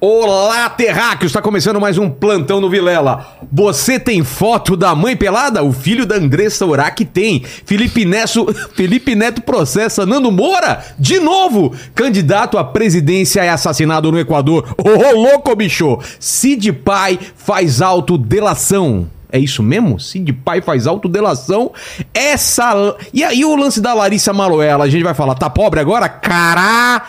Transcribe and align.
Olá, 0.00 0.70
terráqueos! 0.70 1.32
Está 1.32 1.42
começando 1.42 1.80
mais 1.80 1.98
um 1.98 2.08
plantão 2.08 2.60
no 2.60 2.70
Vilela. 2.70 3.36
Você 3.50 3.98
tem 3.98 4.22
foto 4.22 4.76
da 4.76 4.94
mãe 4.94 5.16
pelada? 5.16 5.64
O 5.64 5.72
filho 5.72 6.06
da 6.06 6.14
Andressa 6.14 6.64
Urac 6.64 7.04
tem. 7.04 7.42
Felipe 7.42 8.04
Neto, 8.04 8.46
Felipe 8.74 9.16
Neto 9.16 9.42
processa 9.42 10.06
Nando 10.06 10.30
Moura? 10.30 10.84
De 10.96 11.18
novo! 11.18 11.74
Candidato 11.96 12.56
à 12.56 12.62
presidência 12.62 13.42
é 13.42 13.48
assassinado 13.48 14.12
no 14.12 14.20
Equador. 14.20 14.72
Ô, 14.78 15.16
louco, 15.20 15.56
bicho! 15.56 15.98
Cid 16.20 16.72
Pai 16.74 17.18
faz 17.34 17.82
autodelação. 17.82 19.17
É 19.30 19.38
isso 19.38 19.62
mesmo? 19.62 20.00
Cid 20.00 20.32
Pai 20.32 20.60
faz 20.60 20.86
autodelação. 20.86 21.72
Essa. 22.14 22.96
E 23.12 23.22
aí 23.22 23.44
o 23.44 23.54
lance 23.56 23.80
da 23.80 23.92
Larissa 23.92 24.32
Maloela, 24.32 24.84
a 24.84 24.88
gente 24.88 25.04
vai 25.04 25.14
falar, 25.14 25.34
tá 25.34 25.50
pobre 25.50 25.80
agora? 25.80 26.08
Caralho! 26.08 27.08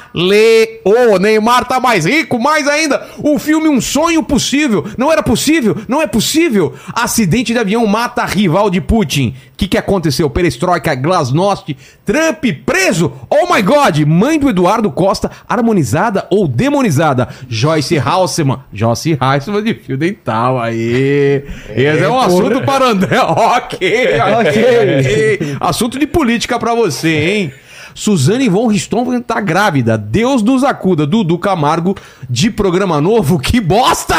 O 0.84 1.18
Neymar 1.18 1.66
tá 1.66 1.80
mais 1.80 2.06
rico, 2.06 2.40
mais 2.40 2.68
ainda. 2.68 3.08
O 3.20 3.40
filme 3.40 3.70
Um 3.70 3.80
Sonho 3.80 4.24
Possível. 4.24 4.86
Não 4.98 5.12
era 5.12 5.24
possível? 5.24 5.78
Não 5.88 6.02
é 6.02 6.08
possível? 6.08 6.74
Acidente 6.94 7.54
de 7.54 7.60
avião 7.60 7.86
mata 7.88 8.26
rival 8.26 8.70
de 8.70 8.82
Putin. 8.82 9.34
O 9.54 9.58
que, 9.58 9.68
que 9.68 9.78
aconteceu? 9.78 10.30
Perestroika, 10.30 10.96
Glasnost, 10.96 11.76
Trump 12.06 12.46
preso. 12.66 13.12
Oh 13.30 13.54
my 13.54 13.62
God! 13.62 14.00
Mãe 14.08 14.40
do 14.40 14.50
Eduardo 14.50 14.90
Costa, 14.92 15.30
harmonizada 15.48 16.28
ou 16.30 16.48
demonizada? 16.48 17.28
Joyce 17.48 17.98
Halseman. 17.98 18.60
Joyce 18.72 19.18
Halseman 19.20 19.64
de 19.64 19.74
fio 19.74 19.98
dental. 19.98 20.60
Aí. 20.60 21.44
Esse 21.70 22.04
é 22.04 22.09
um 22.12 22.20
assunto 22.20 22.62
para 22.62 22.86
o 22.86 22.90
André. 22.90 23.18
Ok, 23.30 24.20
ok. 24.40 25.58
Assunto 25.60 26.00
de 26.00 26.08
política 26.08 26.58
pra 26.60 26.74
você, 26.74 27.10
hein? 27.10 27.54
Suzane 27.94 28.48
von 28.48 28.68
Richthofen 28.68 29.22
tá 29.22 29.42
grávida. 29.42 29.98
Deus 29.98 30.42
nos 30.42 30.64
acuda. 30.64 31.06
Dudu 31.06 31.38
Camargo 31.38 31.96
de 32.30 32.50
programa 32.50 33.02
novo. 33.02 33.40
Que 33.40 33.60
bosta! 33.60 34.16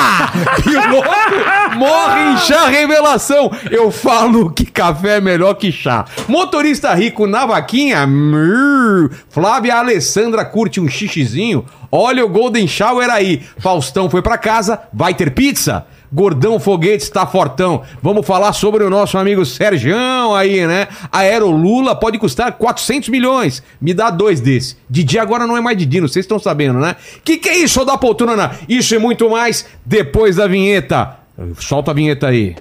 Piloto 0.63 1.79
morre 1.79 2.33
em 2.33 2.37
chá 2.39 2.67
revelação. 2.67 3.51
Eu 3.71 3.91
falo 3.91 4.51
que 4.51 4.67
café 4.67 5.17
é 5.17 5.21
melhor 5.21 5.55
que 5.55 5.73
chá. 5.73 6.05
Motorista 6.29 6.93
rico 6.93 7.27
na 7.27 7.47
vaquinha. 7.47 8.03
Mrr. 8.03 9.11
Flávia 9.31 9.77
Alessandra 9.77 10.45
curte 10.45 10.81
um 10.81 10.89
xixizinho. 10.89 11.65
Olha 11.91 12.25
o 12.25 12.29
Golden 12.29 12.69
Shower 12.69 13.09
aí. 13.09 13.43
Faustão 13.59 14.11
foi 14.11 14.21
pra 14.21 14.37
casa. 14.37 14.81
Vai 14.93 15.15
ter 15.15 15.33
pizza? 15.33 15.87
Gordão 16.13 16.59
Foguete 16.59 17.05
está 17.05 17.25
fortão. 17.25 17.83
Vamos 18.03 18.27
falar 18.27 18.53
sobre 18.53 18.83
o 18.83 18.91
nosso 18.91 19.17
amigo 19.17 19.45
Sergião 19.47 20.35
aí, 20.35 20.67
né? 20.67 20.89
Aero 21.13 21.51
Lula 21.51 21.95
pode 21.95 22.19
custar 22.19 22.53
400 22.53 23.09
milhões. 23.09 23.63
Me 23.81 23.95
dá 23.95 24.11
dois 24.11 24.41
desse. 24.41 24.77
Didi 24.89 25.19
agora 25.19 25.47
não 25.47 25.57
é 25.57 25.61
mais 25.61 25.79
Didi, 25.79 26.01
vocês 26.01 26.25
estão 26.25 26.39
sabendo, 26.39 26.81
né? 26.81 26.97
Que 27.25 27.37
que 27.37 27.49
é 27.49 27.59
isso 27.59 27.85
da 27.85 27.97
poltrona? 27.97 28.53
Isso 28.69 28.95
e 28.95 28.99
muito 28.99 29.31
mais 29.31 29.67
depois 29.87 30.37
da 30.37 30.49
vinheta. 30.49 31.17
Solta 31.59 31.93
a 31.93 31.95
vinheta 31.95 32.27
aí. 32.27 32.57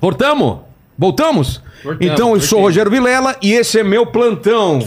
Voltamos? 0.00 0.58
Voltamos? 0.96 1.60
Então, 2.00 2.34
eu 2.34 2.40
sou 2.40 2.58
o 2.60 2.62
Rogério 2.62 2.90
Vilela 2.90 3.36
e 3.42 3.52
esse 3.52 3.78
é 3.78 3.84
meu 3.84 4.06
plantão. 4.06 4.80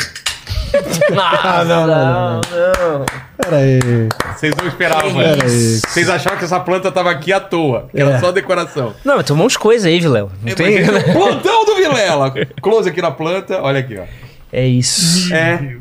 Ah, 1.18 1.64
não, 1.66 1.88
não, 1.88 2.36
não. 2.42 3.06
Pera 3.38 3.58
aí. 3.58 3.80
Vocês 4.36 4.54
não 4.56 4.68
esperavam, 4.68 5.20
aí. 5.20 5.80
Vocês 5.80 6.08
acharam 6.10 6.38
que 6.38 6.46
essa 6.46 6.60
planta 6.60 6.92
tava 6.92 7.10
aqui 7.10 7.34
à 7.34 7.40
toa, 7.40 7.88
que 7.92 8.00
era 8.00 8.12
É. 8.12 8.20
só 8.20 8.32
decoração. 8.32 8.94
Não, 9.04 9.16
mas 9.18 9.26
tem 9.26 9.36
um 9.36 9.40
monte 9.40 9.52
de 9.54 9.60
coisa 9.60 9.88
aí, 9.88 10.00
Viléo. 10.00 10.32
Não 10.44 10.52
É, 10.52 10.56
tem... 10.56 10.78
é 10.78 10.82
o 10.90 11.14
plantão 11.14 11.66
do 11.66 11.76
Vilela. 11.76 12.34
Close 12.62 12.88
aqui 12.90 13.02
na 13.02 13.12
planta, 13.12 13.62
olha 13.62 13.80
aqui, 13.80 13.98
ó. 13.98 14.04
É 14.52 14.66
isso. 14.68 15.34
É. 15.34 15.76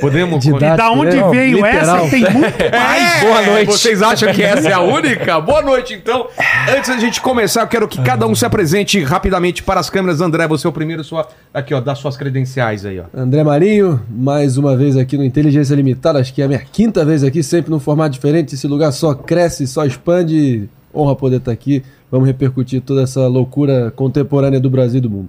Podemos. 0.00 0.42
Didático, 0.44 0.76
Da 0.76 0.90
onde 0.90 1.16
né? 1.16 1.30
veio 1.30 1.56
Literal. 1.56 1.96
essa? 1.98 2.10
Tem 2.10 2.20
muito 2.30 2.60
É, 2.62 3.20
boa 3.20 3.42
noite. 3.42 3.72
Vocês 3.72 4.02
acham 4.02 4.32
que 4.32 4.42
essa 4.42 4.68
é 4.68 4.72
a 4.72 4.80
única? 4.80 5.40
Boa 5.40 5.62
noite, 5.62 5.94
então. 5.94 6.28
Antes 6.68 6.88
da 6.88 6.98
gente 6.98 7.20
começar, 7.20 7.62
eu 7.62 7.66
quero 7.68 7.88
que 7.88 8.00
cada 8.02 8.26
um 8.26 8.34
se 8.34 8.44
apresente 8.44 9.02
rapidamente 9.02 9.62
para 9.62 9.80
as 9.80 9.90
câmeras. 9.90 10.20
André, 10.20 10.46
você 10.48 10.66
é 10.66 10.70
o 10.70 10.72
primeiro, 10.72 11.04
sua... 11.04 11.28
aqui, 11.52 11.74
ó, 11.74 11.80
das 11.80 11.98
suas 11.98 12.16
credenciais 12.16 12.84
aí, 12.84 13.00
ó. 13.00 13.04
André 13.14 13.42
Marinho, 13.44 14.00
mais 14.08 14.56
uma 14.56 14.76
vez 14.76 14.96
aqui 14.96 15.16
no 15.16 15.24
Inteligência 15.24 15.74
Limitada, 15.74 16.18
acho 16.18 16.32
que 16.32 16.42
é 16.42 16.44
a 16.44 16.48
minha 16.48 16.60
quinta 16.60 17.04
vez 17.04 17.22
aqui, 17.22 17.42
sempre 17.42 17.70
num 17.70 17.80
formato 17.80 18.10
diferente. 18.10 18.54
Esse 18.54 18.66
lugar 18.66 18.92
só 18.92 19.14
cresce, 19.14 19.66
só 19.66 19.84
expande. 19.84 20.68
Honra 20.94 21.14
poder 21.14 21.36
estar 21.36 21.52
aqui. 21.52 21.84
Vamos 22.10 22.26
repercutir 22.26 22.80
toda 22.80 23.02
essa 23.02 23.26
loucura 23.28 23.92
contemporânea 23.94 24.58
do 24.58 24.68
Brasil 24.68 24.98
e 24.98 25.00
do 25.00 25.08
mundo. 25.10 25.28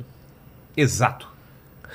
Exato. 0.75 1.27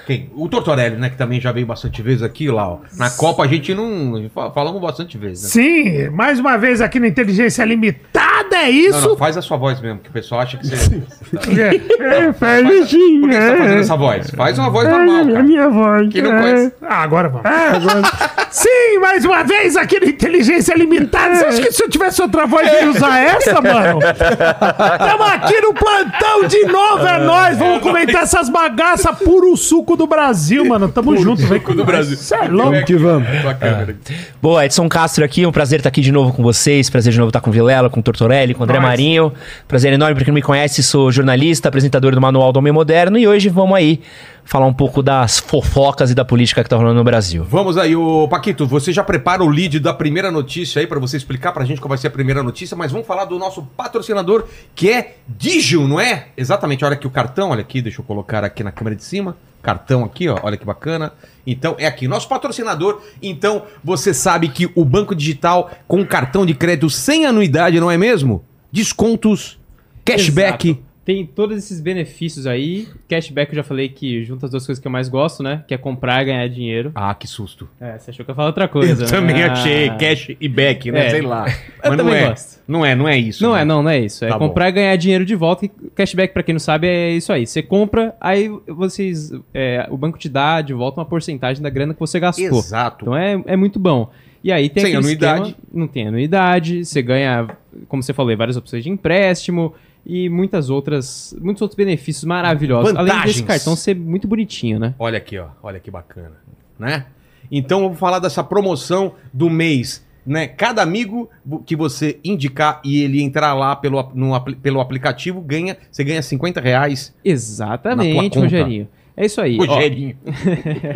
Quem? 0.07 0.31
O 0.37 0.49
Tortorelli, 0.49 0.97
né? 0.97 1.11
Que 1.11 1.17
também 1.17 1.41
já 1.41 1.51
veio 1.51 1.67
bastante 1.67 2.01
vezes 2.01 2.23
aqui, 2.23 2.49
lá, 2.49 2.69
ó. 2.69 2.79
Na 2.97 3.11
Copa 3.11 3.43
a 3.43 3.47
gente 3.49 3.75
não. 3.75 4.31
fa- 4.33 4.51
Falamos 4.53 4.81
bastante 4.81 5.19
vezes, 5.19 5.43
né? 5.45 5.51
Sim, 5.51 6.11
mais 6.11 6.39
uma 6.39 6.57
vez 6.57 6.81
aqui 6.81 7.01
na 7.01 7.09
Inteligência 7.09 7.65
Limitada, 7.65 8.57
é 8.57 8.65
Não, 8.67 8.71
isso? 8.71 9.09
não, 9.09 9.17
faz 9.17 9.37
a 9.37 9.43
sua 9.43 9.57
voz 9.57 9.81
mesmo, 9.81 9.99
que 9.99 10.09
o 10.09 10.13
pessoal 10.13 10.43
acha 10.43 10.57
que 10.59 10.67
você. 10.67 11.01
tá- 11.01 12.07
É, 12.07 12.27
é, 12.29 12.33
faz 12.33 12.65
assim, 12.67 13.21
Por 13.21 13.31
que 13.31 13.35
você 13.37 13.51
tá 13.51 13.57
fazendo 13.57 13.77
é. 13.77 13.81
essa 13.81 13.97
voz? 13.97 14.31
Faz 14.31 14.59
uma 14.59 14.71
voz 14.71 14.87
É, 14.87 14.91
normal, 14.93 15.21
a 15.23 15.27
cara. 15.27 15.43
minha 15.43 15.69
voz. 15.69 16.13
Quem 16.13 16.23
não 16.23 16.33
é. 16.37 16.41
conhece? 16.41 16.73
Ah, 16.83 17.03
agora 17.03 17.29
vamos. 17.29 18.09
Sim, 18.51 18.99
mais 19.01 19.25
uma 19.25 19.43
vez 19.43 19.77
aqui 19.77 19.99
no 19.99 20.07
Inteligência 20.07 20.75
Limitada. 20.77 21.35
Você 21.35 21.45
acha 21.47 21.63
que 21.63 21.73
se 21.73 21.83
eu 21.83 21.89
tivesse 21.91 22.23
outra 22.23 22.47
voz 22.47 22.67
eu 22.73 22.85
ia 22.85 22.91
usar 22.91 23.19
essa, 23.19 23.61
mano? 23.61 23.99
Estamos 24.01 25.31
aqui 25.33 25.61
no 25.61 25.75
plantão 25.75 26.45
de 26.47 26.65
novo, 26.65 27.07
é 27.07 27.19
nóis. 27.19 27.59
Vamos 27.59 27.83
comentar 27.83 28.23
essas 28.23 28.49
bagaças 28.49 29.19
puro 29.19 29.57
suco 29.57 29.96
do 29.97 30.07
Brasil, 30.07 30.65
mano. 30.65 30.89
Tamo 30.89 31.17
junto, 31.17 31.45
vem 31.47 31.61
com 31.61 31.75
do. 31.75 31.85
Brasil. 31.85 32.17
Cê 32.17 32.35
é 32.37 32.49
louco. 32.49 32.85
que 32.85 32.95
vamos. 32.95 33.29
Câmera. 33.59 33.97
Boa, 34.41 34.65
Edson 34.65 34.89
Castro 34.89 35.25
aqui, 35.25 35.45
um 35.47 35.53
prazer 35.53 35.81
estar 35.81 35.89
aqui 35.89 36.01
de 36.01 36.13
novo 36.13 36.33
com 36.33 36.43
vocês. 36.43 36.89
Prazer 36.89 37.13
de 37.13 37.19
novo 37.19 37.31
estar 37.31 37.41
com 37.41 37.51
o 37.51 37.53
Vilela, 37.53 37.91
com 37.91 38.01
o 38.01 38.03
Tortorelli, 38.03 38.55
com 38.55 38.61
o 38.61 38.65
André. 38.65 38.79
Marinho. 38.79 39.33
Prazer 39.67 39.93
enorme 39.93 40.15
pra 40.15 40.25
quem 40.25 40.33
não 40.33 40.37
me 40.37 40.43
conhece, 40.43 40.83
sou 40.83 41.11
jornalista, 41.11 41.69
apresentador 41.69 42.15
do 42.15 42.21
Manual 42.21 42.53
do 42.53 42.59
Homem 42.59 42.73
Moderno 42.73 43.19
e 43.19 43.27
hoje 43.27 43.49
vamos 43.49 43.77
aí 43.77 44.01
falar 44.47 44.67
um 44.67 44.73
pouco 44.73 45.03
das 45.03 45.41
fofocas 45.41 46.11
e 46.11 46.15
da 46.15 46.25
política 46.25 46.63
que 46.63 46.71
tá 46.71 46.77
rolando 46.77 46.95
no 46.95 47.05
Brasil. 47.05 47.45
Vamos 47.45 47.77
aí, 47.77 47.97
ô 47.97 48.29
Paquito, 48.29 48.65
você 48.65 48.93
já 48.93 49.03
prepara 49.03 49.43
o 49.43 49.49
lead 49.49 49.81
da 49.81 49.93
primeira 49.93 50.31
notícia 50.31 50.81
aí 50.81 50.87
pra 50.87 51.01
você 51.01 51.17
explicar 51.17 51.53
pra 51.53 51.65
gente 51.65 51.81
qual 51.81 51.89
vai 51.89 51.99
ser 51.99 52.07
a 52.07 52.11
primeira 52.11 52.43
notícia, 52.43 52.77
mas 52.77 52.93
vamos 52.93 53.07
falar 53.07 53.25
do 53.25 53.39
nosso 53.39 53.63
patrocinador 53.77 54.47
que 54.75 54.91
é 54.91 55.17
Digio, 55.27 55.89
não 55.89 56.01
é? 56.01 56.29
Exatamente, 56.37 56.85
olha 56.85 56.95
aqui 56.95 57.09
o 57.09 57.11
cartão, 57.11 57.51
olha 57.51 57.61
aqui, 57.61 57.83
deixa 57.83 58.01
eu 58.01 58.05
colocar 58.05 58.45
aqui 58.45 58.63
na 58.63 58.71
câmera 58.71 58.95
de 58.95 59.03
cima. 59.03 59.37
Cartão 59.61 60.05
aqui, 60.05 60.29
ó, 60.29 60.39
olha 60.45 60.57
que 60.57 60.65
bacana. 60.65 61.13
Então 61.45 61.75
é 61.77 61.87
aqui, 61.87 62.07
nosso 62.07 62.29
patrocinador. 62.29 63.03
Então 63.21 63.65
você 63.83 64.15
sabe 64.15 64.49
que 64.49 64.71
o 64.77 64.85
banco 64.85 65.13
digital 65.13 65.73
com 65.89 66.07
cartão 66.07 66.47
de 66.47 66.55
crédito 66.55 66.89
sem 66.89 67.27
anuidade, 67.27 67.81
não 67.81 67.91
é 67.91 67.99
mesmo? 67.99 68.45
Descontos, 68.71 69.59
cashback. 70.05 70.69
Exato. 70.69 70.86
Tem 71.07 71.25
todos 71.25 71.57
esses 71.57 71.81
benefícios 71.81 72.49
aí. 72.49 72.89
Cashback 73.09 73.53
eu 73.53 73.57
já 73.57 73.63
falei 73.63 73.89
que 73.89 74.25
junta 74.25 74.47
as 74.47 74.51
duas 74.51 74.67
coisas 74.67 74.83
que 74.83 74.89
eu 74.89 74.91
mais 74.91 75.09
gosto, 75.09 75.41
né? 75.41 75.63
Que 75.69 75.73
é 75.73 75.79
comprar 75.79 76.21
e 76.21 76.25
ganhar 76.25 76.49
dinheiro. 76.49 76.91
Ah, 76.97 77.15
que 77.15 77.29
susto. 77.29 77.69
É, 77.81 77.97
você 77.97 78.11
achou 78.11 78.25
que 78.25 78.31
eu 78.31 78.33
ia 78.33 78.37
falar 78.37 78.49
outra 78.49 78.67
coisa. 78.67 79.05
Eu 79.05 79.09
também 79.09 79.37
né? 79.37 79.45
achei 79.45 79.89
Ah. 79.89 79.95
cash 79.95 80.31
e 80.41 80.49
back, 80.49 80.91
né? 80.91 81.07
É. 81.07 81.11
Sei 81.11 81.23
lá. 81.23 81.47
Eu 81.49 81.55
Mas 81.85 81.91
não 81.97 81.97
também 82.05 82.15
é. 82.25 82.29
gosto. 82.29 82.61
Não 82.67 82.85
é, 82.85 82.95
não 82.97 83.09
é 83.09 83.17
isso. 83.17 83.41
Não 83.45 83.55
né? 83.55 83.63
é, 83.63 83.65
não, 83.65 83.83
não 83.85 83.91
é 83.91 84.01
isso. 84.01 84.25
É 84.25 84.29
Tá 84.29 84.37
bom. 84.37 84.49
comprar 84.49 84.69
e 84.69 84.73
ganhar 84.73 84.97
dinheiro 84.97 85.25
de 85.25 85.37
volta. 85.37 85.65
E 85.65 85.69
cashback, 85.95 86.35
pra 86.35 86.43
quem 86.43 86.55
não 86.55 86.59
sabe, 86.59 86.89
é 86.89 87.13
isso 87.13 87.33
aí. 87.33 87.47
Você 87.47 87.63
compra, 87.63 88.13
aí 88.21 88.51
vocês. 88.67 89.31
é, 89.55 89.87
o 89.89 89.97
banco 89.97 90.19
te 90.19 90.29
dá 90.29 90.61
de 90.61 90.75
volta 90.75 90.99
uma 90.99 91.07
porcentagem 91.07 91.63
da 91.63 91.71
grana 91.71 91.95
que 91.95 92.01
você 92.01 92.19
gastou. 92.19 92.45
Exato. 92.59 93.05
Então 93.05 93.17
é, 93.17 93.41
é 93.47 93.55
muito 93.57 93.79
bom. 93.79 94.11
E 94.43 94.51
aí 94.51 94.69
tem 94.69 94.85
Sem 94.87 94.97
anuidade. 94.97 95.51
esquema- 95.51 95.57
não 95.73 95.87
tem 95.89 96.09
anuidade, 96.09 96.85
você 96.85 97.01
ganha, 97.01 97.49
como 97.89 98.03
você 98.03 98.13
falou, 98.13 98.37
várias 98.37 98.57
opções 98.57 98.83
de 98.85 98.91
empréstimo 98.91 99.73
e 100.07 100.29
muitas 100.29 100.71
outras, 100.71 101.37
muitos 101.41 101.61
outros 101.61 101.77
benefícios 101.77 102.25
maravilhosos. 102.25 102.95
Além 102.95 103.13
Vantagens. 103.13 103.35
desse 103.35 103.43
cartão 103.47 103.75
ser 103.75 103.97
muito 103.97 104.29
bonitinho, 104.29 104.79
né? 104.79 104.95
Olha 105.01 105.19
aqui, 105.19 105.37
ó. 105.37 105.49
Olha 105.61 105.81
que 105.81 105.91
bacana. 105.91 106.37
Né? 106.79 107.07
Então 107.51 107.81
vamos 107.83 107.99
falar 107.99 108.21
dessa 108.21 108.45
promoção 108.45 109.15
do 109.33 109.51
mês. 109.51 110.07
Né? 110.25 110.47
Cada 110.47 110.81
amigo 110.81 111.29
que 111.65 111.75
você 111.75 112.21
indicar 112.25 112.81
e 112.85 113.03
ele 113.03 113.21
entrar 113.21 113.53
lá 113.55 113.75
pelo, 113.75 114.11
no, 114.15 114.41
pelo 114.57 114.81
aplicativo, 114.81 115.41
ganha, 115.41 115.77
você 115.91 116.05
ganha 116.05 116.23
50 116.23 116.61
reais. 116.61 117.13
Exatamente. 117.25 118.39
Rogerinho. 118.39 118.89
É 119.17 119.27
isso 119.27 119.41
aí. 119.41 119.57
Rogerinho. 119.57 120.17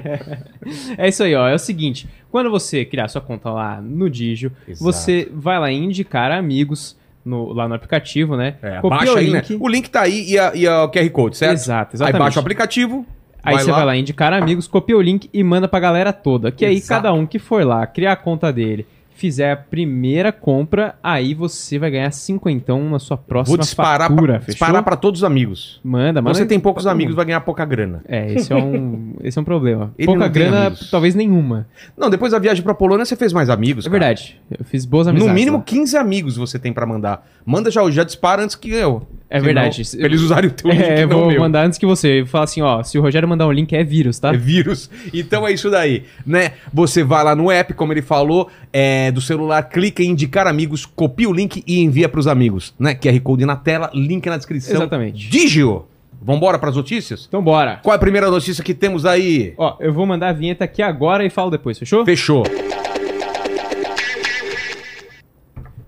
é 0.98 1.08
isso 1.08 1.22
aí, 1.22 1.34
ó. 1.34 1.48
É 1.48 1.54
o 1.54 1.58
seguinte: 1.58 2.08
quando 2.30 2.50
você 2.50 2.84
criar 2.84 3.08
sua 3.08 3.20
conta 3.20 3.50
lá 3.50 3.80
no 3.80 4.10
Digio, 4.10 4.52
Exato. 4.68 4.84
você 4.84 5.28
vai 5.32 5.58
lá 5.58 5.72
indicar 5.72 6.30
amigos 6.30 6.99
no- 7.24 7.52
lá 7.52 7.68
no 7.68 7.74
aplicativo, 7.74 8.36
né? 8.36 8.54
É, 8.62 8.80
Copia 8.80 8.98
baixa 8.98 9.12
o 9.12 9.16
aí, 9.16 9.30
né? 9.30 9.42
link. 9.48 9.56
O 9.62 9.68
link 9.68 9.90
tá 9.90 10.02
aí 10.02 10.30
e, 10.30 10.38
a- 10.38 10.52
e 10.54 10.66
a- 10.66 10.84
o 10.84 10.88
QR 10.90 11.10
Code, 11.10 11.36
certo? 11.36 11.52
Exato, 11.52 11.90
Aí 11.92 11.96
exatamente. 11.96 12.18
baixa 12.20 12.38
o 12.38 12.40
aplicativo. 12.40 13.06
Aí 13.42 13.58
você 13.58 13.70
vai 13.70 13.84
lá 13.86 13.96
indicar 13.96 14.32
amigos, 14.34 14.66
copia 14.68 14.96
o 14.96 15.00
link 15.00 15.28
e 15.32 15.42
manda 15.42 15.66
pra 15.66 15.80
galera 15.80 16.12
toda. 16.12 16.50
Que 16.52 16.64
aí 16.66 16.76
Exato. 16.76 17.02
cada 17.02 17.14
um 17.14 17.26
que 17.26 17.38
for 17.38 17.64
lá 17.64 17.86
criar 17.86 18.12
a 18.12 18.16
conta 18.16 18.52
dele, 18.52 18.86
fizer 19.20 19.52
a 19.52 19.56
primeira 19.56 20.32
compra, 20.32 20.94
aí 21.02 21.34
você 21.34 21.78
vai 21.78 21.90
ganhar 21.90 22.10
cinquentão 22.10 22.88
na 22.88 22.98
sua 22.98 23.18
próxima 23.18 23.54
Vou 23.54 23.62
disparar, 23.62 24.08
fatura, 24.08 24.32
pra, 24.32 24.40
fechou? 24.40 24.52
disparar 24.54 24.82
pra 24.82 24.96
todos 24.96 25.20
os 25.20 25.24
amigos. 25.24 25.78
Manda, 25.84 26.22
manda. 26.22 26.34
Você 26.34 26.46
tem 26.46 26.58
poucos 26.58 26.86
amigos, 26.86 27.14
vai 27.14 27.26
ganhar 27.26 27.40
pouca 27.42 27.62
grana. 27.66 28.02
É, 28.08 28.32
esse 28.32 28.50
é 28.50 28.56
um, 28.56 29.12
esse 29.22 29.38
é 29.38 29.42
um 29.42 29.44
problema. 29.44 29.92
Ele 29.98 30.06
Pouca 30.06 30.26
grana, 30.26 30.72
talvez 30.90 31.14
nenhuma. 31.14 31.68
Não, 31.98 32.08
depois 32.08 32.32
da 32.32 32.38
viagem 32.38 32.64
pra 32.64 32.72
Polônia 32.72 33.04
você 33.04 33.14
fez 33.14 33.30
mais 33.30 33.50
amigos. 33.50 33.84
É 33.84 33.90
cara. 33.90 34.00
verdade. 34.00 34.40
Eu 34.58 34.64
fiz 34.64 34.86
boas 34.86 35.06
amizades. 35.06 35.28
No 35.28 35.38
mínimo 35.38 35.58
lá. 35.58 35.64
15 35.64 35.98
amigos 35.98 36.36
você 36.38 36.58
tem 36.58 36.72
pra 36.72 36.86
mandar. 36.86 37.28
Manda 37.44 37.70
já, 37.70 37.88
já 37.90 38.04
dispara 38.04 38.42
antes 38.42 38.56
que 38.56 38.70
eu. 38.70 39.06
É 39.32 39.38
Senão, 39.38 39.44
verdade. 39.54 39.82
pra 39.96 40.06
eles 40.06 40.20
usarem 40.22 40.50
o 40.50 40.52
teu 40.52 40.68
link, 40.72 40.82
É, 40.82 41.04
eu 41.04 41.08
não 41.08 41.20
vou 41.20 41.28
meu. 41.30 41.40
mandar 41.40 41.64
antes 41.64 41.78
que 41.78 41.86
você. 41.86 42.24
Fala 42.26 42.42
assim, 42.44 42.62
ó, 42.62 42.82
se 42.82 42.98
o 42.98 43.00
Rogério 43.00 43.28
mandar 43.28 43.46
um 43.46 43.52
link 43.52 43.72
é 43.72 43.84
vírus, 43.84 44.18
tá? 44.18 44.34
É 44.34 44.36
vírus. 44.36 44.90
Então 45.14 45.46
é 45.46 45.52
isso 45.52 45.70
daí, 45.70 46.02
né? 46.26 46.52
Você 46.74 47.04
vai 47.04 47.22
lá 47.22 47.36
no 47.36 47.48
app, 47.48 47.72
como 47.74 47.92
ele 47.92 48.02
falou, 48.02 48.50
é, 48.72 49.12
do 49.12 49.20
celular, 49.20 49.62
clica 49.68 50.02
em 50.02 50.08
indicar 50.10 50.48
amigos, 50.48 50.84
copia 50.84 51.28
o 51.28 51.32
link 51.32 51.62
e 51.64 51.80
envia 51.80 52.08
pros 52.08 52.26
amigos, 52.26 52.74
né? 52.76 52.92
QR 52.92 53.20
Code 53.20 53.44
na 53.46 53.54
tela, 53.54 53.88
link 53.94 54.26
na 54.28 54.36
descrição. 54.36 54.74
Exatamente. 54.74 55.28
Digio. 55.30 55.86
Vambora 56.20 56.58
pras 56.58 56.74
notícias? 56.76 57.24
Então 57.28 57.40
bora. 57.40 57.78
Qual 57.82 57.94
é 57.94 57.96
a 57.96 58.00
primeira 58.00 58.28
notícia 58.30 58.62
que 58.64 58.74
temos 58.74 59.06
aí? 59.06 59.54
Ó, 59.56 59.76
eu 59.80 59.92
vou 59.92 60.04
mandar 60.06 60.30
a 60.30 60.32
vinheta 60.32 60.64
aqui 60.64 60.82
agora 60.82 61.24
e 61.24 61.30
falo 61.30 61.50
depois, 61.50 61.78
fechou? 61.78 62.04
Fechou. 62.04 62.42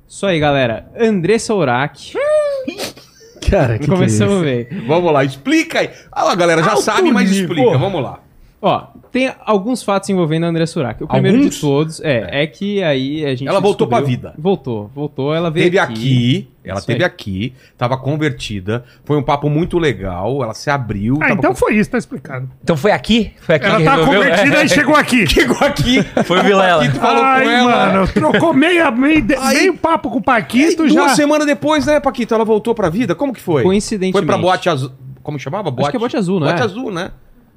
Isso 0.08 0.26
aí, 0.26 0.38
galera. 0.38 0.86
Andressa 0.98 1.52
Urach. 1.54 2.14
Cara, 3.52 3.78
que 3.78 3.86
Começamos 3.86 4.40
que 4.42 4.48
é 4.48 4.60
isso? 4.62 4.70
bem. 4.70 4.86
Vamos 4.86 5.12
lá, 5.12 5.22
explica 5.24 5.80
aí. 5.80 5.90
Ah, 6.10 6.32
a 6.32 6.34
galera 6.34 6.62
já 6.62 6.70
Alto 6.70 6.82
sabe, 6.82 7.12
mas 7.12 7.30
nível. 7.30 7.54
explica. 7.54 7.76
Vamos 7.76 8.02
lá. 8.02 8.18
Ó, 8.62 8.86
tem 9.10 9.30
alguns 9.44 9.82
fatos 9.82 10.08
envolvendo 10.08 10.46
a 10.46 10.48
Andressa 10.48 10.80
Urach. 10.80 11.04
O 11.04 11.06
primeiro 11.06 11.36
Alguns? 11.36 11.54
de 11.56 11.60
todos 11.60 12.00
é, 12.00 12.44
é 12.44 12.46
que 12.46 12.82
aí 12.82 13.26
a 13.26 13.34
gente. 13.34 13.46
Ela 13.46 13.60
voltou 13.60 13.86
pra 13.86 14.00
vida. 14.00 14.32
Voltou, 14.38 14.90
voltou. 14.94 15.34
Ela 15.34 15.50
veio 15.50 15.66
Teve 15.66 15.78
aqui, 15.78 16.48
ela 16.64 16.78
Isso 16.78 16.86
teve 16.86 17.02
aí. 17.02 17.06
aqui, 17.06 17.54
tava 17.76 17.96
convertida, 17.96 18.84
foi 19.04 19.16
um 19.16 19.22
papo 19.22 19.50
muito 19.50 19.78
legal, 19.78 20.42
ela 20.42 20.54
se 20.54 20.70
abriu. 20.70 21.16
Ah, 21.16 21.28
tava 21.28 21.32
então 21.34 21.50
com- 21.50 21.56
foi 21.56 21.74
isso, 21.76 21.90
tá 21.90 21.98
explicado. 21.98 22.48
Então 22.62 22.76
foi 22.76 22.92
aqui? 22.92 23.32
Foi 23.40 23.56
aqui 23.56 23.66
Ela 23.66 23.78
que 23.78 23.84
tá 23.84 23.96
resolveu? 23.96 24.20
convertida 24.22 24.64
e 24.64 24.68
chegou 24.68 24.96
aqui. 24.96 25.26
Chegou 25.32 25.58
aqui. 25.66 26.02
Foi 26.24 26.38
o 26.40 26.42
Vilela. 26.44 26.82
Paquito 26.82 27.00
falou 27.00 27.22
Ai, 27.24 27.44
com 27.44 27.50
ela. 27.50 27.86
mano, 27.92 28.08
trocou 28.08 28.54
meia, 28.54 28.90
meio, 28.90 29.22
de- 29.22 29.34
Aí- 29.40 29.56
meio 29.58 29.76
papo 29.76 30.10
com 30.10 30.18
o 30.18 30.22
Paquito 30.22 30.86
duas 30.86 31.10
já. 31.10 31.14
semanas 31.16 31.46
depois, 31.46 31.84
né, 31.86 31.98
Paquito? 32.00 32.34
Ela 32.34 32.44
voltou 32.44 32.74
pra 32.74 32.88
vida? 32.88 33.14
Como 33.14 33.32
que 33.32 33.40
foi? 33.40 33.62
Coincidentemente. 33.62 34.12
Foi 34.12 34.24
pra 34.26 34.38
boate 34.38 34.68
azul. 34.68 34.92
Como 35.22 35.38
chamava? 35.38 35.70
Boate... 35.70 35.90
que 35.90 35.96
é 35.96 36.00
boate 36.00 36.16
azul, 36.16 36.38
não 36.40 36.46
boate 36.46 36.60
é? 36.62 36.64
azul, 36.64 36.90
né? 36.92 37.10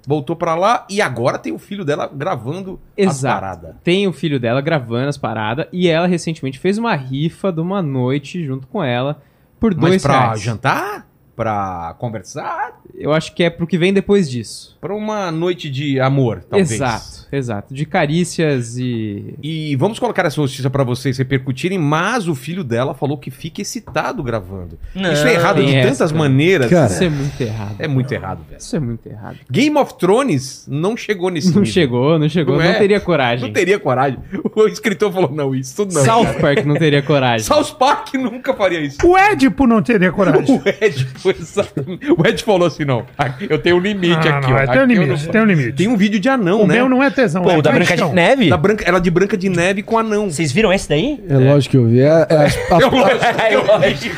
Voltou 0.07 0.35
pra 0.35 0.53
lá 0.55 0.85
e 0.89 1.01
agora 1.01 1.39
tem 1.39 1.51
o 1.51 1.57
filho 1.57 1.83
dela 1.83 2.09
gravando 2.13 2.79
as 2.97 3.17
Exato. 3.17 3.35
paradas. 3.41 3.75
Tem 3.83 4.07
o 4.07 4.13
filho 4.13 4.39
dela 4.39 4.61
gravando 4.61 5.09
as 5.09 5.17
paradas 5.17 5.65
e 5.73 5.87
ela 5.87 6.05
recentemente 6.07 6.59
fez 6.59 6.77
uma 6.77 6.95
rifa 6.95 7.51
de 7.51 7.59
uma 7.61 7.81
noite 7.81 8.43
junto 8.45 8.67
com 8.67 8.83
ela 8.83 9.21
por 9.59 9.73
Mas 9.75 9.89
dois 9.89 10.03
pra 10.03 10.19
reais. 10.19 10.41
jantar? 10.41 11.07
Pra 11.35 11.93
conversar? 11.99 12.79
Eu 12.93 13.11
acho 13.11 13.33
que 13.35 13.43
é 13.43 13.49
pro 13.49 13.67
que 13.67 13.77
vem 13.77 13.91
depois 13.91 14.29
disso. 14.29 14.77
Pra 14.79 14.95
uma 14.95 15.29
noite 15.31 15.69
de 15.69 15.99
amor, 15.99 16.45
talvez. 16.49 16.71
Exato, 16.71 17.24
exato. 17.37 17.73
De 17.73 17.85
carícias 17.85 18.77
e. 18.77 19.33
E 19.41 19.75
vamos 19.75 19.99
colocar 19.99 20.25
essa 20.25 20.39
notícia 20.39 20.69
pra 20.69 20.83
vocês 20.83 21.17
repercutirem, 21.17 21.77
mas 21.77 22.27
o 22.27 22.35
filho 22.35 22.63
dela 22.63 22.93
falou 22.93 23.17
que 23.17 23.29
fica 23.31 23.61
excitado 23.61 24.21
gravando. 24.23 24.77
Não, 24.93 25.11
Isso 25.11 25.27
é 25.27 25.33
errado 25.33 25.63
de 25.63 25.75
essa, 25.75 25.91
tantas 25.91 26.11
cara. 26.11 26.23
maneiras. 26.23 26.69
Cara, 26.69 26.87
Isso 26.91 27.03
é 27.03 27.09
muito 27.09 27.41
errado. 27.41 27.75
É 27.79 27.87
muito 27.87 28.11
errado, 28.11 28.39
velho. 28.47 28.59
Isso 28.59 28.75
é 28.75 28.79
muito 28.79 29.07
errado. 29.07 29.37
Game 29.49 29.77
of 29.77 29.97
Thrones 29.97 30.65
não 30.69 30.95
chegou 30.97 31.29
nesse 31.29 31.47
Não 31.53 31.59
nível. 31.61 31.73
chegou, 31.73 32.19
não 32.19 32.29
chegou. 32.29 32.55
Não 32.57 32.63
Não, 32.63 32.69
é? 32.71 32.73
teria 32.79 32.99
coragem. 32.99 33.45
Não 33.45 33.53
teria 33.53 33.79
coragem. 33.79 34.19
O 34.55 34.67
escritor 34.67 35.11
falou, 35.11 35.31
não, 35.31 35.53
isso 35.53 35.83
não. 35.85 35.91
South 36.03 36.33
Park 36.39 36.65
não 36.65 36.75
teria 36.75 37.01
coragem. 37.01 37.45
South 37.45 37.75
Park 37.77 38.13
nunca 38.15 38.53
faria 38.53 38.79
isso. 38.79 38.97
O 39.05 39.17
Édipo 39.17 39.67
não 39.67 39.81
teria 39.81 40.11
coragem. 40.11 40.45
O 40.55 40.61
Ed, 40.67 41.05
foi 41.17 41.35
exatamente- 41.39 42.11
o 42.11 42.25
Ed 42.25 42.43
falou 42.43 42.67
assim, 42.67 42.85
não, 42.85 43.05
eu 43.49 43.57
tenho 43.59 43.75
um 43.75 43.79
limite 43.79 44.07
Não, 44.27 44.37
aqui, 44.37 44.47
não, 44.49 44.55
ó. 44.55 44.59
Aqui 44.59 44.71
tem 44.73 44.81
um 44.81 44.85
limite, 44.85 45.25
não- 45.25 45.31
tem 45.31 45.41
um 45.41 45.45
limite. 45.45 45.71
Tem 45.73 45.87
um 45.87 45.97
vídeo 45.97 46.19
de 46.19 46.29
anão, 46.29 46.61
o 46.63 46.67
né? 46.67 46.75
meu 46.75 46.89
não 46.89 47.03
é 47.03 47.09
tesão, 47.25 47.41
Pô, 47.43 47.51
é 47.51 47.57
o 47.57 47.61
da 47.61 47.71
Branca 47.71 47.95
de. 47.95 48.03
Neve? 48.13 48.49
Da 48.49 48.57
branca, 48.57 48.83
ela 48.87 48.99
de 48.99 49.09
branca 49.11 49.37
de 49.37 49.49
neve 49.49 49.83
com 49.83 49.97
anão. 49.97 50.29
Vocês 50.31 50.51
viram 50.51 50.71
esse 50.71 50.87
daí? 50.87 51.23
É 51.27 51.37
lógico 51.37 51.71
que 51.71 51.77
eu 51.77 51.85
vi. 51.87 51.99
É, 52.01 52.05
é 52.29 52.37
lógico, 52.79 53.41
É 53.41 53.55
eu 53.55 53.65
lógico. 53.65 54.15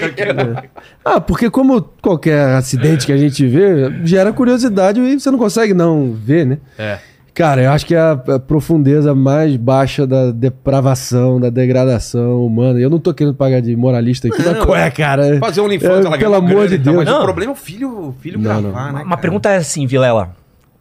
lógico. 0.53 0.67
ah, 1.03 1.19
porque 1.21 1.49
como 1.49 1.81
qualquer 2.01 2.41
acidente 2.55 3.05
que 3.05 3.11
a 3.11 3.17
gente 3.17 3.45
vê, 3.47 3.91
gera 4.03 4.31
curiosidade 4.33 4.99
e 4.99 5.19
você 5.19 5.31
não 5.31 5.37
consegue 5.37 5.73
não 5.73 6.11
ver, 6.13 6.45
né? 6.45 6.57
É. 6.77 6.97
Cara, 7.33 7.61
eu 7.61 7.69
acho 7.71 7.85
que 7.85 7.93
é 7.93 7.99
a, 7.99 8.11
a 8.13 8.39
profundeza 8.39 9.13
mais 9.13 9.55
baixa 9.57 10.07
da 10.07 10.31
depravação, 10.31 11.39
da 11.39 11.51
degradação 11.51 12.43
humana. 12.43 12.79
Eu 12.79 12.89
não 12.89 12.97
tô 12.99 13.13
querendo 13.13 13.35
pagar 13.35 13.61
de 13.61 13.75
moralista 13.75 14.27
aqui, 14.27 14.41
Não, 14.41 14.53
mas 14.53 14.65
qual 14.65 14.75
é, 14.75 14.89
cara? 14.89 15.37
Fazer 15.39 15.61
um 15.61 15.65
OnlyFans, 15.65 16.03
É, 16.03 16.07
ela 16.07 16.17
pelo 16.17 16.33
amor 16.33 16.49
grana 16.49 16.67
de 16.69 16.79
tal, 16.79 16.93
Deus. 16.95 17.05
Mas 17.05 17.13
o 17.13 17.17
Não. 17.19 17.23
problema 17.25 17.51
é 17.51 17.53
o 17.53 17.55
filho, 17.55 17.89
o 18.09 18.15
filho 18.19 18.39
Não, 18.39 18.61
gravar, 18.63 18.87
não. 18.87 18.93
né? 18.93 18.99
Uma 19.03 19.09
cara? 19.09 19.17
pergunta 19.21 19.49
é 19.51 19.57
assim, 19.57 19.85
Vilela. 19.85 20.35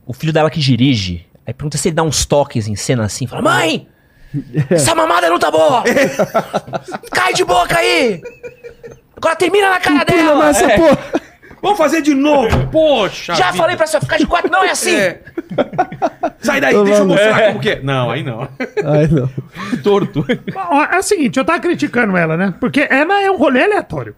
O 0.07 0.15
filho 0.15 0.33
dela 0.33 0.49
que 0.49 0.59
dirige, 0.59 1.26
aí 1.47 1.55
pergunta 1.55 1.79
se 1.79 1.89
ele 1.89 1.95
dá 1.97 2.03
uns 2.03 2.25
toques 2.27 2.67
em 2.69 2.77
cena 2.77 3.05
assim, 3.05 3.27
fala, 3.27 3.43
mãe! 3.43 3.89
Essa 4.71 4.95
mamada 4.95 5.29
não 5.31 5.39
tá 5.39 5.51
boa! 5.51 5.83
Cai 7.13 7.33
de 7.33 7.45
boca 7.45 7.79
aí! 7.79 8.21
Agora 9.17 9.37
termina 9.37 9.71
na 9.71 9.81
cara 9.81 10.05
dela! 10.05 10.47
nessa 10.47 10.67
É. 10.67 10.77
porra! 10.77 10.99
Vamos 11.63 11.79
fazer 11.79 12.03
de 12.03 12.15
novo, 12.15 12.67
poxa! 12.71 13.35
Já 13.35 13.47
vida. 13.47 13.57
falei 13.57 13.77
pra 13.77 13.87
você 13.87 13.99
ficar 13.99 14.19
de 14.19 14.27
quatro, 14.27 14.51
não 14.51 14.63
é 14.63 14.71
assim! 14.71 14.95
É. 14.95 15.21
Sai 16.39 16.61
daí, 16.61 16.75
Tô 16.75 16.85
deixa 16.85 17.01
eu 17.01 17.07
mostrar 17.07 17.47
como 17.47 17.61
que 17.61 17.71
é. 17.71 17.81
Não, 17.83 18.11
aí 18.11 18.23
não. 18.23 18.43
Ai, 18.85 19.09
não. 19.09 19.29
Torto. 19.83 20.25
É 20.93 20.99
o 20.99 21.03
seguinte, 21.03 21.39
eu 21.39 21.45
tava 21.45 21.59
criticando 21.61 22.17
ela, 22.17 22.37
né? 22.37 22.55
Porque 22.61 22.87
ela 22.89 23.21
é 23.23 23.31
um 23.31 23.37
rolê 23.37 23.65
aleatório. 23.65 24.15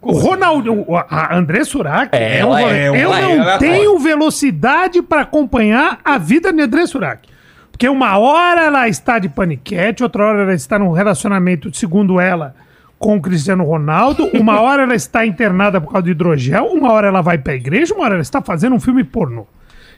O 0.00 0.12
Ronaldo, 0.12 0.84
a 1.10 1.36
André 1.36 1.64
Surak 1.64 2.16
é, 2.16 2.44
um 2.44 2.56
Ela 2.56 2.60
é 2.70 2.90
um 2.90 2.94
eu 2.96 3.08
rolê 3.08 3.20
não 3.20 3.32
aleatório. 3.42 3.58
tenho 3.58 3.98
velocidade 3.98 5.02
pra 5.02 5.22
acompanhar 5.22 5.98
a 6.04 6.16
vida 6.18 6.52
de 6.52 6.62
André 6.62 6.86
Surak. 6.86 7.28
Porque 7.72 7.88
uma 7.88 8.16
hora 8.18 8.62
ela 8.62 8.88
está 8.88 9.18
de 9.18 9.28
paniquete, 9.28 10.02
outra 10.02 10.24
hora 10.24 10.42
ela 10.42 10.54
está 10.54 10.78
num 10.78 10.92
relacionamento, 10.92 11.74
segundo 11.76 12.20
ela, 12.20 12.54
com 12.98 13.16
o 13.16 13.20
Cristiano 13.20 13.64
Ronaldo, 13.64 14.28
uma 14.34 14.58
hora 14.62 14.82
ela 14.82 14.94
está 14.94 15.26
internada 15.26 15.80
por 15.80 15.90
causa 15.92 16.04
do 16.04 16.10
hidrogel, 16.10 16.66
uma 16.66 16.92
hora 16.92 17.08
ela 17.08 17.20
vai 17.20 17.38
pra 17.38 17.54
igreja, 17.54 17.94
uma 17.94 18.04
hora 18.04 18.14
ela 18.14 18.22
está 18.22 18.40
fazendo 18.40 18.74
um 18.76 18.80
filme 18.80 19.04
pornô. 19.04 19.46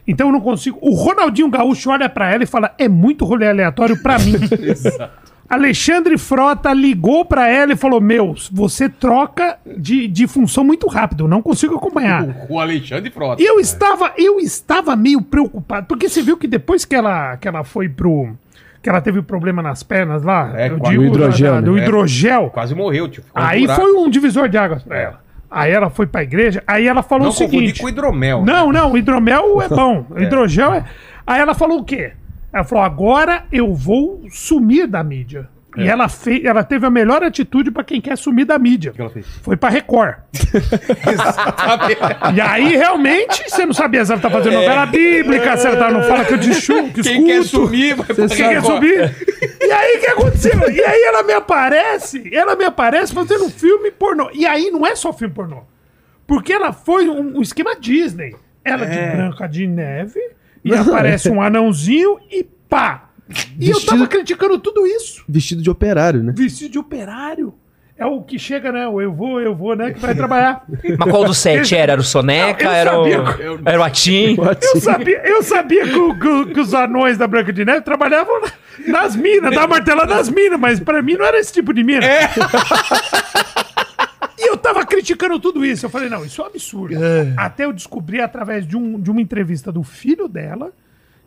Então 0.06 0.28
eu 0.28 0.32
não 0.32 0.40
consigo. 0.40 0.78
O 0.80 0.94
Ronaldinho 0.94 1.48
Gaúcho 1.50 1.90
olha 1.90 2.08
pra 2.08 2.32
ela 2.32 2.42
e 2.42 2.46
fala: 2.46 2.74
é 2.78 2.88
muito 2.88 3.24
rolê 3.24 3.46
aleatório 3.46 4.02
pra 4.02 4.18
mim. 4.18 4.34
Alexandre 5.50 6.16
Frota 6.16 6.72
ligou 6.72 7.24
pra 7.24 7.48
ela 7.48 7.72
e 7.72 7.76
falou: 7.76 8.00
Meu, 8.00 8.36
você 8.52 8.88
troca 8.88 9.58
de, 9.76 10.06
de 10.06 10.28
função 10.28 10.62
muito 10.62 10.86
rápido, 10.86 11.24
eu 11.24 11.28
não 11.28 11.42
consigo 11.42 11.74
acompanhar. 11.74 12.24
O 12.48 12.60
Alexandre 12.60 13.10
Frota. 13.10 13.42
Eu 13.42 13.58
estava, 13.58 14.12
eu 14.16 14.38
estava 14.38 14.94
meio 14.94 15.20
preocupado, 15.20 15.86
porque 15.88 16.08
você 16.08 16.22
viu 16.22 16.36
que 16.36 16.46
depois 16.46 16.84
que 16.84 16.94
ela, 16.94 17.36
que 17.36 17.48
ela 17.48 17.64
foi 17.64 17.88
pro. 17.88 18.30
que 18.82 18.88
ela 18.88 19.00
teve 19.00 19.20
problema 19.22 19.60
nas 19.60 19.82
pernas 19.82 20.22
lá, 20.22 20.52
É, 20.56 20.68
eu 20.68 20.76
a- 20.76 20.88
digo, 20.88 21.02
do 21.02 21.08
hidrogel, 21.08 21.54
da- 21.54 21.60
do 21.60 21.72
né? 21.74 21.82
hidrogel, 21.82 22.50
Quase 22.50 22.74
morreu, 22.74 23.06
um 23.06 23.10
aí 23.34 23.60
buraco. 23.62 23.80
foi 23.82 23.92
um 23.92 24.08
divisor 24.08 24.48
de 24.48 24.56
águas 24.56 24.82
pra 24.84 24.98
ela. 24.98 25.20
Aí 25.50 25.72
ela 25.72 25.90
foi 25.90 26.06
pra 26.06 26.22
igreja, 26.22 26.62
aí 26.64 26.86
ela 26.86 27.02
falou 27.02 27.24
Não 27.24 27.30
o 27.30 27.36
seguinte. 27.36 27.80
com 27.82 27.88
hidromel. 27.88 28.44
Não, 28.44 28.70
não, 28.70 28.92
o 28.92 28.96
hidromel 28.96 29.60
é 29.60 29.66
bom. 29.68 30.06
O 30.08 30.20
hidrogel 30.20 30.72
é. 30.74 30.84
Aí 31.26 31.40
ela 31.40 31.54
falou 31.54 31.80
o 31.80 31.84
quê? 31.84 32.12
Ela 32.52 32.64
falou: 32.64 32.84
agora 32.84 33.44
eu 33.52 33.74
vou 33.74 34.22
sumir 34.30 34.86
da 34.86 35.02
mídia. 35.04 35.48
E 35.76 35.86
ela, 35.88 36.08
fez, 36.08 36.44
ela 36.44 36.64
teve 36.64 36.84
a 36.84 36.90
melhor 36.90 37.22
atitude 37.22 37.70
pra 37.70 37.84
quem 37.84 38.00
quer 38.00 38.18
sumir 38.18 38.44
da 38.44 38.58
mídia. 38.58 38.92
Foi 39.40 39.56
pra 39.56 39.68
Record. 39.68 40.16
E 42.34 42.40
aí, 42.40 42.76
realmente, 42.76 43.44
você 43.48 43.64
não 43.64 43.72
sabia 43.72 44.04
se 44.04 44.12
ela 44.12 44.20
tá 44.20 44.28
fazendo 44.30 44.54
novela 44.54 44.84
bíblica, 44.86 45.56
se 45.56 45.66
ela 45.68 45.76
tá 45.76 45.90
no 45.90 46.02
Fala 46.02 46.24
que 46.24 46.34
eu 46.34 46.38
discu- 46.38 46.90
que 46.92 47.02
Quem 47.02 47.24
quer 47.24 47.38
escuto. 47.40 47.66
sumir 47.66 47.94
vai 47.94 48.06
pra 48.06 48.14
Quem 48.14 48.28
quer 48.36 48.62
subir? 48.62 49.16
E 49.60 49.72
aí, 49.72 49.96
o 49.96 50.00
que 50.00 50.06
aconteceu? 50.08 50.70
E 50.70 50.80
aí 50.84 51.02
ela 51.02 51.22
me 51.22 51.32
aparece, 51.32 52.30
ela 52.34 52.56
me 52.56 52.64
aparece 52.64 53.12
fazendo 53.14 53.44
um 53.44 53.50
filme 53.50 53.90
pornô. 53.92 54.28
E 54.32 54.46
aí 54.46 54.70
não 54.70 54.84
é 54.86 54.94
só 54.96 55.12
filme 55.12 55.32
pornô. 55.34 55.62
Porque 56.26 56.52
ela 56.52 56.72
foi 56.72 57.08
um, 57.08 57.38
um 57.38 57.42
esquema 57.42 57.76
Disney. 57.78 58.34
Ela 58.64 58.86
de 58.86 59.16
branca 59.16 59.46
de 59.46 59.66
neve, 59.66 60.20
e 60.64 60.74
aparece 60.74 61.30
um 61.30 61.40
anãozinho 61.40 62.18
e 62.30 62.44
pá. 62.68 63.08
E 63.58 63.70
eu 63.70 63.80
tava 63.84 64.06
criticando 64.08 64.58
tudo 64.58 64.86
isso. 64.86 65.24
Vestido 65.28 65.62
de 65.62 65.70
operário, 65.70 66.22
né? 66.22 66.32
Vestido 66.36 66.72
de 66.72 66.78
operário. 66.78 67.54
É 67.96 68.06
o 68.06 68.22
que 68.22 68.38
chega, 68.38 68.72
né? 68.72 68.88
O 68.88 68.98
eu 69.00 69.12
vou, 69.12 69.40
eu 69.42 69.54
vou, 69.54 69.76
né? 69.76 69.92
Que 69.92 70.00
vai 70.00 70.14
trabalhar. 70.14 70.64
Mas 70.98 71.10
qual 71.10 71.22
dos 71.22 71.36
sete 71.36 71.76
era? 71.76 71.92
Era 71.92 72.00
o 72.00 72.04
Soneca? 72.04 72.64
Não, 72.64 72.72
era, 72.72 72.98
o... 72.98 73.04
sabia 73.04 73.60
era 73.66 73.78
o 73.78 73.82
Atim? 73.82 74.36
Eu 74.74 74.80
sabia, 74.80 75.20
eu 75.22 75.42
sabia 75.42 75.86
que, 75.86 75.96
o- 75.98 76.18
que 76.18 76.26
o- 76.26 76.46
que 76.46 76.60
os 76.60 76.72
anões 76.72 77.18
da 77.18 77.26
Branca 77.26 77.52
de 77.52 77.62
Neve 77.62 77.82
trabalhavam 77.82 78.40
na- 78.40 78.52
nas 79.00 79.14
minas, 79.14 79.54
dava 79.54 79.66
martelada 79.68 80.14
nas 80.14 80.30
minas, 80.30 80.58
mas 80.58 80.80
pra 80.80 81.02
mim 81.02 81.14
não 81.14 81.26
era 81.26 81.38
esse 81.38 81.52
tipo 81.52 81.74
de 81.74 81.84
mina. 81.84 82.00
E 84.42 84.48
eu 84.50 84.56
tava 84.56 84.84
criticando 84.86 85.38
tudo 85.38 85.64
isso. 85.64 85.84
Eu 85.86 85.90
falei, 85.90 86.08
não, 86.08 86.24
isso 86.24 86.40
é 86.40 86.44
um 86.44 86.46
absurdo. 86.48 86.94
Até 87.36 87.64
eu 87.66 87.72
descobri 87.72 88.20
através 88.20 88.66
de, 88.66 88.76
um, 88.76 88.98
de 88.98 89.10
uma 89.10 89.20
entrevista 89.20 89.70
do 89.70 89.82
filho 89.82 90.26
dela 90.28 90.72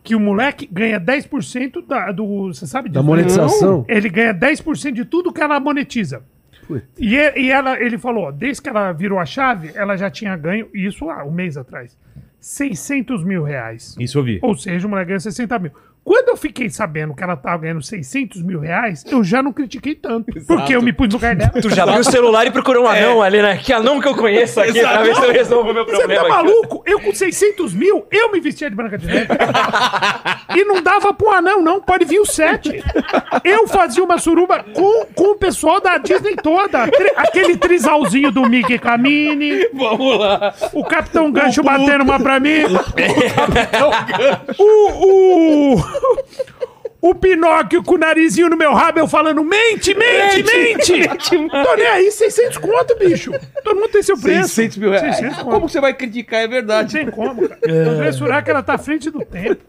que 0.03 0.15
o 0.15 0.19
moleque 0.19 0.67
ganha 0.69 0.99
10% 0.99 1.85
da, 1.87 2.11
do. 2.11 2.47
Você 2.53 2.65
sabe 2.67 2.89
Da 2.89 2.99
disso? 2.99 3.09
monetização? 3.09 3.85
Ele 3.87 4.09
ganha 4.09 4.33
10% 4.33 4.91
de 4.91 5.05
tudo 5.05 5.31
que 5.31 5.41
ela 5.41 5.59
monetiza. 5.59 6.23
E, 6.97 7.15
e- 7.15 7.33
e 7.43 7.51
ela, 7.51 7.79
ele 7.79 7.97
falou, 7.97 8.25
ó, 8.25 8.31
desde 8.31 8.61
que 8.61 8.69
ela 8.69 8.91
virou 8.91 9.19
a 9.19 9.25
chave, 9.25 9.71
ela 9.75 9.95
já 9.95 10.09
tinha 10.09 10.35
ganho, 10.35 10.67
isso 10.73 11.09
há 11.09 11.23
um 11.23 11.31
mês 11.31 11.55
atrás, 11.57 11.95
600 12.39 13.23
mil 13.23 13.43
reais. 13.43 13.95
Isso 13.99 14.17
eu 14.17 14.23
vi. 14.23 14.39
Ou 14.41 14.55
seja, 14.57 14.85
o 14.87 14.89
moleque 14.89 15.07
ganha 15.09 15.19
60 15.19 15.59
mil. 15.59 15.71
Quando 16.03 16.29
eu 16.29 16.37
fiquei 16.37 16.69
sabendo 16.69 17.13
que 17.15 17.23
ela 17.23 17.35
tava 17.37 17.59
ganhando 17.59 17.81
600 17.81 18.41
mil 18.43 18.59
reais, 18.59 19.05
eu 19.09 19.23
já 19.23 19.41
não 19.41 19.53
critiquei 19.53 19.95
tanto. 19.95 20.25
Porque 20.45 20.75
eu 20.75 20.81
me 20.81 20.91
pus 20.91 21.07
no 21.07 21.13
lugar 21.13 21.33
dela. 21.35 21.51
Tu 21.61 21.69
já 21.69 21.83
abriu 21.83 21.99
o 22.01 22.03
celular 22.03 22.45
e 22.45 22.51
procurou 22.51 22.83
um 22.83 22.87
anão 22.87 23.21
ali, 23.21 23.41
né? 23.41 23.57
Que 23.57 23.71
anão 23.71 24.01
que 24.01 24.07
eu 24.07 24.15
conheço 24.15 24.59
aqui 24.59 24.81
pra 24.81 25.01
ver 25.01 25.15
se 25.15 25.23
eu 25.23 25.31
resolvo 25.31 25.71
o 25.71 25.73
meu 25.73 25.85
Você 25.85 25.97
problema. 25.97 26.21
tá 26.27 26.27
aqui. 26.27 26.35
maluco? 26.35 26.83
Eu 26.85 26.99
com 26.99 27.13
600 27.13 27.73
mil, 27.73 28.05
eu 28.11 28.31
me 28.31 28.39
vestia 28.41 28.69
de 28.69 28.75
branca 28.75 28.97
de 28.97 29.05
neve. 29.07 29.27
e 30.55 30.65
não 30.65 30.81
dava 30.81 31.13
pro 31.13 31.31
anão, 31.31 31.61
não. 31.61 31.79
Pode 31.81 32.03
vir 32.05 32.19
o 32.19 32.25
7. 32.25 32.83
Eu 33.43 33.67
fazia 33.67 34.03
uma 34.03 34.17
suruba 34.17 34.63
com, 34.73 35.05
com 35.15 35.31
o 35.31 35.35
pessoal 35.35 35.79
da 35.79 35.97
Disney 35.97 36.35
toda. 36.35 36.83
Aquele 37.15 37.55
trisalzinho 37.55 38.31
do 38.31 38.47
Mickey 38.49 38.77
Camini. 38.77 39.69
Vamos 39.73 40.19
lá. 40.19 40.53
O 40.73 40.83
Capitão 40.83 41.31
Gancho 41.31 41.63
batendo 41.63 42.03
uma 42.03 42.19
pra 42.19 42.39
mim. 42.39 42.63
o, 44.59 44.63
o, 44.63 45.75
o 45.75 45.92
Pinóquio 47.23 47.83
com 47.83 47.95
o 47.95 47.97
narizinho 47.97 48.49
no 48.49 48.57
meu 48.57 48.73
rabo, 48.73 48.99
eu 48.99 49.07
falando, 49.07 49.43
mente, 49.43 49.93
mente, 49.93 50.43
mente. 50.43 51.07
Tô 51.49 51.75
nem 51.75 51.87
aí, 51.87 52.11
600 52.11 52.57
conto, 52.57 52.97
bicho. 52.97 53.31
Todo 53.63 53.75
mundo 53.75 53.89
tem 53.89 54.03
seu 54.03 54.17
preço. 54.17 54.49
600 54.49 54.77
mil 54.77 54.89
reais. 54.91 55.15
600 55.17 55.37
É, 55.37 55.43
conto. 55.43 55.53
Como 55.53 55.69
você 55.69 55.81
vai 55.81 55.93
criticar? 55.93 56.41
É 56.41 56.43
Não 56.43 56.51
verdade. 56.51 56.93
tem 56.93 57.09
como, 57.09 57.47
cara. 57.47 57.59
André 57.65 58.11
Surak, 58.11 58.49
ela 58.49 58.63
tá 58.63 58.75
à 58.75 58.77
frente 58.77 59.09
do 59.09 59.19
tempo. 59.23 59.61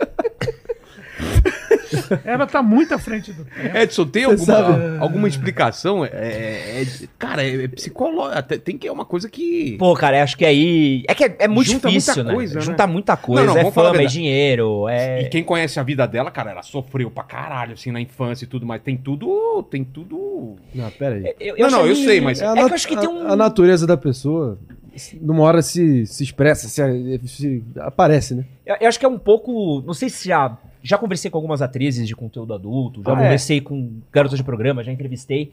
Ela 2.24 2.46
tá 2.46 2.62
muito 2.62 2.92
à 2.94 2.98
frente 2.98 3.32
do 3.32 3.44
tempo. 3.44 3.76
Edson, 3.76 4.06
tem 4.06 4.24
alguma, 4.24 4.98
alguma 4.98 5.28
explicação? 5.28 6.04
É, 6.04 6.08
é- 6.08 6.82
é- 6.82 6.86
cara, 7.18 7.44
é, 7.44 7.64
é 7.64 7.68
psicológico. 7.68 8.38
até- 8.38 8.58
Tem 8.58 8.76
que 8.78 8.86
é 8.86 8.92
uma 8.92 9.04
coisa 9.04 9.28
que. 9.28 9.76
Pô, 9.78 9.94
cara, 9.94 10.22
acho 10.22 10.36
que 10.36 10.44
aí. 10.44 11.04
É 11.08 11.14
que 11.14 11.24
é, 11.24 11.36
é 11.40 11.48
muito 11.48 11.70
Junta 11.70 11.88
difícil, 11.88 12.14
muita 12.16 12.28
né? 12.28 12.34
coisa, 12.34 12.54
né? 12.56 12.60
Junta 12.60 12.86
muita 12.86 13.16
coisa. 13.16 13.46
Não, 13.46 13.54
não, 13.54 13.60
é 13.60 13.68
a 13.68 13.72
fama, 13.72 14.02
é 14.02 14.06
dinheiro. 14.06 14.88
É. 14.88 15.22
E 15.22 15.28
quem 15.28 15.44
conhece 15.44 15.78
a 15.78 15.82
vida 15.82 16.06
dela, 16.06 16.30
cara, 16.30 16.50
ela 16.50 16.62
sofreu 16.62 17.10
pra 17.10 17.22
caralho, 17.24 17.74
assim, 17.74 17.90
na 17.92 18.00
infância 18.00 18.44
e 18.44 18.48
tudo 18.48 18.66
mais. 18.66 18.82
Tem 18.82 18.96
tudo. 18.96 19.62
Tem 19.70 19.84
tudo. 19.84 20.56
Não, 20.74 20.90
pera 20.90 21.16
aí. 21.16 21.34
Eu, 21.40 21.56
Não, 21.58 21.70
não, 21.70 21.86
eu 21.86 21.94
sei, 21.96 22.20
mas- 22.20 22.40
É, 22.40 22.46
a 22.46 22.52
É 22.52 22.54
que 22.54 22.60
eu 22.60 22.74
acho 22.74 22.88
que 22.88 22.96
tem 22.96 23.08
um. 23.08 23.28
a, 23.28 23.32
a 23.32 23.36
natureza 23.36 23.86
da 23.86 23.96
pessoa, 23.96 24.58
numa 25.20 25.42
hora 25.42 25.62
se, 25.62 26.06
se 26.06 26.22
expressa, 26.24 26.68
se, 26.68 27.20
se 27.26 27.62
aparece, 27.78 28.34
né? 28.34 28.44
Eu, 28.66 28.76
eu 28.80 28.88
acho 28.88 28.98
que 28.98 29.04
é 29.06 29.08
um 29.08 29.18
pouco. 29.18 29.82
Não 29.86 29.94
sei 29.94 30.08
se 30.08 30.28
já. 30.28 30.56
Já 30.84 30.98
conversei 30.98 31.30
com 31.30 31.38
algumas 31.38 31.62
atrizes 31.62 32.06
de 32.06 32.14
conteúdo 32.14 32.52
adulto, 32.52 33.02
já 33.02 33.10
Ah, 33.10 33.14
é? 33.14 33.22
conversei 33.24 33.60
com 33.60 34.00
garotas 34.12 34.36
de 34.38 34.44
programa, 34.44 34.84
já 34.84 34.92
entrevistei. 34.92 35.50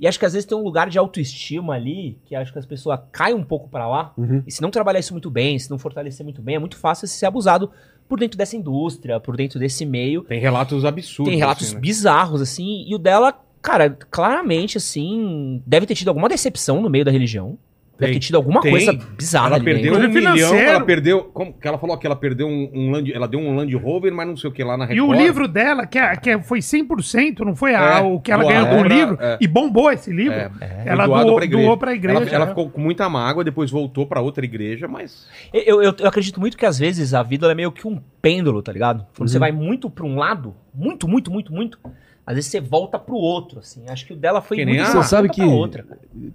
E 0.00 0.06
acho 0.08 0.18
que 0.18 0.24
às 0.24 0.32
vezes 0.32 0.46
tem 0.46 0.56
um 0.56 0.62
lugar 0.64 0.88
de 0.88 0.98
autoestima 0.98 1.74
ali, 1.74 2.18
que 2.24 2.34
acho 2.34 2.52
que 2.52 2.58
as 2.58 2.66
pessoas 2.66 2.98
caem 3.12 3.34
um 3.36 3.44
pouco 3.44 3.68
pra 3.68 3.86
lá. 3.86 4.12
Uhum. 4.16 4.42
E 4.46 4.50
se 4.50 4.60
não 4.62 4.70
trabalhar 4.70 4.98
isso 4.98 5.12
muito 5.12 5.30
bem, 5.30 5.58
se 5.58 5.70
não 5.70 5.78
fortalecer 5.78 6.24
muito 6.24 6.40
bem, 6.42 6.56
é 6.56 6.58
muito 6.58 6.76
fácil 6.76 7.06
ser 7.06 7.26
abusado 7.26 7.70
por 8.08 8.18
dentro 8.18 8.36
dessa 8.36 8.56
indústria, 8.56 9.20
por 9.20 9.36
dentro 9.36 9.60
desse 9.60 9.84
meio. 9.86 10.22
Tem 10.22 10.40
relatos 10.40 10.84
absurdos. 10.84 11.30
Tem 11.30 11.38
relatos 11.38 11.66
assim, 11.66 11.74
né? 11.74 11.80
bizarros, 11.80 12.40
assim, 12.40 12.84
e 12.88 12.94
o 12.94 12.98
dela, 12.98 13.32
cara, 13.60 13.90
claramente, 14.10 14.76
assim, 14.78 15.62
deve 15.66 15.86
ter 15.86 15.94
tido 15.94 16.08
alguma 16.08 16.28
decepção 16.28 16.80
no 16.82 16.90
meio 16.90 17.04
da 17.04 17.10
religião. 17.10 17.56
Deve 18.02 18.12
Tem, 18.14 18.20
ter 18.20 18.26
tido 18.26 18.36
alguma 18.36 18.60
tem. 18.60 18.72
coisa 18.72 18.92
bizarra 19.16 19.46
Ela 19.46 19.56
ali 19.56 19.64
perdeu 19.64 19.92
dentro. 19.94 20.08
um 20.08 20.12
milhão, 20.12 20.54
ela 20.54 20.80
perdeu. 20.84 21.24
Como 21.32 21.52
que 21.52 21.68
ela 21.68 21.78
falou 21.78 21.96
que 21.96 22.06
ela 22.06 22.16
perdeu 22.16 22.48
um, 22.48 22.70
um 22.74 22.90
Land, 22.90 23.12
ela 23.14 23.28
deu 23.28 23.38
um 23.38 23.54
Land 23.54 23.74
Rover, 23.76 24.12
mas 24.12 24.26
não 24.26 24.36
sei 24.36 24.50
o 24.50 24.52
que 24.52 24.64
lá 24.64 24.76
na 24.76 24.92
E 24.92 25.00
o 25.00 25.06
Record. 25.10 25.18
livro 25.20 25.48
dela, 25.48 25.86
que, 25.86 25.98
é- 25.98 26.16
que 26.16 26.30
é- 26.30 26.42
foi 26.42 26.60
100%, 26.60 27.44
não 27.44 27.54
foi 27.54 27.74
a- 27.74 27.98
É, 27.98 28.00
o 28.00 28.18
que 28.20 28.32
ela 28.32 28.44
ganhou 28.44 28.66
com 28.66 28.80
o 28.80 28.84
pra- 28.84 28.94
livro? 28.96 29.18
é. 29.20 29.38
E 29.40 29.46
bombou 29.46 29.90
esse 29.92 30.12
livro. 30.12 30.34
É, 30.36 30.50
Ela 30.86 31.06
doou, 31.06 31.36
pra 31.36 31.44
igreja. 31.44 31.64
doou 31.66 31.76
pra 31.76 31.92
igreja. 31.94 32.18
Ela, 32.18 32.28
ela 32.30 32.44
né? 32.46 32.50
ficou 32.50 32.68
com 32.70 32.80
muita 32.80 33.08
mágoa, 33.08 33.44
depois 33.44 33.70
voltou 33.70 34.06
pra 34.06 34.20
outra 34.20 34.44
igreja, 34.44 34.88
mas. 34.88 35.26
Eu, 35.52 35.82
eu, 35.82 35.94
eu 35.98 36.06
acredito 36.08 36.40
muito 36.40 36.56
que 36.56 36.66
às 36.66 36.78
vezes 36.78 37.14
a 37.14 37.22
vida 37.22 37.46
ela 37.46 37.52
é 37.52 37.54
meio 37.56 37.70
que 37.70 37.86
um 37.86 38.00
pêndulo, 38.20 38.62
tá 38.62 38.72
ligado? 38.72 39.06
Quando 39.16 39.20
Uhum. 39.20 39.28
você 39.28 39.38
vai 39.38 39.52
muito 39.52 39.88
pra 39.88 40.04
um 40.04 40.16
lado, 40.16 40.54
muito, 40.74 41.06
muito, 41.08 41.30
muito, 41.30 41.52
muito, 41.52 41.78
às 42.24 42.36
vezes 42.36 42.50
você 42.50 42.60
volta 42.60 42.98
pro 42.98 43.16
outro, 43.16 43.58
assim. 43.58 43.82
Acho 43.88 44.06
que 44.06 44.12
o 44.12 44.16
dela 44.16 44.40
foi 44.40 44.56
Que 44.58 44.64
muito 44.64 44.84
Você 44.84 45.02
sabe 45.02 45.28
que 45.28 45.42
pra 45.42 45.50
outra, 45.50 45.84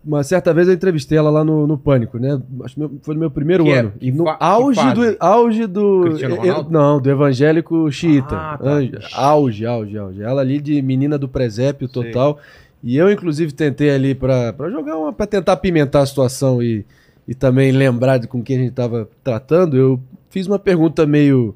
uma 0.05 0.21
certa 0.23 0.53
vez 0.53 0.67
eu 0.67 0.73
entrevistei 0.73 1.17
ela 1.17 1.29
lá 1.29 1.43
no, 1.45 1.65
no 1.65 1.77
Pânico, 1.77 2.19
né? 2.19 2.41
Acho 2.63 2.75
que 2.75 2.89
foi 3.03 3.13
no 3.13 3.19
meu 3.21 3.31
primeiro 3.31 3.63
Que 3.63 3.69
é- 3.71 3.79
ano. 3.79 3.93
que 3.97 4.07
e 4.07 4.11
no 4.11 4.27
auge 4.39 4.93
do 4.93 5.15
auge 5.19 5.65
do 5.65 6.07
eu- 6.17 6.63
não, 6.69 6.99
do 6.99 7.09
evangélico 7.09 7.89
xiita. 7.91 8.35
Ah, 8.35 8.57
tá. 8.57 8.69
Anjo- 8.69 8.91
auge, 9.13 9.65
auge, 9.65 9.97
auge. 9.97 10.21
Ela 10.21 10.41
ali 10.41 10.59
de 10.59 10.81
menina 10.81 11.17
do 11.17 11.27
presépio 11.29 11.87
Sei. 11.87 12.03
total. 12.03 12.37
E 12.83 12.95
eu 12.97 13.09
inclusive 13.11 13.51
tentei 13.53 13.89
ali 13.89 14.13
pra 14.13 14.51
pra 14.53 14.69
jogar 14.69 14.97
uma 14.97 15.13
para 15.13 15.25
tentar 15.25 15.53
apimentar 15.53 16.01
a 16.01 16.05
situação 16.05 16.61
e, 16.61 16.85
e 17.27 17.33
também 17.33 17.71
lembrar 17.71 18.17
de 18.17 18.27
com 18.27 18.43
quem 18.43 18.57
a 18.57 18.59
gente 18.59 18.73
tava 18.73 19.09
tratando. 19.23 19.77
Eu 19.77 19.99
fiz 20.29 20.47
uma 20.47 20.59
pergunta 20.59 21.05
meio 21.05 21.55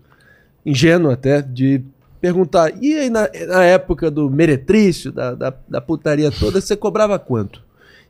ingênua 0.66 1.14
até 1.14 1.42
de 1.42 1.82
perguntar, 2.22 2.72
e 2.80 2.94
aí 2.96 3.10
na, 3.10 3.28
na 3.48 3.63
época 3.63 4.12
do 4.12 4.30
meretrício, 4.30 5.12
da, 5.12 5.34
da, 5.34 5.54
da 5.68 5.82
putaria 5.82 6.32
toda, 6.32 6.62
você 6.62 6.75
cobrava 6.75 7.18
quanto? 7.18 7.63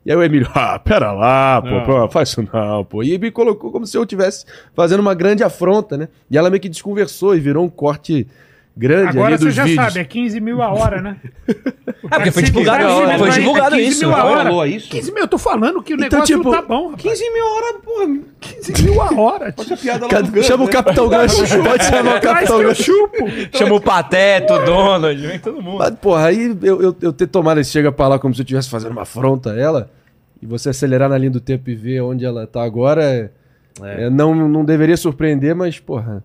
E 0.06 0.12
aí 0.12 0.18
o 0.18 0.24
Emílio, 0.24 0.50
ah, 0.54 0.78
pera 0.80 1.12
lá, 1.12 1.62
pô, 1.62 1.70
Não. 1.70 1.86
pô, 1.86 2.10
faz 2.10 2.30
isso 2.30 2.48
não, 2.52 2.84
pô. 2.84 3.04
E 3.04 3.18
me 3.18 3.32
colocou 3.32 3.72
como 3.72 3.86
se 3.86 3.96
eu 3.98 4.04
estivesse 4.04 4.46
fazendo 4.76 5.00
uma 5.00 5.14
grande 5.14 5.44
afronta, 5.44 5.96
né? 5.96 6.10
E 6.30 6.38
ela 6.38 6.50
meio 6.50 6.60
que 6.60 6.68
desconversou 6.68 7.36
e 7.36 7.40
virou 7.40 7.64
um 7.64 7.70
corte 7.70 8.28
grande 8.76 9.10
Agora 9.10 9.28
ali 9.28 9.38
você 9.38 9.46
dos 9.46 9.54
já 9.54 9.64
vídeos. 9.66 9.86
sabe, 9.86 10.00
é 10.00 10.04
15 10.04 10.40
mil 10.40 10.62
a 10.62 10.70
hora, 10.72 11.02
né? 11.02 11.18
Ah, 12.10 12.16
porque 12.16 12.32
foi 12.32 12.44
divulgado, 12.44 12.86
quiser, 12.88 13.18
foi 13.18 13.32
divulgado 13.32 13.76
é 13.76 13.80
15 13.80 13.92
isso. 13.92 14.06
mil 14.08 14.16
a 14.16 14.20
Ela 14.20 14.30
hora. 14.30 14.44
falou 14.44 14.66
isso? 14.66 14.90
15 14.90 15.12
mil, 15.12 15.22
eu 15.24 15.28
tô 15.28 15.38
falando 15.38 15.84
que 15.84 15.94
o 15.94 15.96
Então, 15.96 16.08
negócio 16.20 16.38
tipo, 16.38 16.52
tá 16.52 16.62
bom, 16.62 16.86
rapaz. 16.92 17.02
15 17.02 17.34
mil 17.34 17.46
horas, 17.46 17.76
porra. 17.84 18.20
15 18.40 18.84
mil 18.84 19.02
a 19.02 19.14
hora. 19.14 19.54
Essa 19.58 19.78
piada 19.78 20.06
lá 20.08 20.42
Chama 20.44 20.64
o 20.64 20.68
né? 20.68 20.72
Capitão 20.72 21.10
Gancho, 21.10 21.64
pode 21.64 21.84
chamar 21.86 22.18
o 22.18 22.22
Capitão 22.22 22.60
Gancho. 22.64 23.10
Chama 23.54 23.76
o 23.76 23.82
Pateto, 23.82 24.54
o 24.54 24.66
Donald, 24.66 25.28
vem 25.28 25.40
todo 25.40 25.62
mundo. 25.62 25.78
Mas, 25.80 25.92
porra, 25.96 26.28
aí 26.28 26.58
eu, 26.64 26.82
eu, 26.82 26.96
eu 27.02 27.14
ter 27.14 27.28
tomado 27.28 27.60
esse 27.60 27.72
chega 27.72 27.92
pra 27.92 28.08
lá 28.08 28.18
como 28.20 28.34
se 28.34 28.42
eu 28.42 28.44
estivesse 28.44 28.70
fazendo 28.70 28.92
uma 28.94 29.02
afronta 29.04 29.52
a 29.52 29.60
ela, 29.60 29.92
e 30.42 30.46
você 30.46 30.70
acelerar 30.70 31.08
na 31.10 31.18
linha 31.18 31.32
do 31.32 31.40
tempo 31.42 31.70
e 31.70 31.76
ver 31.76 32.02
onde 32.02 32.26
ela 32.26 32.48
tá 32.48 32.64
agora, 32.64 33.04
é, 33.04 33.30
é, 34.06 34.10
não, 34.10 34.34
não 34.34 34.66
deveria 34.66 34.98
surpreender, 34.98 35.54
mas, 35.56 35.78
porra. 35.80 36.24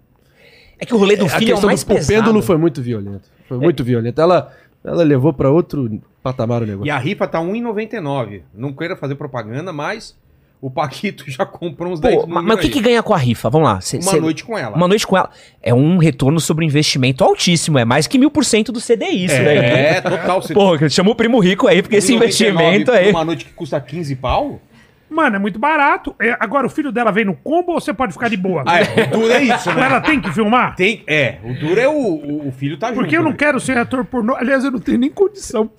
É 0.79 0.85
que 0.87 0.95
o 0.95 0.99
rolê 0.99 1.17
do 1.17 1.27
a 1.27 1.29
filho 1.29 1.51
é 1.51 1.53
o 1.53 1.55
questão 1.55 1.69
mais 1.69 1.83
do 1.85 1.93
o 1.93 1.95
pesado. 1.97 2.13
pêndulo 2.21 2.43
foi 2.43 2.57
muito 2.57 2.83
violento. 2.83 3.29
Foi 3.49 3.59
muito 3.59 3.83
violento. 3.85 4.21
Ela, 4.21 4.53
ela 4.85 5.03
levou 5.03 5.33
pra 5.33 5.51
outro 5.51 6.01
patamar 6.23 6.63
o 6.63 6.67
negócio. 6.67 6.87
E 6.87 6.91
a 6.91 6.99
rifa 6.99 7.27
tá 7.27 7.41
1,99. 7.41 8.43
Não 8.55 8.73
queira 8.73 8.97
fazer 8.97 9.15
propaganda, 9.15 9.73
mas 9.73 10.17
o 10.61 10.71
Paquito 10.71 11.25
já 11.31 11.47
comprou 11.47 11.93
uns 11.93 12.01
10 12.01 12.15
Pô, 12.15 12.21
números 12.23 12.45
mas, 12.45 12.57
mas 12.57 12.59
o 12.59 12.61
que, 12.69 12.69
que 12.75 12.81
ganha 12.83 13.03
com 13.03 13.15
a 13.15 13.17
rifa? 13.19 13.49
Vamos 13.49 13.69
lá. 13.69 13.81
cê- 13.81 13.99
Uma 13.99 14.11
cê- 14.13 14.21
noite 14.21 14.45
com 14.45 14.59
ela. 14.59 14.77
Uma 14.77 14.89
noite 14.89 15.07
com 15.07 15.17
ela. 15.17 15.31
É 15.63 15.73
um 15.73 15.97
retorno 15.99 16.41
sobre 16.41 16.65
investimento 16.65 17.23
altíssimo. 17.25 17.79
É 17.79 17.85
mais 17.85 18.07
que 18.07 18.19
mil 18.19 18.31
por 18.31 18.45
cento 18.45 18.71
do 18.73 18.81
CDI, 18.81 19.25
isso, 19.27 19.35
velho. 19.37 19.63
É, 19.63 20.01
total. 20.01 20.43
Você 20.43 20.53
Porra, 20.55 20.89
chama 20.89 21.11
o 21.11 21.15
primo 21.15 21.39
rico 21.39 21.67
aí, 21.69 21.81
porque 21.83 21.97
esse 21.97 22.13
1,99 22.13 22.17
investimento 22.17 22.93
aí. 22.93 23.11
Uma 23.11 23.25
noite 23.25 23.45
que 23.45 23.53
custa 23.53 23.81
15 23.81 24.15
pau? 24.17 24.61
Mano, 25.09 25.37
é 25.37 25.39
muito 25.39 25.59
barato. 25.59 26.15
É, 26.21 26.37
agora, 26.41 26.67
o 26.67 26.71
filho 26.71 26.91
dela 26.91 27.11
vem 27.11 27.25
no 27.25 27.35
combo 27.35 27.73
ou 27.73 27.81
você 27.81 27.93
pode 27.93 28.13
ficar 28.13 28.29
de 28.29 28.37
boa? 28.37 28.65
Ah, 28.77 28.81
é, 28.81 29.05
o 29.05 29.11
duro 29.11 29.33
é 29.33 29.43
isso, 29.43 29.73
né? 29.73 29.87
ela 29.87 30.01
tem 30.01 30.21
que 30.21 30.33
filmar? 30.33 30.75
Tem, 30.75 31.03
é, 31.07 31.37
o 31.43 31.55
duro 31.55 31.81
é 31.81 31.89
o, 31.89 31.93
o, 31.93 32.49
o 32.49 32.53
filho 32.53 32.77
tá 32.77 32.89
junto. 32.89 33.01
Porque 33.01 33.17
eu 33.17 33.23
não 33.23 33.31
né? 33.31 33.37
quero 33.39 33.61
ser 33.61 33.79
ator 33.79 34.05
pornô. 34.05 34.35
Aliás, 34.35 34.65
eu 34.65 34.71
não 34.71 34.81
tenho 34.81 34.99
nem 34.99 35.11
condição. 35.11 35.71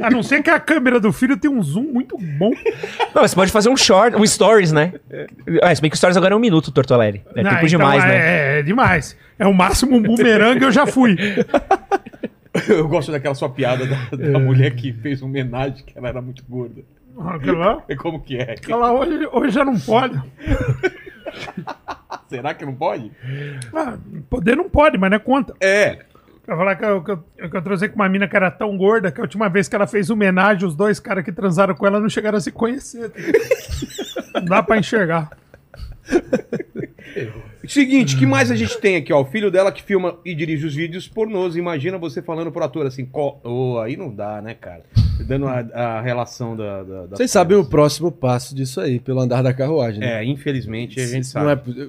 A 0.00 0.10
não 0.10 0.22
ser 0.22 0.42
que 0.42 0.50
a 0.50 0.58
câmera 0.58 0.98
do 0.98 1.12
filho 1.12 1.36
tenha 1.36 1.52
um 1.52 1.62
zoom 1.62 1.84
muito 1.84 2.18
bom. 2.18 2.50
Não, 3.14 3.22
você 3.22 3.34
pode 3.34 3.52
fazer 3.52 3.68
um 3.68 3.76
short, 3.76 4.16
um 4.16 4.26
stories, 4.26 4.72
né? 4.72 4.94
Ah, 5.62 5.74
se 5.74 5.80
bem 5.80 5.88
que 5.88 5.94
o 5.94 5.96
stories 5.96 6.16
agora 6.16 6.34
é 6.34 6.36
um 6.36 6.40
minuto, 6.40 6.72
Tortoleri. 6.72 7.22
É 7.34 7.42
Não, 7.42 7.50
tempo 7.50 7.66
então 7.66 7.78
demais, 7.78 8.04
é, 8.04 8.08
né? 8.08 8.16
É, 8.16 8.58
é 8.58 8.62
demais. 8.62 9.16
É 9.38 9.46
o 9.46 9.54
máximo 9.54 9.96
um 9.96 10.02
bumerangue, 10.02 10.64
eu 10.64 10.72
já 10.72 10.86
fui. 10.86 11.16
Eu 12.68 12.88
gosto 12.88 13.12
daquela 13.12 13.34
sua 13.36 13.48
piada 13.48 13.86
da, 13.86 14.30
da 14.32 14.38
mulher 14.38 14.74
que 14.74 14.92
fez 14.92 15.22
homenagem 15.22 15.84
que 15.84 15.96
ela 15.96 16.08
era 16.08 16.20
muito 16.20 16.44
gorda. 16.48 16.82
Aquela, 17.26 17.82
É 17.88 17.96
como 17.96 18.20
que 18.20 18.36
é? 18.36 18.52
aquela 18.52 18.92
hoje, 18.92 19.28
hoje 19.32 19.50
já 19.50 19.64
não 19.64 19.78
pode. 19.78 20.20
Será 22.28 22.54
que 22.54 22.64
não 22.64 22.74
pode? 22.74 23.10
Ah, 23.74 23.96
poder 24.28 24.56
não 24.56 24.68
pode, 24.68 24.98
mas 24.98 25.10
não 25.10 25.16
é 25.16 25.20
conta. 25.20 25.54
É. 25.60 25.98
Pra 26.44 26.56
falar 26.56 26.76
que 26.76 26.84
eu, 26.84 27.02
que, 27.02 27.10
eu, 27.10 27.50
que 27.50 27.56
eu 27.56 27.62
transei 27.62 27.88
com 27.88 27.96
uma 27.96 28.08
mina 28.08 28.26
que 28.28 28.36
era 28.36 28.50
tão 28.50 28.76
gorda 28.76 29.12
que 29.12 29.20
a 29.20 29.22
última 29.22 29.48
vez 29.48 29.68
que 29.68 29.76
ela 29.76 29.86
fez 29.86 30.08
homenagem, 30.10 30.66
os 30.66 30.74
dois 30.74 30.98
caras 30.98 31.24
que 31.24 31.32
transaram 31.32 31.74
com 31.74 31.86
ela 31.86 32.00
não 32.00 32.08
chegaram 32.08 32.38
a 32.38 32.40
se 32.40 32.50
conhecer. 32.52 33.12
Não 34.34 34.44
dá 34.44 34.62
pra 34.62 34.78
enxergar. 34.78 35.30
Seguinte, 37.66 38.16
que 38.16 38.24
mais 38.24 38.50
a 38.50 38.56
gente 38.56 38.78
tem 38.78 38.96
aqui, 38.96 39.12
ó? 39.12 39.20
O 39.20 39.24
filho 39.26 39.50
dela 39.50 39.70
que 39.70 39.82
filma 39.82 40.16
e 40.24 40.34
dirige 40.34 40.64
os 40.66 40.74
vídeos 40.74 41.06
pornôs. 41.06 41.54
Imagina 41.56 41.98
você 41.98 42.22
falando 42.22 42.50
pro 42.50 42.64
ator 42.64 42.86
assim, 42.86 43.04
co... 43.04 43.38
oh, 43.44 43.78
aí 43.78 43.96
não 43.96 44.14
dá, 44.14 44.40
né, 44.40 44.54
cara? 44.54 44.84
Dando 45.26 45.46
a, 45.46 45.58
a 45.74 46.00
relação 46.00 46.56
da. 46.56 46.82
da- 46.82 47.06
da- 47.06 47.16
Vocês 47.16 47.30
sabem 47.30 47.58
o 47.58 47.64
próximo 47.64 48.10
passo 48.10 48.54
disso 48.54 48.80
aí, 48.80 48.98
pelo 48.98 49.20
andar 49.20 49.42
da 49.42 49.52
carruagem, 49.52 50.00
né? 50.00 50.22
É, 50.22 50.24
infelizmente 50.24 50.98
a 51.00 51.06
gente 51.06 51.26
sabe. 51.26 51.44
não 51.44 51.52
é- 51.52 51.88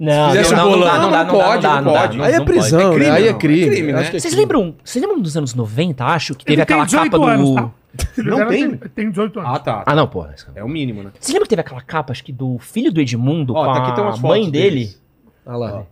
Não, 0.00 0.30
Fizesse 0.30 0.54
não, 0.54 0.70
não, 0.70 0.80
dá, 0.80 0.98
não 1.00 1.10
dá, 1.10 1.24
Não 1.24 1.32
não 1.32 1.38
dá, 1.38 1.44
pode, 1.44 1.62
não 1.66 1.70
dá, 1.74 1.82
não 1.82 1.92
dá, 1.92 2.00
pode. 2.00 2.22
Aí 2.22 2.32
é 2.32 2.40
prisão, 2.44 2.92
É 2.92 2.94
crime? 2.94 3.10
Aí 3.10 3.24
é 3.24 3.28
é 3.28 3.34
crime. 3.34 3.92
né? 3.92 3.98
Acho 4.00 4.10
que 4.10 4.16
é 4.16 4.20
Vocês 4.20 4.34
lembram, 4.34 4.74
vocês 4.82 5.02
lembram 5.04 5.20
dos 5.20 5.36
anos 5.36 5.54
90, 5.54 6.04
acho, 6.04 6.34
que 6.34 6.44
teve 6.44 6.60
aquela 6.62 6.84
18 6.84 7.10
capa 7.10 7.30
anos, 7.32 7.50
do... 7.50 7.74
tá? 7.98 8.22
Não 8.22 8.48
tem? 8.48 8.76
Tem 8.76 9.10
18 9.10 9.40
anos. 9.40 9.50
Ah, 9.54 9.58
tá. 9.58 9.82
Ah, 9.86 9.94
não, 9.94 10.06
porra. 10.06 10.34
É 10.54 10.62
o 10.64 10.68
mínimo, 10.68 11.02
né? 11.02 11.10
Você 11.18 11.32
lembra 11.32 11.44
que 11.46 11.50
teve 11.50 11.60
aquela 11.60 11.80
capa, 11.80 12.12
acho 12.12 12.24
que 12.24 12.32
do 12.32 12.58
filho 12.58 12.92
do 12.92 13.00
Edmundo 13.00 13.54
Ó, 13.54 13.64
com 13.66 13.72
tá 13.72 13.78
aqui 13.82 13.94
tem 13.94 14.04
a 14.04 14.06
umas 14.08 14.20
mãe 14.20 14.40
fotos 14.40 14.52
dele? 14.52 14.70
deles. 14.76 15.02
Olha 15.46 15.56
lá. 15.56 15.86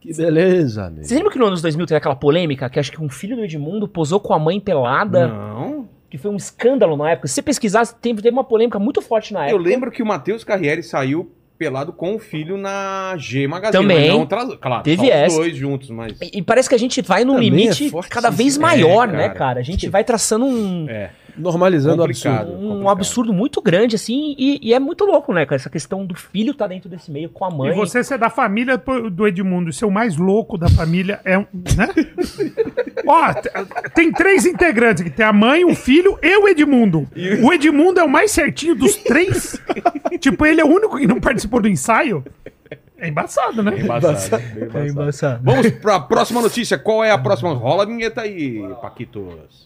Que 0.00 0.14
beleza, 0.14 0.84
amigo. 0.86 1.04
Vocês 1.04 1.12
lembram 1.18 1.32
que 1.32 1.38
no 1.38 1.46
anos 1.46 1.60
2000 1.62 1.86
teve 1.86 1.98
aquela 1.98 2.14
polêmica 2.16 2.70
que 2.70 2.78
acho 2.78 2.92
que 2.92 3.02
um 3.02 3.08
filho 3.08 3.34
do 3.36 3.42
Edmundo 3.44 3.88
posou 3.88 4.20
com 4.20 4.32
a 4.32 4.38
mãe 4.38 4.60
pelada, 4.60 5.26
Não. 5.28 5.88
que 6.08 6.16
foi 6.16 6.30
um 6.30 6.36
escândalo 6.36 6.96
na 6.96 7.10
época. 7.10 7.26
Se 7.28 7.34
você 7.34 7.42
pesquisar, 7.42 7.84
teve, 7.86 8.22
teve 8.22 8.32
uma 8.34 8.44
polêmica 8.44 8.78
muito 8.78 9.02
forte 9.02 9.32
na 9.32 9.48
Eu 9.50 9.56
época. 9.56 9.68
lembro 9.68 9.90
que 9.90 10.02
o 10.02 10.06
Matheus 10.06 10.44
Carriere 10.44 10.82
saiu 10.82 11.32
pelado 11.58 11.92
com 11.92 12.14
o 12.14 12.18
filho 12.18 12.56
na 12.56 13.14
G 13.18 13.46
Magazine. 13.46 13.82
Também. 13.82 14.08
Não, 14.10 14.26
tra... 14.26 14.46
Claro, 14.56 14.82
Teve 14.82 15.10
os 15.26 15.34
dois 15.34 15.56
juntos, 15.56 15.90
mas... 15.90 16.16
E, 16.20 16.38
e 16.38 16.42
parece 16.42 16.68
que 16.68 16.74
a 16.74 16.78
gente 16.78 17.00
vai 17.02 17.24
num 17.24 17.34
Também 17.34 17.50
limite 17.50 17.92
é 17.96 18.02
cada 18.08 18.30
vez 18.30 18.54
sim. 18.54 18.60
maior, 18.60 19.08
É, 19.08 19.12
né, 19.12 19.22
cara. 19.28 19.34
cara? 19.38 19.60
A 19.60 19.62
gente 19.62 19.88
vai 19.88 20.04
traçando 20.04 20.44
um, 20.44 20.86
É. 20.88 21.10
Normalizando 21.36 22.02
o 22.02 22.06
Complicado. 22.06 22.40
absurdo. 22.40 22.56
um 22.56 22.68
complicado. 22.68 22.92
absurdo 22.92 23.32
muito 23.32 23.62
grande, 23.62 23.96
assim, 23.96 24.34
e, 24.38 24.58
e 24.62 24.74
é 24.74 24.78
muito 24.78 25.04
louco, 25.04 25.32
né? 25.32 25.46
Essa 25.50 25.70
questão 25.70 26.04
do 26.04 26.14
filho 26.14 26.54
tá 26.54 26.66
dentro 26.66 26.88
desse 26.88 27.10
meio 27.10 27.28
com 27.30 27.44
a 27.44 27.50
mãe. 27.50 27.70
E 27.70 27.74
você 27.74 28.02
ser 28.04 28.18
da 28.18 28.30
família 28.30 28.76
do 28.76 29.16
do 29.16 29.26
Edmundo, 29.26 29.72
ser 29.72 29.84
o 29.84 29.90
mais 29.90 30.16
louco 30.16 30.56
da 30.58 30.68
família 30.68 31.20
é 31.24 31.38
um. 31.38 31.46
Né? 31.76 31.88
Ó, 33.06 33.34
tem 33.94 34.12
três 34.12 34.46
integrantes 34.46 35.02
aqui: 35.02 35.10
tem 35.10 35.26
a 35.26 35.32
mãe, 35.32 35.64
o 35.64 35.74
filho 35.74 36.18
e 36.22 36.36
o 36.36 36.48
Edmundo. 36.48 37.08
O 37.42 37.52
Edmundo 37.52 38.00
é 38.00 38.04
o 38.04 38.08
mais 38.08 38.30
certinho 38.30 38.74
dos 38.74 38.96
três. 38.96 39.60
tipo, 40.20 40.44
ele 40.46 40.60
é 40.60 40.64
o 40.64 40.68
único 40.68 40.98
que 40.98 41.06
não 41.06 41.20
participou 41.20 41.60
do 41.60 41.68
ensaio. 41.68 42.24
É 42.98 43.08
embaçado, 43.08 43.62
né? 43.62 43.78
Embaçado. 43.78 44.42
bem 44.72 44.88
embaçado. 44.88 45.42
Vamos 45.44 45.70
pra 45.70 46.00
próxima 46.00 46.40
notícia. 46.40 46.78
Qual 46.78 47.04
é 47.04 47.10
a 47.10 47.18
próxima? 47.18 47.52
Rola 47.52 47.82
a 47.82 47.86
vinheta 47.86 48.22
aí, 48.22 48.62
Paquitos. 48.80 49.65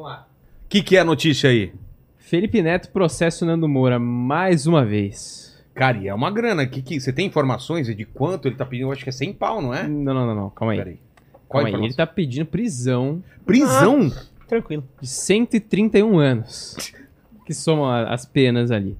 Vamos 0.00 0.02
lá. 0.02 0.26
O 0.64 0.68
que, 0.68 0.82
que 0.82 0.96
é 0.96 1.00
a 1.00 1.04
notícia 1.04 1.50
aí? 1.50 1.72
Felipe 2.16 2.62
Neto 2.62 2.90
processa 2.90 3.44
o 3.44 3.48
Nando 3.48 3.68
Moura 3.68 3.98
mais 3.98 4.66
uma 4.66 4.84
vez. 4.84 5.62
Cara, 5.74 5.98
e 5.98 6.08
é 6.08 6.14
uma 6.14 6.30
grana. 6.30 6.66
Que, 6.66 6.80
que, 6.80 6.98
você 6.98 7.12
tem 7.12 7.26
informações 7.26 7.94
de 7.94 8.04
quanto 8.04 8.48
ele 8.48 8.54
tá 8.54 8.64
pedindo? 8.64 8.88
Eu 8.88 8.92
acho 8.92 9.02
que 9.02 9.10
é 9.10 9.12
100 9.12 9.32
pau, 9.34 9.60
não 9.60 9.74
é? 9.74 9.86
Não, 9.86 10.14
não, 10.14 10.26
não, 10.26 10.34
não. 10.34 10.50
Calma 10.50 10.72
aí. 10.72 10.78
Peraí. 10.78 11.00
Qual 11.46 11.64
Calma 11.64 11.78
aí. 11.78 11.84
Ele 11.84 11.94
tá 11.94 12.06
pedindo 12.06 12.46
prisão 12.46 13.22
Prisão? 13.44 14.10
Tranquilo. 14.48 14.84
de 15.00 15.08
131 15.08 16.18
anos. 16.18 16.76
Que 17.44 17.54
somam 17.54 17.90
as 17.90 18.24
penas 18.24 18.70
ali. 18.70 18.96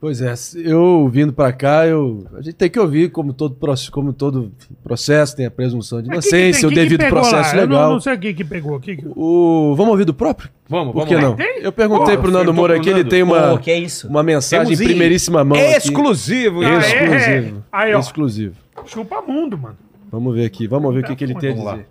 Pois 0.00 0.22
é, 0.22 0.32
eu 0.64 1.10
vindo 1.12 1.30
pra 1.30 1.52
cá, 1.52 1.86
eu, 1.86 2.26
a 2.34 2.40
gente 2.40 2.54
tem 2.54 2.70
que 2.70 2.80
ouvir 2.80 3.10
como 3.10 3.34
todo, 3.34 3.54
como 3.92 4.14
todo 4.14 4.50
processo 4.82 5.36
tem 5.36 5.44
a 5.44 5.50
presunção 5.50 5.98
de 6.00 6.04
que 6.04 6.08
que 6.08 6.14
inocência, 6.14 6.60
tem? 6.60 6.68
o 6.68 6.70
Que 6.70 6.74
que 6.74 6.96
devido 6.96 7.10
processo 7.10 7.54
lá? 7.54 7.62
Eu 7.62 7.68
legal. 7.68 7.82
não, 7.86 7.92
não 7.92 8.00
sei 8.00 8.14
o 8.14 8.18
que, 8.18 8.32
que 8.32 8.42
pegou 8.42 8.74
aqui. 8.76 8.98
O, 9.14 9.74
vamos 9.76 9.90
ouvir 9.92 10.06
do 10.06 10.14
próprio? 10.14 10.48
Vamos, 10.66 10.94
Por 10.94 11.00
vamos 11.04 11.08
que 11.10 11.14
lá. 11.16 11.20
não? 11.20 11.36
Tem? 11.36 11.58
Eu 11.60 11.70
perguntei 11.70 12.16
Pô, 12.16 12.22
pro 12.22 12.30
Nando 12.32 12.54
Moura 12.54 12.76
aqui, 12.78 12.88
ele 12.88 13.04
tem 13.04 13.22
uma, 13.22 13.50
Pô, 13.50 13.58
que 13.58 13.70
é 13.70 13.78
isso? 13.78 14.08
uma 14.08 14.22
mensagem 14.22 14.64
Temos 14.68 14.80
em 14.80 14.84
primeiríssima 14.86 15.44
mão. 15.44 15.58
aqui. 15.58 15.66
Exclusivo. 15.76 16.62
Ah, 16.62 16.64
hein? 16.64 16.72
é? 16.72 16.78
Exclusivo. 16.78 17.64
Aí, 17.70 17.94
ó. 17.94 18.00
Exclusivo. 18.00 18.56
Chupa 18.86 19.20
mundo, 19.20 19.58
mano. 19.58 19.76
Vamos 20.10 20.34
ver 20.34 20.46
aqui, 20.46 20.66
vamos 20.66 20.94
ver 20.94 21.00
o 21.00 21.06
que, 21.08 21.14
que 21.14 21.24
ele 21.24 21.34
tem 21.34 21.50
a 21.50 21.52
Vamos 21.52 21.66
lá. 21.66 21.72
dizer. 21.72 21.86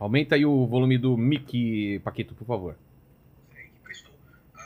Aumenta 0.00 0.34
aí 0.34 0.44
o 0.44 0.66
volume 0.66 0.98
do 0.98 1.16
mic, 1.16 2.00
Paquito, 2.02 2.34
por 2.34 2.44
favor. 2.48 2.74
prestou 3.84 4.10
a... 4.56 4.60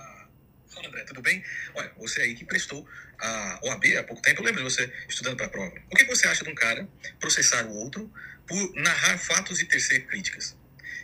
Fala, 0.66 0.88
André, 0.88 0.95
tudo 1.06 1.22
bem? 1.22 1.42
Olha, 1.74 1.90
você 1.96 2.22
aí 2.22 2.34
que 2.34 2.44
prestou 2.44 2.86
a 3.18 3.60
OAB 3.64 3.84
há 3.98 4.04
pouco 4.04 4.20
tempo, 4.20 4.40
eu 4.40 4.44
lembro 4.44 4.62
de 4.62 4.70
você 4.70 4.92
estudando 5.08 5.36
para 5.36 5.46
a 5.46 5.48
prova. 5.48 5.74
O 5.90 5.96
que 5.96 6.04
você 6.04 6.26
acha 6.26 6.44
de 6.44 6.50
um 6.50 6.54
cara 6.54 6.88
processar 7.18 7.64
o 7.66 7.74
outro 7.74 8.12
por 8.46 8.74
narrar 8.74 9.18
fatos 9.18 9.60
e 9.60 9.64
tecer 9.64 10.06
críticas? 10.06 10.56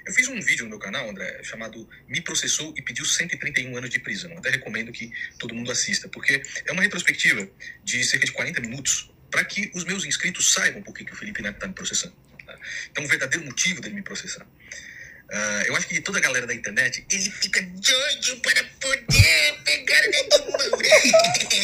Eu 0.05 0.13
fiz 0.13 0.27
um 0.27 0.41
vídeo 0.41 0.65
no 0.65 0.71
meu 0.71 0.79
canal, 0.81 1.09
André, 1.09 1.43
chamado 1.45 1.89
Me 2.09 2.21
Processou 2.21 2.75
e 2.77 2.83
Pediu 2.83 3.05
131 3.05 3.77
anos 3.77 3.89
de 3.89 4.01
prisão. 4.01 4.37
Até 4.37 4.51
recomendo 4.51 4.91
que 4.91 5.13
todo 5.39 5.55
mundo 5.55 5.71
assista, 5.71 6.09
porque 6.09 6.43
é 6.67 6.73
uma 6.73 6.83
retrospectiva 6.83 7.49
de 7.85 8.03
cerca 8.03 8.27
de 8.27 8.33
40 8.33 8.61
minutos 8.61 9.13
para 9.31 9.45
que 9.45 9.71
os 9.75 9.85
meus 9.85 10.05
inscritos 10.05 10.53
saibam 10.53 10.83
por 10.83 10.93
que, 10.93 11.11
o 11.11 11.17
Felipe 11.17 11.41
Neto 11.41 11.55
está 11.55 11.69
me 11.69 11.75
processando. 11.75 12.17
tá? 12.45 12.59
Então, 12.91 13.05
o 13.05 13.09
verdadeiro 13.09 13.45
motivo 13.45 13.81
dele 13.81 13.95
me 13.95 14.03
processar. 14.03 14.47
Ah, 15.35 15.63
eu 15.67 15.75
acho 15.75 15.89
que 15.89 15.99
toda 16.03 16.19
a 16.19 16.21
galera 16.21 16.47
da 16.47 16.55
internet, 16.55 17.07
ele 17.11 17.31
fica 17.31 17.63
doido 17.63 18.41
para 18.43 18.63
poder 18.79 19.63
pegar 19.65 20.05
o 20.05 20.11
Neto 20.11 20.51
Moura. 20.51 20.69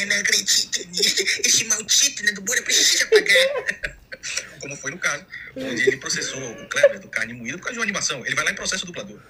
Não 0.07 0.17
acredito 0.17 0.89
nisso. 0.89 1.23
Esse 1.45 1.65
maldito 1.65 2.23
Neto 2.23 2.43
Moura 2.43 2.63
precisa 2.63 3.07
pagar. 3.07 3.97
Como 4.61 4.75
foi 4.75 4.91
no 4.91 4.99
caso, 4.99 5.25
onde 5.55 5.83
ele 5.83 5.99
processou 5.99 6.41
o 6.51 6.69
Kleber 6.69 6.99
do 6.99 7.09
Carne 7.09 7.35
Moída 7.35 7.59
por 7.59 7.65
causa 7.65 7.75
de 7.75 7.79
uma 7.79 7.85
animação. 7.85 8.25
Ele 8.25 8.35
vai 8.35 8.45
lá 8.47 8.53
e 8.53 8.55
processa 8.55 8.85
o 8.85 8.87
dublador. 8.87 9.21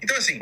Então, 0.00 0.16
assim, 0.16 0.38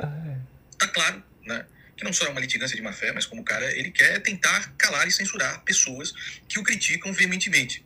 tá 0.78 0.86
claro, 0.88 1.22
né? 1.46 1.64
Que 1.96 2.04
não 2.04 2.12
só 2.12 2.26
é 2.26 2.28
uma 2.28 2.40
litigância 2.40 2.76
de 2.76 2.82
má 2.82 2.92
fé, 2.92 3.12
mas 3.12 3.24
como 3.24 3.40
o 3.40 3.44
cara, 3.44 3.74
ele 3.74 3.90
quer 3.90 4.20
tentar 4.20 4.74
calar 4.76 5.08
e 5.08 5.10
censurar 5.10 5.62
pessoas 5.64 6.12
que 6.46 6.58
o 6.58 6.62
criticam 6.62 7.12
veementemente. 7.14 7.84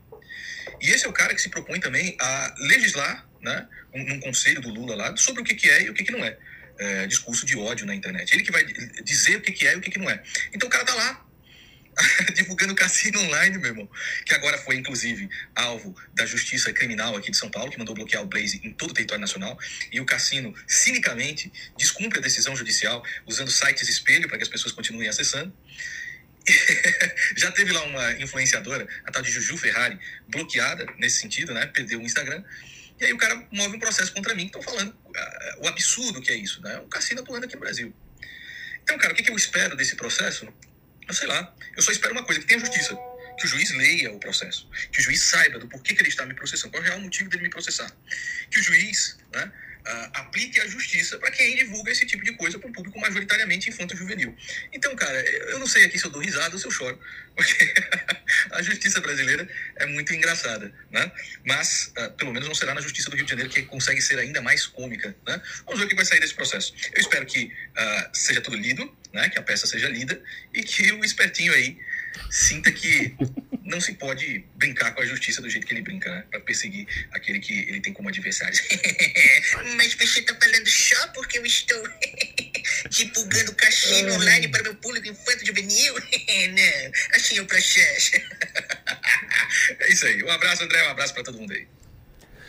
E 0.81 0.91
esse 0.91 1.07
é 1.07 1.09
o 1.09 1.13
cara 1.13 1.35
que 1.35 1.41
se 1.41 1.49
propõe 1.49 1.79
também 1.79 2.17
a 2.21 2.55
legislar, 2.59 3.27
né, 3.43 3.67
um- 3.93 4.21
conselho 4.21 4.61
do 4.61 4.71
Lula 4.71 4.95
lá, 4.97 5.17
sobre 5.17 5.43
o 5.43 5.45
que, 5.45 5.55
que 5.55 5.69
é 5.69 5.83
e 5.83 5.91
o 5.91 5.95
que, 5.95 6.05
que 6.05 6.13
não 6.13 6.25
é. 6.25 6.39
É, 6.79 7.07
discurso 7.07 7.45
de 7.45 7.57
ódio 7.57 7.85
na 7.85 7.95
internet. 7.95 8.33
Ele 8.33 8.43
que 8.43 8.51
vai 8.51 8.65
di- 8.65 9.03
dizer 9.03 9.37
o 9.37 9.41
que, 9.43 9.53
que 9.53 9.67
é 9.67 9.75
e 9.75 9.77
o 9.77 9.81
que, 9.81 9.91
que 9.91 9.99
não 9.99 10.09
é. 10.09 10.23
Então 10.55 10.69
o 10.69 10.71
cara 10.73 10.85
tá 10.85 10.95
lá 10.95 11.27
divulgando 12.35 12.75
cassino 12.75 13.21
online, 13.21 13.59
meu 13.59 13.69
irmão. 13.71 13.91
Que 14.25 14.35
agora 14.35 14.57
foi, 14.59 14.77
inclusive, 14.77 15.29
alvo 15.55 15.95
da 16.15 16.25
justiça 16.25 16.73
criminal 16.73 17.15
aqui 17.15 17.31
de 17.31 17.37
São 17.37 17.51
Paulo, 17.51 17.71
que 17.71 17.79
mandou 17.79 17.95
bloquear 17.95 18.23
o 18.23 18.27
Blaze 18.27 18.61
em 18.65 18.73
todo 18.73 18.91
o 18.93 18.95
território 18.95 19.21
nacional. 19.21 19.59
E 19.93 20.01
o 20.01 20.07
cassino, 20.07 20.55
cinicamente, 20.67 21.53
descumpre 21.77 22.19
a 22.19 22.23
decisão 22.23 22.57
judicial 22.57 23.05
usando 23.27 23.51
sites 23.51 23.89
espelho 23.89 24.27
para 24.27 24.39
que 24.39 24.43
as 24.45 24.49
pessoas 24.49 24.73
continuem 24.73 25.09
acessando. 25.09 25.55
Já 27.37 27.53
teve 27.53 27.73
lá 27.73 27.85
uma 27.85 28.13
influenciadora, 28.21 28.89
a 29.05 29.13
tal 29.13 29.23
de 29.23 29.31
Juju 29.31 29.57
Ferrari, 29.57 29.99
bloqueada 30.27 30.87
nesse 30.99 31.19
sentido, 31.21 31.53
né? 31.55 31.67
Perdeu 31.67 32.01
o 32.01 32.03
Instagram. 32.03 32.43
E 33.03 33.07
aí 33.07 33.13
o 33.13 33.19
cara 33.19 33.35
move 33.51 33.77
um 33.77 33.81
processo 33.81 34.13
contra 34.13 34.33
mim, 34.33 34.49
que 34.49 34.57
estão 34.57 34.63
falando 34.63 34.97
ah, 35.17 35.57
o 35.59 35.67
absurdo 35.67 36.23
que 36.23 36.31
é 36.31 36.37
isso, 36.37 36.63
né? 36.63 36.79
Um 36.79 36.89
cassino 36.89 37.21
atuando 37.21 37.47
aqui 37.47 37.57
no 37.57 37.61
Brasil. 37.61 37.93
Então, 38.81 38.97
cara, 38.97 39.13
o 39.13 39.17
que, 39.17 39.25
que 39.25 39.31
eu 39.33 39.37
espero 39.37 39.77
desse 39.77 39.97
processo? 39.97 40.47
Eu 41.09 41.13
sei 41.13 41.27
lá. 41.27 41.53
Eu 41.77 41.83
só 41.83 41.91
espero 41.91 42.13
uma 42.13 42.23
coisa, 42.23 42.41
que 42.41 42.47
tenha 42.47 42.61
justiça. 42.61 42.97
Que 43.41 43.47
o 43.47 43.49
juiz 43.49 43.73
leia 43.73 44.13
o 44.13 44.21
processo. 44.21 44.71
Que 44.93 45.01
o 45.01 45.03
juiz 45.03 45.21
saiba 45.21 45.59
do 45.59 45.67
porquê 45.67 45.97
que 45.97 46.01
ele 46.01 46.11
está 46.11 46.25
me 46.25 46.33
processando. 46.33 46.71
Qual 46.71 46.81
é 46.81 46.87
o 46.87 46.89
real 46.91 47.01
motivo 47.01 47.29
dele 47.29 47.43
me 47.43 47.51
processar. 47.51 47.91
Que 48.49 48.61
o 48.61 48.63
juiz 48.63 49.19
né, 49.35 49.53
ah, 49.85 50.11
aplique 50.15 50.61
a 50.61 50.67
justiça 50.67 51.19
para 51.19 51.31
quem 51.31 51.57
divulga 51.57 51.91
esse 51.91 52.07
tipo 52.07 52.25
de 52.25 52.33
coisa 52.33 52.59
para 52.59 52.69
um 52.69 52.73
público 52.73 52.99
majoritariamente 53.01 53.69
infanto-juvenil. 53.69 54.37
Então, 54.73 54.95
cara, 54.95 55.21
eu 55.51 55.59
não 55.59 55.67
sei 55.67 55.85
aqui 55.85 55.99
se 55.99 56.05
eu 56.05 56.11
dou 56.11 56.21
risada 56.21 56.55
ou 56.55 56.59
se 56.59 56.67
eu 56.67 56.71
choro. 56.71 56.99
Porque 57.35 57.75
a 58.51 58.63
justiça 58.63 59.01
brasileira 59.01 59.49
é 59.77 59.87
muito 59.87 60.13
engraçada, 60.15 60.73
né? 60.91 61.11
Mas, 61.47 61.91
ah, 61.97 62.11
pelo 62.11 62.33
menos 62.33 62.47
não 62.47 62.55
será 62.55 62.75
na 62.75 62.81
justiça 62.81 63.09
do 63.09 63.17
Rio 63.17 63.25
de 63.25 63.31
Janeiro, 63.31 63.51
que 63.51 63.63
consegue 63.63 64.01
ser 64.01 64.19
ainda 64.19 64.41
mais 64.43 64.67
cômica, 64.67 65.17
né? 65.27 65.41
Vamos 65.65 65.81
ver 65.81 65.87
o 65.87 65.89
que 65.89 65.95
vai 65.95 66.05
sair 66.05 66.21
desse 66.21 66.35
processo. 66.35 66.75
Eu 66.93 67.01
espero 67.01 67.25
que 67.25 67.53
ah, 67.75 68.11
seja 68.13 68.41
tudo 68.41 68.57
lido, 68.57 68.95
né? 69.13 69.29
Que 69.31 69.39
a 69.39 69.43
peça 69.43 69.67
seja 69.67 69.89
lida 69.89 70.23
e 70.53 70.63
que 70.63 70.93
o 70.93 71.05
espertinho 71.05 71.53
aí 71.53 71.79
sinta 72.35 72.73
que 72.73 73.15
não 73.63 73.79
se 73.79 73.93
pode 73.95 74.43
brincar 74.57 74.93
com 74.95 75.03
a 75.03 75.05
justiça 75.07 75.43
do 75.43 75.51
jeito 75.51 75.67
que 75.67 75.75
ele 75.75 75.83
brinca, 75.83 76.11
né? 76.11 76.25
Pra 76.31 76.41
perseguir 76.41 76.87
aquele 77.13 77.39
que 77.39 77.53
ele 77.69 77.81
tem 77.81 77.93
como 77.93 78.09
adversário. 78.09 78.57
Mas 79.77 79.93
você 79.95 80.23
tá 80.23 80.35
falando 80.43 80.67
só 80.67 81.09
porque 81.09 81.39
eu 81.39 81.45
estou 81.45 81.77
divulgando 82.91 83.55
cassino 83.55 84.15
online 84.15 84.49
para 84.49 84.63
meu 84.63 84.75
público 84.77 85.07
infanto 85.09 85.45
juvenil? 85.47 85.95
não, 86.49 86.93
assim 87.17 87.37
é 87.37 87.43
o 87.43 87.47
processo. 87.47 88.13
é 89.81 89.93
isso 89.93 90.07
aí. 90.07 90.23
Um 90.25 90.31
abraço, 90.31 90.65
André. 90.65 90.83
Um 90.87 90.91
abraço 90.91 91.13
pra 91.13 91.23
todo 91.23 91.39
mundo 91.39 91.53
aí. 91.53 91.67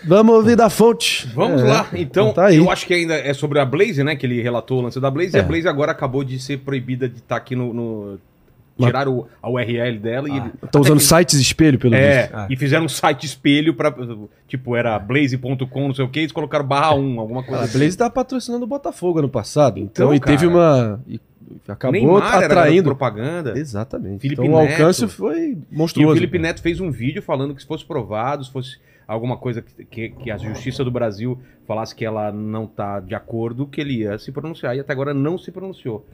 Vamos 0.06 0.36
ouvir 0.36 0.56
da 0.56 0.70
fonte. 0.70 1.28
Vamos 1.34 1.62
É, 1.62 1.66
lá. 1.66 1.90
Então, 1.94 2.34
tá 2.34 2.48
aí. 2.48 2.58
eu 2.58 2.70
acho 2.72 2.86
que 2.86 2.94
ainda 2.94 3.16
é 3.16 3.34
sobre 3.34 3.60
a 3.60 3.66
Blaze, 3.66 4.04
né? 4.04 4.16
Que 4.16 4.26
ele 4.26 4.42
relatou 4.42 4.80
o 4.80 4.82
lance 4.82 5.00
da 5.00 5.10
Blaze. 5.12 5.36
E 5.36 5.40
É. 5.40 5.42
a 5.42 5.44
Blaze 5.44 5.68
agora 5.68 5.92
acabou 5.92 6.24
de 6.24 6.40
ser 6.40 6.60
proibida 6.60 7.08
de 7.10 7.20
estar 7.20 7.36
aqui 7.38 7.56
no. 7.56 7.74
no- 7.74 8.22
Tiraram 8.80 9.20
o- 9.20 9.28
a 9.42 9.50
URL 9.50 10.00
dela 10.00 10.28
e. 10.28 10.32
ele- 10.32 10.48
Estão 10.48 10.68
até 10.68 10.80
usando 10.80 10.98
que- 10.98 11.04
sites 11.04 11.40
espelho, 11.40 11.78
pelo 11.78 11.94
É, 11.96 12.22
visto. 12.24 12.36
Ah. 12.36 12.48
e 12.50 12.56
fizeram 12.56 12.86
um 12.86 12.90
site 12.90 13.26
espelho 13.26 13.74
pra. 13.74 13.94
Tipo, 14.48 14.76
era 14.76 14.98
blaze.com, 15.00 15.88
não 15.88 15.94
sei 15.94 16.04
o 16.06 16.10
que, 16.10 16.20
eles 16.20 16.32
colocaram 16.32 16.66
barra 16.66 16.96
1, 16.96 17.20
alguma 17.20 17.44
coisa 17.44 17.62
A 17.62 17.66
assim. 17.66 17.78
Blaze 17.78 17.98
tá 17.98 18.10
patrocinando 18.10 18.64
o 18.64 18.68
Botafogo 18.68 19.20
ano 19.20 19.30
passado. 19.30 19.78
Então, 19.80 20.14
Então, 20.14 20.16
e 20.16 20.20
teve 20.20 20.48
cara. 20.48 20.50
uma. 20.50 21.04
e 21.08 21.20
acabou 21.68 21.92
Neymar 21.94 22.36
era 22.38 22.46
atraindo. 22.48 22.84
propaganda. 22.86 23.54
Exatamente. 23.58 24.22
Felipe 24.22 24.42
então 24.42 24.54
o 24.54 24.58
alcance 24.58 25.02
Neto. 25.02 25.14
foi 25.14 25.52
E 25.52 25.58
monstruoso. 25.78 26.12
o 26.12 26.16
Felipe 26.16 26.38
cara. 26.38 26.48
Neto 26.50 26.62
fez 26.62 26.80
um 26.80 26.90
vídeo 26.90 27.22
falando 27.22 27.54
que 27.54 27.62
se 27.62 27.68
fosse 27.68 27.86
provado, 27.86 28.44
se 28.44 28.52
fosse 28.52 28.78
alguma 29.08 29.38
coisa 29.38 29.62
que, 29.62 29.86
que, 29.86 30.10
que 30.10 30.32
a 30.32 30.38
Justiça 30.38 30.84
do 30.84 30.90
Brasil 30.90 31.38
falasse 31.68 31.94
que 31.94 32.04
ela 32.04 32.32
não 32.32 32.66
tá 32.66 33.00
de 33.00 33.14
acordo, 33.14 33.68
que 33.68 33.80
ele 33.82 34.00
ia 34.00 34.18
se 34.18 34.32
pronunciar. 34.32 34.76
E 34.76 34.80
até 34.80 34.92
agora 34.94 35.14
não 35.14 35.38
se 35.38 35.52
pronunciou. 35.52 36.06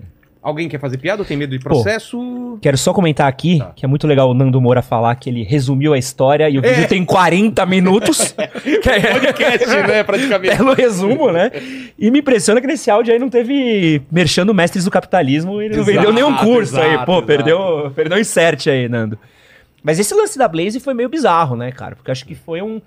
Alguém 0.41 0.69
quer 0.69 0.80
fazer 0.80 0.97
piada 0.97 1.21
ou 1.21 1.25
tem 1.28 1.36
medo 1.36 1.52
de 1.52 1.62
processo? 1.62 2.58
Quero 2.62 2.78
só 2.78 2.93
comentar 2.93 3.28
aqui 3.28 3.60
Tá. 3.60 3.73
que 3.75 3.84
é 3.84 3.88
muito 3.89 4.08
legal 4.08 4.30
o 4.30 4.34
Nando 4.34 4.62
Moura 4.62 4.82
falar 4.82 5.13
que 5.15 5.30
ele 5.30 5.43
resumiu 5.43 5.93
a 5.93 5.97
história 5.97 6.49
e 6.49 6.58
o 6.58 6.62
vídeo 6.62 6.88
tem 6.88 7.04
40 7.04 7.65
minutos. 7.65 8.34
que 8.63 8.71
é 8.89 9.13
Podcast, 9.19 9.67
né, 9.67 10.02
praticamente. 10.04 10.56
belo 10.56 10.73
resumo, 10.73 11.30
né? 11.30 11.52
E 11.99 12.10
me 12.10 12.19
impressiona 12.19 12.62
que 12.62 12.67
nesse 12.67 12.89
áudio 12.89 13.12
aí 13.13 13.19
não 13.19 13.30
teve 13.30 14.02
merchando 14.10 14.54
mestres 14.54 14.86
do 14.86 14.91
capitalismo, 14.91 15.62
ele 15.62 15.75
não 15.75 15.84
Exato, 15.84 15.97
vendeu 15.97 16.13
nenhum 16.13 16.34
curso 16.38 16.80
aí. 16.80 16.91
exato, 16.91 17.06
Pô, 17.06 17.12
exato. 17.13 17.28
perdeu, 17.28 17.91
perdeu 17.93 18.17
um 18.17 18.21
insert 18.21 18.67
aí, 18.67 18.88
Nando. 18.88 19.19
Mas 19.84 19.99
esse 19.99 20.13
lance 20.13 20.38
da 20.38 20.47
Blaze 20.47 20.80
foi 20.80 20.93
meio 20.93 21.10
bizarro, 21.10 21.58
né, 21.58 21.69
cara? 21.71 21.97
Porque 21.97 22.12
acho 22.12 22.25
que 22.25 22.34
foi 22.36 22.62
um. 22.62 22.82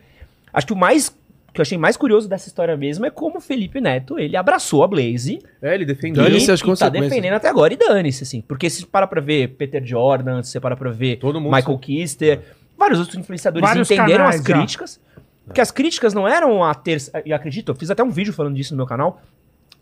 Acho 0.55 0.67
que 0.67 0.73
o 0.73 0.77
mais. 0.77 1.15
Que 1.53 1.61
eu 1.61 1.62
achei 1.62 1.77
mais 1.77 1.97
curioso 1.97 2.29
dessa 2.29 2.49
história 2.49 2.77
mesmo 2.77 3.05
é 3.05 3.11
como 3.11 3.38
o 3.38 3.41
Felipe 3.41 3.81
Neto, 3.81 4.19
ele 4.19 4.37
abraçou 4.37 4.83
a 4.83 4.88
Blaze 4.88 5.38
É, 5.61 5.75
ele 5.75 5.85
defendeu. 5.85 6.25
Dane-se 6.25 6.49
e, 6.49 6.53
as 6.53 6.61
e 6.61 6.77
tá 6.77 6.88
defendendo 6.88 7.35
até 7.35 7.49
agora 7.49 7.75
e 7.75 7.77
dane-se, 7.77 8.23
assim. 8.23 8.41
Porque 8.41 8.71
se 8.71 8.87
para 8.87 9.07
pra 9.07 9.21
ver 9.21 9.49
Peter 9.49 9.85
Jordan, 9.85 10.43
se 10.43 10.51
você 10.53 10.61
para 10.61 10.77
pra 10.77 10.91
ver 10.91 11.17
Todo 11.17 11.41
mundo 11.41 11.55
Michael 11.55 11.79
Kister, 11.79 12.41
vários 12.79 12.99
outros 12.99 13.19
influenciadores 13.19 13.69
Vários 13.69 13.91
entenderam 13.91 14.25
canais 14.25 14.41
as 14.41 14.47
já. 14.47 14.55
críticas. 14.55 15.01
Porque 15.45 15.61
as 15.61 15.71
críticas 15.71 16.15
não 16.15 16.27
eram 16.27 16.65
a 16.65 16.75
ter. 16.75 16.99
E 17.27 17.33
acredito, 17.33 17.71
eu 17.71 17.75
fiz 17.75 17.91
até 17.91 18.03
um 18.03 18.11
vídeo 18.11 18.33
falando 18.33 18.55
disso 18.55 18.73
no 18.73 18.77
meu 18.79 18.87
canal. 18.87 19.21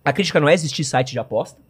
A 0.05 0.13
crítica 0.13 0.41
não 0.41 0.49
é 0.49 0.55
existir 0.55 0.83
site 0.85 1.13
de 1.13 1.19
aposta. 1.19 1.61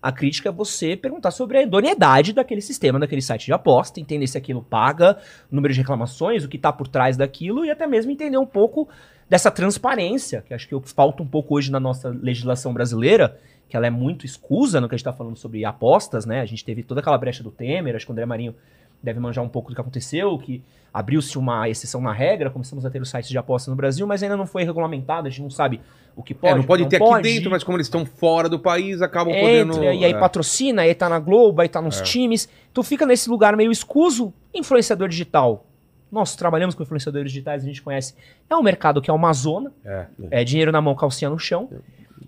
A 0.00 0.12
crítica 0.12 0.48
é 0.48 0.52
você 0.52 0.96
perguntar 0.96 1.32
sobre 1.32 1.58
a 1.58 1.62
idoneidade 1.62 2.32
daquele 2.32 2.60
sistema, 2.60 3.00
daquele 3.00 3.20
site 3.20 3.46
de 3.46 3.52
aposta, 3.52 3.98
entender 3.98 4.28
se 4.28 4.38
aquilo 4.38 4.62
paga, 4.62 5.18
o 5.50 5.54
número 5.54 5.74
de 5.74 5.80
reclamações, 5.80 6.44
o 6.44 6.48
que 6.48 6.56
está 6.56 6.72
por 6.72 6.86
trás 6.86 7.16
daquilo 7.16 7.64
e 7.64 7.70
até 7.70 7.84
mesmo 7.86 8.12
entender 8.12 8.38
um 8.38 8.46
pouco 8.46 8.88
dessa 9.28 9.50
transparência, 9.50 10.42
que 10.46 10.54
acho 10.54 10.66
que 10.66 10.74
é 10.74 10.76
o 10.76 10.80
que 10.80 10.90
falta 10.90 11.22
um 11.22 11.26
pouco 11.26 11.54
hoje 11.54 11.70
na 11.70 11.78
nossa 11.78 12.08
legislação 12.08 12.72
brasileira, 12.72 13.38
que 13.68 13.76
ela 13.76 13.86
é 13.86 13.90
muito 13.90 14.24
escusa 14.24 14.80
no 14.80 14.88
que 14.88 14.94
a 14.94 14.96
gente 14.96 15.06
está 15.06 15.12
falando 15.12 15.36
sobre 15.36 15.64
apostas, 15.64 16.24
né? 16.24 16.40
A 16.40 16.46
gente 16.46 16.64
teve 16.64 16.82
toda 16.82 17.00
aquela 17.00 17.18
brecha 17.18 17.42
do 17.42 17.50
Temer, 17.50 17.94
acho 17.94 18.06
que 18.06 18.10
o 18.10 18.14
André 18.14 18.24
Marinho 18.24 18.54
deve 19.02 19.20
manjar 19.20 19.44
um 19.44 19.48
pouco 19.48 19.70
do 19.70 19.74
que 19.74 19.80
aconteceu, 19.80 20.36
que 20.38 20.62
abriu-se 20.92 21.36
uma 21.38 21.68
exceção 21.68 22.00
na 22.00 22.12
regra, 22.12 22.50
começamos 22.50 22.84
a 22.84 22.90
ter 22.90 23.00
os 23.00 23.10
sites 23.10 23.28
de 23.28 23.38
aposta 23.38 23.70
no 23.70 23.76
Brasil, 23.76 24.06
mas 24.06 24.22
ainda 24.22 24.36
não 24.36 24.46
foi 24.46 24.64
regulamentado, 24.64 25.28
a 25.28 25.30
gente 25.30 25.42
não 25.42 25.50
sabe 25.50 25.80
o 26.16 26.22
que 26.22 26.34
pode, 26.34 26.54
É, 26.54 26.56
não 26.56 26.64
pode 26.64 26.82
o 26.82 26.86
que 26.88 26.98
ter 26.98 27.02
aqui 27.02 27.22
dentro, 27.22 27.50
mas 27.50 27.62
como 27.62 27.76
eles 27.76 27.86
estão 27.86 28.04
fora 28.04 28.48
do 28.48 28.58
país, 28.58 29.00
acabam 29.00 29.32
podendo. 29.32 29.74
entra, 29.74 29.94
e 29.94 30.04
aí 30.04 30.12
é. 30.12 30.18
patrocina, 30.18 30.82
aí 30.82 30.94
tá 30.94 31.08
na 31.08 31.20
Globo, 31.20 31.60
aí 31.60 31.68
tá 31.68 31.80
nos 31.80 32.00
times. 32.00 32.48
Tu 32.72 32.82
fica 32.82 33.06
nesse 33.06 33.30
lugar 33.30 33.56
meio 33.56 33.70
escuso. 33.70 34.32
Influenciador 34.52 35.08
digital. 35.08 35.67
Nós 36.10 36.34
trabalhamos 36.36 36.74
com 36.74 36.82
influenciadores 36.82 37.30
digitais, 37.30 37.62
a 37.62 37.66
gente 37.66 37.82
conhece. 37.82 38.14
É 38.48 38.56
um 38.56 38.62
mercado 38.62 39.02
que 39.02 39.10
é 39.10 39.12
uma 39.12 39.32
zona. 39.32 39.72
É. 39.84 40.06
É 40.30 40.44
dinheiro 40.44 40.72
na 40.72 40.80
mão, 40.80 40.94
calcinha 40.94 41.30
no 41.30 41.38
chão. 41.38 41.68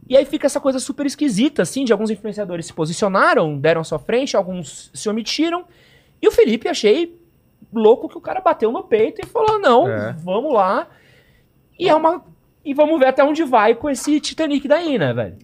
E 0.08 0.16
aí 0.16 0.24
fica 0.24 0.46
essa 0.46 0.60
coisa 0.60 0.78
super 0.78 1.06
esquisita, 1.06 1.62
assim, 1.62 1.84
de 1.84 1.92
alguns 1.92 2.10
influenciadores 2.10 2.66
se 2.66 2.72
posicionaram, 2.72 3.58
deram 3.58 3.80
a 3.80 3.84
sua 3.84 3.98
frente, 3.98 4.36
alguns 4.36 4.90
se 4.92 5.08
omitiram. 5.08 5.64
E 6.20 6.28
o 6.28 6.32
Felipe, 6.32 6.68
achei 6.68 7.18
louco 7.72 8.08
que 8.08 8.18
o 8.18 8.20
cara 8.20 8.40
bateu 8.40 8.70
no 8.72 8.82
peito 8.82 9.20
e 9.22 9.26
falou: 9.26 9.58
não, 9.60 9.88
É. 9.88 10.12
vamos 10.22 10.52
lá. 10.52 10.88
E 11.78 11.88
é 11.88 11.94
uma. 11.94 12.24
E 12.64 12.74
vamos 12.74 12.98
ver 12.98 13.06
até 13.06 13.24
onde 13.24 13.42
vai 13.42 13.74
com 13.74 13.88
esse 13.88 14.20
Titanic 14.20 14.68
daí, 14.68 14.98
né, 14.98 15.14
velho? 15.14 15.36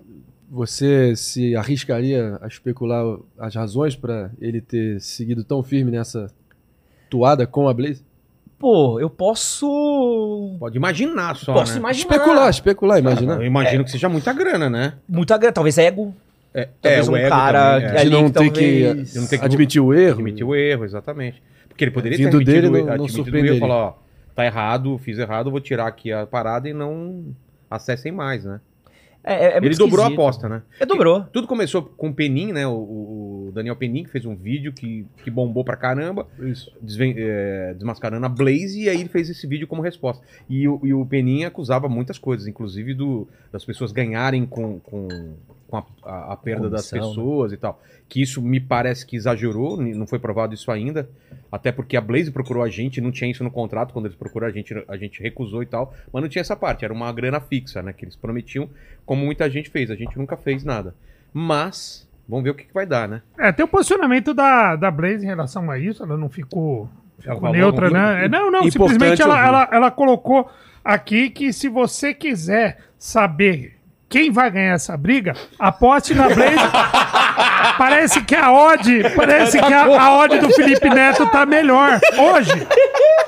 Você 0.50 1.16
se 1.16 1.56
arriscaria 1.56 2.38
a 2.40 2.46
especular 2.46 3.04
as 3.38 3.54
razões 3.54 3.96
para 3.96 4.30
ele 4.40 4.60
ter 4.60 5.00
seguido 5.00 5.42
tão 5.42 5.62
firme 5.62 5.90
nessa 5.90 6.30
toada 7.10 7.46
com 7.46 7.68
a 7.68 7.74
Blaze? 7.74 8.04
Pô, 8.58 8.98
eu 8.98 9.10
posso. 9.10 10.56
Pode 10.58 10.76
imaginar 10.76 11.36
só. 11.36 11.52
posso 11.52 11.72
né? 11.74 11.78
imaginar. 11.78 12.10
Especular, 12.14 12.50
especular, 12.50 12.98
imagina. 12.98 13.34
Eu 13.34 13.44
imagino 13.44 13.84
que 13.84 13.90
seja 13.90 14.08
muita 14.08 14.32
grana, 14.32 14.70
né? 14.70 14.94
Muita 15.08 15.36
grana, 15.36 15.52
talvez 15.52 15.76
ego. 15.78 16.14
É, 16.54 16.68
Talvez 16.80 17.06
é, 17.06 17.10
um 17.10 17.14
o 17.14 17.16
ego 17.18 17.28
cara 17.28 17.74
também, 17.80 17.90
que 17.90 17.96
é. 17.96 18.04
De 18.04 18.10
não 18.10 18.24
que 18.24 18.30
ter 18.38 18.50
que 18.50 18.84
talvez- 18.86 19.12
De 19.12 19.18
não 19.20 19.26
ter 19.26 19.38
que 19.38 19.44
admitir 19.44 19.80
o 19.82 19.92
erro. 19.92 20.14
admitir 20.20 20.44
o 20.44 20.54
erro, 20.54 20.84
exatamente. 20.86 21.42
Porque 21.68 21.84
ele 21.84 21.90
poderia 21.90 22.16
Vindo 22.16 22.30
ter 22.30 22.36
admitido, 22.38 22.62
dele, 22.62 22.68
não- 22.70 22.82
o- 22.82 22.86
não 22.86 23.04
admitido 23.04 23.36
o 23.36 23.38
erro 23.38 23.56
e 23.56 23.60
falar, 23.60 23.74
ó, 23.76 23.94
tá 24.34 24.46
errado, 24.46 24.96
fiz 24.98 25.18
errado, 25.18 25.50
vou 25.50 25.60
tirar 25.60 25.86
aqui 25.86 26.10
a 26.10 26.26
parada 26.26 26.66
e 26.66 26.72
não 26.72 27.24
acessem 27.70 28.10
mais, 28.10 28.44
né? 28.46 28.58
É, 29.26 29.34
é, 29.34 29.52
é 29.54 29.56
ele 29.56 29.74
dobrou 29.74 30.04
a 30.04 30.08
aposta, 30.08 30.48
né? 30.48 30.62
É, 30.78 30.86
dobrou. 30.86 31.24
Tudo 31.32 31.48
começou 31.48 31.82
com 31.82 32.08
o 32.10 32.14
Penin, 32.14 32.52
né? 32.52 32.66
O, 32.66 32.70
o- 32.72 33.50
Daniel 33.52 33.74
Penin, 33.76 34.04
que 34.04 34.10
fez 34.10 34.24
um 34.24 34.34
vídeo 34.36 34.72
que, 34.72 35.04
que 35.24 35.30
bombou 35.30 35.64
pra 35.64 35.76
caramba, 35.76 36.26
Isso. 36.38 36.70
desven- 36.80 37.14
é, 37.16 37.74
desmascarando 37.74 38.24
a 38.26 38.28
Blaze, 38.28 38.82
e 38.84 38.88
aí 38.88 39.00
ele 39.00 39.08
fez 39.08 39.28
esse 39.30 39.46
vídeo 39.46 39.66
como 39.66 39.82
resposta. 39.82 40.24
E, 40.48 40.68
o- 40.68 40.80
e 40.84 40.92
o 40.94 41.04
Penin 41.04 41.44
acusava 41.44 41.88
muitas 41.88 42.18
coisas, 42.18 42.46
inclusive 42.46 42.94
do, 42.94 43.26
das 43.50 43.64
pessoas 43.64 43.90
ganharem 43.92 44.46
com, 44.46 44.78
com, 44.80 45.08
com 45.68 45.76
a, 45.78 45.84
a- 46.04 46.32
a 46.32 46.36
perda 46.36 46.68
das 46.70 46.88
Comissão, 46.90 47.10
né? 47.10 47.16
pessoas 47.16 47.52
e 47.52 47.56
tal. 47.56 47.80
Que 48.08 48.22
isso 48.22 48.40
me 48.40 48.60
parece 48.60 49.04
que 49.04 49.16
exagerou, 49.16 49.76
não 49.80 50.06
foi 50.06 50.18
provado 50.18 50.54
isso 50.54 50.70
ainda. 50.70 51.08
Até 51.50 51.72
porque 51.72 51.96
a 51.96 52.00
Blaze 52.00 52.30
procurou 52.30 52.62
a 52.62 52.68
gente, 52.68 53.00
não 53.00 53.10
tinha 53.10 53.30
isso 53.30 53.42
no 53.42 53.50
contrato, 53.50 53.92
quando 53.92 54.06
eles 54.06 54.16
procuraram 54.16 54.52
a 54.52 54.54
gente, 54.56 54.74
a 54.86 54.96
gente 54.96 55.20
recusou 55.22 55.62
e 55.62 55.66
tal. 55.66 55.92
Mas 56.12 56.22
não 56.22 56.28
tinha 56.28 56.40
essa 56.40 56.54
parte, 56.56 56.84
era 56.84 56.94
uma 56.94 57.12
grana 57.12 57.40
fixa, 57.40 57.82
né? 57.82 57.92
Que 57.92 58.04
eles 58.04 58.14
prometiam, 58.16 58.68
como 59.04 59.24
muita 59.24 59.48
gente 59.50 59.70
fez. 59.70 59.90
A 59.90 59.96
gente 59.96 60.16
nunca 60.16 60.36
fez 60.36 60.62
nada. 60.64 60.94
Mas, 61.32 62.08
vamos 62.28 62.44
ver 62.44 62.50
o 62.50 62.54
que, 62.54 62.64
que 62.64 62.72
vai 62.74 62.86
dar, 62.86 63.08
né? 63.08 63.22
É, 63.38 63.50
tem 63.52 63.64
o 63.64 63.68
posicionamento 63.68 64.32
da, 64.32 64.76
da 64.76 64.90
Blaze 64.90 65.24
em 65.24 65.28
relação 65.28 65.70
a 65.70 65.78
isso, 65.78 66.02
ela 66.02 66.16
não 66.16 66.28
ficou, 66.28 66.88
Ela 67.24 67.34
ficou 67.34 67.50
neutra, 67.52 67.90
né? 67.90 68.24
É, 68.24 68.28
Não, 68.28 68.50
não, 68.50 68.70
simplesmente 68.70 69.20
ela, 69.20 69.34
ouvir. 69.34 69.46
ela, 69.48 69.68
ela 69.72 69.90
colocou 69.90 70.48
aqui 70.84 71.28
que 71.30 71.52
se 71.52 71.68
você 71.68 72.14
quiser 72.14 72.78
saber 72.98 73.75
quem 74.08 74.30
vai 74.30 74.50
ganhar 74.50 74.74
essa 74.74 74.96
briga, 74.96 75.34
aposte 75.58 76.14
na 76.14 76.28
Blaze. 76.28 76.56
parece 77.76 78.22
que 78.22 78.34
a 78.34 78.52
odd, 78.52 79.10
parece 79.16 79.58
que 79.58 79.72
a, 79.72 79.84
a 79.84 80.18
odd 80.18 80.38
do 80.38 80.50
Felipe 80.50 80.88
Neto 80.88 81.26
tá 81.26 81.44
melhor 81.44 81.98
hoje. 82.16 82.66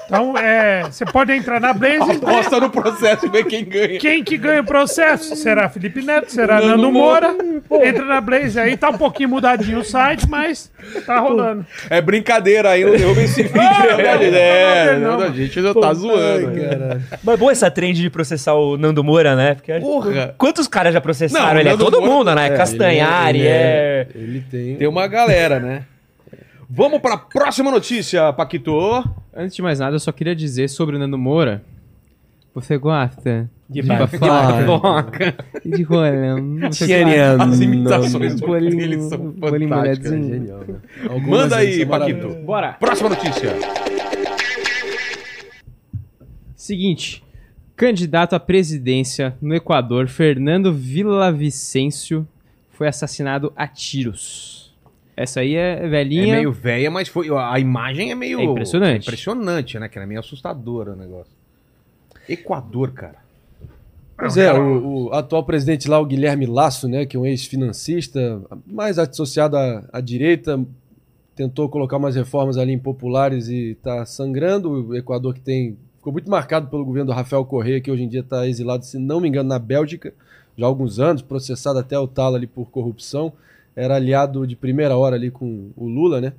Então, 0.09 0.39
é, 0.39 0.85
você 0.85 1.05
pode 1.05 1.31
entrar 1.33 1.61
na 1.61 1.75
Blaze. 1.75 1.99
Aposta 2.17 2.59
no 2.59 2.71
processo 2.71 3.27
e 3.27 3.29
ver 3.29 3.45
quem 3.45 3.63
ganha. 3.63 3.99
Quem 3.99 4.25
que 4.25 4.39
ganha 4.39 4.63
o 4.63 4.65
processo? 4.65 5.37
Será 5.37 5.69
Felipe 5.69 6.01
Neto? 6.01 6.33
Será 6.33 6.55
Nando 6.63 6.69
Nando 6.79 6.93
Moura? 6.93 7.37
Entra 7.85 8.07
na 8.07 8.19
Blaze 8.19 8.59
aí, 8.59 8.75
tá 8.75 8.89
um 8.89 8.97
pouquinho 8.97 9.29
mudadinho 9.29 9.81
o 9.81 9.85
site, 9.85 10.27
mas 10.27 10.73
tá 11.05 11.19
rolando. 11.19 11.67
É 11.91 12.01
brincadeira 12.01 12.71
aí, 12.71 12.85
não 12.87 12.93
derruba 12.93 13.21
esse 13.21 13.43
vídeo. 13.43 13.61
né, 13.61 14.17
não, 14.17 14.39
É, 14.39 14.97
não, 14.99 15.19
não. 15.19 15.27
a 15.27 15.31
gente 15.31 15.61
já 15.61 15.75
tá 15.75 15.93
zoando. 15.93 16.53
Mas 17.23 17.35
é 17.35 17.37
boa 17.37 17.53
essa 17.53 17.71
trend 17.71 18.01
de 18.01 18.09
processar 18.09 18.55
o 18.55 18.79
Nando 18.79 19.05
Moura, 19.05 19.37
né? 19.37 19.57
Porque 19.57 19.79
Porra! 19.79 20.35
quantos 20.39 20.67
caras 20.67 20.95
já 20.95 21.03
processaram? 21.03 21.53
Não, 21.53 21.61
ele 21.61 21.69
é 21.69 21.77
todo 21.77 22.01
Moura- 22.01 22.15
mundo, 22.15 22.35
né? 22.35 22.49
Castanhari, 22.57 23.41
ele 23.41 23.47
é... 23.49 24.07
Ele 24.15 24.45
tem. 24.51 24.77
Tem 24.77 24.89
uma 24.89 25.07
galera, 25.07 25.61
né? 25.61 25.83
Vamos 26.71 27.01
pra 27.01 27.17
próxima 27.17 27.71
notícia, 27.71 28.31
Paquito. 28.33 28.79
Antes 29.35 29.57
de 29.57 29.63
mais 29.63 29.79
nada, 29.81 29.97
eu 29.97 30.01
só 30.01 30.13
queria 30.13 30.37
dizer 30.37 30.69
sobre 30.69 30.97
o 30.97 30.99
Nando 30.99 31.17
Moura. 31.17 31.65
Você 32.55 32.77
gosta 32.77 33.49
De 33.71 33.83
fofoca? 33.83 35.37
De 35.65 35.83
rolão? 35.83 36.69
Tianiano. 36.71 37.43
As 37.43 37.61
imitações 37.61 38.39
gosta? 38.41 38.61
deles 38.61 39.05
são 39.05 39.31
bolinho 39.31 39.69
fantásticas. 39.69 40.11
Genial, 40.11 40.61
né? 40.67 40.81
Manda 41.27 41.57
aí, 41.57 41.87
Paquito. 41.87 42.35
Bora! 42.45 42.73
Próxima 42.75 43.09
notícia. 43.09 43.51
Seguinte. 46.55 47.25
Candidato 47.77 48.35
à 48.35 48.41
presidência 48.41 49.37
no 49.41 49.55
Equador, 49.55 50.09
Fernando 50.09 50.75
Villavicencio, 50.75 52.27
foi 52.71 52.89
assassinado 52.89 53.53
a 53.55 53.69
tiros. 53.69 54.58
Essa 55.21 55.41
aí 55.41 55.57
é 55.57 55.85
É 55.85 55.89
velhinha. 55.89 56.37
meio 56.37 56.53
velha, 56.53 56.91
mas 56.93 57.09
foi, 57.09 57.29
a 57.37 57.59
imagem 57.59 58.13
é 58.13 58.15
meio... 58.15 58.39
É 58.39 58.45
impressionante. 58.45 58.95
é 58.95 58.99
impressionante, 58.99 59.79
né? 59.79 59.89
Que 59.89 59.99
era 59.99 60.07
meio 60.07 60.21
assustadora 60.21 60.93
o 60.93 60.97
negócio. 60.97 61.33
Equador, 62.29 62.93
cara. 62.93 63.17
Pois 64.17 64.37
é, 64.37 64.53
o, 64.53 65.07
o 65.07 65.13
atual 65.13 65.43
presidente 65.43 65.89
lá, 65.89 65.99
o 65.99 66.07
Guilherme 66.07 66.47
Lasso, 66.47 66.89
né, 66.89 67.05
que 67.05 67.17
é 67.17 67.21
um 67.21 67.27
ex-financista, 67.27 68.41
mais 68.65 68.97
associado 68.97 69.57
à, 69.57 69.85
à 69.93 70.01
direita, 70.01 70.61
tentou 71.35 71.69
colocar 71.69 71.97
umas 71.97 72.15
reformas 72.15 72.57
ali 72.57 72.73
impopulares 72.73 73.49
e 73.49 73.71
está 73.71 74.07
sangrando. 74.07 74.89
O 74.89 74.97
Equador 74.97 75.35
que 75.35 75.41
tem 75.41 75.77
ficou 75.97 76.13
muito 76.13 76.31
marcado 76.31 76.69
pelo 76.69 76.85
governo 76.85 77.07
do 77.07 77.13
Rafael 77.13 77.45
Correa, 77.45 77.81
que 77.81 77.91
hoje 77.91 78.05
em 78.05 78.09
dia 78.09 78.21
está 78.21 78.47
exilado, 78.47 78.85
se 78.85 78.99
não 78.99 79.21
me 79.21 79.29
engano, 79.29 79.49
na 79.49 79.59
Bélgica, 79.59 80.15
já 80.57 80.65
há 80.65 80.69
alguns 80.69 81.01
anos, 81.01 81.23
processado 81.23 81.79
até 81.81 81.99
o 81.99 82.07
talo 82.07 82.37
ali 82.37 82.47
por 82.47 82.71
corrupção. 82.71 83.33
Era 83.79 83.95
aliado 83.95 84.45
de 84.45 84.57
primeira 84.57 84.97
hora 84.97 85.15
ali 85.15 85.31
com 85.31 85.71
o 85.77 85.87
Lula, 85.87 86.21
né? 86.21 86.33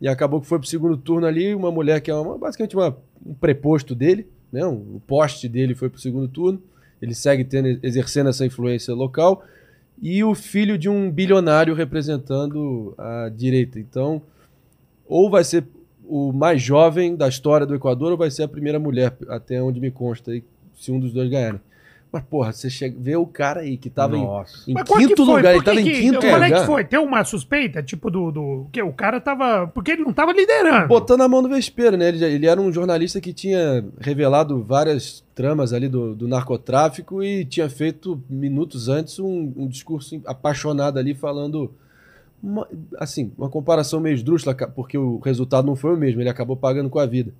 E 0.00 0.06
acabou 0.06 0.40
que 0.40 0.46
foi 0.46 0.60
pro 0.60 0.68
segundo 0.68 0.96
turno 0.96 1.26
ali, 1.26 1.52
uma 1.52 1.72
mulher 1.72 2.00
que 2.00 2.12
é 2.12 2.14
uma, 2.14 2.38
basicamente 2.38 2.76
uma, 2.76 2.96
um 3.24 3.34
preposto 3.34 3.92
dele, 3.92 4.28
né? 4.52 4.64
O 4.64 5.02
poste 5.04 5.48
dele 5.48 5.74
foi 5.74 5.88
pro 5.88 6.00
segundo 6.00 6.28
turno. 6.28 6.62
Ele 7.02 7.12
segue 7.12 7.44
tendo, 7.44 7.80
exercendo 7.82 8.28
essa 8.28 8.46
influência 8.46 8.94
local. 8.94 9.42
E 10.00 10.22
o 10.22 10.32
filho 10.32 10.78
de 10.78 10.88
um 10.88 11.10
bilionário 11.10 11.74
representando 11.74 12.94
a 12.96 13.30
direita. 13.34 13.80
Então, 13.80 14.22
ou 15.08 15.28
vai 15.28 15.42
ser 15.42 15.66
o 16.04 16.32
mais 16.32 16.62
jovem 16.62 17.16
da 17.16 17.26
história 17.26 17.66
do 17.66 17.74
Equador, 17.74 18.12
ou 18.12 18.16
vai 18.16 18.30
ser 18.30 18.44
a 18.44 18.48
primeira 18.48 18.78
mulher, 18.78 19.16
até 19.28 19.60
onde 19.60 19.80
me 19.80 19.90
consta, 19.90 20.30
aí, 20.30 20.44
se 20.76 20.92
um 20.92 21.00
dos 21.00 21.12
dois 21.12 21.28
ganharem. 21.28 21.60
Mas, 22.12 22.22
porra, 22.24 22.52
você 22.52 22.70
chega, 22.70 22.96
vê 22.98 23.14
o 23.16 23.26
cara 23.26 23.60
aí 23.60 23.76
que 23.76 23.90
tava 23.90 24.16
em, 24.16 24.24
Nossa. 24.24 24.70
em 24.70 24.74
que 24.74 24.84
quinto 24.84 25.22
lugar, 25.24 25.54
ele 25.54 25.54
Por 25.54 25.64
que 25.64 25.70
tava 25.70 25.80
em 25.80 25.84
quinto 25.84 26.20
Qual 26.20 26.30
é 26.30 26.44
lugar. 26.46 26.60
que 26.60 26.66
foi? 26.66 26.84
Tem 26.84 26.98
uma 26.98 27.24
suspeita, 27.24 27.82
tipo, 27.82 28.10
do. 28.10 28.30
do 28.30 28.66
que 28.72 28.80
o 28.80 28.92
cara 28.92 29.20
tava. 29.20 29.66
Porque 29.66 29.90
ele 29.90 30.02
não 30.02 30.12
tava 30.12 30.32
liderando. 30.32 30.88
Botando 30.88 31.20
a 31.22 31.28
mão 31.28 31.42
no 31.42 31.48
vespeiro, 31.48 31.96
né? 31.96 32.08
Ele, 32.08 32.24
ele 32.24 32.46
era 32.46 32.60
um 32.60 32.72
jornalista 32.72 33.20
que 33.20 33.32
tinha 33.34 33.84
revelado 34.00 34.62
várias 34.62 35.22
tramas 35.34 35.72
ali 35.72 35.88
do, 35.88 36.14
do 36.14 36.26
narcotráfico 36.28 37.22
e 37.22 37.44
tinha 37.44 37.68
feito 37.68 38.22
minutos 38.30 38.88
antes 38.88 39.18
um, 39.18 39.52
um 39.56 39.66
discurso 39.66 40.18
apaixonado 40.24 40.98
ali 40.98 41.12
falando. 41.14 41.70
uma- 42.42 42.68
assim, 42.98 43.32
uma 43.36 43.50
comparação 43.50 44.00
meio 44.00 44.14
esdrúxula, 44.14 44.54
porque 44.54 44.96
o 44.96 45.18
resultado 45.18 45.66
não 45.66 45.74
foi 45.76 45.92
o 45.94 45.96
mesmo, 45.98 46.20
ele 46.22 46.28
acabou 46.30 46.56
pagando 46.56 46.88
com 46.88 46.98
a 46.98 47.04
vida. 47.06 47.32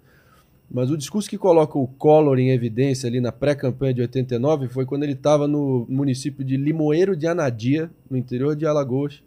Mas 0.70 0.90
o 0.90 0.96
discurso 0.96 1.28
que 1.30 1.38
coloca 1.38 1.78
o 1.78 1.86
Collor 1.86 2.38
em 2.38 2.50
evidência 2.50 3.08
ali 3.08 3.20
na 3.20 3.30
pré-campanha 3.30 3.94
de 3.94 4.00
89 4.00 4.68
foi 4.68 4.84
quando 4.84 5.04
ele 5.04 5.12
estava 5.12 5.46
no 5.46 5.86
município 5.88 6.44
de 6.44 6.56
Limoeiro 6.56 7.16
de 7.16 7.26
Anadia, 7.26 7.90
no 8.10 8.16
interior 8.16 8.56
de 8.56 8.66
Alagoas. 8.66 9.22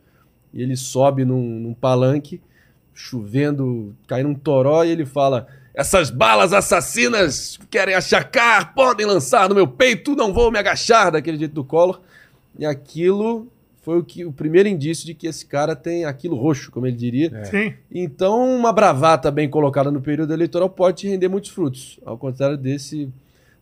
E 0.54 0.62
ele 0.62 0.76
sobe 0.76 1.24
num, 1.24 1.60
num 1.60 1.74
palanque, 1.74 2.42
chovendo, 2.94 3.96
caindo 4.06 4.30
um 4.30 4.36
toró, 4.36 4.84
e 4.84 4.90
ele 4.90 5.06
fala: 5.06 5.48
Essas 5.74 6.10
balas 6.10 6.52
assassinas 6.52 7.58
querem 7.70 7.96
achacar, 7.96 8.74
podem 8.74 9.06
lançar 9.06 9.48
no 9.48 9.56
meu 9.56 9.68
peito, 9.68 10.16
não 10.16 10.34
vou 10.34 10.52
me 10.52 10.60
agachar, 10.60 11.12
daquele 11.12 11.38
jeito 11.38 11.54
do 11.54 11.64
Collor. 11.64 12.02
E 12.58 12.66
aquilo 12.66 13.48
foi 13.90 13.98
o, 13.98 14.04
que, 14.04 14.24
o 14.24 14.32
primeiro 14.32 14.70
indício 14.70 15.04
de 15.04 15.16
que 15.16 15.26
esse 15.26 15.44
cara 15.44 15.76
tem 15.76 16.06
aquilo 16.06 16.36
roxo, 16.36 16.70
como 16.70 16.86
ele 16.86 16.96
diria. 16.96 17.44
Sim. 17.46 17.74
Então, 17.92 18.56
uma 18.56 18.72
bravata 18.72 19.32
bem 19.32 19.50
colocada 19.50 19.90
no 19.90 20.00
período 20.00 20.32
eleitoral 20.32 20.70
pode 20.70 20.98
te 20.98 21.08
render 21.08 21.28
muitos 21.28 21.50
frutos, 21.50 22.00
ao 22.06 22.16
contrário 22.16 22.56
desse 22.56 23.10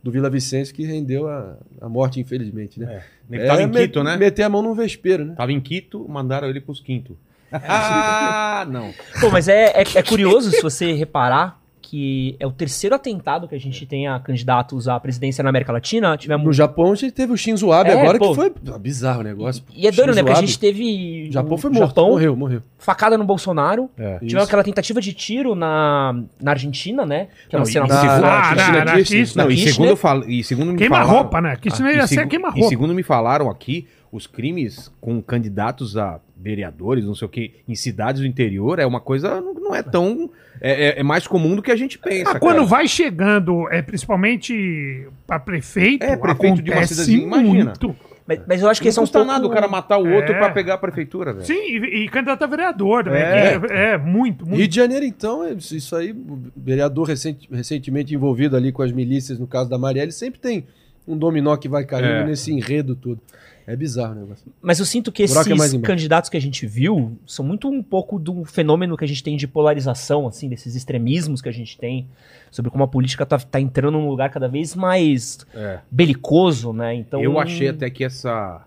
do 0.04 0.12
Vila 0.12 0.30
Vicente 0.30 0.74
que 0.74 0.84
rendeu 0.84 1.30
a, 1.30 1.56
a 1.80 1.88
morte, 1.88 2.20
infelizmente, 2.20 2.78
né? 2.78 3.04
Ele 3.32 3.46
tava 3.46 3.62
em 3.64 3.68
me- 3.68 3.80
Quito, 3.88 4.04
né? 4.04 4.18
Meter 4.18 4.44
a 4.44 4.50
mão 4.50 4.62
num 4.62 4.74
vespeiro, 4.74 5.24
né? 5.24 5.34
Tava 5.34 5.54
em 5.54 5.62
Quito, 5.62 6.06
mandaram 6.10 6.50
ele 6.50 6.60
pros 6.60 6.82
Quinto. 6.82 7.18
Ah, 7.50 8.68
não. 8.70 8.94
Pô, 9.22 9.30
mas 9.32 9.48
é, 9.48 9.68
é, 9.68 9.84
é 9.96 10.04
curioso 10.04 10.52
se 10.52 10.62
você 10.62 10.92
reparar 10.92 11.58
que 11.90 12.36
é 12.38 12.46
o 12.46 12.52
terceiro 12.52 12.94
atentado 12.94 13.48
que 13.48 13.56
a 13.56 13.60
gente 13.60 13.86
tem 13.86 14.08
a 14.10 14.20
candidatos 14.20 14.90
à 14.90 15.00
presidência 15.00 15.42
na 15.42 15.50
América 15.50 15.72
Latina. 15.72 16.12
No 16.12 16.18
Tivemos. 16.18 16.54
Japão 16.56 16.92
a 16.92 16.96
gente 16.96 17.12
teve 17.14 17.32
o 17.32 17.38
Shinzo 17.38 17.72
Abe 17.72 17.92
É, 17.92 17.94
agora, 18.02 18.20
pô. 18.20 18.30
que 18.32 18.36
foi 18.36 18.54
ah, 18.74 18.78
bizarro 18.78 19.22
o 19.22 19.24
negócio. 19.24 19.64
E 19.74 19.88
é 19.88 19.92
doido, 19.92 20.14
né? 20.14 20.22
Porque 20.22 20.38
a 20.38 20.42
gente 20.42 20.60
teve. 20.60 21.28
O 21.30 21.32
Japão 21.32 21.52
no 21.52 21.58
foi 21.58 21.72
morto, 21.72 21.88
Japão, 21.88 22.10
morreu, 22.10 22.36
morreu. 22.36 22.62
facada 22.78 23.18
no 23.18 23.24
Bolsonaro. 23.24 23.90
É. 23.98 24.16
Tivemos 24.16 24.34
Isso. 24.34 24.44
aquela 24.44 24.64
tentativa 24.66 25.00
de 25.00 25.14
tiro 25.14 25.56
na, 25.56 26.22
na 26.42 26.52
Argentina, 26.52 27.06
né? 27.06 27.30
Que 27.48 27.56
é 27.56 27.60
uma 27.60 27.66
Não, 27.66 27.72
cena. 27.72 27.86
Ah, 27.90 28.20
na- 28.20 28.56
Kirchner. 28.56 29.06
Kirchner. 29.06 29.46
Não, 29.46 29.52
e 29.52 29.58
segundo, 29.58 29.88
eu 29.90 29.96
falo, 29.98 30.30
e 30.30 30.44
segundo 30.44 30.72
me 30.74 30.78
Queima 30.78 30.98
falaram... 30.98 31.16
roupa, 31.22 31.42
né? 31.42 31.56
Que 31.56 31.70
isso 31.70 31.82
Ah, 31.84 31.92
ia 31.94 32.06
ser 32.06 32.16
segu- 32.16 32.30
queima 32.30 32.50
E 32.50 32.52
roupa. 32.52 32.68
segundo 32.68 32.94
me 32.94 33.02
falaram 33.04 33.50
aqui, 33.50 33.88
os 34.12 34.28
crimes 34.28 34.92
com 35.00 35.22
candidatos 35.22 35.96
a 35.96 36.20
vereadores, 36.36 37.06
não 37.06 37.16
sei 37.16 37.26
o 37.26 37.30
que, 37.30 37.54
em 37.68 37.76
cidades 37.76 38.22
do 38.22 38.28
interior, 38.28 38.78
é 38.78 38.86
uma 38.86 39.00
coisa, 39.00 39.40
não, 39.40 39.54
não 39.54 39.74
é 39.76 39.82
tão... 39.82 40.30
É, 40.62 40.88
é- 40.90 41.00
é 41.00 41.04
mais 41.04 41.28
comum 41.28 41.56
do 41.56 41.62
que 41.62 41.72
a 41.72 41.76
gente 41.76 41.98
pensa, 41.98 42.32
Ah, 42.32 42.40
quando 42.40 42.56
cara. 42.58 42.68
vai 42.68 42.88
chegando, 42.88 43.68
é 43.72 43.82
principalmente 43.82 45.08
pra 45.26 45.40
prefeito, 45.40 46.04
É, 46.04 46.16
prefeito 46.18 46.62
de 46.62 46.72
uma 46.72 46.86
cidadezinha, 46.86 47.24
imagina. 47.24 47.66
muito. 47.66 47.96
Mas, 48.28 48.42
mas 48.46 48.62
eu 48.62 48.68
acho 48.70 48.82
que 48.82 48.88
Não 48.88 48.90
esse 48.90 49.00
é 49.00 49.02
um 49.02 49.04
custa 49.06 49.20
pouco... 49.20 49.32
nada 49.32 49.48
o 49.48 49.50
cara 49.50 49.70
matar 49.70 49.98
o 50.00 50.10
outro 50.14 50.34
É. 50.36 50.38
pra 50.38 50.50
pegar 50.50 50.74
a 50.74 50.78
prefeitura, 50.78 51.32
velho. 51.32 51.46
Sim, 51.46 51.54
e, 51.54 52.04
e 52.04 52.10
candidato 52.10 52.44
a 52.44 52.48
vereador 52.48 53.06
também. 53.06 53.22
É. 53.22 53.58
que 53.60 53.72
É, 53.72 53.92
é, 53.94 53.98
muito, 53.98 54.46
muito. 54.46 54.58
Rio 54.60 54.68
de 54.68 54.76
Janeiro, 54.76 55.06
então, 55.06 55.46
é 55.46 55.54
isso 55.54 55.96
aí, 55.96 56.14
vereador 56.56 57.08
recente- 57.08 57.48
recentemente 57.50 58.14
envolvido 58.14 58.58
ali 58.58 58.72
com 58.74 58.82
as 58.84 58.92
milícias, 58.92 59.40
no 59.40 59.48
caso 59.48 59.70
da 59.70 59.78
Marielle, 59.78 60.12
sempre 60.12 60.42
tem 60.42 60.66
um 61.08 61.18
dominó 61.18 61.56
que 61.56 61.70
vai 61.70 61.86
caindo 61.86 62.08
É. 62.08 62.26
nesse 62.26 62.52
enredo 62.52 62.96
todo. 62.98 63.22
É 63.68 63.76
bizarro 63.76 64.14
o 64.14 64.16
negócio. 64.16 64.46
Mas 64.62 64.80
eu 64.80 64.86
sinto 64.86 65.12
que 65.12 65.22
é 65.22 65.26
esses 65.26 65.46
embaixo. 65.46 65.80
candidatos 65.82 66.30
que 66.30 66.38
a 66.38 66.40
gente 66.40 66.66
viu 66.66 67.18
são 67.28 67.44
muito 67.44 67.68
um 67.68 67.84
pouco 67.84 68.18
do 68.18 68.46
fenômeno 68.46 68.96
que 68.96 69.04
a 69.04 69.08
gente 69.08 69.22
tem 69.22 69.36
de 69.36 69.46
polarização, 69.46 70.26
assim, 70.26 70.48
desses 70.48 70.74
extremismos 70.74 71.42
que 71.42 71.50
a 71.50 71.52
gente 71.52 71.78
tem, 71.78 72.08
sobre 72.50 72.72
como 72.72 72.86
a 72.86 72.88
política 72.88 73.26
tá, 73.26 73.38
tá 73.38 73.60
entrando 73.60 73.92
num 73.98 74.08
lugar 74.08 74.30
cada 74.30 74.48
vez 74.48 74.74
mais 74.74 75.40
É. 75.54 75.80
belicoso, 75.92 76.72
né? 76.72 76.96
Então, 76.96 77.22
Eu 77.22 77.38
achei 77.38 77.68
até 77.68 77.90
que 77.90 78.06
essa 78.06 78.64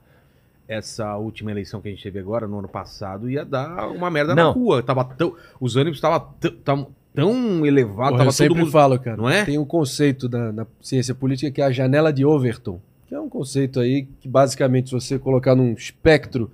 essa 0.68 1.16
última 1.16 1.50
eleição 1.50 1.80
que 1.80 1.88
a 1.88 1.90
gente 1.90 2.02
teve 2.02 2.20
agora, 2.20 2.46
no 2.46 2.60
ano 2.60 2.68
passado, 2.68 3.28
ia 3.28 3.44
dar 3.44 3.88
uma 3.90 4.08
merda 4.08 4.36
na 4.36 4.44
Não. 4.44 4.52
rua. 4.52 4.80
Tava 4.84 5.02
tão, 5.04 5.34
os 5.60 5.74
ânimos 5.76 5.96
estavam 5.96 6.32
tão, 6.62 7.66
elevados, 7.66 8.10
Porra, 8.10 8.18
tava 8.18 8.28
eu 8.28 8.32
sempre 8.32 8.48
todo 8.54 8.58
mundo... 8.60 8.70
falo, 8.70 8.96
cara. 9.00 9.16
Não 9.16 9.28
é? 9.28 9.44
Tem 9.44 9.58
um 9.58 9.64
conceito 9.64 10.28
na, 10.28 10.52
na 10.52 10.66
ciência 10.80 11.12
política 11.12 11.50
que 11.50 11.60
é 11.60 11.64
a 11.64 11.72
janela 11.72 12.12
de 12.12 12.24
Overton, 12.24 12.80
que 13.10 13.14
é 13.16 13.20
um 13.20 13.28
conceito 13.28 13.80
aí 13.80 14.06
que 14.20 14.28
basicamente 14.28 14.88
se 14.88 14.94
você 14.94 15.18
colocar 15.18 15.56
num 15.56 15.72
espectro 15.72 16.48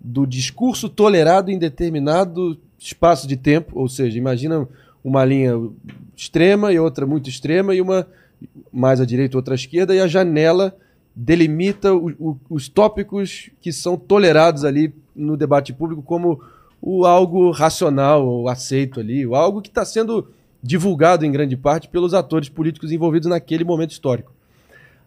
do 0.00 0.26
discurso 0.26 0.88
tolerado 0.88 1.52
em 1.52 1.58
determinado 1.58 2.58
espaço 2.76 3.28
de 3.28 3.36
tempo, 3.36 3.78
ou 3.78 3.88
seja, 3.88 4.18
imagina 4.18 4.66
uma 5.04 5.24
linha 5.24 5.52
extrema 6.16 6.72
e 6.72 6.80
outra 6.80 7.06
muito 7.06 7.30
extrema 7.30 7.76
e 7.76 7.80
uma 7.80 8.08
mais 8.72 9.00
à 9.00 9.04
direita 9.04 9.36
outra 9.36 9.54
à 9.54 9.56
esquerda 9.56 9.94
e 9.94 10.00
a 10.00 10.08
janela 10.08 10.76
delimita 11.14 11.94
o- 11.94 12.08
o- 12.18 12.36
os 12.50 12.68
tópicos 12.68 13.48
que 13.60 13.72
são 13.72 13.96
tolerados 13.96 14.64
ali 14.64 14.92
no 15.14 15.36
debate 15.36 15.72
público 15.72 16.02
como 16.02 16.42
o 16.82 17.04
algo 17.04 17.52
racional 17.52 18.26
ou 18.26 18.48
aceito 18.48 18.98
ali, 18.98 19.24
o 19.24 19.36
algo 19.36 19.62
que 19.62 19.68
está 19.68 19.84
sendo 19.84 20.28
divulgado 20.60 21.24
em 21.24 21.30
grande 21.30 21.56
parte 21.56 21.88
pelos 21.88 22.14
atores 22.14 22.48
políticos 22.48 22.90
envolvidos 22.90 23.28
naquele 23.28 23.62
momento 23.62 23.92
histórico. 23.92 24.32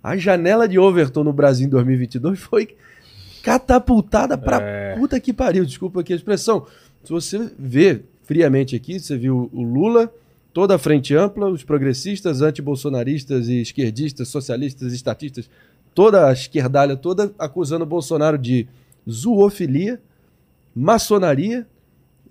A 0.03 0.17
janela 0.17 0.67
de 0.67 0.77
Overton 0.77 1.23
no 1.23 1.31
Brasil 1.31 1.65
em 1.65 1.69
2022 1.69 2.37
foi 2.37 2.75
catapultada 3.41 4.37
pra 4.37 4.95
puta 4.97 5.17
que 5.19 5.31
pariu, 5.31 5.65
desculpa 5.65 6.01
aqui 6.01 6.11
a 6.11 6.15
expressão. 6.15 6.67
Se 7.03 7.09
você 7.09 7.49
vê 7.57 8.01
friamente 8.23 8.75
aqui, 8.75 8.99
você 8.99 9.17
viu 9.17 9.49
o 9.53 9.63
Lula, 9.63 10.13
toda 10.53 10.75
a 10.75 10.77
frente 10.77 11.15
ampla, 11.15 11.49
os 11.49 11.63
progressistas, 11.63 12.41
antibolsonaristas 12.41 13.47
e 13.47 13.61
esquerdistas, 13.61 14.27
socialistas, 14.27 14.91
estatistas, 14.91 15.49
toda 15.95 16.27
a 16.27 16.33
esquerdalha 16.33 16.97
toda 16.97 17.33
acusando 17.39 17.83
o 17.83 17.87
Bolsonaro 17.87 18.37
de 18.37 18.67
zoofilia, 19.09 20.01
maçonaria, 20.75 21.65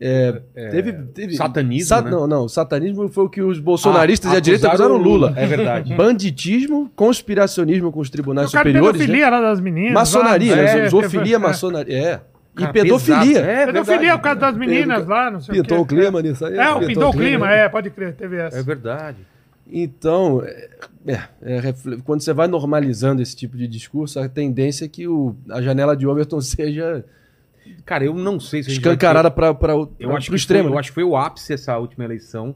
é, 0.05 0.69
teve, 0.71 0.93
teve 0.93 1.37
satanismo, 1.37 1.87
Sa- 1.89 2.03
né? 2.03 2.11
Não, 2.11 2.27
não, 2.27 2.49
satanismo 2.49 3.09
foi 3.09 3.25
o 3.25 3.29
que 3.29 3.41
os 3.41 3.59
bolsonaristas 3.61 4.31
Ah, 4.31 4.35
e 4.35 4.37
a 4.39 4.41
direita 4.41 4.69
acusaram 4.69 4.95
o 4.97 4.99
Lula. 4.99 5.33
É 5.37 5.47
verdade. 5.47 5.95
Banditismo, 5.97 6.91
conspiracionismo 6.97 7.93
com 7.93 8.01
os 8.01 8.11
tribunais 8.11 8.49
O 8.49 8.53
cara 8.53 8.65
superiores, 8.69 8.93
pedofilia 9.01 9.31
lá 9.31 9.41
das 9.41 9.61
meninas. 9.61 9.93
maçonaria, 9.95 10.57
lá, 10.57 10.63
né? 10.63 10.81
é, 10.87 10.89
zoofilia, 10.89 11.37
é, 11.37 11.39
maçonaria, 11.39 11.97
é. 11.99 12.21
E 12.55 12.61
Cara, 12.61 12.73
pedofilia. 12.73 13.39
É, 13.39 13.67
Pedofilia 13.67 13.99
verdade. 13.99 14.07
é 14.07 14.15
o 14.15 14.19
caso 14.19 14.41
das 14.41 14.57
meninas 14.57 15.07
lá, 15.07 15.31
não 15.31 15.41
sei 15.41 15.55
Pintou 15.55 15.79
o 15.79 15.81
o 15.83 15.87
quê. 15.87 15.95
clima 15.97 16.21
nisso 16.21 16.45
aí? 16.45 16.57
É, 16.57 16.71
o 16.71 16.81
pintou 16.87 17.09
o 17.09 17.13
clima, 17.13 17.51
é, 17.51 17.69
pode 17.69 17.89
crer, 17.91 18.15
teve 18.15 18.37
essa. 18.37 18.59
É 18.59 18.63
verdade. 18.63 19.19
Então, 19.71 20.43
é, 20.45 20.69
é, 21.07 21.19
é, 21.57 21.75
quando 22.05 22.21
você 22.21 22.33
vai 22.35 22.47
normalizando 22.49 23.23
esse 23.23 23.35
tipo 23.35 23.57
de 23.57 23.67
discurso, 23.67 24.21
a 24.21 24.29
tendência 24.29 24.85
é 24.85 24.89
que 24.89 25.09
o, 25.09 25.35
a 25.49 25.63
janela 25.63 25.97
de 25.97 26.07
Overton 26.07 26.41
seja 26.43 27.05
Cara, 27.85 28.05
eu 28.05 28.15
não 28.15 28.39
sei 28.41 28.63
se 28.63 28.71
escancarada 28.73 29.31
para 29.31 29.51
o 29.77 29.89
Eu 29.99 30.17
acho, 30.17 30.27
pro 30.27 30.35
que 30.35 30.41
extremo. 30.41 30.65
foi, 30.65 30.71
eu 30.71 30.75
né? 30.75 30.81
acho 30.81 30.89
que 30.91 30.95
foi 30.95 31.05
o 31.05 31.17
ápice 31.17 31.53
essa 31.53 31.77
última 31.79 32.05
eleição. 32.05 32.55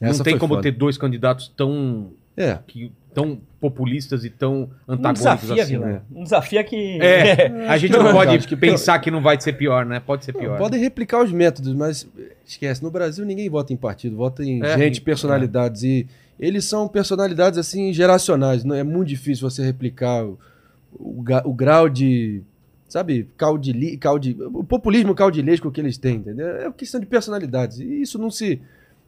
Essa 0.00 0.18
não 0.18 0.24
tem 0.24 0.36
como 0.38 0.54
foda. 0.54 0.62
ter 0.62 0.72
dois 0.72 0.98
candidatos 0.98 1.48
tão, 1.56 2.10
É. 2.36 2.58
que, 2.66 2.92
tão 3.14 3.40
populistas 3.60 4.24
e 4.26 4.30
tão 4.30 4.68
um 4.86 4.92
antagônicos 4.92 5.20
desafio, 5.46 5.62
assim. 5.62 5.78
Né? 5.78 6.00
Um 6.14 6.22
desafio 6.24 6.62
que... 6.64 7.00
É, 7.00 7.46
a 7.66 7.78
gente 7.78 7.92
Não, 7.92 8.12
pode 8.12 8.36
acho 8.36 8.46
que- 8.46 8.56
pensar 8.56 8.98
que 8.98 9.10
não 9.10 9.22
vai 9.22 9.40
ser 9.40 9.54
pior, 9.54 9.86
né? 9.86 10.00
Pode 10.00 10.24
ser 10.26 10.34
Não, 10.34 10.40
pior. 10.40 10.58
podem 10.58 10.78
replicar 10.80 11.22
os 11.24 11.32
métodos, 11.32 11.72
mas 11.72 12.06
esquece, 12.44 12.82
no 12.82 12.90
Brasil 12.90 13.24
ninguém 13.24 13.48
vota 13.48 13.72
em 13.72 13.76
partido, 13.76 14.16
vota 14.16 14.44
em 14.44 14.62
É, 14.62 14.76
gente, 14.76 14.98
e- 14.98 15.00
personalidades. 15.00 15.82
E 15.82 16.06
eles 16.38 16.66
são 16.66 16.86
personalidades 16.86 17.58
assim 17.58 17.90
geracionais. 17.92 18.64
Não 18.64 18.74
é 18.74 18.82
muito 18.82 19.08
difícil 19.08 19.48
você 19.48 19.64
replicar 19.64 20.22
o, 20.26 20.38
o, 20.92 21.24
o 21.44 21.54
grau 21.54 21.88
de. 21.88 22.42
Sabe, 22.88 23.28
caudili, 23.36 23.96
caudi, 23.96 24.36
o 24.40 24.62
populismo 24.62 25.12
caudilesco 25.14 25.70
que 25.72 25.80
eles 25.80 25.98
têm, 25.98 26.16
entendeu? 26.16 26.46
É 26.46 26.64
uma 26.68 26.72
questão 26.72 27.00
de 27.00 27.06
personalidades. 27.06 27.80
E 27.80 28.02
isso 28.02 28.18
não 28.18 28.30
se. 28.30 28.60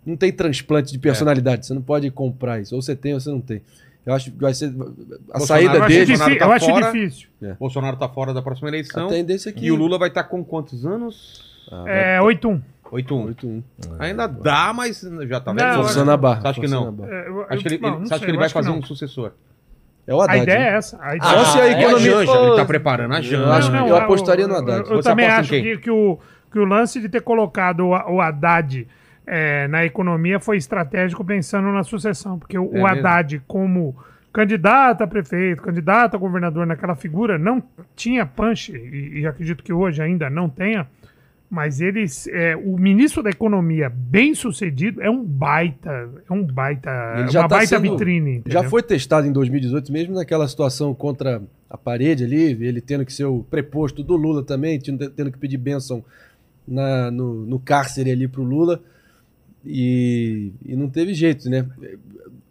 Não 0.04 0.16
tem 0.16 0.32
transplante 0.32 0.90
de 0.92 0.98
personalidade. 0.98 1.66
Você 1.66 1.74
não 1.74 1.82
pode 1.82 2.10
comprar 2.10 2.60
isso. 2.60 2.74
Ou 2.74 2.82
você 2.82 2.96
tem 2.96 3.14
ou 3.14 3.20
você 3.20 3.30
não 3.30 3.40
tem. 3.40 3.60
Eu 4.06 4.14
acho 4.14 4.30
que 4.32 4.40
vai 4.40 4.52
ser. 4.54 4.66
A 4.66 4.70
Bolsonaro- 4.72 5.46
saída 5.46 5.74
Eu 5.76 5.82
acho, 5.84 5.88
dele. 5.94 6.18
Tá 6.38 6.46
eu 6.46 6.52
acho 6.52 6.66
fora. 6.66 6.92
difícil. 6.92 7.28
Bolsonaro 7.60 7.96
tá 7.96 8.08
fora 8.08 8.32
da 8.34 8.40
próxima 8.42 8.68
A 8.68 8.70
eleição. 8.70 9.08
tendência 9.08 9.50
é 9.50 9.52
que. 9.52 9.66
E 9.66 9.70
o 9.70 9.76
Lula 9.76 9.98
vai 9.98 10.08
estar 10.08 10.24
com 10.24 10.42
quantos 10.42 10.84
anos? 10.84 11.44
Ah, 11.70 11.84
É, 11.86 12.20
8-1. 12.20 12.60
8-1. 12.90 13.26
8-1. 13.34 13.62
Ainda 13.98 14.26
dá, 14.26 14.72
mas 14.72 15.02
já 15.28 15.40
tá 15.40 15.52
vendo? 15.52 15.74
Forçando 15.82 16.10
a 16.10 16.16
barra. 16.16 16.40
Você 16.40 16.48
acha 16.48 16.60
que 16.62 16.68
não? 16.68 16.88
a. 16.88 17.06
É, 17.06 17.28
Acho 17.54 17.62
que 17.62 17.68
ele, 17.74 17.86
acha 17.86 18.06
sei, 18.06 18.18
que 18.20 18.24
ele 18.24 18.36
vai 18.38 18.46
acho 18.46 18.54
fazer 18.54 18.70
um 18.70 18.82
sucessor? 18.82 19.32
É 20.08 20.14
o 20.14 20.20
A 20.20 20.24
Haddad. 20.24 20.42
ideia 20.42 20.58
né? 20.58 20.68
é 20.70 20.72
essa. 20.74 20.98
A 21.02 21.16
ideia 21.16 21.32
Só 21.32 21.44
se 21.44 21.60
a 21.60 21.66
é 21.68 21.70
economia. 21.72 22.10
Janja, 22.10 22.32
ele 22.32 22.56
tá 22.56 22.64
preparando 22.64 23.14
a 23.14 23.20
Janja. 23.20 23.36
Eu 23.44 23.52
acho- 23.52 23.70
Não, 23.70 23.86
eu 23.88 23.96
é, 23.96 24.00
apostaria 24.00 24.48
no 24.48 24.56
Haddad. 24.56 24.88
Eu, 24.88 24.96
eu 24.96 25.02
também 25.02 25.26
acho 25.26 25.50
que, 25.50 25.76
que 25.76 25.90
o, 25.90 26.18
que 26.50 26.58
o 26.58 26.64
lance 26.64 26.98
de 26.98 27.10
ter 27.10 27.20
colocado 27.20 27.80
o, 27.80 27.90
o 27.90 28.20
Haddad 28.20 28.88
é, 29.26 29.68
na 29.68 29.84
economia 29.84 30.40
foi 30.40 30.56
estratégico 30.56 31.22
pensando 31.22 31.68
na 31.68 31.84
sucessão, 31.84 32.38
porque 32.38 32.58
o, 32.58 32.74
É 32.74 32.80
o 32.80 32.86
Haddad, 32.86 33.42
como 33.46 33.94
candidato 34.32 35.02
a 35.02 35.06
prefeito, 35.06 35.60
candidato 35.60 36.14
a 36.14 36.18
governador 36.18 36.66
naquela 36.66 36.94
figura 36.94 37.36
não 37.38 37.62
tinha 37.94 38.24
punch, 38.24 38.72
e, 38.74 39.20
e 39.20 39.26
acredito 39.26 39.62
que 39.62 39.72
hoje 39.74 40.00
ainda 40.00 40.30
não 40.30 40.48
tenha, 40.48 40.86
mas 41.50 41.80
eles, 41.80 42.26
é, 42.26 42.54
o 42.56 42.76
ministro 42.76 43.22
da 43.22 43.30
Economia 43.30 43.88
bem 43.88 44.34
sucedido 44.34 45.00
é 45.00 45.08
um 45.10 45.24
baita, 45.24 46.10
é 46.28 46.32
um 46.32 46.44
baita, 46.44 46.90
Ele 47.16 47.28
é 47.28 47.30
já 47.30 47.40
uma 47.40 47.48
tá 47.48 47.56
baita 47.56 47.76
sendo- 47.76 47.90
vitrine. 47.90 48.32
Já 48.34 48.38
entendeu? 48.60 48.64
foi 48.70 48.82
testado 48.82 49.26
em 49.26 49.32
2018, 49.32 49.90
mesmo 49.90 50.14
naquela 50.14 50.46
situação 50.46 50.94
contra 50.94 51.42
a 51.70 51.76
parede 51.78 52.24
ali, 52.24 52.52
ele 52.64 52.80
tendo 52.80 53.04
que 53.04 53.12
ser 53.12 53.24
o 53.24 53.42
preposto 53.42 54.02
do 54.02 54.14
Lula 54.16 54.42
também, 54.42 54.78
tendo, 54.78 55.08
tendo 55.10 55.32
que 55.32 55.38
pedir 55.38 55.56
bênção 55.56 56.04
na, 56.66 57.10
no, 57.10 57.46
no 57.46 57.58
cárcere 57.58 58.10
ali 58.10 58.28
pro 58.28 58.42
Lula. 58.42 58.82
E, 59.64 60.52
e 60.64 60.76
não 60.76 60.88
teve 60.88 61.12
jeito, 61.14 61.48
né? 61.50 61.66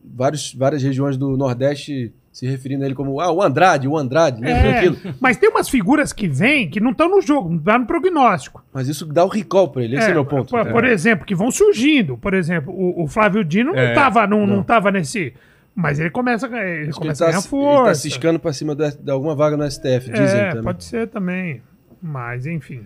Vários, 0.04 0.54
várias 0.54 0.82
regiões 0.84 1.18
do 1.18 1.38
Nordeste 1.38 2.12
se 2.38 2.46
referindo 2.46 2.84
a 2.84 2.86
ele 2.86 2.94
como 2.94 3.20
ah, 3.20 3.32
o 3.32 3.42
Andrade, 3.42 3.88
o 3.88 3.98
Andrade, 3.98 4.40
lembra 4.40 4.68
É, 4.68 4.78
aquilo? 4.78 4.98
mas 5.20 5.38
tem 5.38 5.50
umas 5.50 5.68
figuras 5.68 6.14
que 6.14 6.28
vêm 6.28 6.70
que 6.70 6.80
não 6.80 6.92
estão 6.92 7.10
no 7.10 7.20
jogo, 7.20 7.50
não 7.50 7.58
estão 7.58 7.80
no 7.80 7.86
prognóstico. 7.88 8.64
Mas 8.72 8.88
isso 8.88 9.08
dá 9.08 9.26
o 9.26 9.28
recall 9.28 9.70
pra 9.70 9.84
ele, 9.84 9.98
esse 9.98 10.08
é, 10.10 10.12
o 10.12 10.14
meu 10.14 10.26
ponto. 10.26 10.50
Por, 10.52 10.64
por 10.72 10.86
exemplo, 10.86 11.26
que 11.26 11.34
vão 11.34 11.50
surgindo. 11.50 12.16
Por 12.16 12.36
exemplo, 12.36 12.72
o, 12.72 13.04
o 13.06 13.08
Flávio 13.08 13.44
Dino 13.44 13.72
não 13.74 13.80
É, 13.80 13.90
estava 13.90 14.28
não, 14.28 14.46
não 14.46 14.64
não. 14.68 14.92
nesse. 14.92 15.34
Mas 15.76 16.00
ele 16.00 16.12
começa, 16.12 16.46
ele 16.46 16.56
Acho 16.56 16.62
que 16.62 16.84
ele 16.84 16.92
começa 16.94 17.24
a 17.24 17.28
tá, 17.28 17.32
ganhar 17.32 17.42
ele 17.42 17.50
força. 17.50 17.86
tá 17.86 17.96
ciscando 17.96 18.40
pra 18.40 18.54
cima 18.54 18.76
do- 18.76 18.92
de 19.04 19.10
alguma 19.12 19.36
vaga 19.36 19.58
no 19.58 19.64
STF, 19.70 20.12
dizem 20.12 20.40
é, 20.40 20.50
também. 20.50 20.64
pode 20.64 20.84
ser 20.84 21.08
também. 21.08 21.62
Mas, 22.00 22.46
enfim. 22.46 22.82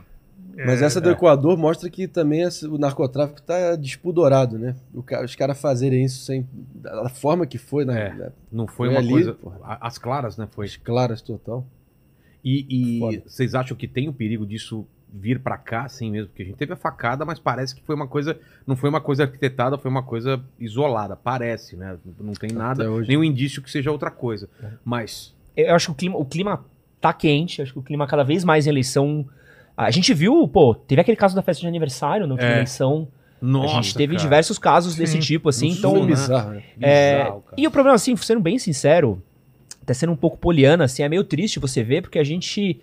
Mas 0.56 0.82
É, 0.82 0.86
essa 0.86 1.00
do 1.00 1.10
Equador 1.10 1.58
mostra 1.58 1.90
que 1.90 2.08
também 2.08 2.44
o 2.70 2.78
narcotráfico 2.78 3.40
está 3.40 3.76
despudorado, 3.76 4.58
né? 4.60 4.76
O 4.94 5.02
cara- 5.02 5.26
os 5.26 5.36
caras 5.36 5.60
fazerem 5.60 6.04
isso 6.04 6.24
sem. 6.26 6.48
da 6.76 7.08
forma 7.10 7.46
que 7.46 7.58
foi, 7.58 7.86
né? 7.86 8.02
É. 8.20 8.32
Não 8.52 8.68
foi, 8.68 8.88
Foi 8.88 8.90
uma 8.90 9.00
ali, 9.00 9.10
coisa. 9.10 9.34
porra. 9.34 9.78
As 9.80 9.98
claras, 9.98 10.38
né? 10.38 10.48
Foi. 10.52 10.66
As 10.66 10.76
claras 10.78 11.22
total. 11.22 11.66
E, 12.44 12.66
e 12.70 13.20
vocês 13.26 13.54
acham 13.56 13.78
que 13.78 13.88
tem 13.88 14.10
o 14.10 14.14
perigo 14.14 14.46
disso 14.46 14.86
vir 15.14 15.40
pra 15.40 15.58
cá, 15.58 15.84
assim 15.84 16.10
mesmo? 16.10 16.30
Porque 16.30 16.42
a 16.42 16.46
gente 16.46 16.56
teve 16.58 16.74
a 16.74 16.76
facada, 16.76 17.24
mas 17.26 17.38
parece 17.40 17.76
que 17.76 17.84
foi 17.84 17.96
uma 17.96 18.08
coisa. 18.08 18.38
Não 18.66 18.76
foi 18.76 18.90
uma 18.90 19.02
coisa 19.02 19.24
arquitetada, 19.24 19.78
foi 19.78 19.92
uma 19.92 20.04
coisa 20.04 20.42
isolada. 20.60 21.16
Parece, 21.16 21.76
né? 21.76 21.98
Não 22.20 22.34
tem 22.34 22.52
nada, 22.52 22.90
hoje. 22.92 23.08
nenhum 23.08 23.24
indício 23.24 23.62
que 23.62 23.70
seja 23.70 23.92
outra 23.92 24.10
coisa. 24.12 24.50
Mas. 24.84 25.36
Eu 25.56 25.76
acho 25.76 25.88
que 25.88 25.92
o 25.92 25.96
clima, 25.96 26.18
o 26.18 26.26
clima 26.26 26.66
tá 27.00 27.14
quente, 27.14 27.62
acho 27.62 27.74
que 27.74 27.80
o 27.80 27.84
clima 27.84 28.08
cada 28.08 28.24
vez 28.24 28.44
mais 28.44 28.66
em 28.66 28.70
eleição. 28.70 29.28
A 29.88 29.92
gente 29.92 30.14
viu, 30.14 30.48
pô, 30.48 30.74
teve 30.76 31.02
aquele 31.02 31.18
caso 31.18 31.36
da 31.36 31.42
festa 31.42 31.62
de 31.62 31.68
aniversário 31.68 32.28
na 32.28 32.34
última 32.34 32.50
É. 32.52 32.56
eleição. 32.56 33.08
Nossa. 33.42 33.72
a 33.72 33.82
gente 33.82 33.96
teve 33.96 34.14
cara. 34.14 34.24
diversos 34.24 34.60
casos 34.60 34.96
desse 34.96 35.14
Sim. 35.14 35.20
tipo, 35.20 35.50
assim. 35.50 35.70
No 35.70 35.76
então, 35.76 35.94
né? 36.02 36.06
bizarro, 36.06 36.50
né? 36.52 36.64
É, 36.80 37.18
Bizarro, 37.18 37.42
cara. 37.42 37.56
e 37.58 37.66
o 37.68 37.72
problema, 37.72 37.96
assim, 37.96 38.16
sendo 38.16 38.40
bem 38.40 38.60
sincero, 38.60 39.20
até 39.82 39.96
sendo 39.96 40.12
um 40.12 40.16
pouco 40.16 40.38
poliana, 40.38 40.84
assim, 40.84 41.02
é 41.02 41.10
meio 41.10 41.24
triste 41.24 41.60
você 41.60 41.84
ver, 41.84 42.04
porque 42.04 42.20
a 42.20 42.24
gente. 42.24 42.80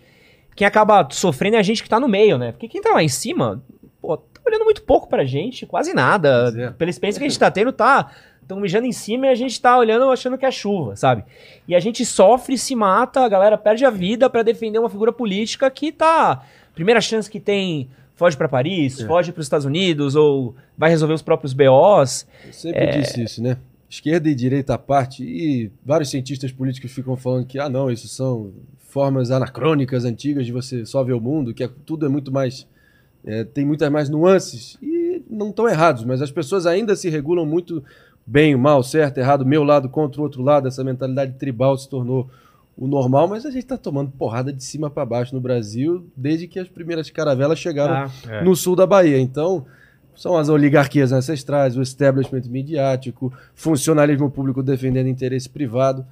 Quem 0.56 0.66
acaba 0.66 1.06
sofrendo 1.12 1.54
é 1.54 1.60
a 1.60 1.62
gente 1.62 1.80
que 1.80 1.88
tá 1.88 2.00
no 2.00 2.08
meio, 2.08 2.36
né? 2.36 2.50
Porque 2.50 2.66
quem 2.66 2.82
tá 2.82 2.90
lá 2.90 3.00
em 3.04 3.08
cima, 3.08 3.62
pô, 4.02 4.16
tá 4.16 4.40
olhando 4.44 4.64
muito 4.64 4.82
pouco 4.82 5.08
pra 5.08 5.24
gente, 5.24 5.64
quase 5.64 5.94
nada. 5.94 6.52
É. 6.56 6.70
Pela 6.72 6.90
experiência 6.90 7.20
que 7.20 7.26
a 7.26 7.28
gente 7.28 7.38
tá 7.38 7.48
tendo, 7.52 7.70
tá. 7.72 8.10
Estão 8.42 8.58
mijando 8.58 8.86
em 8.86 8.92
cima 8.92 9.26
e 9.26 9.28
a 9.28 9.34
gente 9.36 9.60
tá 9.60 9.78
olhando 9.78 10.10
achando 10.10 10.36
que 10.36 10.44
é 10.46 10.50
chuva, 10.50 10.96
sabe? 10.96 11.22
E 11.68 11.74
a 11.76 11.78
gente 11.80 12.04
sofre, 12.04 12.58
se 12.58 12.74
mata, 12.74 13.20
a 13.20 13.28
galera 13.28 13.56
perde 13.56 13.84
a 13.84 13.90
vida 13.90 14.28
pra 14.28 14.42
defender 14.42 14.80
uma 14.80 14.88
figura 14.90 15.12
política 15.12 15.70
que 15.70 15.92
tá. 15.92 16.42
Primeira 16.78 17.00
chance 17.00 17.28
que 17.28 17.40
tem, 17.40 17.88
foge 18.14 18.36
pra 18.36 18.48
Paris, 18.48 19.00
foge 19.08 19.32
pros 19.32 19.46
Estados 19.46 19.66
Unidos, 19.66 20.14
ou 20.14 20.54
vai 20.76 20.88
resolver 20.90 21.12
os 21.14 21.22
próprios 21.22 21.52
BOs. 21.52 22.24
Eu 22.46 22.52
sempre 22.52 22.86
disse 23.00 23.20
isso, 23.24 23.42
né? 23.42 23.56
Esquerda 23.90 24.28
e 24.28 24.34
direita 24.34 24.74
à 24.74 24.78
parte, 24.78 25.24
e 25.24 25.72
vários 25.84 26.08
cientistas 26.08 26.52
políticos 26.52 26.92
ficam 26.92 27.16
falando 27.16 27.46
que, 27.46 27.58
ah, 27.58 27.68
não, 27.68 27.90
isso 27.90 28.06
são 28.06 28.52
formas 28.78 29.32
anacrônicas, 29.32 30.04
antigas 30.04 30.46
de 30.46 30.52
você 30.52 30.86
só 30.86 31.02
ver 31.02 31.14
o 31.14 31.20
mundo, 31.20 31.52
que 31.52 31.64
é- 31.64 31.70
tudo 31.84 32.06
é 32.06 32.08
muito 32.08 32.30
mais. 32.32 32.64
é, 33.26 33.42
tem 33.42 33.66
muitas 33.66 33.90
mais 33.90 34.08
nuances. 34.08 34.78
E 34.80 35.20
não 35.28 35.50
estão 35.50 35.68
errados, 35.68 36.04
mas 36.04 36.22
as 36.22 36.30
pessoas 36.30 36.64
ainda 36.64 36.94
se 36.94 37.10
regulam 37.10 37.44
muito 37.44 37.82
bem, 38.24 38.54
mal, 38.56 38.82
certo, 38.84 39.18
errado, 39.18 39.44
meu 39.44 39.64
lado 39.64 39.88
contra 39.88 40.20
o 40.20 40.24
outro 40.24 40.40
lado. 40.40 40.68
Essa 40.68 40.84
mentalidade 40.84 41.32
tribal 41.34 41.76
se 41.76 41.88
tornou 41.88 42.30
o 42.80 42.86
normal, 42.86 43.26
mas 43.26 43.44
a 43.44 43.50
gente 43.50 43.64
está 43.64 43.76
tomando 43.76 44.12
porrada 44.12 44.52
de 44.52 44.62
cima 44.62 44.88
para 44.88 45.04
baixo 45.04 45.34
no 45.34 45.40
Brasil 45.40 46.06
desde 46.16 46.46
que 46.46 46.60
as 46.60 46.68
primeiras 46.68 47.10
caravelas 47.10 47.58
chegaram 47.58 47.94
Ah, 47.94 48.10
É. 48.28 48.44
no 48.44 48.54
sul 48.54 48.76
da 48.76 48.86
Bahia. 48.86 49.18
Então, 49.20 49.66
são 50.14 50.36
as 50.36 50.48
oligarquias 50.48 51.10
ancestrais, 51.12 51.76
o 51.76 51.82
establishment 51.82 52.42
midiático, 52.48 53.32
funcionalismo 53.54 54.30
público 54.30 54.62
defendendo 54.62 55.08
interesse 55.08 55.48
privado, 55.48 56.06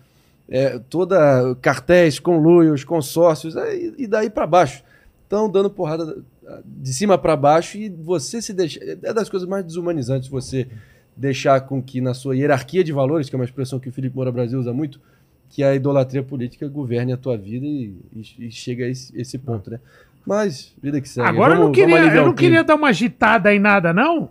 é, 0.48 0.78
toda 0.90 1.54
cartéis, 1.60 2.18
conluios, 2.18 2.82
consórcios, 2.84 3.56
é, 3.56 3.76
e 3.76 3.94
e 3.98 4.06
daí 4.06 4.28
para 4.28 4.46
baixo. 4.46 4.82
Estão 5.22 5.48
dando 5.50 5.68
porrada 5.70 6.18
de 6.64 6.94
cima 6.94 7.16
para 7.18 7.34
baixo 7.36 7.76
e 7.78 7.88
você 7.88 8.40
se 8.42 8.52
deixa. 8.52 8.78
É 9.02 9.12
das 9.12 9.28
coisas 9.28 9.48
mais 9.48 9.64
desumanizantes 9.64 10.28
você 10.28 10.68
deixar 11.16 11.60
com 11.62 11.82
que 11.82 12.00
na 12.00 12.14
sua 12.14 12.36
hierarquia 12.36 12.84
de 12.84 12.92
valores, 12.92 13.28
que 13.28 13.34
é 13.34 13.38
uma 13.38 13.44
expressão 13.44 13.80
que 13.80 13.88
o 13.88 13.92
Felipe 13.92 14.14
Moura 14.14 14.30
Brasil 14.30 14.58
usa 14.60 14.72
muito, 14.72 15.00
que 15.48 15.62
a 15.62 15.74
idolatria 15.74 16.22
política 16.22 16.68
governe 16.68 17.12
a 17.12 17.16
tua 17.16 17.36
vida 17.36 17.64
e, 17.64 17.94
e- 18.14 18.46
e 18.46 18.50
chega 18.50 18.84
a 18.84 18.88
esse, 18.88 19.18
esse 19.18 19.38
ponto, 19.38 19.70
né? 19.70 19.78
Mas, 20.26 20.74
vida 20.82 21.00
que 21.00 21.08
segue. 21.08 21.26
Agora 21.28 21.52
eu 21.52 21.56
não 21.56 21.62
Vamos- 21.64 21.78
queria, 21.78 21.96
vamos 22.00 22.14
eu 22.14 22.24
não 22.24 22.34
queria 22.34 22.64
dar 22.64 22.74
uma 22.74 22.88
agitada 22.88 23.54
em 23.54 23.58
nada, 23.60 23.92
não. 23.92 24.28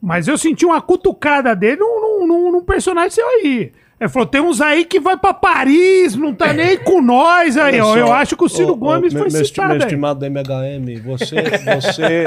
Mas 0.00 0.28
eu 0.28 0.36
senti 0.38 0.64
uma 0.66 0.80
cutucada 0.80 1.56
dele 1.56 1.76
num, 1.80 2.26
num- 2.26 2.52
num- 2.52 2.62
personagem 2.64 3.10
seu 3.10 3.26
aí. 3.26 3.72
Ele 3.98 4.08
falou: 4.10 4.26
tem 4.26 4.40
uns 4.40 4.60
aí 4.60 4.84
que 4.84 5.00
vai 5.00 5.16
pra 5.16 5.32
Paris, 5.32 6.14
não 6.14 6.34
tá 6.34 6.52
nem 6.54 6.76
com 6.76 7.00
nós 7.00 7.56
aí, 7.56 7.80
ó. 7.80 7.96
Eu 7.96 8.12
acho 8.12 8.36
que 8.36 8.44
o 8.44 8.48
Ciro 8.48 8.70
ô, 8.70 8.72
ô, 8.72 8.76
Gomes 8.76 9.12
meu- 9.14 9.22
foi 9.22 9.32
meu 9.32 9.44
citado 9.44 9.68
Meu 9.70 9.78
estimado 9.78 10.24
MHM, 10.26 11.00
você, 11.02 11.36
você, 11.80 12.24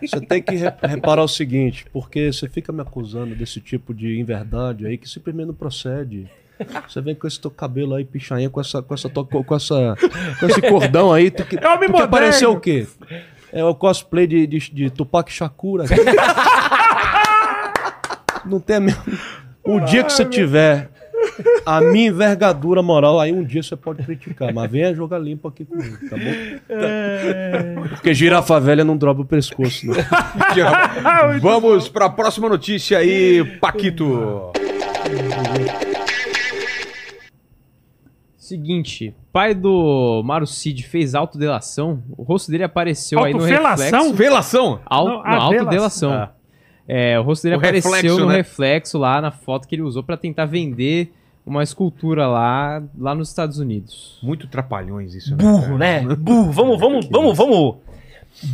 você 0.02 0.20
tem 0.26 0.42
que 0.42 0.54
re- 0.56 0.72
reparar 0.82 1.22
o 1.22 1.28
seguinte, 1.28 1.84
porque 1.92 2.32
você 2.32 2.48
fica 2.48 2.72
me 2.72 2.80
acusando 2.80 3.34
desse 3.34 3.60
tipo 3.60 3.92
de 3.92 4.18
inverdade 4.18 4.86
aí 4.86 4.96
que 4.96 5.08
simplesmente 5.08 5.46
não 5.48 5.54
procede. 5.54 6.26
Você 6.88 7.00
vem 7.00 7.14
com 7.14 7.26
esse 7.26 7.40
teu 7.40 7.50
cabelo 7.50 7.94
aí, 7.94 8.04
pichainha, 8.04 8.50
com 8.50 8.60
essa, 8.60 8.82
com 8.82 8.94
essa, 8.94 9.08
to- 9.08 9.24
com 9.24 9.54
essa, 9.54 9.96
com 10.38 10.46
esse 10.46 10.60
cordão 10.62 11.12
aí, 11.12 11.30
tu 11.30 11.44
que, 11.44 11.56
É 11.58 11.68
homem 11.68 11.88
tu 11.88 11.92
moderno. 11.92 12.10
parecer 12.10 12.46
o 12.46 12.58
quê? 12.60 12.86
É 13.52 13.64
o 13.64 13.74
cosplay 13.74 14.26
de, 14.26 14.46
de, 14.46 14.58
de 14.72 14.90
Tupac 14.90 15.30
Shakur. 15.32 15.80
aqui. 15.82 15.94
Não 18.44 18.60
tem 18.60 18.80
mesmo. 18.80 19.02
O 19.64 19.80
dia 19.80 20.02
que 20.04 20.12
você 20.12 20.24
tiver 20.24 20.88
a 21.66 21.80
minha 21.80 22.08
envergadura 22.08 22.82
moral, 22.82 23.20
aí 23.20 23.30
um 23.32 23.44
dia 23.44 23.62
você 23.62 23.76
pode 23.76 24.02
criticar, 24.02 24.52
mas 24.54 24.70
venha 24.70 24.94
jogar 24.94 25.18
limpo 25.18 25.46
aqui 25.48 25.64
comigo, 25.66 25.96
tá 26.08 26.16
bom? 26.16 27.82
Porque 27.90 28.14
girafa 28.14 28.58
velha 28.58 28.82
não 28.84 28.96
dropa 28.96 29.20
o 29.20 29.24
pescoço, 29.24 29.86
né? 29.86 29.94
Vamos 31.42 31.88
pra 31.88 32.08
próxima 32.08 32.48
notícia 32.48 32.98
aí, 32.98 33.44
Paquito. 33.60 34.50
Seguinte, 38.50 39.14
pai 39.32 39.54
do 39.54 40.22
Mauro 40.24 40.44
Cid 40.44 40.82
fez 40.82 41.14
autodelação. 41.14 42.02
O 42.18 42.24
rosto 42.24 42.50
dele 42.50 42.64
apareceu 42.64 43.22
aí 43.22 43.32
no 43.32 43.38
Autofelação? 43.38 43.84
reflexo. 43.84 44.12
Velação. 44.14 44.80
Au, 44.84 45.04
Não, 45.06 45.22
não, 45.22 45.30
autodelação. 45.32 46.10
delação. 46.10 46.28
É, 46.88 47.16
o 47.20 47.22
rosto 47.22 47.44
dele 47.44 47.54
O 47.54 47.58
apareceu 47.58 47.92
reflexo, 47.92 48.18
no 48.18 48.26
né? 48.26 48.34
reflexo 48.38 48.98
lá 48.98 49.20
na 49.20 49.30
foto 49.30 49.68
que 49.68 49.76
ele 49.76 49.82
usou 49.82 50.02
pra 50.02 50.16
tentar 50.16 50.46
vender 50.46 51.12
uma 51.46 51.62
escultura 51.62 52.26
lá, 52.26 52.82
lá 52.98 53.14
nos 53.14 53.28
Estados 53.28 53.60
Unidos. 53.60 54.18
Muito 54.20 54.48
trapalhões 54.48 55.14
isso, 55.14 55.36
né? 55.36 55.44
Burro, 55.44 55.78
né? 55.78 56.00
Burro. 56.00 56.50
Vamos, 56.50 56.80
vamos, 56.80 57.08
vamos, 57.08 57.36
vamos. 57.36 57.76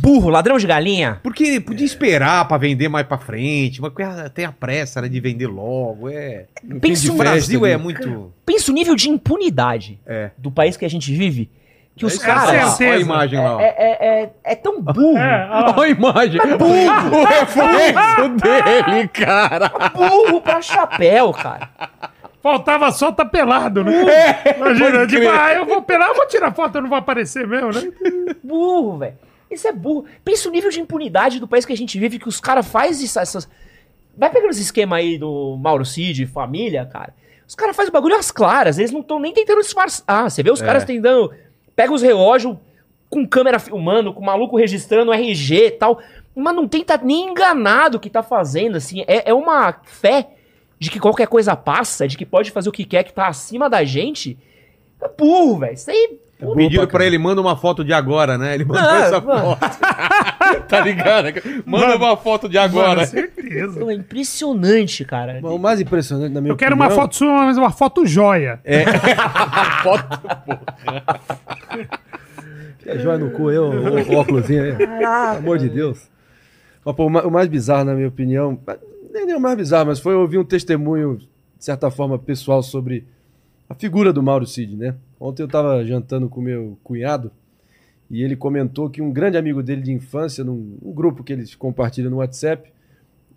Burro, 0.01 0.29
ladrão 0.29 0.57
de 0.57 0.67
galinha. 0.67 1.19
Porque 1.23 1.61
podia 1.61 1.85
esperar 1.85 2.45
pra 2.47 2.57
vender 2.57 2.89
mais 2.89 3.05
pra 3.07 3.17
frente, 3.17 3.81
mas 3.81 3.93
tem 4.33 4.43
a 4.45 4.51
pressa 4.51 5.01
né, 5.01 5.07
de 5.07 5.19
vender 5.19 5.47
logo, 5.47 6.09
é... 6.09 6.45
Pensa 6.81 7.11
O 7.11 7.15
Brasil 7.15 7.65
é 7.65 7.77
muito... 7.77 8.33
Pensa 8.45 8.71
o 8.71 8.73
nível 8.73 8.95
de 8.95 9.09
impunidade 9.09 9.99
É. 10.05 10.31
do 10.37 10.51
país 10.51 10.75
que 10.75 10.83
a 10.85 10.89
gente 10.89 11.13
vive. 11.13 11.49
Que 11.95 12.05
os 12.05 12.13
Olha 12.19 12.25
caras. 12.25 12.69
certeza. 12.73 12.83
olha 12.91 12.97
a 12.97 12.99
imagem 13.01 13.39
lá. 13.39 13.61
É, 13.63 13.65
é, 13.65 14.07
é, 14.23 14.29
é 14.43 14.55
tão 14.55 14.79
burro. 14.81 15.17
É, 15.17 15.49
Olha 15.51 15.81
a 15.83 15.89
imagem. 15.89 16.39
o 16.41 17.25
reflexo 17.25 18.29
dele, 18.37 19.07
cara. 19.07 19.71
Burro 19.95 20.39
pra 20.41 20.61
chapéu, 20.61 21.33
cara. 21.33 21.69
faltava 22.43 22.91
só 22.91 23.11
tá 23.11 23.25
pelado, 23.25 23.83
né? 23.83 23.93
Imagina, 24.55 25.07
tipo, 25.07 25.27
ah, 25.27 25.53
eu 25.53 25.65
vou 25.65 25.81
pelar, 25.81 26.09
eu 26.09 26.15
vou 26.15 26.27
tirar 26.27 26.53
foto, 26.53 26.75
eu 26.77 26.81
não 26.83 26.89
vou 26.89 26.99
aparecer 26.99 27.47
mesmo, 27.47 27.71
né? 27.71 27.91
Burro, 28.43 28.97
velho. 28.99 29.15
Isso 29.49 29.67
é 29.67 29.71
burro. 29.71 30.05
Pensa 30.23 30.49
o 30.49 30.51
nível 30.51 30.69
de 30.69 30.79
impunidade 30.79 31.39
do 31.39 31.47
país 31.47 31.65
que 31.65 31.73
a 31.73 31.77
gente 31.77 31.97
vive, 31.97 32.19
que 32.19 32.27
os 32.27 32.39
caras 32.39 32.67
fazem 32.67 33.05
essas. 33.05 33.49
Vai 34.17 34.29
pegando 34.29 34.51
esse 34.51 34.61
esquema 34.61 34.97
aí 34.97 35.17
do 35.17 35.57
Mauro 35.57 35.85
Cid, 35.85 36.25
família, 36.25 36.85
cara. 36.85 37.13
Os 37.47 37.55
caras 37.55 37.75
fazem 37.75 37.89
o 37.89 37.93
bagulho 37.93 38.15
às 38.15 38.29
claras, 38.29 38.77
eles 38.77 38.91
não 38.91 38.99
estão 38.99 39.19
nem 39.19 39.33
tentando 39.33 39.61
disfarçar. 39.61 40.03
Ah, 40.05 40.29
você 40.29 40.43
vê 40.43 40.51
os 40.51 40.61
caras 40.61 40.83
tentando. 40.83 41.33
Pega 41.75 41.93
os 41.93 42.01
relógios 42.01 42.57
com 43.09 43.25
câmera 43.25 43.57
filmando, 43.57 44.13
com 44.13 44.21
o 44.21 44.25
maluco 44.25 44.57
registrando 44.57 45.13
RG 45.13 45.67
e 45.67 45.71
tal. 45.71 45.99
Mas 46.35 46.55
não 46.55 46.67
tenta 46.67 46.97
nem 46.97 47.29
enganar 47.29 47.89
do 47.89 47.99
que 47.99 48.09
tá 48.09 48.21
fazendo, 48.21 48.75
assim. 48.75 49.03
É, 49.07 49.29
é 49.29 49.33
uma 49.33 49.79
fé 49.83 50.31
de 50.77 50.91
que 50.91 50.99
qualquer 50.99 51.27
coisa 51.27 51.55
passa, 51.55 52.07
de 52.07 52.17
que 52.17 52.25
pode 52.25 52.51
fazer 52.51 52.69
o 52.69 52.71
que 52.71 52.85
quer, 52.85 53.03
que 53.03 53.13
tá 53.13 53.27
acima 53.27 53.69
da 53.69 53.83
gente, 53.83 54.37
é 55.01 55.07
burro, 55.07 55.59
velho. 55.59 55.73
Isso 55.73 55.89
aí. 55.89 56.19
Pô, 56.39 56.55
Pediram 56.55 56.87
pra 56.87 57.05
ele, 57.05 57.17
manda 57.17 57.41
uma 57.41 57.55
foto 57.57 57.83
de 57.83 57.91
agora, 57.93 58.37
né? 58.37 58.53
Ele 58.53 58.65
mandou 58.65 58.83
Não, 58.83 58.95
essa 58.95 59.19
mano. 59.21 59.57
foto. 59.57 59.77
tá 60.67 60.79
ligado? 60.81 61.27
Manda 61.65 61.87
Mano, 61.87 62.05
uma 62.05 62.17
foto 62.17 62.47
de 62.49 62.57
Mano, 62.57 62.79
agora. 62.79 63.05
certeza. 63.05 63.91
É 63.91 63.93
impressionante, 63.93 65.03
cara. 65.05 65.39
O 65.43 65.57
mais 65.57 65.79
impressionante, 65.81 66.33
na 66.33 66.41
minha 66.41 66.51
Eu 66.51 66.57
quero 66.57 66.75
uma 66.75 66.85
opinião, 66.85 67.01
foto 67.03 67.15
sua, 67.15 67.45
mas 67.45 67.57
uma 67.57 67.71
foto 67.71 68.05
joia. 68.05 68.59
É 68.63 68.83
joia 72.99 73.17
no 73.17 73.31
cu, 73.31 73.51
eu, 73.51 73.65
o, 73.65 74.13
o 74.13 74.17
óculosinho 74.17 74.63
aí. 74.63 74.75
Pelo 74.75 75.05
amor 75.37 75.57
de 75.57 75.69
Deus. 75.69 76.09
Mas, 76.85 76.95
pô, 76.95 77.05
o 77.05 77.09
ma- 77.09 77.23
o 77.23 77.31
mais 77.31 77.47
bizarro, 77.47 77.85
na 77.85 77.93
minha 77.93 78.07
opinião, 78.07 78.57
nem, 79.13 79.25
nem 79.25 79.35
o 79.35 79.39
mais 79.39 79.55
bizarro, 79.57 79.87
mas 79.87 79.99
foi 79.99 80.15
ouvir 80.15 80.37
um 80.37 80.45
testemunho, 80.45 81.17
de 81.17 81.27
certa 81.65 81.91
forma, 81.91 82.17
pessoal 82.17 82.63
sobre 82.63 83.05
a 83.69 83.75
figura 83.75 84.13
do 84.13 84.23
Mauro 84.23 84.45
Cid, 84.45 84.75
né? 84.75 84.95
Ontem 85.19 85.43
eu 85.43 85.47
tava 85.47 85.83
jantando 85.85 86.29
com 86.29 86.41
meu 86.41 86.77
cunhado 86.83 87.31
e 88.09 88.23
ele 88.23 88.35
comentou 88.35 88.89
que 88.89 89.01
um 89.01 89.11
grande 89.11 89.37
amigo 89.37 89.61
dele 89.61 89.81
de 89.81 89.91
infância, 89.91 90.43
num 90.43 90.77
um 90.81 90.93
grupo 90.93 91.23
que 91.23 91.33
eles 91.33 91.53
compartilham 91.55 92.09
no 92.09 92.17
WhatsApp, 92.17 92.71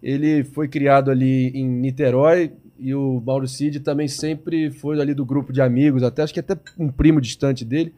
ele 0.03 0.45
foi 0.45 0.68
criado 0.68 1.11
ali 1.11 1.49
em 1.49 1.66
Niterói 1.66 2.53
e 2.78 2.95
o 2.95 3.22
Mauro 3.24 3.47
Cid 3.47 3.81
também 3.81 4.09
sempre 4.09 4.70
foi 4.70 5.01
ali 5.01 5.12
do 5.12 5.24
grupo 5.24 5.53
de 5.53 5.61
amigos, 5.61 6.03
até 6.03 6.22
acho 6.22 6.33
que 6.33 6.41
até 6.41 6.57
um 6.78 6.89
primo 6.89 7.20
distante 7.20 7.64
dele. 7.64 7.93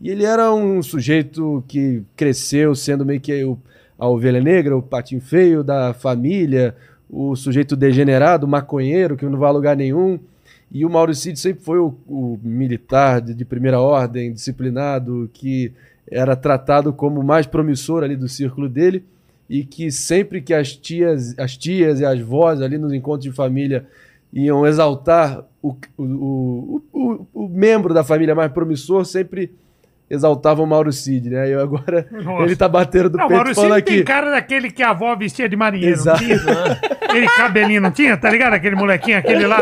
E 0.00 0.10
ele 0.10 0.24
era 0.24 0.52
um 0.52 0.82
sujeito 0.82 1.64
que 1.66 2.02
cresceu 2.14 2.74
sendo 2.74 3.06
meio 3.06 3.20
que 3.20 3.42
o, 3.44 3.58
a 3.98 4.06
ovelha 4.08 4.40
negra, 4.40 4.76
o 4.76 4.82
patinho 4.82 5.20
feio 5.20 5.64
da 5.64 5.94
família, 5.94 6.76
o 7.08 7.34
sujeito 7.34 7.74
degenerado, 7.74 8.46
maconheiro, 8.46 9.16
que 9.16 9.24
não 9.24 9.38
vai 9.38 9.48
a 9.48 9.52
lugar 9.52 9.76
nenhum. 9.76 10.18
E 10.70 10.84
o 10.84 10.90
Mauro 10.90 11.14
Cid 11.14 11.38
sempre 11.38 11.62
foi 11.64 11.78
o, 11.78 11.94
o 12.06 12.38
militar 12.42 13.20
de, 13.20 13.34
de 13.34 13.44
primeira 13.44 13.80
ordem, 13.80 14.32
disciplinado, 14.32 15.30
que 15.32 15.72
era 16.10 16.36
tratado 16.36 16.92
como 16.92 17.20
o 17.20 17.24
mais 17.24 17.46
promissor 17.46 18.02
ali 18.02 18.16
do 18.16 18.28
círculo 18.28 18.68
dele 18.68 19.04
e 19.48 19.64
que 19.64 19.90
sempre 19.90 20.42
que 20.42 20.52
as 20.52 20.76
tias, 20.76 21.38
as 21.38 21.56
tias 21.56 22.00
e 22.00 22.04
as 22.04 22.20
vós 22.20 22.60
ali 22.60 22.76
nos 22.76 22.92
encontros 22.92 23.24
de 23.24 23.32
família 23.32 23.86
iam 24.32 24.66
exaltar 24.66 25.42
o, 25.62 25.74
o, 25.96 26.02
o, 26.04 26.82
o, 26.92 27.26
o 27.32 27.48
membro 27.48 27.94
da 27.94 28.04
família 28.04 28.34
mais 28.34 28.52
promissor, 28.52 29.06
sempre 29.06 29.50
exaltavam 30.10 30.64
o 30.64 30.68
Mauro 30.68 30.92
Cid, 30.92 31.30
né? 31.30 31.50
E 31.50 31.54
agora 31.54 32.06
Nossa. 32.12 32.44
ele 32.44 32.56
tá 32.56 32.68
batendo 32.68 33.10
do 33.10 33.18
Não, 33.18 33.24
o 33.24 33.28
peito 33.28 33.38
Mauro 33.38 33.54
falando 33.54 33.74
Cid 33.74 33.84
tem 33.84 33.94
aqui. 33.96 34.04
cara 34.04 34.30
daquele 34.30 34.70
que 34.70 34.82
a 34.82 34.90
avó 34.90 35.14
vestia 35.16 35.48
de 35.48 35.56
marinheiro. 35.56 35.94
Exato. 35.94 36.22
Não 36.22 36.36
tinha? 36.38 36.80
Aquele 37.08 37.28
cabelinho 37.28 37.80
não 37.80 37.90
tinha? 37.90 38.16
Tá 38.16 38.30
ligado? 38.30 38.52
Aquele 38.52 38.76
molequinho, 38.76 39.16
aquele 39.18 39.46
lá. 39.46 39.60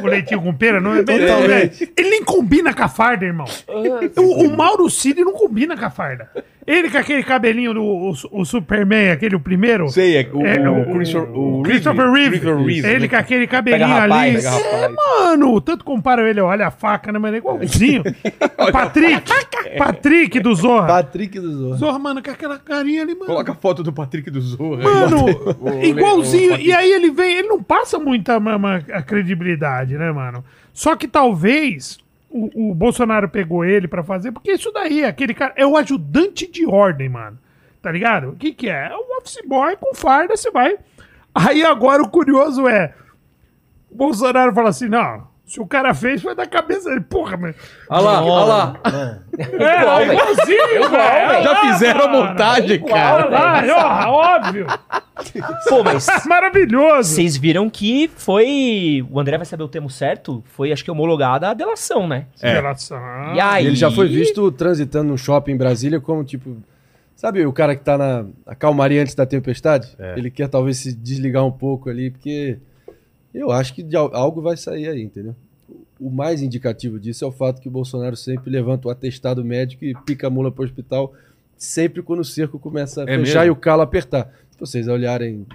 O 0.00 0.06
leitinho 0.06 0.42
com 0.42 0.54
pera. 0.54 0.80
Não, 0.80 1.04
Totalmente. 1.04 1.92
Ele 1.96 2.10
nem 2.10 2.24
combina 2.24 2.72
com 2.72 2.82
a 2.82 2.88
farda, 2.88 3.24
irmão. 3.24 3.46
O, 4.16 4.44
o 4.44 4.56
Mauro 4.56 4.88
Cid 4.88 5.20
não 5.20 5.32
combina 5.32 5.76
com 5.76 5.84
a 5.84 5.90
farda. 5.90 6.30
Ele 6.64 6.88
com 6.88 6.96
aquele 6.98 7.24
cabelinho 7.24 7.74
do 7.74 7.82
o, 7.82 8.14
o 8.30 8.44
Superman, 8.44 9.10
aquele 9.10 9.34
o 9.34 9.40
primeiro. 9.40 9.88
Sei, 9.88 10.16
é 10.16 10.28
o, 10.32 10.46
É, 10.46 10.70
o, 10.70 10.92
Christopher, 10.92 11.36
o 11.36 11.62
Christopher 11.62 12.12
Reeve. 12.12 12.38
Christopher 12.38 12.64
Reeve. 12.64 12.88
Ele 12.88 13.08
com 13.08 13.16
aquele 13.16 13.46
cabelinho 13.48 13.84
ali. 13.96 14.12
rapaz, 14.12 14.44
pega 14.44 14.56
É, 14.68 14.88
mano, 14.88 15.60
tanto 15.60 15.84
compara 15.84 16.28
ele, 16.30 16.40
olha 16.40 16.68
a 16.68 16.70
faca, 16.70 17.10
né, 17.10 17.18
mano? 17.18 17.34
É 17.34 17.38
igualzinho. 17.38 18.04
Patrick. 18.72 19.32
Patrick 19.76 20.38
do 20.38 20.54
Zorra. 20.54 20.86
Patrick 20.86 21.40
do 21.40 21.52
Zorro. 21.52 21.76
Zorra, 21.78 21.98
mano, 21.98 22.22
com 22.22 22.30
aquela 22.30 22.58
carinha 22.58 23.02
ali, 23.02 23.14
mano. 23.14 23.26
Coloca 23.26 23.50
a 23.50 23.54
foto 23.56 23.82
do 23.82 23.92
Patrick 23.92 24.30
do 24.30 24.40
Zorro. 24.40 24.76
aí. 24.76 24.84
Mano, 24.84 25.26
igualzinho. 25.82 26.60
e 26.60 26.72
aí 26.72 26.92
ele 26.92 27.10
vem, 27.10 27.38
ele 27.38 27.48
não 27.48 27.60
passa 27.60 27.98
muita 27.98 28.38
mama, 28.38 28.84
a 28.92 29.02
credibilidade, 29.02 29.81
né, 29.90 30.10
mano? 30.12 30.44
Só 30.72 30.96
que 30.96 31.06
talvez 31.08 31.98
o, 32.30 32.70
o 32.70 32.74
Bolsonaro 32.74 33.28
pegou 33.28 33.64
ele 33.64 33.86
pra 33.86 34.02
fazer, 34.02 34.32
porque 34.32 34.52
isso 34.52 34.72
daí, 34.72 35.04
aquele 35.04 35.34
cara, 35.34 35.52
é 35.56 35.66
o 35.66 35.76
ajudante 35.76 36.50
de 36.50 36.66
ordem, 36.66 37.08
mano. 37.08 37.38
Tá 37.80 37.90
ligado? 37.90 38.30
O 38.30 38.36
que 38.36 38.52
que 38.52 38.68
é? 38.68 38.88
É 38.88 38.96
um 38.96 39.18
office 39.18 39.42
boy 39.46 39.76
com 39.76 39.94
farda, 39.94 40.36
você 40.36 40.50
vai. 40.50 40.78
Aí 41.34 41.64
agora 41.64 42.02
o 42.02 42.08
curioso 42.08 42.68
é, 42.68 42.94
o 43.90 43.96
Bolsonaro 43.96 44.54
fala 44.54 44.70
assim, 44.70 44.88
não, 44.88 45.26
se 45.44 45.60
o 45.60 45.66
cara 45.66 45.92
fez, 45.92 46.22
foi 46.22 46.34
da 46.34 46.46
cabeça 46.46 46.88
dele. 46.88 47.02
Porra, 47.02 47.36
mano. 47.36 47.54
Olha 47.90 48.00
lá, 48.02 48.22
olha 48.24 48.44
lá. 48.44 48.80
É, 49.38 49.80
Igual, 49.80 49.98
velho. 49.98 50.12
igualzinho, 50.12 50.90
velho. 50.90 51.42
Já 51.42 51.56
fizeram 51.60 52.04
a 52.04 52.08
montagem, 52.08 52.82
Olha 52.84 52.92
cara. 52.94 53.28
lá, 53.28 54.08
ó, 54.08 54.36
óbvio. 54.36 54.66
Pô, 55.68 55.84
mas 55.84 56.06
Maravilhoso. 56.26 57.10
vocês 57.14 57.36
viram 57.36 57.68
que 57.68 58.10
foi. 58.16 59.04
O 59.10 59.20
André 59.20 59.36
vai 59.36 59.44
saber 59.46 59.62
o 59.64 59.68
termo 59.68 59.90
certo? 59.90 60.42
Foi, 60.46 60.72
acho 60.72 60.82
que, 60.84 60.90
homologada 60.90 61.48
a 61.50 61.54
delação, 61.54 62.08
né? 62.08 62.26
É. 62.40 62.52
Relação. 62.54 62.98
E 63.34 63.40
aí. 63.40 63.66
Ele 63.66 63.76
já 63.76 63.90
foi 63.90 64.08
visto 64.08 64.50
transitando 64.52 65.08
num 65.10 65.16
shopping 65.16 65.52
em 65.52 65.56
Brasília 65.56 66.00
como, 66.00 66.24
tipo... 66.24 66.56
Sabe 67.14 67.44
o 67.46 67.52
cara 67.52 67.76
que 67.76 67.84
tá 67.84 67.96
na 67.96 68.24
calmaria 68.58 69.00
antes 69.02 69.14
da 69.14 69.24
tempestade? 69.26 69.94
É. 69.98 70.14
Ele 70.16 70.28
quer 70.30 70.48
talvez 70.48 70.78
se 70.78 70.92
desligar 70.92 71.44
um 71.44 71.52
pouco 71.52 71.88
ali, 71.88 72.10
porque 72.10 72.58
eu 73.34 73.50
acho 73.50 73.74
que 73.74 73.86
algo 73.94 74.40
vai 74.40 74.56
sair 74.56 74.88
aí, 74.88 75.02
entendeu? 75.02 75.34
O 75.98 76.10
mais 76.10 76.42
indicativo 76.42 76.98
disso 76.98 77.24
é 77.24 77.28
o 77.28 77.32
fato 77.32 77.60
que 77.60 77.68
o 77.68 77.70
Bolsonaro 77.70 78.16
sempre 78.16 78.50
levanta 78.50 78.88
o 78.88 78.90
atestado 78.90 79.44
médico 79.44 79.84
e 79.84 79.94
pica 79.94 80.26
a 80.26 80.30
mula 80.30 80.50
pro 80.50 80.64
hospital 80.64 81.14
sempre 81.56 82.02
quando 82.02 82.20
o 82.20 82.24
cerco 82.24 82.58
começa 82.58 83.02
a 83.02 83.04
É 83.04 83.18
fechar 83.18 83.40
mesmo? 83.40 83.46
e 83.46 83.50
o 83.50 83.56
calo 83.56 83.82
apertar. 83.82 84.32
Se 84.50 84.58
vocês 84.58 84.88
olharem... 84.88 85.46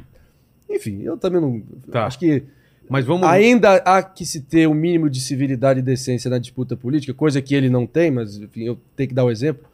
Enfim, 0.70 1.02
eu 1.02 1.18
também 1.18 1.42
não... 1.42 1.62
Tá. 1.92 2.06
Acho 2.06 2.18
que 2.18 2.44
Mas 2.90 3.06
vamos. 3.06 3.28
Ainda 3.28 3.76
há 3.76 4.02
que 4.02 4.26
se 4.26 4.42
ter 4.42 4.68
um 4.68 4.74
mínimo 4.74 5.10
de 5.10 5.20
civilidade 5.20 5.80
e 5.80 5.84
decência 5.84 6.30
na 6.30 6.38
disputa 6.38 6.76
política, 6.76 7.14
coisa 7.14 7.42
que 7.42 7.54
ele 7.54 7.70
não 7.70 7.86
tem, 7.86 8.10
mas 8.10 8.38
enfim, 8.38 8.64
eu 8.64 8.78
tenho 8.96 9.10
que 9.10 9.16
dar 9.16 9.26
o 9.26 9.32
exemplo. 9.32 9.66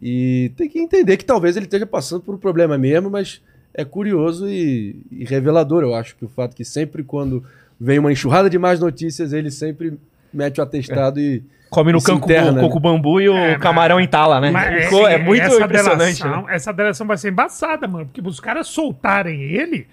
E 0.00 0.50
tem 0.56 0.68
que 0.68 0.78
entender 0.78 1.16
que 1.16 1.24
talvez 1.24 1.56
ele 1.56 1.66
esteja 1.66 1.86
passando 1.86 2.22
por 2.22 2.34
um 2.34 2.38
problema 2.38 2.76
mesmo, 2.76 3.10
mas 3.10 3.40
é 3.74 3.84
curioso 3.84 4.48
e, 4.48 4.96
e 5.10 5.24
revelador. 5.24 5.82
Eu 5.82 5.94
acho 5.94 6.14
que 6.16 6.24
o 6.24 6.28
fato 6.28 6.54
que 6.54 6.64
sempre 6.64 7.02
quando 7.02 7.44
vem 7.78 7.98
uma 7.98 8.12
enxurrada 8.12 8.48
de 8.48 8.58
más 8.58 8.78
notícias, 8.80 9.32
ele 9.32 9.50
sempre 9.50 9.98
mete 10.32 10.60
o 10.60 10.62
atestado 10.62 11.18
e. 11.20 11.42
Come 11.70 11.90
no 11.92 12.00
canco 12.00 12.26
interna, 12.26 12.52
o 12.52 12.54
né? 12.54 12.60
coco 12.60 12.78
bambu 12.78 13.20
e 13.20 13.28
o 13.28 13.34
É, 13.34 13.52
mas- 13.52 13.62
camarão 13.62 14.00
entala, 14.00 14.40
né? 14.40 14.50
Mas, 14.52 14.92
é 14.92 15.18
muito 15.18 15.42
essa 15.42 15.64
impressionante. 15.64 16.22
delação, 16.22 16.46
né? 16.46 16.54
Essa 16.54 16.72
delação 16.72 17.06
vai 17.06 17.16
ser 17.16 17.30
embaçada, 17.32 17.88
mano. 17.88 18.06
Porque 18.06 18.20
os 18.24 18.38
caras 18.38 18.68
soltarem 18.68 19.42
ele, 19.42 19.88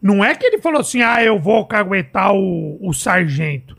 não 0.00 0.24
é 0.24 0.34
que 0.34 0.46
ele 0.46 0.58
falou 0.58 0.80
assim, 0.80 1.02
ah, 1.02 1.22
eu 1.22 1.38
vou 1.38 1.66
caguetar 1.66 2.32
o, 2.34 2.78
o 2.80 2.94
sargento. 2.94 3.76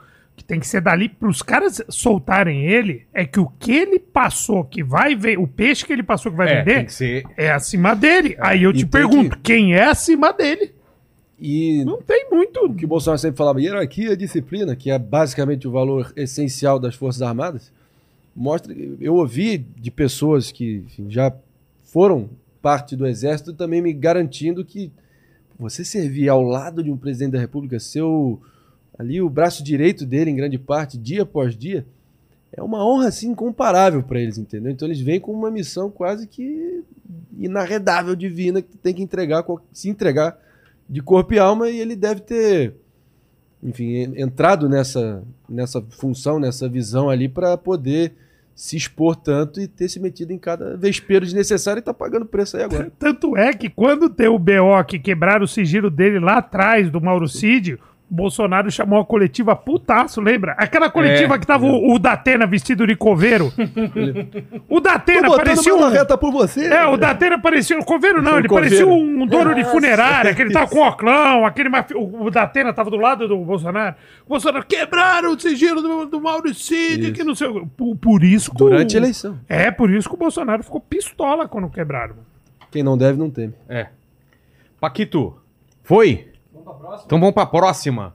Tem 0.47 0.59
que 0.61 0.67
ser 0.67 0.79
dali 0.79 1.09
pros 1.09 1.41
caras 1.41 1.81
soltarem 1.89 2.63
ele, 2.65 3.05
é 3.13 3.25
que 3.25 3.37
o 3.39 3.47
que 3.59 3.71
ele 3.71 3.99
passou 3.99 4.63
que 4.63 4.81
vai 4.81 5.13
ver, 5.13 5.37
o 5.37 5.45
peixe 5.45 5.85
que 5.85 5.91
ele 5.91 6.03
passou 6.03 6.31
que 6.31 6.37
vai 6.37 6.47
É, 6.49 6.63
vender, 6.63 6.89
ser. 6.89 7.25
é 7.35 7.51
acima 7.51 7.93
dele. 7.93 8.37
Aí 8.39 8.63
eu 8.63 8.71
E 8.71 8.75
te 8.77 8.85
pergunto, 8.85 9.35
que- 9.35 9.41
quem 9.43 9.73
é 9.75 9.83
acima 9.83 10.31
dele? 10.31 10.71
E 11.39 11.83
Não 11.85 12.01
tem 12.01 12.29
muito. 12.31 12.61
o 12.65 12.73
que 12.73 12.85
o 12.85 12.87
Bolsonaro 12.87 13.19
sempre 13.19 13.37
falava, 13.37 13.61
hierarquia 13.61 14.13
e 14.13 14.17
disciplina, 14.17 14.73
que 14.75 14.89
é 14.89 14.97
basicamente 14.97 15.67
o 15.67 15.71
valor 15.71 16.13
essencial 16.15 16.79
das 16.79 16.95
Forças 16.95 17.21
Armadas, 17.21 17.71
mostra. 18.35 18.73
Eu 19.01 19.15
ouvi 19.15 19.57
de 19.57 19.91
pessoas 19.91 20.49
que 20.51 20.83
enfim, 20.87 21.07
já 21.09 21.31
foram 21.83 22.29
parte 22.61 22.95
do 22.95 23.05
Exército 23.05 23.51
também 23.53 23.81
me 23.81 23.91
garantindo 23.93 24.63
que 24.63 24.91
você 25.59 25.83
servir 25.83 26.29
ao 26.29 26.41
lado 26.41 26.81
de 26.83 26.89
um 26.89 26.97
presidente 26.97 27.33
da 27.33 27.39
República, 27.39 27.79
ser 27.79 28.01
o- 28.01 28.39
ali 28.97 29.21
o 29.21 29.29
braço 29.29 29.63
direito 29.63 30.05
dele 30.05 30.31
em 30.31 30.35
grande 30.35 30.57
parte, 30.57 30.97
dia 30.97 31.23
após 31.23 31.55
dia, 31.55 31.85
é 32.51 32.61
uma 32.63 32.83
honra 32.85 33.07
assim 33.09 33.29
incomparável 33.29 34.01
para 34.01 34.19
eles, 34.19 34.37
entendeu? 34.37 34.71
Então 34.71 34.87
eles 34.87 34.99
vêm 34.99 35.19
com 35.19 35.31
uma 35.31 35.51
missão 35.51 35.89
quase 35.89 36.25
que 36.27 36.83
inarredável, 37.37 38.15
divina, 38.15 38.61
que 38.61 38.77
tem 38.77 38.93
que 38.93 39.03
entregar, 39.03 39.45
se 39.71 39.89
entregar 39.89 40.37
de 40.89 41.01
corpo 41.01 41.33
e 41.33 41.39
alma 41.39 41.69
e 41.69 41.79
ele 41.79 41.95
deve 41.95 42.21
ter, 42.21 42.73
enfim, 43.61 43.93
en- 43.95 44.21
entrado 44.21 44.67
nessa, 44.69 45.23
nessa 45.47 45.81
função, 45.89 46.39
nessa 46.39 46.67
visão 46.67 47.09
ali 47.09 47.27
para 47.27 47.57
poder 47.57 48.13
se 48.55 48.75
expor 48.75 49.15
tanto 49.15 49.61
e 49.61 49.67
ter 49.67 49.87
se 49.87 49.99
metido 49.99 50.31
em 50.31 50.37
cada 50.39 50.75
vespeiro 50.75 51.23
desnecessário 51.25 51.79
e 51.79 51.83
tá 51.83 51.93
pagando 51.93 52.25
preço 52.25 52.57
aí 52.57 52.63
agora. 52.63 52.91
Tanto 52.97 53.37
é 53.37 53.53
que 53.53 53.69
quando 53.69 54.09
tem 54.09 54.27
o 54.27 54.39
BO 54.39 54.83
que 54.87 54.97
quebraram 54.97 55.43
o 55.43 55.47
sigilo 55.47 55.91
dele 55.91 56.17
lá 56.19 56.37
atrás 56.39 56.89
do 56.89 56.99
Mauro 56.99 57.27
Cid, 57.27 57.77
Bolsonaro 58.09 58.71
chamou 58.71 58.99
a 59.01 59.05
coletiva 59.05 59.55
putaço, 59.55 60.21
lembra? 60.21 60.53
Aquela 60.57 60.89
coletiva 60.89 61.35
É. 61.35 61.39
que 61.39 61.45
tava 61.45 61.65
o, 61.65 61.93
o 61.93 61.99
Datena 61.99 62.47
vestido 62.47 62.87
de 62.87 62.95
coveiro. 62.95 63.51
o 64.69 64.79
Datena 64.79 65.29
parecia 65.35 65.75
um... 65.75 65.89
reta 65.89 66.17
por 66.17 66.31
você. 66.31 66.65
É, 66.67 66.85
o 66.85 66.95
Datena 66.95 67.37
parecia. 67.39 67.77
O 67.77 67.83
coveiro 67.83 68.21
não, 68.21 68.35
O 68.35 68.39
ele 68.39 68.47
coveiro. 68.47 68.69
parecia 68.69 68.87
um 68.87 69.25
dono 69.25 69.53
de 69.53 69.63
funerária, 69.65 70.33
que 70.33 70.41
ele 70.41 70.53
tava 70.53 70.67
com 70.67 70.79
oclão, 70.87 71.45
aquele. 71.45 71.69
O, 71.95 72.23
o 72.25 72.31
Datena 72.31 72.71
tava 72.71 72.89
do 72.89 72.97
lado 72.97 73.27
do 73.27 73.37
Bolsonaro. 73.43 73.95
O 74.25 74.29
Bolsonaro 74.29 74.65
quebraram 74.65 75.33
o 75.33 75.39
sigilo 75.39 75.81
do, 75.81 76.05
do 76.05 76.21
Mauro 76.21 76.53
Cid, 76.53 77.11
que 77.11 77.23
não 77.25 77.35
sei. 77.35 77.47
o- 77.47 77.67
Por, 77.67 77.95
por 77.97 78.23
isso 78.23 78.51
que 78.53 78.63
o- 78.63 78.69
Durante 78.69 78.95
a 78.95 78.99
eleição. 78.99 79.37
É, 79.49 79.69
por 79.69 79.89
isso 79.91 80.07
que 80.07 80.15
o 80.15 80.17
Bolsonaro 80.17 80.63
ficou 80.63 80.79
pistola 80.79 81.47
quando 81.47 81.69
quebraram. 81.69 82.15
Quem 82.71 82.83
não 82.83 82.97
deve, 82.97 83.17
não 83.19 83.29
teme. 83.29 83.53
É. 83.67 83.87
Paquito, 84.79 85.35
foi? 85.83 86.27
Então 87.05 87.19
vamos 87.19 87.33
pra 87.33 87.45
próxima. 87.45 88.13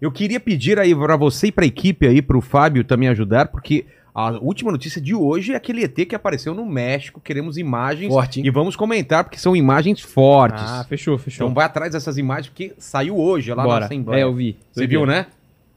Eu 0.00 0.10
queria 0.10 0.40
pedir 0.40 0.78
aí 0.78 0.94
pra 0.94 1.16
você 1.16 1.48
e 1.48 1.52
pra 1.52 1.66
equipe 1.66 2.06
aí, 2.06 2.22
pro 2.22 2.40
Fábio 2.40 2.82
também 2.84 3.08
ajudar, 3.10 3.48
porque 3.48 3.84
a 4.14 4.30
última 4.30 4.72
notícia 4.72 5.00
de 5.00 5.14
hoje 5.14 5.52
é 5.52 5.56
aquele 5.56 5.84
ET 5.84 5.94
que 6.06 6.14
apareceu 6.14 6.54
no 6.54 6.64
México. 6.64 7.20
Queremos 7.20 7.58
imagens 7.58 8.12
Forte, 8.12 8.40
e 8.40 8.50
vamos 8.50 8.74
comentar, 8.76 9.24
porque 9.24 9.38
são 9.38 9.54
imagens 9.54 10.00
fortes. 10.00 10.62
Ah, 10.64 10.84
fechou, 10.88 11.18
fechou. 11.18 11.46
então 11.46 11.54
vai 11.54 11.66
atrás 11.66 11.92
dessas 11.92 12.16
imagens, 12.16 12.48
porque 12.48 12.74
saiu 12.78 13.18
hoje 13.18 13.50
lá 13.50 13.56
na 13.56 13.62
Bora. 13.62 13.84
Assembleia. 13.84 14.20
É, 14.20 14.24
eu 14.24 14.34
vi. 14.34 14.56
Você 14.72 14.86
viu, 14.86 15.04
né? 15.04 15.26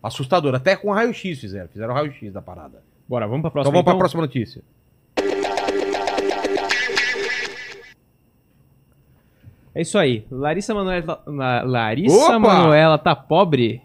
Assustador. 0.02 0.56
Até 0.56 0.76
com 0.76 0.92
raio-x 0.92 1.40
fizeram. 1.40 1.68
Fizeram 1.68 1.94
raio-x 1.94 2.32
da 2.34 2.42
parada. 2.42 2.82
Bora, 3.08 3.28
vamos 3.28 3.42
pra 3.42 3.50
Então 3.50 3.52
próxima. 3.52 3.72
vamos 3.74 3.86
pra 3.86 3.98
próxima 3.98 4.22
notícia. 4.22 4.62
É 9.76 9.82
isso 9.82 9.98
aí. 9.98 10.26
Larissa 10.32 10.74
Manoela, 10.74 11.22
La- 11.26 11.64
Larissa 11.64 12.16
Opa! 12.36 12.40
Manoela 12.40 12.98
tá 12.98 13.16
pobre? 13.16 13.82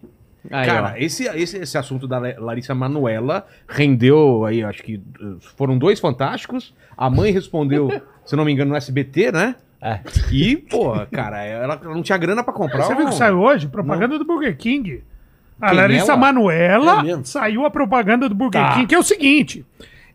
Aí, 0.50 0.66
Cara, 0.66 0.94
esse, 1.02 1.24
esse, 1.24 1.58
esse 1.58 1.76
assunto 1.78 2.06
da 2.06 2.18
La- 2.18 2.34
Larissa 2.38 2.74
Manuela 2.74 3.46
rendeu 3.68 4.44
aí, 4.44 4.62
acho 4.62 4.82
que 4.82 4.96
uh, 5.20 5.36
foram 5.56 5.76
dois 5.78 5.98
fantásticos. 6.00 6.74
A 6.96 7.08
mãe 7.10 7.30
respondeu, 7.32 7.90
se 8.24 8.34
não 8.36 8.44
me 8.44 8.52
engano, 8.52 8.70
no 8.70 8.76
SBT, 8.76 9.32
né? 9.32 9.56
É. 9.80 10.00
E, 10.32 10.56
porra, 10.56 11.06
cara, 11.06 11.42
ela 11.44 11.76
não 11.84 12.02
tinha 12.02 12.18
grana 12.18 12.42
pra 12.42 12.52
comprar. 12.52 12.84
Você 12.84 12.94
viu 12.94 13.06
um- 13.06 13.08
que 13.10 13.14
saiu 13.14 13.38
hoje? 13.40 13.68
Propaganda 13.68 14.18
do 14.18 14.24
Burger 14.24 14.56
King. 14.56 15.02
A 15.60 15.68
Quem, 15.68 15.76
Larissa 15.76 16.12
ela? 16.12 16.16
Manoela 16.20 17.04
É 17.08 17.24
saiu 17.24 17.64
a 17.66 17.70
propaganda 17.70 18.28
do 18.28 18.34
Burger 18.34 18.60
Tá. 18.62 18.74
King, 18.74 18.86
que 18.86 18.94
é 18.94 18.98
o 18.98 19.02
seguinte. 19.02 19.64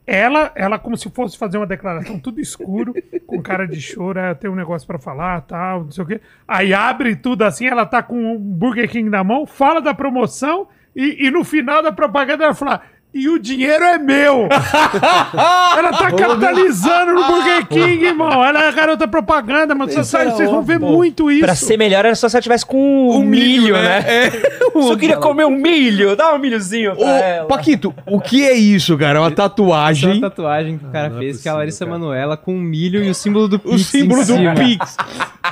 Ela, 0.05 0.51
ela 0.55 0.77
como 0.77 0.97
se 0.97 1.09
fosse 1.09 1.37
fazer 1.37 1.57
uma 1.57 1.65
declaração 1.65 2.19
tudo 2.19 2.41
escuro, 2.41 2.93
com 3.25 3.41
cara 3.41 3.65
de 3.65 3.79
choro, 3.79 4.19
é, 4.19 4.33
tem 4.33 4.49
um 4.49 4.55
negócio 4.55 4.85
pra 4.85 4.99
falar, 4.99 5.41
tal, 5.41 5.85
não 5.85 5.91
sei 5.91 6.03
o 6.03 6.07
quê. 6.07 6.21
Aí 6.47 6.73
abre 6.73 7.15
tudo 7.15 7.43
assim, 7.43 7.67
ela 7.67 7.85
tá 7.85 8.03
com 8.03 8.35
o 8.35 8.39
Burger 8.39 8.89
King 8.89 9.09
na 9.09 9.23
mão, 9.23 9.45
fala 9.45 9.81
da 9.81 9.93
promoção 9.93 10.67
e, 10.95 11.27
e 11.27 11.31
no 11.31 11.43
final 11.43 11.81
da 11.81 11.91
propaganda 11.91 12.43
ela 12.43 12.53
fala: 12.53 12.81
"E 13.13 13.29
o 13.29 13.37
dinheiro 13.39 13.83
é 13.83 13.97
meu". 13.97 14.47
ela 15.77 15.91
tá 15.91 16.11
capitalizando 16.11 17.13
no 17.13 17.23
Burger 17.25 17.67
King, 17.67 18.05
irmão. 18.05 18.43
Ela 18.43 18.65
é 18.65 18.67
a 18.67 18.71
garota 18.71 19.07
propaganda, 19.07 19.75
mas 19.75 19.93
vocês, 19.93 20.07
Isso 20.07 20.17
é 20.17 20.25
vocês 20.25 20.49
vão 20.49 20.63
ver 20.63 20.75
óbvio. 20.75 20.89
muito 20.89 21.31
isso. 21.31 21.41
Pra 21.41 21.55
ser 21.55 21.77
melhor 21.77 22.05
era 22.05 22.15
só 22.15 22.27
se 22.27 22.35
ela 22.35 22.41
tivesse 22.41 22.65
com 22.65 23.09
o 23.09 23.23
milho, 23.23 23.75
né? 23.75 24.03
Só 24.73 24.95
queria 24.95 25.17
comer 25.17 25.45
um 25.45 25.51
milho, 25.55 26.15
dá 26.15 26.33
um 26.33 26.39
milhozinho 26.39 26.95
pra 26.95 27.05
Ô, 27.05 27.09
ela. 27.09 27.47
Paquito, 27.47 27.93
o 28.07 28.19
que 28.19 28.43
é 28.43 28.53
isso, 28.53 28.97
cara? 28.97 29.19
É 29.19 29.21
uma 29.21 29.29
tatuagem. 29.29 30.19
tatuagem 30.19 30.79
que 30.79 30.85
o 30.85 30.89
cara 30.89 31.09
não 31.09 31.17
é 31.17 31.19
fez, 31.19 31.41
que 31.41 31.47
é 31.47 31.51
a 31.51 31.53
possível, 31.53 31.57
Larissa 31.59 31.85
cara. 31.85 31.99
Manuela 31.99 32.35
com 32.35 32.55
um 32.55 32.59
milho 32.59 33.03
e 33.03 33.09
o 33.09 33.13
símbolo 33.13 33.47
do 33.47 33.59
Pix 33.59 33.75
O 33.75 33.77
símbolo 33.77 34.25
do. 34.25 34.33
Pix. 34.55 34.97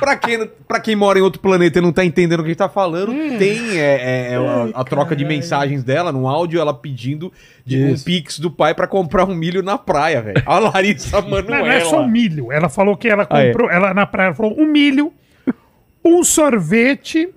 pra, 0.00 0.16
quem, 0.16 0.50
pra 0.66 0.80
quem 0.80 0.96
mora 0.96 1.20
em 1.20 1.22
outro 1.22 1.40
planeta 1.40 1.78
e 1.78 1.82
não 1.82 1.92
tá 1.92 2.04
entendendo 2.04 2.40
o 2.40 2.42
que 2.42 2.48
a 2.48 2.52
gente 2.52 2.58
tá 2.58 2.68
falando, 2.68 3.12
tem 3.38 3.78
é, 3.78 4.32
é, 4.32 4.36
a, 4.74 4.80
a 4.80 4.84
troca 4.84 5.14
de 5.14 5.24
mensagens 5.24 5.84
dela 5.84 6.10
no 6.10 6.26
áudio, 6.28 6.60
ela 6.60 6.74
pedindo 6.74 7.32
de 7.64 7.82
um. 7.84 7.94
Pix 7.98 8.38
do 8.38 8.50
pai 8.50 8.74
pra 8.74 8.86
comprar 8.86 9.24
um 9.24 9.34
milho 9.34 9.62
na 9.62 9.78
praia, 9.78 10.20
velho. 10.22 10.42
A 10.46 10.58
Larissa 10.58 11.20
Não, 11.22 11.28
Manoela. 11.30 11.58
não 11.66 11.70
é 11.72 11.80
só 11.80 12.00
um 12.02 12.08
milho. 12.08 12.50
Ela 12.52 12.68
falou 12.68 12.96
que 12.96 13.08
ela 13.08 13.26
Ah, 13.30 13.40
é. 13.42 13.46
comprou, 13.52 13.70
ela 13.70 13.92
na 13.94 14.06
praia 14.06 14.26
ela 14.28 14.34
falou 14.34 14.58
um 14.58 14.66
milho, 14.66 15.12
um 16.04 16.24
sorvete 16.24 17.28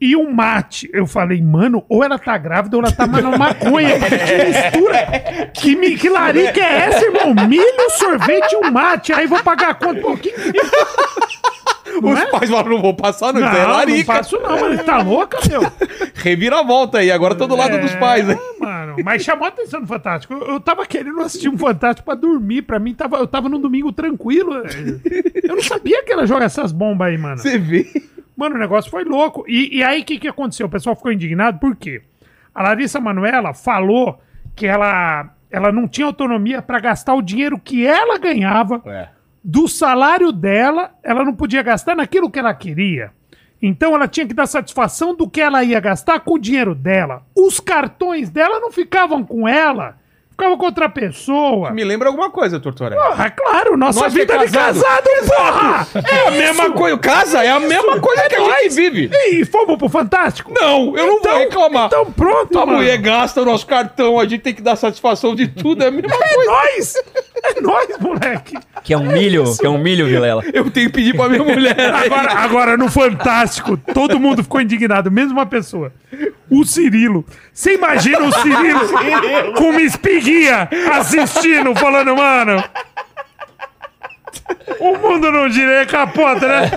e 0.00 0.14
um 0.16 0.30
mate. 0.30 0.88
Eu 0.92 1.06
falei, 1.06 1.40
mano, 1.40 1.84
ou 1.88 2.04
ela 2.04 2.18
tá 2.18 2.36
grávida 2.36 2.76
ou 2.76 2.82
ela 2.82 2.92
tá 2.92 3.06
mandando 3.06 3.38
maconha. 3.38 3.94
que 4.00 4.44
mistura. 4.44 5.50
Que, 5.54 5.76
mi- 5.76 5.96
que 5.96 6.08
larica 6.08 6.60
é 6.60 6.76
essa, 6.88 7.04
irmão? 7.06 7.34
Milho, 7.48 7.90
sorvete 7.90 8.52
e 8.52 8.56
um 8.56 8.70
mate. 8.70 9.12
Aí 9.12 9.26
vou 9.26 9.42
pagar 9.42 9.70
a 9.70 9.74
conta. 9.74 10.00
Pô, 10.00 10.16
que... 10.16 10.32
Não 12.00 12.12
Os 12.12 12.18
é? 12.20 12.26
pais 12.26 12.48
falaram, 12.50 12.70
não 12.70 12.80
vou 12.82 12.94
passar, 12.94 13.32
não, 13.32 13.40
Não, 13.40 13.48
isso 13.48 13.56
é 13.58 13.62
não 13.62 13.70
larica. 13.72 14.14
faço 14.14 14.40
não, 14.40 14.60
mano. 14.60 14.84
Tá 14.84 15.02
louca, 15.02 15.38
meu? 15.48 15.60
Reviravolta 16.14 16.98
aí, 16.98 17.10
agora 17.10 17.34
tô 17.34 17.46
do 17.46 17.54
lado 17.56 17.78
dos 17.80 17.94
pais, 17.96 18.26
né? 18.26 18.38
É, 18.38 18.60
mano. 18.64 18.96
Mas 19.04 19.22
chamou 19.22 19.44
a 19.44 19.48
atenção 19.48 19.80
no 19.80 19.86
Fantástico. 19.86 20.32
Eu, 20.34 20.54
eu 20.54 20.60
tava 20.60 20.86
querendo 20.86 21.20
assistir 21.20 21.48
um 21.48 21.58
Fantástico 21.58 22.04
pra 22.06 22.14
dormir. 22.14 22.62
Pra 22.62 22.78
mim, 22.78 22.94
tava, 22.94 23.16
eu 23.18 23.26
tava 23.26 23.48
num 23.48 23.60
domingo 23.60 23.92
tranquilo. 23.92 24.54
Eu 25.42 25.56
não 25.56 25.62
sabia 25.62 26.02
que 26.04 26.12
ela 26.12 26.26
joga 26.26 26.44
essas 26.44 26.72
bombas 26.72 27.08
aí, 27.08 27.18
mano. 27.18 27.38
Você 27.38 27.58
vê. 27.58 27.86
Mano, 28.36 28.56
o 28.56 28.58
negócio 28.58 28.90
foi 28.90 29.04
louco. 29.04 29.44
E, 29.46 29.78
e 29.78 29.82
aí, 29.84 30.00
o 30.00 30.04
que, 30.04 30.18
que 30.18 30.28
aconteceu? 30.28 30.66
O 30.66 30.70
pessoal 30.70 30.96
ficou 30.96 31.12
indignado, 31.12 31.58
por 31.58 31.76
quê? 31.76 32.02
A 32.54 32.62
Larissa 32.62 33.00
Manoela 33.00 33.52
falou 33.52 34.20
que 34.56 34.66
ela, 34.66 35.30
ela 35.50 35.70
não 35.72 35.86
tinha 35.88 36.06
autonomia 36.06 36.62
pra 36.62 36.78
gastar 36.80 37.14
o 37.14 37.22
dinheiro 37.22 37.58
que 37.62 37.86
ela 37.86 38.16
ganhava 38.18 38.80
É. 38.86 39.08
do 39.44 39.68
salário 39.68 40.32
dela, 40.32 40.90
ela 41.02 41.22
não 41.24 41.34
podia 41.34 41.62
gastar 41.62 41.94
naquilo 41.94 42.30
que 42.30 42.38
ela 42.38 42.54
queria. 42.54 43.10
Então 43.60 43.94
ela 43.94 44.08
tinha 44.08 44.26
que 44.26 44.34
dar 44.34 44.46
satisfação 44.46 45.14
do 45.14 45.28
que 45.28 45.40
ela 45.40 45.62
ia 45.62 45.80
gastar 45.80 46.20
com 46.20 46.34
o 46.34 46.38
dinheiro 46.38 46.74
dela. 46.74 47.22
Os 47.36 47.60
cartões 47.60 48.30
dela 48.30 48.58
não 48.60 48.70
ficavam 48.70 49.24
com 49.24 49.48
ela, 49.48 49.96
ficavam 50.30 50.56
com 50.58 50.66
outra 50.66 50.86
pessoa. 50.88 51.70
Me 51.70 51.82
lembra 51.84 52.08
alguma 52.08 52.30
coisa, 52.30 52.60
Tortorelli. 52.60 53.00
Porra, 53.00 53.30
claro, 53.30 53.76
nossa 53.76 54.00
Nós 54.00 54.12
vida 54.12 54.34
é 54.34 54.38
de 54.46 54.52
casado. 54.52 54.80
porra! 55.26 55.86
É 56.12 56.28
a 56.28 56.30
mesma 56.30 56.70
coisa, 56.72 56.98
casa 56.98 57.42
é 57.44 57.50
a 57.50 57.60
mesma 57.60 58.00
coisa 58.00 58.28
que 58.28 58.34
a 58.34 58.60
gente 58.60 58.74
vive. 58.74 59.10
E 59.30 59.44
fomos 59.46 59.78
pro 59.78 59.88
Fantástico? 59.88 60.52
Não, 60.52 60.94
eu 60.96 61.06
não 61.06 61.22
vou 61.22 61.38
reclamar. 61.38 61.86
Então 61.86 62.12
pronto, 62.12 62.58
a 62.58 62.66
mano. 62.66 62.78
mulher 62.78 62.98
gasta 62.98 63.40
o 63.40 63.44
nosso 63.46 63.66
cartão, 63.66 64.18
a 64.20 64.26
gente 64.26 64.42
tem 64.42 64.52
que 64.54 64.62
dar 64.62 64.76
satisfação 64.76 65.34
de 65.34 65.48
tudo, 65.48 65.82
é 65.84 65.86
a 65.86 65.90
mesma 65.90 66.14
É 66.14 66.34
coisa. 66.34 67.02
É 67.44 67.60
nóis, 67.60 67.98
moleque! 67.98 68.58
Que 68.82 68.94
é 68.94 68.98
um 68.98 69.06
milho, 69.12 69.44
que 69.56 69.66
é 69.66 69.68
um 69.68 69.78
milho, 69.78 70.06
Vilela. 70.06 70.42
Eu 70.52 70.70
tenho 70.70 70.86
que 70.86 70.94
pedir 70.94 71.14
pra 71.14 71.28
minha 71.28 71.44
mulher. 71.44 71.94
Agora, 71.94 72.32
agora, 72.32 72.76
no 72.76 72.90
Fantástico, 72.90 73.76
todo 73.76 74.18
mundo 74.18 74.42
ficou 74.42 74.60
indignado, 74.60 75.10
mesmo 75.10 75.32
uma 75.32 75.46
pessoa. 75.46 75.92
O 76.50 76.64
Cirilo. 76.64 77.24
Você 77.52 77.74
imagina 77.74 78.20
o 78.20 78.32
Cirilo 78.32 79.52
com 79.56 79.70
uma 79.70 79.82
espiguinha 79.82 80.68
assistindo, 80.92 81.74
falando, 81.74 82.16
mano. 82.16 82.64
O 84.80 84.96
mundo 84.98 85.30
não 85.30 85.48
gira, 85.48 85.82
é 85.82 85.86
capota, 85.86 86.46
né? 86.46 86.70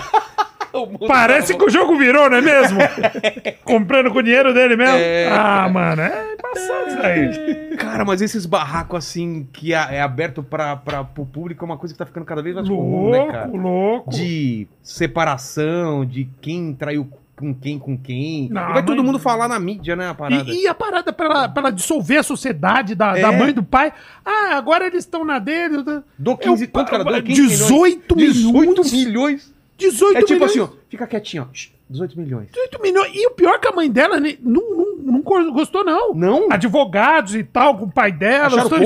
Parece 1.08 1.56
que 1.58 1.64
o 1.64 1.70
jogo 1.70 1.96
virou, 1.98 2.30
não 2.30 2.38
é 2.38 2.42
mesmo? 2.42 2.80
Comprando 3.64 4.12
com 4.12 4.20
o 4.20 4.24
dinheiro 4.24 4.54
dele 4.54 4.76
mesmo. 4.76 4.98
Ah, 5.32 5.70
mano, 5.70 6.02
é 6.02 6.34
embaçado 6.34 6.88
isso 6.90 7.00
aí. 7.02 7.78
Cara, 7.78 8.04
mas 8.06 8.22
esses 8.22 8.46
barracos 8.46 8.98
assim, 9.06 9.48
que 9.54 9.74
é 9.74 9.78
é 9.98 10.02
aberto 10.02 10.42
pra, 10.44 10.76
pra, 10.76 11.04
pro 11.04 11.26
público, 11.26 11.64
é 11.64 11.66
uma 11.66 11.78
coisa 11.78 11.94
que 11.94 11.98
tá 11.98 12.06
ficando 12.06 12.26
cada 12.26 12.42
vez 12.42 12.56
mais 12.56 12.68
comum, 12.68 13.12
né, 13.12 13.26
cara? 13.28 13.42
Louco, 13.46 13.58
louco. 13.58 14.10
De 14.12 14.68
separação, 14.82 16.06
de 16.06 16.28
quem 16.42 16.74
traiu 16.74 17.08
com 17.36 17.54
quem, 17.54 17.78
com 17.78 17.96
quem. 17.98 18.50
Não, 18.50 18.72
e 18.72 18.74
vai 18.74 18.84
todo 18.84 19.04
mundo 19.04 19.20
falar 19.20 19.48
na 19.48 19.60
mídia, 19.60 19.96
né, 19.96 20.10
a 20.10 20.14
parada. 20.16 20.50
E, 20.50 20.64
e 20.64 20.68
a 20.68 20.74
parada 20.74 21.14
pra 21.14 21.26
ela, 21.28 21.50
pra 21.50 21.62
ela 21.62 21.72
dissolver 21.72 22.18
a 22.20 22.24
sociedade 22.24 22.96
da, 22.96 23.14
da 23.14 23.32
É. 23.32 23.38
mãe 23.38 23.50
e 23.50 23.54
do 23.54 23.62
pai. 23.64 23.94
Ah, 24.26 24.56
agora 24.56 24.88
eles 24.88 25.04
estão 25.04 25.24
na 25.24 25.38
dele. 25.38 25.84
da- 25.84 26.02
Dou 26.18 26.36
15, 26.36 26.64
Eu- 26.66 26.70
quanto, 26.72 26.90
cara? 26.90 27.04
Dou 27.04 27.14
15 27.22 27.42
18 27.42 28.16
milhões. 28.16 28.36
18 28.38 28.84
milhões. 28.92 29.54
Milhões. 29.80 29.96
18 29.96 30.18
É 30.18 30.22
tipo 30.22 30.34
milhões. 30.34 30.52
assim, 30.52 30.60
ó, 30.60 30.70
fica 30.90 31.08
quietinho, 31.08 31.48
ó. 31.50 31.54
shh, 31.54 31.72
18 31.90 32.20
milhões. 32.20 32.48
18 32.52 32.82
milhões. 32.82 33.12
E 33.14 33.28
o 33.28 33.32
pior 33.32 33.60
que 33.60 33.68
a 33.68 33.72
mãe 33.72 33.90
dela 33.90 34.20
né, 34.20 34.36
não, 34.42 34.62
não, 34.76 34.96
não 34.98 35.22
go- 35.22 35.52
gostou, 35.52 35.84
não. 35.86 36.14
Não? 36.14 36.48
Advogados 36.52 37.36
e 37.36 37.44
tal, 37.44 37.78
com 37.78 37.86
o 37.86 37.92
pai 37.92 38.12
dela, 38.12 38.48
Acharam 38.48 38.64
estão 38.66 38.78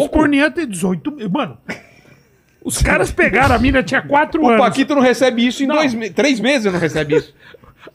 tem 0.51 0.67
18 0.67 1.11
mil. 1.11 1.29
Mano, 1.29 1.57
os 2.63 2.81
caras 2.81 3.11
pegaram, 3.11 3.55
a 3.55 3.59
mina 3.59 3.81
tinha 3.81 4.01
4 4.01 4.41
O 4.41 4.47
anos. 4.49 4.59
Paquito 4.61 4.93
não 4.93 5.01
recebe 5.01 5.45
isso 5.47 5.63
em 5.63 5.67
Não. 5.67 5.75
dois 5.75 5.93
me- 5.93 6.09
três 6.09 6.39
meses, 6.39 6.71
não 6.71 6.79
recebe 6.79 7.15
isso. 7.15 7.33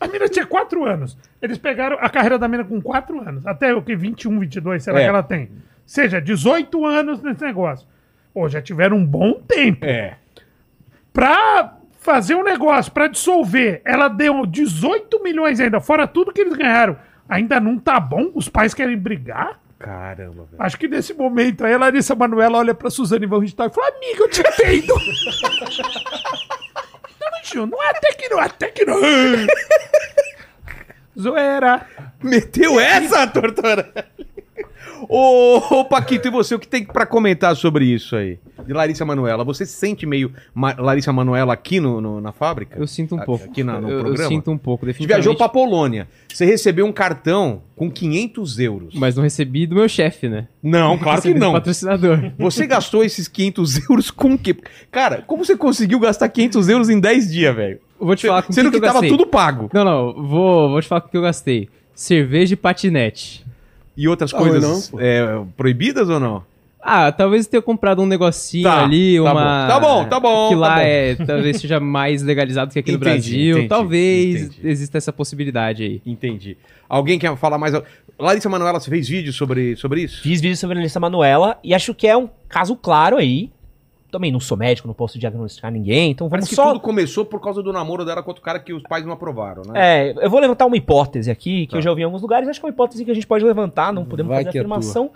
A 0.00 0.08
mina 0.08 0.28
tinha 0.28 0.44
4 0.44 0.84
anos. 0.84 1.16
Eles 1.40 1.56
pegaram 1.56 1.96
a 2.00 2.10
carreira 2.10 2.36
da 2.38 2.48
mina 2.48 2.64
com 2.64 2.82
4 2.82 3.20
anos. 3.26 3.46
Até 3.46 3.72
o 3.72 3.80
que? 3.80 3.94
21, 3.94 4.40
22, 4.40 4.82
sei 4.82 4.92
lá 4.92 4.98
É. 4.98 5.02
que 5.04 5.08
ela 5.08 5.22
tem. 5.22 5.48
Seja, 5.86 6.20
18 6.20 6.84
anos 6.84 7.22
nesse 7.22 7.40
negócio. 7.42 7.86
Pô, 8.34 8.48
já 8.48 8.60
tiveram 8.60 8.96
um 8.96 9.06
bom 9.06 9.34
tempo. 9.46 9.86
É. 9.86 10.18
Pra 11.12 11.75
fazer 12.06 12.36
um 12.36 12.44
negócio, 12.44 12.92
pra 12.92 13.08
dissolver, 13.08 13.82
ela 13.84 14.06
deu 14.06 14.46
18 14.46 15.20
milhões 15.24 15.58
ainda, 15.58 15.80
fora 15.80 16.06
tudo 16.06 16.32
que 16.32 16.40
eles 16.40 16.56
ganharam. 16.56 16.96
Ainda 17.28 17.58
não 17.58 17.76
tá 17.76 17.98
bom? 17.98 18.30
Os 18.32 18.48
pais 18.48 18.72
querem 18.72 18.96
brigar? 18.96 19.58
Caramba, 19.76 20.44
velho. 20.44 20.62
Acho 20.62 20.78
que 20.78 20.86
nesse 20.86 21.12
momento 21.12 21.66
aí 21.66 21.74
a 21.74 21.78
Larissa 21.78 22.14
Manoela 22.14 22.58
olha 22.58 22.72
pra 22.72 22.88
Suzane 22.88 23.26
Van 23.26 23.40
Richthofen 23.40 23.70
e 23.70 23.74
fala: 23.74 23.88
Amiga, 23.88 24.22
eu 24.22 24.30
te 24.30 24.40
entendo. 24.40 24.94
Tamo 27.18 27.36
junto. 27.44 27.76
Não, 27.76 27.90
até 27.90 28.12
que 28.12 28.28
não, 28.28 28.38
até 28.38 28.68
que 28.68 28.84
não. 28.84 29.00
Zoeira. 31.18 31.86
Meteu 32.22 32.78
essa, 32.78 33.26
Tortora? 33.32 33.92
Ô, 35.08 35.58
ô, 35.80 35.84
Paquito, 35.84 36.28
e 36.28 36.30
você, 36.30 36.54
o 36.54 36.58
que 36.58 36.66
tem 36.68 36.84
pra 36.84 37.04
comentar 37.06 37.54
sobre 37.56 37.84
isso 37.84 38.16
aí? 38.16 38.38
De 38.66 38.72
Larissa 38.72 39.04
Manoela. 39.04 39.44
Você 39.44 39.64
se 39.66 39.72
sente 39.76 40.06
meio 40.06 40.32
Ma- 40.54 40.74
Larissa 40.78 41.12
Manoela 41.12 41.52
aqui 41.52 41.78
no, 41.80 42.00
no- 42.00 42.20
na 42.20 42.32
fábrica? 42.32 42.78
Eu 42.78 42.86
sinto 42.86 43.14
um 43.14 43.18
pouco. 43.18 43.44
Aqui 43.44 43.62
na- 43.62 43.80
no 43.80 43.88
eu, 43.88 43.98
eu 43.98 44.04
programa? 44.04 44.28
sinto 44.28 44.50
um 44.50 44.58
pouco, 44.58 44.84
Você 44.84 44.92
definitivamente. 44.92 45.24
viajou 45.24 45.36
pra 45.36 45.48
Polônia. 45.48 46.08
Você 46.32 46.44
recebeu 46.44 46.86
um 46.86 46.92
cartão 46.92 47.62
com 47.76 47.90
500 47.90 48.58
euros. 48.58 48.94
Mas 48.94 49.14
não 49.14 49.22
recebi 49.22 49.66
do 49.66 49.74
meu 49.76 49.88
chefe, 49.88 50.28
né? 50.28 50.48
Não, 50.62 50.96
claro 50.98 51.22
que 51.22 51.34
não. 51.34 51.52
patrocinador. 51.52 52.32
Você 52.38 52.66
gastou 52.66 53.04
esses 53.04 53.28
500 53.28 53.88
euros 53.90 54.10
com 54.10 54.34
o 54.34 54.38
quê? 54.38 54.56
Cara, 54.90 55.22
como 55.26 55.44
você 55.44 55.56
conseguiu 55.56 55.98
gastar 56.00 56.28
500 56.28 56.68
euros 56.68 56.88
em 56.88 56.98
10 56.98 57.30
dias, 57.30 57.54
velho? 57.54 57.78
vou 57.98 58.14
te 58.14 58.26
falar 58.26 58.42
com 58.42 58.48
que, 58.48 58.54
Sendo 58.54 58.70
que 58.70 58.78
que 58.78 58.84
eu 58.84 58.92
tava 58.92 59.06
tudo 59.06 59.26
pago. 59.26 59.70
Não, 59.72 59.84
não, 59.84 60.12
vou, 60.26 60.68
vou 60.70 60.80
te 60.82 60.88
falar 60.88 61.00
com 61.00 61.08
o 61.08 61.10
que 61.10 61.16
eu 61.16 61.22
gastei. 61.22 61.68
Cerveja 61.94 62.52
e 62.52 62.56
patinete. 62.56 63.45
E 63.96 64.06
outras 64.08 64.32
Ah, 64.34 64.38
coisas 64.38 64.90
não, 64.92 65.00
é, 65.00 65.42
proibidas 65.56 66.08
ou 66.08 66.20
não? 66.20 66.42
Ah, 66.88 67.10
talvez 67.10 67.46
tenha 67.48 67.60
comprado 67.60 68.00
um 68.00 68.06
negocinho 68.06 68.62
Tá, 68.62 68.84
ali, 68.84 69.16
tá 69.16 69.22
uma... 69.22 69.32
bom. 69.32 69.68
Tá 69.68 69.80
bom, 69.80 70.04
tá 70.04 70.20
bom, 70.20 70.48
Que 70.50 70.54
tá 70.54 70.60
lá 70.60 70.74
bom. 70.76 70.80
é, 70.82 71.14
talvez 71.16 71.60
seja 71.60 71.80
mais 71.80 72.22
legalizado 72.22 72.72
que 72.72 72.78
aqui 72.78 72.92
no 72.92 72.98
Entendi, 72.98 73.10
Brasil. 73.10 73.50
entendi, 73.56 73.68
talvez 73.68 74.42
entendi. 74.42 74.68
exista 74.68 74.98
essa 74.98 75.12
possibilidade 75.12 75.82
aí. 75.82 76.02
Entendi. 76.06 76.56
Alguém 76.88 77.18
quer 77.18 77.36
falar 77.36 77.58
mais? 77.58 77.74
Larissa 78.18 78.48
Manoela, 78.48 78.78
você 78.78 78.88
fez 78.88 79.08
vídeo 79.08 79.32
sobre, 79.32 79.74
sobre 79.76 80.02
isso? 80.02 80.22
Fiz 80.22 80.40
vídeo 80.40 80.56
sobre 80.56 80.76
a 80.76 80.78
Larissa 80.78 81.00
Manuela 81.00 81.58
e 81.64 81.74
acho 81.74 81.92
que 81.92 82.06
é 82.06 82.16
um 82.16 82.28
caso 82.48 82.76
claro 82.76 83.16
aí. 83.16 83.50
Também 84.16 84.32
não 84.32 84.40
sou 84.40 84.56
médico, 84.56 84.88
não 84.88 84.94
posso 84.94 85.18
diagnosticar 85.18 85.70
ninguém, 85.70 86.12
então 86.12 86.26
vamos 86.26 86.46
Parece 86.46 86.48
que 86.48 86.54
só. 86.54 86.68
tudo 86.68 86.80
começou 86.80 87.22
por 87.22 87.38
causa 87.38 87.62
do 87.62 87.70
namoro 87.70 88.02
dela 88.02 88.22
com 88.22 88.30
outro 88.30 88.42
cara 88.42 88.58
que 88.58 88.72
os 88.72 88.82
pais 88.84 89.04
não 89.04 89.12
aprovaram, 89.12 89.60
né? 89.66 90.08
É, 90.08 90.24
eu 90.24 90.30
vou 90.30 90.40
levantar 90.40 90.64
uma 90.64 90.74
hipótese 90.74 91.30
aqui, 91.30 91.66
que 91.66 91.72
Tá. 91.72 91.76
eu 91.76 91.82
já 91.82 91.90
ouvi 91.90 92.00
em 92.00 92.06
alguns 92.06 92.22
lugares, 92.22 92.48
acho 92.48 92.58
que 92.58 92.64
é 92.64 92.68
uma 92.68 92.72
hipótese 92.72 93.04
que 93.04 93.10
a 93.10 93.14
gente 93.14 93.26
pode 93.26 93.44
levantar, 93.44 93.92
não 93.92 94.06
podemos 94.06 94.30
Vai 94.30 94.38
fazer 94.38 94.52
que 94.52 94.56
é 94.56 94.60
afirmação, 94.62 95.10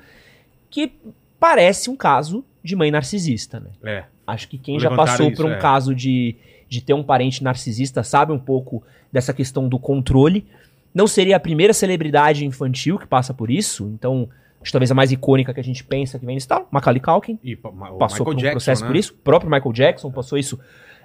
que 0.68 0.92
parece 1.38 1.88
um 1.88 1.96
caso 1.96 2.44
de 2.62 2.76
mãe 2.76 2.90
narcisista, 2.90 3.58
né? 3.58 3.70
É. 3.82 4.04
Acho 4.26 4.46
que 4.48 4.58
quem 4.58 4.78
já 4.78 4.94
passou 4.94 5.28
isso, 5.28 5.36
por 5.36 5.46
um 5.46 5.52
é. 5.52 5.56
caso 5.56 5.94
de, 5.94 6.36
de 6.68 6.82
ter 6.82 6.92
um 6.92 7.02
parente 7.02 7.42
narcisista 7.42 8.02
sabe 8.02 8.32
um 8.32 8.38
pouco 8.38 8.82
dessa 9.10 9.32
questão 9.32 9.66
do 9.66 9.78
controle. 9.78 10.46
Não 10.94 11.06
seria 11.06 11.36
a 11.36 11.40
primeira 11.40 11.72
celebridade 11.72 12.44
infantil 12.44 12.98
que 12.98 13.06
passa 13.06 13.32
por 13.32 13.50
isso, 13.50 13.90
então 13.94 14.28
acho 14.62 14.72
talvez 14.72 14.90
a 14.90 14.94
mais 14.94 15.10
icônica 15.12 15.52
que 15.54 15.60
a 15.60 15.64
gente 15.64 15.82
pensa 15.84 16.18
que 16.18 16.26
vem 16.26 16.34
nesse 16.34 16.48
tal, 16.48 16.68
Macaulay 16.70 17.00
Culkin 17.00 17.38
E 17.42 17.56
ma- 17.72 17.92
passou 17.94 18.24
por 18.26 18.34
um 18.34 18.38
processo 18.50 18.82
né? 18.82 18.88
por 18.88 18.96
isso. 18.96 19.12
O 19.12 19.16
próprio 19.16 19.50
Michael 19.50 19.72
Jackson 19.72 20.10
passou 20.10 20.36
isso. 20.38 20.58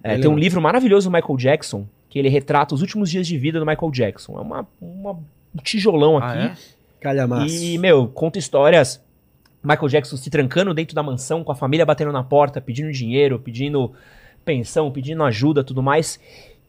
É, 0.03 0.15
tem 0.17 0.25
um 0.25 0.29
lembra. 0.29 0.39
livro 0.43 0.61
maravilhoso 0.61 1.09
do 1.09 1.13
Michael 1.13 1.37
Jackson, 1.37 1.87
que 2.09 2.19
ele 2.19 2.29
retrata 2.29 2.75
os 2.75 2.81
últimos 2.81 3.09
dias 3.09 3.25
de 3.27 3.37
vida 3.37 3.59
do 3.59 3.65
Michael 3.65 3.91
Jackson. 3.91 4.37
É 4.37 4.41
uma, 4.41 4.67
uma- 4.79 5.13
um 5.13 5.57
tijolão 5.63 6.17
Ah, 6.17 6.31
aqui. 6.31 6.39
é? 6.47 6.53
Calhamaço. 7.01 7.55
E, 7.55 7.77
meu, 7.77 8.07
conta 8.07 8.37
histórias. 8.39 9.03
Michael 9.63 9.87
Jackson 9.87 10.17
se 10.17 10.29
trancando 10.29 10.73
dentro 10.73 10.93
da 10.95 11.01
mansão, 11.01 11.43
com 11.43 11.51
a 11.51 11.55
família 11.55 11.85
batendo 11.85 12.11
na 12.11 12.23
porta, 12.23 12.61
pedindo 12.61 12.91
dinheiro, 12.91 13.39
pedindo 13.39 13.91
pensão, 14.43 14.91
pedindo 14.91 15.23
ajuda, 15.23 15.63
tudo 15.63 15.81
mais. 15.81 16.19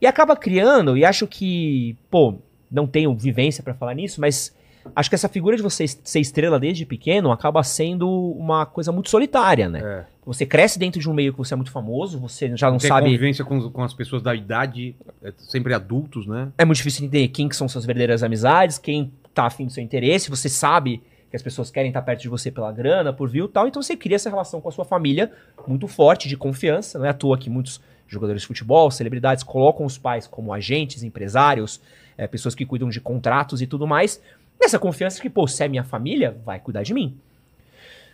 E 0.00 0.06
acaba 0.06 0.34
criando, 0.36 0.96
e 0.96 1.04
acho 1.04 1.26
que, 1.26 1.96
pô, 2.10 2.36
não 2.70 2.86
tenho 2.86 3.14
vivência 3.14 3.62
pra 3.62 3.74
falar 3.74 3.94
nisso, 3.94 4.20
mas 4.20 4.54
acho 4.94 5.08
que 5.08 5.14
essa 5.14 5.28
figura 5.28 5.56
de 5.56 5.62
você 5.62 5.86
ser 5.86 6.20
estrela 6.20 6.58
desde 6.58 6.84
pequeno 6.84 7.32
acaba 7.32 7.62
sendo 7.62 8.08
uma 8.32 8.66
coisa 8.66 8.92
muito 8.92 9.10
solitária, 9.10 9.68
né? 9.68 9.80
É. 9.82 10.04
Você 10.24 10.44
cresce 10.44 10.78
dentro 10.78 11.00
de 11.00 11.08
um 11.08 11.14
meio 11.14 11.32
que 11.32 11.38
você 11.38 11.54
é 11.54 11.56
muito 11.56 11.70
famoso, 11.70 12.18
você 12.18 12.56
já 12.56 12.70
não 12.70 12.78
Tem 12.78 12.88
sabe. 12.88 13.06
convivência 13.06 13.44
com, 13.44 13.70
com 13.70 13.82
as 13.82 13.94
pessoas 13.94 14.22
da 14.22 14.34
idade, 14.34 14.96
é, 15.22 15.32
sempre 15.38 15.72
adultos, 15.72 16.26
né? 16.26 16.48
É 16.58 16.64
muito 16.64 16.78
difícil 16.78 17.04
entender 17.04 17.28
quem 17.28 17.48
que 17.48 17.56
são 17.56 17.68
suas 17.68 17.84
verdadeiras 17.84 18.22
amizades, 18.22 18.76
quem 18.76 19.12
tá 19.32 19.46
afim 19.46 19.66
do 19.66 19.72
seu 19.72 19.82
interesse, 19.82 20.28
você 20.28 20.48
sabe 20.48 21.02
que 21.30 21.36
as 21.36 21.42
pessoas 21.42 21.70
querem 21.70 21.90
estar 21.90 22.02
perto 22.02 22.22
de 22.22 22.28
você 22.28 22.50
pela 22.50 22.72
grana, 22.72 23.12
por 23.12 23.28
view 23.28 23.46
e 23.46 23.48
tal, 23.48 23.68
então 23.68 23.82
você 23.82 23.96
cria 23.96 24.16
essa 24.16 24.30
relação 24.30 24.60
com 24.60 24.68
a 24.68 24.72
sua 24.72 24.84
família 24.84 25.30
muito 25.66 25.86
forte, 25.86 26.28
de 26.28 26.36
confiança, 26.36 26.98
não 26.98 27.06
é 27.06 27.10
à 27.10 27.14
toa 27.14 27.36
que 27.36 27.50
muitos 27.50 27.80
jogadores 28.08 28.42
de 28.42 28.48
futebol, 28.48 28.90
celebridades, 28.90 29.42
colocam 29.42 29.84
os 29.84 29.98
pais 29.98 30.26
como 30.26 30.52
agentes, 30.52 31.02
empresários, 31.02 31.80
é, 32.16 32.26
pessoas 32.26 32.54
que 32.54 32.64
cuidam 32.64 32.88
de 32.88 33.00
contratos 33.00 33.60
e 33.60 33.66
tudo 33.66 33.86
mais, 33.86 34.20
nessa 34.60 34.78
confiança 34.78 35.20
que, 35.20 35.28
pô, 35.30 35.46
se 35.46 35.62
é 35.62 35.68
minha 35.68 35.84
família, 35.84 36.36
vai 36.44 36.58
cuidar 36.60 36.82
de 36.82 36.92
mim. 36.94 37.16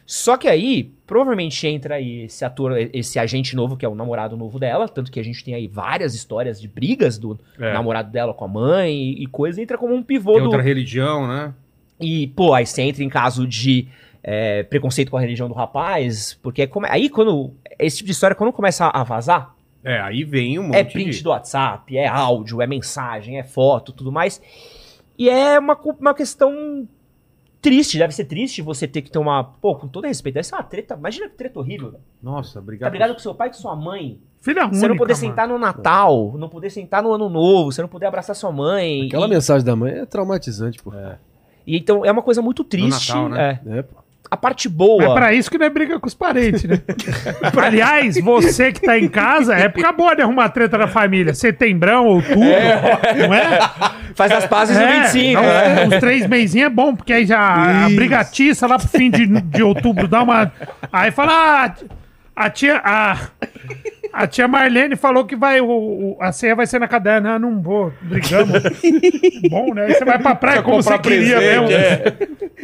Só 0.04 0.36
que 0.36 0.48
aí, 0.48 0.90
provavelmente 1.06 1.64
entra 1.66 1.94
aí 1.94 2.22
esse 2.24 2.44
ator, 2.44 2.76
esse 2.92 3.18
agente 3.18 3.54
novo, 3.54 3.76
que 3.76 3.84
é 3.84 3.88
o 3.88 3.94
namorado 3.94 4.36
novo 4.36 4.58
dela, 4.58 4.88
tanto 4.88 5.12
que 5.12 5.20
a 5.20 5.22
gente 5.24 5.44
tem 5.44 5.54
aí 5.54 5.68
várias 5.68 6.12
histórias 6.14 6.60
de 6.60 6.66
brigas 6.66 7.16
do 7.16 7.38
É. 7.58 7.72
namorado 7.72 8.10
dela 8.10 8.34
com 8.34 8.44
a 8.44 8.48
mãe 8.48 8.92
e, 8.92 9.22
e 9.22 9.26
coisa, 9.28 9.62
entra 9.62 9.78
como 9.78 9.94
um 9.94 10.02
pivô 10.02 10.32
Tem 10.32 10.40
do. 10.42 10.46
outra 10.46 10.60
religião, 10.62 11.28
né? 11.28 11.54
E, 12.00 12.26
pô, 12.28 12.52
aí 12.52 12.66
você 12.66 12.82
entra 12.82 13.04
em 13.04 13.08
caso 13.08 13.46
de 13.46 13.86
é, 14.24 14.64
preconceito 14.64 15.08
com 15.10 15.16
a 15.16 15.20
religião 15.20 15.48
do 15.48 15.54
rapaz, 15.54 16.36
porque 16.42 16.66
come- 16.66 16.88
aí 16.90 17.08
quando. 17.08 17.52
Esse 17.78 17.98
tipo 17.98 18.06
de 18.06 18.12
história, 18.12 18.34
quando 18.36 18.52
começa 18.52 18.88
a 18.88 19.02
vazar, 19.04 19.54
É, 19.84 20.00
aí 20.00 20.24
vem 20.24 20.58
um 20.58 20.64
monte 20.64 20.76
é 20.76 20.84
print 20.84 21.10
de... 21.16 21.22
do 21.22 21.30
WhatsApp, 21.30 21.96
é 21.96 22.06
áudio, 22.08 22.60
é 22.60 22.66
mensagem, 22.66 23.38
é 23.38 23.44
foto, 23.44 23.92
tudo 23.92 24.10
mais. 24.12 24.42
E 25.22 25.28
é 25.30 25.58
uma, 25.58 25.78
uma 26.00 26.14
questão 26.14 26.88
triste, 27.60 27.96
deve 27.96 28.12
ser 28.12 28.24
triste 28.24 28.60
você 28.60 28.88
ter 28.88 29.02
que 29.02 29.10
ter 29.10 29.18
uma. 29.18 29.44
Pô, 29.44 29.76
com 29.76 29.86
todo 29.86 30.04
respeito, 30.06 30.34
deve 30.34 30.46
ser 30.46 30.54
uma 30.56 30.64
treta. 30.64 30.94
Imagina 30.98 31.28
que 31.28 31.36
treta 31.36 31.60
horrível. 31.60 31.92
velho. 31.92 32.02
Nossa, 32.20 32.54
Tá 32.54 32.60
obrigado. 32.60 32.90
brigado 32.90 33.12
com 33.14 33.20
seu 33.20 33.34
pai 33.34 33.48
e 33.48 33.50
com 33.52 33.56
sua 33.56 33.76
mãe. 33.76 34.18
Filha 34.40 34.62
única, 34.62 34.76
Você 34.76 34.88
não 34.88 34.96
poder 34.96 35.12
mano. 35.14 35.26
sentar 35.26 35.46
no 35.46 35.58
Natal, 35.58 36.34
não 36.36 36.48
poder 36.48 36.70
sentar 36.70 37.02
no 37.04 37.12
Ano 37.12 37.28
Novo, 37.28 37.70
você 37.70 37.80
não 37.80 37.88
poder 37.88 38.06
abraçar 38.06 38.34
sua 38.34 38.50
mãe. 38.50 39.06
Aquela 39.06 39.26
e- 39.26 39.30
mensagem 39.30 39.64
da 39.64 39.76
mãe 39.76 39.92
é 39.92 40.04
traumatizante, 40.06 40.82
pô. 40.82 40.92
E 41.64 41.76
então 41.76 42.04
é 42.04 42.10
uma 42.10 42.22
coisa 42.22 42.42
muito 42.42 42.64
triste. 42.64 43.10
Natal, 43.10 43.28
né? 43.28 43.60
é. 43.64 43.78
É, 43.78 43.82
pô. 43.82 44.01
A 44.32 44.36
parte 44.38 44.66
boa. 44.66 45.04
É 45.04 45.12
pra 45.12 45.34
isso 45.34 45.50
que 45.50 45.58
não 45.58 45.66
é 45.66 45.68
briga 45.68 46.00
com 46.00 46.06
os 46.06 46.14
parentes, 46.14 46.64
né? 46.64 46.80
Aliás, 47.54 48.18
você 48.18 48.72
que 48.72 48.80
tá 48.80 48.98
em 48.98 49.06
casa, 49.06 49.54
é 49.54 49.64
época 49.64 49.92
boa 49.92 50.16
de 50.16 50.22
arrumar 50.22 50.48
treta 50.48 50.78
da 50.78 50.88
família. 50.88 51.34
Setembrão, 51.34 52.06
outubro, 52.06 52.38
não 52.38 53.34
é? 53.34 53.58
Faz 54.14 54.32
as 54.32 54.46
pazes 54.46 54.78
no 54.78 54.86
25. 54.86 55.34
não, 55.34 55.42
né? 55.42 55.86
Uns 55.86 56.00
três 56.00 56.26
mesinhos 56.26 56.68
é 56.68 56.70
bom, 56.70 56.96
porque 56.96 57.12
aí 57.12 57.26
já 57.26 57.84
a 57.84 57.90
brigatiça 57.90 58.66
lá 58.66 58.78
pro 58.78 58.88
fim 58.88 59.10
de, 59.10 59.26
de 59.26 59.62
outubro 59.62 60.08
dá 60.08 60.22
uma. 60.22 60.50
Aí 60.90 61.10
fala, 61.10 61.66
ah, 61.66 61.74
a 62.34 62.48
tia. 62.48 62.80
A, 62.82 63.18
a 64.12 64.26
tia 64.26 64.46
Marlene 64.46 64.96
falou 64.96 65.24
que 65.24 65.34
vai. 65.36 65.60
O, 65.60 65.66
o- 65.68 66.16
a 66.20 66.30
ceia 66.32 66.54
vai 66.54 66.66
ser 66.66 66.78
na 66.78 66.86
caderna. 66.88 67.34
Ah, 67.34 67.38
não 67.38 67.60
vou, 67.62 67.92
brigamos. 68.02 68.52
bom, 69.50 69.72
né? 69.74 69.86
Aí 69.86 69.94
você 69.94 70.04
vai 70.04 70.18
pra 70.18 70.34
praia 70.34 70.62
como 70.62 70.82
você 70.82 70.98
queria 70.98 71.38
mesmo. 71.38 71.68
é. 71.70 72.12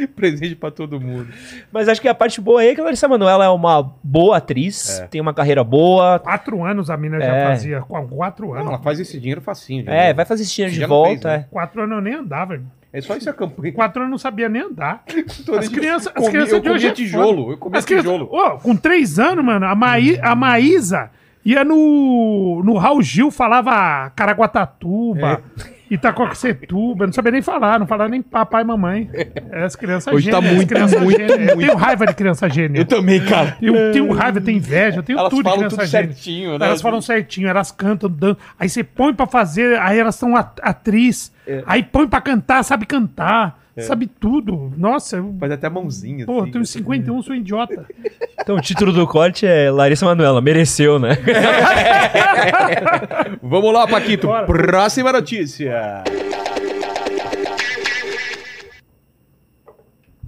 presente 0.15 0.55
pra 0.55 0.71
todo 0.71 1.01
mundo. 1.01 1.27
Mas 1.73 1.89
acho 1.89 2.01
que 2.01 2.07
a 2.09 2.15
parte 2.15 2.41
boa 2.41 2.61
aí 2.61 2.69
é 2.69 2.75
que 2.75 2.81
a 2.81 2.85
Larissa 2.85 3.09
Manoela 3.09 3.45
é 3.45 3.49
uma 3.49 3.83
boa 4.03 4.37
atriz, 4.37 5.03
tem 5.11 5.21
uma 5.21 5.35
carreira 5.35 5.65
boa. 5.65 6.19
Quatro 6.21 6.65
anos 6.65 6.89
a 6.91 6.97
mina 6.97 7.19
já 7.19 7.35
É. 7.35 7.47
fazia. 7.47 7.81
Qu- 7.81 8.09
Quatro 8.09 8.53
anos. 8.55 8.67
Ela 8.69 8.79
faz 8.79 9.01
esse 9.01 9.19
dinheiro 9.19 9.41
facinho. 9.41 9.89
É, 9.91 10.13
vai 10.15 10.25
fazer 10.25 10.43
esse 10.45 10.55
dinheiro 10.55 10.73
de 10.75 10.81
Já 10.81 10.87
não 10.87 10.95
volta. 10.97 11.11
fez, 11.11 11.25
né? 11.25 11.35
é. 11.49 11.53
Quatro 11.53 11.83
anos 11.83 11.97
eu 11.97 12.03
nem 12.03 12.15
andava, 12.15 12.55
irmão. 12.55 12.71
É 12.93 13.01
só 13.01 13.17
isso 13.17 13.29
a 13.29 13.33
campanha. 13.35 13.73
Quatro 13.73 14.01
anos 14.01 14.09
eu 14.09 14.11
não 14.13 14.19
sabia 14.19 14.49
nem 14.49 14.63
andar. 14.63 15.03
As 15.59 15.69
crianças, 15.69 16.13
as 16.15 16.29
crianças 16.29 16.53
eu 16.55 16.61
de 16.61 16.71
hoje 16.71 16.87
comia 16.87 16.89
é 16.89 16.93
tijolo, 16.95 17.53
eu 17.53 17.59
comia 17.59 17.79
As 17.79 17.85
crianças- 17.85 18.11
tijolo. 18.13 18.31
Ô, 18.33 18.59
com 18.59 18.75
três 18.77 19.19
anos, 19.19 19.45
mano, 19.45 19.67
a, 19.67 19.75
Maí, 19.75 20.19
a 20.23 20.35
Maísa 20.35 21.11
ia 21.53 21.65
no, 21.65 22.63
no 22.65 22.77
Raul 22.77 23.03
Gil, 23.03 23.31
falava 23.31 24.11
Caraguatatuba, 24.17 25.43
Itacoaxetuba, 25.91 27.07
não 27.07 27.13
sabia 27.13 27.33
nem 27.33 27.43
falar, 27.43 27.79
não 27.79 27.87
falava 27.87 28.11
nem 28.11 28.21
papai 28.23 28.63
e 28.63 28.65
mamãe. 28.67 29.11
É, 29.51 29.65
as 29.65 29.75
crianças 29.75 30.13
Hoje 30.13 30.31
tá 30.31 30.37
gênias, 30.37 30.51
as 30.53 30.57
muito, 30.57 30.69
crianças 30.69 31.03
muito. 31.03 31.21
Eu 31.21 31.39
muito. 31.39 31.57
tenho 31.67 31.75
raiva 31.77 32.07
de 32.07 32.15
criança 32.15 32.49
gênia. 32.49 32.81
Eu 32.81 32.85
também, 32.85 33.25
cara. 33.25 33.57
Eu 33.61 33.93
tenho 33.93 34.13
raiva, 34.13 34.39
eu 34.39 34.45
tenho 34.45 34.59
inveja, 34.59 34.99
eu 34.99 35.03
tenho 35.03 35.19
Elas 35.19 35.31
tudo 35.31 35.45
de 35.45 35.53
criança 35.57 35.77
tudo 35.77 35.87
gênia. 35.87 36.07
certinho, 36.15 36.59
né? 36.59 36.67
Elas 36.67 36.83
falam 36.83 37.01
certinho, 37.01 37.49
elas 37.49 37.71
cantam, 37.73 38.11
dançam. 38.11 38.37
Aí 38.59 38.69
você 38.69 38.85
põe 38.85 39.15
pra 39.15 39.27
fazer, 39.27 39.79
aí 39.81 39.99
elas 39.99 40.15
são 40.15 40.37
at- 40.37 40.61
atriz. 40.63 41.33
É. 41.47 41.63
Aí 41.67 41.83
põe 41.83 42.07
pra 42.07 42.21
cantar, 42.21 42.63
sabe 42.63 42.85
cantar, 42.85 43.59
sabe 43.83 44.07
tudo. 44.07 44.73
Nossa, 44.77 45.17
eu, 45.17 45.35
Faz 45.39 45.53
até 45.53 45.67
a 45.67 45.71
mãozinha. 45.71 46.27
pô, 46.27 46.43
assim. 46.43 46.51
tenho 46.53 46.67
51, 46.67 47.23
sou 47.23 47.35
idiota. 47.35 47.87
Então 48.41 48.57
o 48.57 48.61
título 48.63 48.95
do 48.95 49.07
corte 49.07 49.45
é 49.45 49.71
Larissa 49.71 50.07
Manoela, 50.07 50.41
mereceu, 50.41 50.99
né? 50.99 51.19
Vamos 53.43 53.75
lá, 53.75 53.87
Paquito. 53.87 54.27
Bora. 54.27 54.47
Próxima 54.47 55.13
notícia. 55.13 56.03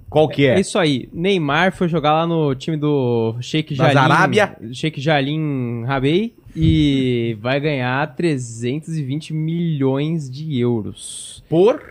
Qual 0.09 0.27
que 0.27 0.45
É 0.45 0.55
é? 0.55 0.59
isso 0.59 0.77
aí. 0.77 1.07
Neymar 1.13 1.71
foi 1.73 1.87
jogar 1.87 2.11
lá 2.13 2.27
no 2.27 2.53
time 2.53 2.75
do 2.75 3.37
Sheikh 3.41 3.73
Jalim. 3.73 3.97
Arábia. 3.97 4.57
Sheikh 4.73 4.99
Jalim 4.99 5.83
Rabei. 5.85 6.33
E 6.55 7.37
vai 7.39 7.59
ganhar 7.61 8.13
320 8.13 9.33
milhões 9.33 10.29
de 10.29 10.59
euros. 10.59 11.41
Por? 11.47 11.81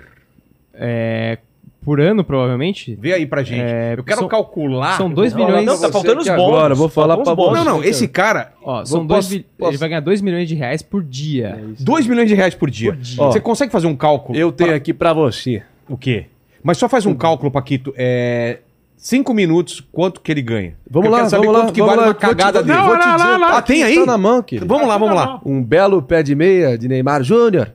É, 0.75 1.39
por 1.85 2.01
ano, 2.01 2.23
provavelmente. 2.23 2.97
Vê 3.01 3.15
aí 3.15 3.25
pra 3.27 3.43
gente. 3.43 3.61
É, 3.63 3.95
eu 3.97 4.05
quero 4.05 4.21
são- 4.21 4.29
calcular. 4.29 4.97
são 4.97 5.09
dois 5.11 5.33
Vou 5.33 5.43
falar 5.43 5.59
milhões- 5.61 5.65
pra 5.65 5.75
Não, 5.75 5.81
tá 5.81 5.93
faltando 5.93 6.21
os 6.21 6.27
bônus. 6.29 6.43
Agora, 6.47 6.75
vou 6.75 6.89
falar 6.89 7.17
pra 7.17 7.33
os 7.33 7.37
você. 7.37 7.57
Não, 7.59 7.65
não, 7.65 7.85
esse 7.85 8.07
cara, 8.07 8.53
Ó, 8.63 8.85
são 8.85 9.07
dois 9.07 9.27
posso- 9.29 9.45
posso- 9.59 9.71
Ele 9.73 9.79
vai 9.79 9.89
ganhar 9.89 10.01
2 10.01 10.21
milhões 10.21 10.49
de 10.49 10.55
reais 10.55 10.83
por 10.83 11.03
dia. 11.03 11.59
2 11.81 12.07
milhões 12.07 12.29
de 12.29 12.35
reais 12.35 12.55
por 12.55 12.71
dia. 12.71 12.93
Por 12.93 13.01
dia. 13.01 13.17
Você 13.25 13.41
consegue 13.41 13.73
fazer 13.73 13.87
um 13.87 13.97
cálculo? 13.97 14.39
Eu 14.39 14.53
tenho 14.53 14.69
pra- 14.71 14.77
aqui 14.77 14.93
pra 14.93 15.13
você. 15.13 15.63
O 15.89 15.97
quê? 15.97 16.27
Mas 16.63 16.77
só 16.77 16.89
faz 16.89 17.07
um 17.07 17.15
cálculo, 17.15 17.51
Paquito. 17.51 17.93
É... 17.97 18.59
Cinco 19.03 19.33
minutos, 19.33 19.81
quanto 19.91 20.21
que 20.21 20.31
ele 20.31 20.43
ganha? 20.43 20.75
Vamos 20.91 21.07
Eu 21.07 21.13
lá, 21.13 21.19
quero 21.21 21.31
saber 21.31 21.47
vamos 21.47 21.59
lá. 21.59 21.65
quanto 21.67 21.75
que 21.75 21.81
vamos 21.81 21.95
vale 21.97 22.03
lá. 22.03 22.09
uma 22.09 22.15
cagada 22.15 22.59
te, 22.63 22.67
dele. 22.67 22.79
Não, 22.79 22.87
Vou 22.87 22.99
te 22.99 23.07
lá, 23.07 23.17
dizer, 23.17 23.29
lá, 23.29 23.37
lá. 23.39 23.57
Ah, 23.57 23.63
tem 23.63 23.83
aí? 23.83 23.95
Tá 23.97 24.05
na 24.05 24.19
mão, 24.19 24.43
querido. 24.43 24.67
Vamos 24.67 24.87
lá, 24.87 24.99
vamos 24.99 25.17
lá. 25.17 25.41
Um 25.47 25.63
belo 25.65 26.03
pé 26.03 26.23
de 26.23 26.35
meia 26.35 26.77
de 26.77 26.87
Neymar 26.87 27.23
Júnior. 27.23 27.73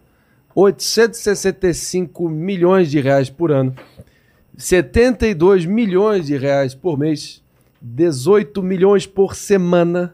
865 0.53 2.30
milhões 2.30 2.89
de 2.89 2.99
reais 2.99 3.30
por 3.30 3.51
ano. 3.51 3.74
72 4.58 5.66
milhões 5.66 6.28
de 6.28 6.38
reais 6.38 6.74
por 6.76 6.97
mês. 6.97 7.43
18 7.82 8.64
milhões 8.64 9.06
por 9.06 9.36
semana. 9.36 10.14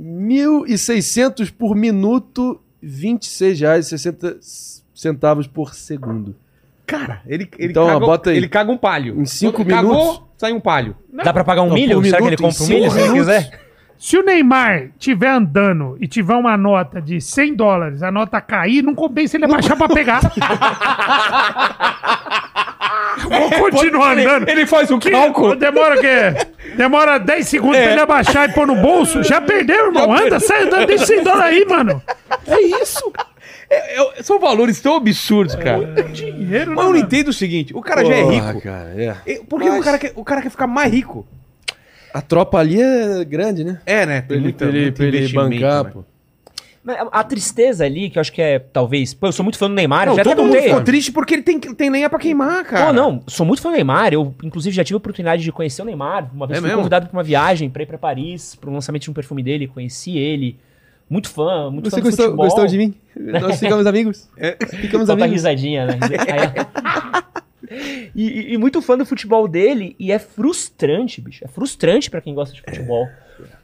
1.600 0.00 1.52
por 1.52 1.74
minuto, 1.76 2.60
R$ 2.82 2.88
26,60 2.88 4.82
centavos 4.94 5.46
por 5.46 5.74
segundo. 5.74 6.34
Cara, 6.86 7.22
ele, 7.26 7.48
ele, 7.58 7.70
Então, 7.70 7.86
caga, 7.86 8.00
bota 8.06 8.30
aí. 8.30 8.36
ele 8.36 8.48
caga 8.48 8.70
um 8.70 8.76
palho. 8.76 9.18
Em 9.20 9.24
cinco 9.24 9.56
Quando 9.58 9.68
cagou, 9.68 9.92
minutos- 9.94 10.22
sai 10.36 10.52
um 10.52 10.60
palho. 10.60 10.94
Dá 11.12 11.32
pra 11.32 11.42
pagar 11.44 11.62
um 11.62 11.68
Não, 11.68 11.74
milho? 11.74 12.02
Será 12.04 12.18
que 12.18 12.24
ele 12.24 12.36
minuto, 12.36 12.42
compra 12.42 12.64
um 12.64 12.68
milho 12.68 12.90
se 12.90 12.98
ele 12.98 13.08
minutos. 13.08 13.26
quiser? 13.26 13.60
Se 13.96 14.18
o 14.18 14.22
Neymar 14.22 14.90
tiver 14.98 15.28
andando 15.28 15.96
e 16.00 16.06
tiver 16.06 16.34
uma 16.34 16.56
nota 16.56 17.00
de 17.00 17.20
100 17.20 17.54
dólares, 17.54 18.02
a 18.02 18.10
nota 18.10 18.40
cair, 18.40 18.82
não 18.82 18.94
compensa 18.94 19.36
ele 19.36 19.44
abaixar 19.46 19.76
pra 19.76 19.88
pegar. 19.88 20.20
Vou 23.28 23.50
continuar 23.70 24.12
andando. 24.18 24.48
Ele 24.48 24.66
faz 24.66 24.90
um 24.90 24.98
Que- 24.98 25.10
cálculo. 25.10 25.54
Demora 25.56 25.96
o 25.96 26.00
quê? 26.00 26.34
Demora 26.76 27.18
10 27.18 27.48
segundos 27.48 27.78
pra 27.78 27.92
ele 27.92 28.00
abaixar 28.00 28.50
e 28.50 28.52
pôr 28.52 28.66
no 28.66 28.76
bolso. 28.76 29.22
Já 29.22 29.40
perdeu, 29.40 29.86
irmão. 29.86 30.12
Anda, 30.12 30.40
sai 30.40 30.64
andando, 30.64 30.86
deixa 30.86 31.06
100 31.06 31.22
dólares 31.22 31.56
aí, 31.56 31.64
mano. 31.64 32.02
É 32.46 32.60
isso. 32.82 33.12
É- 33.70 34.00
é- 34.18 34.22
são 34.22 34.38
valores 34.38 34.80
tão 34.80 34.96
absurdos, 34.96 35.54
cara. 35.54 35.86
Dinheiro, 36.12 36.70
né, 36.70 36.76
Mas 36.76 36.84
eu 36.84 36.90
não 36.92 36.96
entendo 36.98 37.28
o 37.28 37.32
seguinte: 37.32 37.74
o 37.74 37.80
cara 37.80 38.04
já 38.04 38.14
é 38.14 38.22
Porra, 38.22 38.46
rico. 38.52 38.60
cara, 38.62 38.94
é. 39.26 39.40
Por 39.48 39.60
que 39.62 39.70
o 39.70 39.80
cara, 39.80 39.98
quer, 39.98 40.12
o 40.14 40.24
cara 40.24 40.42
quer 40.42 40.50
ficar 40.50 40.66
mais 40.66 40.92
rico? 40.92 41.26
A 42.14 42.22
tropa 42.22 42.58
ali 42.58 42.80
é 42.80 43.24
grande, 43.24 43.64
né? 43.64 43.80
É, 43.84 44.06
né? 44.06 44.22
Pra 44.22 44.36
ele, 44.36 44.52
pra 44.52 44.68
ele, 44.68 44.92
pra 44.92 45.04
ele 45.04 45.28
bancar, 45.32 45.84
pô. 45.92 46.04
Mas 46.86 46.96
a- 47.10 47.24
tristeza 47.24 47.84
ali, 47.84 48.10
que 48.10 48.18
eu 48.18 48.20
acho 48.20 48.30
que 48.32 48.42
é, 48.42 48.58
talvez... 48.58 49.12
Pô, 49.14 49.26
eu 49.28 49.32
sou 49.32 49.42
muito 49.42 49.56
fã 49.58 49.68
do 49.68 49.74
Neymar, 49.74 50.06
Não, 50.06 50.14
já 50.16 50.20
até 50.20 50.30
todo 50.34 50.44
mundo 50.44 50.52
contei. 50.54 50.68
ficou 50.68 50.82
triste 50.84 51.10
porque 51.12 51.32
ele 51.34 51.42
tem, 51.42 51.58
tem 51.58 51.88
lenha 51.90 52.08
pra 52.10 52.18
queimar, 52.18 52.62
cara. 52.64 52.86
Pô, 52.88 52.92
não, 52.92 53.22
sou 53.26 53.44
muito 53.46 53.62
fã 53.62 53.70
do 53.70 53.74
Neymar. 53.74 54.12
Eu, 54.12 54.34
inclusive, 54.44 54.76
já 54.76 54.84
tive 54.84 54.94
a 54.94 54.98
oportunidade 54.98 55.42
de 55.42 55.50
conhecer 55.50 55.80
o 55.82 55.84
Neymar. 55.86 56.30
Uma 56.32 56.46
vez 56.46 56.58
É 56.58 56.60
fui 56.60 56.68
mesmo? 56.68 56.82
convidado 56.82 57.06
pra 57.08 57.16
uma 57.16 57.22
viagem 57.24 57.68
pra 57.70 57.82
ir 57.82 57.86
pra 57.86 57.96
Paris, 57.98 58.54
pro 58.54 58.70
lançamento 58.70 59.02
de 59.04 59.10
um 59.10 59.14
perfume 59.14 59.42
dele, 59.42 59.66
conheci 59.66 60.16
ele. 60.18 60.58
Muito 61.08 61.28
fã, 61.30 61.70
muito 61.70 61.88
Você 61.90 62.00
fã 62.02 62.30
do 62.30 62.36
gostou, 62.36 62.66
de 62.66 62.76
mim? 62.78 62.94
Nós 63.16 63.58
ficamos 63.60 63.86
amigos? 63.86 64.28
Ficamos 64.80 65.06
Solta 65.06 65.22
a 65.22 65.26
amigos. 65.26 65.32
risadinha, 65.42 65.86
né? 65.86 65.98
Aí- 66.28 66.93
e, 68.14 68.54
e- 68.54 68.58
muito 68.58 68.80
fã 68.82 68.96
do 68.96 69.04
futebol 69.06 69.46
dele, 69.48 69.94
e 69.98 70.10
é 70.12 70.18
frustrante, 70.18 71.20
bicho. 71.20 71.44
É 71.44 71.48
frustrante 71.48 72.10
pra 72.10 72.20
quem 72.20 72.34
gosta 72.34 72.54
de 72.54 72.60
futebol. 72.62 73.08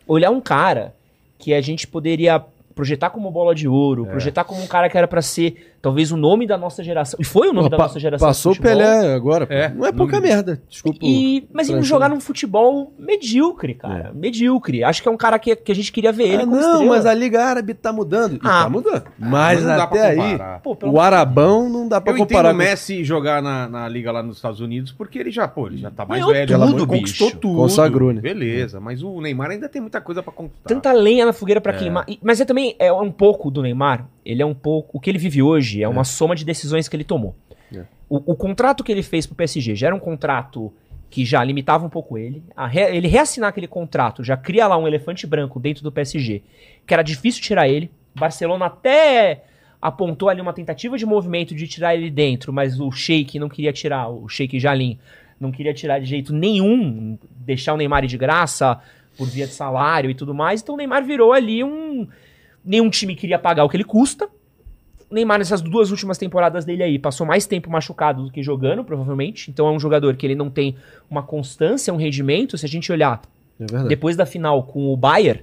Olhar 0.06 0.30
um 0.30 0.40
cara 0.40 0.94
que 1.38 1.54
a 1.54 1.61
gente 1.61 1.86
poderia 1.86 2.42
projetar 2.74 3.11
como 3.11 3.30
bola 3.30 3.54
de 3.54 3.68
ouro, 3.68 4.06
projetar 4.06 4.44
como 4.44 4.62
um 4.62 4.66
cara 4.66 4.88
que 4.88 4.96
era 4.96 5.06
pra 5.08 5.20
ser 5.22 5.69
talvez 5.82 6.12
o 6.12 6.16
nome 6.16 6.46
da 6.46 6.56
nossa 6.58 6.82
geração. 6.82 7.18
E 7.20 7.24
foi 7.24 7.48
o 7.48 7.52
nome 7.52 7.66
Pô, 7.66 7.70
da 7.70 7.76
pa- 7.76 7.82
nossa 7.84 7.98
geração. 8.00 8.26
Passou 8.28 8.52
o. 8.52 8.60
Pelé 8.60 9.14
agora. 9.14 9.46
É. 9.50 9.68
Não 9.70 9.86
é 9.86 9.92
pouca 9.92 10.20
merda. 10.20 10.60
Desculpa. 10.68 10.98
E, 11.02 11.48
mas 11.52 11.66
ele 11.68 11.76
Tranquilo. 11.78 11.82
jogar 11.84 12.08
num 12.10 12.20
futebol 12.20 12.92
medíocre, 12.98 13.74
cara. 13.74 14.12
Medíocre. 14.14 14.84
Acho 14.84 15.02
que 15.02 15.08
é 15.08 15.10
um 15.12 15.16
cara 15.16 15.38
que, 15.38 15.54
que 15.56 15.72
a 15.72 15.74
gente 15.74 15.90
queria 15.92 16.12
ver 16.12 16.24
ele 16.24 16.42
Ah, 16.42 16.46
como 16.46 16.56
não, 16.56 16.72
estrela. 16.72 16.96
mas 16.96 17.06
a 17.06 17.14
Liga 17.14 17.42
Árabe 17.44 17.74
tá 17.74 17.92
mudando. 17.92 18.34
E 18.34 18.40
Ah. 18.42 18.64
tá 18.64 18.68
mudando. 18.70 19.04
Mas, 19.18 19.60
não 19.62 19.76
dá 19.76 19.84
até 19.84 20.14
pra 20.14 20.24
aí. 20.54 20.60
Pô, 20.62 20.76
o 20.84 21.00
Arabão 21.00 21.68
não 21.68 21.88
dá 21.88 22.00
pra 22.00 22.12
Eu 22.12 22.16
entendo 22.16 22.28
comparar 22.28 22.48
o 22.50 22.52
com 22.52 22.58
Messi 22.58 23.04
jogar 23.04 23.42
na, 23.42 23.68
na 23.68 23.88
liga 23.88 24.12
lá 24.12 24.22
nos 24.22 24.36
Estados 24.36 24.60
Unidos 24.60 24.92
porque 24.92 25.18
ele 25.18 25.30
já, 25.30 25.48
pô, 25.48 25.66
ele 25.66 25.78
já 25.78 25.90
tá 25.90 26.04
mais 26.04 26.20
Ganhou 26.20 26.32
velho, 26.34 26.52
tudo, 26.58 26.62
amor- 26.62 26.86
conquistou 26.86 27.26
bicho. 27.28 27.38
tudo. 27.40 27.56
Consagrou, 27.56 28.12
né? 28.12 28.20
Beleza, 28.20 28.80
mas 28.80 29.02
o 29.02 29.20
Neymar 29.20 29.50
ainda 29.50 29.68
tem 29.68 29.80
muita 29.80 30.00
coisa 30.00 30.22
pra 30.22 30.32
conquistar. 30.32 30.68
tanta 30.68 30.92
lenha 30.92 31.24
na 31.26 31.32
fogueira 31.32 31.60
pra 31.60 31.72
queimar. 31.72 32.04
E- 32.08 32.18
Mas 32.22 32.40
é 32.40 32.44
também 32.44 32.74
é 32.78 32.92
um 32.92 33.10
pouco 33.10 33.50
do 33.50 33.62
Neymar. 33.62 34.06
Ele 34.30 34.42
é 34.42 34.46
um 34.46 34.54
pouco. 34.54 34.98
O 34.98 35.00
que 35.00 35.10
ele 35.10 35.18
vive 35.18 35.42
hoje 35.42 35.82
é 35.82 35.88
uma 35.88 36.04
soma 36.04 36.34
de 36.34 36.44
decisões 36.44 36.88
que 36.88 36.96
ele 36.96 37.04
tomou. 37.04 37.34
É. 37.74 37.84
O, 38.08 38.32
o 38.32 38.36
contrato 38.36 38.82
que 38.84 38.90
ele 38.92 39.02
fez 39.02 39.26
pro 39.26 39.34
PSG 39.36 39.74
já 39.74 39.88
era 39.88 39.96
um 39.96 40.00
contrato 40.00 40.72
que 41.08 41.24
já 41.24 41.42
limitava 41.42 41.84
um 41.84 41.88
pouco 41.88 42.16
ele. 42.16 42.42
Re- 42.68 42.96
ele 42.96 43.08
reassinar 43.08 43.50
aquele 43.50 43.66
contrato 43.66 44.22
já 44.22 44.36
cria 44.36 44.66
lá 44.66 44.76
um 44.76 44.86
elefante 44.86 45.26
branco 45.26 45.58
dentro 45.58 45.82
do 45.82 45.90
PSG, 45.90 46.42
que 46.86 46.94
era 46.94 47.02
difícil 47.02 47.42
tirar 47.42 47.68
ele. 47.68 47.90
Barcelona 48.14 48.66
até 48.66 49.42
apontou 49.82 50.28
ali 50.28 50.40
uma 50.40 50.52
tentativa 50.52 50.96
de 50.98 51.06
movimento 51.06 51.54
de 51.54 51.66
tirar 51.66 51.94
ele 51.96 52.10
dentro, 52.10 52.52
mas 52.52 52.78
o 52.78 52.90
Sheik 52.92 53.38
não 53.38 53.48
queria 53.48 53.72
tirar, 53.72 54.08
o 54.08 54.28
Sheik 54.28 54.60
Jalim 54.60 54.98
não 55.40 55.50
queria 55.50 55.72
tirar 55.72 55.98
de 55.98 56.04
jeito 56.06 56.34
nenhum, 56.34 57.18
deixar 57.30 57.72
o 57.72 57.76
Neymar 57.78 58.06
de 58.06 58.18
graça 58.18 58.78
por 59.16 59.26
via 59.26 59.46
de 59.46 59.54
salário 59.54 60.10
e 60.10 60.14
tudo 60.14 60.34
mais. 60.34 60.60
Então 60.60 60.74
o 60.74 60.78
Neymar 60.78 61.02
virou 61.04 61.32
ali 61.32 61.64
um. 61.64 62.06
Nenhum 62.64 62.90
time 62.90 63.14
queria 63.14 63.38
pagar 63.38 63.64
o 63.64 63.68
que 63.68 63.76
ele 63.76 63.84
custa. 63.84 64.28
O 65.11 65.14
Neymar, 65.14 65.38
nessas 65.38 65.61
duas 65.61 65.90
últimas 65.90 66.18
temporadas 66.18 66.64
dele 66.64 66.82
aí, 66.82 66.98
passou 66.98 67.26
mais 67.26 67.46
tempo 67.46 67.68
machucado 67.70 68.24
do 68.24 68.30
que 68.30 68.42
jogando, 68.42 68.84
provavelmente. 68.84 69.50
Então 69.50 69.66
é 69.66 69.70
um 69.72 69.80
jogador 69.80 70.14
que 70.16 70.24
ele 70.24 70.36
não 70.36 70.48
tem 70.48 70.76
uma 71.11 71.22
constância, 71.22 71.92
um 71.92 71.96
rendimento. 71.96 72.56
Se 72.56 72.64
a 72.64 72.68
gente 72.68 72.92
olhar 72.92 73.20
É 73.61 73.88
depois 73.88 74.16
da 74.16 74.24
final 74.24 74.62
com 74.62 74.92
o 74.92 74.96
Bayern, 74.96 75.42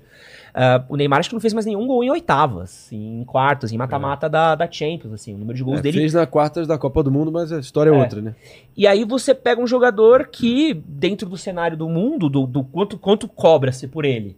ah, 0.54 0.84
o 0.88 0.96
Neymar 0.96 1.20
acho 1.20 1.30
que 1.30 1.36
não 1.36 1.42
fez 1.42 1.54
mais 1.54 1.66
nenhum 1.66 1.86
gol 1.86 2.04
em 2.04 2.10
oitavas, 2.10 2.90
em 2.92 3.24
quartas, 3.26 3.72
em 3.74 3.78
mata-mata 3.78 4.30
da, 4.30 4.56
da 4.56 4.72
Champions, 4.72 5.14
assim. 5.14 5.36
O 5.36 5.38
número 5.38 5.58
de 5.58 5.64
gols 5.64 5.80
É, 5.80 5.82
dele 5.82 5.98
Fez 6.00 6.14
na 6.14 6.26
quartas 6.26 6.66
da 6.66 6.78
Copa 6.78 7.04
do 7.04 7.12
Mundo, 7.12 7.32
mas 7.32 7.52
a 7.52 7.60
história 7.60 7.92
é, 7.92 7.94
É. 7.94 7.98
outra, 7.98 8.22
né? 8.22 8.36
e 8.76 8.88
aí 8.88 9.04
você 9.04 9.36
pega 9.36 9.62
um 9.62 9.68
jogador 9.68 10.28
que, 10.28 10.74
dentro 10.74 11.28
do 11.30 11.38
cenário 11.38 11.76
do 11.76 11.90
mundo, 11.90 12.30
do, 12.30 12.48
do 12.48 12.64
quanto, 12.64 12.98
quanto 12.98 13.28
cobra-se 13.28 13.88
por 13.88 14.06
ele, 14.06 14.36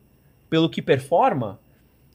pelo 0.50 0.68
que 0.70 0.82
performa, 0.82 1.60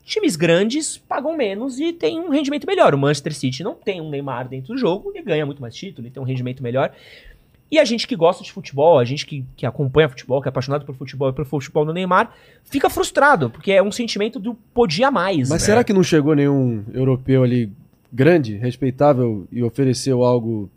times 0.05 0.37
grandes 0.37 0.99
pagam 0.99 1.37
menos 1.37 1.81
e 1.81 1.93
tem 1.93 2.21
um 2.21 2.29
rendimento 2.29 2.67
melhor. 2.67 2.95
O 2.95 2.99
Manchester 2.99 3.35
City 3.35 3.63
não 3.63 3.75
tem 3.75 4.01
um 4.01 4.11
Neymar 4.11 4.49
dentro 4.49 4.75
do 4.75 4.79
jogo 4.79 5.13
e 5.15 5.23
ganha 5.23 5.47
muito 5.47 5.63
mais 5.63 5.75
título, 5.75 6.07
e 6.07 6.11
tem 6.11 6.23
um 6.23 6.27
rendimento 6.27 6.63
melhor. 6.63 6.93
E 7.71 7.79
a 7.79 7.85
gente 7.85 8.07
que 8.07 8.15
gosta 8.15 8.45
de 8.45 8.53
futebol, 8.53 8.99
a 8.99 9.05
gente 9.05 9.27
que, 9.27 9.45
que 9.57 9.67
acompanha 9.67 10.09
futebol, 10.09 10.41
que 10.41 10.47
é 10.47 10.51
apaixonado 10.51 10.85
por 10.85 10.95
futebol 10.95 11.31
e 11.31 11.33
pelo 11.33 11.47
futebol 11.47 11.85
do 11.85 11.93
Neymar, 11.93 12.33
fica 12.63 12.89
frustrado, 12.91 13.51
porque 13.51 13.73
é 13.73 13.83
um 13.83 13.91
sentimento 13.91 14.39
do 14.39 14.55
podia 14.55 15.11
mais. 15.11 15.49
Mas 15.49 15.63
né? 15.63 15.67
será 15.67 15.83
que 15.83 15.93
não 15.93 16.03
chegou 16.03 16.35
nenhum 16.35 16.85
europeu 16.93 17.43
ali 17.43 17.73
grande, 18.13 18.57
respeitável 18.57 19.49
e 19.51 19.63
ofereceu 19.63 20.23
algo 20.23 20.71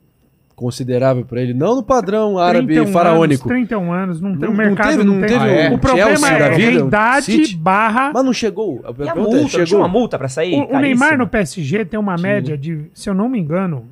considerável 0.57 1.23
pra 1.23 1.39
ele? 1.39 1.53
Não 1.53 1.75
no 1.75 1.83
padrão 1.83 2.39
árabe 2.39 2.73
31 2.73 2.91
faraônico. 2.91 3.47
Anos, 3.47 3.67
31 3.67 3.93
anos, 3.93 4.19
não 4.19 4.31
tem 4.31 4.39
Não- 4.39 4.47
o 4.47 4.51
não 4.51 4.57
mercado. 4.57 4.89
teve- 4.89 5.03
não 5.03 5.21
teve 5.21 5.35
Ah, 5.35 5.47
é? 5.47 5.69
O 5.71 5.77
problema 5.77 6.09
Chelsea 6.17 6.29
é 6.37 6.49
vida, 6.55 6.79
idade 6.85 7.25
City? 7.25 7.55
barra 7.55 8.11
Mas 8.11 8.25
não 8.25 8.33
chegou. 8.33 8.81
A 8.83 8.89
E 9.03 9.07
a 9.07 9.11
é, 9.11 9.15
multa, 9.15 9.37
não 9.37 9.45
tinha 9.45 9.65
chegou. 9.67 9.79
uma 9.81 9.87
multa 9.87 10.17
pra 10.17 10.27
sair? 10.27 10.55
O, 10.55 10.75
o. 10.75 10.79
Neymar 10.79 11.15
no 11.15 11.27
PSG 11.27 11.85
tem 11.85 11.99
uma 11.99 12.15
média 12.17 12.57
de, 12.57 12.89
se 12.91 13.07
eu 13.07 13.13
não 13.13 13.29
me 13.29 13.39
engano, 13.39 13.87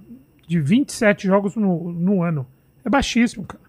de 0.47 0.59
27 0.59 1.27
jogos 1.27 1.55
no, 1.55 1.91
no 1.93 2.23
ano. 2.23 2.47
É 2.83 2.89
baixíssimo, 2.89 3.45
cara. 3.45 3.63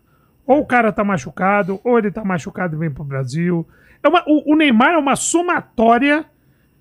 Ou 0.46 0.60
o 0.60 0.66
cara 0.66 0.90
tá 0.90 1.04
machucado, 1.04 1.78
ou 1.84 1.98
ele 1.98 2.10
tá 2.10 2.24
machucado 2.24 2.76
e 2.76 2.78
vem 2.78 2.90
pro 2.90 3.04
Brasil. 3.04 3.66
É 4.02 4.08
uma- 4.08 4.22
o, 4.26 4.52
o 4.54 4.56
Neymar 4.56 4.94
é 4.94 4.96
uma 4.98 5.16
somatória 5.16 6.24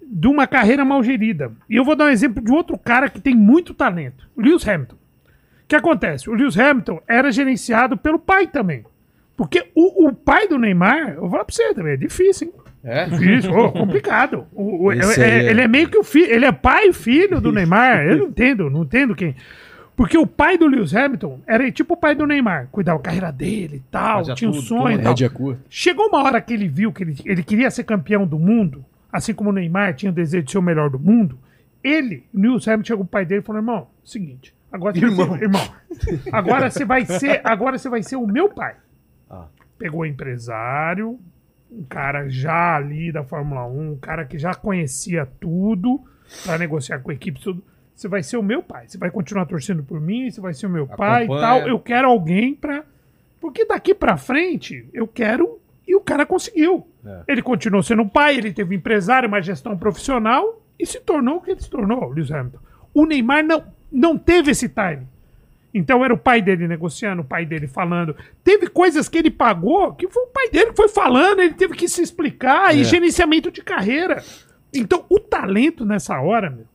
de 0.07 0.27
uma 0.27 0.47
carreira 0.47 0.85
mal 0.85 1.03
gerida. 1.03 1.51
E 1.69 1.75
eu 1.75 1.83
vou 1.83 1.95
dar 1.95 2.05
um 2.05 2.09
exemplo 2.09 2.41
de 2.43 2.51
outro 2.51 2.77
cara 2.77 3.09
que 3.09 3.19
tem 3.19 3.35
muito 3.35 3.73
talento, 3.73 4.29
o 4.35 4.41
Lewis 4.41 4.65
Hamilton. 4.67 4.95
O 5.65 5.67
que 5.67 5.75
acontece? 5.75 6.29
O 6.29 6.33
Lewis 6.33 6.57
Hamilton 6.57 7.01
era 7.07 7.31
gerenciado 7.31 7.97
pelo 7.97 8.19
pai 8.19 8.47
também. 8.47 8.83
Porque 9.35 9.67
o, 9.75 10.07
o 10.07 10.13
pai 10.13 10.47
do 10.47 10.57
Neymar, 10.57 11.09
eu 11.15 11.21
vou 11.21 11.31
falar 11.31 11.43
pra 11.45 11.53
você 11.55 11.73
também, 11.73 11.93
é 11.93 11.97
difícil, 11.97 12.47
hein? 12.47 12.53
É? 12.83 13.05
Difícil, 13.05 13.51
ô, 13.51 13.71
complicado. 13.71 14.45
O- 14.53 14.85
o- 14.85 14.91
é- 14.91 15.03
aí 15.03 15.21
é- 15.21 15.49
Ele 15.49 15.61
é 15.61 15.67
meio 15.67 15.89
que 15.89 15.97
o 15.97 16.03
filho, 16.03 16.31
ele 16.31 16.45
é 16.45 16.51
pai 16.51 16.89
e 16.89 16.93
filho 16.93 17.41
do 17.41 17.51
Neymar. 17.51 18.05
Eu 18.05 18.17
não 18.19 18.25
entendo, 18.27 18.69
não 18.69 18.83
entendo 18.83 19.15
quem. 19.15 19.35
Porque 19.95 20.17
o 20.17 20.27
pai 20.27 20.57
do 20.57 20.67
Lewis 20.67 20.93
Hamilton 20.95 21.39
era 21.47 21.69
tipo 21.71 21.95
o 21.95 21.97
pai 21.97 22.13
do 22.13 22.27
Neymar, 22.27 22.67
cuidava 22.71 22.99
da 22.99 23.03
carreira 23.05 23.31
dele 23.31 23.77
e 23.77 23.83
tal, 23.91 24.17
Fazia 24.19 24.35
tinha 24.35 24.49
um 24.49 24.53
tudo, 24.53 24.63
sonho 24.65 24.89
e 24.89 24.91
tudo. 24.93 25.03
tal. 25.03 25.11
Rédea 25.13 25.29
curta. 25.29 25.61
Chegou 25.69 26.07
uma 26.09 26.21
hora 26.23 26.39
que 26.39 26.53
ele 26.53 26.67
viu 26.67 26.91
que 26.93 27.01
ele, 27.03 27.15
ele 27.25 27.41
queria 27.43 27.71
ser 27.71 27.85
campeão 27.85 28.27
do 28.27 28.37
mundo, 28.37 28.85
assim 29.11 29.33
como 29.33 29.49
o 29.49 29.53
Neymar 29.53 29.95
tinha 29.95 30.11
o 30.11 30.15
desejo 30.15 30.43
de 30.45 30.51
ser 30.51 30.57
o 30.59 30.61
melhor 30.61 30.89
do 30.89 30.99
mundo. 30.99 31.39
Ele, 31.83 32.23
o 32.33 32.39
Lewis 32.39 32.67
Hamilton, 32.67 32.85
chegou 32.87 33.05
pro 33.05 33.11
pai 33.11 33.25
dele 33.25 33.41
e 33.41 33.43
falou: 33.43 33.61
irmão, 33.61 33.87
seguinte, 34.03 34.53
agora 34.71 34.93
você 34.93 35.05
vai 35.09 35.27
ser, 35.37 35.43
irmão, 35.43 35.61
agora 36.31 36.69
você 36.69 36.85
vai 36.85 37.05
ser, 37.05 37.41
agora 37.45 37.77
você 37.77 37.89
vai 37.89 38.03
ser 38.03 38.15
o 38.15 38.27
meu 38.27 38.49
pai. 38.49 38.75
Pegou 39.77 40.01
o 40.01 40.05
empresário, 40.05 41.19
um 41.71 41.83
cara 41.83 42.29
já 42.29 42.75
ali 42.75 43.11
da 43.11 43.23
Fórmula 43.23 43.65
1, 43.67 43.91
um 43.91 43.97
cara 43.97 44.25
que 44.25 44.37
já 44.37 44.53
conhecia 44.53 45.25
tudo 45.39 46.01
para 46.45 46.57
negociar 46.57 46.99
com 46.99 47.11
a 47.11 47.13
equipe, 47.13 47.39
tudo. 47.41 47.63
Você 47.93 48.07
vai 48.07 48.23
ser 48.23 48.37
o 48.37 48.43
meu 48.43 48.61
pai. 48.61 48.87
Você 48.87 48.97
vai 48.97 49.09
continuar 49.09 49.45
torcendo 49.45 49.83
por 49.83 49.99
mim, 50.01 50.29
você 50.29 50.41
vai 50.41 50.53
ser 50.53 50.65
o 50.65 50.69
meu 50.69 50.85
pai 50.85 51.23
e 51.23 51.25
Acompanha. 51.25 51.41
tal. 51.41 51.67
Eu 51.67 51.79
quero 51.79 52.07
alguém 52.09 52.53
pra. 52.53 52.83
Porque 53.39 53.65
daqui 53.65 53.93
pra 53.93 54.17
frente 54.17 54.89
eu 54.93 55.07
quero. 55.07 55.59
E 55.87 55.95
o 55.95 56.01
cara 56.01 56.25
conseguiu. 56.25 56.87
Ele 57.27 57.41
continuou 57.41 57.83
sendo 57.83 58.05
pai, 58.07 58.37
ele 58.37 58.51
teve 58.51 58.75
empresário, 58.75 59.27
uma 59.29 59.41
gestão 59.41 59.77
profissional 59.77 60.61
e 60.79 60.85
se 60.85 60.99
tornou 60.99 61.37
o 61.37 61.41
que 61.41 61.51
ele 61.51 61.61
se 61.61 61.69
tornou, 61.69 62.09
Lewis 62.09 62.31
Hamilton. 62.31 62.59
O 62.93 63.05
Neymar 63.05 63.43
não, 63.43 63.63
não 63.95 64.17
teve 64.17 64.51
esse 64.51 64.67
time. 64.69 65.07
Então 65.73 66.05
era 66.05 66.13
o 66.13 66.17
pai 66.17 66.41
dele 66.41 66.67
negociando, 66.67 67.21
o 67.21 67.25
pai 67.25 67.45
dele 67.45 67.67
falando. 67.67 68.15
Teve 68.43 68.67
coisas 68.67 69.09
que 69.09 69.17
ele 69.17 69.29
pagou 69.31 69.93
que 69.93 70.07
foi 70.07 70.23
o 70.23 70.27
pai 70.27 70.49
dele 70.49 70.71
que 70.71 70.77
foi 70.77 70.87
falando, 70.87 71.41
ele 71.41 71.53
teve 71.53 71.73
que 71.75 71.87
se 71.87 72.01
explicar, 72.01 72.73
e 72.75 72.83
gerenciamento 72.85 73.51
de 73.51 73.61
carreira. 73.61 74.23
Então 74.73 75.05
o 75.09 75.19
talento 75.19 75.85
nessa 75.85 76.19
hora, 76.21 76.49
meu. 76.49 76.65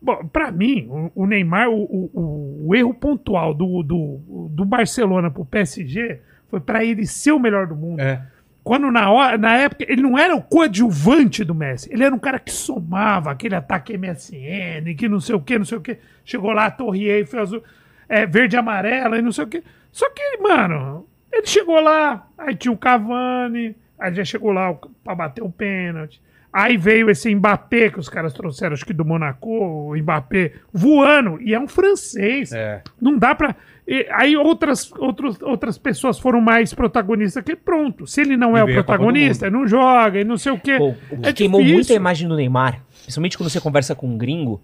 Bom, 0.00 0.24
pra 0.32 0.52
mim, 0.52 0.86
o, 0.88 1.22
o 1.24 1.26
Neymar, 1.26 1.68
o, 1.68 1.82
o- 1.82 2.66
o- 2.68 2.74
erro 2.76 2.94
pontual 2.94 3.52
do, 3.52 3.82
do, 3.82 4.48
do 4.50 4.64
Barcelona 4.64 5.28
pro 5.28 5.44
PSG 5.44 6.20
foi 6.48 6.60
pra 6.60 6.84
ele 6.84 7.04
ser 7.04 7.32
o 7.32 7.38
melhor 7.40 7.66
do 7.66 7.74
mundo. 7.74 7.98
É. 8.00 8.22
Quando 8.68 8.90
na, 8.90 9.10
hora, 9.10 9.38
na 9.38 9.56
época 9.56 9.86
ele 9.88 10.02
não 10.02 10.18
era 10.18 10.36
o 10.36 10.42
coadjuvante 10.42 11.42
do 11.42 11.54
Messi, 11.54 11.88
ele 11.90 12.04
era 12.04 12.14
um 12.14 12.18
cara 12.18 12.38
que 12.38 12.52
somava 12.52 13.30
aquele 13.30 13.54
ataque 13.54 13.96
MSN, 13.96 14.94
que 14.94 15.08
não 15.08 15.20
sei 15.20 15.34
o 15.36 15.40
que, 15.40 15.56
não 15.56 15.64
sei 15.64 15.78
o 15.78 15.80
que. 15.80 15.96
Chegou 16.22 16.52
lá, 16.52 16.66
a 16.66 16.70
Torre 16.70 17.08
Eiffel 17.08 17.64
é, 18.06 18.26
verde 18.26 18.56
e 18.56 18.58
amarela 18.58 19.16
e 19.16 19.22
não 19.22 19.32
sei 19.32 19.44
o 19.44 19.46
que. 19.46 19.64
Só 19.90 20.10
que, 20.10 20.36
mano, 20.42 21.06
ele 21.32 21.46
chegou 21.46 21.80
lá, 21.80 22.28
aí 22.36 22.54
tinha 22.54 22.70
o 22.70 22.76
Cavani, 22.76 23.74
aí 23.98 24.14
já 24.14 24.22
chegou 24.22 24.52
lá 24.52 24.74
pra 25.02 25.14
bater 25.14 25.42
o 25.42 25.50
pênalti. 25.50 26.20
Aí 26.52 26.76
veio 26.78 27.10
esse 27.10 27.32
Mbappé 27.34 27.90
que 27.90 27.98
os 28.00 28.08
caras 28.08 28.32
trouxeram, 28.32 28.72
acho 28.72 28.84
que 28.84 28.94
do 28.94 29.04
Monaco, 29.04 29.48
o 29.48 29.96
Mbappé 29.96 30.52
voando, 30.72 31.40
e 31.42 31.52
é 31.54 31.60
um 31.60 31.68
francês. 31.68 32.52
É. 32.52 32.82
Não 33.00 33.18
dá 33.18 33.34
pra. 33.34 33.54
e 33.86 34.06
aí 34.10 34.34
outras, 34.36 34.90
outros, 34.92 35.40
outras 35.42 35.76
pessoas 35.76 36.18
foram 36.18 36.40
mais 36.40 36.72
protagonistas 36.72 37.44
que 37.44 37.54
pronto. 37.54 38.06
Se 38.06 38.22
ele 38.22 38.36
não 38.36 38.56
é 38.56 38.60
E 38.60 38.62
o 38.62 38.66
Copa 38.66 38.72
do 38.72 38.84
protagonista, 38.84 39.46
ele 39.46 39.56
não 39.56 39.68
joga 39.68 40.20
e 40.20 40.24
não 40.24 40.38
sei 40.38 40.52
o 40.52 40.58
quê. 40.58 40.78
Pô, 40.78 40.94
o 41.10 41.20
que 41.20 41.28
É 41.28 41.32
queimou 41.34 41.60
difícil. 41.60 41.74
muito 41.76 41.92
a 41.92 41.96
imagem 41.96 42.26
do 42.26 42.34
Neymar, 42.34 42.80
principalmente 43.02 43.36
quando 43.36 43.50
você 43.50 43.60
conversa 43.60 43.94
com 43.94 44.08
um 44.08 44.16
gringo, 44.16 44.60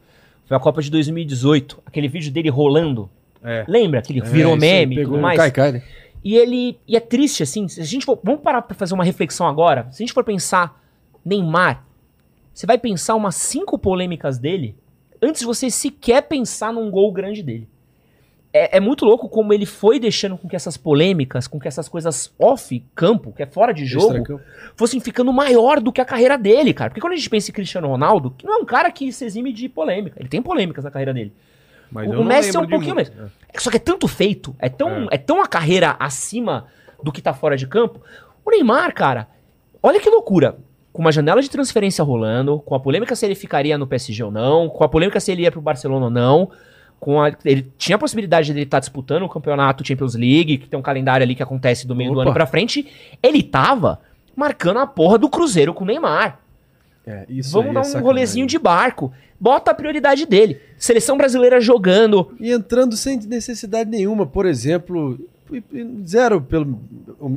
foi 0.47 0.57
a 0.57 0.61
Copa 0.61 0.81
de 0.81 0.91
2018. 0.91 1.83
Aquele 1.85 2.09
vídeo 2.09 2.33
dele 2.33 2.49
rolando. 2.49 3.11
É. 3.43 3.63
Lembra? 3.69 3.99
Aquele 4.01 4.23
virou 4.23 4.53
É, 4.53 4.55
aí, 4.55 4.61
meme 4.61 4.95
e 4.95 4.99
pegou 5.01 5.13
tudo 5.13 5.19
o 5.19 5.23
mais. 5.23 5.37
Kai-Kai, 5.37 5.73
né? 5.73 5.83
E 6.25 6.35
ele. 6.35 6.79
E 6.89 6.97
é 6.97 7.01
triste, 7.01 7.43
assim. 7.43 7.69
Se 7.69 7.79
a 7.79 7.85
gente 7.85 8.07
for, 8.07 8.19
vamos 8.25 8.41
parar 8.41 8.63
pra 8.63 8.75
fazer 8.75 8.95
uma 8.95 9.05
reflexão 9.05 9.47
agora. 9.47 9.87
Se 9.91 10.03
a 10.03 10.07
gente 10.07 10.15
for 10.15 10.25
pensar 10.25 10.83
Neymar, 11.25 11.85
você 12.53 12.67
vai 12.67 12.79
pensar 12.79 13.15
umas 13.15 13.35
cinco 13.37 13.79
polêmicas 13.79 14.39
dele 14.39 14.77
antes 15.21 15.41
de 15.41 15.47
você 15.47 15.71
sequer 15.71 16.23
pensar 16.23 16.73
num 16.73 16.91
gol 16.91 17.13
grande 17.13 17.43
dele. 17.43 17.69
É, 18.53 18.77
é 18.77 18.81
muito 18.81 19.05
louco 19.05 19.29
como 19.29 19.53
ele 19.53 19.67
foi 19.67 19.99
deixando 19.99 20.39
com 20.39 20.49
que 20.49 20.55
essas 20.55 20.77
polêmicas, 20.77 21.49
com 21.49 21.59
que 21.59 21.67
essas 21.67 21.89
coisas 21.89 22.33
off-campo, 22.39 23.33
que 23.33 23.43
é 23.43 23.47
fora 23.47 23.73
de 23.75 23.85
jogo, 23.85 24.41
fossem 24.77 25.01
ficando 25.01 25.33
maior 25.33 25.81
do 25.81 25.91
que 25.93 26.01
a 26.01 26.05
carreira 26.05 26.39
dele, 26.39 26.73
cara. 26.73 26.91
Porque 26.91 27.01
quando 27.01 27.15
a 27.15 27.17
gente 27.17 27.29
pensa 27.29 27.51
em 27.51 27.55
Cristiano 27.55 27.89
Ronaldo, 27.89 28.31
que 28.31 28.47
não 28.47 28.55
é 28.55 28.57
um 28.59 28.65
cara 28.65 28.93
que 28.93 29.11
se 29.13 29.25
exime 29.25 29.53
de 29.53 29.69
polêmica. 29.69 30.21
Ele 30.21 30.29
tem 30.29 30.41
polêmicas 30.41 30.85
na 30.85 30.91
carreira 30.93 31.13
dele. 31.13 31.33
Mas 31.91 32.09
O- 32.09 32.23
Messi 32.23 32.57
é 32.57 32.61
um 32.61 32.69
pouquinho 32.69 32.95
muito. 32.95 33.13
mesmo. 33.13 33.31
Só 33.59 33.71
que 33.71 33.77
é 33.77 33.81
tanto 33.81 34.07
feito, 34.07 34.55
é 34.61 34.69
tão, 34.69 35.09
é. 35.11 35.19
tão 35.19 35.43
a 35.43 35.49
carreira 35.49 35.97
acima 35.99 36.67
do 37.03 37.11
que 37.11 37.21
tá 37.21 37.35
fora 37.35 37.57
de 37.57 37.67
campo. 37.67 38.01
O 38.45 38.51
Neymar, 38.51 38.95
cara, 38.95 39.29
olha 39.83 39.99
que 39.99 40.09
loucura. 40.09 40.59
Com 40.95 41.03
uma 41.03 41.11
janela 41.11 41.43
de 41.43 41.51
transferência 41.51 42.05
rolando, 42.05 42.61
com 42.61 42.73
a 42.77 42.79
polêmica 42.79 43.17
se 43.17 43.27
ele 43.27 43.35
ficaria 43.35 43.77
no 43.77 43.85
PSG 43.85 44.23
ou 44.23 44.31
não, 44.31 44.69
com 44.69 44.85
a 44.85 44.89
polêmica 44.89 45.19
se 45.19 45.33
ele 45.33 45.43
ia 45.43 45.51
pro 45.51 45.61
Barcelona 45.61 46.05
ou 46.05 46.11
não, 46.11 46.51
com 47.01 47.21
a- 47.21 47.33
ele 47.45 47.67
tinha 47.77 47.97
a 47.97 47.99
possibilidade 47.99 48.47
de 48.47 48.53
ele 48.53 48.63
estar 48.63 48.79
disputando 48.79 49.25
o 49.25 49.29
campeonato 49.29 49.85
Champions 49.85 50.15
League, 50.15 50.57
que 50.59 50.69
tem 50.69 50.79
um 50.79 50.83
calendário 50.83 51.25
ali 51.25 51.35
que 51.35 51.43
acontece 51.43 51.85
do 51.85 51.97
meio 51.97 52.11
do 52.13 52.19
Opa. 52.21 52.23
ano 52.23 52.33
pra 52.33 52.47
frente. 52.47 52.87
Ele 53.21 53.43
tava 53.43 53.99
marcando 54.37 54.79
a 54.79 54.87
porra 54.87 55.19
do 55.19 55.29
Cruzeiro 55.29 55.75
com 55.75 55.83
o 55.83 55.87
Neymar. 55.87 56.39
É, 57.05 57.27
isso 57.29 57.51
Vamos 57.53 57.77
aí 57.77 57.93
dar 57.93 57.99
é 57.99 58.01
um 58.01 58.05
rolezinho 58.05 58.47
de 58.47 58.59
barco. 58.59 59.13
Bota 59.39 59.73
a 59.73 59.75
prioridade 59.75 60.25
dele. 60.27 60.61
Seleção 60.79 61.19
brasileira 61.19 61.61
jogando, 61.61 62.33
E 62.41 62.53
entrando 62.53 62.97
sem 62.97 63.19
necessidade 63.19 63.91
nenhuma, 63.91 64.25
por 64.25 64.47
exemplo, 64.47 65.19
zero 66.07 66.41
pelo 66.41 66.81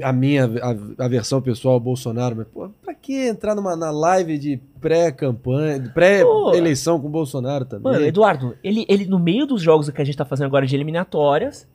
a 0.03 0.11
minha 0.13 0.45
a, 0.45 1.05
a 1.05 1.07
versão 1.07 1.41
pessoal 1.41 1.75
ao 1.75 1.79
Bolsonaro, 1.79 2.35
mas 2.35 2.47
pô, 2.47 2.69
pra 2.83 2.93
que 2.93 3.27
entrar 3.27 3.55
numa 3.55 3.75
na 3.75 3.91
live 3.91 4.37
de 4.37 4.59
pré-campanha, 4.81 5.79
de 5.79 5.89
pré-eleição 5.89 6.99
com 6.99 7.07
o 7.07 7.09
Bolsonaro 7.09 7.65
também? 7.65 7.91
Mano, 7.93 8.05
Eduardo, 8.05 8.55
ele, 8.63 8.85
ele 8.89 9.05
no 9.05 9.19
meio 9.19 9.45
dos 9.45 9.61
jogos 9.61 9.89
que 9.89 10.01
a 10.01 10.05
gente 10.05 10.17
tá 10.17 10.25
fazendo 10.25 10.47
agora 10.47 10.65
de 10.65 10.75
eliminatórias, 10.75 11.67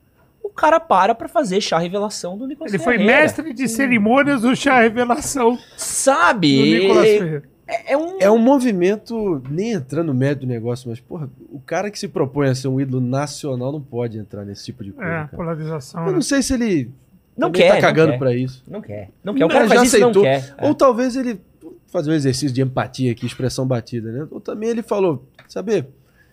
o 0.43 0.49
cara 0.49 0.79
para 0.81 1.15
pra 1.15 1.29
fazer 1.29 1.61
chá 1.61 1.79
revelação 1.79 2.37
do 2.37 2.47
Nicolas 2.47 2.73
Ele 2.73 2.83
foi 2.83 2.99
Ferreira. 2.99 3.21
mestre 3.23 3.53
de 3.55 3.69
cerimônias 3.69 4.43
do 4.43 4.55
chá 4.57 4.81
revelação 4.81 5.53
do 5.55 5.61
Sabe? 5.77 6.81
Nicolas 6.81 7.07
É- 7.07 7.19
Ferreira. 7.19 7.52
É, 7.73 7.93
é 7.93 7.97
um... 7.97 8.19
É 8.21 8.31
um 8.31 8.39
movimento, 8.39 9.43
nem 9.51 9.73
entrando 9.73 10.09
no 10.09 10.15
mérito 10.15 10.41
do 10.43 10.47
negócio, 10.49 10.89
mas, 10.91 11.01
porra, 11.01 11.29
o 11.51 11.61
cara 11.61 11.91
que 11.91 11.99
se 11.99 12.09
propõe 12.09 12.49
a 12.49 12.55
ser 12.55 12.69
um 12.69 12.81
ídolo 12.81 13.01
nacional 13.05 13.73
não 13.73 13.81
pode 13.81 14.19
entrar 14.19 14.45
nesse 14.45 14.65
tipo 14.65 14.83
de 14.85 14.93
coisa. 14.93 15.11
É, 15.11 15.15
cara. 15.15 15.29
polarização. 15.29 16.01
Eu 16.03 16.07
né? 16.09 16.13
não 16.13 16.23
sei 16.23 16.43
se 16.43 16.55
ele 16.55 16.91
Não 17.37 17.51
também 17.51 17.69
quer, 17.69 17.75
tá 17.77 17.81
cagando 17.81 18.19
pra 18.19 18.35
isso. 18.35 18.63
Não 18.69 18.81
quer. 18.81 19.11
Não 19.25 19.35
quer. 19.35 19.45
O 19.45 19.49
cara 19.49 19.67
já 19.69 19.75
faz 19.77 19.83
isso 19.89 19.97
e 19.97 20.01
não 20.01 20.11
aceitou. 20.11 20.27
É. 20.27 20.55
Ou 20.69 20.75
talvez 20.75 21.17
ele 21.17 21.41
fazer 21.87 22.11
um 22.11 22.15
exercício 22.15 22.53
de 22.55 22.63
empatia 22.63 23.13
aqui, 23.13 23.27
expressão 23.27 23.67
batida, 23.67 24.11
né? 24.11 24.27
Ou 24.31 24.41
também 24.41 24.69
ele 24.71 24.83
falou, 24.83 25.25
saber, 25.47 25.87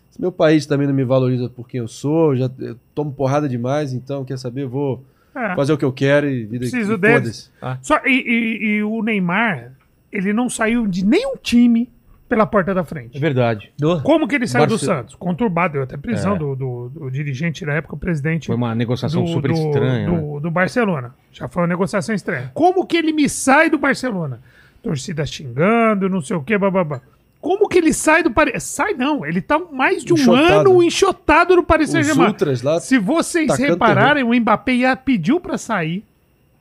se 0.10 0.20
meu 0.22 0.32
país 0.32 0.66
também 0.66 0.88
não 0.88 0.94
me 0.94 1.04
valoriza 1.04 1.50
por 1.50 1.68
quem 1.68 1.80
eu 1.80 1.88
sou, 1.88 2.36
já 2.36 2.50
eu 2.60 2.78
tomo 2.96 3.12
porrada 3.12 3.48
demais, 3.50 3.92
então 3.94 4.24
quer 4.24 4.38
saber, 4.40 4.64
eu 4.64 4.70
vou 4.70 5.04
É. 5.36 5.56
fazer 5.56 5.74
o 5.74 5.78
que 5.78 5.84
eu 5.84 5.92
quero 5.92 6.30
e 6.30 6.46
vida 6.46 6.60
Preciso 6.60 6.94
e 6.94 6.98
deles. 6.98 7.52
foda-se. 7.60 7.80
Só, 7.86 8.00
e, 8.06 8.10
e- 8.10 8.66
e 8.78 8.84
o 8.84 9.02
Neymar, 9.04 9.74
ele 10.12 10.34
não 10.34 10.50
saiu 10.50 10.88
de 10.88 11.06
nenhum 11.06 11.36
time 11.42 11.90
pela 12.28 12.46
porta 12.46 12.74
da 12.76 12.82
É 12.82 12.84
frente. 12.84 13.20
verdade. 13.20 13.72
Como 14.04 14.28
que 14.28 14.36
ele 14.36 14.46
saiu 14.48 14.68
do 14.68 14.78
Santos? 14.78 15.16
Conturbado, 15.16 15.74
deu 15.74 15.84
até 15.84 15.98
prisão 15.98 16.36
É. 16.36 16.38
do, 16.38 16.56
do- 16.56 16.90
do 16.90 17.12
dirigente 17.12 17.66
na 17.66 17.74
época, 17.74 17.96
o 17.96 17.98
presidente 17.98 18.48
Foi 18.48 18.56
uma 18.56 18.76
negociação 18.76 19.24
do, 19.24 19.32
super 19.32 19.52
do- 19.52 19.58
estranha. 19.58 20.08
né? 20.10 20.40
do, 20.40 20.52
Barcelona. 20.52 21.16
Já 21.32 21.48
foi 21.48 21.64
uma 21.64 21.68
negociação 21.68 22.14
estranha. 22.14 22.52
Como 22.54 22.86
que 22.86 22.98
ele 22.98 23.12
me 23.12 23.28
sai 23.28 23.70
do 23.70 23.80
Barcelona? 23.80 24.42
Torcida 24.84 25.26
xingando, 25.26 26.08
não 26.08 26.22
sei 26.22 26.38
o 26.38 26.44
que, 26.44 26.56
bababá. 26.58 27.02
Como 27.42 27.68
que 27.68 27.78
ele 27.78 27.94
sai 27.94 28.22
do 28.22 28.30
Paris? 28.32 28.64
Sai 28.64 28.94
não, 28.94 29.26
ele 29.26 29.42
tá 29.42 29.58
mais 29.58 30.04
de 30.04 30.14
um 30.14 30.18
Enxotado. 30.18 30.70
ano 30.72 30.84
enxotado 30.84 31.56
no 31.56 31.64
Paris 31.64 31.90
Saint-Germain. 31.90 32.36
Se 32.82 32.98
vocês 33.00 33.58
repararem, 33.58 34.24
o 34.24 34.34
Mbappé 34.40 34.74
ia, 34.74 34.96
pediu 34.96 35.40
pra 35.40 35.58
sair 35.58 36.04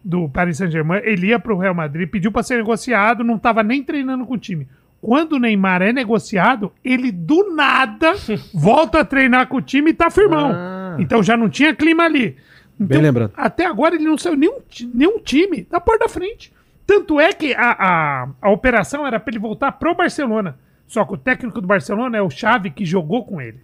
do 0.08 0.26
Paris 0.26 0.56
Saint-Germain, 0.56 1.02
ele 1.04 1.26
ia 1.26 1.38
pro 1.38 1.58
Real 1.58 1.74
Madrid, 1.74 2.08
pediu 2.08 2.32
pra 2.32 2.42
ser 2.42 2.56
negociado, 2.56 3.22
não 3.22 3.38
tava 3.38 3.62
nem 3.62 3.84
treinando 3.84 4.24
com 4.24 4.32
o 4.32 4.38
time. 4.38 4.66
Quando 5.02 5.34
o 5.34 5.38
Neymar 5.38 5.82
é 5.82 5.92
negociado, 5.92 6.72
ele 6.82 7.12
do 7.12 7.54
nada 7.54 8.14
volta 8.54 9.00
a 9.00 9.04
treinar 9.04 9.48
com 9.48 9.58
o 9.58 9.62
time 9.62 9.90
e 9.90 9.94
tá 9.94 10.08
firmão. 10.08 10.50
Ah. 10.54 10.96
Então 10.98 11.22
já 11.22 11.36
não 11.36 11.50
tinha 11.50 11.74
clima 11.74 12.04
ali. 12.04 12.36
Então, 12.80 12.86
Bem 12.86 13.02
lembrado. 13.02 13.32
Até 13.36 13.66
agora 13.66 13.96
ele 13.96 14.04
não 14.04 14.16
saiu 14.16 14.34
nenhum, 14.34 14.60
nenhum 14.94 15.18
time 15.18 15.66
da 15.70 15.78
porta 15.78 16.06
da 16.06 16.08
frente. 16.08 16.54
Tanto 16.86 17.20
é 17.20 17.34
que 17.34 17.52
a, 17.52 17.70
a, 17.78 18.28
a 18.40 18.50
operação 18.50 19.06
era 19.06 19.20
pra 19.20 19.30
ele 19.30 19.38
voltar 19.38 19.72
pro 19.72 19.94
Barcelona. 19.94 20.58
Só 20.86 21.04
que 21.04 21.12
o 21.12 21.18
técnico 21.18 21.60
do 21.60 21.66
Barcelona 21.66 22.16
é 22.16 22.22
o 22.22 22.30
Xavi 22.30 22.70
que 22.70 22.86
jogou 22.86 23.26
com 23.26 23.42
ele. 23.42 23.60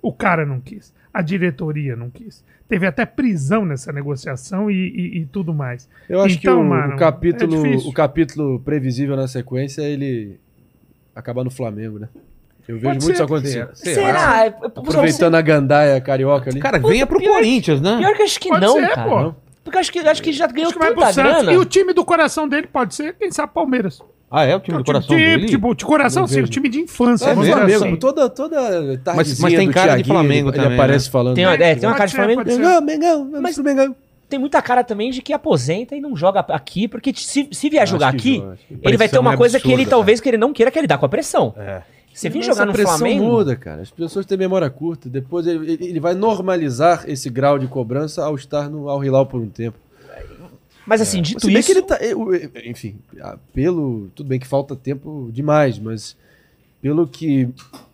O 0.00 0.12
cara 0.12 0.46
não 0.46 0.60
quis. 0.60 0.94
A 1.12 1.22
diretoria 1.22 1.96
não 1.96 2.08
quis. 2.08 2.44
Teve 2.70 2.86
até 2.86 3.04
prisão 3.04 3.64
nessa 3.66 3.92
negociação 3.92 4.70
e, 4.70 4.74
e- 4.74 5.18
e 5.18 5.26
tudo 5.26 5.52
mais. 5.52 5.86
Eu 6.08 6.20
acho 6.22 6.36
Então, 6.38 6.56
que 6.56 6.62
o, 6.62 6.64
mano, 6.64 6.94
o 6.94 6.96
capítulo, 6.96 7.66
é 7.66 7.76
o 7.76 7.92
capítulo 7.92 8.60
previsível 8.60 9.16
na 9.16 9.26
sequência 9.28 9.82
é 9.82 9.90
ele 9.90 10.38
acabar 11.14 11.42
no 11.44 11.50
Flamengo, 11.50 11.98
né? 11.98 12.08
Eu 12.68 12.76
vejo 12.76 12.86
Pode 12.86 12.98
muito 13.04 13.10
isso 13.14 13.16
ser. 13.16 13.22
acontecer. 13.24 13.68
Será? 13.74 14.46
É, 14.46 14.48
Aproveitando 14.64 15.34
a 15.34 15.40
gandaia 15.40 16.00
carioca 16.00 16.48
ali. 16.48 16.60
Cara, 16.60 16.78
venha 16.78 17.04
pro 17.06 17.18
pior- 17.18 17.34
Corinthians, 17.34 17.80
né? 17.80 17.98
Pior 17.98 18.14
que 18.16 18.22
acho 18.22 18.38
que 18.40 18.48
Pode 18.48 18.64
não, 18.64 18.74
ser, 18.74 18.88
cara. 18.94 19.10
pô. 19.10 19.34
Porque 19.64 19.78
acho 19.78 19.92
que, 19.92 19.98
acho 19.98 20.22
que 20.22 20.32
já 20.32 20.46
ganhou 20.46 20.68
Acho 20.70 20.78
que 20.78 20.84
vai 20.84 20.94
pro 20.94 21.02
Santos. 21.12 21.14
grana. 21.42 21.52
E 21.52 21.56
o 21.58 21.64
time 21.64 21.92
do 21.92 22.04
coração 22.04 22.48
dele 22.48 22.68
pode 22.68 22.94
ser, 22.94 23.14
quem 23.16 23.30
sabe, 23.32 23.52
Palmeiras. 23.52 24.00
Ah, 24.30 24.44
é 24.44 24.54
o 24.54 24.60
time 24.60 24.78
do 24.78 24.84
coração 24.84 25.08
time, 25.08 25.24
dele? 25.24 25.46
Tipo, 25.48 25.74
de 25.74 25.84
coração, 25.84 26.26
sim, 26.26 26.40
o 26.40 26.46
time 26.46 26.68
de 26.68 26.78
infância. 26.78 27.26
É, 27.30 27.34
dizer 27.34 27.52
Flamengo, 27.52 27.84
assim. 27.84 27.96
toda, 27.96 28.30
toda 28.30 28.56
tardezinha 28.98 29.42
mas 29.42 29.54
tem 29.54 29.66
do 29.68 29.74
cara 29.74 29.86
de 29.88 30.04
Thiaguinho, 30.04 30.14
Flamengo 30.14 30.48
ele, 30.50 30.56
ele 30.56 30.62
também, 30.64 30.78
aparece 30.78 31.06
né? 31.06 31.10
falando. 31.10 31.34
Tem, 31.34 31.46
uma- 31.46 31.54
é, 31.54 31.74
tem 31.74 31.88
uma 31.88 31.96
cara 31.96 32.06
de 32.08 32.14
Flamengo. 32.14 32.42
Mengão, 32.44 32.80
Mengão, 32.80 33.28
Mas- 33.40 33.58
Mengão. 33.58 33.96
Tem 34.28 34.38
muita 34.38 34.62
cara 34.62 34.84
também 34.84 35.10
de 35.10 35.20
que 35.20 35.32
aposenta 35.32 35.96
e 35.96 36.00
não 36.00 36.14
joga 36.16 36.38
aqui, 36.38 36.86
porque 36.86 37.12
se, 37.16 37.48
se 37.50 37.68
vier 37.68 37.84
jogar 37.88 38.08
aqui, 38.10 38.36
joga, 38.36 38.56
ele 38.82 38.96
vai 38.96 39.08
ter 39.08 39.18
uma 39.18 39.34
é 39.34 39.36
coisa 39.36 39.58
que 39.58 39.66
ele 39.66 39.82
absurda, 39.82 39.90
talvez 39.90 40.20
que 40.20 40.28
ele 40.28 40.36
não 40.38 40.52
queira 40.52 40.70
que 40.70 40.78
ele 40.78 40.86
dá 40.86 40.96
com 40.96 41.04
a 41.06 41.08
pressão. 41.08 41.52
É. 41.58 41.82
Você 42.14 42.28
vir 42.28 42.38
Mas 42.38 42.46
jogar 42.46 42.66
no 42.66 42.72
pressão 42.72 42.98
Flamengo. 42.98 43.24
muda, 43.24 43.56
cara. 43.56 43.82
As 43.82 43.90
pessoas 43.90 44.24
têm 44.26 44.38
memória 44.38 44.70
curta. 44.70 45.08
Depois 45.08 45.46
ele, 45.48 45.72
ele- 45.72 45.86
ele 45.86 45.98
vai 46.00 46.14
normalizar 46.14 47.04
esse 47.08 47.28
grau 47.28 47.58
de 47.58 47.66
cobrança 47.66 48.24
ao 48.24 48.36
estar 48.36 48.70
no 48.70 48.88
Al 48.88 49.02
Hilal 49.04 49.26
por 49.26 49.40
um 49.40 49.48
tempo. 49.48 49.76
Mas 50.90 51.00
assim, 51.00 51.22
dito 51.22 51.42
Se 51.42 51.46
bem 51.46 51.60
isso. 51.60 51.66
que 51.66 51.78
ele 51.78 51.82
tá. 51.82 52.00
Enfim, 52.66 52.96
pelo. 53.52 54.08
Tudo 54.12 54.26
bem 54.26 54.40
que 54.40 54.46
falta 54.46 54.74
tempo 54.74 55.30
demais, 55.32 55.78
mas 55.78 56.16
pelo 56.82 57.06
que 57.06 57.48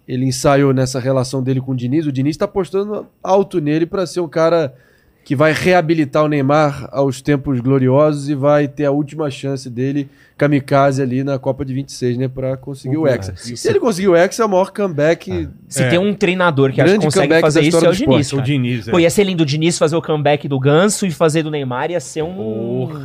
ele 0.09 0.25
ensaiou 0.25 0.73
nessa 0.73 0.99
relação 0.99 1.43
dele 1.43 1.61
com 1.61 1.73
o 1.73 1.77
Diniz, 1.77 2.07
o 2.07 2.13
Diniz 2.13 2.39
tá 2.39 2.47
apostando 2.47 3.07
alto 3.23 3.61
nele 3.61 3.85
para 3.85 4.07
ser 4.07 4.21
um 4.21 4.29
cara 4.29 4.75
que 5.27 5.35
vai 5.35 5.53
reabilitar 5.53 6.23
o 6.25 6.29
Neymar 6.29 6.89
aos 6.93 7.21
tempos 7.21 7.59
gloriosos 7.59 8.29
e 8.29 8.35
vai 8.37 8.69
ter 8.69 8.85
a 8.85 8.93
última 8.93 9.29
chance 9.29 9.69
dele, 9.69 10.09
kamikaze 10.39 11.03
ali 11.03 11.25
na 11.25 11.37
Copa 11.37 11.65
de 11.65 11.75
26, 11.75 12.17
né, 12.17 12.29
para 12.29 12.57
conseguir 12.57 12.97
o 12.97 13.09
Hexa. 13.09 13.35
Se 13.37 13.69
ele 13.69 13.81
conseguir 13.81 14.07
o 14.07 14.15
Hexa, 14.15 14.45
é 14.45 14.47
o 14.47 14.49
maior 14.49 14.71
comeback. 14.71 15.49
Se 15.69 15.83
É. 15.83 15.89
tem 15.89 15.99
um 15.99 16.15
treinador 16.15 16.71
que 16.73 16.81
acho 16.81 16.95
que 16.95 17.05
consegue 17.07 17.41
fazer 17.41 17.63
isso, 17.63 17.85
é 17.85 17.89
o 17.89 17.93
Diniz. 17.93 18.33
O. 18.33 18.41
Diniz, 18.41 18.87
é. 18.87 18.91
Pô, 18.93 19.01
ia 19.01 19.11
ser 19.11 19.25
lindo 19.25 19.43
o 19.43 19.47
Diniz 19.47 19.77
fazer 19.77 19.97
o 19.97 20.01
comeback 20.03 20.47
do 20.47 20.61
Ganso 20.61 21.05
e 21.05 21.11
fazer 21.11 21.43
do 21.43 21.51
Neymar, 21.51 21.91
ia 21.91 21.99
ser 21.99 22.23
um. 22.23 23.05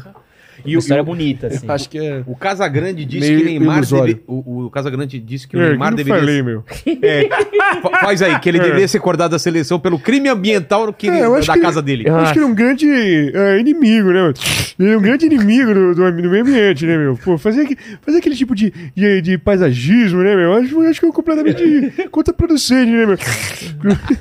E 0.66 0.76
Uma 0.76 0.78
o, 0.78 0.80
história 0.80 1.00
e 1.00 1.04
o- 1.04 1.06
bonita, 1.06 1.48
assim. 1.48 1.66
Acho 1.68 1.90
que 1.90 1.98
é. 1.98 2.24
o 2.26 2.36
Casagrande 2.36 3.04
disse 3.06 3.28
Meio 3.30 3.40
que 3.40 3.46
Neymar 3.46 3.86
deve, 3.86 4.22
o, 4.28 4.66
o 4.66 4.70
Casagrande 4.70 5.20
disse 5.20 5.48
que 5.48 5.58
o 5.58 5.62
É, 5.62 5.70
Neymar 5.70 5.90
que 5.90 5.92
não 5.92 5.98
deveria 5.98 6.20
falei, 6.20 6.42
meu. 6.42 6.64
Fa- 7.82 8.00
Faz 8.02 8.22
aí, 8.22 8.40
que 8.40 8.50
ele 8.50 8.60
deveria 8.60 8.88
ser 8.88 9.00
cortado 9.00 9.32
da 9.32 9.40
seleção 9.40 9.80
pelo 9.80 9.98
crime 10.00 10.30
ambiental 10.30 10.92
que, 10.94 11.08
É, 11.10 11.28
da 11.46 11.54
que- 11.54 11.62
casa 11.62 11.82
dele. 11.82 12.04
Eu 12.08 12.16
acho 12.18 12.34
que 12.34 12.40
ele 12.40 12.46
é 12.46 12.48
um 12.48 12.54
grande 12.56 12.88
é, 13.34 13.60
inimigo, 13.60 14.10
né? 14.12 14.22
meu? 14.22 14.34
Ele 14.80 14.94
é 14.94 14.98
um 14.98 15.02
grande 15.02 15.26
inimigo 15.26 15.74
do, 15.74 15.96
do, 15.96 16.12
do 16.22 16.30
meio 16.30 16.44
ambiente, 16.44 16.86
né, 16.86 16.98
meu? 16.98 17.18
Pô, 17.18 17.38
fazer, 17.38 17.78
fazer 18.02 18.18
aquele 18.18 18.36
tipo 18.36 18.56
de, 18.56 18.72
de, 18.96 19.22
de 19.22 19.38
paisagismo, 19.38 20.22
né, 20.24 20.36
meu? 20.36 20.54
Acho, 20.56 20.82
acho 20.82 21.00
que 21.00 21.06
é 21.06 21.12
completamente 21.12 21.94
contraproducente, 22.12 22.92
né, 22.92 23.06
meu? 23.06 23.18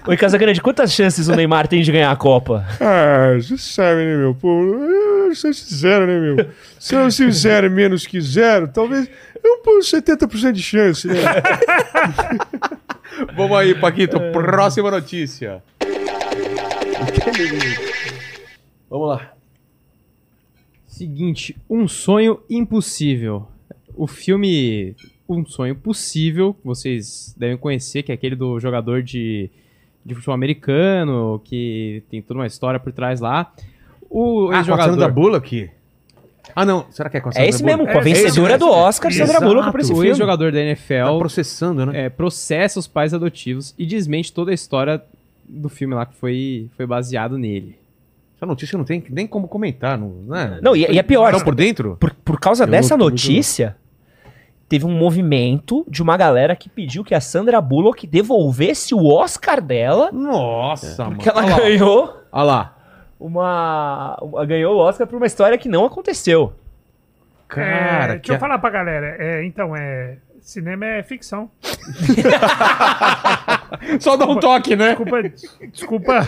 Oi, 0.06 0.16
Casagrande, 0.16 0.60
quantas 0.60 0.92
chances 0.92 1.28
o 1.28 1.34
Neymar 1.34 1.66
tem 1.68 1.82
de 1.82 1.90
ganhar 1.92 2.10
a 2.10 2.16
Copa? 2.16 2.64
Ah, 2.80 3.34
você 3.40 3.56
sabe, 3.58 4.04
né, 4.04 4.16
meu? 4.16 4.34
Pô, 4.34 4.62
eu 5.28 5.34
sou 5.34 5.52
sincero, 5.52 6.06
né, 6.06 6.18
meu? 6.20 6.29
Se 6.78 6.94
eu 6.94 7.10
se 7.10 7.30
zero 7.30 7.66
é 7.66 7.70
menos 7.70 8.06
que 8.06 8.20
zero, 8.20 8.68
talvez 8.68 9.08
eu 9.42 9.58
pô 9.58 9.78
70% 9.80 10.52
de 10.52 10.62
chance, 10.62 11.08
né? 11.08 11.14
Vamos 13.36 13.56
aí, 13.56 13.74
Paquito. 13.74 14.18
Próxima 14.32 14.90
notícia. 14.90 15.62
Vamos 18.88 19.08
lá. 19.08 19.32
Seguinte, 20.86 21.56
Um 21.68 21.88
Sonho 21.88 22.40
Impossível. 22.48 23.48
O 23.96 24.06
filme 24.06 24.94
Um 25.28 25.44
Sonho 25.46 25.74
Possível, 25.74 26.56
vocês 26.64 27.34
devem 27.38 27.56
conhecer, 27.56 28.02
que 28.02 28.12
é 28.12 28.14
aquele 28.14 28.36
do 28.36 28.58
jogador 28.60 29.02
de, 29.02 29.50
de 30.04 30.14
futebol 30.14 30.34
americano, 30.34 31.40
que 31.44 32.02
tem 32.10 32.20
toda 32.20 32.40
uma 32.40 32.46
história 32.46 32.78
por 32.78 32.92
trás 32.92 33.20
lá. 33.20 33.52
O 34.08 34.46
Ah, 34.46 34.48
com 34.48 34.52
a 34.52 34.58
ex-jogador... 34.58 34.92
Sandra 34.92 35.08
Bullock? 35.08 35.70
Ah, 36.54 36.64
não. 36.64 36.86
Será 36.90 37.08
que 37.10 37.16
é 37.16 37.20
com 37.20 37.28
a 37.28 37.30
É 37.30 37.34
Sandra 37.34 37.48
esse 37.48 37.64
mesmo, 37.64 37.84
com 37.86 37.90
a 37.92 38.00
É 38.00 38.00
vencedora 38.00 38.58
do 38.58 38.68
Oscar, 38.70 39.10
Sandra 39.12 39.24
Exato. 39.36 39.44
Bullock, 39.46 39.70
por 39.70 39.80
esse 39.80 39.92
O 39.92 39.94
filme. 39.94 40.08
ex-jogador 40.10 40.52
da 40.52 40.58
Tá 40.58 40.64
NFL 40.64 41.18
processando, 41.18 41.86
né? 41.86 42.06
é, 42.06 42.08
processa 42.08 42.78
os 42.78 42.86
pais 42.86 43.12
adotivos 43.14 43.74
e 43.78 43.86
desmente 43.86 44.32
toda 44.32 44.50
a 44.50 44.54
história 44.54 45.02
do 45.48 45.68
filme 45.68 45.94
lá 45.94 46.06
que 46.06 46.14
foi, 46.16 46.68
foi 46.76 46.86
baseado 46.86 47.36
nele. 47.38 47.76
Essa 48.36 48.46
notícia 48.46 48.78
não 48.78 48.84
tem 48.84 49.04
nem 49.10 49.26
como 49.26 49.46
comentar, 49.48 49.98
não, 49.98 50.08
né? 50.26 50.58
Não, 50.62 50.74
e, 50.74 50.80
e 50.90 50.98
é 50.98 51.02
pior, 51.02 51.30
Estão 51.30 51.44
por 51.44 51.54
dentro? 51.54 51.96
por, 52.00 52.14
por 52.14 52.40
causa 52.40 52.64
Eu 52.64 52.68
dessa 52.68 52.96
não- 52.96 53.06
notícia, 53.06 53.76
teve 54.68 54.86
um 54.86 54.92
movimento 54.96 55.84
de 55.88 56.02
uma 56.02 56.16
galera 56.16 56.54
que 56.56 56.68
pediu 56.68 57.02
que 57.04 57.14
a 57.14 57.20
Sandra 57.20 57.60
Bullock 57.60 58.06
devolvesse 58.06 58.94
o 58.94 59.04
Oscar 59.12 59.60
dela, 59.60 60.10
Nossa, 60.12 61.04
mano. 61.04 61.16
porque 61.16 61.28
ela 61.28 61.40
Olha 61.44 61.50
lá. 61.50 61.58
ganhou 61.60 62.16
Olha 62.32 62.42
lá. 62.44 62.76
Uma, 63.20 64.16
uma- 64.20 64.44
ganhou 64.46 64.74
o 64.74 64.78
Oscar 64.78 65.06
por 65.06 65.16
uma 65.16 65.26
história 65.26 65.58
que 65.58 65.68
não 65.68 65.84
aconteceu. 65.84 66.52
Cara, 67.46 68.14
É, 68.14 68.18
que 68.18 68.28
deixa 68.28 68.32
eu 68.34 68.38
falar 68.38 68.58
pra 68.58 68.70
galera. 68.70 69.16
É, 69.18 69.44
então, 69.44 69.76
é. 69.76 70.16
Cinema 70.40 70.86
é 70.86 71.02
ficção. 71.02 71.50
Só 74.00 74.16
dá 74.16 74.26
um 74.26 74.40
toque, 74.40 74.74
né? 74.74 74.88
Desculpa. 74.88 75.22
Desculpa. 75.70 76.26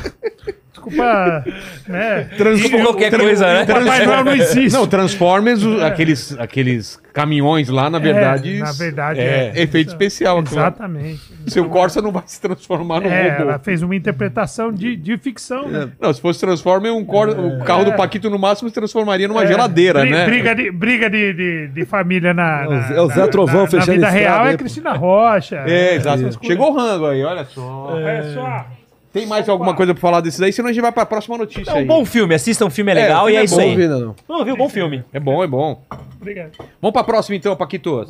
Desculpa. 0.72 1.44
Né? 1.86 2.28
Desculpa 2.54 2.82
qualquer 2.84 3.16
coisa, 3.16 3.46
né? 3.46 3.66
Papai 3.66 4.06
Noel 4.06 4.24
não 4.24 4.34
existe. 4.34 4.72
Não, 4.72 4.86
Transformers, 4.86 5.62
o- 5.62 5.84
aqueles, 5.84 6.36
aqueles 6.38 7.00
caminhões 7.12 7.68
lá, 7.68 7.90
na 7.90 7.98
verdade. 7.98 8.56
É, 8.56 8.60
na 8.60 8.72
verdade, 8.72 9.20
é. 9.20 9.52
é. 9.54 9.62
efeito 9.62 9.88
especial. 9.88 10.40
Exatamente. 10.40 11.20
Seu 11.46 11.66
Corsa 11.68 12.00
não 12.00 12.10
vai 12.10 12.22
se 12.26 12.40
transformar 12.40 13.00
num 13.00 13.10
É, 13.10 13.30
robô. 13.32 13.42
ela 13.50 13.58
fez 13.58 13.82
uma 13.82 13.94
interpretação 13.94 14.72
de, 14.72 14.96
de 14.96 15.18
ficção. 15.18 15.68
né? 15.68 15.90
Não, 16.00 16.12
se 16.12 16.20
fosse 16.20 16.40
Transformer, 16.40 16.92
um 16.94 17.04
cor... 17.04 17.28
o 17.28 17.62
carro 17.64 17.84
do 17.84 17.92
Paquito 17.92 18.30
no 18.30 18.38
máximo 18.38 18.68
se 18.70 18.74
transformaria 18.74 19.28
numa 19.28 19.44
É, 19.44 19.46
geladeira, 19.46 20.00
bri- 20.00 20.10
né? 20.10 20.24
Briga 20.24 20.54
de, 20.54 20.70
briga 20.70 21.10
de, 21.10 21.32
de, 21.34 21.68
de 21.68 21.84
família 21.84 22.32
na. 22.32 22.62
É 22.62 22.66
o 22.66 22.70
na- 22.70 22.80
Zé- 22.80 22.96
é 22.96 23.00
o 23.02 23.08
Zé 23.08 23.26
Trovão 23.26 23.62
na, 23.62 23.66
fechando 23.68 24.00
Na 24.00 24.08
vida 24.08 24.10
real 24.10 24.44
aí, 24.44 24.48
é 24.48 24.52
pô. 24.52 24.58
Cristina 24.58 24.92
Rocha. 24.94 25.56
É, 25.66 25.96
exato. 25.96 26.38
Chegou 26.42 26.72
o 26.72 26.76
rango 26.76 27.06
aí, 27.06 27.22
olha 27.22 27.44
só. 27.44 27.98
É 27.98 28.22
só. 28.32 28.66
Tem 29.12 29.26
mais 29.26 29.46
alguma 29.48 29.74
coisa 29.74 29.92
pra 29.92 30.00
falar 30.00 30.20
desse 30.22 30.40
daí? 30.40 30.52
Senão 30.52 30.70
a 30.70 30.72
gente 30.72 30.80
vai 30.82 30.90
pra 30.92 31.04
próxima 31.04 31.36
notícia 31.36 31.70
É 31.70 31.74
um 31.74 31.78
aí. 31.78 31.84
bom 31.84 32.04
filme, 32.04 32.34
assistam 32.34 32.66
um 32.66 32.70
filme 32.70 32.92
é 32.92 32.94
É, 32.94 33.02
legal 33.02 33.28
e 33.28 33.36
é 33.36 33.40
é 33.40 33.44
isso 33.44 33.56
bom, 33.56 33.60
aí. 33.60 33.68
Não 33.68 33.76
vi 33.76 33.82
ainda 33.82 33.98
não. 33.98 34.16
Não 34.28 34.44
viu? 34.44 34.56
Bom 34.56 34.68
filme. 34.68 35.04
É 35.12 35.20
bom, 35.20 35.44
é 35.44 35.46
bom. 35.46 35.82
Obrigado. 36.20 36.52
Vamos 36.80 36.92
pra 36.92 37.04
próxima 37.04 37.36
então, 37.36 37.54
Paquitos. 37.54 38.08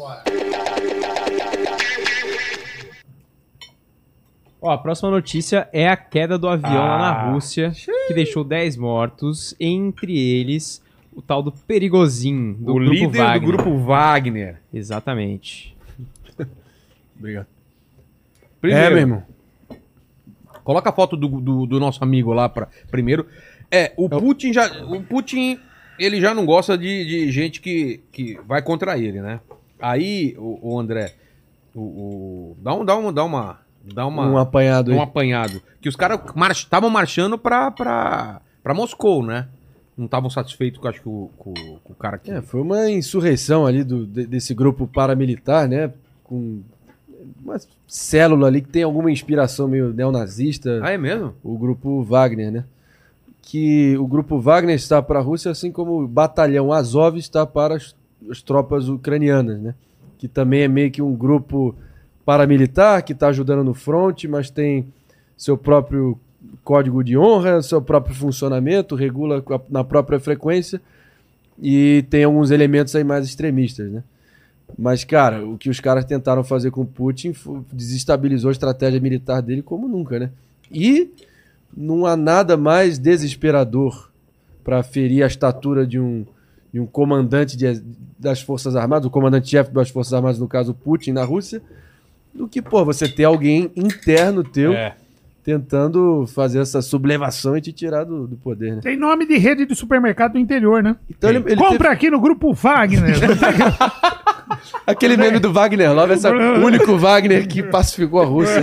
Ó, 4.61 4.71
a 4.71 4.79
próxima 4.79 5.11
notícia 5.11 5.69
é 5.73 5.89
a 5.89 5.97
queda 5.97 6.39
do 6.39 6.49
avião 6.49 6.73
lá 6.87 6.99
na 6.99 7.33
Rússia, 7.33 7.73
que 8.07 8.15
deixou 8.15 8.45
10 8.45 8.77
mortos, 8.77 9.57
entre 9.59 10.17
eles 10.17 10.81
o 11.15 11.21
tal 11.21 11.43
do 11.43 11.51
Perigozinho, 11.51 12.55
do 12.55 12.71
o 12.71 12.75
grupo 12.77 12.91
líder 12.93 13.19
Wagner. 13.19 13.41
do 13.41 13.47
grupo 13.47 13.79
Wagner. 13.79 14.63
Exatamente. 14.73 15.77
Obrigado. 17.19 17.47
Primeiro, 18.61 18.85
É, 18.87 18.91
meu 18.91 18.99
irmão. 19.01 19.23
Coloca 20.65 20.91
a 20.91 20.93
foto 20.93 21.17
do, 21.17 21.29
do, 21.41 21.67
do 21.67 21.81
nosso 21.81 22.03
amigo 22.03 22.33
lá 22.33 22.49
pra, 22.49 22.69
primeiro. 22.91 23.27
É, 23.71 23.93
o 23.97 24.09
Putin 24.09 24.53
já. 24.53 24.67
O 24.85 25.03
Putin, 25.03 25.59
ele 25.99 26.21
já 26.21 26.35
não 26.35 26.45
gosta 26.47 26.77
de, 26.77 27.05
de 27.05 27.31
gente 27.31 27.61
que, 27.61 28.01
que 28.13 28.39
vai 28.47 28.63
contra 28.63 28.97
ele, 28.99 29.21
né? 29.21 29.41
Aí, 29.81 30.35
o, 30.39 30.59
o 30.75 30.79
André, 30.79 31.15
o, 31.75 31.81
o- 31.81 32.57
dá, 32.63 32.75
um, 32.75 32.85
dá, 32.85 32.97
um, 32.97 33.13
dá 33.13 33.25
uma. 33.25 33.61
Dá 33.85 34.07
uma, 34.07 34.29
Um 34.29 34.39
apanhado 34.39 34.93
aí. 34.93 34.97
um 34.97 35.03
apanhado. 35.03 35.61
Que 35.81 35.89
os 35.89 35.97
caras 35.97 36.21
estavam 36.53 36.89
marchando 36.89 37.37
pra, 37.37 37.69
pra, 37.73 38.41
pra 38.63 38.73
Moscou, 38.75 39.25
né? 39.27 39.49
Não 39.97 40.05
estavam 40.05 40.31
satisfeitos 40.31 40.79
com, 40.81 40.87
acho 40.87 41.01
o, 41.05 41.31
com, 41.37 41.53
com 41.83 41.93
o 41.93 41.97
cara 41.97 42.17
que. 42.17 42.31
É, 42.31 42.41
foi 42.41 42.61
uma 42.61 42.89
insurreição 42.89 43.67
ali 43.67 43.83
do, 43.83 44.07
de- 44.07 44.25
desse 44.27 44.55
grupo 44.55 44.87
paramilitar, 44.87 45.67
né? 45.69 45.93
Com 46.23 46.61
uma 47.45 47.59
célula 47.87 48.47
ali 48.47 48.61
que 48.61 48.69
tem 48.69 48.83
alguma 48.83 49.11
inspiração 49.11 49.69
meio 49.69 49.93
neonazista. 49.93 50.81
Ah, 50.83 50.91
é 50.91 50.99
mesmo? 50.99 51.35
o 51.43 51.57
grupo 51.59 52.03
Wagner, 52.03 52.51
né? 52.51 52.65
Que 53.41 53.97
o 53.99 54.07
grupo 54.07 54.39
Wagner 54.39 54.77
está 54.77 55.03
para 55.03 55.19
a 55.19 55.23
Rússia, 55.23 55.51
assim 55.51 55.73
como 55.73 56.03
o 56.03 56.09
batalhão 56.09 56.73
Azov 56.73 57.19
está 57.19 57.45
para 57.45 57.77
as, 57.77 57.95
as 58.31 58.41
tropas 58.41 58.89
ucranianas, 58.89 59.61
né? 59.61 59.75
Que 60.19 60.29
também 60.29 60.63
é 60.63 60.69
meio 60.69 60.91
que 60.91 61.03
um 61.03 61.15
grupo 61.15 61.75
paramilitar 62.25 63.05
que 63.05 63.13
está 63.13 63.29
ajudando 63.29 63.65
no 63.65 63.75
front, 63.75 64.25
mas 64.25 64.49
tem 64.49 64.87
seu 65.37 65.59
próprio 65.59 66.17
código 66.63 67.03
de 67.03 67.19
honra, 67.19 67.61
seu 67.63 67.83
próprio 67.83 68.15
funcionamento, 68.15 68.95
regula 68.95 69.43
na 69.69 69.83
própria 69.83 70.21
frequência 70.21 70.81
e 71.61 72.05
tem 72.09 72.25
alguns 72.25 72.51
elementos 72.51 72.95
aí 72.95 73.05
mais 73.05 73.27
extremistas, 73.27 73.91
né? 73.91 74.03
Mas, 74.79 75.05
cara, 75.05 75.45
o 75.47 75.59
que 75.59 75.69
os 75.69 75.81
caras 75.81 76.05
tentaram 76.05 76.43
fazer 76.43 76.71
com 76.71 76.81
o 76.83 76.87
Putin 76.87 77.35
desestabilizou 77.73 78.49
a 78.49 78.53
estratégia 78.53 79.01
militar 79.01 79.43
dele 79.43 79.63
como 79.63 79.87
nunca, 79.87 80.19
né? 80.19 80.31
E 80.71 81.11
não 81.77 82.07
há 82.07 82.17
nada 82.17 82.57
mais 82.57 82.99
desesperador 82.99 84.11
para 84.65 84.83
ferir 84.83 85.23
a 85.23 85.27
estatura 85.27 85.87
de 85.87 85.99
um, 86.01 86.25
de 86.73 86.81
um 86.81 86.87
comandante 86.87 87.57
de- 87.57 87.83
das 88.19 88.41
Forças 88.41 88.75
Armadas, 88.77 89.07
o 89.07 89.11
comandante-chefe 89.11 89.71
das 89.73 89.91
Forças 89.91 90.13
Armadas, 90.15 90.39
no 90.39 90.49
caso 90.49 90.73
Putin, 90.73 91.13
na 91.13 91.25
Rússia, 91.25 91.61
do 92.33 92.49
que, 92.49 92.63
pô, 92.63 92.85
você 92.85 93.07
ter 93.09 93.25
alguém 93.25 93.71
interno 93.77 94.43
teu 94.45 94.73
É. 94.73 94.95
tentando 95.45 96.25
fazer 96.29 96.61
essa 96.61 96.81
sublevação 96.81 97.57
e 97.57 97.61
te 97.61 97.73
tirar 97.73 98.05
do, 98.05 98.27
do 98.27 98.37
poder, 98.37 98.77
né? 98.77 98.81
Tem 98.83 98.97
nome 98.97 99.27
de 99.27 99.37
rede 99.37 99.67
de 99.67 99.75
supermercado 99.75 100.33
do 100.33 100.39
interior, 100.39 100.83
né? 100.83 100.97
Então 101.11 101.29
ele, 101.29 101.41
ele 101.47 101.57
Compra 101.57 101.79
teve 101.79 101.89
aqui 101.89 102.11
no 102.11 102.21
grupo 102.21 102.55
Wagner. 102.55 103.17
aquele 104.87 105.17
meme 105.17 105.39
do 105.39 105.53
Wagner 105.53 105.93
Love, 105.95 106.15
esse 106.15 106.27
é 106.27 106.31
o 106.31 106.65
único 106.65 106.97
Wagner 106.97 107.47
que 107.47 107.63
pacificou 107.63 108.21
a 108.23 108.25
Rússia. 108.25 108.63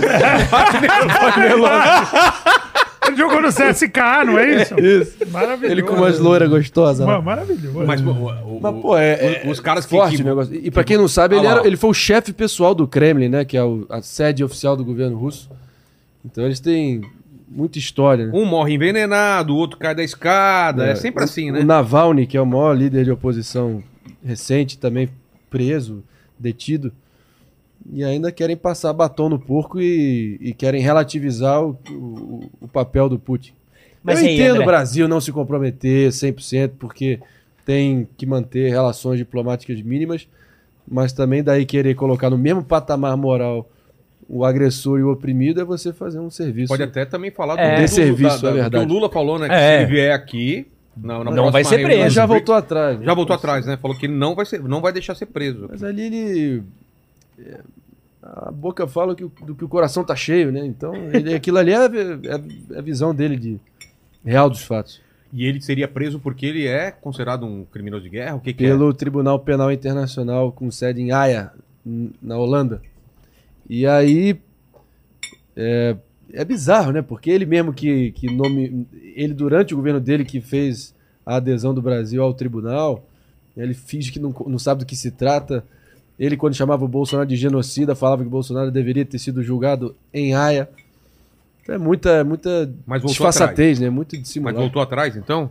Ele 3.06 3.16
jogou 3.16 3.40
no 3.42 3.48
CSK, 3.48 3.96
não 4.26 4.38
é 4.38 4.62
isso? 4.62 4.78
Isso. 4.78 5.16
Maravilhoso. 5.30 5.72
Ele 5.72 5.82
com 5.82 5.94
umas 5.94 6.18
loiras 6.18 6.48
gostosas. 6.48 7.04
Mano, 7.04 7.22
Maravilhoso. 7.22 7.82
Mas, 7.84 8.00
o, 8.00 8.10
o- 8.10 8.60
Mas, 8.62 8.80
pô, 8.80 8.96
é, 8.96 9.42
é 9.44 9.50
os 9.50 9.58
caras 9.58 9.84
que- 9.84 9.90
forte 9.96 10.16
que- 10.16 10.22
o 10.22 10.24
negócio. 10.26 10.54
E 10.54 10.70
pra 10.70 10.84
quem 10.84 10.96
não 10.96 11.08
sabe, 11.08 11.34
ele, 11.36 11.46
Ah 11.46 11.50
era, 11.52 11.66
ele 11.66 11.76
foi 11.76 11.90
o 11.90 11.94
chefe 11.94 12.32
pessoal 12.32 12.74
do 12.74 12.86
Kremlin, 12.86 13.28
né? 13.28 13.44
Que 13.44 13.56
é 13.56 13.64
o- 13.64 13.84
a 13.90 14.00
sede 14.02 14.44
oficial 14.44 14.76
do 14.76 14.84
governo 14.84 15.16
russo. 15.18 15.50
Então 16.24 16.44
eles 16.44 16.60
têm 16.60 17.00
muita 17.48 17.78
história, 17.78 18.26
né? 18.26 18.32
um 18.34 18.44
morre 18.44 18.74
envenenado, 18.74 19.54
o 19.54 19.56
outro 19.56 19.76
cai 19.78 19.94
da 19.94 20.04
escada. 20.04 20.86
É, 20.86 20.94
sempre 20.94 21.22
o- 21.22 21.24
assim, 21.24 21.50
O 21.50 21.54
né? 21.54 21.64
Navalny, 21.64 22.26
que 22.26 22.36
é 22.36 22.40
o 22.40 22.46
maior 22.46 22.74
líder 22.76 23.04
de 23.04 23.10
oposição 23.10 23.82
recente, 24.24 24.78
também 24.78 25.08
preso, 25.50 26.02
detido. 26.38 26.92
E 27.92 28.04
ainda 28.04 28.30
querem 28.30 28.56
passar 28.56 28.92
batom 28.92 29.28
no 29.28 29.38
porco 29.38 29.80
e, 29.80 30.38
e 30.40 30.52
querem 30.54 30.80
relativizar 30.82 31.62
o, 31.64 31.76
o- 31.90 32.50
o 32.60 32.68
papel 32.68 33.08
do 33.08 33.18
Putin. 33.18 33.52
Mas 34.02 34.20
Eu 34.20 34.26
aí, 34.28 34.34
entendo 34.34 34.50
André? 34.52 34.62
o 34.62 34.66
Brasil 34.66 35.08
não 35.08 35.20
se 35.20 35.32
comprometer 35.32 36.08
100%, 36.10 36.72
porque 36.78 37.18
tem 37.64 38.06
que 38.16 38.26
manter 38.26 38.70
relações 38.70 39.18
diplomáticas 39.18 39.80
mínimas, 39.82 40.26
mas 40.86 41.12
também 41.12 41.42
daí 41.42 41.64
querer 41.66 41.94
colocar 41.94 42.30
no 42.30 42.38
mesmo 42.38 42.62
patamar 42.62 43.16
moral 43.16 43.68
o 44.28 44.44
agressor 44.44 44.98
e 44.98 45.02
o 45.02 45.10
oprimido 45.10 45.60
é 45.60 45.64
você 45.64 45.92
fazer 45.92 46.18
um 46.20 46.30
serviço. 46.30 46.68
Pode 46.68 46.82
até 46.82 47.04
também 47.04 47.30
falar 47.30 47.56
do, 47.56 47.60
É. 47.62 47.76
do- 47.76 47.82
De 47.82 47.88
serviço, 47.88 48.42
da- 48.42 48.50
da- 48.50 48.58
é 48.58 48.62
verdade. 48.62 48.86
que 48.86 48.90
o 48.90 48.94
Lula 48.94 49.10
falou, 49.10 49.38
né? 49.38 49.48
Que 49.48 49.54
É. 49.54 49.58
se 49.78 49.82
ele 49.82 49.90
vier 49.92 50.12
aqui, 50.14 50.66
Não, 50.96 51.24
Não 51.24 51.50
vai 51.52 51.64
ser 51.64 51.76
reunião 51.76 51.88
preso. 51.90 52.04
Mas 52.04 52.12
já 52.12 52.26
voltou 52.26 52.54
atrás. 52.54 52.98
né? 52.98 53.04
Já 53.06 53.14
voltou 53.14 53.34
atrás, 53.36 53.66
né? 53.66 53.76
Falou 53.76 53.96
que 53.96 54.08
não 54.08 54.34
vai, 54.34 54.44
ser, 54.44 54.60
não 54.62 54.80
vai 54.80 54.92
deixar 54.92 55.14
ser 55.14 55.26
preso. 55.26 55.66
Mas 55.70 55.82
ali 55.82 56.02
ele. 56.02 56.62
é, 57.38 57.60
A 58.22 58.50
boca 58.50 58.86
fala 58.86 59.14
que, 59.14 59.24
do 59.24 59.54
que 59.54 59.64
o 59.64 59.68
coração 59.68 60.04
tá 60.04 60.14
cheio, 60.16 60.50
né? 60.52 60.64
Então, 60.66 60.94
ele- 61.12 61.34
aquilo 61.34 61.58
ali 61.58 61.72
é, 61.72 61.76
é 61.86 62.74
é 62.74 62.78
a 62.78 62.82
visão 62.82 63.14
dele 63.14 63.36
de 63.36 63.58
real 64.24 64.50
dos 64.50 64.62
fatos. 64.62 65.00
E 65.32 65.46
ele 65.46 65.60
seria 65.60 65.86
preso 65.86 66.18
porque 66.18 66.44
ele 66.44 66.66
é 66.66 66.90
considerado 66.90 67.46
um 67.46 67.64
criminoso 67.64 68.02
de 68.02 68.10
guerra? 68.10 68.34
O 68.34 68.40
que, 68.40 68.52
que 68.52 68.64
Pelo 68.64 68.92
Tribunal 68.92 69.38
Penal 69.38 69.70
Internacional 69.72 70.50
com 70.50 70.70
sede 70.72 71.00
em 71.00 71.12
Haia, 71.12 71.52
na 72.20 72.36
Holanda. 72.36 72.82
E 73.68 73.86
aí. 73.86 74.38
É, 75.56 75.96
é 76.32 76.44
bizarro, 76.44 76.92
né? 76.92 77.02
Porque 77.02 77.30
ele 77.30 77.46
mesmo 77.46 77.72
que, 77.72 78.12
que 78.12 78.32
nome. 78.32 78.86
Ele, 79.14 79.34
durante 79.34 79.74
o 79.74 79.76
governo 79.76 80.00
dele, 80.00 80.24
que 80.24 80.40
fez 80.40 80.94
a 81.24 81.36
adesão 81.36 81.74
do 81.74 81.82
Brasil 81.82 82.22
ao 82.22 82.34
tribunal, 82.34 83.04
ele 83.56 83.74
finge 83.74 84.10
que 84.10 84.18
não, 84.18 84.34
não 84.46 84.58
sabe 84.58 84.80
do 84.80 84.86
que 84.86 84.96
se 84.96 85.10
trata. 85.10 85.64
Ele, 86.18 86.36
quando 86.36 86.54
chamava 86.54 86.84
o 86.84 86.88
Bolsonaro 86.88 87.28
de 87.28 87.36
genocida, 87.36 87.94
falava 87.94 88.22
que 88.22 88.28
o 88.28 88.30
Bolsonaro 88.30 88.70
deveria 88.70 89.04
ter 89.04 89.18
sido 89.18 89.42
julgado 89.42 89.94
em 90.12 90.34
Haia. 90.34 90.68
Então 91.62 91.74
é 91.74 91.78
muita, 91.78 92.24
muita 92.24 92.70
Mas 92.86 93.02
disfarçatez, 93.02 93.80
né? 93.80 93.88
Muito 93.88 94.16
dissimulado. 94.16 94.56
Mas 94.56 94.64
voltou 94.64 94.82
atrás, 94.82 95.16
então? 95.16 95.50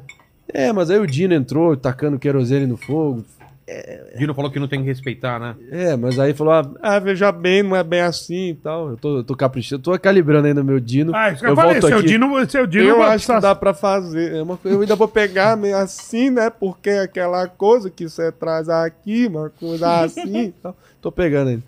É, 0.51 0.71
mas 0.73 0.89
aí 0.89 0.99
o 0.99 1.07
Dino 1.07 1.33
entrou 1.33 1.75
tacando 1.77 2.19
querosene 2.19 2.65
no 2.65 2.77
fogo. 2.77 3.23
Dino 4.17 4.33
falou 4.33 4.51
que 4.51 4.59
não 4.59 4.67
tem 4.67 4.81
que 4.81 4.87
respeitar, 4.87 5.39
né? 5.39 5.55
É, 5.71 5.95
mas 5.95 6.19
aí 6.19 6.33
falou, 6.33 6.53
ah, 6.53 6.71
ah, 6.81 6.99
veja 6.99 7.31
bem, 7.31 7.63
não 7.63 7.75
é 7.75 7.83
bem 7.83 8.01
assim 8.01 8.49
e 8.49 8.55
tal. 8.55 8.89
Eu 8.89 8.97
tô, 8.97 9.17
eu 9.17 9.23
tô 9.23 9.35
caprichando, 9.35 9.81
tô 9.81 9.99
calibrando 9.99 10.47
ainda 10.47 10.63
meu 10.63 10.79
Dino. 10.79 11.15
Ah, 11.15 11.31
isso 11.31 11.43
que 11.43 11.49
eu, 11.49 11.55
falei, 11.55 11.81
seu 11.81 12.01
Dino, 12.01 12.49
seu 12.49 12.67
Dino 12.67 12.89
eu 12.89 13.03
acho 13.03 13.25
que 13.25 13.39
dá 13.39 13.55
pra 13.55 13.73
fazer. 13.73 14.35
É 14.35 14.41
uma 14.41 14.57
coisa, 14.57 14.77
eu 14.77 14.81
ainda 14.81 14.95
vou 14.95 15.07
pegar 15.07 15.55
meio 15.55 15.77
assim, 15.77 16.29
né? 16.29 16.49
Porque 16.49 16.89
é 16.89 17.01
aquela 17.01 17.47
coisa 17.47 17.89
que 17.89 18.07
você 18.07 18.31
traz 18.31 18.69
aqui, 18.69 19.27
uma 19.27 19.49
coisa 19.49 20.01
assim 20.01 20.45
e 20.45 20.51
tal. 20.51 20.75
Tô 21.01 21.11
pegando 21.11 21.49
ainda. 21.49 21.63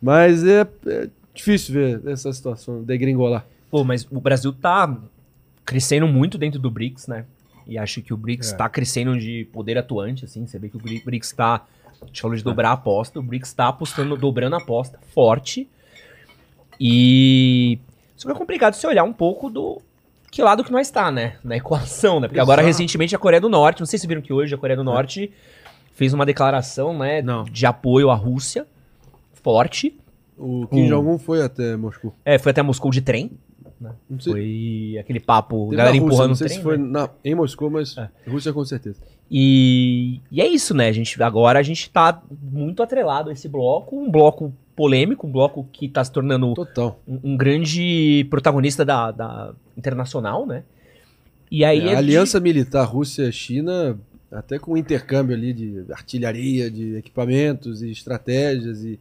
Mas 0.00 0.44
é, 0.44 0.66
é 0.86 1.08
difícil 1.34 1.74
ver 1.74 2.00
essa 2.06 2.32
situação, 2.32 2.82
degringolar. 2.82 3.44
Pô, 3.70 3.84
mas 3.84 4.06
o 4.10 4.20
Brasil 4.20 4.52
tá 4.52 4.96
crescendo 5.64 6.06
muito 6.06 6.38
dentro 6.38 6.60
do 6.60 6.70
BRICS, 6.70 7.08
né? 7.08 7.24
E 7.66 7.76
acho 7.76 8.00
que 8.02 8.14
o 8.14 8.16
BRICS 8.16 8.52
tá 8.52 8.68
crescendo 8.68 9.18
de 9.18 9.48
poder 9.52 9.76
atuante, 9.76 10.24
assim. 10.24 10.46
Você 10.46 10.58
vê 10.58 10.68
que 10.68 10.76
o 10.76 10.80
Bri- 10.80 11.02
BRICS 11.04 11.32
tá. 11.32 11.64
A 12.00 12.06
gente 12.06 12.20
falou 12.20 12.36
de 12.36 12.44
dobrar 12.44 12.70
a 12.70 12.72
aposta. 12.74 13.18
O 13.18 13.22
BRICS 13.22 13.52
tá 13.54 13.68
apostando, 13.68 14.16
dobrando 14.16 14.54
a 14.54 14.58
aposta 14.58 14.98
forte. 15.12 15.68
E. 16.80 17.78
Isso 18.16 18.30
é 18.30 18.34
complicado 18.34 18.74
se 18.74 18.86
olhar 18.86 19.04
um 19.04 19.12
pouco 19.12 19.50
do. 19.50 19.80
Que 20.30 20.42
lado 20.42 20.62
que 20.64 20.72
nós 20.72 20.86
está, 20.86 21.10
né? 21.10 21.36
Na 21.42 21.56
equação, 21.56 22.20
né? 22.20 22.28
Porque 22.28 22.40
agora, 22.40 22.60
Exato. 22.60 22.72
recentemente, 22.72 23.14
a 23.14 23.18
Coreia 23.18 23.40
do 23.40 23.48
Norte, 23.48 23.80
não 23.80 23.86
sei 23.86 23.98
se 23.98 24.06
viram 24.06 24.20
que 24.20 24.32
hoje 24.32 24.54
a 24.54 24.58
Coreia 24.58 24.76
do 24.76 24.84
Norte 24.84 25.30
fez 25.92 26.12
uma 26.12 26.26
declaração, 26.26 26.96
né? 26.96 27.22
Não. 27.22 27.44
De 27.44 27.64
apoio 27.66 28.10
à 28.10 28.14
Rússia. 28.14 28.66
Forte. 29.42 29.96
O 30.36 30.66
Kim. 30.66 30.88
Jong-un 30.88 31.18
foi 31.18 31.42
até 31.42 31.76
Moscou. 31.76 32.14
É, 32.24 32.38
foi 32.38 32.50
até 32.50 32.62
Moscou 32.62 32.90
de 32.90 33.00
trem. 33.00 33.30
Não 33.80 34.18
sei, 34.20 34.32
Foi 34.32 34.96
aquele 35.00 35.20
papo, 35.20 35.64
teve 35.66 35.76
galera 35.76 35.94
Rússia, 35.96 36.06
empurrando 36.06 36.28
não 36.28 36.34
sei 36.36 36.46
trem. 36.46 36.58
se 36.58 36.62
foi 36.62 36.78
né? 36.78 36.84
na- 36.88 37.10
em 37.24 37.34
Moscou, 37.34 37.68
mas 37.70 37.96
É. 37.96 38.08
Rússia 38.28 38.52
com 38.52 38.64
certeza. 38.64 39.00
E, 39.30 40.20
e 40.30 40.40
é 40.40 40.46
isso, 40.46 40.72
né? 40.72 40.88
A 40.88 40.92
gente, 40.92 41.20
agora 41.22 41.58
a 41.58 41.62
gente 41.62 41.90
tá 41.90 42.22
muito 42.42 42.82
atrelado 42.82 43.28
a 43.28 43.32
esse 43.32 43.48
bloco, 43.48 43.96
um 43.96 44.10
bloco 44.10 44.52
polêmico, 44.74 45.26
um 45.26 45.30
bloco 45.30 45.66
que 45.72 45.88
tá 45.88 46.02
se 46.04 46.12
tornando 46.12 46.54
um, 47.06 47.20
um 47.32 47.36
grande 47.36 48.26
protagonista 48.30 48.84
da, 48.84 49.10
da 49.10 49.52
internacional, 49.76 50.46
né? 50.46 50.62
E 51.50 51.64
aí 51.64 51.80
É, 51.80 51.82
a 51.82 51.88
de- 51.90 51.96
aliança 51.96 52.40
militar 52.40 52.84
Rússia-China, 52.84 53.98
até 54.30 54.58
com 54.58 54.76
intercâmbio 54.76 55.34
ali 55.36 55.52
de 55.52 55.84
artilharia, 55.92 56.70
de 56.70 56.96
equipamentos 56.96 57.82
e 57.82 57.90
estratégias 57.90 58.84
e 58.84 58.98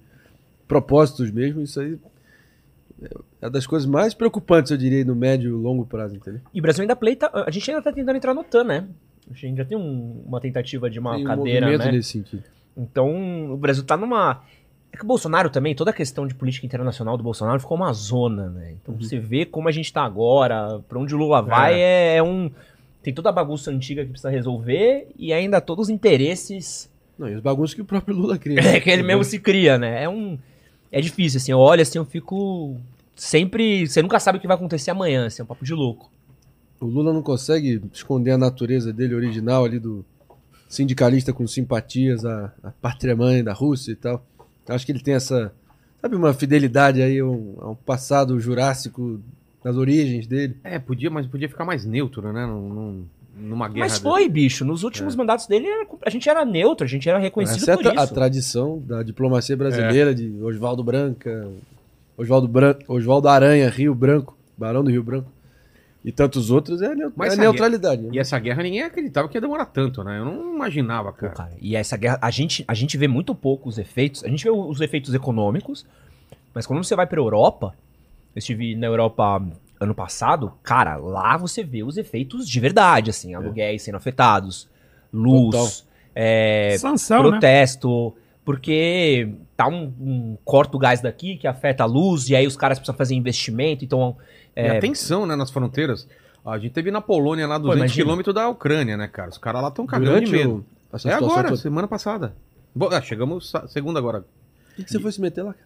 propósitos 0.67 1.29
mesmo, 1.31 1.61
isso 1.61 1.79
aí 1.79 1.97
é 3.41 3.49
das 3.49 3.67
coisas 3.67 3.87
mais 3.87 4.13
preocupantes, 4.13 4.71
eu 4.71 4.77
diria, 4.77 5.03
no 5.03 5.15
médio 5.15 5.49
e 5.49 5.61
longo 5.61 5.85
prazo, 5.85 6.15
entendeu? 6.15 6.41
E 6.53 6.59
o 6.59 6.61
Brasil 6.61 6.81
ainda 6.81 6.95
pleita. 6.95 7.29
A 7.33 7.51
gente 7.51 7.69
ainda 7.69 7.81
tá 7.83 7.91
tentando 7.91 8.15
entrar 8.15 8.33
no 8.33 8.43
TAN, 8.43 8.63
né? 8.63 8.87
A 9.29 9.33
gente 9.33 9.45
ainda 9.47 9.65
tem 9.65 9.77
um- 9.77 10.23
uma 10.25 10.39
tentativa 10.39 10.89
de 10.89 10.99
uma 10.99 11.15
Tem 11.15 11.23
um 11.23 11.27
cadeira, 11.27 11.65
movimento 11.65 11.85
né? 11.87 11.91
nesse 11.91 12.09
sentido. 12.11 12.43
Então, 12.77 13.51
o 13.51 13.57
Brasil 13.57 13.83
tá 13.83 13.95
numa. 13.97 14.41
É 14.91 14.97
que 14.97 15.03
o 15.03 15.07
Bolsonaro 15.07 15.49
também, 15.49 15.75
toda 15.75 15.91
a 15.91 15.93
questão 15.93 16.25
de 16.27 16.33
política 16.35 16.65
internacional 16.65 17.17
do 17.17 17.23
Bolsonaro 17.23 17.59
ficou 17.59 17.75
uma 17.75 17.91
zona, 17.91 18.49
né? 18.49 18.75
Então 18.81 18.95
você 18.95 19.19
vê 19.19 19.45
como 19.45 19.67
a 19.67 19.71
gente 19.71 19.91
tá 19.91 20.03
agora, 20.03 20.79
pra 20.87 20.97
onde 20.99 21.13
o 21.13 21.17
Lula 21.17 21.41
vai, 21.41 21.81
é, 21.81 22.15
é 22.17 22.23
um. 22.23 22.49
Tem 23.03 23.13
toda 23.13 23.29
a 23.29 23.31
bagunça 23.31 23.69
antiga 23.71 24.03
que 24.03 24.09
precisa 24.11 24.29
resolver 24.29 25.07
e 25.17 25.31
ainda 25.33 25.59
todos 25.61 25.87
os 25.87 25.89
interesses 25.89 26.89
Não, 27.19 27.27
e 27.29 27.35
os 27.35 27.41
bagunços 27.41 27.73
que 27.75 27.81
o 27.81 27.85
próprio 27.85 28.15
Lula 28.15 28.37
cria. 28.37 28.59
é, 28.77 28.79
que 28.79 28.89
ele 28.89 29.03
mesmo 29.03 29.23
se 29.23 29.37
cria, 29.39 29.77
né? 29.77 30.03
É 30.03 30.09
um. 30.09 30.37
É 30.91 31.01
difícil, 31.01 31.37
assim. 31.37 31.51
Eu 31.51 31.59
olho 31.59 31.81
assim, 31.81 31.97
eu 31.97 32.05
fico. 32.05 32.77
Sempre. 33.15 33.87
Você 33.87 34.01
nunca 34.01 34.19
sabe 34.19 34.37
o 34.37 34.41
que 34.41 34.47
vai 34.47 34.55
acontecer 34.55 34.91
amanhã, 34.91 35.25
assim, 35.27 35.41
é 35.41 35.43
um 35.43 35.47
papo 35.47 35.63
de 35.65 35.73
louco. 35.73 36.11
O 36.79 36.85
Lula 36.85 37.13
não 37.13 37.21
consegue 37.21 37.81
esconder 37.93 38.31
a 38.31 38.37
natureza 38.37 38.91
dele 38.91 39.15
original 39.15 39.63
ali 39.63 39.79
do 39.79 40.03
sindicalista 40.67 41.31
com 41.31 41.47
simpatias 41.47 42.25
à, 42.25 42.53
à 42.61 42.71
pátria-mãe 42.71 43.43
da 43.43 43.53
Rússia 43.53 43.91
e 43.93 43.95
tal. 43.95 44.23
Acho 44.67 44.85
que 44.85 44.91
ele 44.91 44.99
tem 44.99 45.13
essa, 45.13 45.53
sabe, 46.01 46.15
uma 46.15 46.33
fidelidade 46.33 47.01
aí 47.01 47.21
um, 47.23 47.55
a 47.59 47.69
um 47.69 47.75
passado 47.75 48.37
jurássico 48.39 49.21
nas 49.63 49.77
origens 49.77 50.27
dele. 50.27 50.57
É, 50.63 50.77
podia, 50.77 51.09
mas 51.09 51.25
podia 51.27 51.47
ficar 51.47 51.63
mais 51.65 51.85
neutro, 51.85 52.33
né? 52.33 52.45
Num, 52.45 52.69
num- 52.69 53.05
numa 53.35 53.67
guerra. 53.67 53.87
Mas 53.87 53.97
foi, 53.97 54.27
bicho. 54.29 54.63
Nos 54.63 54.83
últimos 54.83 55.15
mandatos 55.15 55.45
dele, 55.47 55.67
a 56.05 56.09
gente 56.09 56.29
era 56.29 56.45
neutro, 56.45 56.85
a 56.85 56.87
gente 56.87 57.07
era 57.09 57.19
reconhecido 57.19 57.63
Essa 57.63 57.71
é 57.71 57.73
a, 57.73 57.77
por 57.77 57.87
a 57.87 58.03
isso. 58.03 58.13
tradição 58.13 58.79
da 58.79 59.03
diplomacia 59.03 59.55
brasileira 59.57 60.15
de 60.15 60.41
Oswaldo 60.41 60.83
Branca, 60.83 61.49
Oswaldo 62.17 62.47
Bran... 62.47 62.75
Oswaldo 62.87 63.27
Aranha, 63.27 63.69
Rio 63.69 63.93
Branco, 63.93 64.37
Barão 64.57 64.83
do 64.83 64.89
Rio 64.89 65.03
Branco. 65.03 65.31
E 66.03 66.11
tantos 66.11 66.51
outros 66.51 66.83
é, 66.83 66.93
Mas 67.15 67.33
é 67.33 67.37
neutralidade. 67.37 68.03
né? 68.03 68.09
E 68.13 68.19
essa 68.19 68.37
guerra 68.37 68.61
ninguém 68.61 68.83
acreditava 68.83 69.27
que 69.27 69.35
ia 69.35 69.41
demorar 69.41 69.65
tanto, 69.65 70.03
né? 70.03 70.19
Eu 70.19 70.25
não 70.25 70.53
imaginava, 70.53 71.11
Pô, 71.11 71.17
cara. 71.17 71.33
cara, 71.33 71.51
e 71.59 71.75
essa 71.75 71.97
guerra, 71.97 72.19
a 72.21 72.29
gente, 72.29 72.63
a 72.67 72.75
gente 72.75 72.95
vê 72.95 73.07
muito 73.07 73.33
pouco 73.33 73.67
os 73.67 73.79
efeitos. 73.79 74.23
A 74.23 74.27
gente 74.27 74.43
vê 74.43 74.51
os 74.51 74.79
efeitos 74.81 75.15
econômicos, 75.15 75.83
mas 76.53 76.67
quando 76.67 76.83
você 76.83 76.95
vai 76.95 77.07
pra 77.07 77.19
Europa, 77.19 77.73
eu 78.35 78.39
estive 78.39 78.75
na 78.75 78.85
Europa 78.85 79.41
ano 79.79 79.93
passado, 79.93 80.53
cara, 80.63 80.95
lá 80.95 81.37
você 81.37 81.63
vê 81.63 81.83
os 81.83 81.97
efeitos 81.97 82.47
de 82.47 82.59
verdade, 82.59 83.09
assim, 83.09 83.33
aluguéis 83.33 83.81
sendo 83.83 83.95
afetados, 83.95 84.69
luz, 85.11 85.85
é, 86.13 86.77
Sanção, 86.79 87.23
né? 87.23 87.29
protesto, 87.29 88.15
porque 88.43 89.29
tá 89.57 89.67
um, 89.67 89.93
um 89.99 90.37
corta 90.45 90.77
o 90.77 90.79
gás 90.79 91.01
daqui 91.01 91.35
que 91.37 91.47
afeta 91.47 91.83
a 91.83 91.85
luz, 91.85 92.29
e 92.29 92.35
aí 92.35 92.47
os 92.47 92.55
caras 92.55 92.79
precisam 92.79 92.95
fazer 92.95 93.15
investimento, 93.15 93.83
então 93.83 94.15
E 94.55 94.61
é, 94.61 94.77
a 94.77 94.79
tensão, 94.79 95.25
né, 95.25 95.35
nas 95.35 95.51
fronteiras. 95.51 96.07
A 96.45 96.59
gente 96.59 96.73
teve 96.73 96.91
na 96.91 97.01
Polônia, 97.01 97.47
lá 97.47 97.57
200 97.57 97.79
imagina. 97.79 98.03
quilômetros 98.03 98.35
da 98.35 98.47
Ucrânia, 98.47 98.95
né, 98.95 99.07
cara? 99.07 99.29
Os 99.29 99.37
caras 99.39 99.63
lá 99.63 99.69
estão 99.69 99.85
cagando 99.87 100.11
Durante 100.11 100.27
de 100.27 100.31
medo. 100.31 100.63
o, 100.91 100.95
essa 100.95 101.09
É 101.09 101.13
agora, 101.13 101.47
toda. 101.47 101.57
semana 101.59 101.87
passada. 101.87 102.35
Bom, 102.73 102.87
ah, 102.91 103.01
chegamos 103.01 103.51
segunda 103.67 103.97
agora. 103.97 104.21
Por 104.21 104.75
que, 104.75 104.83
que 104.83 104.91
você 104.91 104.99
foi 104.99 105.11
se 105.11 105.19
meter 105.19 105.41
lá? 105.41 105.53
cara? 105.53 105.65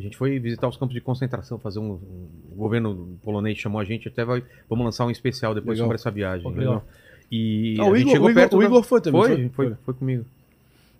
A 0.00 0.02
gente 0.02 0.16
foi 0.16 0.38
visitar 0.38 0.66
os 0.66 0.78
campos 0.78 0.94
de 0.94 1.00
concentração, 1.00 1.58
fazer 1.58 1.78
um, 1.78 1.92
um- 1.92 2.28
O 2.52 2.56
governo 2.56 3.18
polonês 3.22 3.58
chamou 3.58 3.80
a 3.80 3.84
gente, 3.84 4.08
até 4.08 4.24
vai, 4.24 4.42
vamos 4.68 4.84
lançar 4.86 5.04
um 5.06 5.10
especial 5.10 5.54
depois 5.54 5.76
Legal. 5.78 5.86
sobre 5.88 5.94
essa 5.96 6.10
viagem. 6.10 6.42
Pô, 6.42 6.48
legal. 6.58 6.84
E 7.30 7.76
Ah, 7.78 7.84
a 7.84 7.86
o 7.86 7.94
gente 7.94 8.00
Igor- 8.02 8.12
chegou 8.12 8.26
o 8.26 8.30
Igor- 8.30 8.42
perto. 8.42 8.56
o 8.56 8.60
da- 8.60 8.64
Igor 8.66 8.82
foi 8.82 9.00
também, 9.00 9.20
Foi, 9.20 9.28
foi? 9.36 9.48
foi, 9.50 9.76
Foi. 9.84 9.94
comigo. 9.94 10.24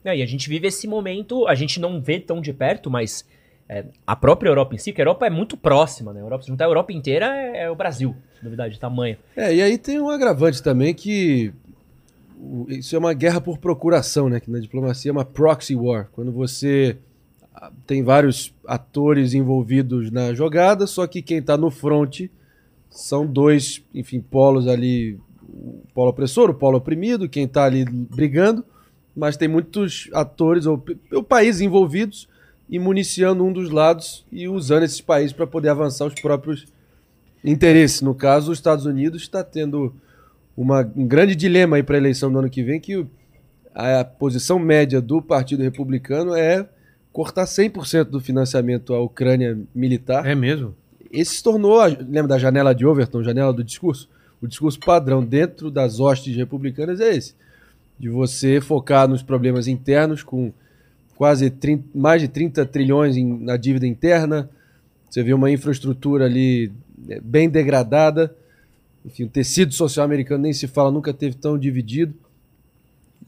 É, 0.05 0.17
e 0.17 0.23
a 0.23 0.27
gente 0.27 0.49
vive 0.49 0.67
esse 0.69 0.87
momento, 0.87 1.47
a 1.49 1.55
gente 1.55 1.81
não 1.81 2.01
vê 2.01 2.21
tão 2.21 2.41
de 2.41 2.53
perto, 2.53 2.91
mas 2.91 3.27
é, 3.69 3.85
a 4.07 4.15
própria 4.17 4.49
Europa 4.51 4.75
em 4.75 4.79
si, 4.79 4.93
que 4.93 5.01
a 5.01 5.05
Europa 5.05 5.27
é 5.27 5.31
muito 5.31 5.57
próxima, 5.57 6.13
né? 6.13 6.21
A 6.21 6.25
Europa, 6.25 6.43
se 6.43 6.49
juntar 6.49 6.65
a 6.67 6.69
Europa 6.69 6.93
inteira 6.93 7.27
é, 7.27 7.63
é 7.65 7.71
o 7.71 7.75
Brasil, 7.75 8.15
duvidar 8.43 8.69
de 8.69 8.79
tamanho. 8.81 9.17
É, 9.37 9.55
e 9.55 9.63
aí 9.63 9.79
tem 9.79 9.99
um 10.01 10.09
agravante 10.11 10.63
também 10.63 10.93
que 10.95 11.53
isso 12.69 12.95
é 12.97 12.99
uma 12.99 13.13
guerra 13.13 13.41
por 13.41 13.59
procuração, 13.59 14.29
né? 14.29 14.41
Que 14.41 14.51
na 14.51 14.59
diplomacia 14.61 15.11
é 15.11 15.13
uma 15.13 15.25
proxy 15.25 15.75
war. 15.77 16.09
Quando 16.13 16.33
você 16.33 16.97
tem 17.87 18.03
vários 18.03 18.55
atores 18.67 19.35
envolvidos 19.35 20.11
na 20.11 20.33
jogada, 20.35 20.87
só 20.87 21.07
que 21.07 21.21
quem 21.23 21.39
está 21.39 21.57
no 21.57 21.71
front 21.71 22.23
são 22.89 23.27
dois, 23.27 23.83
enfim, 23.95 24.21
polos 24.21 24.67
ali, 24.67 25.19
o 25.43 25.83
polo 25.95 26.11
opressor, 26.11 26.51
o 26.51 26.55
polo 26.55 26.79
oprimido, 26.79 27.29
quem 27.29 27.45
está 27.45 27.65
ali 27.65 27.85
brigando, 27.85 28.65
mas 29.15 29.37
tem 29.37 29.49
muitos 29.49 30.09
atores 30.13 30.67
ou, 30.67 30.83
ou 31.13 31.23
países 31.23 31.61
envolvidos 31.61 32.29
e 32.69 32.79
municiando 32.79 33.45
um 33.45 33.53
dos 33.53 33.71
lados 33.71 34.25
e 34.31 34.49
usando 34.49 34.85
esses 34.85 35.01
países 35.01 35.33
para 35.33 35.47
poder 35.47 35.69
avançar 35.69 36.07
os 36.07 36.15
próprios 36.15 36.67
interesses. 37.45 38.01
No 38.01 38.15
caso, 38.15 38.53
os 38.53 38.59
Estados 38.59 38.87
Unidos 38.87 39.23
está 39.23 39.43
tendo 39.43 39.93
uma, 40.57 40.81
um 40.97 41.07
grande 41.07 41.35
dilema 41.35 41.77
aí 41.77 41.83
para 41.83 41.97
a 41.97 41.99
eleição 41.99 42.31
do 42.33 42.39
ano 42.39 42.51
que 42.51 42.63
vem, 42.63 42.81
que 42.81 42.97
o- 42.97 43.11
a, 43.75 44.05
posição 44.05 44.59
média 44.59 45.01
do 45.01 45.21
Partido 45.23 45.63
Republicano 45.63 46.35
é 46.35 46.69
cortar 47.13 47.45
100% 47.45 48.05
do 48.05 48.21
financiamento 48.21 48.95
à 48.95 49.01
Ucrânia 49.01 49.59
militar. 49.75 50.27
É 50.27 50.35
mesmo? 50.35 50.75
Esse 51.11 51.37
se 51.37 51.43
tornou, 51.43 51.83
lembra 51.83 52.29
da 52.29 52.39
janela 52.39 52.75
de 52.75 52.87
Overton, 52.87 53.23
janela 53.23 53.53
do 53.53 53.65
discurso? 53.65 54.09
o 54.41 54.49
discurso 54.49 54.81
padrão 54.81 55.23
dentro 55.25 55.71
das 55.71 56.01
hostes 56.01 56.35
republicanas 56.35 57.01
é 57.01 57.15
esse: 57.15 57.35
de 57.99 58.09
você 58.09 58.61
focar 58.61 59.07
nos 59.07 59.23
problemas 59.23 59.69
internos 59.69 60.23
com 60.23 60.53
quase 61.17 61.51
30, 61.51 61.85
mais 61.95 62.23
de 62.23 62.29
30 62.29 62.65
trilhões 62.65 63.17
em- 63.17 63.39
na 63.41 63.57
dívida 63.57 63.87
interna. 63.87 64.49
Você 65.09 65.23
vê 65.23 65.35
uma 65.35 65.51
infraestrutura 65.51 66.25
ali 66.25 66.73
é, 67.09 67.21
bem 67.21 67.49
degradada. 67.49 68.35
Enfim, 69.05 69.25
o 69.25 69.29
tecido 69.29 69.73
social 69.75 70.05
americano 70.05 70.43
nem 70.43 70.53
se 70.53 70.67
fala, 70.67 70.91
nunca 70.91 71.13
teve 71.13 71.35
tão 71.37 71.59
dividido. 71.59 72.15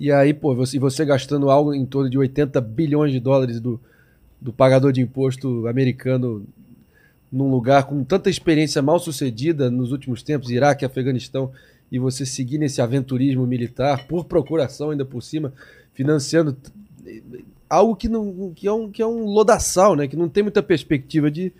E 0.03 0.11
aí, 0.11 0.35
pô, 0.35 0.53
você, 0.53 0.79
e 0.79 0.81
você 0.81 1.05
gastando 1.05 1.49
algo 1.49 1.73
em 1.73 1.87
torno 1.87 2.11
de 2.11 2.19
80 2.19 2.61
bilhões 2.61 3.12
de 3.12 3.20
dólares 3.20 3.61
do, 3.61 3.81
do 4.41 4.53
pagador 4.53 4.91
de 4.91 5.01
imposto 5.01 5.69
americano 5.69 6.45
num 7.31 7.49
lugar 7.49 7.85
com 7.85 8.03
tanta 8.03 8.29
experiência 8.29 8.83
mal 8.83 8.99
sucedida 8.99 9.70
nos 9.70 9.93
últimos 9.93 10.20
tempos, 10.20 10.51
Iraque, 10.51 10.85
Afeganistão, 10.85 11.53
e 11.91 12.01
você 12.01 12.27
seguir 12.27 12.59
nesse 12.59 12.83
aventurismo 12.83 13.47
militar 13.47 14.09
por 14.09 14.24
procuração 14.24 14.91
ainda 14.91 15.05
por 15.05 15.23
cima, 15.23 15.53
financiando 15.95 16.57
algo 17.70 17.95
que, 17.95 18.09
não, 18.09 18.53
que, 18.57 18.66
é, 18.66 18.73
um, 18.73 18.91
que 18.91 19.01
é 19.03 19.07
um 19.07 19.24
lodaçal, 19.27 19.95
né? 19.95 20.09
que 20.09 20.16
não 20.16 20.29
tem 20.29 20.43
muita 20.43 20.65
perspectiva 20.65 21.31
de, 21.31 21.53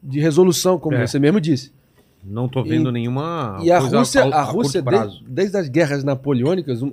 de 0.00 0.20
resolução, 0.20 0.78
como 0.78 0.96
É. 0.96 1.04
você 1.06 1.18
mesmo 1.18 1.40
disse. 1.40 1.72
Não 2.24 2.48
tô 2.48 2.62
vendo 2.62 2.90
E- 2.90 2.92
nenhuma. 2.92 3.58
E 3.62 3.70
a 3.72 3.78
Rússia, 3.80 4.22
a, 4.24 4.40
a 4.40 4.42
Rússia 4.42 4.80
curto 4.80 4.94
de- 4.94 4.96
prazo. 5.00 5.24
desde 5.26 5.56
as 5.56 5.68
guerras 5.68 6.04
napoleônicas, 6.04 6.82
um- 6.82 6.92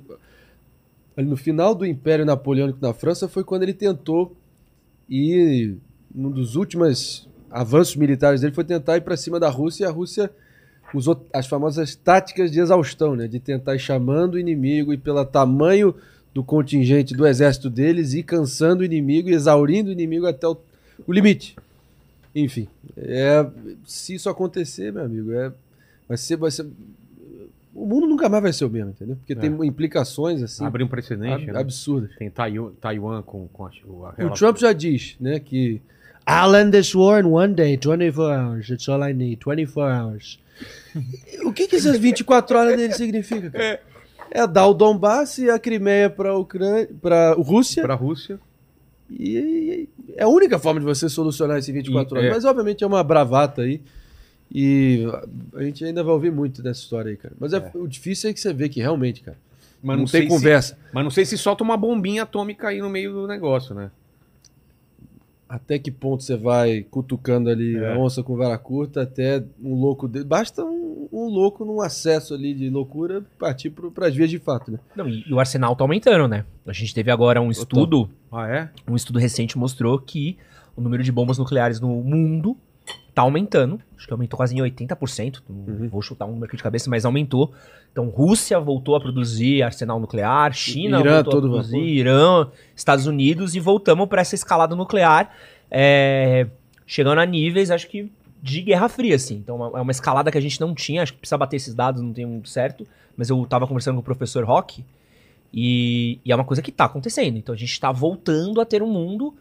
ali 1.17 1.27
no 1.27 1.35
final 1.35 1.73
do 1.73 1.85
Império 1.85 2.23
Napoleônico 2.23 2.77
na 2.79 2.93
França 2.93 3.27
foi 3.27 3.43
quando 3.43 3.63
ele 3.63 3.73
tentou 3.73 4.37
ir, 5.09 5.75
num 6.13 6.29
dos 6.29 6.55
últimos 6.55 7.27
avanços 7.49 7.95
militares 7.95 8.41
dele, 8.41 8.53
foi 8.53 8.63
tentar 8.63 8.97
ir 8.97 9.01
para 9.01 9.17
cima 9.17 9.39
da 9.39 9.49
Rússia 9.49 9.83
e 9.83 9.87
a 9.87 9.91
Rússia 9.91 10.29
usou 10.93 11.25
as 11.33 11.47
famosas 11.47 11.95
táticas 11.95 12.51
de 12.51 12.59
exaustão, 12.59 13.15
né? 13.15 13.27
de 13.27 13.39
tentar 13.39 13.75
ir 13.75 13.79
chamando 13.79 14.35
o 14.35 14.39
inimigo 14.39 14.93
e 14.93 14.97
pelo 14.97 15.25
tamanho 15.25 15.95
do 16.33 16.43
contingente 16.43 17.15
do 17.15 17.25
exército 17.25 17.69
deles 17.69 18.13
ir 18.13 18.23
cansando 18.23 18.81
o 18.81 18.85
inimigo 18.85 19.29
e 19.29 19.33
exaurindo 19.33 19.89
o 19.89 19.91
inimigo 19.91 20.27
até 20.27 20.47
o, 20.47 20.55
o 21.05 21.11
limite. 21.11 21.55
Enfim, 22.35 22.67
é, 22.95 23.43
se 23.85 24.13
isso 24.13 24.29
acontecer, 24.29 24.93
meu 24.93 25.03
amigo, 25.03 25.33
é, 25.33 25.51
vai 26.07 26.17
ser, 26.17 26.35
vai 26.35 26.51
ser. 26.51 26.67
O 27.79 27.85
mundo 27.85 28.07
nunca 28.07 28.27
mais 28.27 28.41
vai 28.41 28.51
ser 28.51 28.65
o 28.65 28.69
mesmo, 28.69 28.89
entendeu? 28.89 29.15
Porque 29.17 29.35
tem 29.35 29.51
implicações 29.65 30.41
assim 30.41 30.65
Abre 30.65 30.83
um 30.83 30.87
precedente. 30.87 31.43
ab- 31.43 31.51
né? 31.53 31.59
absurdas. 31.59 32.09
Tem 32.17 32.29
Taiwan, 32.29 33.21
com, 33.21 33.47
com 33.47 33.65
a, 33.65 33.69
a 34.19 34.25
O 34.25 34.31
Trump 34.31 34.57
já 34.57 34.73
diz, 34.73 35.15
né, 35.19 35.39
que 35.39 35.79
I'll 36.27 36.55
end 36.55 36.71
this 36.71 36.95
war 36.95 37.23
in 37.23 37.27
one 37.27 37.53
day, 37.53 37.77
24 37.77 38.21
hours. 38.23 38.67
That's 38.67 38.89
all 38.89 39.07
I 39.07 39.13
need, 39.13 39.39
24 39.45 39.93
hours. 39.93 40.39
o 41.45 41.53
que, 41.53 41.67
que 41.67 41.75
essas 41.75 41.97
24 41.99 42.57
horas 42.57 42.75
dele 42.75 42.93
significa? 42.93 43.51
Cara? 43.51 43.79
É. 44.31 44.47
dar 44.47 44.65
o 44.67 44.73
Donbass 44.73 45.37
e 45.37 45.49
a 45.49 45.59
Crimeia 45.59 46.09
para 46.09 46.35
Ucrânia, 46.35 46.89
para 47.01 47.33
Rússia. 47.33 47.83
para 47.83 47.93
a 47.93 47.97
Rússia. 47.97 48.39
E, 49.09 49.37
e- 49.37 49.89
é 50.15 50.23
a 50.23 50.27
única 50.27 50.57
forma 50.59 50.79
de 50.79 50.85
você 50.85 51.07
solucionar 51.07 51.59
esse 51.59 51.71
24 51.71 52.15
E- 52.15 52.19
horas. 52.19 52.31
é. 52.31 52.33
Mas 52.33 52.43
obviamente 52.43 52.83
é 52.83 52.87
uma 52.87 53.03
bravata 53.03 53.61
aí. 53.61 53.81
E 54.53 55.03
a 55.55 55.61
gente 55.63 55.83
ainda 55.83 56.03
vai 56.03 56.13
ouvir 56.13 56.31
muito 56.31 56.61
dessa 56.61 56.79
história 56.81 57.11
aí, 57.11 57.17
cara. 57.17 57.33
Mas 57.39 57.53
é, 57.53 57.71
o 57.75 57.87
difícil 57.87 58.29
é 58.29 58.33
que 58.33 58.39
você 58.39 58.53
vê 58.53 58.69
que 58.69 58.79
realmente, 58.79 59.21
cara, 59.21 59.37
Mas 59.83 59.99
não, 59.99 60.07
sei 60.07 60.21
tem 60.21 60.29
se- 60.29 60.35
conversa. 60.35 60.77
mas 60.93 61.03
não 61.03 61.11
sei 61.11 61.25
se 61.25 61.37
solta 61.37 61.63
uma 61.63 61.75
bombinha 61.75 62.23
atômica 62.23 62.69
aí 62.69 62.79
no 62.79 62.89
meio 62.89 63.11
do 63.13 63.27
negócio, 63.27 63.75
né? 63.75 63.91
Até 65.49 65.79
que 65.79 65.89
ponto 65.89 66.23
você 66.23 66.35
vai 66.35 66.81
cutucando 66.91 67.49
ali 67.49 67.77
É. 67.77 67.93
a 67.93 67.97
onça 67.97 68.21
com 68.21 68.35
vara 68.35 68.57
curta 68.57 69.03
até 69.03 69.41
um 69.63 69.75
louco 69.75 70.05
dele. 70.07 70.25
Basta 70.25 70.63
um, 70.65 71.07
um 71.11 71.25
louco 71.29 71.63
num 71.63 71.79
acesso 71.79 72.33
ali 72.33 72.53
de 72.53 72.69
loucura 72.69 73.23
partir 73.39 73.69
para 73.69 74.07
as 74.07 74.15
vias 74.15 74.29
de 74.29 74.39
fato, 74.39 74.71
né? 74.71 74.79
Não, 74.93 75.07
e, 75.07 75.23
e 75.25 75.33
o 75.33 75.39
arsenal 75.39 75.73
tá 75.73 75.85
aumentando, 75.85 76.27
né? 76.27 76.43
A 76.65 76.73
gente 76.73 76.93
teve 76.93 77.09
agora 77.11 77.39
um 77.41 77.49
estudo, 77.49 78.09
Ah, 78.29 78.45
é? 78.49 78.69
um 78.85 78.95
estudo 78.95 79.19
recente 79.19 79.57
mostrou 79.57 79.97
que 79.99 80.37
o 80.75 80.81
número 80.81 81.01
de 81.01 81.11
bombas 81.13 81.37
nucleares 81.37 81.79
no 81.79 81.87
mundo 82.03 82.57
tá 83.13 83.23
aumentando. 83.23 83.79
Acho 83.97 84.05
que 84.05 84.13
aumentou 84.13 84.37
quase 84.37 84.55
em 84.55 84.59
80%. 84.59 85.41
Não 85.49 85.89
vou 85.89 86.01
chutar 86.03 86.25
um 86.25 86.29
número 86.29 86.45
aqui 86.45 86.55
de 86.55 86.61
cabeça, 86.61 86.87
mas 86.87 87.03
aumentou. 87.03 87.51
Então, 87.91 88.09
Rússia 88.09 88.59
voltou 88.59 88.95
a 88.95 88.99
produzir 88.99 89.63
arsenal 89.63 89.99
nuclear, 89.99 90.53
China 90.53 90.99
Irã, 90.99 91.23
voltou 91.23 91.39
a 91.39 91.41
produzir, 91.41 91.71
vapor. 91.71 91.87
Irã, 91.87 92.47
Estados 92.75 93.07
Unidos, 93.07 93.55
e 93.55 93.59
voltamos 93.59 94.07
para 94.07 94.21
essa 94.21 94.35
escalada 94.35 94.75
nuclear, 94.75 95.31
é, 95.71 96.45
chegando 96.85 97.19
a 97.19 97.25
níveis, 97.25 97.71
acho 97.71 97.87
que, 97.87 98.11
de 98.39 98.61
Guerra 98.61 98.87
Fria, 98.87 99.15
assim. 99.15 99.37
Então, 99.37 99.75
é 99.75 99.81
uma 99.81 99.91
escalada 99.91 100.31
que 100.31 100.37
a 100.37 100.41
gente 100.41 100.61
não 100.61 100.75
tinha, 100.75 101.01
acho 101.01 101.13
que 101.13 101.19
precisa 101.19 101.39
bater 101.39 101.55
esses 101.55 101.73
dados, 101.73 102.03
não 102.03 102.13
tem 102.13 102.23
um 102.23 102.45
certo, 102.45 102.85
mas 103.17 103.31
eu 103.31 103.43
tava 103.47 103.65
conversando 103.65 103.95
com 103.95 104.01
o 104.01 104.03
professor 104.03 104.43
Rock, 104.45 104.85
e, 105.51 106.19
e 106.23 106.31
é 106.31 106.35
uma 106.35 106.45
coisa 106.45 106.61
que 106.61 106.71
tá 106.71 106.85
acontecendo. 106.85 107.35
Então, 107.35 107.55
a 107.55 107.57
gente 107.57 107.79
tá 107.79 107.91
voltando 107.91 108.61
a 108.61 108.65
ter 108.65 108.83
um 108.83 108.91
mundo 108.91 109.33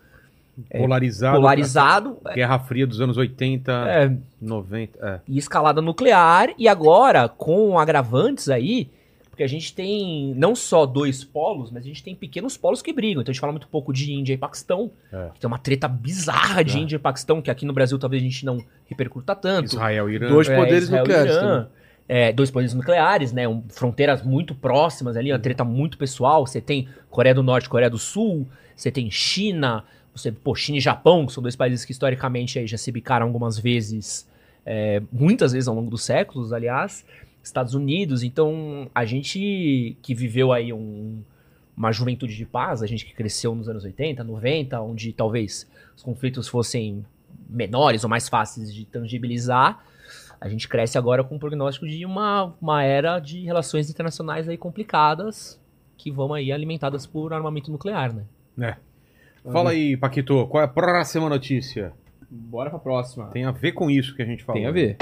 Polarizado. 0.70 1.36
polarizado, 1.36 2.18
Guerra 2.34 2.58
Fria 2.60 2.86
dos 2.86 3.00
anos 3.00 3.16
80, 3.16 3.72
é, 3.88 4.12
90. 4.40 4.98
É. 5.06 5.20
e 5.28 5.38
escalada 5.38 5.80
nuclear, 5.82 6.50
e 6.58 6.66
agora 6.68 7.28
com 7.28 7.78
agravantes 7.78 8.48
aí, 8.48 8.88
porque 9.28 9.42
a 9.42 9.46
gente 9.46 9.74
tem 9.74 10.32
não 10.34 10.54
só 10.54 10.86
dois 10.86 11.22
polos, 11.22 11.70
mas 11.70 11.84
a 11.84 11.86
gente 11.86 12.02
tem 12.02 12.14
pequenos 12.14 12.56
polos 12.56 12.80
que 12.80 12.90
brigam. 12.90 13.20
Então 13.20 13.30
a 13.30 13.34
gente 13.34 13.40
fala 13.40 13.52
muito 13.52 13.68
pouco 13.68 13.92
de 13.92 14.10
Índia 14.12 14.32
e 14.32 14.38
Paquistão, 14.38 14.90
É. 15.12 15.28
que 15.34 15.40
tem 15.40 15.46
uma 15.46 15.58
treta 15.58 15.86
bizarra 15.86 16.64
de 16.64 16.76
É. 16.78 16.80
Índia 16.80 16.96
e 16.96 16.98
Paquistão, 16.98 17.42
que 17.42 17.50
aqui 17.50 17.66
no 17.66 17.72
Brasil 17.74 17.98
talvez 17.98 18.22
a 18.22 18.24
gente 18.26 18.46
não 18.46 18.58
repercuta 18.86 19.34
tanto. 19.34 19.66
Israel, 19.66 20.08
Irã. 20.08 20.28
Dois 20.28 20.48
É, 20.48 20.56
poderes 20.56 20.84
Israel 20.84 21.04
e 21.04 21.08
nucleares 21.08 21.36
Irã. 21.36 21.66
É, 22.08 22.32
dois 22.32 22.50
poderes 22.50 22.72
nucleares, 22.72 23.32
né? 23.32 23.46
um- 23.48 23.62
fronteiras 23.68 24.22
muito 24.22 24.54
próximas 24.54 25.16
ali, 25.18 25.30
uma 25.32 25.38
treta 25.38 25.64
muito 25.64 25.98
pessoal. 25.98 26.46
Você 26.46 26.60
tem 26.60 26.88
Coreia 27.10 27.34
do 27.34 27.42
Norte, 27.42 27.68
Coreia 27.68 27.90
do 27.90 27.98
Sul, 27.98 28.46
você 28.74 28.90
tem 28.90 29.10
China, 29.10 29.84
você, 30.18 30.32
pô, 30.32 30.54
China 30.54 30.78
e 30.78 30.80
Japão, 30.80 31.26
que 31.26 31.32
são 31.32 31.42
dois 31.42 31.56
países 31.56 31.84
que 31.84 31.92
historicamente 31.92 32.58
aí 32.58 32.66
já 32.66 32.76
se 32.78 32.90
bicaram 32.90 33.26
algumas 33.26 33.58
vezes, 33.58 34.28
é, 34.64 35.02
muitas 35.12 35.52
vezes 35.52 35.68
ao 35.68 35.74
longo 35.74 35.90
dos 35.90 36.02
séculos, 36.02 36.52
aliás. 36.52 37.04
Estados 37.42 37.74
Unidos, 37.74 38.22
então 38.24 38.90
a 38.92 39.04
gente 39.04 39.96
que 40.02 40.14
viveu 40.14 40.52
aí 40.52 40.72
um- 40.72 41.22
uma 41.76 41.92
juventude 41.92 42.34
de 42.34 42.44
paz, 42.44 42.82
a 42.82 42.86
gente 42.86 43.04
que 43.06 43.14
cresceu 43.14 43.54
nos 43.54 43.68
anos 43.68 43.84
80, 43.84 44.24
90, 44.24 44.80
onde 44.80 45.12
talvez 45.12 45.68
os 45.96 46.02
conflitos 46.02 46.48
fossem 46.48 47.04
menores 47.48 48.02
ou 48.02 48.10
mais 48.10 48.28
fáceis 48.28 48.74
de 48.74 48.84
tangibilizar, 48.86 49.84
a 50.40 50.48
gente 50.48 50.66
cresce 50.68 50.98
agora 50.98 51.22
com 51.22 51.36
o 51.36 51.38
prognóstico 51.38 51.86
de 51.86 52.04
uma, 52.04 52.52
uma 52.60 52.82
era 52.82 53.18
de 53.20 53.44
relações 53.44 53.88
internacionais 53.90 54.48
aí 54.48 54.56
complicadas 54.56 55.60
que 55.96 56.10
vão 56.10 56.34
aí 56.34 56.50
alimentadas 56.50 57.06
por 57.06 57.32
armamento 57.32 57.70
nuclear, 57.70 58.12
né? 58.12 58.24
Fala 59.52 59.70
aí, 59.70 59.96
Paquito, 59.96 60.46
qual 60.48 60.60
é 60.60 60.64
a 60.64 60.68
próxima 60.68 61.28
notícia? 61.28 61.92
Bora 62.28 62.68
pra 62.68 62.80
próxima. 62.80 63.26
Tem 63.26 63.44
a 63.44 63.52
ver 63.52 63.72
com 63.72 63.88
isso 63.88 64.14
que 64.14 64.22
a 64.22 64.24
gente 64.24 64.42
falou. 64.42 64.60
Tem 64.60 64.68
a 64.68 64.72
ver. 64.72 64.96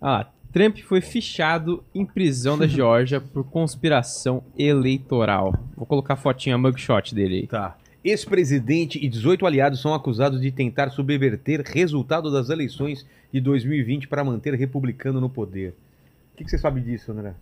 Ah, 0.00 0.26
Trump 0.50 0.78
foi 0.78 1.02
fichado 1.02 1.84
em 1.94 2.06
prisão 2.06 2.56
da 2.56 2.66
Geórgia 2.66 3.20
por 3.32 3.44
conspiração 3.44 4.42
eleitoral. 4.58 5.54
Vou 5.76 5.84
colocar 5.84 6.14
a 6.14 6.16
fotinha, 6.16 6.56
mugshot 6.56 7.14
dele 7.14 7.40
aí. 7.40 7.46
Tá. 7.46 7.76
Ex-presidente 8.02 8.98
e 9.04 9.06
18 9.06 9.44
aliados 9.44 9.82
são 9.82 9.92
acusados 9.92 10.40
de 10.40 10.50
tentar 10.50 10.88
subverter 10.88 11.62
resultado 11.66 12.32
das 12.32 12.48
eleições 12.48 13.06
de 13.30 13.38
2020 13.38 14.08
para 14.08 14.24
manter 14.24 14.54
republicano 14.54 15.20
no 15.20 15.28
poder. 15.28 15.74
O 16.32 16.36
que, 16.38 16.44
que 16.44 16.50
você 16.50 16.56
sabe 16.56 16.80
disso, 16.80 17.12
André? 17.12 17.34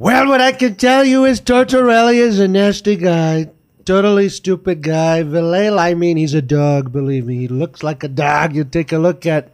Well, 0.00 0.28
what 0.28 0.40
I 0.40 0.52
can 0.52 0.76
tell 0.76 1.04
you 1.04 1.26
is 1.26 1.42
Tortorelli 1.42 2.14
is 2.16 2.38
a 2.40 2.48
nasty 2.48 2.96
guy. 2.96 3.50
Totally 3.84 4.30
stupid 4.30 4.80
guy. 4.82 5.22
Villela, 5.22 5.78
I 5.78 5.92
mean, 5.92 6.16
he's 6.16 6.32
a 6.32 6.40
dog, 6.40 6.90
believe 6.90 7.26
me. 7.26 7.36
He 7.36 7.48
looks 7.48 7.82
like 7.82 8.02
a 8.02 8.08
dog. 8.08 8.56
You 8.56 8.64
take 8.64 8.92
a 8.92 8.98
look 8.98 9.26
at. 9.26 9.52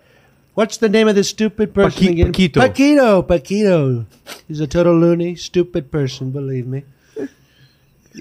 What's 0.54 0.76
the 0.76 0.88
name 0.88 1.08
of 1.08 1.16
this 1.16 1.30
stupid 1.30 1.74
person 1.74 1.90
Paqui- 1.90 2.10
again? 2.12 2.32
Paquito. 2.32 2.60
Paquito. 2.60 3.22
Paquito. 3.26 4.06
He's 4.46 4.60
a 4.60 4.68
total 4.68 4.94
loony, 4.94 5.34
stupid 5.34 5.90
person, 5.90 6.30
believe 6.30 6.68
me. 6.68 6.84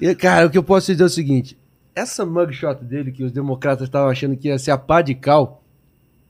E, 0.01 0.15
cara, 0.15 0.47
o 0.47 0.49
que 0.49 0.57
eu 0.57 0.63
posso 0.63 0.91
dizer 0.91 1.03
é 1.03 1.05
o 1.05 1.09
seguinte: 1.09 1.55
essa 1.95 2.25
mugshot 2.25 2.83
dele, 2.83 3.11
que 3.11 3.23
os 3.23 3.31
democratas 3.31 3.87
estavam 3.87 4.09
achando 4.09 4.35
que 4.35 4.47
ia 4.47 4.57
ser 4.57 4.71
a 4.71 4.79
pá 4.79 5.03
de 5.03 5.13
cal. 5.13 5.63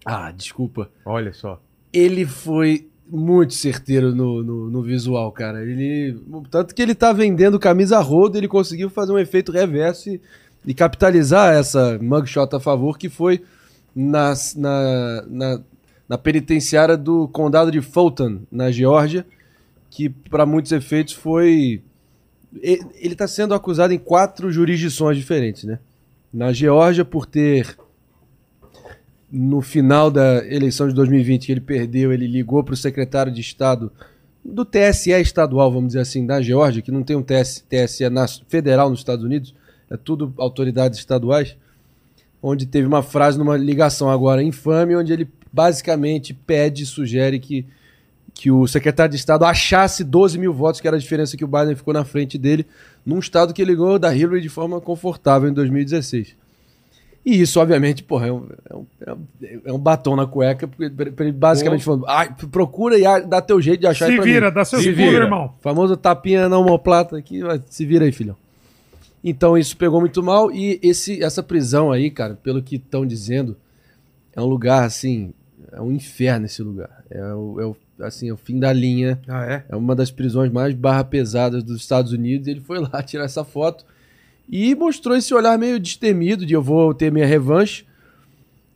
Ah, 0.06 0.30
desculpa. 0.30 0.90
Olha 1.06 1.32
só. 1.32 1.62
Ele 1.94 2.26
foi 2.26 2.90
muito 3.10 3.54
certeiro 3.54 4.14
no, 4.16 4.42
no, 4.44 4.70
no 4.70 4.82
visual, 4.82 5.32
cara. 5.32 5.62
Ele. 5.62 6.18
Tanto 6.50 6.74
que 6.74 6.82
ele 6.82 6.96
tá 6.96 7.14
vendendo 7.14 7.60
camisa 7.60 8.00
roda, 8.00 8.38
ele 8.38 8.48
conseguiu 8.48 8.90
fazer 8.90 9.12
um 9.12 9.20
efeito 9.20 9.52
reverso 9.52 10.10
e, 10.10 10.22
e 10.66 10.74
capitalizar 10.74 11.54
essa 11.56 12.00
mugshot 12.02 12.56
a 12.56 12.60
favor, 12.60 12.98
que 12.98 13.10
foi 13.10 13.44
nas- 13.96 14.56
na, 14.56 15.24
na, 15.28 15.62
na 16.10 16.18
penitenciária 16.18 16.98
do 16.98 17.28
condado 17.28 17.72
de 17.72 17.82
Fulton, 17.82 18.40
na 18.52 18.72
Geórgia, 18.72 19.26
que 19.90 20.10
para 20.10 20.46
muitos 20.46 20.72
efeitos 20.72 21.14
foi. 21.14 21.82
Ele 22.62 22.86
está 23.14 23.28
sendo 23.28 23.54
acusado 23.54 23.94
em 23.94 23.98
quatro 24.00 24.52
jurisdições 24.52 25.18
diferentes, 25.18 25.66
né? 25.66 25.78
Na 26.34 26.52
Geórgia 26.54 27.04
por 27.06 27.26
ter 27.26 27.78
no 29.36 29.62
final 29.62 30.10
da 30.10 30.46
eleição 30.48 30.88
de 30.88 30.94
2020, 30.94 31.46
que 31.46 31.52
ele 31.52 31.62
perdeu, 31.62 32.14
ele 32.14 32.26
ligou 32.28 32.64
para 32.64 32.74
o 32.74 32.78
secretário 32.78 33.32
de 33.32 33.42
Estado 33.42 33.92
do 34.44 34.64
TSE 34.64 35.12
estadual, 35.12 35.72
vamos 35.72 35.88
dizer 35.88 36.00
assim, 36.00 36.26
da 36.26 36.42
Geórgia, 36.42 36.82
que 36.82 36.92
não 36.92 37.04
tem 37.04 37.16
um 37.16 37.22
TS, 37.24 37.66
TSE 37.68 38.10
nas- 38.10 38.44
federal 38.48 38.90
nos 38.90 39.00
Estados 39.00 39.26
Unidos, 39.26 39.54
é 39.90 39.98
tudo 39.98 40.34
autoridades 40.38 41.00
estaduais, 41.00 41.58
onde 42.42 42.66
teve 42.66 42.88
uma 42.88 43.02
frase 43.04 43.38
numa 43.38 43.58
ligação 43.58 44.10
agora 44.10 44.42
infame, 44.44 44.96
onde 44.96 45.12
ele 45.12 45.28
basicamente 45.52 46.34
pede, 46.34 46.86
sugere 46.86 47.40
que, 47.40 47.66
que 48.34 48.52
o 48.52 48.68
secretário 48.68 49.12
de 49.12 49.18
Estado 49.18 49.46
achasse 49.46 50.04
12 50.04 50.38
mil 50.38 50.54
votos, 50.54 50.80
que 50.80 50.88
era 50.88 50.96
a 50.96 51.00
diferença 51.00 51.36
que 51.36 51.44
o 51.44 51.48
Biden 51.48 51.76
ficou 51.76 51.94
na 51.94 52.06
frente 52.06 52.38
dele, 52.38 52.66
num 53.06 53.20
estado 53.20 53.54
que 53.54 53.66
ganhou 53.66 53.98
da 53.98 54.16
Hillary 54.16 54.42
de 54.42 54.50
forma 54.50 54.80
confortável 54.80 55.50
em 55.50 55.54
2016. 55.54 56.36
E 57.26 57.42
isso, 57.42 57.60
obviamente, 57.60 58.04
porra, 58.04 58.28
é 58.28 58.32
um, 58.32 58.48
é 58.70 58.76
um, 58.76 58.86
é 59.02 59.14
um- 59.14 59.62
é 59.66 59.74
um 59.74 59.80
batom 59.80 60.16
na 60.16 60.28
cueca, 60.28 60.68
porque 60.68 60.84
ele 61.24 61.32
basicamente 61.32 61.84
falando, 61.84 62.06
"Ai, 62.08 62.34
procura 62.52 62.98
e 63.00 63.26
dá 63.26 63.42
teu 63.42 63.60
jeito 63.60 63.80
de 63.82 63.88
achar 63.88 64.06
Se 64.08 64.20
vira, 64.20 64.50
mim." 64.50 64.54
dá 64.54 64.64
seus 64.64 64.84
Se 64.84 64.92
vira. 64.92 65.24
irmão. 65.24 65.52
Famoso 65.60 65.98
tapinha 65.98 66.48
na 66.48 66.58
homoplata 66.60 67.18
aqui, 67.18 67.40
se 67.68 67.84
vira 67.86 68.06
aí, 68.06 68.12
filhão. 68.12 68.36
Então 69.24 69.58
isso 69.58 69.76
pegou 69.76 70.00
muito 70.00 70.22
mal 70.22 70.52
e 70.52 70.80
esse, 70.84 71.24
essa 71.24 71.42
prisão 71.42 71.92
aí, 71.92 72.12
cara, 72.12 72.36
pelo 72.44 72.62
que 72.62 72.76
estão 72.76 73.04
dizendo, 73.08 73.58
é 74.36 74.40
um 74.40 74.46
lugar 74.46 74.84
assim, 74.84 75.34
é 75.72 75.82
um 75.82 75.92
inferno 75.92 76.46
esse 76.46 76.62
lugar. 76.62 77.04
É 77.10 77.34
o, 77.34 77.60
é 77.60 77.66
o- 77.66 77.76
assim, 78.06 78.30
é 78.30 78.34
o 78.34 78.38
fim 78.38 78.60
da 78.60 78.72
linha. 78.72 79.20
Ah, 79.28 79.46
é? 79.46 79.66
É 79.70 79.76
uma 79.76 79.96
das 79.96 80.12
prisões 80.12 80.52
mais 80.52 80.76
barra 80.76 81.04
pesadas 81.04 81.64
dos 81.64 81.78
Estados 81.82 82.12
Unidos. 82.12 82.48
Ele 82.48 82.60
foi 82.62 82.78
lá 82.80 83.02
tirar 83.02 83.24
essa 83.26 83.44
foto 83.44 83.84
e 84.50 84.76
mostrou 84.76 85.16
esse 85.18 85.34
olhar 85.34 85.58
meio 85.58 85.80
destemido 85.80 86.46
de 86.46 86.54
eu 86.54 86.62
vou 86.62 86.94
ter 86.94 87.12
minha 87.12 87.26
revanche. 87.26 87.86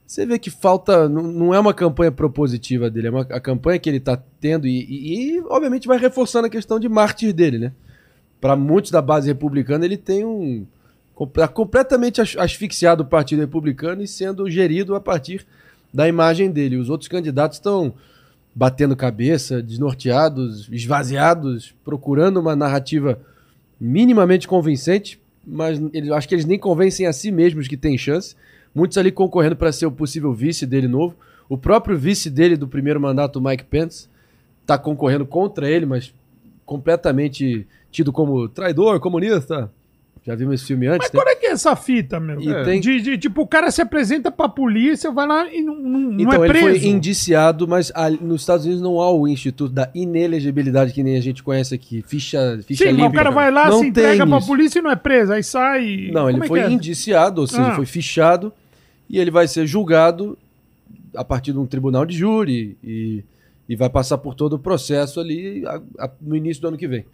Você 0.05 0.25
vê 0.25 0.39
que 0.39 0.49
falta, 0.49 1.07
não, 1.07 1.53
é 1.53 1.59
uma 1.59 1.73
campanha 1.73 2.11
propositiva 2.11 2.89
dele, 2.89 3.07
é 3.07 3.11
uma 3.11 3.21
a 3.29 3.39
campanha 3.39 3.77
que 3.77 3.87
ele 3.87 3.97
está 3.97 4.17
tendo 4.41 4.65
e, 4.67 4.79
e- 4.83 5.37
e, 5.37 5.41
obviamente 5.41 5.87
vai 5.87 5.99
reforçando 5.99 6.47
a 6.47 6.49
questão 6.49 6.79
de 6.79 6.89
mártir 6.89 7.31
dele, 7.31 7.59
né? 7.59 7.71
Para 8.41 8.55
muitos 8.55 8.89
da 8.89 9.01
base 9.01 9.27
republicana 9.27 9.85
ele 9.85 9.97
tem 9.97 10.25
um 10.25 10.65
tá 11.33 11.47
completamente 11.47 12.21
as- 12.21 12.35
asfixiado 12.37 13.03
o 13.03 13.05
Partido 13.05 13.39
Republicano 13.39 14.01
e 14.01 14.07
sendo 14.07 14.49
gerido 14.49 14.95
a 14.95 15.01
partir 15.01 15.45
da 15.93 16.07
imagem 16.07 16.49
dele. 16.49 16.77
Os 16.77 16.89
outros 16.89 17.07
candidatos 17.09 17.57
estão 17.57 17.93
batendo 18.55 18.95
cabeça, 18.95 19.61
desnorteados, 19.61 20.69
esvaziados, 20.71 21.75
procurando 21.83 22.39
uma 22.39 22.55
narrativa 22.55 23.19
minimamente 23.79 24.47
convincente, 24.47 25.19
mas 25.49 25.81
eles, 25.93 26.11
acho 26.11 26.27
que 26.27 26.35
eles 26.35 26.45
nem 26.45 26.59
convencem 26.59 27.05
a 27.05 27.13
si 27.13 27.31
mesmos 27.31 27.67
que 27.67 27.77
tem 27.77 27.97
chance. 27.97 28.35
Muitos 28.73 28.97
ali 28.97 29.11
concorrendo 29.11 29.55
para 29.55 29.71
ser 29.71 29.85
o 29.85 29.91
possível 29.91 30.33
vice 30.33 30.65
dele 30.65 30.87
novo. 30.87 31.15
O 31.47 31.57
próprio 31.57 31.97
vice 31.97 32.29
dele 32.29 32.55
do 32.55 32.67
primeiro 32.67 32.99
mandato, 32.99 33.41
Mike 33.41 33.63
Pence, 33.63 34.07
está 34.61 34.77
concorrendo 34.77 35.25
contra 35.25 35.69
ele, 35.69 35.85
mas 35.85 36.13
completamente 36.65 37.67
tido 37.89 38.13
como 38.13 38.47
traidor, 38.47 38.99
comunista. 38.99 39.71
Já 40.25 40.35
vimos 40.35 40.55
esse 40.55 40.65
filme 40.65 40.85
antes, 40.85 41.07
Mas 41.07 41.11
né? 41.13 41.19
qual 41.21 41.27
é 41.33 41.35
que 41.35 41.45
é 41.47 41.51
essa 41.51 41.75
fita, 41.75 42.19
meu? 42.19 42.39
E 42.41 42.63
tem- 42.65 42.79
De, 42.81 43.01
de- 43.01 43.17
tipo, 43.17 43.41
o 43.41 43.47
cara 43.47 43.71
se 43.71 43.81
apresenta 43.81 44.29
pra 44.29 44.47
polícia, 44.49 45.09
vai 45.11 45.25
lá 45.25 45.51
e 45.51 45.61
não, 45.61 45.75
não, 45.75 45.99
não 45.99 46.19
Então, 46.19 46.33
é 46.43 46.47
ele 46.47 46.59
preso. 46.59 46.79
foi 46.81 46.89
indiciado, 46.89 47.67
mas 47.67 47.91
ali- 47.95 48.19
nos 48.21 48.41
Estados 48.41 48.65
Unidos 48.65 48.81
não 48.81 48.99
há 49.01 49.11
o 49.11 49.27
Instituto 49.27 49.71
da 49.73 49.89
Inelegibilidade 49.95 50.93
que 50.93 51.01
nem 51.01 51.15
a 51.17 51.21
gente 51.21 51.41
conhece 51.41 51.73
aqui. 51.73 52.03
Ficha, 52.05 52.59
ficha 52.65 52.83
Sim, 52.83 52.91
mas 52.91 52.97
limpa. 52.97 53.09
o 53.09 53.13
cara 53.13 53.31
vai 53.31 53.49
lá, 53.49 53.69
não 53.69 53.79
se 53.79 53.87
entrega 53.87 54.17
tem 54.23 54.27
pra 54.27 54.37
isso. 54.37 54.47
polícia 54.47 54.79
e 54.79 54.81
não 54.81 54.91
é 54.91 54.95
preso, 54.95 55.33
aí 55.33 55.43
sai. 55.43 56.09
Não, 56.11 56.29
ele 56.29 56.33
Como 56.33 56.43
é 56.43 56.47
foi 56.47 56.59
que 56.59 56.65
é? 56.67 56.69
indiciado, 56.71 57.41
ou 57.41 57.47
seja, 57.47 57.69
Ah. 57.69 57.75
foi 57.75 57.85
fichado, 57.85 58.53
e 59.09 59.17
ele 59.19 59.31
vai 59.31 59.47
ser 59.47 59.65
julgado 59.65 60.37
a 61.15 61.23
partir 61.23 61.53
de 61.53 61.57
um 61.59 61.65
tribunal 61.65 62.05
de 62.05 62.15
júri 62.15 62.77
e, 62.83 63.23
e 63.67 63.75
vai 63.75 63.89
passar 63.89 64.17
por 64.19 64.35
todo 64.35 64.53
o 64.53 64.59
processo 64.59 65.19
ali 65.19 65.63
a- 65.65 65.81
a- 65.97 66.11
no 66.21 66.35
início 66.35 66.61
do 66.61 66.67
ano 66.67 66.77
que 66.77 66.87
vem. 66.87 67.05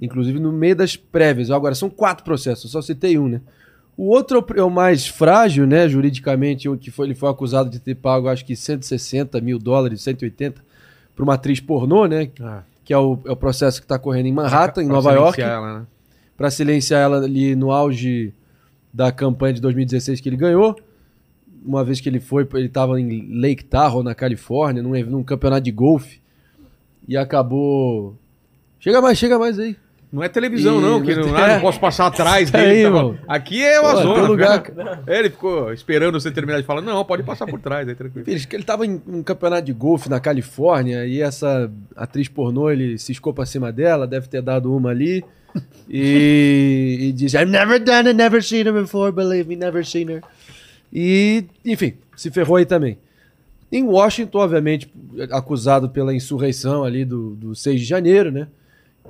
Inclusive 0.00 0.40
no 0.40 0.52
meio 0.52 0.76
das 0.76 0.96
prévias. 0.96 1.50
Agora, 1.50 1.74
são 1.74 1.88
quatro 1.88 2.24
processos, 2.24 2.70
só 2.70 2.82
citei 2.82 3.18
um, 3.18 3.28
né? 3.28 3.40
O 3.96 4.08
outro 4.08 4.44
é 4.56 4.62
o 4.62 4.66
é 4.66 4.70
mais 4.70 5.06
frágil, 5.06 5.66
né, 5.66 5.88
juridicamente, 5.88 6.68
o 6.68 6.76
que 6.76 6.90
foi, 6.90 7.06
ele 7.06 7.14
foi 7.14 7.30
acusado 7.30 7.70
de 7.70 7.78
ter 7.78 7.94
pago, 7.94 8.28
acho 8.28 8.44
que 8.44 8.56
160 8.56 9.40
mil 9.40 9.56
dólares, 9.56 10.02
180, 10.02 10.60
para 11.14 11.22
uma 11.22 11.34
atriz 11.34 11.60
pornô, 11.60 12.06
né? 12.06 12.28
Que 12.84 12.92
é 12.92 12.98
o, 12.98 13.18
é 13.24 13.30
o 13.30 13.36
processo 13.36 13.80
que 13.80 13.84
está 13.84 13.98
correndo 13.98 14.26
em 14.26 14.32
Manhattan, 14.32 14.82
em 14.82 14.86
Pra 14.86 14.94
Nova 14.96 15.12
York 15.12 15.36
silenciar 15.36 15.56
ela, 15.56 15.78
né? 15.78 15.86
para 16.36 16.50
silenciar 16.50 17.00
ela 17.00 17.18
ali 17.18 17.54
no 17.54 17.70
auge 17.70 18.32
da 18.92 19.10
campanha 19.12 19.54
de 19.54 19.60
2016 19.60 20.20
que 20.20 20.28
ele 20.28 20.36
ganhou. 20.36 20.76
Uma 21.64 21.82
vez 21.84 22.00
que 22.00 22.08
ele 22.08 22.20
foi, 22.20 22.46
ele 22.54 22.66
estava 22.66 23.00
em 23.00 23.40
Lake 23.40 23.64
Tahoe, 23.64 24.04
na 24.04 24.14
Califórnia, 24.14 24.82
num, 24.82 24.90
num 25.04 25.22
campeonato 25.22 25.62
de 25.62 25.70
golfe. 25.70 26.20
E 27.08 27.16
acabou. 27.16 28.16
Chega 28.78 29.00
mais, 29.00 29.16
chega 29.16 29.38
mais 29.38 29.58
aí. 29.58 29.76
Não 30.14 30.22
é 30.22 30.28
televisão, 30.28 30.78
E- 30.78 30.82
não, 30.82 31.02
que 31.02 31.14
não, 31.14 31.36
É. 31.36 31.42
ah, 31.44 31.54
não 31.54 31.60
posso 31.66 31.80
passar 31.80 32.06
atrás 32.06 32.50
dele. 32.50 32.64
aí, 32.66 32.82
tá 32.82 32.88
irmão. 32.88 33.18
Aqui 33.26 33.62
é 33.64 33.80
uma 33.80 33.92
Pô, 33.94 34.02
zona. 34.02 34.14
tem 34.14 34.24
lugar, 34.26 34.62
cara. 34.62 35.02
Ele 35.08 35.28
ficou 35.30 35.72
esperando 35.72 36.20
você 36.20 36.30
terminar 36.30 36.60
de 36.60 36.66
falar, 36.66 36.80
não, 36.82 37.04
pode 37.04 37.22
passar 37.24 37.46
por 37.46 37.58
trás, 37.58 37.88
aí 37.88 37.94
tranquilo. 37.96 38.24
Filho, 38.24 38.40
ele 38.52 38.62
estava 38.62 38.86
em 38.86 39.02
um 39.08 39.22
campeonato 39.24 39.66
de 39.66 39.72
golfe 39.72 40.08
na 40.08 40.20
Califórnia 40.20 41.04
e 41.04 41.20
essa 41.20 41.68
atriz 41.96 42.28
pornô, 42.28 42.70
ele 42.70 42.96
ciscou 42.96 43.34
pra 43.34 43.44
cima 43.44 43.72
dela, 43.72 44.06
deve 44.06 44.28
ter 44.28 44.40
dado 44.40 44.72
uma 44.74 44.90
ali. 44.90 45.24
E, 45.88 46.98
e 47.08 47.12
disse: 47.12 47.36
I've 47.36 47.50
never 47.50 47.78
done 47.82 48.08
it, 48.08 48.14
never 48.14 48.42
seen 48.42 48.66
her 48.66 48.72
before, 48.72 49.12
believe 49.12 49.48
me, 49.48 49.56
never 49.56 49.84
seen 49.84 50.08
her. 50.10 50.22
E, 50.92 51.44
enfim, 51.64 51.94
se 52.16 52.30
ferrou 52.30 52.56
aí 52.56 52.64
também. 52.66 52.98
Em 53.70 53.82
Washington, 53.82 54.38
obviamente, 54.38 54.88
acusado 55.30 55.88
pela 55.88 56.14
insurreição 56.14 56.84
ali 56.84 57.04
do, 57.04 57.30
do 57.34 57.54
6 57.54 57.80
de 57.80 57.86
janeiro, 57.86 58.30
né? 58.30 58.46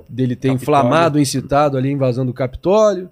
Dele 0.09 0.35
ter 0.35 0.49
inflamado, 0.51 1.19
incitado 1.19 1.77
ali 1.77 1.89
a 1.89 1.91
invasão 1.91 2.25
do 2.25 2.33
Capitólio. 2.33 3.09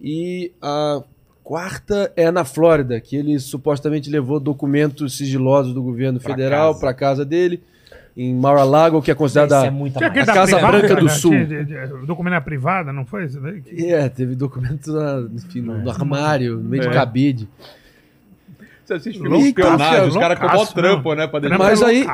E 0.00 0.52
a 0.60 1.02
quarta 1.42 2.12
é 2.16 2.30
na 2.30 2.44
Flórida, 2.44 3.00
que 3.00 3.16
ele 3.16 3.38
supostamente 3.38 4.10
levou 4.10 4.38
documentos 4.38 5.16
sigilosos 5.16 5.72
do 5.72 5.82
governo 5.82 6.20
federal 6.20 6.78
para 6.78 6.92
casa 6.92 7.24
dele, 7.24 7.62
em 8.16 8.34
Mar-a-Lago, 8.34 9.02
que 9.02 9.10
é 9.10 9.14
considerada 9.14 9.56
é 9.66 9.68
A 9.68 10.24
da 10.26 10.34
Casa 10.34 10.52
privada, 10.56 10.78
Branca 10.78 10.96
do 10.96 11.04
né? 11.04 11.10
Sul. 11.12 11.32
Documento 12.06 12.32
na 12.34 12.40
privada, 12.40 12.92
não 12.92 13.04
foi 13.04 13.24
isso 13.26 13.40
daí? 13.40 13.62
É, 13.90 14.08
teve 14.08 14.34
documentos 14.34 14.92
na- 14.92 15.26
enfim, 15.34 15.60
no, 15.60 15.78
no 15.78 15.90
armário, 15.90 16.56
no 16.56 16.68
meio 16.68 16.82
É. 16.84 16.88
de 16.88 16.94
cabide. 16.94 17.48
Você 18.84 18.94
assiste 18.94 19.18
filme 19.20 19.48
os 19.48 20.16
caras 20.16 20.38
com 20.38 20.46
o 20.46 20.66
trampo, 20.68 21.08
não. 21.10 21.16
né? 21.16 21.26
Pra. 21.26 21.58
Mas 21.58 21.82
aí-. 21.82 22.06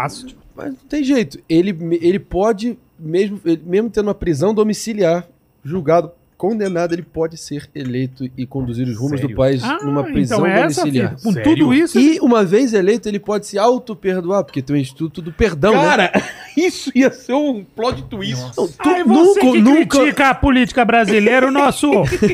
Mas 0.57 0.69
não 0.69 0.75
tem 0.89 1.05
jeito. 1.05 1.39
Ele, 1.49 1.77
ele 2.01 2.19
pode, 2.19 2.79
mesmo, 3.03 3.41
ele- 3.45 3.63
mesmo 3.65 3.91
tendo 3.91 4.07
uma 4.09 4.15
prisão 4.15 4.55
domiciliar, 4.55 5.27
julgado, 5.65 6.11
condenado, 6.37 6.93
ele 6.93 7.03
pode 7.05 7.37
ser 7.37 7.71
eleito 7.73 8.29
e 8.37 8.45
conduzir 8.45 8.89
os 8.89 8.97
rumos 8.97 9.21
Sério? 9.21 9.29
do 9.29 9.37
país 9.39 9.63
Ah, 9.63 9.79
numa 9.85 10.03
prisão 10.03 10.39
então 10.41 10.47
é 10.51 10.61
essa, 10.63 10.81
domiciliar. 10.81 11.11
filho. 11.11 11.23
Com 11.23 11.33
Sério? 11.33 11.51
tudo 11.57 11.73
isso, 11.73 11.97
E 12.01 12.19
uma 12.19 12.45
vez 12.45 12.75
eleito, 12.75 13.09
ele 13.09 13.21
pode 13.21 13.47
se 13.47 13.57
auto-perdoar, 13.57 14.43
porque 14.43 14.61
tem 14.61 14.75
o 14.75 14.79
Instituto 14.79 15.23
do 15.23 15.33
Perdão, 15.33 15.73
né? 15.73 15.85
Cara, 15.85 16.13
isso 16.59 16.91
ia 16.97 17.13
ser 17.13 17.35
um 17.35 17.63
plot 17.63 18.03
twist. 18.07 18.43
Não, 18.57 18.67
tu 18.67 18.67
você 18.67 19.05
nunca, 19.05 19.41
que 19.41 19.61
nunca, 19.63 19.99
critica 20.01 20.31
a 20.31 20.35
política 20.35 20.85
brasileira, 20.85 21.47
o 21.47 21.53
nosso, 21.53 21.89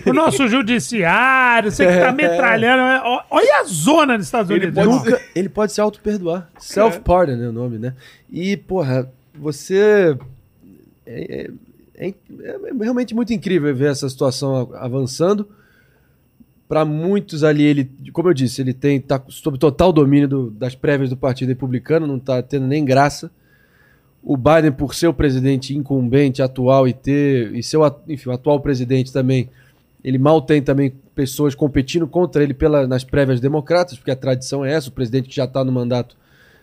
o 0.07 0.13
nosso 0.15 0.49
judiciário, 0.49 1.71
você 1.71 1.87
que 1.87 2.01
tá 2.01 2.11
metralhando. 2.13 2.81
é, 2.81 3.23
Olha 3.31 3.61
a 3.61 3.65
zona 3.65 4.17
dos 4.17 4.25
Estados 4.27 4.51
Ele 4.51 4.69
Unidos. 4.69 4.75
pode 4.85 4.89
irmão. 4.89 5.05
nunca, 5.05 5.23
ele 5.35 5.49
pode 5.51 5.73
se 5.73 5.83
auto-perdoar. 5.83 6.49
Self-pardon 6.59 7.43
é 7.45 7.49
o 7.49 7.53
nome, 7.53 7.77
né? 7.77 7.93
E, 8.33 8.57
porra, 8.57 9.11
você... 9.39 10.17
É, 11.11 11.51
é- 11.97 12.09
é- 12.09 12.15
é 12.41 12.83
realmente 12.83 13.15
muito 13.15 13.33
incrível 13.33 13.75
ver 13.75 13.91
essa 13.91 14.09
situação 14.09 14.71
avançando. 14.75 15.49
Para 16.69 16.85
muitos 16.85 17.43
ali, 17.43 17.63
ele, 17.65 17.91
como 18.13 18.29
eu 18.29 18.35
disse, 18.35 18.61
ele 18.61 18.75
tem 18.75 19.01
tá 19.01 19.23
sob 19.29 19.59
total 19.59 19.91
domínio 19.91 20.29
do- 20.29 20.51
das 20.51 20.75
prévias 20.75 21.09
do 21.09 21.17
Partido 21.17 21.49
Republicano, 21.49 22.07
não 22.07 22.19
tá 22.19 22.43
tendo 22.43 22.67
nem 22.67 22.85
graça. 22.85 23.31
O 24.23 24.37
Biden, 24.37 24.73
por 24.73 24.95
ser 24.95 25.07
o 25.07 25.15
presidente 25.15 25.75
incumbente 25.75 26.43
atual 26.43 26.87
e 26.87 26.93
ter 26.93 27.55
e 27.55 27.61
at- 27.83 28.03
enfim, 28.07 28.31
atual 28.31 28.61
presidente 28.61 29.11
também, 29.11 29.49
ele 30.05 30.19
mal 30.19 30.43
tem 30.43 30.61
também 30.61 30.93
pessoas 31.15 31.55
competindo 31.55 32.07
contra 32.07 32.43
ele 32.43 32.53
pela, 32.53 32.87
nas 32.87 33.03
prévias 33.03 33.41
democratas, 33.41 33.97
porque 33.97 34.11
a 34.11 34.17
tradição 34.17 34.63
é 34.65 34.73
essa, 34.73 34.91
o 34.91 34.93
presidente 34.93 35.29
que 35.31 35.35
já 35.37 35.45
está 35.45 35.65
no 35.65 35.73
mandato. 35.73 36.17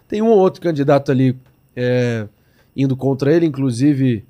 Tem 0.08 0.22
um 0.22 0.28
ou 0.28 0.38
outro 0.38 0.62
candidato 0.62 1.12
ali 1.12 1.36
é, 1.76 2.28
indo 2.76 2.96
contra 2.96 3.34
ele, 3.34 3.46
inclusive 3.48 4.24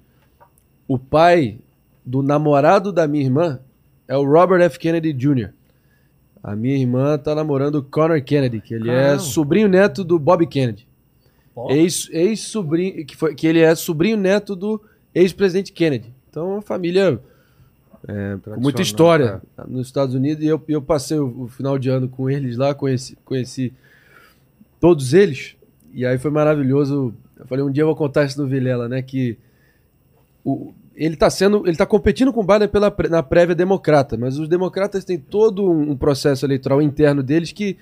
o 0.87 0.97
pai 0.99 1.57
do 2.05 2.21
namorado 2.21 2.91
da 2.91 3.07
minha 3.07 3.23
irmã 3.23 3.59
é 4.07 4.15
o 4.15 4.23
Robert 4.23 4.61
F. 4.61 4.77
Kennedy 4.79 5.13
Jr. 5.13 5.49
A 6.43 6.55
minha 6.55 6.77
irmã 6.77 7.17
tá 7.17 7.33
namorando 7.33 7.75
o 7.75 7.83
Connor 7.83 8.21
Kennedy, 8.23 8.61
que 8.61 8.73
ele 8.75 8.89
é 8.89 8.93
Caramba. 8.95 9.19
sobrinho 9.19 9.67
neto 9.67 10.03
do 10.03 10.19
Bob 10.19 10.45
Kennedy. 10.45 10.87
Ó. 11.55 11.71
Ex- 11.71 12.07
Ex-sobrinho, 12.11 13.03
que, 13.05 13.15
foi, 13.15 13.33
que 13.33 13.47
ele 13.47 13.59
é 13.61 13.73
sobrinho 13.73 14.15
neto 14.17 14.55
do 14.55 14.79
ex-presidente 15.13 15.71
Kennedy. 15.73 16.13
Então, 16.29 16.51
uma 16.51 16.61
família 16.61 17.19
é, 18.07 18.37
com 18.43 18.59
muita 18.61 18.83
história 18.83 19.41
nos 19.67 19.87
Estados 19.87 20.13
Unidos. 20.13 20.43
E 20.43 20.47
eu, 20.47 20.61
eu 20.67 20.81
passei 20.83 21.17
o, 21.17 21.43
o 21.43 21.47
final 21.47 21.79
de 21.79 21.89
ano 21.89 22.07
com 22.07 22.29
eles 22.29 22.57
lá, 22.57 22.75
conheci, 22.75 23.17
conheci 23.25 23.73
todos 24.79 25.13
eles. 25.15 25.55
E 25.93 26.05
aí 26.05 26.19
foi 26.19 26.29
maravilhoso. 26.29 27.11
Eu 27.39 27.47
falei, 27.47 27.63
um 27.65 27.71
dia 27.71 27.81
eu 27.81 27.87
vou 27.87 27.95
contar 27.95 28.25
isso 28.25 28.39
no 28.39 28.47
Vilela, 28.47 28.87
né? 28.87 29.01
Que 29.01 29.37
o, 30.45 30.73
ele 30.95 31.15
tá 31.15 31.29
sendo. 31.29 31.67
Ele 31.67 31.75
tá 31.75 31.85
competindo 31.85 32.31
com 32.31 32.41
o 32.41 32.43
Biden 32.45 32.67
pela, 32.67 32.95
na 33.09 33.23
prévia 33.23 33.55
democrata, 33.55 34.15
mas 34.15 34.37
os 34.37 34.47
democratas 34.47 35.03
têm 35.03 35.17
todo 35.17 35.69
um 35.69 35.97
processo 35.97 36.45
eleitoral 36.45 36.81
interno 36.81 37.21
deles 37.21 37.51
que 37.51 37.77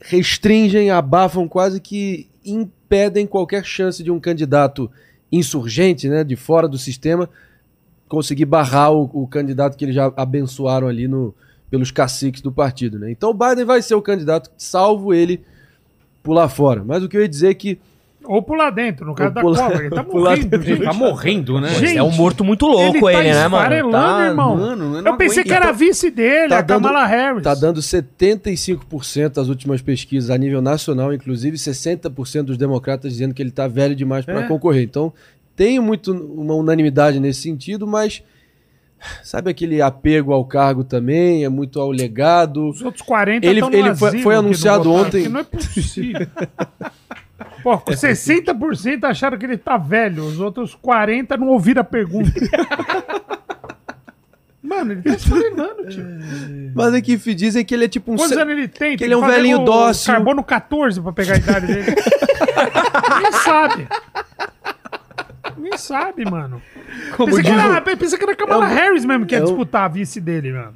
restringem, 0.00 0.90
abafam, 0.90 1.48
quase 1.48 1.80
que 1.80 2.28
impedem 2.44 3.26
qualquer 3.26 3.64
chance 3.64 4.02
de 4.04 4.10
um 4.10 4.20
candidato 4.20 4.90
insurgente, 5.32 6.08
né, 6.08 6.22
de 6.22 6.36
fora 6.36 6.68
do 6.68 6.78
sistema, 6.78 7.28
conseguir 8.08 8.44
barrar 8.44 8.92
o, 8.92 9.10
o 9.12 9.26
candidato 9.26 9.76
que 9.76 9.84
eles 9.84 9.94
já 9.94 10.12
abençoaram 10.16 10.86
ali 10.86 11.08
no, 11.08 11.34
pelos 11.68 11.90
caciques 11.90 12.40
do 12.40 12.52
partido. 12.52 12.98
Né? 12.98 13.10
Então 13.10 13.30
o 13.30 13.34
Biden 13.34 13.64
vai 13.64 13.82
ser 13.82 13.94
o 13.96 14.02
candidato, 14.02 14.50
salvo 14.56 15.12
ele 15.12 15.42
pular 16.22 16.48
fora. 16.48 16.84
Mas 16.84 17.02
o 17.02 17.08
que 17.08 17.16
eu 17.16 17.22
ia 17.22 17.28
dizer 17.28 17.50
é 17.50 17.54
que 17.54 17.78
Ou 18.28 18.42
pular 18.42 18.70
dentro, 18.70 19.06
no 19.06 19.14
caso 19.14 19.32
da 19.34 19.40
pular- 19.40 19.70
cobra. 19.70 19.84
Ele 19.86 19.94
tá 19.94 20.02
morrendo, 20.08 20.48
dentro. 20.48 20.66
gente. 20.66 20.82
Tá 20.84 20.92
morrendo, 20.92 21.60
né? 21.60 21.68
Gente, 21.70 21.96
é 21.98 22.02
um 22.02 22.10
morto 22.10 22.42
muito 22.44 22.66
louco 22.66 23.08
ele, 23.08 23.18
tá 23.18 23.34
né, 23.34 23.48
mano? 23.48 23.90
Tá- 23.92 24.26
irmão. 24.26 24.56
mano, 24.56 24.96
eu 24.98 25.04
eu 25.04 25.16
pensei 25.16 25.44
que 25.44 25.52
era 25.52 25.72
vice 25.72 26.10
dele, 26.10 26.48
Tá 26.48 26.58
a 26.58 26.62
dando- 26.62 26.82
Kamala 26.88 27.06
Harris. 27.06 27.42
Tá 27.42 27.54
dando 27.54 27.80
75% 27.80 29.38
as 29.40 29.48
últimas 29.48 29.80
pesquisas 29.80 30.30
a 30.30 30.36
nível 30.38 30.60
nacional, 30.60 31.12
inclusive 31.12 31.56
60% 31.56 32.42
dos 32.46 32.56
democratas 32.58 33.12
dizendo 33.12 33.34
que 33.34 33.42
ele 33.42 33.50
tá 33.50 33.66
velho 33.68 33.94
demais 33.94 34.24
para 34.24 34.40
É. 34.40 34.46
concorrer. 34.48 34.82
Então, 34.82 35.12
tem 35.54 35.78
muito 35.80 36.12
uma 36.12 36.54
unanimidade 36.54 37.18
nesse 37.20 37.40
sentido, 37.42 37.86
mas 37.86 38.22
sabe 39.22 39.50
aquele 39.50 39.80
apego 39.80 40.32
ao 40.32 40.44
cargo 40.44 40.82
também, 40.84 41.44
é 41.44 41.48
muito 41.48 41.80
ao 41.80 41.90
legado. 41.90 42.68
Os 42.68 42.82
outros 42.82 43.02
40 43.02 43.46
Ele- 43.46 43.60
ele 43.72 43.94
foi- 43.94 44.18
foi 44.20 44.34
anunciado 44.34 44.90
ontem- 44.92 45.22
que 45.24 45.28
Não 45.28 45.40
é 45.40 45.44
possível. 45.44 46.26
Pô, 47.66 47.76
60% 47.78 49.02
acharam 49.02 49.36
que 49.36 49.44
ele 49.44 49.58
tá 49.58 49.76
velho, 49.76 50.24
os 50.24 50.38
outros 50.38 50.72
40 50.76 51.36
não 51.36 51.48
ouviram 51.48 51.80
a 51.80 51.84
pergunta. 51.84 52.30
Mano, 54.62 54.92
ele 54.92 55.02
tá 55.02 55.14
esfarelando, 55.14 55.88
tio. 55.88 56.04
Mas 56.76 56.94
é 56.94 57.00
que 57.00 57.16
dizem 57.34 57.64
que 57.64 57.74
ele 57.74 57.86
é 57.86 57.88
tipo 57.88 58.12
um 58.12 58.16
Quantos 58.16 58.36
anos 58.36 58.52
ele 58.52 58.68
tem? 58.68 58.96
que 58.96 59.02
ele 59.02 59.14
é 59.14 59.16
um 59.16 59.26
velhinho 59.26 59.64
dócil. 59.64 60.12
Carbono 60.12 60.44
14 60.44 61.00
pra 61.00 61.12
pegar 61.12 61.34
a 61.34 61.38
idade 61.38 61.66
dele. 61.66 61.86
Nem 63.20 63.32
sabe. 63.32 63.88
Nem 65.58 65.76
sabe, 65.76 66.24
mano. 66.30 66.62
Como 67.16 67.34
Pensei 67.34 67.52
que, 67.52 67.60
era, 67.60 67.80
pensei 67.80 68.16
que 68.16 68.24
era 68.24 68.32
a 68.32 68.36
Kamala 68.36 68.64
É 68.64 68.68
um- 68.68 68.74
Harris 68.74 69.04
mesmo 69.04 69.26
que 69.26 69.34
ia 69.34 69.40
é 69.40 69.42
um- 69.42 69.46
disputar 69.46 69.86
a 69.86 69.88
vice 69.88 70.20
dele, 70.20 70.52
mano. 70.52 70.74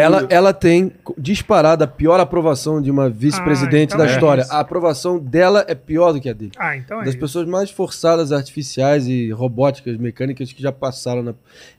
Ela, 0.00 0.26
ela 0.30 0.52
tem 0.52 0.92
disparada 1.16 1.84
a 1.84 1.88
pior 1.88 2.18
aprovação 2.20 2.80
de 2.82 2.90
uma 2.90 3.08
vice-presidente 3.08 3.92
Ah, 3.92 3.94
então 3.94 3.98
da 3.98 4.06
é 4.06 4.14
história. 4.14 4.42
isso. 4.42 4.52
A 4.52 4.60
aprovação 4.60 5.18
dela 5.18 5.64
é 5.68 5.74
pior 5.74 6.12
do 6.12 6.20
que 6.20 6.28
a 6.28 6.32
dele. 6.32 6.52
Ah, 6.58 6.76
então 6.76 6.98
é 7.00 7.04
das 7.04 7.10
isso. 7.14 7.20
pessoas 7.20 7.46
mais 7.48 7.70
forçadas, 7.70 8.32
artificiais 8.32 9.06
e 9.06 9.30
robóticas, 9.30 9.96
mecânicas 9.96 10.52
que 10.52 10.62
já 10.62 10.72
passaram 10.72 11.22
na. 11.22 11.34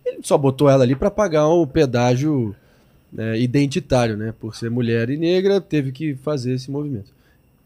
Ele 0.06 0.20
só 0.24 0.38
botou 0.38 0.70
ela 0.70 0.84
ali 0.84 0.96
para 0.96 1.12
pagar 1.12 1.48
um 1.50 1.66
pedágio 1.68 2.56
né, 3.12 3.40
identitário, 3.40 4.16
né? 4.18 4.34
Por 4.40 4.56
ser 4.56 4.70
mulher 4.70 5.10
e 5.10 5.18
negra, 5.18 5.60
teve 5.62 5.92
que 5.92 6.16
fazer 6.16 6.54
esse 6.54 6.70
movimento. 6.72 7.14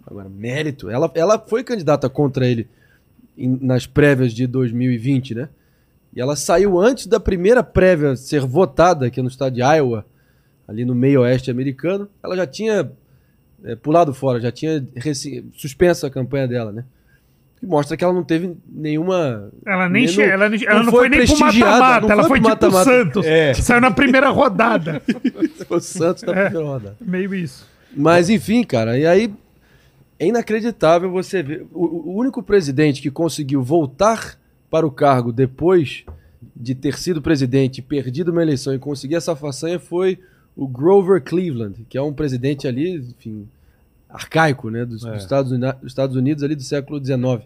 Agora, 0.05 0.27
mérito. 0.29 0.89
Ela, 0.89 1.11
ela 1.13 1.37
foi 1.39 1.63
candidata 1.63 2.09
contra 2.09 2.47
ele 2.47 2.67
em- 3.37 3.57
nas 3.61 3.85
prévias 3.85 4.33
de 4.33 4.47
2020, 4.47 5.35
né? 5.35 5.49
E 6.15 6.19
ela 6.19 6.35
saiu 6.35 6.79
antes 6.79 7.05
da 7.05 7.19
primeira 7.19 7.63
prévia 7.63 8.15
ser 8.15 8.41
votada 8.41 9.05
aqui 9.05 9.21
no 9.21 9.27
estado 9.27 9.53
de 9.53 9.61
Iowa, 9.61 10.03
ali 10.69 10.85
no 10.85 10.93
meio 10.93 11.21
oeste 11.21 11.49
americano. 11.49 12.07
Ela 12.23 12.35
já 12.35 12.45
tinha 12.47 12.91
é, 13.63 13.75
pulado 13.75 14.13
fora, 14.13 14.39
já 14.39 14.51
tinha 14.51 14.85
suspenso 15.53 16.05
a 16.05 16.09
campanha 16.09 16.47
dela, 16.47 16.71
né? 16.71 16.83
Que 17.59 17.65
mostra 17.65 17.97
que 17.97 18.03
ela 18.03 18.13
não 18.13 18.23
teve 18.23 18.55
nenhuma. 18.71 19.51
Ela 19.65 19.89
nem 19.89 20.05
no- 20.05 20.21
ela, 20.21 20.45
ela 20.45 20.49
não, 20.49 20.83
não 20.83 20.91
foi, 20.91 21.09
foi 21.09 21.09
nem 21.09 21.25
pro 21.27 21.39
mata-mata, 21.39 22.13
ela 22.13 22.21
foi 22.23 22.29
foi 22.29 22.37
tipo 22.39 22.49
o. 22.67 22.83
Santos. 22.85 23.25
É. 23.25 23.53
Saiu 23.61 23.81
na 23.81 23.91
primeira 23.91 24.29
rodada. 24.29 25.01
o 25.69 25.79
Santos 25.81 26.23
da 26.23 26.31
É. 26.31 26.43
primeira 26.45 26.65
rodada. 26.65 26.95
Meio 27.01 27.35
isso. 27.35 27.67
Mas 27.93 28.29
enfim, 28.29 28.63
cara, 28.63 28.97
e 28.97 29.05
aí 29.05 29.33
é 30.17 30.27
inacreditável 30.27 31.11
você 31.11 31.43
ver. 31.43 31.65
O, 31.73 32.11
o 32.11 32.15
único 32.15 32.41
presidente 32.41 33.01
que 33.01 33.11
conseguiu 33.11 33.61
voltar 33.61 34.37
para 34.69 34.85
o 34.87 34.91
cargo 34.91 35.33
depois 35.33 36.05
de 36.55 36.75
ter 36.75 36.97
sido 36.97 37.21
presidente, 37.21 37.81
perdido 37.81 38.31
uma 38.31 38.41
eleição 38.41 38.73
e 38.73 38.79
conseguir 38.79 39.15
essa 39.15 39.35
façanha 39.35 39.79
foi 39.79 40.19
o 40.55 40.67
Grover 40.67 41.21
Cleveland, 41.23 41.85
que 41.89 41.97
é 41.97 42.01
um 42.01 42.13
presidente 42.13 42.67
ali, 42.67 42.95
enfim, 42.97 43.47
arcaico, 44.09 44.69
né, 44.69 44.85
dos, 44.85 45.01
dos 45.01 45.23
Estados, 45.23 45.51
dos 45.51 45.75
Estados 45.83 46.15
Unidos 46.15 46.43
ali 46.43 46.55
do 46.55 46.63
século 46.63 47.03
XIX. 47.03 47.43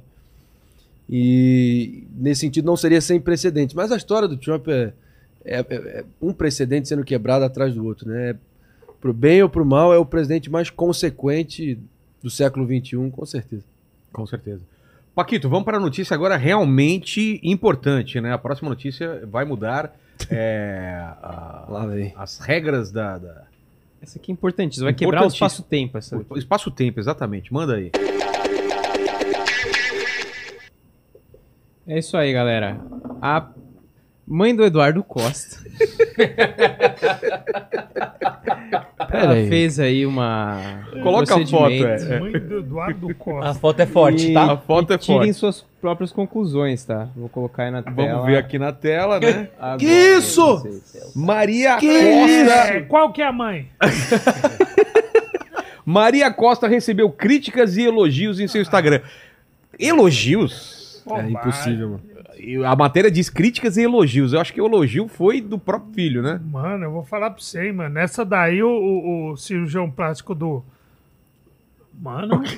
E 1.10 2.04
nesse 2.16 2.42
sentido 2.42 2.66
não 2.66 2.78
seria 2.78 3.02
sem 3.02 3.20
precedente. 3.20 3.76
Mas 3.76 3.92
a 3.92 3.98
história 3.98 4.28
do 4.28 4.38
Trump 4.38 4.68
é, 4.70 4.94
é- 5.44 5.60
é- 5.60 5.76
é 6.00 6.06
um 6.22 6.34
precedente 6.34 6.88
sendo 6.88 7.04
quebrado 7.04 7.44
atrás 7.46 7.74
do 7.76 7.86
outro, 7.86 8.10
né? 8.10 8.36
Pro 9.02 9.14
bem 9.14 9.44
ou 9.44 9.50
pro 9.50 9.66
mal, 9.66 9.94
é 9.94 9.98
o 9.98 10.06
presidente 10.06 10.50
mais 10.50 10.70
consequente 10.70 11.78
do 12.22 12.30
século 12.30 12.66
XXI, 12.66 13.12
com 13.12 13.26
certeza. 13.26 13.64
Com 14.14 14.26
certeza. 14.26 14.62
Paquito, 15.14 15.50
vamos 15.50 15.66
para 15.66 15.78
a 15.78 15.80
notícia 15.80 16.14
agora 16.16 16.38
realmente 16.38 17.40
importante, 17.44 18.20
né? 18.22 18.32
A 18.32 18.38
próxima 18.38 18.70
notícia 18.70 19.22
vai 19.30 19.44
mudar 19.44 19.94
é, 20.30 20.98
a- 21.22 21.66
Lá 21.70 21.86
vem. 21.86 22.14
as 22.18 22.40
regras 22.40 22.92
da, 22.92 23.18
da- 23.18 23.44
Essa 24.02 24.18
aqui 24.20 24.32
é 24.32 24.34
importantíssima. 24.34 24.86
Vai 24.86 24.94
quebrar 24.94 25.24
o 25.24 25.28
espaço-tempo. 25.28 25.98
Essa 25.98 26.18
o 26.30 26.38
espaço-tempo, 26.38 27.00
exatamente. 27.00 27.54
Manda 27.54 27.76
aí. 27.76 27.92
É 31.86 32.00
isso 32.00 32.16
aí, 32.16 32.32
galera. 32.32 32.80
A 33.22 33.48
mãe 34.28 34.56
do 34.56 34.64
Eduardo 34.64 35.04
Costa. 35.04 35.58
ela 39.12 39.34
aí. 39.34 39.48
fez 39.50 39.80
aí 39.80 40.06
uma. 40.06 40.86
um 40.96 41.02
Coloca 41.02 41.36
a 41.36 41.46
foto, 41.48 41.72
é. 41.74 42.20
Mãe 42.20 42.32
do 42.34 42.60
Eduardo 42.60 43.10
A 43.10 43.14
Costa. 43.14 43.54
foto 43.56 43.80
é 43.80 43.86
forte, 43.86 44.32
E- 44.32 44.34
tá? 44.34 44.52
A 44.54 44.58
foto 44.58 44.94
é 44.94 44.98
tirem 44.98 45.18
forte. 45.20 45.34
suas 45.34 45.66
próprias 45.82 46.12
conclusões, 46.12 46.84
tá? 46.86 47.08
Vou 47.16 47.30
colocar 47.30 47.64
aí 47.64 47.72
na 47.72 47.82
tela. 47.84 47.96
Vamos 47.96 48.26
ver 48.26 48.38
aqui 48.38 48.58
na 48.58 48.72
tela, 48.72 49.20
né? 49.20 49.50
agora, 49.60 49.78
Que 49.80 49.86
isso? 49.86 50.58
vocês. 50.60 51.14
Maria 51.16 51.78
Que 51.78 51.88
Costa. 51.88 52.74
É, 52.74 52.82
qual 52.82 53.12
que 53.12 53.22
é 53.22 53.28
a 53.28 53.32
mãe? 53.32 53.68
Maria 55.86 56.32
Costa 56.32 56.68
recebeu 56.68 57.10
críticas 57.10 57.76
e 57.76 57.84
elogios 57.84 58.40
em 58.40 58.48
seu 58.48 58.62
Instagram. 58.62 59.02
Elogios? 59.78 61.04
É 61.12 61.30
impossível, 61.30 61.90
mano. 61.90 62.13
A 62.68 62.76
matéria 62.76 63.10
diz 63.12 63.30
críticas 63.30 63.78
e 63.78 63.82
elogios. 63.84 64.34
Eu 64.34 64.42
acho 64.42 64.54
que 64.54 64.62
o 64.62 64.66
elogio 64.66 65.08
foi 65.08 65.40
do 65.42 65.58
próprio 65.58 65.94
filho, 65.94 66.22
né? 66.22 66.40
Mano, 66.52 66.84
eu 66.86 66.92
vou 66.92 67.04
falar 67.04 67.30
pra 67.32 67.42
você, 67.42 67.68
hein, 67.68 67.74
mano. 67.74 67.94
Nessa 67.96 68.24
daí, 68.26 68.62
o, 68.62 68.70
o- 68.70 69.32
o 69.32 69.38
cirurgião 69.38 69.90
plástico 69.90 70.36
do. 70.36 70.64
Mano, 72.02 72.42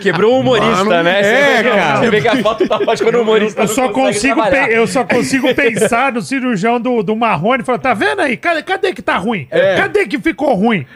Quebrou 0.00 0.36
o 0.36 0.40
humorista, 0.40 0.84
Mano, 0.84 1.02
né? 1.02 1.20
é, 1.20 1.22
Você 1.22 1.62
vê- 1.62 1.70
cara. 1.70 1.96
Você 2.00 2.10
vê 2.10 2.20
que 2.20 2.28
a 2.28 2.36
foto 2.42 2.68
tá 2.68 2.78
forte 2.80 3.02
quando 3.02 3.14
o 3.16 3.22
humorista 3.22 3.62
eu 3.62 3.68
só, 3.68 3.88
consigo 3.88 4.42
pe- 4.50 4.68
eu 4.74 4.86
só 4.86 5.04
consigo 5.04 5.54
pensar 5.54 6.12
no 6.12 6.22
cirurgião 6.22 6.80
do, 6.80 7.02
do 7.02 7.16
Marrone 7.16 7.62
e 7.62 7.66
falar: 7.66 7.78
tá 7.78 7.94
vendo 7.94 8.20
aí? 8.20 8.36
Cadê, 8.36 8.62
cadê 8.62 8.92
que 8.92 9.02
tá 9.02 9.16
ruim? 9.16 9.46
É. 9.50 9.76
Cadê 9.76 10.06
que 10.06 10.18
ficou 10.18 10.54
ruim? 10.54 10.86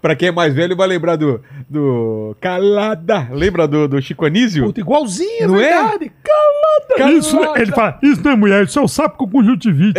Pra 0.00 0.14
quem 0.14 0.28
é 0.28 0.32
mais 0.32 0.54
velho, 0.54 0.76
vai 0.76 0.86
lembrar 0.86 1.16
do. 1.16 1.42
do 1.68 2.36
Calada. 2.40 3.28
Lembra 3.32 3.66
do, 3.66 3.88
do 3.88 4.00
Chico 4.00 4.24
Anísio? 4.24 4.64
Puta, 4.66 4.80
igualzinho, 4.80 5.42
é 5.42 5.46
Não 5.46 5.56
é? 5.60 5.68
verdade. 5.82 6.12
Calada. 6.22 7.12
Isso, 7.12 7.36
ele 7.56 7.72
fala: 7.72 7.98
Isso 8.02 8.22
não 8.24 8.30
é 8.32 8.36
mulher, 8.36 8.64
isso 8.64 8.78
é 8.78 8.82
o 8.82 8.88
sapo 8.88 9.18
com 9.18 9.28
conjuntivite. 9.28 9.98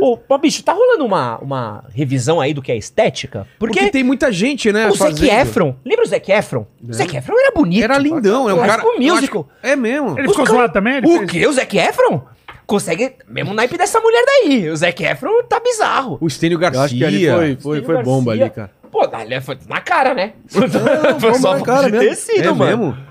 Ô, 0.00 0.18
ô, 0.28 0.38
bicho, 0.38 0.62
tá 0.62 0.72
rolando 0.72 1.04
uma, 1.04 1.38
uma 1.38 1.84
revisão 1.94 2.40
aí 2.40 2.52
do 2.52 2.60
que 2.60 2.72
é 2.72 2.76
estética? 2.76 3.46
Porque, 3.58 3.78
Porque 3.78 3.90
tem 3.92 4.02
muita 4.04 4.30
gente, 4.32 4.72
né? 4.72 4.88
o 4.88 4.94
Zac 4.94 5.12
fazendo. 5.12 5.30
Efron, 5.40 5.76
lembra 5.84 6.04
o 6.04 6.08
Zac 6.08 6.30
Efron? 6.32 6.66
O 6.86 6.92
Zac 6.92 7.16
Efron 7.16 7.34
era 7.38 7.52
bonito. 7.54 7.84
Era 7.84 7.98
lindão, 7.98 8.48
é 8.50 8.54
um 8.54 8.58
cara. 8.58 8.82
Acho 8.82 8.98
Musical. 9.00 9.44
que- 9.44 9.68
É 9.68 9.76
mesmo. 9.76 10.18
Ele 10.18 10.28
ficou 10.28 10.46
zoado 10.46 10.72
também? 10.72 10.96
Ele 10.96 11.06
O 11.06 11.18
fez- 11.18 11.30
quê? 11.30 11.46
O 11.46 11.52
Zac 11.52 11.76
Efron? 11.78 12.22
Consegue. 12.66 13.12
Mesmo 13.26 13.54
naipe 13.54 13.78
dessa 13.78 13.98
mulher 13.98 14.22
daí. 14.26 14.68
O 14.68 14.76
Zac 14.76 15.02
Efron 15.02 15.42
tá 15.48 15.58
bizarro. 15.58 16.18
O 16.20 16.28
Stênio 16.28 16.58
Garcia. 16.58 16.80
Eu 16.80 16.84
acho 16.84 16.94
que 16.96 17.04
ali 17.04 17.26
foi, 17.30 17.56
foi, 17.56 17.82
foi 17.82 18.02
bomba 18.02 18.32
Garcia. 18.36 18.44
ali, 18.44 18.50
cara. 18.54 18.70
Pô, 18.90 19.08
ali 19.12 19.40
foi 19.40 19.58
na 19.68 19.80
cara, 19.80 20.14
né? 20.14 20.32
Não, 20.54 21.20
foi 21.20 21.34
só 21.34 21.56
na 21.58 21.62
cara 21.64 21.86
de 21.90 21.92
mesmo. 21.98 22.08
tecido, 22.08 22.48
É 22.48 22.52
mano. 22.52 22.64
mesmo? 22.78 23.08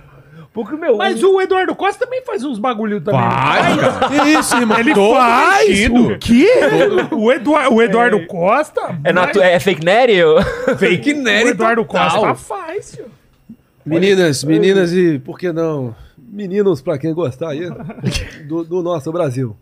Porque, 0.53 0.75
meu. 0.75 0.97
Mas 0.97 1.21
o 1.23 1.39
Eduardo 1.39 1.75
Costa 1.75 2.03
também 2.05 2.23
faz 2.25 2.43
uns 2.43 2.57
bagulho 2.57 2.99
também. 2.99 3.19
Faz, 3.21 3.77
cara. 3.79 4.07
Que 4.09 4.29
isso, 4.39 4.55
irmão? 4.57 4.79
Ele 4.79 4.93
Todo 4.93 5.13
faz? 5.15 5.67
vestido. 5.67 6.07
O 6.13 6.17
quê? 6.17 6.47
O, 7.11 7.31
Eduardo, 7.31 7.75
o 7.75 7.81
Eduardo 7.83 8.25
Costa? 8.25 8.81
É, 9.03 9.13
vai- 9.13 9.13
natu- 9.13 9.39
é 9.39 9.59
fake 9.59 9.85
nerd? 9.85 10.13
Fake 10.79 11.13
O 11.13 11.21
nerd. 11.21 11.49
Eduardo 11.49 11.85
total. 11.85 12.09
Costa 12.09 12.35
faz, 12.35 12.91
tio. 12.93 13.05
Meninas, 13.85 14.43
meninas 14.43 14.91
e, 14.93 15.19
por 15.19 15.37
que 15.37 15.51
não, 15.51 15.95
meninos, 16.17 16.81
pra 16.81 16.97
quem 16.97 17.13
gostar 17.13 17.49
aí, 17.51 17.69
do, 18.47 18.63
do 18.63 18.81
nosso 18.81 19.11
Brasil. 19.11 19.55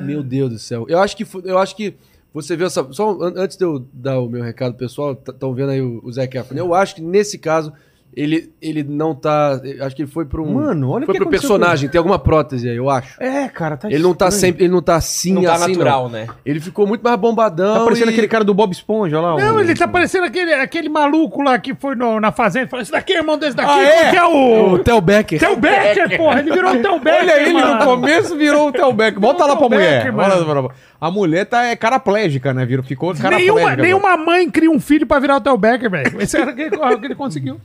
Meu 0.00 0.22
Deus 0.22 0.50
do 0.52 0.58
céu. 0.58 0.86
Eu 0.88 1.00
acho 1.00 1.14
que, 1.16 1.26
eu 1.44 1.58
acho 1.58 1.76
que 1.76 1.94
Você 2.34 2.56
viu 2.56 2.66
essa. 2.66 2.86
Só 2.92 3.10
an- 3.20 3.34
antes 3.36 3.56
de 3.56 3.64
eu 3.64 3.84
dar 3.92 4.18
o 4.20 4.28
meu 4.28 4.42
recado 4.42 4.74
pessoal, 4.74 5.12
estão 5.12 5.52
vendo 5.54 5.70
aí 5.70 5.82
o, 5.82 6.00
o 6.02 6.12
Zac 6.12 6.36
Efron. 6.36 6.56
Eu 6.56 6.74
acho 6.74 6.94
que 6.96 7.02
nesse 7.02 7.38
caso. 7.38 7.72
Ele, 8.14 8.50
ele 8.60 8.82
não 8.82 9.14
tá. 9.14 9.58
Acho 9.80 9.96
que 9.96 10.02
ele 10.02 10.10
foi 10.10 10.26
pra 10.26 10.42
um. 10.42 10.52
Mano, 10.52 10.90
olha 10.90 11.06
Foi 11.06 11.14
que 11.14 11.20
pro 11.20 11.30
personagem, 11.30 11.88
tem 11.88 11.98
alguma 11.98 12.18
prótese 12.18 12.68
aí, 12.68 12.76
eu 12.76 12.90
acho. 12.90 13.16
É, 13.18 13.48
cara, 13.48 13.74
tá 13.74 13.88
Ele 13.90 14.02
não 14.02 14.12
tá 14.14 14.26
estranho. 14.28 14.40
sempre. 14.52 14.64
Ele 14.64 14.72
não 14.72 14.82
tá 14.82 14.96
assim, 14.96 15.32
Não 15.32 15.42
tá 15.42 15.54
assim, 15.54 15.68
natural, 15.72 16.02
não. 16.04 16.10
né? 16.10 16.26
Ele 16.44 16.60
ficou 16.60 16.86
muito 16.86 17.00
mais 17.00 17.16
bombadão. 17.18 17.78
Tá 17.78 17.84
parecendo 17.84 18.10
e- 18.10 18.12
aquele 18.12 18.28
cara 18.28 18.44
do 18.44 18.52
Bob 18.52 18.70
Esponja, 18.70 19.18
olha 19.18 19.28
lá. 19.28 19.40
Não, 19.42 19.56
o- 19.56 19.60
ele 19.60 19.74
tá 19.74 19.88
parecendo 19.88 20.26
aquele, 20.26 20.52
aquele 20.52 20.90
maluco 20.90 21.40
lá 21.40 21.58
que 21.58 21.74
foi 21.74 21.94
no- 21.94 22.20
na 22.20 22.30
fazenda. 22.30 22.66
Falou, 22.68 22.82
esse 22.82 22.92
daqui 22.92 23.14
é 23.14 23.16
irmão 23.16 23.38
desse 23.38 23.56
daqui. 23.56 23.70
Ah, 23.70 23.82
é? 23.82 24.10
que 24.10 24.16
é 24.16 24.24
o... 24.24 24.72
O 24.74 24.78
Theo 24.80 25.00
Becker. 25.00 25.38
Theo 25.40 25.56
Becker, 25.56 26.16
porra. 26.18 26.40
Ele 26.40 26.52
virou 26.52 26.70
o 26.74 26.82
Theo 26.82 26.98
Becker, 26.98 27.20
Olha 27.22 27.40
ele 27.40 27.52
mano. 27.54 27.74
no 27.78 27.84
começo 27.86 28.36
virou 28.36 28.68
o 28.68 28.72
Telbeck. 28.72 29.18
Volta 29.18 29.46
lá 29.46 29.56
pra 29.56 29.68
mulher. 29.70 30.04
Becker, 30.04 30.12
mano. 30.12 30.70
A 31.00 31.10
mulher 31.10 31.46
tá 31.46 31.64
é 31.64 31.74
caraplégica, 31.74 32.52
né? 32.52 32.66
Virou, 32.66 32.84
ficou 32.84 33.14
caraplégica. 33.14 33.54
Nenhuma, 33.54 33.76
nenhuma 33.76 34.16
mãe 34.18 34.50
cria 34.50 34.70
um 34.70 34.78
filho 34.78 35.06
pra 35.06 35.18
virar 35.18 35.36
o 35.36 35.40
Theo 35.40 35.56
Becker, 35.56 35.90
velho. 35.90 36.20
Esse 36.20 36.36
era 36.36 36.52
que, 36.52 36.66
o 36.66 36.98
que 37.00 37.06
ele 37.06 37.14
conseguiu. 37.14 37.58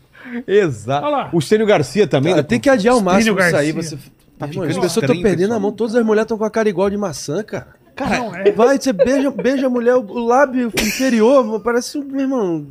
Exato. 0.47 1.05
Olha 1.05 1.15
lá. 1.15 1.29
O 1.33 1.41
Stênio 1.41 1.65
Garcia 1.65 2.07
também. 2.07 2.31
Cara, 2.33 2.41
né? 2.41 2.47
tem 2.47 2.59
que 2.59 2.69
adiar 2.69 2.95
o 2.95 3.01
máximo 3.01 3.33
Stênio 3.39 3.47
isso 3.47 3.55
aí. 3.57 3.71
Garcia. 3.73 3.97
Você... 3.97 4.11
Tá 4.37 4.45
Irmão, 4.45 4.63
ficando 4.65 4.69
as 4.69 4.77
pessoas 4.85 5.09
estão 5.09 5.21
perdendo 5.21 5.53
a 5.55 5.59
mão. 5.59 5.71
Todas 5.71 5.95
as 5.95 6.05
mulheres 6.05 6.25
estão 6.25 6.37
com 6.37 6.45
a 6.45 6.49
cara 6.51 6.69
igual 6.69 6.89
de 6.89 6.97
maçã, 6.97 7.43
cara. 7.43 7.75
Cara, 7.95 8.19
não 8.19 8.35
é. 8.35 8.51
Vai, 8.51 8.77
você 8.77 8.93
beija, 8.93 9.31
beija 9.31 9.65
a 9.65 9.69
mulher, 9.71 9.95
o 9.95 10.19
lábio 10.23 10.71
inferior, 10.79 11.59
parece 11.61 11.97
um, 11.97 12.03
meu 12.03 12.21
irmão. 12.21 12.67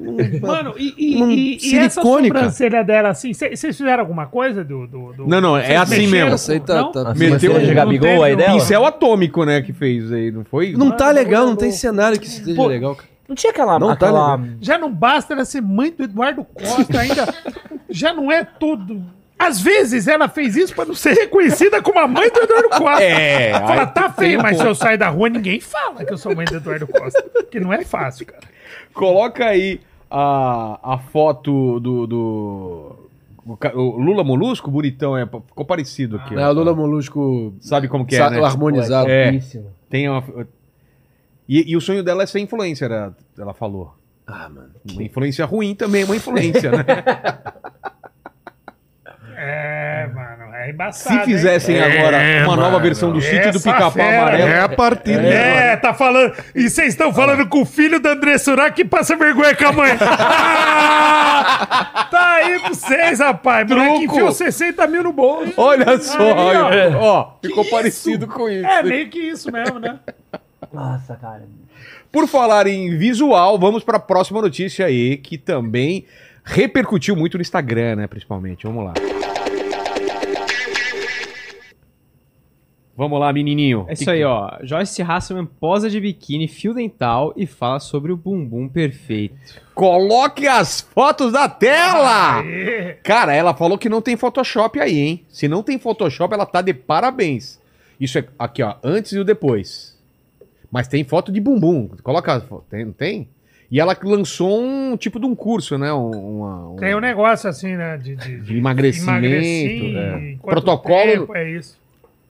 um- 0.00 0.46
Mano, 0.46 0.74
e, 0.78 0.94
e, 0.96 1.20
um 1.20 1.28
e, 1.32 1.58
e 1.60 1.76
essa 1.76 2.00
sobrancelha 2.00 2.84
dela, 2.84 3.08
assim, 3.08 3.34
vocês 3.34 3.76
fizeram 3.76 3.98
alguma 3.98 4.26
coisa 4.26 4.62
do... 4.62 4.86
do, 4.86 5.12
do- 5.14 5.26
Não, 5.26 5.40
não, 5.40 5.56
é 5.56 5.74
assim 5.76 6.06
mesmo. 6.06 6.30
Essa 6.34 6.52
aí 6.52 6.60
tá- 6.60 6.76
não? 6.82 6.92
tá- 6.92 7.10
A 7.10 7.14
Meteu 7.14 7.56
um- 7.56 7.74
Gabigol 7.74 8.22
aí 8.22 8.32
não 8.32 8.38
dela? 8.38 8.52
Pincel 8.52 8.84
atômico, 8.86 9.44
né? 9.44 9.60
Que 9.62 9.72
fez 9.72 10.12
aí, 10.12 10.30
não 10.30 10.44
foi? 10.44 10.74
Não 10.74 10.96
tá 10.96 11.10
legal, 11.10 11.44
não 11.44 11.56
tem 11.56 11.72
cenário 11.72 12.20
que 12.20 12.28
esteja 12.28 12.54
Pô, 12.54 12.68
legal, 12.68 12.94
cara. 12.94 13.08
Não 13.28 13.34
tinha 13.36 13.50
aquela... 13.50 13.78
Não 13.78 13.88
tá 13.88 13.92
aquela... 14.06 14.36
legal. 14.36 14.56
Já 14.60 14.78
não 14.78 14.90
basta 14.92 15.34
ela 15.34 15.44
ser 15.44 15.60
mãe 15.60 15.90
do 15.92 16.02
Eduardo 16.04 16.44
Costa, 16.44 16.98
ainda 17.00 17.26
já 17.90 18.12
não 18.14 18.32
é 18.32 18.42
tudo. 18.42 19.04
Às 19.38 19.60
vezes 19.60 20.08
ela 20.08 20.28
fez 20.28 20.56
isso 20.56 20.74
pra 20.74 20.84
não 20.84 20.94
ser 20.94 21.12
reconhecida 21.12 21.80
como 21.80 21.98
a 22.00 22.08
mãe 22.08 22.28
do 22.28 22.40
Eduardo 22.40 22.70
Costa. 22.70 23.02
É, 23.04 23.52
Fala, 23.52 23.86
tá 23.86 24.10
feio, 24.10 24.42
mas 24.42 24.58
se 24.58 24.66
eu 24.66 24.74
sair 24.74 24.96
da 24.96 25.08
rua, 25.08 25.28
ninguém 25.28 25.60
fala 25.60 26.04
que 26.04 26.12
eu 26.12 26.18
sou 26.18 26.34
mãe 26.34 26.44
do 26.44 26.56
Eduardo 26.56 26.86
Costa. 26.88 27.22
Que 27.50 27.60
não 27.60 27.72
é 27.72 27.84
fácil, 27.84 28.26
cara. 28.26 28.42
Coloca 28.92 29.44
aí 29.44 29.80
a, 30.10 30.80
a 30.94 30.98
foto 30.98 31.78
do. 31.78 32.06
do 32.06 32.96
o, 33.74 33.96
Lula 33.96 34.24
Molusco, 34.24 34.70
bonitão, 34.70 35.16
é, 35.16 35.24
ficou 35.24 35.64
parecido 35.64 36.16
aqui. 36.16 36.34
ó. 36.34 36.40
É, 36.40 36.48
o 36.48 36.52
Lula 36.52 36.74
Molusco 36.74 37.54
Sabe 37.60 37.86
como 37.88 38.04
que 38.04 38.16
é, 38.16 38.18
sa- 38.18 38.30
né? 38.30 38.42
harmonizado. 38.42 39.08
É. 39.08 39.40
Tem 39.88 40.08
uma, 40.08 40.22
e, 41.48 41.72
e 41.72 41.76
o 41.76 41.80
sonho 41.80 42.02
dela 42.02 42.22
é 42.22 42.26
ser 42.26 42.40
influencer, 42.40 42.90
ela, 42.90 43.16
ela 43.38 43.54
falou. 43.54 43.94
Ah, 44.26 44.48
mano. 44.48 44.70
Uma 44.92 45.02
influência 45.02 45.44
ruim 45.46 45.74
também 45.74 46.02
é 46.02 46.04
uma 46.04 46.16
influência, 46.16 46.70
né? 46.70 46.84
É, 49.40 50.08
mano, 50.12 50.52
é 50.52 50.68
embaçado. 50.70 51.20
Se 51.20 51.24
fizessem 51.24 51.76
hein? 51.76 51.82
agora 51.82 52.16
É, 52.20 52.44
uma 52.44 52.56
nova 52.56 52.70
mano, 52.72 52.82
versão 52.82 53.12
do 53.12 53.20
sítio 53.20 53.52
do 53.52 53.60
pica-pau 53.60 54.08
amarelo. 54.08 54.48
é 54.48 54.60
a 54.60 54.68
partir 54.68 55.12
É, 55.16 55.76
tá 55.76 55.94
falando. 55.94 56.34
E 56.56 56.68
vocês 56.68 56.88
estão 56.88 57.14
falando 57.14 57.46
com 57.48 57.62
o 57.62 57.64
filho 57.64 58.00
da 58.00 58.10
André 58.14 58.36
Surak 58.36 58.74
que 58.74 58.84
passa 58.84 59.14
vergonha 59.14 59.54
com 59.54 59.64
a 59.66 59.72
mãe. 59.72 59.92
Ah, 60.00 62.08
tá 62.10 62.32
aí 62.34 62.58
pra 62.58 62.68
vocês, 62.70 63.20
rapaz. 63.20 63.68
Moleque 63.70 63.98
Truco. 63.98 64.04
enfiou 64.14 64.32
60 64.32 64.86
mil 64.88 65.04
no 65.04 65.12
bolso. 65.12 65.52
Olha 65.56 66.00
só, 66.00 66.18
Aí, 66.18 66.94
ó. 66.96 67.00
ó, 67.00 67.32
ficou 67.40 67.62
Que 67.64 67.70
parecido 67.70 68.26
isso? 68.26 68.34
com 68.34 68.48
isso. 68.48 68.66
É, 68.66 68.82
meio 68.82 69.08
que 69.08 69.20
isso 69.20 69.52
mesmo, 69.52 69.78
né? 69.78 70.00
Nossa, 70.72 71.16
cara. 71.16 71.48
Por 72.10 72.26
falar 72.26 72.66
em 72.66 72.96
visual, 72.96 73.58
vamos 73.58 73.84
para 73.84 73.96
a 73.96 74.00
próxima 74.00 74.40
notícia 74.40 74.86
aí, 74.86 75.16
que 75.16 75.38
também 75.38 76.04
repercutiu 76.44 77.14
muito 77.14 77.36
no 77.38 77.42
Instagram, 77.42 77.96
né, 77.96 78.06
principalmente. 78.06 78.66
Vamos 78.66 78.84
lá. 78.84 78.94
Vamos 82.98 83.20
lá, 83.20 83.32
menininho. 83.32 83.86
É 83.88 83.92
isso 83.92 84.10
aí, 84.10 84.24
ó. 84.24 84.58
Joyce 84.60 85.00
Hasselman 85.02 85.46
posa 85.46 85.88
de 85.88 86.00
biquíni, 86.00 86.48
fio 86.48 86.74
dental 86.74 87.32
e 87.36 87.46
fala 87.46 87.78
sobre 87.78 88.10
o 88.10 88.16
bumbum 88.16 88.68
perfeito. 88.68 89.36
Coloque 89.72 90.48
as 90.48 90.80
fotos 90.80 91.32
da 91.32 91.48
tela! 91.48 92.40
Aê. 92.40 92.94
Cara, 93.04 93.32
ela 93.32 93.54
falou 93.54 93.78
que 93.78 93.88
não 93.88 94.02
tem 94.02 94.16
Photoshop 94.16 94.80
aí, 94.80 94.98
hein? 94.98 95.24
Se 95.28 95.46
não 95.46 95.62
tem 95.62 95.78
Photoshop, 95.78 96.34
ela 96.34 96.44
tá 96.44 96.60
de 96.60 96.74
parabéns. 96.74 97.60
Isso 98.00 98.18
é 98.18 98.26
aqui, 98.36 98.64
ó, 98.64 98.74
antes 98.82 99.12
e 99.12 99.18
o 99.20 99.24
depois. 99.24 99.87
Mas 100.70 100.86
tem 100.88 101.02
foto 101.04 101.32
de 101.32 101.40
bumbum. 101.40 101.88
Coloca. 102.02 102.42
Tem, 102.70 102.84
não 102.84 102.92
tem? 102.92 103.28
E 103.70 103.78
ela 103.80 103.96
lançou 104.02 104.62
um 104.62 104.96
tipo 104.96 105.20
de 105.20 105.26
um 105.26 105.34
curso, 105.34 105.76
né? 105.76 105.92
Um, 105.92 106.10
uma- 106.38 106.70
um- 106.70 106.76
Tem 106.76 106.94
um 106.94 107.00
negócio 107.00 107.48
assim, 107.50 107.76
né? 107.76 107.96
De, 107.98 108.16
de, 108.16 108.40
de 108.40 108.56
emagrecimento. 108.58 109.10
emagrecer, 109.26 109.96
é. 109.96 110.30
em 110.32 110.36
quanto 110.38 110.54
Protocolo. 110.54 111.02
tempo, 111.10 111.34
é 111.36 111.50
isso. 111.52 111.76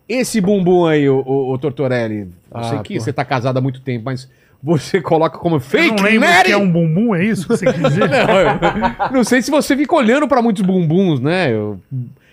Esse 0.09 0.41
bumbum 0.41 0.87
aí, 0.87 1.09
o, 1.09 1.21
o, 1.25 1.53
o 1.53 1.59
Tortorelli, 1.59 2.21
eu 2.21 2.29
Ah, 2.51 2.63
sei 2.65 2.79
que 2.81 2.95
pô. 2.95 3.01
você 3.01 3.13
tá 3.13 3.25
casado 3.25 3.59
há 3.59 3.61
muito 3.61 3.81
tempo, 3.81 4.07
mas 4.07 4.29
você 4.63 5.01
coloca 5.03 5.39
como 5.39 5.61
fake 5.61 5.89
Eu 5.89 5.95
não 5.97 6.03
lembro 6.05 6.29
Nery? 6.29 6.45
que 6.47 6.53
é 6.53 6.57
um 6.57 6.71
bumbum, 6.73 7.15
é 7.15 7.25
isso 7.25 7.43
que 7.47 7.57
você 7.57 7.73
quis 7.73 7.83
dizer? 7.83 8.09
Não, 8.09 8.41
eu- 8.41 9.13
não 9.13 9.23
sei 9.25 9.41
se 9.43 9.51
você 9.51 9.77
fica 9.77 9.95
olhando 9.95 10.27
pra 10.27 10.41
muitos 10.43 10.63
bumbuns, 10.63 11.21
né? 11.21 11.53
Eu- 11.53 11.79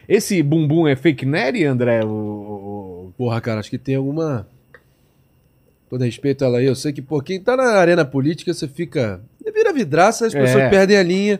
esse 0.07 0.41
bumbum 0.41 0.87
é 0.87 0.95
fake 0.95 1.25
Nery, 1.25 1.65
André? 1.65 2.03
O, 2.03 2.07
o- 2.09 3.13
Porra, 3.17 3.39
cara, 3.41 3.59
acho 3.59 3.69
que 3.69 3.77
tem 3.77 3.95
alguma. 3.95 4.47
Todo 5.89 6.03
respeito 6.03 6.43
a 6.43 6.47
ela 6.47 6.57
aí, 6.59 6.65
eu 6.65 6.75
sei 6.75 6.91
que, 6.91 7.01
pô, 7.01 7.21
quem 7.21 7.39
tá 7.39 7.55
na 7.55 7.63
arena 7.73 8.03
política, 8.03 8.53
você 8.53 8.67
fica. 8.67 9.21
Vira 9.53 9.71
vidraça, 9.71 10.25
as 10.25 10.33
pessoas 10.33 10.63
É. 10.63 10.69
perdem 10.69 10.97
a 10.97 11.03
linha. 11.03 11.39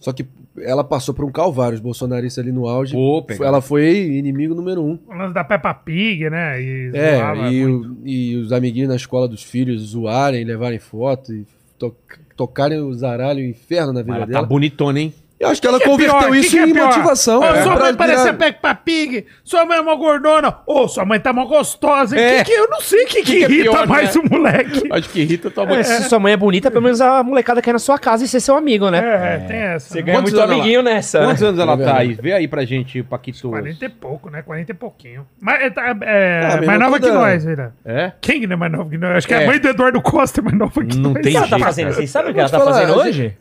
Só 0.00 0.12
que 0.12 0.26
ela 0.58 0.82
passou 0.84 1.14
por 1.14 1.24
um 1.24 1.32
calvário, 1.32 1.74
os 1.74 1.80
bolsonaristas 1.80 2.42
ali 2.42 2.52
no 2.52 2.66
auge. 2.68 2.92
Pô, 2.94 3.24
ela 3.42 3.60
foi 3.60 3.96
inimigo 4.16 4.54
número 4.54 4.82
um. 4.84 4.98
O 5.06 5.14
lance 5.14 5.34
da 5.34 5.42
Peppa 5.44 5.74
Pig, 5.74 6.28
né? 6.30 6.60
E 6.62 6.90
É, 6.94 7.20
e, 7.52 7.66
muito. 7.66 7.92
o- 7.92 8.06
e 8.08 8.36
os 8.36 8.52
amiguinhos 8.52 8.88
na 8.88 8.96
escola 8.96 9.26
dos 9.28 9.42
filhos 9.42 9.82
zoarem, 9.82 10.44
levarem 10.44 10.78
foto 10.78 11.32
e 11.32 11.46
to- 11.78 11.94
tocarem 12.36 12.78
o 12.80 12.92
zaralho 12.94 13.40
o 13.40 13.44
inferno 13.46 13.92
na 13.92 14.02
vida 14.02 14.16
Ela 14.16 14.26
dela. 14.26 14.40
tá 14.40 14.46
bonitona, 14.46 15.00
hein? 15.00 15.14
Eu 15.44 15.50
acho 15.50 15.60
que 15.60 15.66
ela 15.66 15.78
Que 15.78 15.84
é 15.84 15.88
converteu 15.88 16.18
pior? 16.18 16.30
Que 16.30 16.38
isso 16.38 16.50
que 16.50 16.58
é 16.58 16.66
em 16.66 16.72
pior? 16.72 16.86
motivação. 16.86 17.40
Ô, 17.40 17.44
É, 17.44 17.62
sua 17.62 17.76
mãe 17.76 17.94
parece 17.94 18.22
virar- 18.24 18.34
a 18.34 18.38
Peppa 18.38 18.74
Pig, 18.74 19.26
sua 19.44 19.64
mãe 19.64 19.78
é 19.78 19.80
uma 19.80 19.94
gordona. 19.94 20.56
Ô, 20.66 20.88
sua 20.88 21.04
mãe 21.04 21.20
tá 21.20 21.32
mó 21.32 21.44
gostosa. 21.44 22.18
É. 22.18 22.38
Que 22.42 22.52
que- 22.52 22.58
eu 22.58 22.68
não 22.68 22.80
sei 22.80 23.04
o 23.04 23.06
que, 23.06 23.14
que, 23.16 23.22
que 23.22 23.32
é 23.44 23.48
irrita 23.48 23.70
pior, 23.70 23.86
mais 23.86 24.14
né? 24.14 24.22
o 24.24 24.30
moleque. 24.30 24.82
Acho 24.90 25.08
que 25.10 25.20
irrita 25.20 25.50
tua 25.50 25.66
mãe. 25.66 25.82
Se 25.84 26.08
sua 26.08 26.18
mãe 26.18 26.32
é 26.32 26.36
bonita, 26.36 26.70
pelo 26.70 26.82
menos 26.82 27.00
a 27.00 27.22
molecada 27.22 27.60
quer 27.62 27.70
ir 27.70 27.72
na 27.74 27.78
sua 27.78 27.98
casa 27.98 28.24
e 28.24 28.28
ser 28.28 28.40
seu 28.40 28.56
amigo, 28.56 28.90
né? 28.90 28.98
É, 28.98 29.38
tem 29.46 29.56
essa. 29.56 29.88
Você 29.88 29.98
né? 29.98 30.02
ganha 30.02 30.18
Quantos 30.18 30.32
muito 30.32 30.42
ela- 30.44 30.54
amiguinho 30.54 30.82
nessa. 30.82 31.18
Quantos 31.20 31.42
anos 31.42 31.60
ela 31.60 31.72
É 31.74 31.84
tá 31.84 31.96
aí? 31.98 32.14
Vê 32.14 32.32
aí 32.32 32.48
pra 32.48 32.64
gente, 32.64 33.02
Paquito. 33.02 33.48
40 33.50 33.84
e 33.84 33.88
pouco, 33.88 34.30
né? 34.30 34.42
40 34.42 34.70
e 34.70 34.74
pouquinho. 34.74 35.26
Mas 35.40 35.62
é, 35.62 35.70
tá- 35.70 35.96
é, 36.02 36.40
Ah, 36.60 36.62
mais 36.66 36.80
nova 36.80 36.98
que 37.00 37.10
nós, 37.10 37.44
Vira. 37.44 37.74
É? 37.84 38.12
Quem 38.20 38.46
não 38.46 38.54
é 38.54 38.56
mais 38.56 38.72
nova 38.72 38.88
que 38.88 38.96
nós? 38.98 39.16
Acho 39.16 39.28
que 39.28 39.34
É. 39.34 39.44
a 39.44 39.46
mãe 39.46 39.58
do 39.58 39.68
Eduardo 39.68 40.00
Costa 40.00 40.40
é 40.40 40.42
mais 40.44 40.56
nova 40.56 40.84
que 40.84 40.96
Não 40.96 41.12
nós. 41.12 41.22
tem 41.22 41.30
O 41.30 41.30
que 41.32 41.36
ela 41.36 41.46
tá 41.48 41.56
jeito, 41.56 41.64
fazendo? 41.64 41.92
Vocês 41.92 42.10
sabem 42.10 42.30
o 42.30 42.34
que 42.34 42.40
ela 42.40 42.48
tá 42.48 42.60
fazendo 42.60 42.92
a 42.92 42.96
hoje? 42.96 43.36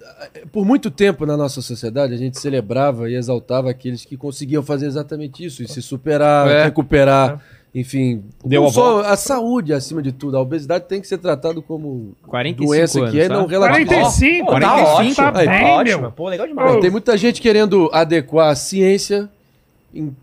Por 0.52 0.66
muito 0.66 0.90
tempo 0.92 1.26
na 1.26 1.38
nossa 1.38 1.62
sociedade, 1.62 1.93
a 2.02 2.18
gente 2.18 2.40
celebrava 2.40 3.10
e 3.10 3.16
exaltava 3.16 3.70
aqueles 3.70 4.04
que 4.06 4.18
conseguiam 4.18 4.64
fazer 4.64 4.88
exatamente 4.88 5.46
isso, 5.46 5.62
e 5.64 5.68
se 5.68 5.82
superar, 5.82 6.48
É. 6.50 6.64
recuperar, 6.66 7.42
enfim. 7.76 8.24
Deu 8.46 8.62
não 8.62 8.70
a 8.70 8.72
só 8.72 8.94
volta. 8.96 9.10
a 9.10 9.18
saúde 9.18 9.74
acima 9.74 10.02
de 10.02 10.12
tudo. 10.12 10.38
A 10.38 10.42
obesidade 10.42 10.86
tem 10.88 11.02
que 11.02 11.08
ser 11.08 11.18
tratado 11.18 11.62
como 11.62 12.16
45 12.28 12.66
doença 12.68 13.00
anos, 13.00 13.12
que 13.12 13.20
é, 13.20 13.28
tá? 13.28 13.34
não 13.34 13.46
relativa. 13.48 13.86
45, 13.86 14.46
Pô, 14.46 14.52
tá 14.52 14.60
45, 14.60 15.22
ótimo. 15.22 15.32
tá 15.34 15.40
Aí, 15.40 15.48
bem, 15.48 15.66
ótimo. 15.72 16.02
meu. 16.02 16.12
Pô, 16.12 16.30
legal 16.30 16.48
demais. 16.48 16.76
Ô, 16.76 16.80
Tem 16.80 16.90
muita 16.90 17.18
gente 17.18 17.42
querendo 17.42 17.90
adequar 17.94 18.50
a 18.50 18.56
ciência 18.56 19.30
em- 19.94 20.16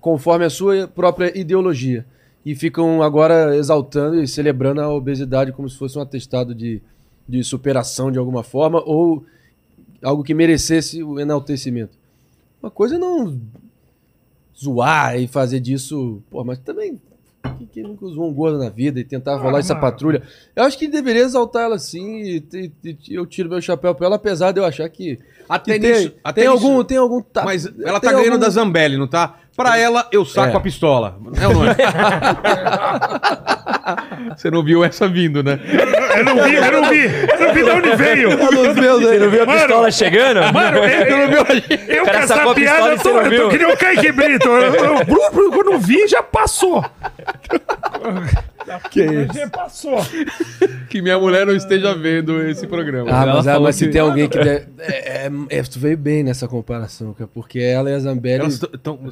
conforme 0.00 0.44
a 0.44 0.50
sua 0.50 0.86
própria 0.88 1.36
ideologia. 1.38 2.04
E 2.44 2.54
ficam 2.56 3.02
agora 3.02 3.56
exaltando 3.56 4.20
e 4.20 4.26
celebrando 4.26 4.80
a 4.80 4.88
obesidade 4.92 5.52
como 5.52 5.68
se 5.68 5.78
fosse 5.78 5.96
um 5.96 6.02
atestado 6.02 6.52
de, 6.54 6.82
de 7.28 7.42
superação 7.44 8.10
de 8.10 8.18
alguma 8.18 8.42
forma 8.42 8.82
ou 8.84 9.24
algo 10.02 10.22
que 10.24 10.34
merecesse 10.34 11.02
o 11.02 11.18
enaltecimento. 11.20 11.96
Uma 12.62 12.70
coisa 12.70 12.96
é 12.96 12.98
não 12.98 13.40
zoar 14.56 15.18
e 15.18 15.26
fazer 15.26 15.60
disso. 15.60 16.22
Pô, 16.30 16.44
mas 16.44 16.58
também. 16.58 17.00
Quem, 17.58 17.66
quem 17.66 17.82
nunca 17.82 18.04
usou 18.04 18.28
um 18.30 18.32
gordo 18.32 18.56
na 18.58 18.68
vida 18.70 19.00
e 19.00 19.04
tentar 19.04 19.36
rolar 19.36 19.58
essa 19.58 19.74
mano. 19.74 19.84
patrulha? 19.86 20.22
Eu 20.54 20.62
acho 20.62 20.78
que 20.78 20.86
deveria 20.86 21.22
exaltar 21.22 21.64
ela 21.64 21.76
sim 21.76 22.20
e, 22.22 22.40
te- 22.40 22.68
te- 22.80 23.12
eu 23.14 23.26
tiro 23.26 23.48
meu 23.48 23.60
chapéu 23.60 23.92
pra 23.96 24.06
ela, 24.06 24.14
apesar 24.16 24.52
de 24.52 24.60
eu 24.60 24.64
achar 24.64 24.88
que. 24.88 25.18
Até 25.48 25.74
que 25.74 25.80
tem, 25.80 25.92
nisso. 25.92 26.14
Até 26.22 26.42
tem 26.42 26.50
nisso- 26.52 26.64
algum, 26.66 26.84
tem 26.84 26.96
algum. 26.98 27.20
tá- 27.20 27.42
Mas 27.44 27.66
ela 27.66 27.98
tá 27.98 28.12
ganhando 28.12 28.34
algum- 28.34 28.38
da 28.44 28.48
Zambelli, 28.48 28.96
não 28.96 29.08
tá? 29.08 29.38
Pra 29.56 29.76
ela, 29.76 30.08
eu 30.12 30.24
saco 30.24 30.54
É. 30.54 30.56
a 30.56 30.60
pistola. 30.60 31.18
É 31.40 31.48
ou 31.48 31.54
não 31.54 31.64
é? 31.66 31.74
Você 34.36 34.50
não 34.50 34.62
viu 34.62 34.84
essa 34.84 35.08
vindo, 35.08 35.42
né? 35.42 35.58
Eu 36.16 36.24
não 36.24 36.34
vi, 36.44 36.54
eu 36.54 36.72
não 36.72 36.88
vi. 36.90 37.04
Eu 37.04 37.40
não 37.46 37.54
vi 37.54 37.64
de 37.64 37.70
onde 37.70 37.96
veio. 37.96 38.30
Aí. 38.30 38.36
Você 38.36 39.18
não 39.18 39.30
viu 39.30 39.42
a 39.42 39.46
Mano, 39.46 39.58
pistola 39.60 39.90
chegando? 39.90 40.52
Mano, 40.52 40.78
eu, 40.84 40.84
eu, 41.18 41.46
eu 41.88 42.04
com 42.04 42.10
cara 42.10 42.24
essa 42.24 42.54
piada, 42.54 42.88
eu 42.88 42.98
tô, 42.98 43.12
não 43.12 43.22
eu 43.32 43.42
tô 43.44 43.48
que 43.50 43.58
nem 43.58 43.72
o 43.72 43.76
Kaique 43.76 44.12
Brito. 44.12 44.48
Eu, 44.48 44.74
eu, 44.74 44.96
eu, 44.96 45.50
quando 45.52 45.78
vi, 45.78 46.06
já 46.08 46.22
passou. 46.22 46.84
Que 48.90 49.02
isso? 49.04 49.34
Já 49.34 49.48
passou. 49.50 49.98
Que 50.88 51.02
minha 51.02 51.18
mulher 51.18 51.46
não 51.46 51.54
esteja 51.54 51.94
vendo 51.94 52.40
esse 52.48 52.66
programa. 52.66 53.10
Ah, 53.10 53.26
mas, 53.26 53.46
ah, 53.48 53.60
mas 53.60 53.76
se 53.76 53.86
que- 53.86 53.92
tem 53.92 54.00
alguém 54.00 54.28
que. 54.28 54.38
der- 54.38 54.68
É, 54.78 55.26
é, 55.26 55.30
é, 55.50 55.62
tu 55.62 55.78
veio 55.78 55.96
bem 55.96 56.22
nessa 56.22 56.46
comparação, 56.48 57.12
cara, 57.14 57.28
porque 57.32 57.58
ela 57.58 57.90
e 57.90 57.94
a 57.94 57.98
Zambelli. 57.98 58.44
Elas 58.44 58.60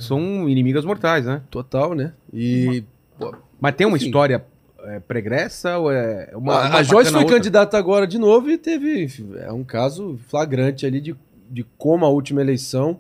são 0.01 0.49
inimigas 0.49 0.85
mortais, 0.85 1.25
né? 1.27 1.43
Total, 1.51 1.95
né? 1.95 2.13
E. 2.33 2.85
pô, 3.19 3.35
Mas 3.61 3.75
tem 3.75 3.87
uma 3.87 3.97
história 3.97 4.45
é, 4.85 5.01
pregressa 5.01 5.79
ou 5.79 5.91
é 5.91 6.31
uma. 6.35 6.55
a, 6.55 6.69
uma 6.69 6.79
a 6.79 6.83
Joyce 6.83 6.91
bacana 6.91 7.11
foi 7.11 7.21
outra? 7.23 7.37
candidata 7.37 7.79
agora 7.79 8.07
de 8.07 8.19
novo 8.19 8.51
e 8.51 8.59
teve. 8.59 9.09
É 9.39 9.53
um 9.53 9.65
caso 9.65 10.19
flagrante 10.29 10.87
ali 10.87 11.01
de, 11.01 11.17
de 11.51 11.65
como 11.77 12.05
a 12.05 12.09
última 12.09 12.41
eleição 12.41 12.99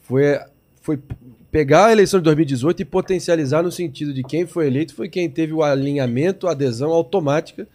foi, 0.00 0.38
foi 0.80 0.98
pegar 1.50 1.86
a 1.86 1.92
eleição 1.92 2.20
de 2.20 2.24
2018 2.24 2.82
e 2.82 2.84
potencializar 2.84 3.62
no 3.62 3.70
sentido 3.72 4.12
de 4.12 4.22
quem 4.22 4.46
foi 4.46 4.66
eleito 4.66 4.94
foi 4.94 5.08
quem 5.08 5.28
teve 5.28 5.52
o 5.52 5.62
alinhamento, 5.62 6.46
a 6.46 6.52
adesão 6.52 6.90
automática 6.90 7.66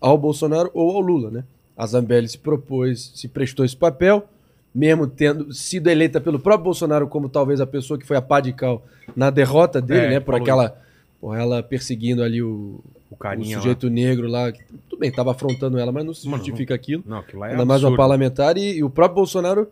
ao 0.00 0.18
Bolsonaro 0.18 0.70
ou 0.74 0.90
ao 0.90 1.00
Lula, 1.00 1.30
né? 1.30 1.44
A 1.76 1.86
Zambelli 1.86 2.28
se 2.28 2.38
propôs, 2.38 3.12
se 3.14 3.26
prestou 3.26 3.64
esse 3.64 3.76
papel, 3.76 4.28
mesmo 4.74 5.06
tendo 5.06 5.52
sido 5.52 5.88
eleita 5.88 6.20
pelo 6.20 6.38
próprio 6.38 6.64
Bolsonaro 6.64 7.08
como 7.08 7.28
talvez 7.28 7.60
a 7.60 7.66
pessoa 7.66 7.98
que 7.98 8.06
foi 8.06 8.16
a 8.16 8.22
pá 8.22 8.40
de 8.40 8.52
cal 8.52 8.84
na 9.16 9.30
derrota 9.30 9.80
dele, 9.80 10.06
É, 10.06 10.10
né? 10.10 10.20
Por 10.20 10.34
aquela. 10.34 10.83
Por 11.24 11.36
ela 11.38 11.62
perseguindo 11.62 12.22
ali 12.22 12.42
o, 12.42 12.80
O 13.10 13.14
o 13.14 13.16
carinha. 13.16 13.56
lá. 13.56 13.62
sujeito 13.62 13.88
negro 13.88 14.28
lá. 14.28 14.52
que 14.52 14.60
Tudo 14.90 14.98
bem, 15.00 15.10
tava 15.10 15.30
afrontando 15.30 15.78
ela, 15.78 15.90
mas 15.92 16.04
não 16.04 16.12
se 16.12 16.26
Mano, 16.26 16.36
justifica 16.44 16.74
aquilo. 16.74 17.02
Não, 17.06 17.18
aquilo 17.18 17.40
lá 17.40 17.48
é 17.48 17.50
Ainda 17.52 17.64
mais 17.64 17.82
uma 17.82 17.88
absurdo. 17.88 17.96
parlamentar 17.96 18.58
e, 18.58 18.76
e 18.78 18.84
o 18.84 18.90
próprio 18.90 19.16
Bolsonaro, 19.16 19.68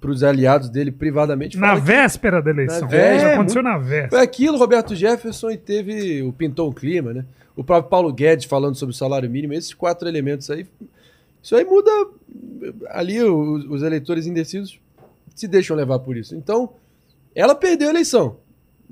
para 0.00 0.10
os 0.10 0.22
aliados 0.22 0.68
dele 0.68 0.90
privadamente, 0.92 1.56
Na 1.58 1.68
fala 1.68 1.80
que 1.80 1.86
véspera 1.86 2.42
da 2.42 2.50
eleição. 2.50 2.80
Na 2.82 2.86
véspera, 2.86 3.34
aconteceu 3.34 3.62
na 3.62 3.78
véspera. 3.78 4.08
foi 4.10 4.20
aquilo, 4.20 4.56
Roberto 4.58 4.94
Jefferson, 4.94 5.50
e 5.50 5.56
teve 5.56 6.22
o 6.22 6.32
pintou 6.32 6.68
o 6.70 6.72
clima, 6.74 7.12
né? 7.12 7.24
O 7.56 7.62
próprio 7.64 7.90
Paulo 7.90 8.12
Guedes 8.12 8.44
falando 8.46 8.76
sobre 8.76 8.94
o 8.94 8.96
salário 8.96 9.28
mínimo, 9.28 9.52
esses 9.54 9.74
quatro 9.74 10.08
elementos 10.08 10.48
aí. 10.50 10.66
Isso 11.42 11.56
aí 11.56 11.64
muda 11.64 11.90
ali 12.90 13.20
os, 13.22 13.64
os 13.68 13.82
eleitores 13.82 14.26
indecisos 14.26 14.78
se 15.34 15.48
deixam 15.48 15.76
levar 15.76 15.98
por 15.98 16.16
isso. 16.16 16.34
Então, 16.36 16.70
ela 17.34 17.54
perdeu 17.54 17.88
a 17.88 17.90
eleição. 17.90 18.36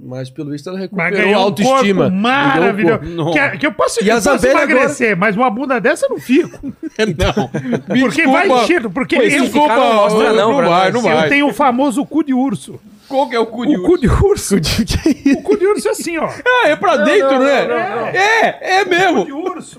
Mas 0.02 0.30
pelo 0.30 0.50
visto 0.50 0.68
ela 0.68 0.78
Mas 0.78 0.82
recuperou 0.84 1.20
a 1.20 1.22
ganhou 1.24 1.42
autoestima. 1.42 2.06
um 2.06 2.10
maravilhoso. 2.10 3.02
Não. 3.04 3.30
Que, 3.32 3.58
que 3.58 3.66
eu 3.66 3.72
posso, 3.72 4.02
E 4.02 4.08
eu 4.08 4.14
posso 4.14 4.24
Zambelli 4.24 4.54
agora- 4.54 4.72
emagrecer, 4.72 5.16
mas 5.16 5.36
uma 5.36 5.50
bunda 5.50 5.78
dessa 5.80 6.06
eu 6.06 6.10
não 6.10 6.18
fico. 6.18 6.58
Não. 6.98 7.50
Me 7.94 8.00
Porque 8.02 8.22
desculpa. 8.22 8.30
vai 8.48 8.48
enchendo. 8.64 8.90
Porque 8.90 9.16
Mas 9.16 9.32
eu, 9.34 9.42
desculpa, 9.42 9.74
não 9.76 9.94
mostra 9.94 10.32
não, 10.32 10.48
não 10.62 10.68
vai, 10.68 10.90
não 10.92 11.00
eu 11.00 11.16
vai. 11.16 11.28
tenho 11.28 11.48
o 11.48 11.52
famoso 11.52 12.04
cu 12.06 12.22
de 12.24 12.32
urso. 12.34 12.80
Qual 13.08 13.28
que 13.28 13.34
é 13.34 13.40
o 13.40 13.46
cu 13.46 13.66
de 13.66 13.76
O 13.76 13.82
cu 13.82 13.98
de 13.98 14.06
urso. 14.08 14.56
O 14.56 15.42
cu 15.42 15.56
de 15.58 15.66
urso 15.66 15.88
é 15.88 15.90
assim, 15.90 16.16
ó. 16.18 16.26
Ah, 16.28 16.68
é 16.70 16.76
pra 16.76 16.96
dentro, 16.98 17.38
né? 17.40 17.66
É, 18.14 18.80
é 18.80 18.84
mesmo. 18.84 19.24
de 19.24 19.32
urso. 19.32 19.78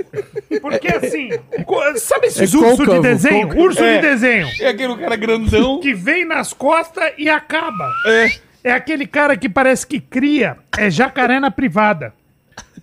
Porque 0.62 0.88
assim, 0.90 1.30
co- 1.66 1.82
sabe 1.98 2.28
esses 2.28 2.54
É 2.54 2.58
ursos 2.58 2.72
de 2.78 2.86
côncavo, 2.86 3.02
desenho? 3.02 3.48
côncavo. 3.48 3.62
Urso 3.64 3.84
É. 3.84 3.96
de 3.96 4.02
desenho. 4.02 4.48
É 4.60 4.68
aquele 4.68 4.96
cara 4.98 5.16
grandão. 5.16 5.80
Que 5.80 5.94
vem 5.94 6.26
nas 6.26 6.52
costas 6.54 7.12
e 7.18 7.30
acaba. 7.30 7.90
É. 8.08 8.28
É 8.64 8.72
aquele 8.72 9.08
cara 9.08 9.36
que 9.36 9.50
parece 9.50 9.86
que 9.88 10.00
cria, 10.00 10.58
é 10.78 10.90
jacaré 10.90 11.40
na 11.40 11.50
privada. 11.52 12.14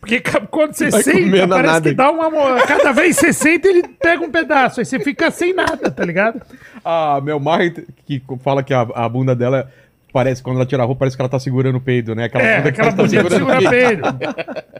Porque 0.00 0.20
quando 0.50 0.74
você 0.74 0.90
Vai 0.90 1.02
senta, 1.02 1.48
parece 1.48 1.66
nada. 1.72 1.90
que 1.90 1.94
dá 1.96 2.10
uma. 2.10 2.30
Cada 2.66 2.92
vez 2.92 3.16
que 3.18 3.26
você 3.26 3.32
senta, 3.32 3.68
ele 3.68 3.82
pega 3.88 4.22
um 4.24 4.30
pedaço. 4.30 4.80
Aí 4.80 4.86
você 4.86 4.98
fica 5.00 5.30
sem 5.30 5.52
nada, 5.52 5.90
tá 5.90 6.04
ligado? 6.04 6.40
A 6.84 7.20
Mel 7.20 7.40
Maher, 7.40 7.84
que 8.06 8.22
fala 8.42 8.62
que 8.62 8.72
a, 8.72 8.82
a 8.94 9.08
bunda 9.08 9.34
dela 9.34 9.68
parece, 10.12 10.42
quando 10.42 10.56
ela 10.56 10.66
tira 10.66 10.82
a 10.82 10.86
roupa, 10.86 11.00
parece 11.00 11.16
que 11.16 11.22
ela 11.22 11.28
tá 11.28 11.38
segurando 11.38 11.76
o 11.76 11.80
peido, 11.80 12.14
né? 12.14 12.24
Aquela 12.24 12.44
É, 12.44 12.56
bunda 12.58 12.72
que 12.72 12.80
aquela 12.80 12.88
ela 12.88 12.96
tá 12.96 13.02
bunda 13.02 13.08
segurando 13.10 13.38
segura 13.38 13.58
o 13.58 13.70
peido. 13.70 14.02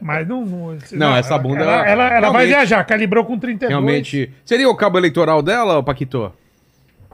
Mas 0.01 0.29
não. 0.29 0.45
Não, 0.45 0.79
Não, 0.93 1.17
essa 1.17 1.37
bunda, 1.39 1.63
Ela, 1.63 1.87
ela- 1.89 2.15
ela, 2.15 2.31
vai 2.31 2.47
viajar, 2.47 2.85
calibrou 2.85 3.25
com 3.25 3.39
32. 3.39 3.69
Realmente. 3.71 4.33
Seria 4.45 4.69
o 4.71 4.77
cabo 4.77 4.99
eleitoral 4.99 5.43
dela, 5.43 5.83
Paquito? 5.83 6.33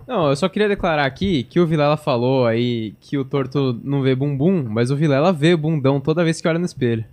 Não, 0.07 0.29
eu 0.29 0.37
só 0.37 0.49
queria 0.49 0.69
declarar 0.69 1.07
aqui 1.07 1.45
que 1.45 1.59
o 1.59 1.67
Vilela 1.67 1.97
falou 1.97 2.47
aí 2.47 2.95
que 3.01 3.17
o 3.17 3.25
torto 3.25 3.79
não 3.83 4.03
vê 4.03 4.15
bumbum, 4.15 4.65
mas 4.69 4.91
o 4.91 4.97
Vilela 4.97 5.33
vê 5.33 5.57
bundão 5.57 6.01
toda 6.01 6.25
vez 6.25 6.41
que 6.41 6.49
olha 6.49 6.59
no 6.59 6.67
espelho. 6.67 7.05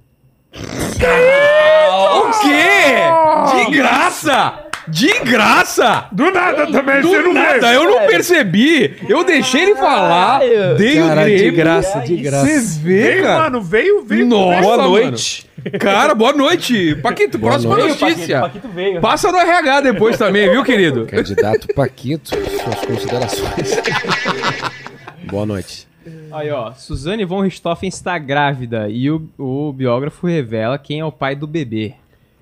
O 2.14 2.32
quê? 2.42 3.66
De 3.66 3.72
graça! 3.72 4.71
De 4.92 5.20
graça! 5.24 6.08
Do 6.12 6.30
nada 6.32 6.68
também, 6.72 7.02
Do 7.02 7.10
você 7.10 7.22
não 7.22 7.34
nada, 7.34 7.70
vê. 7.70 7.76
eu 7.78 7.84
não 7.86 8.06
percebi. 8.08 8.96
Eu 9.08 9.24
deixei 9.24 9.64
ele 9.64 9.76
falar. 9.76 10.40
Caralho. 10.42 10.76
Dei 10.78 10.98
Cara, 10.98 11.22
o 11.22 11.26
de 11.26 11.36
Grêmio. 11.38 11.56
graça, 11.56 12.00
de 12.02 12.18
graça. 12.18 12.46
Você 12.46 12.80
vê, 12.82 13.02
Veio, 13.04 13.24
cara? 13.24 13.44
mano, 13.44 13.62
veio, 13.62 14.04
veio. 14.04 14.26
Nossa, 14.26 14.62
Boa 14.62 14.78
mano. 14.78 14.90
noite. 14.90 15.50
Cara, 15.80 16.14
boa 16.16 16.34
noite. 16.34 16.96
Paquito, 16.96 17.38
próxima 17.40 17.78
noite. 17.78 18.02
notícia. 18.02 18.42
Paquito 18.42 18.68
veio. 18.70 19.00
Passa 19.00 19.32
no 19.32 19.38
RH 19.38 19.82
depois 19.82 20.18
também, 20.18 20.50
viu, 20.50 20.64
querido? 20.64 21.06
Candidato 21.06 21.68
Paquito, 21.74 22.30
suas 22.30 22.86
considerações. 22.86 23.82
Boa 25.24 25.46
noite. 25.46 25.88
Aí, 26.32 26.50
ó, 26.50 26.72
Suzane 26.74 27.24
von 27.26 27.42
Richthofen 27.42 27.88
está 27.90 28.18
grávida 28.18 28.90
e 28.90 29.10
o, 29.12 29.30
o 29.38 29.72
biógrafo 29.72 30.26
revela 30.28 30.78
quem 30.80 31.00
é 31.00 31.06
o 31.06 31.12
pai 31.12 31.36
do 31.36 31.46
bebê. 31.46 31.94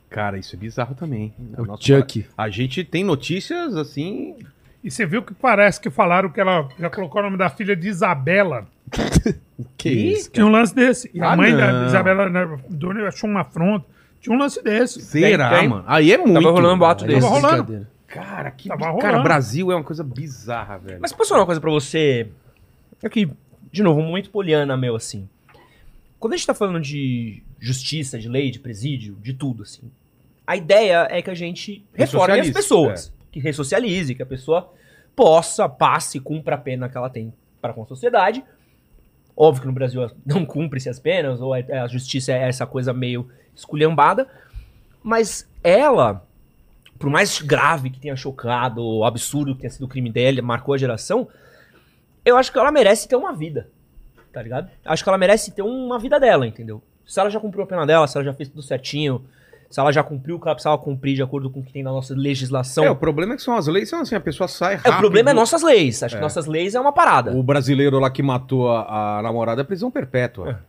Cara, 0.10 0.38
isso 0.38 0.56
é 0.56 0.60
bizarro 0.60 0.96
também. 0.96 1.34
O 1.58 1.66
Nossa, 1.66 1.84
Chuck. 1.84 2.26
A 2.38 2.50
gente 2.50 2.84
tem 2.84 3.04
notícias 3.04 3.76
assim. 3.76 4.36
E 4.84 4.90
você 4.90 5.06
viu 5.06 5.22
que 5.22 5.34
parece 5.34 5.80
que 5.80 5.90
falaram 5.90 6.30
que 6.30 6.40
ela 6.40 6.68
já 6.80 6.90
colocou 6.90 7.22
o 7.22 7.24
nome 7.26 7.38
da 7.38 7.50
filha 7.50 7.76
de 7.76 7.88
Isabela. 7.88 8.68
Que 9.78 9.90
isso? 9.90 10.32
Tinha 10.32 10.46
um 10.46 10.50
lance 10.52 10.74
desse. 10.74 11.12
E 11.14 11.22
a 11.22 11.32
Ah, 11.34 11.36
mãe 11.36 11.54
da 11.56 11.74
não. 11.74 11.86
Isabela 11.88 12.30
né, 12.30 12.58
Dona 12.70 13.06
achou 13.10 13.30
uma 13.30 13.42
afronta. 13.42 13.86
Tinha 14.22 14.34
um 14.34 14.40
lance 14.40 14.64
desse. 14.64 15.02
Será, 15.02 15.50
Tem, 15.50 15.60
tem. 15.60 15.68
mano? 15.68 15.84
Aí 15.86 16.14
é 16.14 16.18
muito. 16.18 16.34
Tava 16.34 16.52
rolando 16.52 16.76
um 16.76 16.80
boato 16.80 17.04
é 17.04 17.08
desse. 17.08 17.20
Tava 17.22 17.34
rolando. 17.40 17.88
Cara, 18.08 18.52
que. 18.52 18.70
Tava 18.70 18.80
Cara, 18.86 18.94
rolando. 18.94 19.24
Brasil 19.24 19.70
é 19.70 19.76
uma 19.76 19.84
coisa 19.84 20.02
bizarra, 20.02 20.78
velho. 20.78 21.00
Mas 21.02 21.12
posso 21.12 21.28
falar 21.30 21.42
uma 21.42 21.46
coisa 21.46 21.60
pra 21.60 21.70
você? 21.72 22.30
É 23.04 23.10
que, 23.10 23.30
de 23.70 23.84
novo, 23.84 24.00
um 24.00 24.06
momento 24.06 24.30
poliana 24.30 24.78
meu, 24.78 24.96
assim. 24.96 25.28
Quando 26.20 26.34
a 26.34 26.38
gente 26.38 26.48
tá 26.48 26.54
falando 26.54 26.82
de 26.82 27.42
justiça, 27.60 28.20
de 28.20 28.28
lei, 28.28 28.52
de 28.52 28.60
presídio, 28.60 29.16
de 29.22 29.34
tudo, 29.34 29.64
assim, 29.64 29.90
a 30.46 30.56
ideia 30.56 31.08
é 31.10 31.22
que 31.22 31.30
a 31.30 31.36
gente 31.36 31.86
reforme 31.94 32.34
as 32.42 32.48
pessoas. 32.54 33.14
Que 33.32 33.40
ressocialize, 33.40 34.14
que 34.16 34.24
a 34.24 34.26
pessoa 34.26 34.74
possa, 35.16 35.70
passe, 35.70 36.20
cumpra 36.20 36.56
a 36.56 36.58
pena 36.58 36.90
que 36.90 36.98
ela 36.98 37.10
tem 37.10 37.34
para 37.62 37.74
com 37.74 37.84
a 37.84 37.86
sociedade. 37.86 38.44
Óbvio 39.36 39.62
que 39.62 39.68
no 39.68 39.74
Brasil 39.74 40.10
não 40.26 40.46
cumpre-se 40.46 40.90
as 40.90 41.00
penas, 41.00 41.40
ou 41.40 41.56
é- 41.56 41.66
a 41.80 41.88
justiça 41.88 42.34
é 42.34 42.48
essa 42.50 42.66
coisa 42.66 42.92
meio 42.94 43.30
esculhambada. 43.56 44.28
Mas 45.02 45.48
ela, 45.64 46.26
por 46.98 47.10
mais 47.10 47.40
grave 47.42 47.90
que 47.90 48.00
tenha 48.00 48.16
chocado, 48.16 48.84
o 48.84 49.06
absurdo 49.06 49.54
que 49.56 49.62
tenha 49.62 49.72
sido 49.72 49.86
o 49.86 49.88
crime 49.88 50.12
dela, 50.12 50.42
marcou 50.42 50.74
a 50.74 50.78
geração, 50.78 51.28
eu 52.26 52.36
acho 52.36 52.52
que 52.52 52.58
ela 52.60 52.72
merece 52.72 53.08
ter 53.08 53.16
uma 53.16 53.32
vida. 53.34 53.70
Tá 54.32 54.42
ligado? 54.42 54.70
Acho 54.86 55.04
que 55.04 55.10
ela 55.10 55.18
merece 55.18 55.52
ter 55.52 55.62
uma 55.62 55.98
vida 56.00 56.20
dela, 56.20 56.46
entendeu? 56.46 56.82
Se 57.06 57.20
ela 57.20 57.30
já 57.30 57.40
cumpriu 57.40 57.64
a 57.64 57.68
pena 57.68 57.86
dela, 57.86 58.08
se 58.08 58.16
ela 58.18 58.24
já 58.26 58.34
fez 58.34 58.48
tudo 58.50 58.62
certinho, 58.62 59.26
se 59.70 59.80
ela 59.80 59.92
já 59.92 60.04
cumpriu 60.04 60.36
o 60.36 60.40
que 60.40 60.48
ela 60.48 60.56
precisava 60.56 60.78
cumprir 60.78 61.16
de 61.16 61.24
acordo 61.24 61.50
com 61.50 61.60
o 61.60 61.64
que 61.64 61.72
tem 61.74 61.82
na 61.84 61.92
nossa 61.92 62.14
legislação. 62.16 62.84
É, 62.84 62.90
o 62.92 62.96
problema 62.96 63.34
é 63.34 63.36
que 63.36 63.42
são 63.42 63.56
as 63.56 63.66
leis, 63.68 63.90
são 63.90 64.02
assim, 64.02 64.16
a 64.16 64.20
pessoa 64.20 64.48
sai 64.48 64.74
É, 64.74 64.78
rápido. 64.78 64.94
o 64.96 65.00
problema 65.00 65.32
é 65.32 65.34
nossas 65.34 65.64
leis. 65.64 66.02
Acho 66.04 66.16
que 66.16 66.22
nossas 66.22 66.46
leis 66.46 66.76
é 66.76 66.80
uma 66.80 66.92
parada. 66.92 67.36
O 67.36 67.42
brasileiro 67.44 68.00
lá 68.00 68.10
que 68.12 68.22
matou 68.22 68.70
a, 68.72 69.18
a 69.18 69.22
namorada 69.24 69.62
é 69.62 69.64
prisão 69.64 69.90
perpétua. 69.90 70.60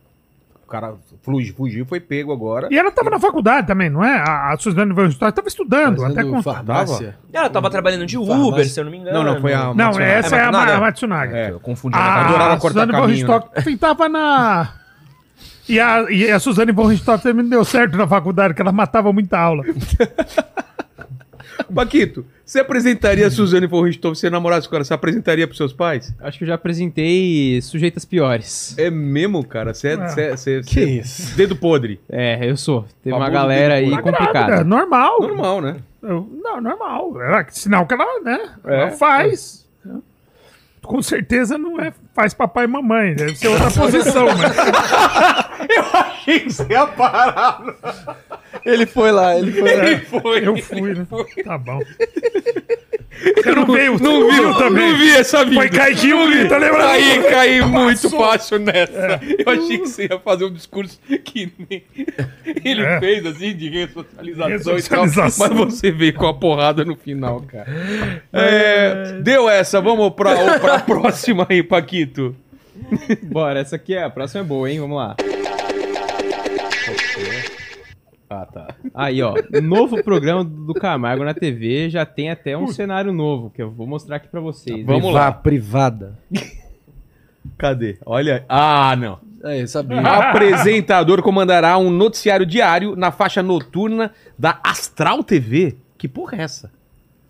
cara 0.71 0.93
fugiu, 1.21 1.53
fugiu, 1.53 1.85
foi 1.85 1.99
pego 1.99 2.31
agora. 2.31 2.67
E 2.71 2.77
ela 2.77 2.89
tava 2.91 3.09
na 3.09 3.19
faculdade 3.19 3.67
também, 3.67 3.89
não 3.89 4.03
é? 4.03 4.17
A, 4.17 4.53
a 4.53 4.57
Suzane 4.57 4.93
Van 4.93 5.07
História 5.07 5.33
tava 5.33 5.47
estudando. 5.47 6.03
Até 6.03 6.15
Fazendo 6.15 6.31
com... 6.31 6.41
farmácia. 6.41 7.17
Ela 7.31 7.49
tava 7.49 7.69
trabalhando 7.69 8.05
de 8.05 8.15
Farmácia. 8.17 8.43
Uber, 8.43 8.65
se 8.69 8.79
eu 8.79 8.83
não 8.85 8.91
me 8.91 8.97
engano. 8.97 9.23
Não, 9.23 9.33
não, 9.33 9.41
foi 9.41 9.53
a 9.53 9.65
Não, 9.65 9.75
Matsunaga. 9.75 10.03
essa 10.11 10.35
é, 10.35 10.39
É, 10.39 10.41
a, 10.43 10.45
Matsunaga. 10.51 10.71
Ma- 10.71 10.77
a 10.77 10.81
Matsunaga. 10.81 11.37
É. 11.37 11.51
Eu 11.51 11.59
confundi. 11.59 11.97
A, 11.97 12.25
adorava 12.25 12.53
a 12.53 12.57
cortar 12.57 12.81
Suzane 12.81 12.91
von 12.93 13.01
caminho, 13.01 13.27
né? 13.27 13.33
Richthofen 13.43 13.77
tava 13.77 14.09
na... 14.09 14.73
E 15.69 15.79
a, 15.79 16.05
e 16.09 16.31
a 16.31 16.39
Suzane 16.39 16.71
von 16.71 16.85
Richthofen 16.87 17.21
também 17.31 17.43
não 17.43 17.49
deu 17.49 17.65
certo 17.65 17.97
na 17.97 18.07
faculdade, 18.07 18.53
que 18.53 18.61
ela 18.61 18.71
matava 18.71 19.11
muita 19.13 19.37
aula. 19.37 19.63
Paquito, 21.73 22.25
você 22.45 22.59
apresentaria 22.59 23.27
a 23.27 23.31
Suzane 23.31 23.65
von 23.67 23.81
Richthofen, 23.81 24.15
se 24.15 24.21
você 24.21 24.29
namorasse 24.29 24.67
com 24.67 24.75
ela, 24.75 24.83
você 24.83 24.93
apresentaria 24.93 25.47
pros 25.47 25.57
seus 25.57 25.71
pais? 25.73 26.13
Acho 26.19 26.37
que 26.37 26.43
eu 26.43 26.47
já 26.47 26.55
apresentei 26.55 27.61
sujeitas 27.61 28.03
piores. 28.05 28.75
É 28.77 28.89
mesmo, 28.89 29.45
cara? 29.45 29.73
Você 29.73 29.89
é, 29.89 29.93
Ah. 29.95 30.13
é- 30.17 30.35
você- 30.37 30.61
Que 30.61 30.73
você- 30.73 30.85
isso? 30.99 31.35
Dedo 31.37 31.55
podre. 31.55 31.99
É, 32.09 32.49
eu 32.49 32.57
sou. 32.57 32.85
Teve 33.03 33.15
uma 33.15 33.29
galera 33.29 33.75
aí 33.75 33.89
complicada. 33.91 34.31
grávida, 34.31 34.63
normal. 34.63 35.19
Normal, 35.21 35.61
né? 35.61 35.75
Eu- 36.03 36.27
Não, 36.43 36.59
normal. 36.59 37.13
Sinal 37.51 37.85
que 37.85 37.93
ela, 37.93 38.19
né? 38.21 38.39
É. 38.65 38.75
Ela 38.81 38.91
faz. 38.91 39.61
Com 40.83 40.99
certeza 41.01 41.59
não 41.59 41.79
é 41.79 41.93
faz 42.13 42.33
papai 42.33 42.65
e 42.65 42.67
mamãe. 42.67 43.13
Deve 43.13 43.35
ser 43.35 43.47
outra 43.49 43.69
posição, 43.69 44.25
mas. 44.25 44.55
Achei 46.21 46.39
que 46.41 46.53
você 46.53 46.65
ia 46.69 46.85
parar. 46.87 47.61
Ele 48.65 48.85
foi 48.85 49.11
lá, 49.11 49.35
ele 49.37 49.51
foi 49.51 49.75
lá. 49.75 49.99
Foi. 50.21 50.47
Eu 50.47 50.57
fui, 50.57 50.93
né? 50.93 51.07
Tá 51.43 51.57
bom. 51.57 51.79
Você 53.35 53.51
não 53.53 53.65
veio, 53.65 53.93
você 53.97 54.03
Não 54.03 54.27
vi, 54.29 54.35
viu 54.35 54.53
também. 54.55 54.89
não 54.91 54.97
vi 54.97 55.09
essa 55.11 55.43
vida. 55.43 55.55
Foi 55.55 55.69
Kaique 55.69 56.13
Uli, 56.13 56.47
tá 56.47 56.57
lembrando? 56.57 56.87
Caí, 56.87 57.23
caí 57.29 57.61
muito 57.61 58.09
fácil 58.09 58.57
nessa. 58.59 59.19
Eu 59.45 59.51
achei 59.53 59.77
que 59.79 59.87
você 59.87 60.03
ia 60.09 60.19
fazer 60.19 60.45
um 60.45 60.53
discurso 60.53 60.99
que 61.23 61.51
nem 61.69 61.83
ele 62.63 62.81
É. 62.83 62.99
fez, 62.99 63.25
assim, 63.25 63.55
de 63.55 63.69
ressocialização, 63.69 64.27
e 64.27 64.35
tal. 64.37 64.47
Ressocialização. 64.75 65.47
Mas 65.49 65.57
você 65.57 65.91
veio 65.91 66.13
com 66.13 66.25
a 66.27 66.33
porrada 66.33 66.83
no 66.85 66.95
final, 66.95 67.41
cara. 67.41 67.67
É, 68.33 69.19
deu 69.21 69.47
essa, 69.49 69.79
vamos 69.81 70.11
pra, 70.13 70.59
pra 70.59 70.79
próxima 70.79 71.45
aí, 71.49 71.61
Paquito. 71.61 72.35
Bora, 73.23 73.59
essa 73.59 73.75
aqui 73.75 73.93
é 73.93 74.03
a 74.03 74.09
próxima 74.09 74.41
é 74.41 74.43
boa, 74.43 74.69
hein? 74.71 74.79
Vamos 74.79 74.97
lá. 74.97 75.15
Ah, 78.33 78.45
tá. 78.45 78.75
Aí, 78.95 79.21
ó, 79.21 79.33
novo 79.61 80.01
programa 80.01 80.41
do 80.41 80.73
Camargo 80.73 81.21
na 81.25 81.33
TV 81.33 81.89
já 81.89 82.05
tem 82.05 82.29
até 82.31 82.57
um 82.57 82.67
cenário 82.67 83.11
novo 83.11 83.49
que 83.49 83.61
eu 83.61 83.69
vou 83.69 83.85
mostrar 83.85 84.15
aqui 84.15 84.29
pra 84.29 84.39
vocês. 84.39 84.85
Vamos 84.85 85.01
Priva- 85.01 85.19
lá. 85.19 85.31
Privada. 85.33 86.17
Cadê? 87.57 87.97
Olha. 88.05 88.45
Ah, 88.47 88.95
não. 88.95 89.19
É, 89.43 89.61
eu 89.61 89.67
sabia. 89.67 89.99
Apresentador 90.29 91.21
comandará 91.21 91.77
um 91.77 91.89
noticiário 91.89 92.45
diário 92.45 92.95
na 92.95 93.11
faixa 93.11 93.43
noturna 93.43 94.11
da 94.39 94.59
Astral 94.63 95.23
TV. 95.25 95.75
Que 95.97 96.07
porra 96.07 96.37
é 96.37 96.41
essa? 96.43 96.71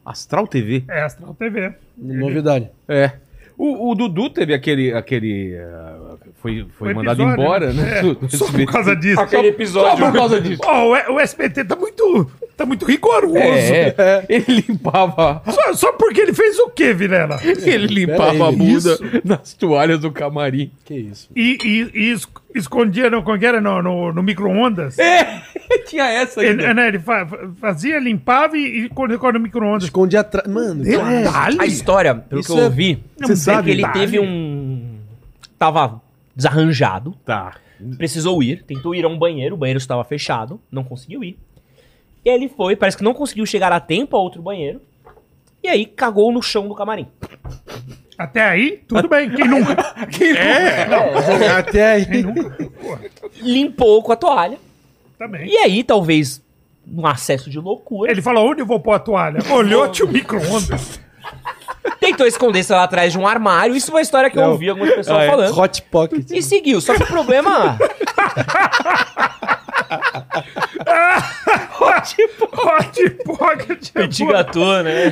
Astral 0.06 0.46
TV? 0.46 0.84
É 0.88 1.02
Astral 1.02 1.34
TV. 1.34 1.74
Novidade. 1.98 2.70
É. 2.88 3.14
O, 3.58 3.90
o 3.90 3.96
Dudu 3.96 4.30
teve 4.30 4.54
aquele. 4.54 4.94
aquele 4.94 5.58
ah, 5.58 6.11
foi 6.42 6.66
foi 6.78 6.92
Um 6.94 6.96
mandado 6.98 7.22
episódio, 7.22 7.44
embora, 7.44 7.74
né? 7.74 8.00
É, 8.00 8.02
Do- 8.02 8.16
do 8.28 8.38
só 8.38 8.52
por 8.52 8.66
causa 8.66 8.96
disso. 8.96 9.20
Aquele 9.22 9.48
episódio. 9.50 9.98
Só 10.00 10.12
por 10.12 10.14
causa 10.18 10.40
disso. 10.42 10.62
Ó, 10.66 10.86
o, 10.88 11.14
o 11.16 11.20
SBT 11.20 11.66
tá 11.66 11.76
muito, 11.76 12.32
tá 12.58 12.66
muito 12.66 12.86
rigoroso. 12.86 13.38
É, 13.38 14.26
ele 14.28 14.66
limpava. 14.68 15.42
Só, 15.50 15.74
só 15.74 15.92
porque 15.94 16.22
ele 16.22 16.34
fez 16.34 16.58
o 16.60 16.70
quê, 16.70 16.94
Vilela? 16.94 17.40
Ele 17.44 17.88
limpava 17.88 18.48
a 18.48 18.52
bunda 18.52 18.74
isso? 18.94 19.04
nas 19.24 19.54
toalhas 19.54 20.00
do 20.00 20.12
camarim. 20.12 20.72
Que 20.86 20.96
isso. 20.96 21.30
E, 21.36 21.58
e, 21.64 21.92
e 21.94 22.12
es- 22.12 22.28
escondia 22.56 23.10
no, 23.10 23.24
como 23.24 23.38
que 23.40 23.46
era? 23.46 23.62
no, 23.62 23.82
no, 23.82 24.12
no 24.14 24.24
micro-ondas. 24.24 24.98
É, 25.00 25.42
tinha 25.88 26.06
essa 26.10 26.44
Ele, 26.44 26.62
ainda. 26.64 26.74
né, 26.74 26.88
ele 26.90 27.00
fa- 27.00 27.28
fazia, 27.60 28.00
limpava 28.00 28.58
e, 28.58 28.86
e 28.86 28.90
colocava 28.90 29.34
no 29.34 29.40
micro-ondas. 29.40 29.84
Escondi 29.86 30.18
atrás. 30.18 30.48
Mano, 30.48 30.84
Detalhe. 30.84 31.58
A 31.60 31.66
história, 31.66 32.16
pelo 32.16 32.42
Isso 32.42 32.52
que 32.54 32.60
eu 32.60 32.64
é- 32.64 32.66
ouvi, 32.66 33.04
Você 33.22 33.34
é 33.34 33.36
sabe, 33.36 33.64
que 33.64 33.70
ele 33.80 33.88
teve 33.90 34.20
um. 34.20 34.98
Tava 35.58 36.02
desarranjado, 36.36 37.16
Tá. 37.26 37.56
precisou 37.98 38.42
ir, 38.44 38.64
tentou 38.64 38.94
ir 38.96 39.04
a 39.06 39.08
um 39.08 39.18
banheiro, 39.18 39.56
o 39.56 39.58
banheiro 39.58 39.78
estava 39.78 40.04
fechado, 40.04 40.60
não 40.72 40.84
conseguiu 40.84 41.24
ir. 41.24 41.38
E 42.24 42.30
aí 42.30 42.36
ele 42.36 42.50
foi, 42.50 42.76
parece 42.76 42.96
que 42.98 43.04
não 43.04 43.14
conseguiu 43.14 43.46
chegar 43.46 43.72
a 43.72 43.80
tempo 43.80 44.16
a 44.16 44.20
outro 44.20 44.42
banheiro. 44.42 44.80
E 45.64 45.68
aí 45.68 45.86
cagou 45.86 46.32
no 46.32 46.42
chão 46.42 46.68
do 46.68 46.76
camarim. 46.76 47.08
Até 48.18 48.42
aí, 48.44 48.84
tudo 48.88 49.08
bem. 49.08 49.30
Quem 49.32 49.46
nunca? 49.50 49.76
É, 50.38 51.48
até 51.50 51.92
aí. 51.94 52.06
Limpou 53.42 54.02
com 54.04 54.12
a 54.12 54.16
toalha. 54.16 54.58
Também. 55.18 55.48
E 55.50 55.58
aí, 55.58 55.84
talvez, 55.84 56.42
num 56.86 57.06
acesso 57.06 57.50
de 57.50 57.60
loucura, 57.60 58.12
Ele 58.12 58.22
falou, 58.22 58.50
onde 58.52 58.62
eu 58.62 58.66
vou 58.66 58.80
pôr 58.80 58.94
a 58.94 59.00
toalha? 59.00 59.40
Olhou, 59.52 59.88
tinha 59.90 60.08
o 60.08 60.12
micro-ondas. 60.12 61.00
Tentou 62.00 62.26
esconder-se 62.28 62.72
lá 62.72 62.84
atrás 62.84 63.12
de 63.14 63.18
um 63.20 63.28
armário. 63.28 63.76
Isso 63.76 63.88
foi 63.88 63.96
uma 63.96 64.02
história 64.02 64.30
que 64.30 64.38
eu 64.38 64.44
Não. 64.44 64.52
ouvi 64.52 64.70
algumas 64.70 64.94
pessoas 64.94 65.18
Ah, 65.18 65.24
é. 65.24 65.28
falando. 65.30 65.58
Hot 65.60 65.82
Pocket. 65.84 66.30
E 66.32 66.42
seguiu. 66.42 66.80
Só 66.82 66.94
que 66.96 67.04
o 67.04 67.08
problema. 67.08 67.78
Hot 71.80 72.16
Pocket. 73.26 73.90
é 73.96 74.02
Petit 74.02 74.24
boa. 74.24 74.34
gâteau, 74.38 74.84
né? 74.84 75.12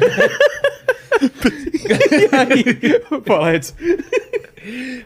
Fala, 3.25 3.55
Edson. 3.55 3.73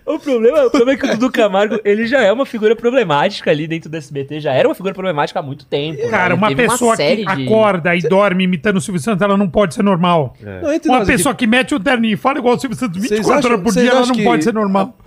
O 0.06 0.20
problema, 0.20 0.66
o 0.66 0.70
problema 0.72 0.92
é 0.94 0.98
que 0.98 1.06
o 1.06 1.10
Dudu 1.12 1.32
Camargo, 1.32 1.80
ele 1.86 2.06
já 2.08 2.22
é 2.22 2.32
uma 2.32 2.46
figura 2.46 2.76
problemática 2.76 3.50
ali 3.52 3.68
dentro 3.68 3.90
do 3.90 3.96
SBT, 3.98 4.40
já 4.40 4.52
era 4.54 4.68
uma 4.68 4.76
figura 4.76 4.94
problemática 4.94 5.40
há 5.40 5.44
muito 5.44 5.66
tempo. 5.66 6.02
né? 6.04 6.10
Cara, 6.10 6.34
Ele 6.34 6.38
uma 6.44 6.56
pessoa 6.56 6.96
série 6.96 7.26
que 7.26 7.36
de- 7.36 7.44
acorda 7.46 7.96
e 7.96 8.02
dorme 8.02 8.44
imitando 8.44 8.78
o 8.78 8.82
Silvio 8.82 9.02
Santos, 9.02 9.22
ela 9.22 9.38
não 9.38 9.50
pode 9.50 9.74
ser 9.76 9.84
normal. 9.84 10.36
Não, 10.42 10.74
entre 10.74 10.90
Uma 10.90 11.00
nós 11.00 11.08
aqui, 11.08 11.18
pessoa 11.18 11.36
que 11.36 11.48
mete 11.48 11.74
o 11.76 11.80
terninho 11.80 12.14
e 12.14 12.18
fala 12.18 12.40
igual 12.40 12.56
o 12.56 12.60
Silvio 12.60 12.78
Santos 12.78 12.98
Vocês 13.00 13.12
24 13.20 13.40
acham- 13.40 13.52
horas 13.52 13.64
por 13.64 13.74
dia, 13.74 13.90
ela 13.92 14.06
não 14.06 14.16
que- 14.16 14.24
pode 14.24 14.44
ser 14.44 14.54
normal. 14.54 14.98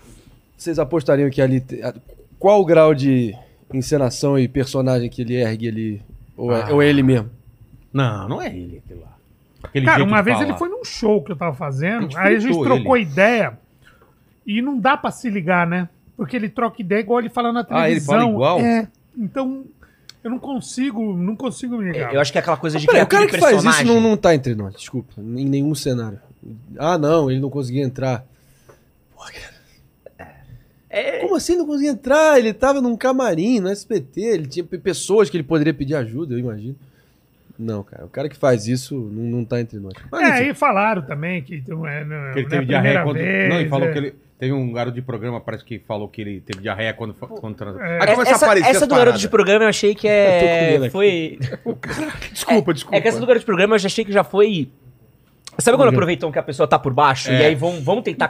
Vocês 0.57 0.79
apostariam 0.79 1.29
que 1.31 1.43
ali. 1.43 1.63
Qual 2.39 2.61
o 2.61 2.65
grau 2.65 2.95
de 2.95 3.35
encenação 3.73 4.39
e 4.39 4.49
personagem 4.49 5.09
que 5.09 5.23
ele 5.23 5.35
ergue 5.37 5.69
ali? 5.69 6.03
Ou 6.37 6.53
é, 6.53 6.63
Ah. 6.63 6.69
ou 6.73 6.83
é 6.83 6.89
ele 6.89 7.03
mesmo? 7.03 7.31
Não, 7.93 8.29
não 8.29 8.43
é 8.43 8.49
ele 8.49 8.83
aquele 8.85 9.01
lá. 9.01 9.17
Aquele 9.65 9.85
Cara, 9.87 9.99
jeito 9.99 10.09
uma 10.09 10.23
vez 10.23 10.37
falar. 10.37 10.49
ele 10.49 10.59
foi 10.59 10.69
num 10.69 10.85
show 10.85 11.23
que 11.23 11.33
eu 11.33 11.37
tava 11.37 11.55
fazendo, 11.55 12.09
A 12.17 12.23
aí 12.23 12.37
a 12.37 12.39
gente 12.39 12.63
trocou 12.63 12.97
ideia 12.97 13.59
e 14.47 14.63
não 14.63 14.79
dá 14.79 14.97
pra 14.97 15.11
se 15.11 15.29
ligar, 15.29 15.67
né? 15.67 15.89
Porque 16.17 16.37
ele 16.37 16.49
troca 16.49 16.81
ideia 16.81 17.01
igual 17.01 17.19
ele 17.21 17.29
fala 17.29 17.53
na 17.53 17.61
Ah, 17.69 17.91
ele 17.91 18.01
televisão. 18.01 18.15
fala 18.19 18.31
igual? 18.31 18.61
É. 18.61 18.89
Então, 19.19 19.65
eu 20.25 20.31
não 20.31 20.39
consigo, 20.39 21.15
não 21.15 21.37
consigo 21.37 21.77
me 21.79 21.93
ligar. 21.93 22.15
Eu 22.15 22.21
acho 22.21 22.33
que 22.33 22.39
é 22.39 22.41
aquela 22.41 22.57
coisa 22.57 22.79
de 22.79 22.87
Peraí, 22.87 23.03
o 23.03 23.07
cara 23.07 23.27
que 23.27 23.39
faz 23.39 23.63
isso 23.65 23.85
não, 23.85 24.01
não 24.01 24.17
tá 24.17 24.35
entre 24.35 24.55
nós, 24.55 24.75
desculpa. 24.75 25.13
Em 25.19 25.45
nenhum 25.45 25.75
cenário. 25.75 26.19
Ah, 26.79 26.97
não, 26.97 27.31
ele 27.31 27.41
não 27.41 27.51
conseguia 27.51 27.83
entrar. 27.83 28.25
Porra, 29.15 29.31
cara. 29.33 29.57
Como 31.21 31.35
assim 31.37 31.57
não 31.57 31.67
conseguia 31.67 31.91
entrar? 31.91 32.39
Ele 32.39 32.55
tava 32.55 32.81
num 32.81 32.97
camarim, 32.97 33.61
no 33.61 33.71
SPT, 33.71 34.21
ele 34.23 34.47
tinha 34.47 34.65
pe- 34.65 34.79
pessoas 34.79 35.29
que 35.29 35.37
ele 35.37 35.45
poderia 35.45 35.75
pedir 35.75 35.95
ajuda, 35.95 36.35
eu 36.35 36.39
imagino. 36.39 36.77
Não, 37.59 37.83
cara, 37.83 38.05
o 38.05 38.09
cara 38.09 38.29
que 38.29 38.37
faz 38.37 38.67
isso 38.67 38.95
não, 38.95 39.39
não 39.39 39.45
tá 39.45 39.61
entre 39.61 39.79
nós. 39.79 39.95
Mas, 40.11 40.23
É, 40.23 40.41
enfim, 40.43 40.51
e 40.51 40.55
falaram 40.55 41.03
também 41.03 41.43
que 41.43 41.63
não 41.67 41.87
é, 41.87 42.05
não, 42.05 42.33
Que 42.33 42.41
ele 42.41 42.43
não 42.43 42.47
é 42.49 42.51
teve 42.51 42.57
a 42.57 42.67
diarreia 42.67 43.03
quando. 43.03 43.17
vez, 43.17 43.49
não, 43.49 43.61
ele 43.61 43.69
falou 43.69 43.89
é. 43.89 43.93
que 43.93 43.99
ele. 43.99 44.15
Teve 44.39 44.53
um 44.53 44.71
garoto 44.71 44.95
de 44.95 45.01
programa, 45.01 45.41
parece 45.41 45.65
que 45.65 45.79
falou 45.79 46.09
que 46.09 46.21
ele 46.21 46.41
teve 46.43 46.61
diarreia 46.61 46.93
quando, 46.93 47.15
quando 47.15 47.55
transou. 47.55 47.81
É. 47.81 48.03
Aí 48.03 48.15
começa 48.15 48.33
a 48.33 48.35
Essa, 48.35 48.45
aparecer 48.45 48.69
essa 48.69 48.85
as 48.85 48.89
do 48.89 48.95
garoto 48.95 49.19
de 49.19 49.29
programa 49.31 49.65
eu 49.65 49.69
achei 49.69 49.95
que 49.95 50.07
Eu 50.07 50.79
tô 50.81 50.85
é. 50.85 50.91
Foi. 50.91 51.39
Desculpa, 52.31 52.75
desculpa. 52.75 52.97
É 52.99 53.01
que 53.01 53.09
essa 53.09 53.19
do 53.19 53.27
garoto 53.27 53.41
de 53.41 53.47
programa 53.47 53.77
eu 53.77 53.79
já 53.79 53.87
achei 53.87 54.05
que 54.05 54.13
já 54.13 54.23
foi. 54.23 54.71
Sabe 55.59 55.79
quando 55.79 55.89
aproveitam 55.89 56.31
que 56.31 56.39
a 56.39 56.43
pessoa 56.43 56.69
tá 56.69 56.79
por 56.79 56.93
baixo 56.93 57.31
É. 57.31 57.41
e 57.41 57.45
aí 57.47 57.55
vão, 57.55 57.81
vão 57.81 58.03
tentar 58.03 58.29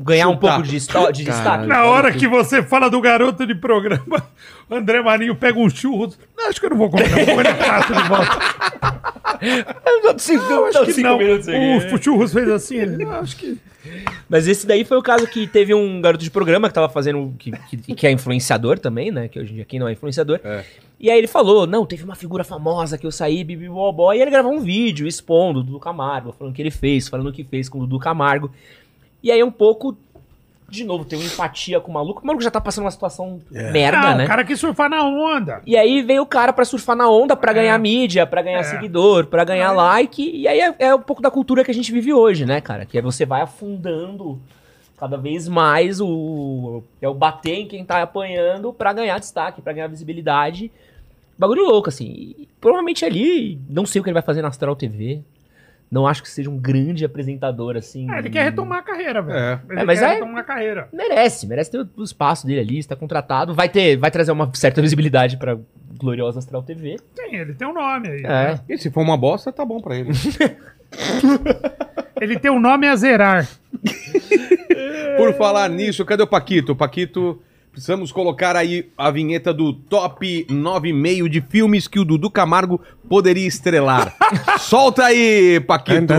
ganhar 0.00 0.28
um 0.28 0.36
pouco 0.36 0.62
de, 0.62 0.76
esto- 0.76 1.12
de 1.12 1.24
destaque? 1.24 1.66
Na 1.66 1.84
hora 1.84 2.12
que 2.12 2.26
você 2.28 2.62
fala 2.62 2.88
do 2.90 3.00
garoto 3.00 3.46
de 3.46 3.54
programa, 3.54 4.22
o 4.68 4.74
André 4.76 5.02
Marinho 5.02 5.34
pega 5.34 5.58
um 5.58 5.68
churros. 5.68 6.18
Não, 6.36 6.48
acho 6.48 6.60
que 6.60 6.66
eu 6.66 6.70
não 6.70 6.76
vou 6.78 6.90
comer, 6.90 7.08
não. 7.10 7.16
Vou 7.16 7.26
comer 7.26 7.50
no 7.50 7.56
prato 7.58 7.92
de 7.94 8.02
volta. 8.08 8.38
Cinco- 10.18 10.44
Não, 10.44 10.66
acho 10.66 10.78
não, 10.78 10.86
que 10.86 11.02
não. 11.02 11.16
aqui. 11.16 11.94
O 11.94 12.02
churros 12.02 12.32
fez 12.32 12.48
assim. 12.48 12.76
Ele, 12.76 13.04
não, 13.04 13.10
acho 13.12 13.36
que... 13.36 13.58
Mas 14.28 14.46
esse 14.46 14.66
daí 14.66 14.84
foi 14.84 14.96
o 14.96 15.02
caso 15.02 15.26
que 15.26 15.46
teve 15.46 15.74
um 15.74 16.00
garoto 16.00 16.22
de 16.22 16.30
programa 16.30 16.68
que 16.68 16.74
tava 16.74 16.88
fazendo. 16.88 17.34
que, 17.38 17.50
que, 17.50 17.94
que 17.94 18.06
é 18.06 18.12
influenciador 18.12 18.78
também, 18.78 19.10
né? 19.10 19.26
Que 19.26 19.40
hoje 19.40 19.50
em 19.50 19.54
dia 19.54 19.62
aqui 19.64 19.78
não 19.78 19.88
é 19.88 19.92
influenciador. 19.92 20.38
É. 20.44 20.64
E 21.00 21.10
aí 21.10 21.18
ele 21.18 21.26
falou: 21.26 21.66
não, 21.66 21.84
teve 21.84 22.04
uma 22.04 22.14
figura 22.14 22.44
famosa 22.44 22.96
que 22.96 23.04
eu 23.04 23.10
saí, 23.10 23.42
bibi 23.42 23.68
bobó. 23.68 24.12
E 24.12 24.20
ele 24.22 24.30
gravou 24.30 24.52
um 24.52 24.60
vídeo 24.60 25.06
expondo 25.08 25.58
o 25.60 25.62
Dudu 25.64 25.80
Camargo, 25.80 26.32
falando 26.32 26.52
o 26.52 26.54
que 26.56 26.62
ele 26.62 26.70
fez, 26.70 27.08
falando 27.08 27.28
o 27.30 27.32
que 27.32 27.42
fez 27.42 27.68
com 27.68 27.78
o 27.78 27.80
Dudu 27.82 27.98
Camargo. 27.98 28.52
E 29.22 29.30
aí 29.30 29.42
um 29.42 29.50
pouco. 29.50 29.96
De 30.68 30.84
novo, 30.84 31.04
tem 31.04 31.18
uma 31.18 31.26
empatia 31.26 31.78
com 31.80 31.90
o 31.90 31.94
maluco. 31.94 32.22
O 32.22 32.26
maluco 32.26 32.42
já 32.42 32.50
tá 32.50 32.58
passando 32.58 32.84
uma 32.84 32.90
situação 32.90 33.40
merda, 33.50 34.00
não, 34.00 34.16
né? 34.16 34.24
o 34.24 34.26
cara 34.26 34.42
quis 34.42 34.58
surfar 34.58 34.88
na 34.88 35.04
onda. 35.04 35.60
E 35.66 35.76
aí 35.76 36.00
vem 36.00 36.18
o 36.18 36.24
cara 36.24 36.50
pra 36.50 36.64
surfar 36.64 36.96
na 36.96 37.10
onda, 37.10 37.36
pra 37.36 37.52
ganhar 37.52 37.78
mídia, 37.78 38.26
pra 38.26 38.40
ganhar 38.40 38.60
É. 38.60 38.62
seguidor, 38.64 39.26
pra 39.26 39.44
ganhar 39.44 39.70
like. 39.72 40.22
E 40.34 40.48
aí 40.48 40.60
é, 40.60 40.74
é 40.78 40.94
um 40.94 41.00
pouco 41.02 41.20
da 41.20 41.30
cultura 41.30 41.62
que 41.62 41.70
a 41.70 41.74
gente 41.74 41.92
vive 41.92 42.14
hoje, 42.14 42.46
né, 42.46 42.58
cara? 42.62 42.86
Que 42.86 42.96
é 42.96 43.02
você 43.02 43.26
vai 43.26 43.42
afundando 43.42 44.40
cada 44.98 45.18
vez 45.18 45.46
mais 45.46 46.00
o. 46.00 46.82
É 47.02 47.08
o 47.08 47.12
bater 47.12 47.54
em 47.58 47.66
quem 47.68 47.84
tá 47.84 48.00
apanhando 48.00 48.72
pra 48.72 48.94
ganhar 48.94 49.18
destaque, 49.18 49.60
pra 49.60 49.74
ganhar 49.74 49.88
visibilidade. 49.88 50.70
Bagulho 51.36 51.64
louco, 51.66 51.90
assim. 51.90 52.06
E 52.38 52.48
provavelmente 52.58 53.04
ali, 53.04 53.58
não 53.68 53.84
sei 53.84 54.00
o 54.00 54.02
que 54.02 54.08
ele 54.08 54.14
vai 54.14 54.22
fazer 54.22 54.40
na 54.40 54.48
Astral 54.48 54.74
TV. 54.74 55.20
Não 55.92 56.06
acho 56.06 56.22
que 56.22 56.30
seja 56.30 56.48
um 56.48 56.56
grande 56.56 57.04
apresentador, 57.04 57.76
assim. 57.76 58.10
É, 58.10 58.18
ele 58.18 58.30
quer 58.30 58.44
retomar 58.44 58.78
a 58.78 58.82
carreira, 58.82 59.20
velho. 59.20 59.38
É. 59.38 59.60
Ele 59.68 59.80
É, 59.80 59.84
mas 59.84 60.00
quer 60.00 60.06
é- 60.06 60.14
retomar 60.14 60.38
a 60.38 60.42
carreira. 60.42 60.88
Merece, 60.90 61.46
merece 61.46 61.70
ter 61.70 61.86
o 61.94 62.02
espaço 62.02 62.46
dele 62.46 62.60
ali, 62.60 62.78
está 62.78 62.96
contratado. 62.96 63.52
Vai 63.52 63.68
ter, 63.68 63.98
vai 63.98 64.10
trazer 64.10 64.32
uma 64.32 64.50
certa 64.54 64.80
visibilidade 64.80 65.36
pra 65.36 65.58
gloriosa 66.00 66.38
Astral 66.38 66.62
TV. 66.62 66.96
Tem, 67.14 67.34
ele 67.36 67.52
tem 67.52 67.68
um 67.68 67.74
nome 67.74 68.08
aí. 68.08 68.22
É. 68.24 68.58
E 68.70 68.78
se 68.78 68.90
for 68.90 69.02
uma 69.02 69.18
bosta, 69.18 69.52
tá 69.52 69.66
bom 69.66 69.82
pra 69.82 69.94
ele. 69.94 70.08
Ele 72.20 72.38
tem 72.38 72.50
um 72.50 72.60
nome 72.60 72.86
a 72.86 72.94
zerar. 72.94 73.48
Por 75.16 75.34
falar 75.34 75.68
nisso, 75.68 76.04
cadê 76.04 76.22
o 76.22 76.26
Paquito? 76.26 76.76
Paquito, 76.76 77.42
precisamos 77.72 78.12
colocar 78.12 78.54
aí 78.54 78.86
a 78.96 79.10
vinheta 79.10 79.52
do 79.52 79.72
top 79.72 80.46
9,5 80.48 81.28
de 81.28 81.40
filmes 81.40 81.88
que 81.88 81.98
o 81.98 82.04
Dudu 82.04 82.30
Camargo 82.30 82.80
poderia 83.08 83.46
estrelar. 83.46 84.14
Solta 84.60 85.04
aí, 85.06 85.58
Paquito. 85.60 86.12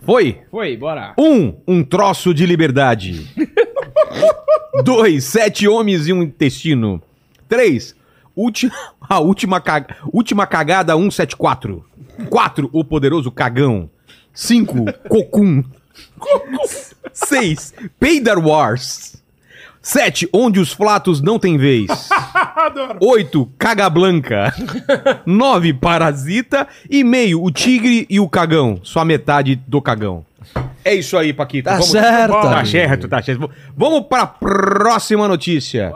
Foi. 0.00 0.40
Foi, 0.50 0.76
bora. 0.76 1.14
Um, 1.18 1.54
um 1.66 1.82
troço 1.84 2.32
de 2.32 2.46
liberdade. 2.46 3.28
Dois, 4.84 5.24
sete 5.24 5.66
homens 5.66 6.06
e 6.06 6.12
um 6.12 6.22
intestino. 6.22 7.02
Três, 7.48 7.94
Ulti- 8.36 8.70
a 9.00 9.18
última, 9.18 9.60
ca- 9.60 9.84
última 10.12 10.46
cagada 10.46 10.94
174. 10.94 11.84
4. 12.30 12.70
O 12.72 12.84
poderoso 12.84 13.30
cagão. 13.32 13.90
5. 14.32 14.84
Cocum. 15.08 15.64
6. 17.12 17.74
Peidar 17.98 18.38
Wars. 18.38 19.16
7. 19.80 20.28
Onde 20.32 20.60
os 20.60 20.72
flatos 20.72 21.20
não 21.20 21.38
têm 21.38 21.56
vez. 21.56 21.88
8. 23.00 23.50
Caga 23.58 23.88
Blanca. 23.88 24.52
9. 25.24 25.74
Parasita. 25.74 26.66
E 26.90 27.02
meio. 27.02 27.42
O 27.42 27.50
tigre 27.50 28.06
e 28.10 28.20
o 28.20 28.28
cagão. 28.28 28.80
Só 28.82 29.00
a 29.00 29.04
metade 29.04 29.56
do 29.66 29.80
cagão. 29.80 30.24
É 30.84 30.94
isso 30.94 31.16
aí, 31.16 31.32
Paquito. 31.32 31.68
Tá 31.68 31.80
certo, 31.82 32.32
Tá 32.32 32.64
certo, 32.64 33.08
tá 33.08 33.22
certo. 33.22 33.50
Vamos 33.76 34.06
pra 34.06 34.26
próxima 34.26 35.28
notícia. 35.28 35.92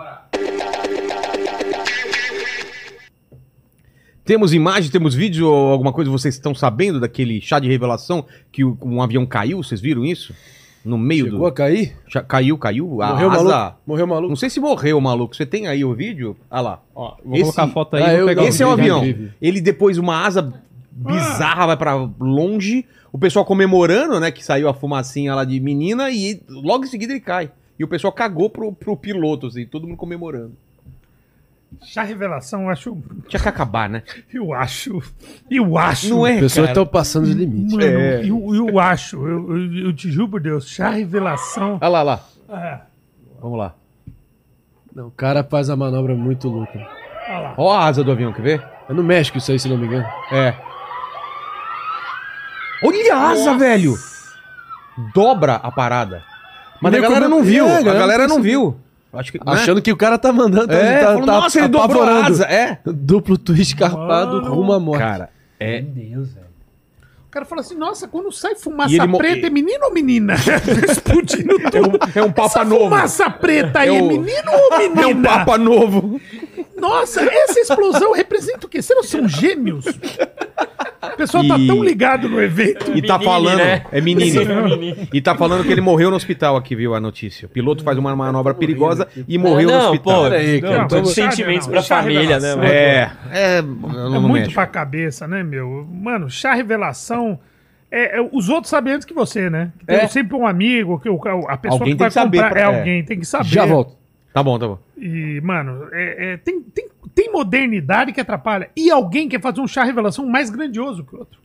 Temos 4.33 4.55
imagem, 4.55 4.91
temos 4.91 5.15
vídeo 5.15 5.47
ou 5.47 5.71
alguma 5.73 5.93
coisa 5.93 6.11
vocês 6.11 6.33
estão 6.35 6.55
sabendo 6.55 6.99
daquele 6.99 7.39
chá 7.43 7.59
de 7.59 7.69
revelação 7.69 8.25
que 8.51 8.65
o- 8.65 8.79
um 8.83 9.03
avião 9.03 9.27
caiu? 9.27 9.63
Vocês 9.63 9.79
viram 9.79 10.07
isso? 10.07 10.35
No 10.83 10.97
meio 10.97 11.27
Chegou 11.27 11.47
a 11.47 11.51
do. 11.51 11.55
cair? 11.55 11.95
Chá- 12.09 12.23
Caiu, 12.23 12.57
caiu. 12.57 13.03
A 13.03 13.09
Morreu 13.09 13.31
asa- 13.31 13.45
maluco? 13.45 13.77
Morreu 13.87 14.07
maluco? 14.07 14.29
Não 14.31 14.37
sei 14.37 14.49
se 14.49 14.59
morreu, 14.59 14.99
maluco. 15.03 15.37
Você 15.37 15.45
tem 15.45 15.67
aí 15.67 15.85
o 15.85 15.93
vídeo? 15.93 16.35
Ah 16.51 16.63
lá. 16.63 16.83
Ó, 16.95 17.15
vou 17.23 17.35
Esse- 17.35 17.43
colocar 17.43 17.65
a 17.65 17.69
foto 17.69 17.97
aí 17.97 18.03
Ah, 18.05 18.07
vou 18.07 18.17
eu- 18.21 18.27
pegar 18.27 18.45
Esse 18.45 18.63
é 18.63 18.67
o 18.67 18.75
vídeo, 18.75 18.95
avião. 18.97 19.01
vi, 19.05 19.13
vi. 19.13 19.33
Ele 19.43 19.61
depois, 19.61 19.99
uma 19.99 20.25
asa 20.25 20.51
bizarra, 20.91 21.67
vai 21.67 21.77
pra 21.77 21.95
longe. 22.19 22.87
O 23.13 23.19
pessoal 23.19 23.45
comemorando, 23.45 24.19
né? 24.19 24.31
Que 24.31 24.43
saiu 24.43 24.67
a 24.67 24.73
fumacinha 24.73 25.35
lá 25.35 25.45
de 25.45 25.61
menina 25.61 26.11
e 26.11 26.41
logo 26.49 26.85
em 26.85 26.89
seguida 26.89 27.13
ele 27.13 27.21
cai. 27.21 27.51
E 27.79 27.85
o 27.85 27.89
pessoal 27.89 28.15
cagou 28.15 28.49
pro, 28.49 28.73
pro 28.73 28.97
piloto, 28.97 29.49
assim, 29.49 29.67
todo 29.67 29.87
mundo 29.87 29.99
comemorando. 29.99 30.53
Já 31.81 32.03
revelação, 32.03 32.63
eu 32.65 32.71
acho. 32.71 32.97
Tinha 33.29 33.41
que 33.41 33.49
acabar, 33.49 33.89
né? 33.89 34.03
Eu 34.33 34.53
acho. 34.53 35.03
Eu 35.51 35.77
acho. 35.79 36.11
Não 36.11 36.27
é, 36.27 36.35
As 36.35 36.41
pessoas 36.41 36.69
estão 36.69 36.87
passando 36.87 37.25
os 37.25 37.31
limites. 37.31 37.73
Mano, 37.73 37.85
É. 37.87 38.21
eu, 38.25 38.55
eu 38.55 38.79
acho. 38.79 39.17
Eu, 39.27 39.57
eu, 39.57 39.75
eu 39.87 39.93
te 39.93 40.11
juro 40.11 40.29
por 40.29 40.41
Deus. 40.41 40.69
Já 40.69 40.91
revelação. 40.91 41.79
Olha 41.81 41.89
lá, 41.89 42.03
lá. 42.03 42.21
É, 42.51 42.79
Vamos 43.41 43.59
lá. 43.59 43.75
Não, 44.95 45.07
o 45.09 45.11
cara 45.11 45.43
faz 45.43 45.71
a 45.71 45.77
manobra 45.77 46.15
muito 46.15 46.49
louca. 46.49 46.79
olha 47.29 47.39
lá. 47.39 47.55
Ó 47.57 47.73
a 47.73 47.87
asa 47.87 48.05
do 48.05 48.13
avião, 48.13 48.33
quer 48.33 48.43
ver? 48.43 48.65
É 48.89 48.93
no 48.93 49.03
México 49.03 49.39
isso 49.39 49.51
aí, 49.51 49.59
se 49.59 49.69
não 49.69 49.79
me 49.79 49.87
engano. 49.87 50.07
É. 50.31 50.55
Olha 52.85 53.15
a 53.15 53.29
asa, 53.31 53.55
velho! 53.57 53.95
Dobra 55.15 55.55
a 55.55 55.71
parada. 55.71 56.23
Mas 56.81 56.93
a 56.95 56.99
galera 57.01 57.25
como- 57.27 57.37
não 57.37 57.43
viu. 57.45 57.67
É, 57.67 57.79
a 57.79 57.83
galera 57.83 58.27
não 58.29 58.43
viu. 58.43 58.77
Acho 59.13 59.31
que, 59.33 59.39
né? 59.39 59.45
Achando 59.47 59.83
que 59.83 59.93
o 59.93 59.97
cara 59.97 60.17
tá 60.19 60.33
mandando. 60.33 60.69
tá- 60.69 60.75
É, 60.75 61.01
tá, 61.01 61.07
falou, 61.13 61.27
tá 61.27 61.33
nossa, 61.33 61.59
ele 61.59 61.69
dobrou 61.69 62.03
a 62.03 62.07
apavorando. 62.07 62.33
asa. 62.33 62.45
É. 62.47 62.79
Duplo 62.87 63.37
twist 63.37 63.75
escarpado 63.75 64.41
Mano. 64.43 64.55
rumo 64.55 64.73
à 64.73 64.81
morte. 64.81 65.01
Cara, 65.01 65.29
é. 65.61 65.85
O 67.27 67.31
cara 67.33 67.45
fala 67.45 67.61
assim: 67.63 67.75
nossa, 67.77 68.09
quando 68.09 68.31
sai 68.33 68.55
fumaça 68.55 69.09
preta, 69.19 69.47
é 69.47 69.51
menino 69.51 69.85
ou 69.87 69.93
menina? 69.93 70.35
Explodindo 70.91 71.57
tudo. 71.71 71.99
É 72.15 72.23
um 72.23 72.33
papa 72.33 72.47
Essa 72.61 72.65
novo. 72.65 72.85
fumaça 72.85 73.31
preta 73.31 73.81
aí 73.81 73.89
é, 73.91 73.99
É 73.99 74.03
o- 74.03 74.09
menino 74.09 74.51
ou 74.51 74.79
menina? 74.79 75.03
É 75.03 75.07
um 75.07 75.23
papa 75.23 75.59
novo. 75.59 76.21
Nossa, 76.77 77.23
essa 77.23 77.61
explosão 77.61 78.13
representa 78.13 78.67
o 78.67 78.69
quê? 78.69 78.81
Será 78.83 79.01
que 79.03 79.07
são 79.07 79.29
gêmeos? 79.29 79.85
O 81.03 81.17
pessoal 81.17 81.47
tá 81.47 81.59
E- 81.59 81.67
tão 81.67 81.83
ligado 81.83 82.29
no 82.29 82.41
evento. 82.41 82.97
E 82.97 83.03
tá 83.03 83.19
Menine, 83.19 83.25
falando. 83.25 83.57
né? 83.59 83.85
É 83.91 84.01
menino. 84.01 85.09
E 85.13 85.21
tá 85.21 85.35
falando 85.35 85.65
que 85.65 85.73
ele 85.73 85.81
morreu 85.81 86.11
no 86.11 86.17
hospital 86.17 86.57
aqui, 86.57 86.77
viu 86.77 86.95
a 86.95 87.01
notícia. 87.01 87.47
O 87.47 87.49
piloto 87.49 87.83
faz 87.83 87.99
uma 87.99 88.15
manobra 88.15 88.55
perigosa 88.55 89.09
e 89.27 89.37
morreu 89.37 89.69
no 89.71 89.77
não, 89.79 89.85
hospital. 89.93 90.15
pô, 90.25 90.31
cara. 90.31 90.87
Não, 90.91 91.05
sentimentos 91.05 91.67
não, 91.67 91.73
pra 91.73 91.83
família, 91.83 92.39
né, 92.39 92.55
mano? 92.55 92.65
É. 92.69 93.13
É, 93.33 93.59
É 93.59 93.63
no 93.63 94.21
muito 94.21 94.33
México. 94.35 94.55
pra 94.55 94.67
cabeça, 94.67 95.27
né, 95.27 95.43
meu? 95.43 95.87
Mano, 95.91 96.31
chá 96.31 96.55
revelação. 96.55 97.39
É, 97.91 98.19
é, 98.19 98.29
os 98.33 98.49
outros 98.49 98.71
sabem 98.71 98.95
antes 98.95 99.05
que 99.05 99.13
você, 99.13 99.51
né? 99.51 99.71
Tem 99.87 99.97
É. 99.97 100.07
sempre 100.09 100.37
um 100.37 100.47
amigo, 100.47 100.99
que 101.01 101.09
o, 101.11 101.17
a 101.49 101.57
pessoa 101.57 101.81
Alguém 101.81 101.95
que 101.95 101.97
tem 101.97 101.97
vai 101.99 102.09
que 102.09 102.15
saber 102.15 102.37
comprar. 102.39 102.51
pra- 102.51 102.61
é, 102.61 102.63
é. 102.63 102.67
alguém 102.79 103.05
tem 103.05 103.19
que 103.19 103.27
saber. 103.27 103.49
Já 103.49 103.67
volto. 103.67 103.97
Tá 104.33 104.43
bom, 104.43 104.59
tá 104.59 104.67
bom. 104.67 104.79
E, 104.97 105.41
mano, 105.43 105.89
é- 105.93 106.33
é, 106.33 106.37
tem, 106.39 106.63
tem, 106.63 106.89
tem 107.15 107.31
modernidade 107.31 108.13
que 108.13 108.21
atrapalha. 108.21 108.71
E 108.77 108.91
alguém 108.91 109.29
quer 109.29 109.41
fazer 109.41 109.61
um 109.61 109.69
chá 109.69 109.85
revelação 109.85 110.27
mais 110.27 110.51
grandioso 110.51 111.05
que 111.05 111.15
o 111.15 111.19
outro. 111.19 111.41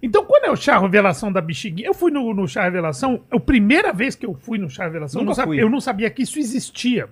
Então, 0.00 0.24
quando 0.24 0.44
é 0.44 0.50
o 0.50 0.56
chá 0.56 0.78
revelação 0.78 1.32
da 1.32 1.40
bexiguinha, 1.40 1.88
eu 1.88 1.94
fui 1.94 2.12
no, 2.12 2.32
no 2.32 2.46
chá 2.46 2.62
revelação, 2.62 3.20
a 3.30 3.40
primeira 3.40 3.92
vez 3.92 4.14
que 4.14 4.24
eu 4.24 4.34
fui 4.34 4.56
no 4.56 4.70
chá 4.70 4.84
revelação, 4.84 5.20
eu 5.22 5.26
não, 5.26 5.34
sabia, 5.34 5.60
eu 5.60 5.68
não 5.68 5.80
sabia 5.80 6.08
que 6.08 6.22
isso 6.22 6.38
existia. 6.38 7.08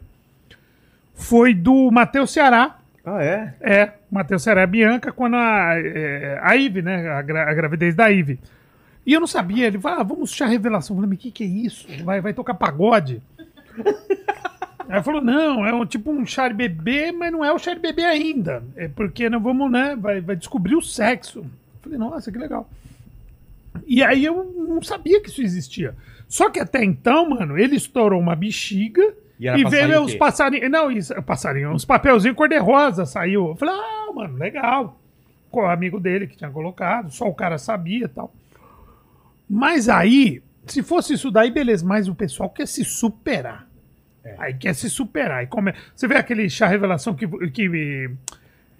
Foi 1.15 1.53
do 1.53 1.91
Matheus 1.91 2.31
Ceará. 2.33 2.79
Ah, 3.05 3.23
é? 3.25 3.55
É, 3.61 3.93
Matheus 4.11 4.43
Ceará 4.43 4.63
e 4.63 4.67
Bianca, 4.67 5.11
quando 5.11 5.35
a, 5.35 5.75
é, 5.79 6.39
a 6.43 6.55
Ive, 6.57 6.83
né? 6.83 7.09
A, 7.11 7.23
gra- 7.23 7.51
a 7.51 7.55
gravidez 7.55 7.95
da 7.95 8.11
Ive. 8.11 8.39
E 9.05 9.13
eu 9.13 9.21
não 9.21 9.27
sabia, 9.27 9.67
ele 9.67 9.79
falou, 9.79 10.01
ah, 10.01 10.03
vamos 10.05 10.33
chá 10.33 10.47
revelação. 10.47 10.95
Eu 10.97 11.01
falei, 11.03 11.11
mas 11.11 11.19
o 11.19 11.23
que, 11.23 11.31
que 11.31 11.45
é 11.45 11.47
isso? 11.47 11.87
Vai, 12.05 12.21
vai 12.21 12.33
tocar 12.35 12.55
pagode? 12.55 13.21
Aí 14.89 15.03
falou, 15.03 15.21
não, 15.21 15.67
é 15.67 15.73
um, 15.75 15.85
tipo 15.85 16.11
um 16.11 16.23
de 16.23 16.55
bebê, 16.55 17.11
mas 17.11 17.33
não 17.33 17.45
é 17.45 17.53
o 17.53 17.59
de 17.59 17.75
bebê 17.77 18.05
ainda. 18.05 18.63
É 18.77 18.89
porque 18.89 19.29
nós 19.29 19.43
vamos, 19.43 19.71
né, 19.71 19.97
vai, 19.97 20.21
vai 20.21 20.37
descobrir 20.37 20.77
o 20.77 20.83
sexo. 20.83 21.41
Eu 21.41 21.47
falei, 21.83 21.99
nossa, 21.99 22.31
que 22.31 22.39
legal. 22.39 22.69
E 23.87 24.03
aí 24.03 24.25
eu 24.25 24.45
não 24.69 24.83
sabia 24.83 25.21
que 25.21 25.29
isso 25.29 25.43
existia. 25.43 25.95
Só 26.29 26.51
que 26.51 26.61
até 26.61 26.85
então, 26.85 27.31
mano, 27.31 27.59
ele 27.59 27.77
estourou 27.77 28.21
uma 28.21 28.35
bexiga 28.35 29.15
E 29.39 29.47
e, 29.47 29.65
veio 29.69 30.03
os 30.03 30.15
passarinhos. 30.15 30.71
Não, 30.71 30.91
isso, 30.91 31.15
passarinho, 31.23 31.73
uns 31.73 31.85
papelzinhos 31.85 32.37
cor-de-rosa 32.37 33.05
saiu. 33.05 33.49
Eu 33.49 33.57
falei, 33.57 33.75
ah, 33.75 34.13
mano, 34.15 34.37
legal. 34.37 35.01
Com 35.51 35.61
o 35.61 35.67
amigo 35.67 36.01
dele 36.01 36.27
que 36.27 36.37
tinha 36.37 36.51
colocado, 36.51 37.11
só 37.11 37.27
o 37.29 37.35
cara 37.35 37.59
sabia 37.59 38.07
e 38.07 38.09
tal. 38.09 38.33
Mas 39.49 39.89
aí, 39.89 40.43
se 40.67 40.83
fosse 40.83 41.15
isso 41.15 41.31
daí, 41.31 41.51
beleza, 41.51 41.87
mas 41.87 42.09
o 42.09 42.15
pessoal 42.15 42.51
quer 42.51 42.67
se 42.67 42.85
superar. 42.85 43.69
Aí 44.39 44.55
quer 44.55 44.75
se 44.75 44.89
superar. 44.89 45.43
E 45.43 45.47
come... 45.47 45.73
Você 45.95 46.07
vê 46.09 46.17
aquele 46.17 46.49
chá 46.49 46.67
revelação 46.67 47.15
que, 47.15 47.27
que, 47.51 48.11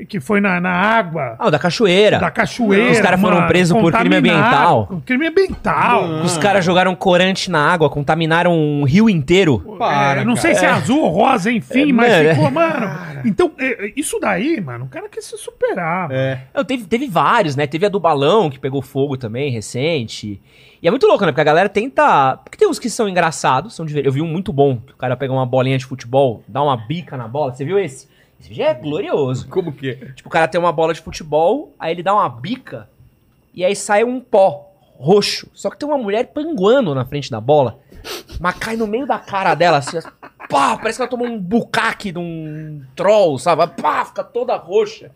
que 0.09 0.21
foi 0.21 0.41
na, 0.41 0.61
na 0.61 0.71
água 0.71 1.37
Ah, 1.39 1.47
o 1.47 1.51
da 1.51 1.59
cachoeira. 1.59 2.19
da 2.19 2.31
cachoeira. 2.31 2.93
Os 2.93 3.01
caras 3.01 3.21
foram 3.21 3.47
presos 3.47 3.79
por 3.81 3.93
crime 3.93 4.17
ambiental. 4.17 5.01
Crime 5.07 5.29
ambiental. 5.29 6.05
Os 6.23 6.37
caras 6.37 6.65
jogaram 6.65 6.95
corante 6.95 7.51
na 7.51 7.73
água, 7.73 7.89
contaminaram 7.89 8.53
um 8.53 8.85
rio 8.85 9.09
inteiro. 9.09 9.59
Para, 9.79 10.21
É, 10.21 10.25
não 10.25 10.37
sei 10.37 10.53
cara. 10.55 10.61
se 10.61 10.67
é 10.67 10.69
azul 10.71 11.03
ou 11.03 11.09
rosa, 11.11 11.51
enfim, 11.51 11.91
É, 11.91 11.93
mas 11.93 12.13
mano, 12.13 12.29
ficou, 12.35 12.51
mano. 12.51 13.07
Então, 13.25 13.53
é, 13.59 13.87
é, 13.87 13.93
isso 13.97 14.19
daí, 14.21 14.61
mano, 14.61 14.85
o 14.85 14.89
cara 14.89 15.09
quer 15.09 15.23
se 15.23 15.37
superar. 15.39 16.11
É. 16.11 16.41
Não, 16.55 16.65
teve, 16.65 16.85
teve 16.85 17.07
vários, 17.09 17.57
né? 17.57 17.67
Teve 17.67 17.87
a 17.87 17.89
do 17.89 17.99
balão, 17.99 18.51
que 18.51 18.59
pegou 18.59 18.83
fogo 18.83 19.17
também, 19.17 19.51
recente. 19.51 20.41
E 20.83 20.87
é 20.87 20.91
muito 20.91 21.07
louco, 21.07 21.25
né? 21.25 21.33
Porque 21.33 21.41
a 21.41 21.45
galera 21.45 21.69
tenta. 21.69 22.37
Porque 22.45 22.59
tem 22.59 22.69
uns 22.69 22.79
que 22.79 22.91
são 22.91 23.09
engraçados, 23.09 23.75
são 23.75 23.87
divertidos. 23.87 24.15
Eu 24.17 24.23
vi 24.23 24.29
um 24.29 24.31
muito 24.31 24.53
bom, 24.53 24.77
que 24.77 24.93
o 24.93 24.97
cara 24.97 25.17
pega 25.17 25.33
uma 25.33 25.47
bolinha 25.47 25.79
de 25.79 25.87
futebol, 25.87 26.45
dá 26.47 26.63
uma 26.63 26.77
bica 26.77 27.17
na 27.17 27.27
bola. 27.27 27.53
Você 27.55 27.65
viu 27.65 27.79
esse? 27.79 28.15
Esse 28.39 28.49
vídeo 28.49 28.65
é 28.65 28.75
glorioso. 28.75 29.49
Como 29.49 29.73
que 29.73 29.91
é? 29.91 29.95
Tipo, 30.13 30.29
o 30.29 30.33
cara 30.33 30.49
tem 30.49 30.61
uma 30.61 30.73
bola 30.73 30.93
de 30.93 31.01
futebol, 31.01 31.75
aí 31.79 31.93
ele 31.93 32.03
dá 32.03 32.15
uma 32.15 32.29
bica, 32.29 32.89
e 33.55 33.65
aí 33.65 33.75
sai 33.75 34.05
um 34.05 34.21
pó 34.21 34.71
roxo. 34.99 35.49
Só 35.55 35.71
que 35.71 35.79
tem 35.79 35.89
uma 35.89 35.99
mulher 35.99 36.27
panguando 36.29 36.95
na 36.95 37.05
frente 37.05 37.31
da 37.31 37.41
bola, 37.41 37.79
mas 38.41 38.57
cai 38.59 38.77
no 38.77 38.87
meio 38.87 39.07
da 39.07 39.19
cara 39.19 39.55
dela, 39.55 39.79
assim, 39.79 39.99
pá, 40.49 40.77
parece 40.77 40.99
que 40.99 41.03
ela 41.03 41.11
tomou 41.11 41.27
um 41.27 41.39
bucaque 41.39 42.13
de 42.13 42.19
um 42.19 42.83
troll, 42.95 43.39
sabe? 43.39 43.67
Pá, 43.81 44.05
fica 44.05 44.23
toda 44.23 44.57
roxa. 44.57 45.11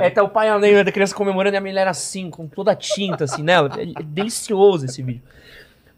É, 0.00 0.10
tá 0.10 0.22
o 0.22 0.28
pai 0.28 0.48
e 0.48 0.50
a 0.50 0.58
mãe 0.58 0.84
da 0.84 0.92
criança 0.92 1.14
comemorando 1.14 1.56
e 1.56 1.58
a 1.58 1.60
mulher 1.60 1.86
assim, 1.86 2.30
com 2.30 2.46
toda 2.46 2.72
a 2.72 2.76
tinta 2.76 3.24
assim 3.24 3.42
nela. 3.42 3.70
É, 3.76 3.82
é 3.82 4.02
delicioso 4.02 4.86
esse 4.86 5.02
vídeo. 5.02 5.22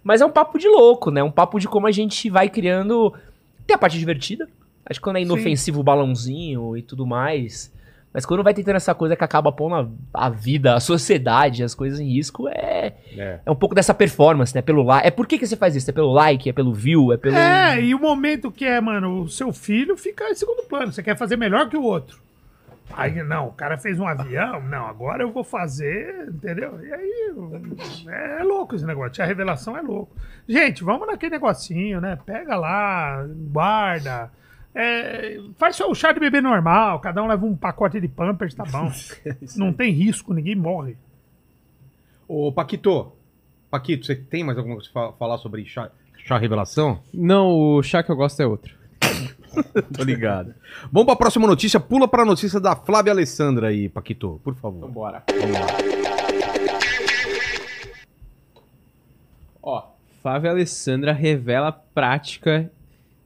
Mas 0.02 0.20
é 0.20 0.26
um 0.26 0.30
papo 0.30 0.58
de 0.58 0.68
louco, 0.68 1.10
né? 1.10 1.22
Um 1.22 1.30
papo 1.30 1.58
de 1.58 1.66
como 1.66 1.86
a 1.86 1.90
gente 1.90 2.28
vai 2.28 2.48
criando. 2.50 3.14
Tem 3.66 3.74
a 3.74 3.78
parte 3.78 3.98
divertida. 3.98 4.46
Acho 4.88 5.00
que 5.00 5.04
quando 5.04 5.16
é 5.16 5.22
inofensivo 5.22 5.80
o 5.80 5.84
balãozinho 5.84 6.76
e 6.76 6.82
tudo 6.82 7.06
mais. 7.06 7.72
Mas 8.12 8.24
quando 8.24 8.44
vai 8.44 8.54
tentando 8.54 8.76
essa 8.76 8.94
coisa 8.94 9.16
que 9.16 9.24
acaba 9.24 9.50
pondo 9.50 9.74
a, 10.14 10.26
a 10.26 10.28
vida, 10.28 10.74
a 10.74 10.78
sociedade, 10.80 11.64
as 11.64 11.74
coisas 11.74 11.98
em 11.98 12.08
risco, 12.12 12.46
é, 12.48 12.92
É. 13.16 13.40
é 13.44 13.50
um 13.50 13.56
pouco 13.56 13.74
dessa 13.74 13.92
performance, 13.92 14.54
né? 14.54 14.62
Pelo 14.62 14.84
like. 14.84 15.08
É 15.08 15.10
por 15.10 15.26
que, 15.26 15.36
que 15.36 15.46
você 15.46 15.56
faz 15.56 15.74
isso? 15.74 15.90
É 15.90 15.92
pelo 15.92 16.12
like, 16.12 16.48
é 16.48 16.52
pelo 16.52 16.72
view, 16.72 17.12
é 17.12 17.16
pelo. 17.16 17.34
É, 17.36 17.82
e 17.82 17.92
o 17.92 17.98
momento 17.98 18.52
que 18.52 18.64
é, 18.64 18.80
mano, 18.80 19.22
o 19.22 19.28
seu 19.28 19.52
filho 19.52 19.96
fica 19.96 20.30
em 20.30 20.34
segundo 20.34 20.62
plano. 20.68 20.92
Você 20.92 21.02
quer 21.02 21.16
fazer 21.16 21.36
melhor 21.36 21.68
que 21.68 21.76
o 21.76 21.82
outro. 21.82 22.22
Aí, 22.92 23.20
não, 23.24 23.48
o 23.48 23.52
cara 23.52 23.78
fez 23.78 23.98
um 23.98 24.06
avião, 24.06 24.60
não, 24.60 24.86
agora 24.86 25.22
eu 25.22 25.32
vou 25.32 25.42
fazer, 25.42 26.28
entendeu? 26.28 26.78
E 26.84 26.92
aí, 26.92 27.32
é, 28.06 28.40
é 28.40 28.44
louco 28.44 28.76
esse 28.76 28.84
negócio, 28.84 29.24
a 29.24 29.26
revelação 29.26 29.76
é 29.76 29.80
louco. 29.80 30.14
Gente, 30.46 30.84
vamos 30.84 31.06
naquele 31.08 31.32
negocinho, 31.32 32.00
né? 32.00 32.18
Pega 32.24 32.54
lá, 32.56 33.26
guarda, 33.50 34.30
é, 34.74 35.38
faz 35.56 35.76
só 35.76 35.88
o 35.88 35.94
chá 35.94 36.12
de 36.12 36.18
bebê 36.18 36.40
normal, 36.40 36.98
cada 37.00 37.22
um 37.22 37.26
leva 37.26 37.46
um 37.46 37.56
pacote 37.56 38.00
de 38.00 38.08
pampers, 38.08 38.54
tá 38.54 38.64
bom. 38.64 38.90
Não 39.56 39.72
tem 39.72 39.92
risco, 39.92 40.34
ninguém 40.34 40.56
morre. 40.56 40.96
Ô, 42.26 42.50
Paquito. 42.50 43.12
Paquito, 43.70 44.06
você 44.06 44.14
tem 44.14 44.44
mais 44.44 44.56
alguma 44.56 44.76
coisa 44.76 44.90
pra 44.92 45.12
falar 45.12 45.38
sobre 45.38 45.64
chá, 45.64 45.90
chá 46.24 46.38
revelação? 46.38 47.00
Não, 47.12 47.48
o 47.48 47.82
chá 47.82 48.02
que 48.02 48.10
eu 48.10 48.16
gosto 48.16 48.40
é 48.40 48.46
outro. 48.46 48.74
Tô 49.96 50.02
ligado. 50.02 50.54
Vamos 50.90 51.06
pra 51.06 51.16
próxima 51.16 51.46
notícia. 51.46 51.78
Pula 51.78 52.08
pra 52.08 52.24
notícia 52.24 52.58
da 52.58 52.74
Flávia 52.74 53.12
Alessandra 53.12 53.68
aí, 53.68 53.88
Paquito, 53.88 54.40
por 54.42 54.54
favor. 54.54 54.88
Bora. 54.90 55.22
Vamos 55.28 55.58
lá. 55.58 55.66
Ó, 59.62 59.88
Flávia 60.22 60.50
Alessandra 60.50 61.12
revela 61.12 61.68
a 61.68 61.72
prática 61.72 62.70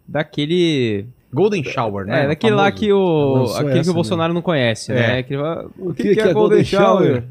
daquele. 0.06 1.06
Golden 1.32 1.62
Shower, 1.62 2.06
né? 2.06 2.24
É, 2.24 2.28
daquele 2.28 2.54
lá 2.54 2.72
que 2.72 2.90
o. 2.92 3.34
Lançou 3.34 3.56
Aquele 3.58 3.82
que 3.84 3.90
o 3.90 3.94
Bolsonaro 3.94 4.32
não 4.32 4.40
conhece, 4.40 4.92
É. 4.92 4.94
né? 4.94 5.22
Que 5.22 5.36
fala, 5.36 5.66
o 5.78 5.92
que, 5.92 6.02
que 6.02 6.08
que 6.10 6.14
que 6.14 6.20
é 6.20 6.30
é 6.30 6.32
Golden 6.32 6.64
Shower? 6.64 7.06
Shower? 7.06 7.24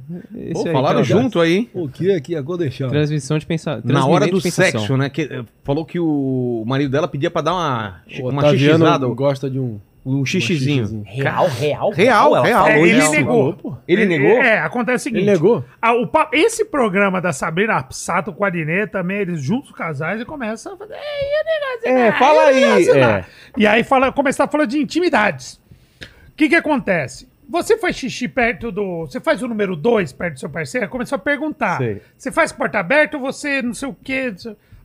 Pô, 0.54 0.68
aí, 0.68 0.72
falaram 0.72 1.02
cara. 1.02 1.04
junto 1.04 1.40
aí. 1.40 1.70
O 1.74 1.90
que 1.90 2.12
aqui 2.12 2.36
é 2.36 2.42
Golden 2.42 2.70
Shower? 2.70 2.92
Transmissão 2.92 3.40
de 3.40 3.46
pensamento. 3.46 3.88
Na 3.92 4.06
hora 4.06 4.28
do 4.28 4.40
sexo, 4.40 4.96
né? 4.96 5.10
Que, 5.10 5.44
falou 5.64 5.84
que 5.84 6.00
o 6.00 6.64
marido 6.68 6.92
dela 6.92 7.08
pedia 7.08 7.32
pra 7.32 7.42
dar 7.42 7.54
uma, 7.54 8.02
O 8.22 8.30
uma 8.30 8.50
xixizada, 8.52 9.08
gosta 9.08 9.50
de 9.50 9.60
um... 9.60 9.80
um 10.08 10.26
xixizinho. 10.26 10.86
xixizinho. 10.86 11.04
Real, 11.06 11.48
real, 11.48 11.90
Real, 11.92 12.36
Ela 12.38 12.46
real. 12.46 12.66
falou 12.66 12.86
É, 12.86 12.90
ele 12.90 13.00
isso. 13.00 13.12
negou. 13.12 13.54
pô. 13.54 13.78
Ele 13.88 14.06
negou? 14.06 14.42
É, 14.42 14.60
acontece 14.60 14.96
o 14.96 15.04
seguinte. 15.04 15.22
Ele 15.24 15.32
negou? 15.32 15.64
Ah, 15.82 15.94
o 15.94 16.10
esse 16.32 16.66
programa 16.66 17.20
da 17.20 17.34
Sabrina 17.34 17.86
Sato 17.92 18.32
com 18.34 18.44
a 18.44 18.48
Adnet 18.48 18.92
também, 18.92 19.18
eles 19.20 19.42
juntos, 19.42 19.70
os 19.72 19.76
casais, 19.76 20.22
e 20.22 20.26
começam 20.26 20.74
a 20.74 20.78
fazer. 20.78 20.94
"Ei, 20.94 21.00
eu 21.00 21.90
negócio, 21.90 21.90
É, 22.08 22.12
fala 22.20 22.42
aí, 22.44 22.62
negócio 22.62 23.00
lá." 23.00 23.18
é. 23.20 23.26
E 23.58 23.68
aí 23.68 23.84
fala, 23.84 24.12
começar 24.12 24.46
a 24.46 24.48
falar 24.48 24.66
de 24.66 24.78
intimidades. 24.80 25.60
O 26.04 26.36
que 26.38 26.50
que 26.50 26.56
acontece? 26.56 27.28
Você 27.50 27.78
faz 27.78 27.96
xixi 27.96 28.28
perto 28.28 28.72
do. 28.72 29.02
Você 29.08 29.20
faz 29.22 29.42
o 29.42 29.48
número 29.48 29.76
2 29.76 30.12
perto 30.14 30.34
do 30.34 30.40
seu 30.42 30.50
parceiro? 30.50 30.90
Começou 30.90 31.16
a 31.16 31.20
perguntar. 31.20 31.78
Sei. 31.78 32.02
Você 32.18 32.32
faz 32.32 32.52
porta 32.52 32.78
aberta 32.80 33.16
ou 33.18 33.24
você 33.24 33.62
não 33.62 33.74
sei 33.74 33.88
o 33.88 33.96
quê? 34.04 34.34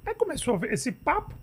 Aí 0.06 0.14
começou 0.14 0.54
a 0.54 0.58
ver 0.58 0.72
esse 0.72 0.92
papo. 0.92 1.34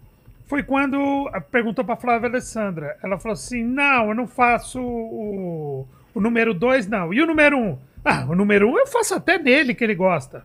Foi 0.49 0.63
quando 0.63 1.29
perguntou 1.51 1.85
pra 1.85 1.95
Flávia 1.95 2.27
Alessandra. 2.27 2.97
Ela 3.03 3.19
falou 3.19 3.33
assim: 3.33 3.63
não, 3.63 4.09
eu 4.09 4.15
não 4.15 4.25
faço 4.25 4.81
o, 4.81 5.87
o 6.13 6.19
número 6.19 6.55
2, 6.55 6.87
não. 6.87 7.13
E 7.13 7.21
o 7.21 7.27
número 7.27 7.55
1? 7.55 7.61
Um? 7.69 7.77
Ah, 8.03 8.25
o 8.27 8.35
número 8.35 8.67
1 8.67 8.71
um 8.71 8.79
eu 8.79 8.87
faço 8.87 9.13
até 9.13 9.37
nele, 9.37 9.75
que 9.75 9.83
ele 9.83 9.93
gosta. 9.93 10.43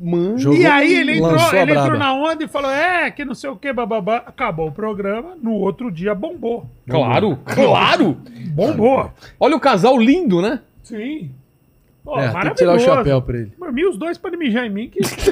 Mano. 0.00 0.38
Jogou- 0.38 0.56
e 0.58 0.64
aí 0.64 0.94
ele 0.94 1.18
entrou, 1.18 1.32
ele 1.62 1.72
entrou 1.72 1.98
na 1.98 2.14
onda 2.14 2.44
e 2.44 2.48
falou: 2.48 2.70
é, 2.70 3.10
que 3.10 3.24
não 3.24 3.34
sei 3.34 3.50
o 3.50 3.56
que, 3.56 3.72
bababá. 3.72 4.18
Acabou 4.18 4.68
o 4.68 4.72
programa, 4.72 5.36
no 5.42 5.52
outro 5.54 5.90
dia 5.90 6.14
bombou. 6.14 6.66
Claro, 6.88 7.36
claro. 7.44 8.16
Bombou. 8.50 9.10
Olha 9.40 9.56
o 9.56 9.60
casal 9.60 9.98
lindo, 9.98 10.40
né? 10.40 10.60
Sim. 10.80 11.32
Pô, 12.04 12.20
É, 12.20 12.28
tem 12.30 12.50
que 12.50 12.54
tirar 12.56 12.74
o 12.76 12.78
chapéu 12.78 13.22
pra 13.22 13.38
ele. 13.38 13.52
Por 13.58 13.72
mim, 13.72 13.84
os 13.86 13.96
dois 13.96 14.18
podem 14.18 14.38
mijar 14.38 14.66
em 14.66 14.70
mim, 14.70 14.88
que. 14.90 15.00
Esse 15.00 15.30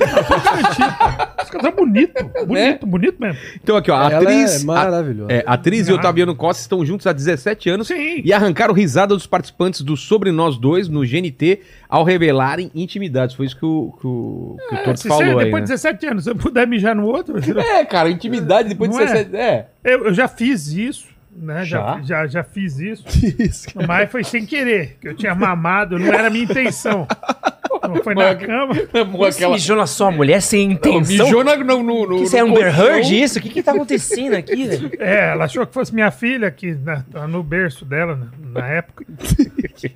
casal 1.53 1.71
é 1.71 1.75
bonito. 1.75 2.13
Bonito, 2.47 2.87
bonito 2.87 3.21
mesmo. 3.21 3.39
Então 3.63 3.77
aqui, 3.77 3.91
ó, 3.91 3.97
a 3.97 4.11
Ela 4.11 4.23
atriz... 4.23 4.63
é 4.63 4.65
maravilhosa. 4.67 5.33
a- 5.33 5.35
é, 5.37 5.45
a 5.47 5.53
atriz 5.53 5.87
e 5.89 5.93
Ah. 5.93 5.95
Otaviano 5.95 6.35
Costa 6.35 6.61
estão 6.63 6.85
juntos 6.85 7.07
há 7.07 7.13
17 7.13 7.69
anos 7.71 7.87
Sim. 7.89 8.21
e 8.25 8.33
arrancaram 8.33 8.73
risada 8.75 9.15
dos 9.15 9.27
participantes 9.27 9.83
do 9.83 9.97
Sobre 9.97 10.33
Nós 10.33 10.57
Dois 10.59 10.89
no 10.89 11.01
GNT 11.07 11.61
ao 11.89 12.05
revelarem 12.05 12.71
intimidades. 12.75 13.35
Foi 13.37 13.47
isso 13.47 13.57
que 13.59 13.65
o, 13.65 13.93
que 14.01 14.07
o, 14.07 14.57
que 14.69 14.75
o 14.75 14.79
É, 14.79 14.83
Torto 14.83 15.07
falou 15.09 15.39
aí, 15.39 15.45
depois 15.45 15.53
né? 15.53 15.61
de 15.61 15.67
17 15.73 16.07
anos, 16.07 16.25
se 16.25 16.31
eu 16.31 16.37
puder 16.37 16.67
mijar 16.67 16.95
no 16.97 17.07
outro. 17.07 17.35
É, 17.63 17.85
cara, 17.85 18.11
intimidade 18.11 18.69
depois 18.71 18.91
de 18.91 18.97
Não 18.97 19.03
é? 19.03 19.07
17... 19.25 19.37
É. 19.37 19.67
Eu, 19.85 20.07
eu 20.07 20.15
já 20.15 20.27
fiz 20.29 20.69
isso, 20.73 21.07
né? 21.35 21.65
Já, 21.65 21.97
Já? 21.97 22.03
já, 22.03 22.27
já 22.27 22.45
fiz 22.45 22.79
isso. 22.79 23.05
Isso. 23.39 23.69
Mas 23.87 24.11
foi 24.11 24.23
sem 24.25 24.45
querer, 24.45 24.99
que 25.01 25.09
eu 25.09 25.15
tinha 25.15 25.35
mamado, 25.35 25.99
não 25.99 26.07
era 26.13 26.27
a 26.27 26.31
minha 26.31 26.45
intenção. 26.45 27.07
Foi 28.03 28.15
na 28.15 28.35
cama. 28.35 28.75
Você 29.19 29.47
mijou 29.49 29.77
na 29.77 29.87
sua 29.87 30.11
mulher 30.11 30.41
sem 30.41 30.73
intenção? 30.73 31.27
Mijou 31.27 31.45
na- 31.45 31.57
no, 31.57 31.83
no, 31.83 32.07
no, 32.07 32.23
Isso 32.23 32.37
é 32.37 32.41
Amber 32.41 32.73
colchão. 32.75 32.87
Heard 32.87 33.23
isso? 33.23 33.39
O 33.39 33.43
que 33.43 33.49
que 33.49 33.63
tá 33.63 33.73
acontecendo 33.73 34.35
aqui, 34.35 34.67
velho? 34.69 34.91
É, 34.99 35.33
ela 35.33 35.45
achou 35.45 35.67
que 35.67 35.75
fosse 35.75 35.93
minha 35.95 36.11
filha, 36.11 36.51
que 36.51 36.73
né, 36.73 37.05
tá 37.11 37.27
no 37.27 37.43
berço 37.43 37.85
dela 37.85 38.17
na, 38.17 38.61
na 38.61 38.67
época. 38.69 39.05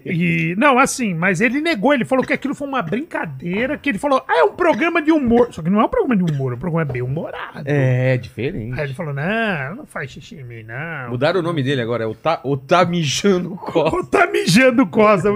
E, 0.05 0.55
não, 0.59 0.79
assim, 0.79 1.15
mas 1.15 1.41
ele 1.41 1.61
negou, 1.61 1.95
ele 1.95 2.05
falou 2.05 2.25
que 2.25 2.33
aquilo 2.33 2.55
foi 2.55 2.67
uma 2.67 2.83
brincadeira, 2.83 3.77
que 3.79 3.89
ele 3.89 3.99
falou, 3.99 4.23
ah, 4.29 4.39
é 4.41 4.43
um 4.45 4.53
programa 4.55 5.01
de 5.01 5.13
humor. 5.13 5.49
Só 5.53 5.63
que 5.63 5.71
não 5.71 5.81
é 5.81 5.85
um 5.85 5.89
programa 5.89 6.17
de 6.17 6.33
humor, 6.33 6.53
é 6.53 6.57
um 6.57 6.59
programa 6.59 6.85
bem 6.85 7.03
humorado. 7.03 7.63
É, 7.65 8.17
diferente. 8.17 8.79
Aí 8.79 8.87
ele 8.87 8.95
falou, 8.95 9.15
não, 9.15 9.77
não 9.77 9.87
faz 9.87 10.11
xixi 10.11 10.37
em 10.37 10.45
mim, 10.45 10.63
não. 10.65 11.11
Mudaram 11.11 11.41
o 11.41 11.43
nome 11.43 11.63
dele 11.63 11.81
agora, 11.81 12.05
é 12.05 12.07
o 12.07 12.15
Tá, 12.15 12.41
o 12.43 12.57
tá 12.57 12.85
Mijando 12.85 13.51
Costa. 13.57 13.91
Pô, 13.97 14.05
tá 14.05 14.27
mijando 14.27 14.87
costa. 14.87 15.31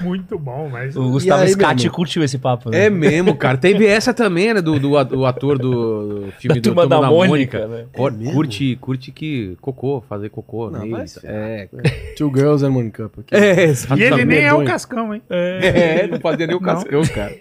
Muito, 0.00 0.38
bom, 0.38 0.68
mas... 0.70 0.96
O 0.96 1.10
Gustavo 1.10 1.42
aí, 1.42 1.48
Scatti 1.50 1.88
curtiu 1.90 2.22
esse 2.22 2.38
papo, 2.38 2.70
né? 2.70 2.86
É 2.86 2.90
mesmo, 2.90 3.34
cara. 3.36 3.56
Teve 3.58 3.86
essa 3.86 4.12
também, 4.14 4.54
né? 4.54 4.60
Do, 4.62 4.78
do, 4.78 5.04
do 5.04 5.26
ator 5.26 5.58
do, 5.58 6.20
do 6.26 6.32
filme 6.32 6.60
Da 6.60 6.60
do 6.60 6.62
Turma 6.62 6.86
da 6.86 7.02
Mônica, 7.10 7.58
Mônica. 7.58 7.66
né? 7.68 7.84
É 7.92 8.32
curte, 8.32 8.76
curte 8.80 9.12
que 9.12 9.56
cocô, 9.60 10.00
fazer 10.08 10.30
cocô. 10.30 10.70
Não, 10.70 10.84
né? 10.86 11.04
Isso. 11.04 11.20
se 11.20 11.26
É, 11.26 11.68
Two 12.16 12.32
Girls 12.34 12.64
and 12.64 12.70
One 12.70 12.90
Cup. 12.90 13.18
Aqui. 13.18 13.34
é, 13.34 13.72
E 13.96 14.02
ele 14.02 14.24
nem 14.24 14.40
é 14.40 14.54
o. 14.54 14.64
Cascão, 14.64 15.14
hein? 15.14 15.22
É, 15.28 16.06
não 16.06 16.20
fazia 16.20 16.46
nem 16.46 16.56
o 16.56 16.60
cascão, 16.60 17.02
cara. 17.14 17.34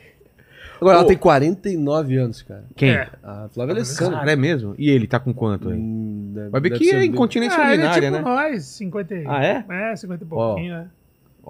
Agora, 0.81 0.99
ela 0.99 1.07
tem 1.07 1.17
49 1.17 2.15
anos, 2.15 2.41
cara. 2.41 2.63
Quem? 2.73 2.91
É. 2.91 3.09
A 3.21 3.49
Flávia 3.53 3.75
Alessandra. 3.75 4.19
Cara, 4.19 4.31
é 4.31 4.35
mesmo? 4.37 4.75
E 4.77 4.89
ele 4.89 5.07
tá 5.07 5.19
com 5.19 5.33
quanto 5.33 5.67
aí? 5.69 5.75
Hum, 5.77 6.31
deve- 6.33 6.49
Vai 6.49 6.61
ver 6.61 6.69
deve 6.69 6.83
que 6.85 6.89
é 6.91 7.03
incontinência 7.03 7.59
Ah, 7.59 7.73
ele 7.73 7.83
é 7.83 7.85
urinária, 7.85 8.11
tipo 8.11 8.23
né? 8.29 8.33
nós, 8.33 8.63
50 8.65 9.13
e... 9.13 9.23
Ah, 9.27 9.43
é? 9.43 9.65
É, 9.91 9.95
50 9.97 10.23
e 10.23 10.27
pouquinho, 10.27 10.73
né? 10.75 10.87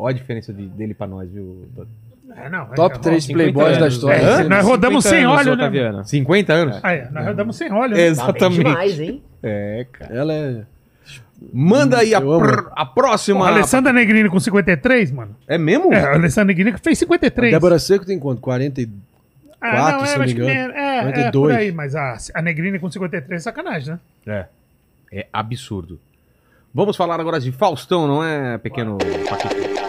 Ó 0.02 0.08
a 0.08 0.14
diferença 0.14 0.54
de- 0.54 0.66
dele 0.68 0.94
pra 0.94 1.06
nós, 1.06 1.30
viu? 1.30 1.68
É, 2.38 2.48
não, 2.50 2.68
Top 2.68 2.96
é, 2.96 3.00
3 3.00 3.24
50 3.26 3.34
playboys 3.52 3.78
da 3.78 3.84
anos, 3.84 3.96
história. 3.96 4.16
É, 4.18 4.44
nós 4.46 4.66
rodamos 4.66 5.04
50 5.04 5.18
sem 5.18 5.28
óleo, 5.28 5.56
né? 5.58 5.64
Otaviano. 5.64 6.06
50 6.06 6.54
anos? 6.54 6.80
Ah, 6.82 6.94
é, 6.94 7.10
nós 7.12 7.26
rodamos 7.26 7.56
sem 7.58 7.72
óleo, 7.74 7.92
né? 7.92 7.98
Tá 7.98 8.02
Exatamente. 8.04 8.64
demais, 8.64 9.00
hein? 9.00 9.24
É, 9.44 9.86
cara. 9.92 10.16
Ela 10.16 10.34
é. 10.34 10.62
Manda 11.54 11.98
aí 12.00 12.14
a, 12.16 12.22
pr- 12.22 12.70
a 12.76 12.86
próxima. 12.86 13.40
Pô, 13.40 13.46
a 13.46 13.50
Alessandra 13.50 13.92
Negrini 13.92 14.30
com 14.30 14.40
53, 14.40 15.12
mano. 15.12 15.36
É 15.48 15.58
mesmo? 15.58 15.94
É, 15.94 16.02
a 16.04 16.14
Alessandra 16.14 16.54
Negrini 16.54 16.72
que 16.74 16.80
fez 16.80 16.98
53. 17.00 17.52
Débora 17.52 17.78
Seco 17.80 18.06
tem 18.06 18.18
quanto? 18.20 18.40
40 18.42 18.82
e... 18.82 18.90
ah, 19.60 19.72
quatro, 19.72 20.06
se 20.08 20.18
não 20.18 20.26
me 20.26 20.32
engano. 20.32 20.50
É, 20.50 20.98
é, 20.98 21.02
42. 21.02 21.32
por 21.32 21.52
aí, 21.60 21.72
mas 21.72 21.96
a, 21.96 22.16
a 22.36 22.42
Negrini 22.42 22.78
com 22.80 22.90
53 22.90 23.42
é 23.42 23.44
sacanagem, 23.44 23.94
né? 23.94 24.00
É. 25.12 25.20
É 25.22 25.28
absurdo. 25.34 26.00
Vamos 26.74 26.96
falar 26.96 27.20
agora 27.20 27.40
de 27.40 27.52
Faustão, 27.52 28.08
não 28.08 28.24
é, 28.24 28.58
pequeno 28.60 28.98
Paquito? 28.98 29.89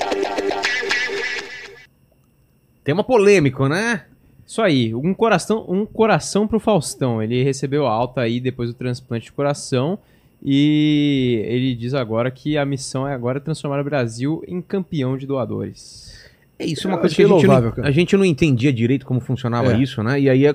Tema 2.90 3.04
polêmico, 3.04 3.68
né? 3.68 4.02
Isso 4.44 4.60
aí, 4.60 4.92
um 4.92 5.14
coração, 5.14 5.64
um 5.68 5.86
coração 5.86 6.48
pro 6.48 6.58
Faustão. 6.58 7.22
Ele 7.22 7.40
recebeu 7.44 7.86
alta 7.86 8.22
aí 8.22 8.40
depois 8.40 8.68
do 8.70 8.74
transplante 8.74 9.26
de 9.26 9.32
coração 9.32 9.96
e 10.44 11.40
ele 11.46 11.76
diz 11.76 11.94
agora 11.94 12.32
que 12.32 12.58
a 12.58 12.64
missão 12.64 13.06
é 13.06 13.14
agora 13.14 13.38
transformar 13.38 13.80
o 13.80 13.84
Brasil 13.84 14.42
em 14.48 14.60
campeão 14.60 15.16
de 15.16 15.24
doadores. 15.24 16.18
É 16.58 16.66
isso, 16.66 16.88
é 16.88 16.90
uma 16.90 16.98
coisa 16.98 17.14
que 17.14 17.22
a 17.22 17.28
gente, 17.28 17.46
louvável, 17.46 17.72
não, 17.76 17.84
a 17.84 17.90
gente 17.92 18.16
não 18.16 18.24
entendia 18.24 18.72
direito 18.72 19.06
como 19.06 19.20
funcionava 19.20 19.72
É. 19.72 19.78
isso, 19.78 20.02
né? 20.02 20.20
E 20.20 20.28
aí, 20.28 20.44
é- 20.44 20.54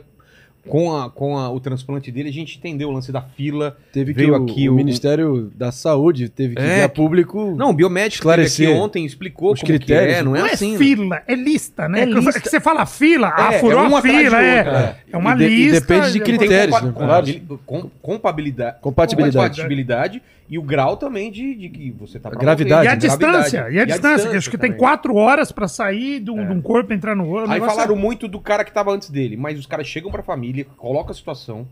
com, 0.67 0.95
a, 0.95 1.09
com 1.09 1.37
a- 1.37 1.49
o 1.49 1.59
transplante 1.59 2.11
dele, 2.11 2.29
a 2.29 2.33
gente 2.33 2.57
entendeu 2.57 2.89
o 2.89 2.91
lance 2.91 3.11
da 3.11 3.21
fila. 3.21 3.77
Teve 3.93 4.13
que 4.13 4.19
Veio 4.21 4.33
o, 4.33 4.35
aqui 4.43 4.67
o 4.69 4.73
o- 4.73 4.75
Ministério 4.75 5.51
da 5.55 5.71
Saúde 5.71 6.29
teve 6.29 6.55
que 6.55 6.61
É, 6.61 6.75
vir 6.77 6.81
a 6.83 6.89
público. 6.89 7.55
Não, 7.57 7.69
o 7.69 7.73
biomédico 7.73 8.29
aqui 8.29 8.41
Esclarecer 8.41 8.69
ontem, 8.75 9.05
explicou 9.05 9.53
os 9.53 9.59
como 9.61 9.71
que 9.71 9.77
critérios. 9.79 10.17
é, 10.17 10.23
não 10.23 10.35
é 10.35 10.39
Não 10.39 10.47
é 10.47 10.53
assim. 10.53 10.71
né? 10.73 10.77
fila, 10.77 11.21
é 11.27 11.35
lista, 11.35 11.87
né? 11.89 12.01
É 12.01 12.05
Que 12.07 12.13
lista. 12.13 12.39
que 12.41 12.49
você 12.49 12.59
fala 12.59 12.85
fila, 12.85 13.33
ah, 13.35 13.53
É, 13.53 13.59
furou 13.59 13.83
é 13.83 13.95
a 13.95 14.01
fila, 14.01 14.41
é. 14.43 14.57
É, 14.57 14.95
é. 15.13 15.17
uma 15.17 15.33
E 15.33 15.37
de- 15.37 15.43
e 15.45 15.47
lista. 15.71 15.81
depende 15.81 16.11
de 16.13 16.19
Tem 16.21 16.37
critérios, 16.37 16.79
compa- 16.79 16.87
né? 16.87 16.93
Compabili- 16.93 17.43
com- 17.65 17.89
compabilidade, 18.01 18.77
Compatibilidade. 18.81 19.35
compatibilidade 19.55 20.21
e 20.49 20.57
o 20.59 20.61
grau 20.61 20.95
também 20.97 21.31
de, 21.31 21.55
de 21.55 21.69
que 21.69 21.91
você 21.91 22.19
tá 22.19 22.29
pra 22.29 22.39
Gravidade. 22.39 22.85
E 22.85 22.87
a 22.87 22.95
distância, 22.95 23.67
e 23.71 23.79
a 23.79 23.85
distância, 23.85 24.29
que 24.29 24.37
acho 24.37 24.49
que 24.51 24.57
tem 24.57 24.73
quatro 24.73 25.15
horas 25.15 25.51
pra 25.51 25.67
sair 25.67 26.19
de 26.19 26.29
um, 26.31 26.45
de 26.45 26.51
um 26.53 26.61
corpo 26.61 26.93
e 26.93 26.95
entrar 26.95 27.15
no 27.15 27.27
outro. 27.27 27.51
Aí 27.51 27.59
falaram 27.59 27.95
é- 27.95 27.97
muito 27.97 28.27
do 28.27 28.39
cara 28.39 28.63
que 28.63 28.71
tava 28.71 28.91
antes 28.91 29.09
dele, 29.09 29.35
mas 29.35 29.57
os 29.57 29.65
caras 29.65 29.87
chegam 29.87 30.11
pra 30.11 30.21
família, 30.21 30.54
colocam 30.63 31.11
a 31.11 31.15
situação, 31.15 31.67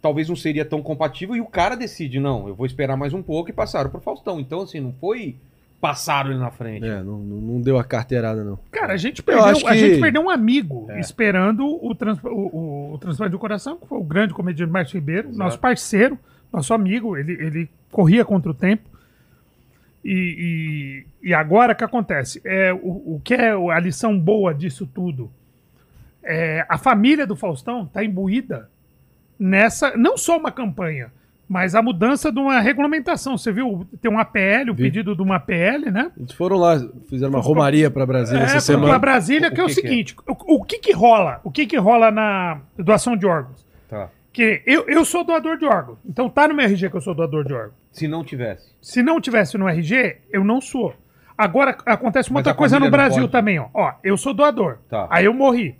talvez 0.00 0.28
não 0.28 0.36
seria 0.36 0.64
tão 0.64 0.82
compatível, 0.82 1.34
e 1.36 1.40
o 1.40 1.46
cara 1.46 1.74
decide, 1.76 2.18
não, 2.20 2.48
eu 2.48 2.54
vou 2.54 2.64
esperar 2.66 2.96
mais 2.96 3.12
um 3.12 3.22
pouco 3.22 3.50
e 3.50 3.52
passaram 3.52 3.90
pro 3.90 4.00
Faustão. 4.00 4.38
Então, 4.40 4.60
assim, 4.62 4.80
não 4.80 4.92
foi 4.92 5.36
passaram 5.80 6.30
ele 6.30 6.38
na 6.38 6.50
frente. 6.50 6.84
É, 6.86 7.02
não, 7.02 7.18
não 7.18 7.36
não 7.40 7.60
deu 7.62 7.78
a 7.78 7.84
carteirada, 7.84 8.44
não. 8.44 8.58
Cara, 8.70 8.92
a 8.92 8.96
gente 8.98 9.20
Eu 9.20 9.24
perdeu, 9.24 9.44
acho 9.46 9.66
a 9.66 9.72
que- 9.72 9.78
gente 9.78 9.98
perdeu 10.00 10.20
um 10.22 10.28
amigo 10.28 10.86
É. 10.90 11.00
esperando 11.00 11.66
o, 11.66 11.94
trans, 11.94 12.18
o, 12.22 12.28
o- 12.28 12.92
o 12.94 12.98
transplante 12.98 13.30
do 13.32 13.38
coração, 13.38 13.78
que 13.78 13.86
foi 13.86 13.98
o 13.98 14.04
grande 14.04 14.34
comediante 14.34 14.70
Márcio 14.70 14.94
Ribeiro, 14.98 15.32
nosso 15.34 15.58
parceiro, 15.58 16.18
nosso 16.52 16.74
amigo, 16.74 17.16
ele, 17.16 17.32
ele 17.32 17.70
corria 17.90 18.24
contra 18.26 18.50
o 18.50 18.54
tempo. 18.54 18.90
E, 20.04 21.04
e, 21.22 21.28
e 21.30 21.34
agora 21.34 21.72
o 21.72 21.76
que 21.76 21.84
acontece? 21.84 22.40
É, 22.44 22.72
o, 22.72 23.14
o 23.16 23.20
que 23.22 23.34
é 23.34 23.50
a 23.50 23.80
lição 23.80 24.18
boa 24.18 24.52
disso 24.54 24.86
tudo? 24.86 25.30
É, 26.22 26.64
a 26.68 26.76
família 26.78 27.26
do 27.26 27.34
Faustão 27.36 27.84
está 27.84 28.04
imbuída 28.04 28.68
nessa, 29.38 29.96
não 29.96 30.16
só 30.16 30.36
uma 30.38 30.50
campanha, 30.52 31.10
mas 31.48 31.74
a 31.74 31.82
mudança 31.82 32.30
de 32.30 32.38
uma 32.38 32.60
regulamentação. 32.60 33.36
Você 33.36 33.50
viu, 33.50 33.86
tem 34.00 34.10
um 34.10 34.18
APL, 34.18 34.70
o 34.70 34.74
Vi. 34.74 34.84
pedido 34.84 35.16
de 35.16 35.22
uma 35.22 35.36
APL, 35.36 35.90
né? 35.90 36.12
Eles 36.16 36.32
foram 36.32 36.56
lá, 36.56 36.78
fizeram 37.08 37.32
uma 37.32 37.40
romaria 37.40 37.90
pra 37.90 38.06
Brasília 38.06 38.42
É, 38.42 38.44
essa 38.44 38.52
pra 38.52 38.60
semana. 38.60 38.98
Brasília, 38.98 39.48
O 39.48 39.52
que 39.54 39.60
é 39.60 39.64
o 39.64 39.66
que 39.66 39.74
que 39.74 39.80
é? 39.80 39.82
seguinte: 39.82 40.16
o, 40.28 40.56
o 40.56 40.64
que 40.64 40.78
que 40.78 40.92
rola? 40.92 41.40
O 41.42 41.50
que 41.50 41.66
que 41.66 41.76
rola 41.76 42.10
na 42.10 42.60
doação 42.78 43.16
de 43.16 43.26
órgãos? 43.26 43.66
Tá. 43.88 44.08
Que 44.32 44.62
eu, 44.64 44.88
eu 44.88 45.04
sou 45.04 45.24
doador 45.24 45.56
de 45.58 45.64
órgão. 45.64 45.98
Então 46.06 46.28
tá 46.30 46.46
no 46.46 46.54
meu 46.54 46.64
RG 46.66 46.88
que 46.88 46.96
eu 46.96 47.00
sou 47.00 47.14
doador 47.14 47.44
de 47.44 47.52
órgão. 47.52 47.72
Se 47.90 48.06
não 48.06 48.22
tivesse. 48.22 48.70
Se 48.80 49.02
não 49.02 49.20
tivesse 49.20 49.58
no 49.58 49.68
RG, 49.68 50.18
eu 50.30 50.44
não 50.44 50.60
sou. 50.60 50.94
Agora 51.36 51.76
acontece 51.84 52.30
uma 52.30 52.38
Mas 52.38 52.46
outra 52.46 52.54
coisa 52.56 52.78
no 52.78 52.88
Brasil 52.90 53.26
também, 53.26 53.58
ó. 53.58 53.66
Ó, 53.74 53.92
eu 54.04 54.16
sou 54.16 54.32
doador. 54.32 54.76
Tá. 54.88 55.08
Aí 55.10 55.24
eu 55.24 55.34
morri. 55.34 55.74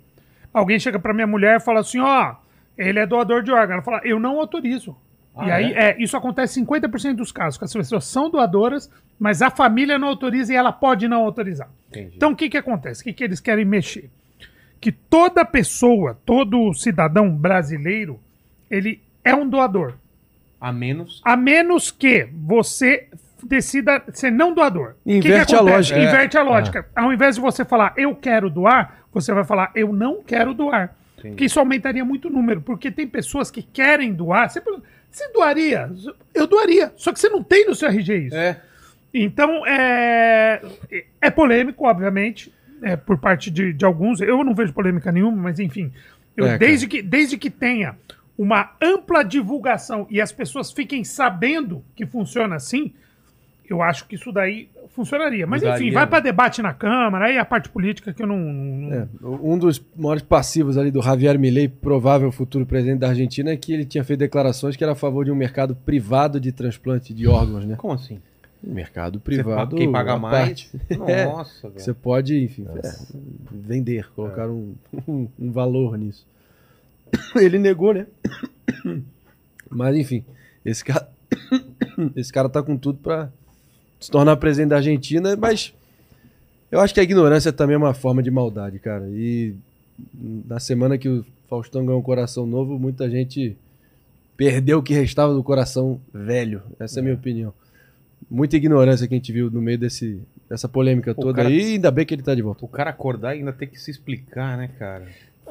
Alguém 0.53 0.79
chega 0.79 0.99
pra 0.99 1.13
minha 1.13 1.27
mulher 1.27 1.57
e 1.57 1.63
fala 1.63 1.79
assim, 1.79 1.99
ó, 1.99 2.35
ele 2.77 2.99
é 2.99 3.05
doador 3.05 3.43
de 3.43 3.51
órgão. 3.51 3.75
Ela 3.75 3.83
fala, 3.83 4.01
eu 4.03 4.19
não 4.19 4.39
autorizo. 4.39 4.95
Ah, 5.35 5.47
e 5.47 5.51
aí, 5.51 5.73
é? 5.73 6.01
isso 6.01 6.17
acontece 6.17 6.59
em 6.59 6.65
50% 6.65 7.15
dos 7.15 7.31
casos, 7.31 7.57
que 7.57 7.63
as 7.63 7.73
pessoas 7.73 8.05
são 8.05 8.29
doadoras, 8.29 8.91
mas 9.17 9.41
a 9.41 9.49
família 9.49 9.97
não 9.97 10.09
autoriza 10.09 10.51
e 10.51 10.55
ela 10.55 10.73
pode 10.73 11.07
não 11.07 11.23
autorizar. 11.23 11.69
Entendi. 11.89 12.13
Então, 12.15 12.31
o 12.31 12.35
que 12.35 12.49
que 12.49 12.57
acontece? 12.57 13.01
O 13.01 13.03
que 13.05 13.13
que 13.13 13.23
eles 13.23 13.39
querem 13.39 13.63
mexer? 13.63 14.09
Que 14.79 14.91
toda 14.91 15.45
pessoa, 15.45 16.19
todo 16.25 16.73
cidadão 16.73 17.29
brasileiro, 17.29 18.19
ele 18.69 19.01
é 19.23 19.33
um 19.33 19.47
doador. 19.47 19.93
A 20.59 20.71
menos. 20.71 21.21
A 21.23 21.37
menos 21.37 21.91
que 21.91 22.27
você 22.33 23.07
decida 23.43 24.03
ser 24.13 24.31
não 24.31 24.53
doador. 24.53 24.95
O 25.05 25.09
que 25.09 25.21
que 25.21 25.27
Inverte 25.27 25.55
a 25.55 25.61
lógica. 25.61 25.99
Inverte 25.99 26.37
a 26.37 26.43
lógica. 26.43 26.85
Ao 26.95 27.11
invés 27.11 27.35
de 27.35 27.41
você 27.41 27.65
falar 27.65 27.93
eu 27.97 28.15
quero 28.15 28.49
doar, 28.49 29.00
você 29.13 29.33
vai 29.33 29.43
falar 29.43 29.71
eu 29.75 29.91
não 29.93 30.21
quero 30.21 30.53
doar. 30.53 30.95
Porque 31.15 31.45
isso 31.45 31.59
aumentaria 31.59 32.03
muito 32.03 32.27
o 32.27 32.31
número. 32.31 32.61
Porque 32.61 32.89
tem 32.89 33.07
pessoas 33.07 33.51
que 33.51 33.61
querem 33.61 34.11
doar. 34.11 34.49
Você, 34.49 34.61
você 35.09 35.31
doaria? 35.31 35.91
Eu 36.33 36.47
doaria. 36.47 36.91
Só 36.95 37.13
que 37.13 37.19
você 37.19 37.29
não 37.29 37.43
tem 37.43 37.67
no 37.67 37.75
seu 37.75 37.89
RG 37.89 38.27
isso. 38.27 38.35
É. 38.35 38.59
Então, 39.13 39.65
é, 39.67 40.61
é 41.19 41.29
polêmico, 41.29 41.85
obviamente, 41.85 42.51
é, 42.81 42.95
por 42.95 43.17
parte 43.17 43.51
de, 43.51 43.73
de 43.73 43.85
alguns. 43.85 44.21
Eu 44.21 44.43
não 44.43 44.55
vejo 44.55 44.73
polêmica 44.73 45.11
nenhuma, 45.11 45.37
mas 45.37 45.59
enfim. 45.59 45.91
Eu, 46.35 46.47
É, 46.47 46.57
desde, 46.57 46.87
que, 46.87 47.01
desde 47.01 47.37
que 47.37 47.49
tenha 47.49 47.95
uma 48.37 48.71
ampla 48.81 49.23
divulgação 49.23 50.07
e 50.09 50.19
as 50.21 50.31
pessoas 50.31 50.71
fiquem 50.71 51.03
sabendo 51.03 51.83
que 51.95 52.05
funciona 52.05 52.55
assim, 52.55 52.93
eu 53.69 53.81
acho 53.81 54.07
que 54.07 54.15
isso 54.15 54.31
daí 54.31 54.69
funcionaria. 54.93 55.47
Mas 55.47 55.61
Mudaria, 55.61 55.85
enfim, 55.85 55.93
vai 55.93 56.03
né? 56.03 56.09
para 56.09 56.19
debate 56.19 56.61
na 56.61 56.73
Câmara, 56.73 57.25
aí 57.25 57.37
a 57.37 57.45
parte 57.45 57.69
política 57.69 58.13
que 58.13 58.21
eu 58.21 58.27
não. 58.27 58.37
não- 58.37 58.93
É, 58.93 59.07
um 59.23 59.57
dos 59.57 59.83
maiores 59.95 60.23
passivos 60.23 60.77
ali 60.77 60.91
do 60.91 61.01
Javier 61.01 61.37
Milei, 61.39 61.67
provável 61.67 62.31
futuro 62.31 62.65
presidente 62.65 62.99
da 62.99 63.09
Argentina, 63.09 63.51
é 63.51 63.57
que 63.57 63.73
ele 63.73 63.85
tinha 63.85 64.03
feito 64.03 64.19
declarações 64.19 64.75
que 64.75 64.83
era 64.83 64.93
a 64.93 64.95
favor 64.95 65.25
de 65.25 65.31
um 65.31 65.35
mercado 65.35 65.75
privado 65.75 66.39
de 66.39 66.51
transplante 66.51 67.13
de 67.13 67.27
órgãos, 67.27 67.65
né? 67.65 67.75
Como 67.75 67.93
assim? 67.93 68.19
Mercado 68.63 69.19
privado. 69.19 69.75
quem 69.75 69.91
paga 69.91 70.17
mais? 70.19 70.45
parte. 70.45 70.71
É, 71.07 71.25
Nossa, 71.25 71.67
velho. 71.67 71.79
você 71.79 71.93
pode, 71.95 72.43
enfim, 72.43 72.67
é, 72.83 72.91
vender, 73.51 74.11
colocar 74.13 74.47
um, 74.49 74.75
um, 75.07 75.27
um 75.39 75.51
valor 75.51 75.97
nisso. 75.97 76.27
Ele 77.35 77.57
negou, 77.57 77.91
né? 77.93 78.05
Mas 79.67 79.95
enfim, 79.95 80.23
esse 80.63 80.85
cara, 80.85 81.09
esse 82.15 82.31
cara 82.31 82.49
tá 82.49 82.61
com 82.61 82.77
tudo 82.77 82.99
pra 82.99 83.31
se 84.01 84.09
tornar 84.11 84.35
presidente 84.37 84.69
da 84.69 84.77
Argentina, 84.77 85.35
mas 85.37 85.73
eu 86.71 86.79
acho 86.79 86.93
que 86.93 86.99
a 86.99 87.03
ignorância 87.03 87.53
também 87.53 87.75
é 87.75 87.77
uma 87.77 87.93
forma 87.93 88.21
de 88.23 88.31
maldade, 88.31 88.79
cara. 88.79 89.07
E 89.09 89.53
na 90.45 90.59
semana 90.59 90.97
que 90.97 91.07
o 91.07 91.23
Faustão 91.47 91.85
ganhou 91.85 91.99
um 91.99 92.03
coração 92.03 92.45
novo, 92.45 92.79
muita 92.79 93.09
gente 93.09 93.55
perdeu 94.35 94.79
o 94.79 94.83
que 94.83 94.93
restava 94.93 95.33
do 95.33 95.43
coração 95.43 96.01
velho. 96.11 96.63
Essa 96.79 96.99
é 96.99 97.01
a 97.01 97.03
minha 97.03 97.15
opinião. 97.15 97.53
Muita 98.29 98.57
ignorância 98.57 99.07
que 99.07 99.13
a 99.13 99.17
gente 99.17 99.31
viu 99.31 99.51
no 99.51 99.61
meio 99.61 99.77
desse, 99.77 100.19
dessa 100.49 100.67
polêmica 100.67 101.13
Pô, 101.13 101.21
toda 101.21 101.35
cara- 101.35 101.49
aí, 101.49 101.59
e 101.61 101.73
ainda 101.73 101.91
bem 101.91 102.05
que 102.05 102.13
ele 102.13 102.23
tá 102.23 102.33
de 102.33 102.41
volta. 102.41 102.65
O 102.65 102.67
cara 102.67 102.89
acordar 102.89 103.35
e 103.35 103.39
ainda 103.39 103.53
ter 103.53 103.67
que 103.67 103.79
se 103.79 103.91
explicar, 103.91 104.57
né, 104.57 104.69
cara? 104.79 105.05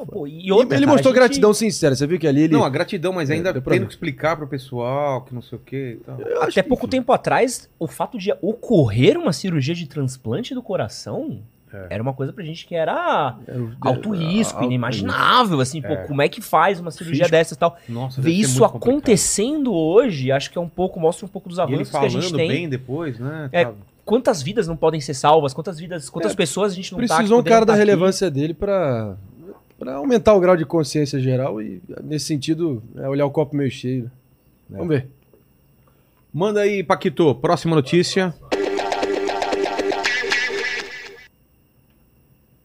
Pô, 0.05 0.27
e 0.27 0.51
outra, 0.51 0.77
ele 0.77 0.85
mostrou 0.85 1.13
gente- 1.13 1.19
gratidão 1.21 1.53
sincera, 1.53 1.95
você 1.95 2.05
viu 2.07 2.19
que 2.19 2.27
ali 2.27 2.43
ele. 2.43 2.53
Não, 2.53 2.63
a 2.63 2.69
gratidão, 2.69 3.13
mas 3.13 3.29
ainda 3.29 3.49
É, 3.49 3.53
deu 3.53 3.61
pra 3.61 3.73
tendo 3.73 3.85
que 3.85 3.93
explicar 3.93 4.35
pro 4.37 4.47
pessoal 4.47 5.21
que 5.21 5.33
não 5.33 5.41
sei 5.41 5.57
o 5.57 5.61
quê 5.61 5.99
Até 6.41 6.51
que, 6.51 6.63
pouco 6.63 6.85
enfim, 6.85 6.97
tempo 6.97 7.11
atrás, 7.13 7.69
o 7.79 7.87
fato 7.87 8.17
de 8.17 8.33
ocorrer 8.41 9.17
uma 9.17 9.33
cirurgia 9.33 9.75
de 9.75 9.85
transplante 9.87 10.53
do 10.53 10.61
coração 10.61 11.39
É. 11.73 11.87
era 11.91 12.03
uma 12.03 12.13
coisa 12.13 12.33
pra 12.33 12.43
gente 12.43 12.65
que 12.67 12.75
era 12.75 13.37
o- 13.47 13.71
alto 13.79 14.13
era 14.13 14.23
risco, 14.23 14.55
alto 14.57 14.65
inimaginável, 14.67 15.59
assim, 15.61 15.81
pô, 15.81 15.93
É. 15.93 16.05
como 16.07 16.21
é 16.21 16.27
que 16.27 16.41
faz 16.41 16.79
uma 16.79 16.91
cirurgia 16.91 17.23
Físico. 17.25 17.31
dessas 17.31 17.55
e 17.55 17.59
tal. 17.59 17.77
Nossa, 17.87 18.21
Ver 18.21 18.31
isso 18.31 18.65
acontecendo 18.65 19.73
hoje, 19.73 20.31
acho 20.31 20.51
que 20.51 20.57
é 20.57 20.61
um 20.61 20.67
pouco, 20.69 20.99
mostra 20.99 21.25
um 21.25 21.29
pouco 21.29 21.47
dos 21.47 21.57
E 21.57 21.61
ele 21.61 21.73
avanços 21.75 21.97
que 21.97 22.05
a 22.05 22.09
gente 22.09 22.33
tem. 22.33 22.47
bem 22.49 22.69
depois, 22.69 23.17
né? 23.19 23.49
É, 23.51 23.63
sabe? 23.65 23.77
Quantas 24.03 24.41
vidas 24.41 24.67
não 24.67 24.75
podem 24.75 24.99
ser 24.99 25.13
salvas, 25.13 25.53
quantas 25.53 25.79
vidas, 25.79 26.09
quantas 26.09 26.35
pessoas 26.35 26.73
a 26.73 26.75
gente 26.75 26.91
não 26.91 26.99
tá 26.99 27.05
Precisou 27.15 27.37
um 27.37 27.39
podendo 27.39 27.53
cara 27.53 27.65
da 27.65 27.73
tá 27.73 27.79
aqui. 27.79 27.79
relevância 27.87 28.29
dele 28.31 28.53
pra, 28.53 29.15
pra 29.81 29.95
aumentar 29.95 30.35
o 30.35 30.39
grau 30.39 30.55
de 30.55 30.63
consciência 30.63 31.19
geral 31.19 31.59
e, 31.59 31.81
nesse 32.03 32.25
sentido, 32.25 32.83
é 32.97 33.09
olhar 33.09 33.25
o 33.25 33.31
copo 33.31 33.55
meio 33.55 33.71
cheio. 33.71 34.03
né? 34.69 34.77
Vamos 34.77 34.89
ver. 34.89 35.07
Manda 36.31 36.61
aí, 36.61 36.83
Paquito. 36.83 37.33
Próxima 37.33 37.75
notícia. 37.75 38.31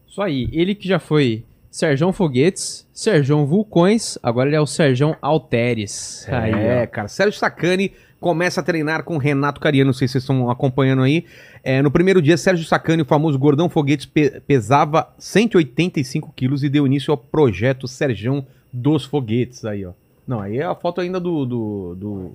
Isso 0.07 0.21
aí, 0.21 0.47
ele 0.51 0.75
que 0.75 0.87
já 0.87 0.99
foi 0.99 1.43
Serjão 1.69 2.11
Foguetes, 2.11 2.87
Serjão 2.93 3.45
Vulcões, 3.45 4.17
agora 4.23 4.49
ele 4.49 4.55
é 4.55 4.61
o 4.61 4.65
Serjão 4.65 5.15
Alteres. 5.21 6.27
Aí, 6.29 6.51
é, 6.51 6.83
ó. 6.83 6.87
cara. 6.87 7.07
Sérgio 7.07 7.37
Sacani 7.39 7.91
começa 8.19 8.61
a 8.61 8.63
treinar 8.63 9.03
com 9.03 9.17
Renato 9.17 9.59
Cariano. 9.61 9.87
Não 9.89 9.93
sei 9.93 10.07
se 10.07 10.13
vocês 10.13 10.23
estão 10.23 10.49
acompanhando 10.49 11.03
aí. 11.03 11.25
É, 11.63 11.81
no 11.81 11.91
primeiro 11.91 12.21
dia, 12.21 12.37
Sérgio 12.37 12.65
Sacani, 12.65 13.03
o 13.03 13.05
famoso 13.05 13.37
gordão 13.37 13.69
foguetes, 13.69 14.05
pe- 14.05 14.39
pesava 14.47 15.13
185 15.19 16.33
quilos 16.35 16.63
e 16.63 16.69
deu 16.69 16.85
início 16.87 17.11
ao 17.11 17.17
projeto 17.17 17.87
Serjão 17.87 18.45
dos 18.73 19.05
Foguetes. 19.05 19.63
Aí, 19.65 19.85
ó. 19.85 19.91
Não, 20.27 20.39
aí 20.41 20.57
é 20.57 20.63
a 20.63 20.73
foto 20.75 21.01
ainda 21.01 21.19
do. 21.19 21.45
do, 21.45 21.95
do- 21.95 22.31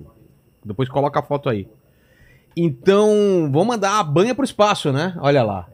Depois 0.63 0.87
coloca 0.87 1.19
a 1.19 1.23
foto 1.23 1.49
aí. 1.49 1.67
Então, 2.55 3.49
vamos 3.51 3.67
mandar 3.67 3.99
a 3.99 4.03
banha 4.03 4.35
pro 4.35 4.45
espaço, 4.45 4.91
né? 4.91 5.15
Olha 5.19 5.43
lá. 5.43 5.67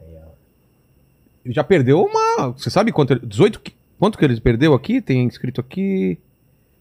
Ele 1.44 1.54
já 1.54 1.64
perdeu 1.64 2.02
uma. 2.02 2.48
Você 2.56 2.70
sabe 2.70 2.92
quanto? 2.92 3.12
ele- 3.14 3.26
18. 3.26 3.60
qui- 3.60 3.74
Quanto 3.98 4.16
que 4.18 4.24
ele 4.24 4.40
perdeu 4.40 4.72
aqui? 4.72 5.00
Tem 5.00 5.26
escrito 5.26 5.60
aqui. 5.60 6.18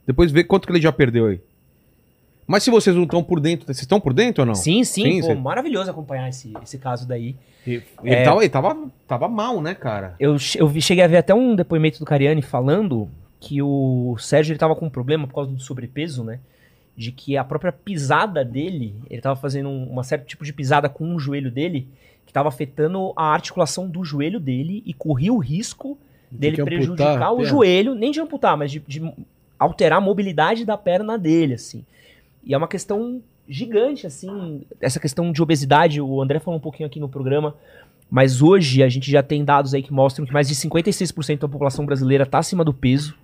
Depois 0.08 0.32
vê 0.32 0.44
quanto 0.44 0.66
que 0.66 0.72
ele 0.72 0.82
já 0.82 0.92
perdeu 0.92 1.28
aí. 1.28 1.42
Mas 2.48 2.64
se 2.64 2.72
vocês 2.72 2.96
não 2.96 3.04
estão 3.04 3.22
por 3.24 3.40
dentro, 3.40 3.66
vocês 3.66 3.80
estão 3.82 4.00
por 4.00 4.14
dentro 4.14 4.42
ou 4.42 4.46
não? 4.48 4.56
Sim, 4.56 4.84
sim, 4.84 5.04
Sim, 5.04 5.20
pô, 5.22 5.28
cê- 5.28 5.36
maravilhoso 5.36 5.92
acompanhar 5.92 6.30
esse, 6.30 6.52
esse 6.64 6.78
caso 6.80 7.08
daí. 7.08 7.36
Ele, 7.68 7.84
É. 8.04 8.24
tava, 8.24 8.40
ele 8.42 8.50
tava, 8.50 8.78
tava 9.08 9.28
mal, 9.28 9.62
né, 9.62 9.76
cara? 9.76 10.16
Eu, 10.20 10.32
eu 10.56 10.82
cheguei 10.82 11.04
a 11.04 11.08
ver 11.08 11.18
até 11.18 11.34
um 11.36 11.56
depoimento 11.56 12.00
do 12.00 12.06
Cariani 12.06 12.42
falando 12.42 13.08
que 13.40 13.62
o 13.62 14.16
Sérgio 14.18 14.54
ele 14.54 14.60
tava 14.60 14.76
com 14.76 14.86
um 14.88 14.90
problema 14.90 15.28
por 15.28 15.36
causa 15.36 15.52
do 15.52 15.60
sobrepeso, 15.60 16.24
né? 16.24 16.40
De 16.98 17.12
que 17.12 17.38
a 17.38 17.44
própria 17.44 17.72
pisada 17.72 18.44
dele, 18.44 18.96
ele 19.10 19.22
tava 19.22 19.36
fazendo 19.40 19.70
um, 19.70 19.84
uma 19.92 20.04
certo 20.04 20.26
tipo 20.26 20.44
de 20.44 20.52
pisada 20.52 20.90
com 20.90 21.14
o 21.16 21.20
joelho 21.20 21.52
dele, 21.52 21.88
que 22.30 22.34
tava 22.34 22.48
afetando 22.48 23.12
a 23.16 23.34
articulação 23.34 23.90
do 23.90 24.04
joelho 24.06 24.40
dele 24.40 24.84
e 24.86 24.94
corria 24.94 25.34
o 25.34 25.40
risco 25.40 25.98
dele 26.30 26.62
amputar 26.62 26.78
prejudicar 26.78 27.32
o 27.32 27.38
perna. 27.38 27.50
joelho, 27.50 27.96
nem 27.96 28.12
de 28.12 28.22
amputar, 28.22 28.56
mas 28.56 28.72
de, 28.72 28.78
de 28.88 29.02
alterar 29.58 29.98
a 29.98 30.02
mobilidade 30.02 30.64
da 30.64 30.78
perna 30.78 31.18
dele, 31.18 31.56
assim. 31.56 31.84
E 32.46 32.54
é 32.54 32.58
uma 32.58 32.68
questão 32.68 33.20
gigante, 33.48 34.06
assim, 34.06 34.62
essa 34.80 35.00
questão 35.00 35.32
de 35.32 35.42
obesidade, 35.42 36.00
o 36.00 36.22
André 36.22 36.38
falou 36.38 36.60
um 36.60 36.62
pouquinho 36.62 36.86
aqui 36.86 37.00
no 37.00 37.10
programa, 37.10 37.56
mas 38.12 38.44
hoje 38.44 38.84
a 38.84 38.90
gente 38.90 39.10
já 39.10 39.24
tem 39.24 39.44
dados 39.44 39.74
aí 39.74 39.82
que 39.82 39.92
mostram 39.92 40.24
que 40.24 40.32
mais 40.32 40.48
de 40.48 40.54
56% 40.54 41.40
da 41.40 41.48
população 41.50 41.84
brasileira 41.84 42.26
está 42.26 42.38
acima 42.38 42.64
do 42.64 42.72
peso. 42.76 43.16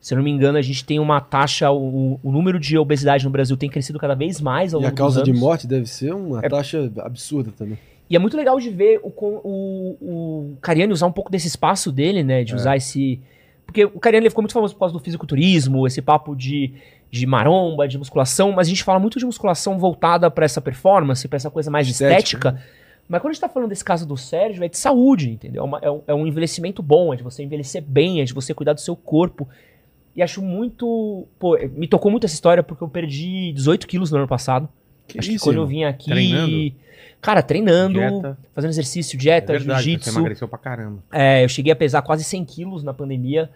Se 0.00 0.14
eu 0.14 0.16
não 0.16 0.24
me 0.24 0.30
engano, 0.30 0.56
a 0.56 0.62
gente 0.62 0.82
tem 0.82 0.98
uma 0.98 1.20
taxa, 1.20 1.70
o, 1.70 2.18
o 2.22 2.32
número 2.32 2.58
de 2.58 2.78
obesidade 2.78 3.22
no 3.26 3.30
Brasil 3.30 3.54
tem 3.54 3.68
crescido 3.68 3.98
cada 3.98 4.14
vez 4.14 4.40
mais 4.40 4.72
ao 4.72 4.80
E 4.80 4.84
longo 4.84 4.94
a 4.94 4.96
causa 4.96 5.22
de 5.22 5.30
morte 5.30 5.66
deve 5.66 5.84
ser 5.84 6.14
uma 6.14 6.40
É- 6.42 6.48
taxa 6.48 6.90
absurda 7.00 7.52
também. 7.54 7.76
E 8.10 8.16
é 8.16 8.18
muito 8.18 8.36
legal 8.36 8.58
de 8.58 8.68
ver 8.68 8.98
o, 9.04 9.08
o, 9.08 9.96
o 10.00 10.56
Cariani 10.60 10.92
usar 10.92 11.06
um 11.06 11.12
pouco 11.12 11.30
desse 11.30 11.46
espaço 11.46 11.92
dele, 11.92 12.24
né? 12.24 12.40
É. 12.40 12.44
De 12.44 12.54
usar 12.56 12.76
esse. 12.76 13.20
Porque 13.64 13.84
o 13.84 14.00
Cariani 14.00 14.24
ele 14.24 14.30
ficou 14.30 14.42
muito 14.42 14.52
famoso 14.52 14.74
por 14.74 14.80
causa 14.80 14.92
do 14.92 14.98
fisiculturismo, 14.98 15.86
esse 15.86 16.02
papo 16.02 16.34
de, 16.34 16.72
de 17.08 17.24
maromba, 17.24 17.86
de 17.86 17.96
musculação, 17.96 18.50
mas 18.50 18.66
a 18.66 18.70
gente 18.70 18.82
fala 18.82 18.98
muito 18.98 19.16
de 19.16 19.24
musculação 19.24 19.78
voltada 19.78 20.28
pra 20.28 20.44
essa 20.44 20.60
performance, 20.60 21.28
pra 21.28 21.36
essa 21.36 21.48
coisa 21.50 21.70
mais 21.70 21.86
Estética, 21.88 22.16
estética. 22.48 22.62
Mas 23.08 23.20
quando 23.20 23.30
a 23.30 23.32
gente 23.34 23.40
tá 23.40 23.48
falando 23.48 23.68
desse 23.68 23.84
caso 23.84 24.06
do 24.06 24.16
Sérgio, 24.16 24.64
é 24.64 24.68
de 24.68 24.76
saúde, 24.76 25.30
entendeu? 25.30 25.62
É, 25.62 25.66
uma- 25.66 25.78
é 25.82 25.90
um, 25.90 26.02
é 26.08 26.14
um 26.14 26.26
envelhecimento 26.26 26.82
bom, 26.82 27.14
é 27.14 27.16
de 27.16 27.22
você 27.22 27.44
envelhecer 27.44 27.80
bem, 27.82 28.20
é 28.20 28.24
de 28.24 28.32
você 28.34 28.52
cuidar 28.52 28.72
do 28.72 28.80
seu 28.80 28.96
corpo. 28.96 29.48
E 30.16 30.22
acho 30.22 30.42
muito. 30.42 31.28
Pô, 31.38 31.56
me 31.76 31.86
tocou 31.86 32.10
muito 32.10 32.24
essa 32.24 32.34
história 32.34 32.62
porque 32.64 32.82
eu 32.82 32.88
perdi 32.88 33.52
18 33.52 33.86
quilos 33.86 34.10
no 34.10 34.18
ano 34.18 34.26
passado. 34.28 34.68
Que 35.06 35.18
acho 35.20 35.30
isso, 35.30 35.44
que 35.44 35.50
quando 35.50 35.58
eu 35.58 35.66
vim 35.66 35.84
aqui. 35.84 36.10
Treinando? 36.10 36.72
Cara, 37.20 37.42
treinando, 37.42 37.98
Dieta. 37.98 38.38
fazendo 38.54 38.70
exercício, 38.70 39.16
É 39.16 39.18
dieta, 39.20 39.52
você 39.52 39.64
jiu-jitsu. 39.64 40.10
emagreceu 40.10 40.48
pra 40.48 40.58
caramba. 40.58 41.00
É, 41.12 41.44
eu 41.44 41.48
cheguei 41.48 41.72
a 41.72 41.76
pesar 41.76 42.00
quase 42.02 42.24
100 42.24 42.44
quilos 42.44 42.82
na 42.82 42.94
pandemia. 42.94 43.50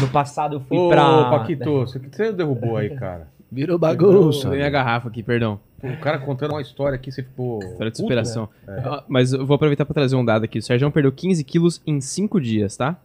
No 0.00 0.08
passado 0.08 0.56
eu 0.56 0.60
fui 0.60 0.78
Ô, 0.78 0.88
pra. 0.88 1.30
Paquito, 1.30 1.80
você 1.80 1.98
que 1.98 2.14
você 2.14 2.32
derrubou 2.32 2.76
aí, 2.76 2.90
cara. 2.90 3.28
Virou 3.50 3.78
bagunça. 3.78 4.50
Ganhei 4.50 4.64
a 4.64 4.70
garrafa 4.70 5.08
aqui, 5.08 5.22
perdão. 5.22 5.58
O 5.82 5.96
cara 5.98 6.18
contando 6.18 6.52
uma 6.52 6.60
história 6.62 6.96
aqui, 6.96 7.10
você 7.10 7.22
ficou. 7.22 7.62
História 7.62 7.90
de 7.90 7.96
superação. 7.98 8.48
né? 8.66 8.82
Ah, 8.84 9.04
Mas 9.08 9.32
eu 9.32 9.44
vou 9.46 9.54
aproveitar 9.56 9.84
pra 9.84 9.94
trazer 9.94 10.14
um 10.16 10.24
dado 10.24 10.44
aqui. 10.44 10.58
O 10.58 10.62
Sérgio 10.62 10.90
perdeu 10.90 11.10
15 11.10 11.42
quilos 11.44 11.80
em 11.86 12.00
5 12.00 12.40
dias, 12.40 12.76
tá? 12.76 12.96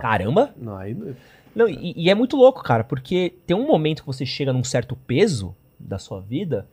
Caramba! 0.00 0.50
Não, 0.56 0.76
aí 0.76 0.94
não- 0.94 1.14
Não, 1.54 1.68
e, 1.68 1.94
e 1.96 2.08
é 2.10 2.14
muito 2.14 2.36
louco, 2.36 2.62
cara, 2.62 2.84
porque 2.84 3.34
tem 3.46 3.56
um 3.56 3.66
momento 3.66 4.02
que 4.02 4.06
você 4.06 4.24
chega 4.24 4.52
num 4.52 4.62
certo 4.62 4.94
peso 4.94 5.54
da 5.80 5.98
sua 5.98 6.20
vida 6.20 6.66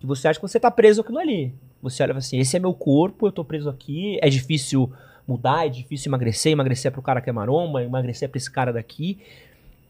que 0.00 0.06
você 0.06 0.26
acha 0.26 0.40
que 0.40 0.48
você 0.48 0.58
tá 0.58 0.70
preso 0.70 1.02
aquilo 1.02 1.18
ali. 1.18 1.52
Você 1.82 2.02
olha 2.02 2.16
assim, 2.16 2.38
esse 2.38 2.56
é 2.56 2.58
meu 2.58 2.72
corpo, 2.74 3.26
eu 3.26 3.32
tô 3.32 3.44
preso 3.44 3.68
aqui, 3.68 4.18
é 4.22 4.28
difícil 4.28 4.90
mudar, 5.28 5.66
é 5.66 5.68
difícil 5.68 6.10
emagrecer, 6.10 6.52
emagrecer 6.52 6.90
é 6.90 6.92
pro 6.92 7.02
cara 7.02 7.20
que 7.20 7.30
é 7.30 7.32
maromba, 7.32 7.82
emagrecer 7.82 8.26
é 8.26 8.30
pra 8.30 8.38
esse 8.38 8.50
cara 8.50 8.72
daqui. 8.72 9.18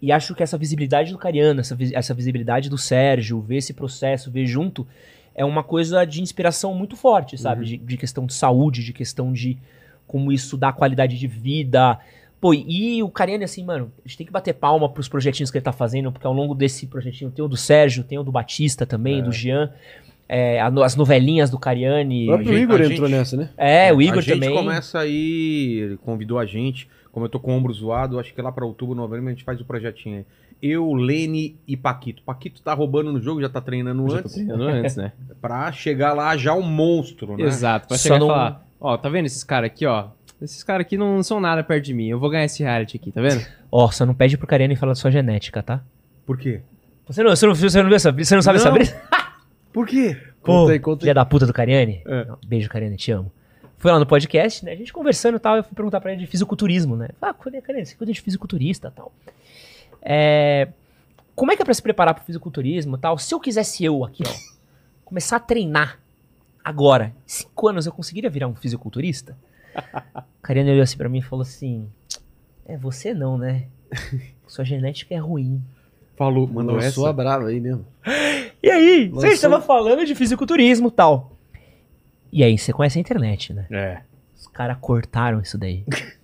E 0.02 0.10
acho 0.10 0.34
que 0.34 0.42
essa 0.42 0.58
visibilidade 0.58 1.12
do 1.12 1.18
Cariano, 1.18 1.60
essa, 1.60 1.76
essa 1.92 2.14
visibilidade 2.14 2.68
do 2.68 2.76
Sérgio, 2.76 3.40
ver 3.40 3.58
esse 3.58 3.72
processo, 3.72 4.30
ver 4.30 4.46
junto, 4.46 4.86
é 5.34 5.44
uma 5.44 5.62
coisa 5.62 6.04
de 6.04 6.20
inspiração 6.20 6.74
muito 6.74 6.96
forte, 6.96 7.38
sabe? 7.38 7.64
De, 7.64 7.76
de 7.76 7.96
questão 7.96 8.26
de 8.26 8.34
saúde, 8.34 8.84
de 8.84 8.92
questão 8.92 9.32
de 9.32 9.56
como 10.06 10.32
isso 10.32 10.56
dá 10.56 10.72
qualidade 10.72 11.18
de 11.18 11.26
vida. 11.26 11.98
Pô, 12.40 12.54
e 12.54 13.02
o 13.02 13.10
Cariani, 13.10 13.44
assim, 13.44 13.62
mano, 13.64 13.92
a 14.04 14.08
gente 14.08 14.16
tem 14.16 14.26
que 14.26 14.32
bater 14.32 14.54
palma 14.54 14.88
pros 14.88 15.08
projetinhos 15.08 15.50
que 15.50 15.58
ele 15.58 15.64
tá 15.64 15.72
fazendo, 15.72 16.10
porque 16.10 16.26
ao 16.26 16.32
longo 16.32 16.54
desse 16.54 16.86
projetinho 16.86 17.30
tem 17.30 17.44
o 17.44 17.48
do 17.48 17.56
Sérgio, 17.56 18.02
tem 18.02 18.18
o 18.18 18.22
do 18.22 18.32
Batista 18.32 18.86
também, 18.86 19.22
do 19.22 19.30
Jean, 19.30 19.70
é, 20.26 20.58
as 20.60 20.96
novelinhas 20.96 21.50
do 21.50 21.58
Cariani. 21.58 22.24
O 22.24 22.26
próprio 22.28 22.48
gente- 22.52 22.62
Igor 22.62 22.80
a 22.80 22.84
entrou 22.86 23.08
gente- 23.08 23.18
nessa, 23.18 23.36
né? 23.36 23.50
É, 23.58 23.92
o 23.92 24.00
Igor 24.00 24.18
a 24.18 24.22
gente 24.22 24.40
também. 24.40 24.54
começa 24.54 25.00
aí, 25.00 25.80
ele 25.82 25.96
convidou 25.98 26.38
a 26.38 26.46
gente, 26.46 26.88
como 27.12 27.26
eu 27.26 27.28
tô 27.28 27.38
com 27.38 27.52
o 27.52 27.56
ombro 27.56 27.72
zoado, 27.74 28.18
acho 28.18 28.32
que 28.32 28.40
lá 28.40 28.50
pra 28.50 28.64
outubro, 28.64 28.94
novembro, 28.94 29.26
a 29.26 29.30
gente 29.32 29.44
faz 29.44 29.60
o 29.60 29.64
projetinho 29.64 30.18
aí. 30.18 30.24
Eu, 30.62 30.92
Lene 30.94 31.56
e 31.66 31.74
Paquito. 31.76 32.22
Paquito 32.22 32.60
tá 32.62 32.72
roubando 32.74 33.10
no 33.12 33.20
jogo, 33.20 33.40
já 33.40 33.48
tá 33.48 33.60
treinando 33.62 34.02
Já 34.04 34.08
tô 34.08 34.18
antes, 34.18 34.32
treinando 34.34 34.62
antes, 34.64 34.96
né? 34.96 35.12
pra 35.40 35.72
chegar 35.72 36.12
lá 36.14 36.36
já 36.36 36.54
um 36.54 36.62
monstro, 36.62 37.36
né? 37.36 37.44
Exato, 37.44 37.88
pra 37.88 37.96
Só 37.96 38.02
chegar 38.04 38.18
não- 38.18 38.26
e 38.26 38.30
falar, 38.30 38.66
ó, 38.78 38.96
tá 38.96 39.08
vendo 39.08 39.24
esses 39.26 39.42
caras 39.42 39.66
aqui, 39.70 39.84
ó? 39.86 40.08
Esses 40.42 40.62
caras 40.62 40.86
aqui 40.86 40.96
não 40.96 41.22
são 41.22 41.38
nada 41.40 41.62
perto 41.62 41.84
de 41.84 41.94
mim, 41.94 42.08
eu 42.08 42.18
vou 42.18 42.30
ganhar 42.30 42.44
esse 42.44 42.62
reality 42.62 42.96
aqui, 42.96 43.12
tá 43.12 43.20
vendo? 43.20 43.44
Ó, 43.70 43.90
só 43.90 44.06
não 44.06 44.14
pede 44.14 44.38
pro 44.38 44.46
Cariani 44.46 44.74
falar 44.76 44.92
da 44.92 44.96
sua 44.96 45.10
genética, 45.10 45.62
tá? 45.62 45.82
Por 46.24 46.38
quê? 46.38 46.62
Você 47.06 47.22
não, 47.22 47.30
você 47.36 47.46
não, 47.46 47.54
você 47.54 47.82
não, 47.82 47.92
essa- 47.94 48.12
você 48.12 48.34
não 48.34 48.42
sabe 48.42 48.58
Não. 48.58 48.64
essa 48.64 48.70
brisa? 48.72 49.00
Por 49.72 49.86
quê? 49.86 50.16
Conta 50.42 50.72
aí, 50.72 50.78
conta 50.80 50.96
aí. 50.98 51.00
Filha 51.02 51.14
da 51.14 51.24
puta 51.24 51.46
do 51.46 51.52
Cariani. 51.52 52.02
É. 52.06 52.26
Beijo, 52.46 52.68
Cariani, 52.68 52.96
te 52.96 53.12
amo. 53.12 53.30
Fui 53.78 53.90
lá 53.90 53.98
no 53.98 54.06
podcast, 54.06 54.64
né? 54.64 54.72
A 54.72 54.76
gente 54.76 54.92
conversando 54.92 55.36
e 55.36 55.38
tal, 55.38 55.56
eu 55.56 55.62
fui 55.64 55.74
perguntar 55.74 56.00
pra 56.00 56.12
ele 56.12 56.20
de 56.22 56.26
fisiculturismo, 56.26 56.96
né? 56.96 57.08
Ah, 57.22 57.32
Cariani, 57.34 57.84
você 57.86 57.94
cuida 57.94 58.12
de 58.12 58.20
fisiculturista 58.20 58.88
e 58.88 58.90
tal. 58.96 59.12
É, 60.02 60.68
Como 61.36 61.52
é 61.52 61.56
que 61.56 61.62
é 61.62 61.64
pra 61.64 61.72
se 61.74 61.82
preparar 61.82 62.14
pro 62.14 62.24
fisiculturismo 62.24 62.96
e 62.96 62.98
tal? 62.98 63.16
Se 63.18 63.34
eu 63.34 63.40
quisesse 63.40 63.84
eu 63.84 64.04
aqui, 64.04 64.22
ó, 64.26 64.32
começar 65.04 65.36
a 65.36 65.40
treinar 65.40 65.98
agora, 66.64 67.12
cinco 67.26 67.68
anos, 67.68 67.86
eu 67.86 67.92
conseguiria 67.92 68.28
virar 68.30 68.48
um 68.48 68.54
fisiculturista? 68.54 69.36
O 70.40 70.42
Cariani 70.42 70.70
olhou 70.70 70.82
assim 70.82 70.96
pra 70.96 71.08
mim 71.08 71.18
e 71.18 71.22
falou 71.22 71.42
assim: 71.42 71.86
É, 72.66 72.76
você 72.76 73.12
não, 73.14 73.36
né? 73.38 73.64
Sua 74.46 74.64
genética 74.64 75.14
é 75.14 75.18
ruim. 75.18 75.62
Falou, 76.16 76.46
mandou 76.46 76.74
Lançou 76.76 77.04
essa. 77.04 77.10
a 77.10 77.12
brava 77.12 77.46
aí 77.48 77.60
mesmo. 77.60 77.84
E 78.62 78.70
aí, 78.70 79.08
você 79.08 79.14
Lançou- 79.14 79.30
estava 79.32 79.60
falando 79.62 80.04
de 80.04 80.14
fisiculturismo 80.14 80.88
e 80.88 80.90
tal. 80.90 81.32
E 82.30 82.44
aí, 82.44 82.58
você 82.58 82.74
conhece 82.74 82.98
a 82.98 83.00
internet, 83.00 83.54
né? 83.54 83.66
É. 83.70 84.00
Os 84.38 84.46
caras 84.48 84.76
cortaram 84.80 85.40
isso 85.40 85.56
daí. 85.56 85.82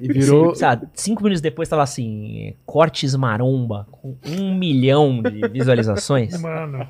E 0.00 0.08
virou. 0.10 0.54
Sabe, 0.54 0.86
cinco 0.94 1.22
minutos 1.22 1.42
depois 1.42 1.68
tava 1.68 1.82
assim, 1.82 2.54
cortes 2.64 3.14
maromba, 3.14 3.86
com 3.90 4.16
um 4.26 4.54
milhão 4.54 5.20
de 5.22 5.46
visualizações. 5.48 6.40
Mano, 6.40 6.88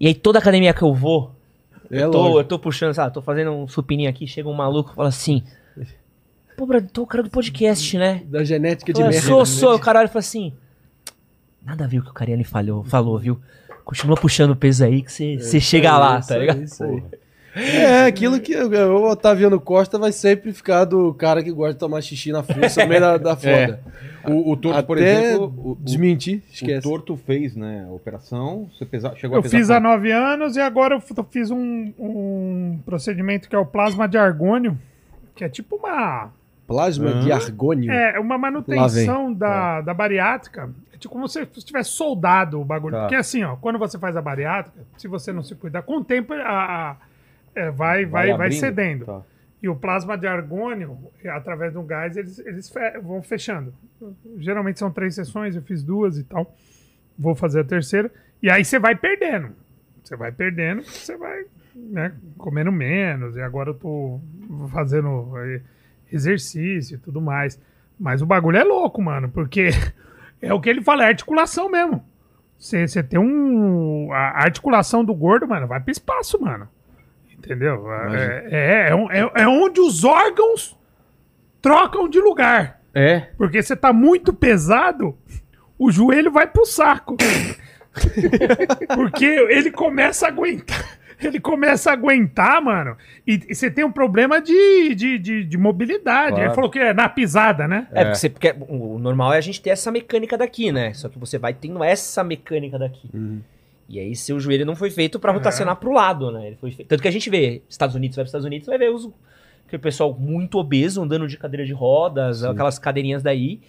e 0.00 0.06
aí 0.06 0.14
toda 0.14 0.38
academia 0.38 0.72
que 0.72 0.80
eu 0.80 0.94
vou, 0.94 1.32
É 1.90 2.02
eu, 2.02 2.10
tô, 2.10 2.18
lógico. 2.18 2.38
eu 2.40 2.44
tô 2.44 2.58
puxando, 2.58 2.94
sabe, 2.94 3.12
tô 3.12 3.22
fazendo 3.22 3.50
um 3.50 3.68
supininho 3.68 4.08
aqui, 4.08 4.26
chega 4.26 4.48
um 4.48 4.54
maluco 4.54 4.92
e 4.92 4.94
fala 4.94 5.08
assim, 5.08 5.42
pô, 6.56 6.66
Brad, 6.66 6.86
tô 6.90 7.02
o 7.02 7.06
cara 7.06 7.22
do 7.22 7.30
podcast, 7.30 7.98
né? 7.98 8.22
Da 8.26 8.42
genética 8.44 8.92
de 8.92 9.00
Fala, 9.00 9.10
merda. 9.10 9.26
sou, 9.26 9.38
né? 9.40 9.44
sou, 9.44 9.74
o 9.74 9.78
caralho 9.78 10.08
fala 10.08 10.20
assim, 10.20 10.52
nada 11.62 11.84
a 11.84 11.86
ver 11.86 11.98
o 11.98 12.02
que 12.02 12.10
o 12.10 12.14
Cariani 12.14 12.44
falou, 12.44 12.84
falou, 12.84 13.18
viu? 13.18 13.40
Continua 13.84 14.16
puxando 14.16 14.56
peso 14.56 14.84
aí 14.84 15.02
que 15.02 15.12
você 15.12 15.38
você 15.38 15.60
chega 15.60 15.96
lá, 15.98 16.18
Isso 16.18 16.28
tá 16.28 16.38
ligado? 16.38 16.62
Isso 16.62 16.82
aí. 16.84 17.02
É, 17.54 18.06
aquilo 18.06 18.40
que 18.40 18.54
o 18.56 19.04
Otaviano 19.10 19.60
Costa 19.60 19.98
vai 19.98 20.10
sempre 20.12 20.52
ficar 20.52 20.84
do 20.84 21.14
cara 21.14 21.42
que 21.42 21.52
gosta 21.52 21.74
de 21.74 21.78
tomar 21.78 22.00
xixi 22.02 22.32
na 22.32 22.42
força 22.42 22.82
no 22.82 22.88
meio 22.88 23.00
da, 23.00 23.16
da 23.16 23.36
foda. 23.36 23.80
O, 24.26 24.52
o 24.52 24.56
Torto, 24.56 24.82
por 24.84 24.96
Até 24.98 25.22
exemplo, 25.30 25.54
o, 25.56 25.70
o, 25.72 25.76
Desmentir, 25.80 26.42
o 26.48 26.52
esquece. 26.52 26.82
Torto 26.82 27.16
fez, 27.16 27.54
né, 27.54 27.86
a 27.88 27.92
operação, 27.92 28.68
você 28.72 28.84
pesa, 28.86 29.14
chegou 29.16 29.36
a 29.36 29.38
eu 29.38 29.42
pesar 29.42 29.58
fiz 29.58 29.70
há 29.70 29.78
nove 29.78 30.10
anos 30.10 30.56
e 30.56 30.60
agora 30.60 30.94
eu 30.96 31.24
fiz 31.24 31.50
um, 31.50 31.92
um 31.98 32.78
procedimento 32.86 33.48
que 33.48 33.54
é 33.54 33.58
o 33.58 33.66
plasma 33.66 34.08
de 34.08 34.16
argônio, 34.18 34.78
que 35.34 35.44
é 35.44 35.48
tipo 35.48 35.76
uma, 35.76 36.30
Plasma 36.66 37.10
Hã? 37.10 37.20
de 37.20 37.30
argônio. 37.30 37.92
é, 37.92 38.18
uma 38.18 38.36
Lá 38.36 38.38
manutenção 38.40 39.32
da, 39.32 39.82
da 39.82 39.92
bariátrica. 39.92 40.70
É 40.92 40.96
tipo 40.96 41.12
como 41.12 41.28
se 41.28 41.44
você 41.44 41.60
tivesse 41.60 41.90
soldado 41.90 42.58
o 42.60 42.64
bagulho. 42.64 42.94
Tá. 42.94 43.00
Porque 43.02 43.16
assim, 43.16 43.42
ó, 43.44 43.56
quando 43.56 43.78
você 43.78 43.98
faz 43.98 44.16
a 44.16 44.22
bariátrica, 44.22 44.80
se 44.96 45.06
você 45.06 45.30
não 45.32 45.42
se 45.42 45.54
cuidar, 45.54 45.82
com 45.82 45.98
o 45.98 46.04
tempo 46.04 46.32
a, 46.32 46.38
a- 46.92 46.96
é, 47.54 47.70
vai, 47.70 48.04
vai, 48.04 48.28
vai, 48.28 48.30
abrindo? 48.32 48.60
cedendo. 48.60 49.04
Tá. 49.06 49.22
E 49.62 49.68
o 49.68 49.74
plasma 49.74 50.16
de 50.16 50.26
argônio, 50.26 50.98
através 51.30 51.72
do 51.72 51.82
gás, 51.82 52.16
eles, 52.16 52.38
eles 52.40 52.68
fe- 52.68 52.98
vão 53.02 53.22
fechando. 53.22 53.72
Geralmente 54.36 54.78
são 54.78 54.90
três 54.90 55.14
sessões, 55.14 55.56
eu 55.56 55.62
fiz 55.62 55.82
duas 55.82 56.18
e 56.18 56.24
tal. 56.24 56.54
Vou 57.18 57.34
fazer 57.34 57.60
a 57.60 57.64
terceira. 57.64 58.10
E 58.42 58.50
aí 58.50 58.62
você 58.64 58.78
vai 58.78 58.94
perdendo. 58.94 59.50
Você 60.02 60.16
vai 60.16 60.30
perdendo, 60.30 60.82
você 60.82 61.16
vai 61.16 61.44
né, 61.74 62.12
comendo 62.36 62.70
menos. 62.70 63.36
E 63.36 63.40
agora 63.40 63.70
eu 63.70 63.74
tô 63.74 64.20
fazendo 64.70 65.32
eh, 65.38 65.62
exercício 66.12 66.96
e 66.96 66.98
tudo 66.98 67.20
mais. 67.22 67.58
Mas 67.98 68.20
o 68.20 68.26
bagulho 68.26 68.58
é 68.58 68.64
louco, 68.64 69.00
mano, 69.00 69.30
porque 69.30 69.70
é 70.42 70.52
o 70.52 70.60
que 70.60 70.68
ele 70.68 70.82
fala, 70.82 71.04
é 71.04 71.08
articulação 71.08 71.70
mesmo. 71.70 72.04
Você 72.58 73.02
tem 73.02 73.18
um. 73.18 74.12
A 74.12 74.42
articulação 74.42 75.04
do 75.04 75.14
gordo, 75.14 75.46
mano, 75.48 75.66
vai 75.66 75.80
pro 75.80 75.90
espaço, 75.90 76.40
mano. 76.40 76.68
Entendeu? 77.44 77.90
É, 78.12 78.46
é, 78.50 78.88
é, 78.90 78.94
on- 78.94 79.10
é- 79.10 79.42
é 79.42 79.48
onde 79.48 79.80
os 79.80 80.04
órgãos 80.04 80.76
trocam 81.60 82.08
de 82.08 82.20
lugar. 82.20 82.80
É. 82.94 83.28
Porque 83.36 83.62
você 83.62 83.74
tá 83.76 83.92
muito 83.92 84.32
pesado, 84.32 85.16
o 85.78 85.90
joelho 85.90 86.30
vai 86.30 86.46
pro 86.46 86.64
saco. 86.64 87.16
Porque 88.94 89.24
ele 89.24 89.70
começa 89.70 90.26
a 90.26 90.28
aguentar. 90.28 90.98
Ele 91.22 91.40
começa 91.40 91.90
a 91.90 91.92
aguentar, 91.92 92.60
mano. 92.60 92.96
E 93.26 93.40
e 93.48 93.54
você 93.54 93.70
tem 93.70 93.84
um 93.84 93.92
problema 93.92 94.40
de, 94.42 94.94
de, 94.94 95.18
de, 95.18 95.44
de 95.44 95.56
mobilidade. 95.58 96.30
Claro. 96.34 96.44
Ele 96.44 96.54
falou 96.54 96.68
que 96.70 96.78
é 96.78 96.92
na 96.92 97.08
pisada, 97.08 97.66
né? 97.68 97.86
É, 97.92 98.04
porque, 98.04 98.18
você, 98.18 98.28
porque 98.30 98.54
o 98.68 98.94
o 98.94 98.98
normal 98.98 99.32
é 99.32 99.38
a 99.38 99.40
gente 99.40 99.62
ter 99.62 99.70
essa 99.70 99.90
mecânica 99.90 100.36
daqui, 100.36 100.70
né? 100.72 100.92
Só 100.92 101.08
que 101.08 101.18
você 101.18 101.38
vai 101.38 101.54
tendo 101.54 101.82
essa 101.84 102.22
mecânica 102.24 102.78
daqui. 102.78 103.08
E 103.88 103.98
aí, 103.98 104.14
seu 104.16 104.40
joelho 104.40 104.64
não 104.64 104.74
foi 104.74 104.90
feito 104.90 105.18
pra 105.18 105.30
rotacionar 105.32 105.76
pro 105.76 105.92
lado, 105.92 106.30
né? 106.30 106.46
Ele 106.48 106.56
foi 106.56 106.70
feito- 106.70 106.88
Tanto 106.88 107.02
que 107.02 107.08
a 107.08 107.10
gente 107.10 107.28
vê, 107.28 107.62
Estados 107.68 107.94
Unidos, 107.94 108.16
vai 108.16 108.22
pros 108.24 108.30
Estados 108.30 108.46
Unidos, 108.46 108.66
vai 108.66 108.78
ver 108.78 108.90
os, 108.90 109.08
aquele 109.66 109.82
pessoal 109.82 110.14
muito 110.18 110.58
obeso 110.58 111.02
andando 111.02 111.28
de 111.28 111.36
cadeira 111.36 111.66
de 111.66 111.72
rodas, 111.72 112.42
aquelas 112.44 112.78
cadeirinhas 112.78 113.22
daí. 113.22 113.60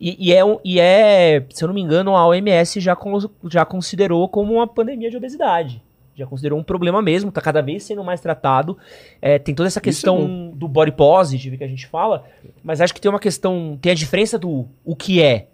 E, 0.00 0.28
e 0.28 0.32
é, 0.32 0.40
e 0.64 0.80
é, 0.80 1.44
se 1.50 1.62
eu 1.62 1.68
não 1.68 1.74
me 1.74 1.80
engano, 1.80 2.16
a 2.16 2.26
OMS 2.26 2.80
já, 2.80 2.96
con- 2.96 3.30
já 3.50 3.64
considerou 3.64 4.28
como 4.28 4.54
uma 4.54 4.66
pandemia 4.66 5.10
de 5.10 5.16
obesidade. 5.16 5.82
Já 6.16 6.26
considerou 6.26 6.58
um 6.58 6.62
problema 6.62 7.02
mesmo, 7.02 7.30
tá 7.32 7.40
cada 7.40 7.60
vez 7.60 7.82
sendo 7.84 8.02
mais 8.04 8.20
tratado. 8.20 8.78
É, 9.20 9.38
tem 9.38 9.54
toda 9.54 9.66
essa 9.66 9.80
questão 9.80 10.50
do 10.54 10.66
body 10.68 10.92
positive 10.92 11.58
que 11.58 11.64
a 11.64 11.68
gente 11.68 11.86
fala, 11.86 12.24
mas 12.62 12.80
acho 12.80 12.94
que 12.94 13.00
tem 13.00 13.10
uma 13.10 13.18
questão, 13.20 13.76
tem 13.82 13.92
a 13.92 13.94
diferença 13.96 14.38
do 14.38 14.66
o 14.84 14.94
que 14.96 15.20
é 15.20 15.48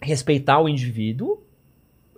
respeitar 0.00 0.60
o 0.60 0.68
indivíduo, 0.68 1.42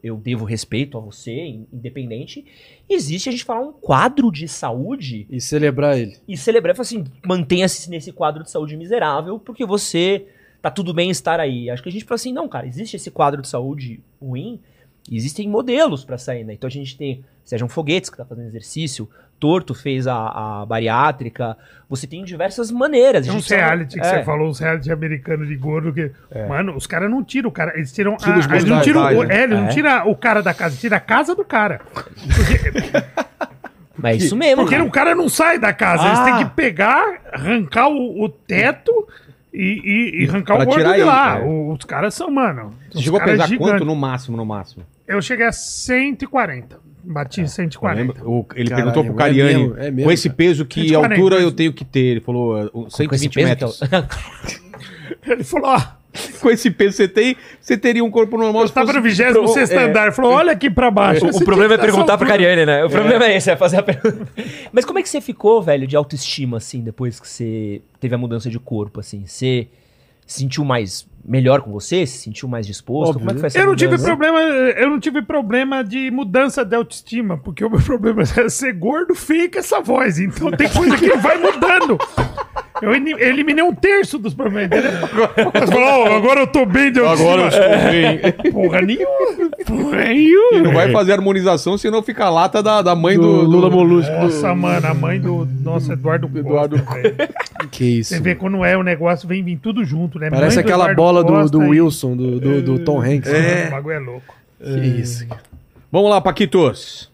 eu 0.02 0.16
devo 0.16 0.44
respeito 0.44 0.96
a 0.96 1.00
você, 1.00 1.32
in- 1.32 1.66
independente. 1.72 2.44
Existe 2.88 3.28
a 3.28 3.32
gente 3.32 3.44
falar 3.44 3.60
um 3.60 3.72
quadro 3.72 4.30
de 4.32 4.48
saúde 4.48 5.26
E 5.30 5.40
celebrar 5.40 5.98
ele. 5.98 6.16
e 6.26 6.36
celebrar, 6.36 6.74
falar 6.74 6.82
assim, 6.82 7.04
mantenha-se 7.26 7.88
nesse 7.90 8.12
quadro 8.12 8.42
de 8.42 8.50
saúde 8.50 8.76
miserável, 8.76 9.38
porque 9.38 9.64
você 9.66 10.26
tá 10.62 10.70
tudo 10.70 10.92
bem 10.94 11.10
estar 11.10 11.38
aí. 11.40 11.70
Acho 11.70 11.82
que 11.82 11.88
a 11.88 11.92
gente 11.92 12.04
fala 12.04 12.16
assim, 12.16 12.32
não, 12.32 12.48
cara, 12.48 12.66
existe 12.66 12.96
esse 12.96 13.10
quadro 13.10 13.40
de 13.42 13.48
saúde 13.48 14.00
ruim, 14.20 14.58
existem 15.10 15.48
modelos 15.48 16.04
pra 16.04 16.18
sair, 16.18 16.44
né? 16.44 16.54
Então 16.54 16.68
a 16.68 16.70
gente 16.70 16.96
tem 16.96 17.24
Sejam 17.44 17.68
Foguetes, 17.68 18.10
que 18.10 18.16
tá 18.16 18.24
fazendo 18.24 18.46
exercício, 18.46 19.08
Torto 19.40 19.74
fez 19.74 20.06
a, 20.06 20.60
a 20.60 20.66
bariátrica, 20.66 21.56
você 21.88 22.06
tem 22.06 22.22
diversas 22.22 22.70
maneiras. 22.70 23.24
Tem 23.26 23.34
A 23.34 23.38
uns 23.38 23.44
gente 23.44 23.48
sabe- 23.48 23.62
reality 23.62 23.94
que 23.98 24.06
é. 24.06 24.18
você 24.18 24.22
falou, 24.22 24.50
uns 24.50 24.58
reality 24.60 24.92
americanos 24.92 25.48
de 25.48 25.56
gordo 25.56 25.92
que. 25.94 26.12
Mano, 26.46 26.76
os 26.76 26.86
caras 26.86 27.10
não 27.10 27.24
tiram 27.24 27.48
o 27.48 27.52
cara. 27.52 27.72
Eles 27.74 27.90
tiram. 27.92 28.16
Tira 28.18 28.34
a- 28.34 28.56
eles 28.56 28.64
não 28.66 28.80
tiram, 28.82 29.00
o, 29.18 29.24
né? 29.24 29.34
é, 29.40 29.42
eles 29.44 29.58
não 29.58 29.66
É. 29.66 29.70
tiram 29.70 30.10
o 30.10 30.14
cara 30.14 30.42
da 30.42 30.52
casa, 30.52 30.76
tira 30.76 30.96
a 30.96 31.00
casa 31.00 31.34
do 31.34 31.44
cara. 31.44 31.80
Mas 33.96 34.22
é 34.22 34.26
isso 34.26 34.36
mesmo, 34.36 34.62
Porque 34.62 34.76
cara. 34.76 34.86
o 34.86 34.90
cara 34.90 35.14
não 35.14 35.28
sai 35.28 35.58
da 35.58 35.72
casa. 35.72 36.06
Eles 36.06 36.18
Ah. 36.20 36.24
têm 36.24 36.38
que 36.38 36.44
pegar, 36.54 37.20
arrancar 37.32 37.88
o, 37.88 38.24
o 38.24 38.28
teto 38.28 39.06
e, 39.52 39.80
e- 39.84 40.24
e 40.24 40.28
arrancar 40.28 40.54
Pra 40.56 40.62
o 40.64 40.66
gordo 40.66 40.84
de 40.84 40.90
ele, 40.94 41.04
lá. 41.04 41.38
é. 41.38 41.44
Os 41.44 41.84
caras 41.84 42.14
são, 42.14 42.30
mano. 42.30 42.74
Você 42.92 43.02
chegou 43.02 43.20
a 43.20 43.24
pesar 43.24 43.46
gigantes. 43.46 43.70
quanto 43.72 43.84
no 43.84 43.96
máximo, 43.96 44.36
no 44.36 44.46
máximo? 44.46 44.84
Eu 45.06 45.20
cheguei 45.20 45.46
a 45.46 45.52
140. 45.52 46.78
Bati 47.02 47.40
Eu 47.42 47.48
140. 47.48 48.00
lembro, 48.00 48.30
o- 48.30 48.46
ele 48.54 48.68
Caralho, 48.70 48.92
perguntou 48.92 49.04
pro 49.04 49.14
é 49.14 49.26
Cariani, 49.26 49.58
mesmo, 49.58 49.76
é 49.78 49.90
mesmo, 49.90 50.04
com 50.04 50.12
esse 50.12 50.30
peso, 50.30 50.64
que 50.64 50.80
140, 50.88 51.14
altura 51.14 51.36
eu 51.36 51.44
mas- 51.46 51.52
tenho 51.54 51.72
que 51.72 51.84
ter? 51.84 52.00
Ele 52.00 52.20
falou, 52.20 52.62
uh, 52.64 52.70
Com 52.70 52.86
esse 52.86 52.96
120 52.96 53.34
peso 53.34 53.44
que 53.44 53.44
metros. 53.44 53.80
Ele 55.26 55.44
falou: 55.44 55.70
ó, 55.70 55.80
com 56.40 56.50
esse 56.50 56.70
peso 56.70 56.90
que 56.90 56.96
você 56.96 57.08
tem, 57.08 57.36
você 57.60 57.76
teria 57.76 58.02
um 58.04 58.10
corpo 58.10 58.36
normal. 58.36 58.62
Eu 58.62 58.68
se 58.68 58.74
tava 58.74 58.92
no 58.92 59.00
26 59.02 59.70
É. 59.70 59.76
andar. 59.84 60.12
Falou, 60.12 60.32
olha 60.32 60.52
aqui 60.52 60.68
pra 60.70 60.90
baixo. 60.90 61.26
O, 61.26 61.32
Você 61.32 61.42
o 61.42 61.44
problema 61.46 61.74
é 61.74 61.78
perguntar 61.78 62.12
altura. 62.12 62.30
Cariane, 62.30 62.66
né? 62.66 62.84
O 62.84 62.90
problema 62.90 63.26
é 63.26 63.36
esse, 63.36 63.50
é 63.50 63.56
fazer 63.56 63.78
a 63.78 63.82
pergunta. 63.82 64.26
Mas 64.72 64.84
como 64.84 64.98
é 64.98 65.02
que 65.02 65.08
você 65.08 65.20
ficou, 65.20 65.62
velho, 65.62 65.86
de 65.86 65.96
autoestima, 65.96 66.56
assim, 66.56 66.80
depois 66.80 67.20
que 67.20 67.28
você 67.28 67.80
teve 68.00 68.14
a 68.14 68.18
mudança 68.18 68.48
de 68.50 68.58
corpo, 68.58 69.00
assim? 69.00 69.24
Você 69.26 69.68
se 70.30 70.38
sentiu 70.38 70.64
mais 70.64 71.08
melhor 71.24 71.60
com 71.60 71.72
você? 71.72 72.06
Se 72.06 72.18
sentiu 72.18 72.48
mais 72.48 72.66
disposto? 72.66 73.16
Óbvio, 73.16 73.20
como 73.20 73.30
é 73.30 73.34
que 73.34 73.40
foi 73.40 73.46
essa 73.48 73.58
Eu 73.58 73.66
não 73.66 73.74
tive 73.74 73.90
mudança? 73.92 74.06
problema, 74.06 74.40
eu 74.40 74.90
não 74.90 75.00
tive 75.00 75.22
problema 75.22 75.84
de 75.84 76.10
mudança 76.10 76.64
de 76.64 76.76
autoestima, 76.76 77.36
porque 77.36 77.64
o 77.64 77.70
meu 77.70 77.80
problema 77.82 78.22
é 78.22 78.48
ser 78.48 78.72
gordo, 78.74 79.14
com 79.50 79.58
essa 79.58 79.80
voz. 79.80 80.18
Então 80.18 80.50
tem 80.52 80.68
coisa 80.68 80.96
que 80.96 81.16
vai 81.16 81.36
mudando. 81.36 81.98
Eu 82.82 82.94
eliminei 82.94 83.62
um 83.62 83.74
terço 83.74 84.18
dos 84.18 84.32
problemas. 84.34 84.70
falou, 85.70 86.04
"Oh, 86.10 86.14
agora 86.14 86.40
eu 86.40 86.46
tô 86.46 86.64
bem 86.66 86.90
de. 86.92 87.00
Agora 87.00 87.42
eu 87.42 87.48
estou 87.48 87.90
bem. 87.90 88.20
Porra 88.52 88.80
nenhuma. 88.82 89.50
Porra 89.66 90.04
E 90.04 90.14
nenhuma. 90.14 90.60
não 90.62 90.72
vai 90.72 90.90
fazer 90.92 91.12
harmonização, 91.12 91.76
senão 91.76 92.02
fica 92.02 92.24
a 92.24 92.30
lata 92.30 92.62
da, 92.62 92.82
da 92.82 92.94
mãe 92.94 93.16
do, 93.16 93.22
Do 93.22 93.42
do- 93.42 93.50
Lula 93.50 93.70
Molusco. 93.70 94.12
Nossa, 94.12 94.54
mano, 94.54 94.86
a 94.86 94.94
mãe 94.94 95.20
do 95.20 95.46
nosso 95.62 95.92
Eduardo 95.92 96.30
Eduardo 96.34 96.82
Costa. 96.82 97.28
Que 97.70 97.98
isso. 98.00 98.14
Você 98.14 98.20
vê 98.20 98.34
quando 98.34 98.64
é 98.64 98.76
o 98.76 98.82
negócio, 98.82 99.28
vem 99.28 99.42
vir 99.42 99.58
tudo 99.58 99.84
junto, 99.84 100.18
né? 100.18 100.30
Parece 100.30 100.56
Mãe 100.56 100.64
do 100.64 100.68
aquela 100.68 100.94
bola 100.94 101.22
do, 101.22 101.32
Costa 101.32 101.58
do 101.58 101.64
e- 101.64 101.68
Wilson, 101.80 102.16
do, 102.16 102.40
do, 102.40 102.62
do 102.62 102.78
Tom 102.80 103.00
Hanks. 103.02 103.30
né? 103.30 103.68
O 103.68 103.70
bagulho 103.72 103.94
é 103.94 103.98
louco. 103.98 104.34
Que 104.62 105.00
isso. 105.00 105.26
Vamos 105.92 106.08
lá, 106.10 106.20
Paquitos. 106.20 107.09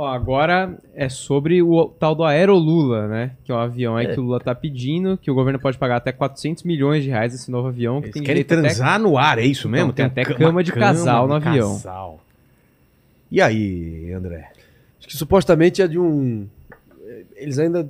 Ó, 0.00 0.06
agora 0.06 0.78
é 0.94 1.10
sobre 1.10 1.60
o 1.62 1.84
tal 1.88 2.14
do 2.14 2.24
Aerolula, 2.24 3.06
né? 3.06 3.32
Que 3.44 3.52
é 3.52 3.54
um 3.54 3.58
avião 3.58 3.96
aí 3.98 4.06
É. 4.06 4.14
que 4.14 4.18
o 4.18 4.22
Lula 4.22 4.40
tá 4.40 4.54
pedindo, 4.54 5.18
que 5.18 5.30
o 5.30 5.34
governo 5.34 5.58
pode 5.60 5.76
pagar 5.76 5.96
até 5.96 6.10
400 6.10 6.62
milhões 6.62 7.04
de 7.04 7.10
reais 7.10 7.34
esse 7.34 7.50
novo 7.50 7.68
avião. 7.68 8.00
Que 8.00 8.06
Eles 8.06 8.14
tem 8.14 8.22
querem 8.22 8.42
direito 8.42 8.52
até- 8.58 8.74
transar 8.74 8.98
no 8.98 9.18
ar, 9.18 9.38
é 9.38 9.44
isso 9.44 9.68
mesmo? 9.68 9.90
Então, 9.90 10.08
tem 10.08 10.22
até 10.22 10.32
uma 10.32 10.38
cama 10.38 10.64
de 10.64 10.72
casal 10.72 11.28
no 11.28 11.38
de 11.38 11.46
avião. 11.48 11.72
casal. 11.74 12.18
E 13.30 13.42
aí, 13.42 14.10
André? 14.12 14.50
Acho 14.98 15.06
que 15.08 15.16
supostamente 15.18 15.82
é 15.82 15.86
de 15.86 15.98
um. 15.98 16.46
Eles 17.36 17.58
ainda 17.58 17.86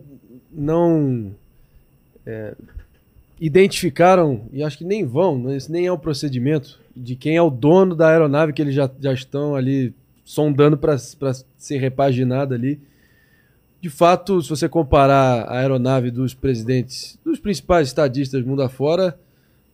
não 0.52 1.30
é, 2.26 2.54
identificaram, 3.40 4.42
e 4.52 4.64
acho 4.64 4.76
que 4.78 4.84
nem 4.84 5.04
vão, 5.06 5.38
né, 5.38 5.56
esse 5.56 5.70
nem 5.70 5.86
é 5.86 5.92
o 5.92 5.98
procedimento, 5.98 6.80
de 6.96 7.14
quem 7.14 7.36
é 7.36 7.42
o 7.42 7.50
dono 7.50 7.94
da 7.94 8.08
aeronave 8.08 8.52
que 8.52 8.60
eles 8.60 8.74
já, 8.74 8.90
já 9.00 9.12
estão 9.12 9.54
ali 9.54 9.94
sondando 10.30 10.76
para 10.78 10.96
ser 10.96 11.78
repaginada 11.78 12.54
ali. 12.54 12.80
De 13.80 13.90
fato, 13.90 14.40
se 14.40 14.48
você 14.48 14.68
comparar 14.68 15.42
a 15.48 15.58
aeronave 15.58 16.08
dos 16.12 16.34
presidentes, 16.34 17.18
dos 17.24 17.40
principais 17.40 17.88
estadistas 17.88 18.44
mundo 18.44 18.62
afora, 18.62 19.18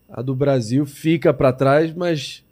a 0.09 0.23
do 0.23 0.35
Brasil 0.35 0.87
fica 0.87 1.35
para 1.35 1.53
trás, 1.53 1.93
mas 1.93 2.43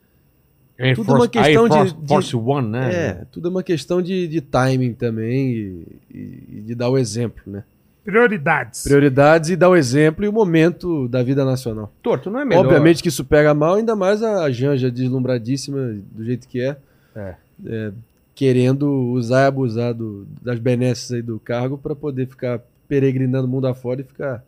Tudo 0.95 1.15
uma 1.15 1.29
questão 1.29 1.67
de- 1.67 1.93
de- 1.95 2.09
Force 2.09 2.37
One, 2.37 2.69
né? 2.69 2.95
é, 2.95 3.25
tudo 3.33 3.49
é 3.49 3.51
uma 3.51 3.63
questão 3.63 4.03
de, 4.03 4.29
de 4.29 4.41
timing 4.43 4.93
também 4.93 5.51
e, 5.53 5.87
e- 6.13 6.45
e 6.59 6.61
de 6.67 6.75
dar 6.75 6.91
o 6.91 6.99
exemplo, 6.99 7.43
né? 7.47 7.65
Prioridades. 8.05 8.83
Prioridades 8.83 9.49
e 9.49 9.57
dar 9.57 9.71
o 9.71 9.77
exemplo 9.77 10.27
e 10.27 10.29
o 10.29 10.33
momento 10.33 11.09
da 11.09 11.23
vida 11.23 11.43
nacional. 11.43 11.91
Torto, 12.03 12.31
não 12.31 12.41
é 12.41 12.45
melhor? 12.45 12.67
Obviamente 12.67 13.03
que 13.03 13.09
isso 13.09 13.25
pega 13.25 13.55
mal, 13.55 13.77
ainda 13.77 13.97
mais 13.97 14.23
a 14.23 14.51
Janja 14.51 14.91
deslumbradíssima 14.91 15.95
do 16.13 16.23
jeito 16.23 16.47
que 16.47 16.61
é, 16.61 16.77
É. 17.17 17.37
é, 17.67 17.93
querendo 18.35 18.89
usar 19.13 19.43
e 19.43 19.47
abusar 19.47 19.95
do- 19.95 20.27
das 20.43 20.59
benesses 20.59 21.11
aí 21.13 21.23
do 21.23 21.39
cargo 21.39 21.79
para 21.79 21.95
poder 21.95 22.27
ficar 22.27 22.61
peregrinando 22.89 23.47
o 23.47 23.51
mundo 23.51 23.67
afora 23.67 24.01
e 24.01 24.05
ficar, 24.05 24.45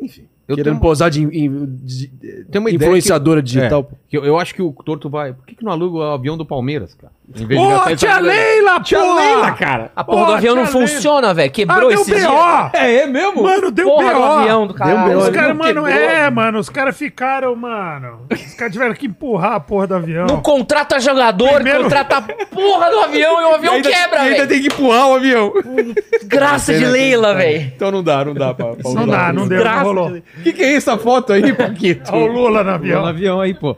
enfim, 0.00 0.24
Eu 0.46 0.56
querendo 0.56 0.74
tenho- 0.74 0.82
posar 0.82 1.10
de, 1.10 1.24
de- 1.26 2.10
ideia 2.70 2.88
influenciadora 2.88 3.42
digital. 3.42 3.84
pô. 3.84 3.96
que 4.08 4.16
eu, 4.16 4.24
eu 4.24 4.38
acho 4.38 4.54
que 4.54 4.62
o 4.62 4.72
Torto 4.72 5.08
vai... 5.10 5.32
Por 5.32 5.44
que, 5.46 5.54
que 5.54 5.64
não 5.64 5.72
aluga 5.72 5.98
o 5.98 6.02
avião 6.02 6.36
do 6.36 6.44
Palmeiras, 6.46 6.94
cara? 6.94 7.12
Em 7.36 7.44
vez 7.46 7.60
tia 8.00 8.18
Leila, 8.20 8.80
Tia 8.80 8.98
porra! 9.00 9.20
Leila, 9.20 9.50
cara! 9.52 9.90
A 9.94 10.02
porra 10.02 10.26
do 10.26 10.32
avião 10.32 10.54
não 10.56 10.62
Leila. 10.64 10.80
funciona, 10.80 11.34
velho. 11.34 11.48
Ah, 11.48 11.52
Quebrou 11.52 11.90
deu 11.90 12.00
esse 12.00 12.10
B.O. 12.10 12.20
dia. 12.20 12.70
É, 12.72 12.94
é 13.00 13.06
mesmo? 13.06 13.42
Mano, 13.42 13.70
deu 13.70 13.86
Porra 13.86 14.12
do 14.14 14.18
B.O. 14.18 14.24
avião 14.24 14.66
do 14.66 14.72
Deu 14.72 14.76
caralho. 14.86 15.18
Os 15.18 15.28
caras, 15.28 15.56
mano, 15.56 15.84
quebrou. 15.84 15.88
é, 15.88 16.30
mano, 16.30 16.58
os 16.58 16.68
caras 16.70 16.96
ficaram, 16.96 17.54
mano. 17.54 18.26
Os 18.32 18.54
caras 18.54 18.72
tiveram 18.72 18.94
que 18.94 19.06
empurrar 19.06 19.52
a 19.52 19.60
porra 19.60 19.86
do 19.86 19.94
avião. 19.96 20.26
Não 20.26 20.40
contrata 20.40 20.98
jogador, 21.00 21.52
Primeiro- 21.56 21.82
contrata 21.82 22.16
a 22.16 22.22
porra 22.22 22.90
do 22.90 23.00
avião 23.00 23.40
e 23.42 23.44
o 23.44 23.54
avião 23.54 23.74
ainda, 23.74 23.90
quebra, 23.90 24.16
e 24.16 24.22
ainda 24.22 24.36
velho. 24.36 24.48
tem 24.48 24.60
que 24.62 24.66
empurrar 24.68 25.08
o 25.08 25.14
avião. 25.16 25.52
Graça 26.24 26.72
de 26.72 26.84
Leila, 26.86 27.34
velho. 27.34 27.72
Então 27.76 27.90
não 27.90 28.02
dá, 28.02 28.24
não 28.24 28.32
dá 28.32 28.54
pra, 28.54 28.66
pra 28.74 28.90
Não 28.92 29.06
dá, 29.06 29.32
não 29.34 29.46
deu, 29.46 29.62
não 29.62 29.82
rolou. 29.82 30.08
O 30.08 30.42
que, 30.42 30.52
que 30.54 30.62
é 30.62 30.74
essa 30.76 30.96
foto 30.96 31.34
aí, 31.34 31.52
Paquito? 31.52 32.10
Olha 32.10 32.22
o 32.24 32.32
Lula 32.32 32.64
no 32.64 32.70
Avião 32.70 33.02
no 33.02 33.06
avião. 33.08 33.38
avião 33.38 33.40
aí, 33.42 33.52
pô. 33.54 33.76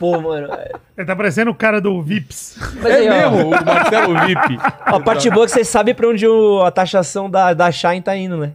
Pô, 0.00 0.18
mano. 0.20 0.48
Ele 0.96 1.06
tá 1.06 1.14
parecendo 1.14 1.50
o 1.50 1.54
cara 1.54 1.80
do 1.80 2.02
Vips. 2.02 2.56
Mas 2.82 2.86
É 2.86 2.96
aí, 3.10 3.24
ó, 3.24 3.30
mesmo, 3.30 3.48
o 3.48 3.50
Marcelo 3.64 4.14
VIP. 4.26 4.58
a 4.82 4.98
parte 4.98 5.30
boa 5.30 5.44
é 5.44 5.46
que 5.46 5.52
você 5.52 5.62
sabe 5.64 5.92
pra 5.94 6.08
onde 6.08 6.26
o- 6.26 6.62
a 6.62 6.70
taxação 6.72 7.30
da, 7.30 7.52
da 7.54 7.70
Shine 7.70 8.00
tá 8.00 8.16
indo, 8.16 8.36
né? 8.36 8.52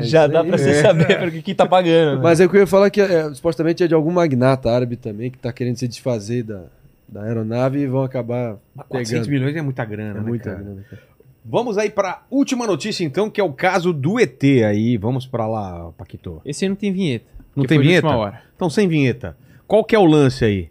Já 0.00 0.24
isso 0.24 0.32
dá 0.32 0.44
pra 0.44 0.56
você 0.56 0.74
saber 0.82 1.18
pra 1.18 1.30
que, 1.30 1.42
que 1.42 1.54
tá 1.54 1.66
pagando. 1.66 2.16
né? 2.16 2.20
Mas 2.22 2.38
é 2.40 2.46
que 2.46 2.54
eu 2.54 2.60
ia 2.60 2.66
falar 2.66 2.90
que 2.90 3.00
é, 3.00 3.32
supostamente 3.34 3.82
é 3.82 3.88
de 3.88 3.94
algum 3.94 4.12
magnata 4.12 4.70
árabe 4.70 4.94
também 4.96 5.30
que 5.32 5.38
tá 5.38 5.52
querendo 5.52 5.76
se 5.78 5.88
desfazer 5.88 6.44
da, 6.44 6.62
da 7.08 7.22
aeronave 7.24 7.80
e 7.80 7.86
vão 7.88 8.04
acabar 8.04 8.56
400 8.88 9.10
pegando. 9.26 9.30
milhões 9.30 9.56
é 9.56 9.62
muita 9.62 9.84
grana, 9.84 10.10
É 10.10 10.22
né, 10.22 10.28
muita 10.28 10.50
cara? 10.50 10.62
grana. 10.62 10.84
cara. 10.88 11.02
Vamos 11.44 11.78
aí 11.78 11.88
pra 11.90 12.22
última 12.30 12.66
notícia, 12.66 13.02
então, 13.02 13.28
que 13.30 13.40
é 13.40 13.44
o 13.44 13.52
caso 13.52 13.92
do 13.94 14.20
ET 14.20 14.44
aí. 14.64 14.96
Vamos 14.98 15.26
pra 15.26 15.48
lá, 15.48 15.90
Paquito. 15.96 16.40
Esse 16.44 16.66
aí 16.66 16.68
não 16.68 16.76
tem 16.76 16.92
vinheta. 16.92 17.24
Não 17.56 17.64
tem 17.64 17.80
vinheta? 17.80 18.40
Então, 18.54 18.68
sem 18.70 18.86
vinheta. 18.86 19.34
Qual 19.70 19.84
que 19.84 19.94
é 19.94 19.98
o 20.00 20.04
lance 20.04 20.44
aí? 20.44 20.68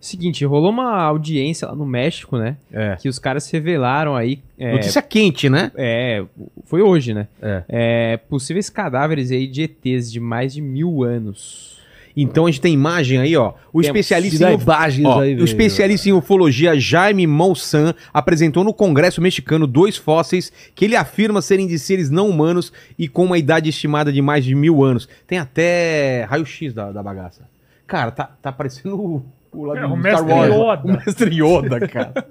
Seguinte, 0.00 0.44
rolou 0.44 0.70
uma 0.70 1.00
audiência 1.02 1.68
lá 1.68 1.74
no 1.76 1.86
México, 1.86 2.36
né? 2.36 2.56
É. 2.72 2.96
Que 2.96 3.08
os 3.08 3.16
caras 3.16 3.48
revelaram 3.48 4.16
aí. 4.16 4.40
É, 4.58 4.72
Notícia 4.72 5.00
quente, 5.00 5.48
né? 5.48 5.70
é, 5.76 6.24
foi 6.64 6.82
hoje, 6.82 7.14
né? 7.14 7.28
É. 7.40 7.62
É, 7.68 8.16
possíveis 8.16 8.68
cadáveres 8.68 9.30
aí 9.30 9.46
de 9.46 9.62
ETs 9.62 10.10
de 10.10 10.18
mais 10.18 10.52
de 10.52 10.60
mil 10.60 11.04
anos. 11.04 11.78
Então 12.16 12.46
a 12.46 12.50
gente 12.50 12.60
tem 12.60 12.74
imagem 12.74 13.18
aí, 13.18 13.36
ó. 13.36 13.52
O 13.72 13.80
Temos. 13.80 13.86
especialista 13.86 14.50
em 14.50 14.60
imagens 14.60 15.06
ó, 15.06 15.20
aí, 15.20 15.36
o 15.36 15.44
especialista 15.44 16.08
em 16.08 16.12
ufologia 16.12 16.78
Jaime 16.78 17.28
Monsan 17.28 17.94
apresentou 18.12 18.64
no 18.64 18.74
Congresso 18.74 19.22
mexicano 19.22 19.64
dois 19.64 19.96
fósseis 19.96 20.50
que 20.74 20.84
ele 20.84 20.96
afirma 20.96 21.40
serem 21.40 21.68
de 21.68 21.78
seres 21.78 22.10
não 22.10 22.28
humanos 22.28 22.72
e 22.98 23.06
com 23.06 23.26
uma 23.26 23.38
idade 23.38 23.70
estimada 23.70 24.12
de 24.12 24.20
mais 24.20 24.44
de 24.44 24.56
mil 24.56 24.82
anos. 24.82 25.08
Tem 25.24 25.38
até 25.38 26.24
raio-x 26.28 26.74
da, 26.74 26.90
da 26.90 27.00
bagaça. 27.00 27.53
Cara, 27.86 28.10
tá, 28.10 28.24
tá 28.40 28.50
parecendo 28.52 28.96
o, 29.00 29.22
o, 29.52 29.64
lá 29.64 29.78
É, 29.78 29.80
do 29.82 29.86
o 29.86 29.98
Star 29.98 30.02
Mestre 30.02 30.32
Wars. 30.32 30.54
Yoda. 30.54 30.82
O 30.84 30.96
mestre 30.96 31.34
Yoda, 31.42 31.88
cara. 31.88 32.26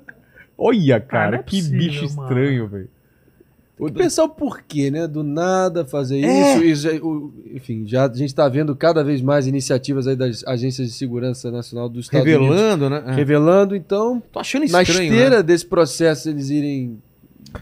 Olha, 0.58 1.00
cara, 1.00 1.32
não 1.32 1.38
é 1.40 1.44
que 1.44 1.58
possível, 1.58 1.80
bicho 1.80 2.16
mano. 2.16 2.22
estranho, 2.30 2.68
velho. 2.68 2.90
Tem 3.76 3.88
que 3.88 3.94
pensar 3.94 4.24
o 4.24 4.30
porquê, 4.30 4.92
né? 4.92 5.08
Do 5.08 5.24
nada 5.24 5.84
fazer 5.84 6.22
É. 6.24 6.56
isso. 6.64 6.88
isso 6.88 7.06
o- 7.06 7.34
enfim, 7.54 7.84
já 7.88 8.06
a 8.06 8.14
gente 8.14 8.30
está 8.30 8.48
vendo 8.48 8.74
cada 8.76 9.04
vez 9.04 9.20
mais 9.22 9.48
iniciativas 9.48 10.08
aí 10.08 10.16
das 10.16 10.44
agências 10.46 10.88
de 10.88 10.94
segurança 10.94 11.52
nacional 11.52 11.90
dos 11.90 12.06
Estados 12.06 12.26
Unidos. 12.26 12.48
Revelando, 12.48 12.90
né? 12.90 13.04
É. 13.08 13.12
Revelando, 13.14 13.76
então, 13.76 14.22
Tô 14.32 14.40
achando 14.40 14.70
na 14.72 14.84
estranho, 14.84 15.12
esteira 15.12 15.38
né? 15.38 15.44
desse 15.44 15.66
processo 15.66 16.30
eles 16.30 16.50
irem 16.50 17.02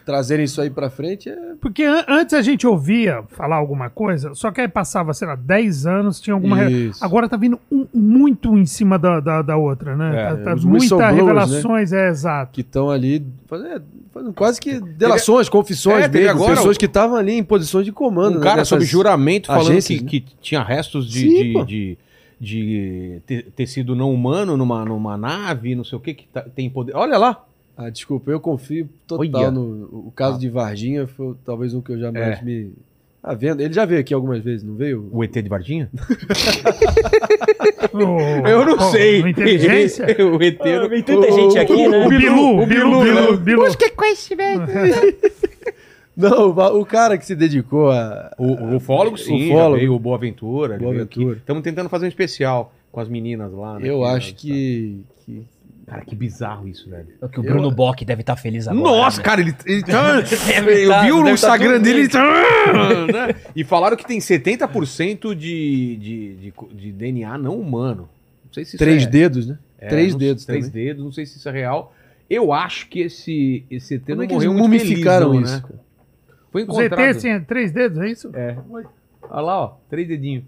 trazerem 0.05 0.45
isso 0.45 0.61
aí 0.61 0.69
pra 0.69 0.89
frente, 0.89 1.29
é 1.29 1.35
Porque 1.59 1.83
an- 1.83 2.05
antes 2.07 2.33
a 2.33 2.41
gente 2.41 2.65
ouvia 2.65 3.23
falar 3.29 3.55
alguma 3.57 3.89
coisa, 3.89 4.33
só 4.33 4.51
que 4.51 4.61
aí 4.61 4.67
passava, 4.67 5.13
sei 5.13 5.27
lá, 5.27 5.35
10 5.35 5.85
anos, 5.85 6.19
tinha 6.19 6.33
alguma. 6.33 6.55
re-. 6.57 6.91
Agora 7.01 7.27
tá 7.27 7.37
vindo 7.37 7.59
um- 7.71 7.85
muito 7.93 8.57
em 8.57 8.65
cima 8.65 8.97
da, 8.97 9.19
da, 9.19 9.41
da 9.41 9.57
outra, 9.57 9.95
né? 9.95 10.15
É, 10.15 10.29
tá, 10.29 10.37
tá 10.37 10.53
os 10.55 10.63
muita 10.65 10.83
whistleblowers, 10.95 11.17
revelações, 11.17 11.93
é 11.93 12.09
exato. 12.09 12.51
que 12.53 12.61
estão 12.61 12.89
ali 12.89 13.25
fazendo, 13.47 13.83
fazendo 14.13 14.33
quase 14.33 14.59
que 14.61 14.79
delações, 14.79 15.49
confissões 15.49 16.05
É, 16.05 16.09
teve 16.09 16.25
mesmo, 16.25 16.39
agora 16.41 16.55
pessoas 16.55 16.75
o- 16.77 16.79
que 16.79 16.85
estavam 16.85 17.15
ali 17.17 17.33
em 17.33 17.43
posições 17.43 17.85
de 17.85 17.91
comando. 17.91 18.35
Um 18.35 18.39
né, 18.39 18.43
cara 18.43 18.55
nessas- 18.57 18.69
sob 18.69 18.85
juramento 18.85 19.47
falando 19.47 19.69
agências, 19.71 19.99
que, 19.99 20.03
né? 20.03 20.09
que 20.09 20.25
tinha 20.41 20.63
restos 20.63 21.09
de, 21.09 21.19
Sim, 21.19 21.63
de, 21.65 21.65
de, 21.65 21.97
de 22.39 23.21
ter, 23.25 23.43
tecido 23.55 23.95
não 23.95 24.11
humano 24.13 24.57
numa, 24.57 24.83
numa 24.85 25.17
nave, 25.17 25.75
não 25.75 25.83
sei 25.83 25.97
o 25.97 26.01
que, 26.01 26.13
que 26.13 26.27
tá- 26.27 26.41
tem 26.55 26.69
poder. 26.69 26.95
Olha 26.95 27.17
lá! 27.17 27.43
Ah, 27.85 27.89
desculpa, 27.89 28.29
eu 28.31 28.39
confio 28.39 28.87
total 29.07 29.41
Olha. 29.41 29.51
no 29.51 30.05
o 30.07 30.11
caso 30.15 30.35
Ah. 30.35 30.39
de 30.39 30.49
Varginha, 30.49 31.07
foi 31.07 31.35
talvez 31.45 31.73
um 31.73 31.81
que 31.81 31.91
eu 31.91 31.99
jamais 31.99 32.39
É. 32.39 32.43
me 32.43 32.71
ah, 33.23 33.33
vendo. 33.33 33.61
Ele 33.61 33.73
já 33.73 33.85
veio 33.85 33.99
aqui 34.01 34.13
algumas 34.13 34.39
vezes, 34.43 34.63
não 34.63 34.75
veio? 34.75 35.07
O 35.11 35.23
ET 35.23 35.31
de 35.41 35.49
Varginha? 35.49 35.89
O- 37.93 37.99
Eu 38.47 38.65
não 38.65 38.75
o- 38.77 38.91
sei. 38.91 39.21
o 39.21 39.27
Inteligência? 39.27 40.05
o 40.05 40.41
ET. 40.41 40.59
Ah, 40.61 40.87
vem 40.87 41.03
tanta 41.03 41.31
gente 41.31 41.57
aqui, 41.57 41.87
né? 41.87 42.05
O 42.05 42.09
Bilu, 42.09 42.61
o 42.61 42.65
Bilu, 42.65 43.03
Bilu, 43.03 43.37
Bilu. 43.37 43.65
Não, 46.15 46.49
o 46.49 46.53
va- 46.53 46.71
o 46.73 46.85
cara 46.85 47.17
que 47.17 47.25
se 47.25 47.35
dedicou 47.35 47.89
a 47.89 48.31
O, 48.37 48.45
o 48.47 48.75
ufólogo, 48.75 49.17
sim. 49.17 49.49
Ufólogo. 49.49 49.77
veio 49.77 49.93
o 49.95 49.99
Boa 50.79 50.91
veio 50.91 51.03
aqui. 51.03 51.19
Aventura. 51.19 51.37
Estamos 51.37 51.63
tentando 51.63 51.89
fazer 51.89 52.05
um 52.05 52.09
especial 52.09 52.73
com 52.91 52.99
as 52.99 53.07
meninas 53.07 53.51
lá. 53.53 53.79
né, 53.79 53.89
Eu 53.89 54.03
acho 54.03 54.35
que, 54.35 54.99
que 55.25 55.43
Cara, 55.91 56.05
que 56.05 56.15
bizarro 56.15 56.69
isso, 56.69 56.89
velho. 56.89 57.09
É 57.21 57.27
que 57.27 57.37
o 57.37 57.43
Bruno 57.43 57.69
Bock 57.69 58.05
deve 58.05 58.21
estar 58.21 58.37
feliz 58.37 58.65
agora. 58.65 58.81
Nossa, 58.81 59.17
né? 59.17 59.23
cara, 59.25 59.41
ele. 59.41 59.53
ele 59.65 59.83
tá- 59.83 60.21
Deve 60.21 60.85
eu 60.85 60.89
tá- 60.89 61.01
vi 61.03 61.11
o 61.11 61.23
tá 61.25 61.31
Instagram 61.31 61.73
tudo 61.73 61.83
dele. 61.83 62.07
Tá- 62.07 62.23
né? 63.11 63.35
E 63.53 63.61
falaram 63.65 63.97
que 63.97 64.05
tem 64.07 64.17
70% 64.17 65.35
de, 65.35 65.97
de, 65.97 66.35
de, 66.37 66.53
de 66.73 66.91
DNA 66.93 67.37
não 67.37 67.59
humano. 67.59 68.07
Não 68.45 68.53
sei 68.53 68.63
se 68.63 68.69
isso 68.69 68.77
Três 68.77 69.03
é, 69.03 69.05
dedos, 69.05 69.47
né? 69.47 69.59
é, 69.77 69.89
Três 69.89 70.13
não- 70.13 70.19
dedos 70.19 70.45
Três 70.45 70.67
também. 70.69 70.85
dedos, 70.85 71.03
não 71.03 71.11
sei 71.11 71.25
se 71.25 71.37
isso 71.37 71.49
é 71.49 71.51
real. 71.51 71.93
Eu 72.29 72.53
acho 72.53 72.87
que 72.87 73.01
esse, 73.01 73.65
esse 73.69 73.95
ET 73.95 74.03
Como 74.05 74.15
não 74.15 74.23
é 74.23 74.27
que 74.27 74.33
eles 74.33 74.45
morreu 74.45 74.57
muito 74.57 74.79
mumificaram 74.81 75.31
feliz, 75.33 75.51
não, 75.51 75.57
isso? 75.57 75.67
né? 75.73 75.79
Foi 76.53 76.61
Os 76.63 76.69
encontrado. 76.69 77.01
ETs 77.01 77.21
têm 77.21 77.41
três 77.41 77.71
dedos, 77.73 77.97
é 77.97 78.09
isso? 78.09 78.31
É. 78.33 78.55
Olha 79.29 79.41
lá, 79.41 79.59
ó. 79.61 79.73
Três 79.89 80.07
dedinhos. 80.07 80.45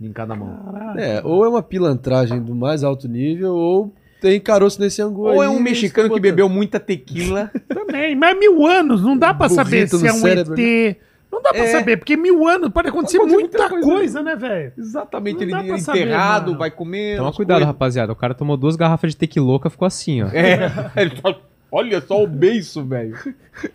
Em 0.00 0.12
cada 0.12 0.34
mão. 0.34 0.58
É, 0.98 1.20
ou 1.24 1.44
é 1.44 1.48
uma 1.48 1.62
pilantragem 1.62 2.42
do 2.42 2.52
mais 2.54 2.82
alto 2.82 3.06
nível, 3.08 3.54
ou 3.54 3.92
tem 4.20 4.40
caroço 4.40 4.80
nesse 4.80 5.00
angu 5.02 5.22
Ou 5.22 5.40
aí, 5.40 5.46
é 5.46 5.50
um 5.50 5.60
mexicano 5.60 6.12
que 6.12 6.20
bebeu 6.20 6.48
muita 6.48 6.78
tequila. 6.80 7.50
Também, 7.68 8.14
mas 8.16 8.38
mil 8.38 8.66
anos, 8.66 9.02
não 9.02 9.16
dá 9.16 9.32
pra 9.34 9.48
saber 9.48 9.86
Burrito 9.86 9.96
se 9.98 10.02
no 10.04 10.08
é 10.08 10.12
um 10.12 10.16
cérebro, 10.18 10.54
ET. 10.60 10.96
Não 11.30 11.42
dá 11.42 11.50
pra 11.50 11.62
É. 11.64 11.66
saber, 11.66 11.98
porque 11.98 12.16
mil 12.16 12.48
anos 12.48 12.70
pode 12.70 12.88
acontecer 12.88 13.18
Pode 13.18 13.32
acontecer 13.34 13.58
muita 13.58 13.58
muita 13.68 13.86
coisa, 13.86 13.98
coisa. 14.18 14.22
né, 14.22 14.34
velho? 14.34 14.72
Exatamente, 14.78 15.34
Não 15.36 15.42
ele 15.42 15.50
dá 15.52 15.58
pra 15.58 15.68
ele 15.68 15.80
saber, 15.80 16.00
enterrado, 16.06 16.46
mano. 16.46 16.58
vai 16.58 16.70
comer. 16.70 17.18
Toma 17.18 17.32
cuidado, 17.32 17.56
coisas. 17.58 17.66
rapaziada. 17.66 18.12
O 18.12 18.16
cara 18.16 18.34
tomou 18.34 18.56
duas 18.56 18.76
garrafas 18.76 19.10
de 19.10 19.16
tequiloca, 19.18 19.68
ficou 19.68 19.84
assim, 19.86 20.22
ó. 20.22 20.28
É, 20.28 20.70
ele 20.96 21.10
tá- 21.10 21.36
olha 21.70 22.00
só 22.00 22.22
o 22.22 22.26
beiço, 22.26 22.82
velho. 22.82 23.14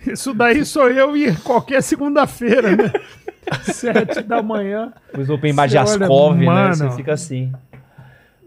Isso 0.07 0.34
daí 0.34 0.65
sou 0.65 0.90
eu 0.90 1.15
e 1.15 1.36
qualquer 1.38 1.84
segunda-feira, 1.84 2.76
né? 2.76 2.91
Sete 3.64 4.22
da 4.24 4.41
manhã. 4.41 4.91
Os 5.15 5.30
Open 5.30 5.53
Você 5.53 5.60
olha, 5.61 5.70
Jaskov, 5.70 6.36
né? 6.38 6.45
mano. 6.45 6.76
Você 6.76 6.90
fica 6.91 7.14
assim. 7.14 7.52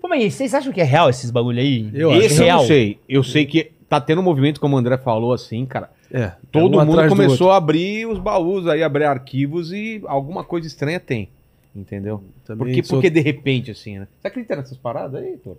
Pô, 0.07 0.11
mas 0.11 0.35
vocês 0.35 0.55
acham 0.55 0.73
que 0.73 0.81
é 0.81 0.85
real 0.85 1.11
esses 1.11 1.33
bagulho 1.33 1.59
aí? 1.59 1.91
Eu 1.93 2.13
acho. 2.13 2.21
Esse 2.23 2.41
eu 2.41 2.45
real. 2.45 2.59
não 2.61 2.67
sei. 2.67 2.99
Eu 3.09 3.25
sei 3.25 3.45
que 3.45 3.73
tá 3.89 4.01
tendo 4.01 4.21
um 4.21 4.25
movimento, 4.25 4.61
como 4.61 4.77
o 4.77 4.79
André 4.79 4.97
falou, 4.97 5.33
assim, 5.33 5.67
cara. 5.67 5.91
É, 6.13 6.31
Todo 6.53 6.79
um 6.79 6.85
mundo 6.87 7.09
começou 7.09 7.51
a 7.51 7.57
abrir 7.57 8.07
os 8.07 8.21
baús 8.21 8.69
aí, 8.69 8.85
abrir 8.85 9.05
arquivos 9.05 9.73
e 9.73 10.01
alguma 10.07 10.45
coisa 10.45 10.65
estranha 10.69 11.01
tem. 11.01 11.29
Entendeu? 11.75 12.23
Também 12.45 12.69
Porque, 12.69 12.85
sou- 12.85 12.99
porque 12.99 13.11
de 13.11 13.21
repente, 13.21 13.73
assim, 13.73 13.99
né? 13.99 14.07
Você 14.21 14.29
acredita 14.29 14.55
nessas 14.55 14.79
paradas 14.79 15.21
aí, 15.21 15.31
Heitor? 15.31 15.57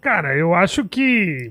Cara, 0.00 0.36
eu 0.36 0.54
acho 0.54 0.84
que. 0.84 1.50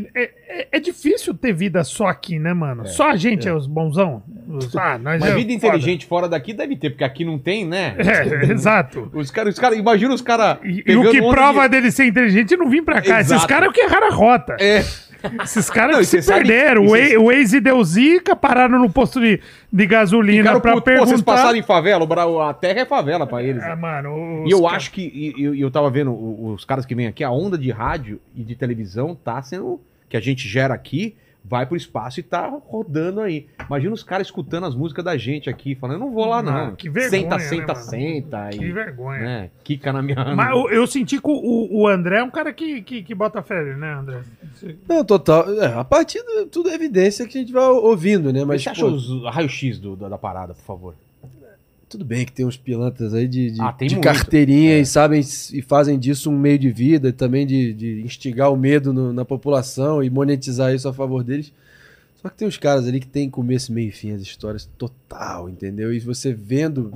Que 0.00 0.08
é, 0.14 0.30
é- 0.48 0.68
é 0.72 0.80
difícil 0.80 1.34
ter 1.34 1.52
vida 1.52 1.84
só 1.84 2.06
aqui, 2.06 2.38
né, 2.38 2.54
mano? 2.54 2.86
só 2.86 3.10
a 3.10 3.16
gente 3.16 3.46
é, 3.46 3.52
os 3.52 3.66
bonzão. 3.66 4.22
Os- 4.48 4.74
ah, 4.76 4.96
nós 4.98 5.20
Mas 5.20 5.30
é 5.30 5.34
vida 5.34 5.52
foda. 5.52 5.66
inteligente 5.66 6.06
fora 6.06 6.28
daqui 6.28 6.54
deve 6.54 6.76
ter, 6.76 6.90
porque 6.90 7.04
aqui 7.04 7.24
não 7.24 7.38
tem, 7.38 7.66
né? 7.66 7.94
É, 7.98 8.46
exato. 8.50 9.10
Os 9.12 9.30
caras, 9.30 9.54
os 9.54 9.60
cara, 9.60 9.74
imagina 9.74 10.14
os 10.14 10.22
caras. 10.22 10.58
E, 10.64 10.82
e 10.86 10.96
o 10.96 11.10
que 11.10 11.20
prova 11.20 11.68
dele 11.68 11.90
ser 11.90 12.06
inteligente 12.06 12.54
é 12.54 12.56
não 12.56 12.70
vir 12.70 12.82
pra 12.82 13.02
cá. 13.02 13.20
Esses 13.20 13.32
Exato. 13.32 13.46
caras 13.48 13.72
que 13.72 13.80
erraram 13.82 14.08
a 14.08 14.14
rota. 14.14 14.56
É. 14.58 14.82
Esses 15.42 15.68
caras 15.70 15.96
Não, 15.96 16.04
se 16.04 16.20
sabe- 16.22 16.46
perderam. 16.46 16.84
e 16.96 17.16
O 17.16 17.26
Waze 17.26 17.60
deu 17.60 17.82
zica, 17.84 18.34
pararam 18.36 18.78
no 18.78 18.90
posto 18.90 19.20
de, 19.20 19.40
de 19.72 19.86
gasolina 19.86 20.44
Cara, 20.44 20.60
pra 20.60 20.72
pô, 20.72 20.80
vocês 20.82 20.98
perguntar. 21.08 21.22
passaram 21.24 21.56
em 21.56 21.62
favela, 21.62 22.48
a 22.48 22.54
terra 22.54 22.80
é 22.80 22.84
favela 22.84 23.26
pra 23.26 23.42
eles. 23.42 23.62
Ah, 23.62 23.76
mano, 23.76 24.42
os 24.44 24.48
E 24.50 24.52
eu 24.52 24.62
ca- 24.62 24.68
acho 24.76 24.90
que, 24.92 25.02
e 25.36 25.42
eu, 25.42 25.54
eu 25.54 25.70
tava 25.70 25.90
vendo 25.90 26.12
os 26.12 26.64
caras 26.64 26.84
que 26.86 26.94
vêm 26.94 27.06
aqui, 27.06 27.22
a 27.24 27.30
onda 27.30 27.56
de 27.56 27.70
rádio 27.70 28.20
e 28.34 28.42
de 28.42 28.54
televisão 28.54 29.14
tá 29.14 29.40
sendo, 29.42 29.80
que 30.08 30.16
a 30.16 30.20
gente 30.20 30.48
gera 30.48 30.74
aqui, 30.74 31.14
vai 31.44 31.66
pro 31.66 31.76
espaço 31.76 32.20
e 32.20 32.22
tá 32.22 32.46
rodando 32.46 33.20
aí. 33.20 33.46
Imagina 33.66 33.92
os 33.92 34.02
caras 34.02 34.26
escutando 34.26 34.64
as 34.66 34.74
músicas 34.74 35.04
da 35.04 35.16
gente 35.16 35.50
aqui, 35.50 35.74
falando, 35.74 35.96
eu 35.96 36.00
não 36.00 36.12
vou 36.12 36.26
lá 36.26 36.42
não. 36.42 36.66
Ah, 36.68 36.72
que 36.72 36.88
vergonha, 36.88 37.10
senta, 37.22 37.36
né, 37.36 37.42
senta, 37.42 37.72
mano? 37.74 37.84
senta. 37.86 38.48
Que 38.50 38.64
e, 38.64 38.72
vergonha. 38.72 39.20
né, 39.20 39.50
quica 39.64 39.92
na 39.92 40.02
minha... 40.02 40.34
Mas 40.34 40.50
eu, 40.50 40.70
eu 40.70 40.86
senti 40.86 41.20
que 41.20 41.28
o, 41.28 41.32
o- 41.32 41.80
o 41.82 41.88
André 41.88 42.18
é 42.20 42.22
um 42.24 42.30
cara 42.30 42.52
que, 42.52 42.80
que, 42.82 43.02
que 43.02 43.14
bota 43.14 43.42
fé, 43.42 43.62
né, 43.74 43.94
André? 43.94 44.20
Não, 44.88 45.04
total. 45.04 45.50
É, 45.60 45.66
a 45.78 45.84
partir 45.84 46.22
de 46.24 46.46
tudo 46.46 46.68
é 46.70 46.74
evidência 46.74 47.26
que 47.26 47.36
a 47.36 47.40
gente 47.40 47.52
vai 47.52 47.64
ouvindo, 47.64 48.32
né? 48.32 48.44
Mas 48.44 48.62
você 48.62 48.70
pô, 48.70 48.72
acha 48.72 48.86
os 48.86 49.24
raio-x 49.34 49.78
da 49.80 50.16
parada, 50.18 50.54
por 50.54 50.62
favor? 50.62 50.94
Tudo 51.92 52.04
bem 52.04 52.24
que 52.26 52.32
tem 52.32 52.44
uns 52.44 52.56
pilantras 52.56 53.14
aí 53.14 53.28
de, 53.28 53.50
de, 53.52 53.60
Ah, 53.60 53.70
de 53.72 53.84
muito. 53.94 53.98
É. 53.98 54.00
carteirinha 54.00 54.78
e 54.78 54.84
sabem 54.86 55.20
e 55.52 55.62
fazem 55.62 55.98
disso 55.98 56.30
um 56.30 56.38
meio 56.38 56.58
de 56.58 56.70
vida 56.70 57.08
e 57.08 57.12
também 57.12 57.46
de, 57.46 57.72
de 57.72 58.02
instigar 58.02 58.52
o 58.52 58.56
medo 58.56 58.92
no- 58.92 59.12
na 59.12 59.24
população 59.24 60.02
e 60.02 60.08
monetizar 60.10 60.74
isso 60.74 60.88
a 60.88 60.92
favor 60.92 61.22
deles. 61.22 61.52
Só 62.20 62.28
que 62.28 62.36
tem 62.36 62.46
uns 62.48 62.56
caras 62.56 62.86
ali 62.86 63.00
que 63.00 63.06
tem 63.06 63.28
começo, 63.28 63.72
meio 63.72 63.88
e 63.88 63.92
fim 63.92 64.12
as 64.12 64.22
histórias 64.22 64.68
total, 64.78 65.48
entendeu? 65.48 65.92
E 65.92 65.98
você 66.00 66.32
vendo 66.32 66.94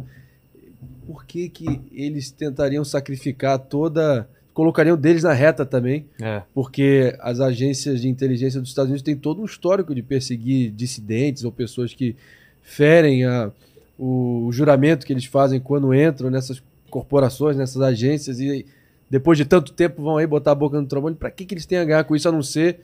por 1.06 1.24
que, 1.24 1.48
que 1.48 1.81
eles 1.93 2.31
tentariam 2.31 2.85
sacrificar 2.85 3.59
toda. 3.59 4.28
colocariam 4.55 4.97
deles 4.97 5.23
na 5.24 5.32
reta 5.35 5.66
também. 5.66 6.06
É. 6.23 6.43
porque 6.55 7.14
as 7.20 7.40
agências 7.40 8.01
de 8.01 8.09
inteligência 8.09 8.60
dos 8.60 8.70
Estados 8.70 8.89
Unidos 8.89 9.02
têm 9.02 9.14
todo 9.16 9.43
um 9.43 9.44
histórico 9.44 9.94
de 9.94 10.02
perseguir 10.02 10.70
dissidentes 10.70 11.44
ou 11.44 11.52
pessoas 11.52 11.93
que 11.93 12.16
ferem 12.62 13.24
a- 13.24 13.51
o, 13.98 14.48
juramento 14.52 15.06
que 15.06 15.12
eles 15.12 15.24
fazem 15.24 15.60
quando 15.60 15.94
entram 15.94 16.31
nessas 16.31 16.62
corporações, 16.90 17.56
nessas 17.56 17.81
agências 17.82 18.40
e 18.40 18.66
depois 19.10 19.39
de 19.39 19.44
tanto 19.44 19.73
tempo 19.73 20.02
vão 20.02 20.16
aí 20.16 20.27
botar 20.27 20.52
a 20.52 20.55
boca 20.55 20.81
no 20.81 20.86
trombone. 20.86 21.14
Para 21.16 21.31
que, 21.31 21.44
que 21.44 21.55
eles 21.55 21.66
têm 21.66 21.78
a 21.78 21.85
ganhar 21.85 22.05
com 22.05 22.14
isso 22.16 22.28
a 22.28 22.32
não 22.32 22.43
ser 22.43 22.81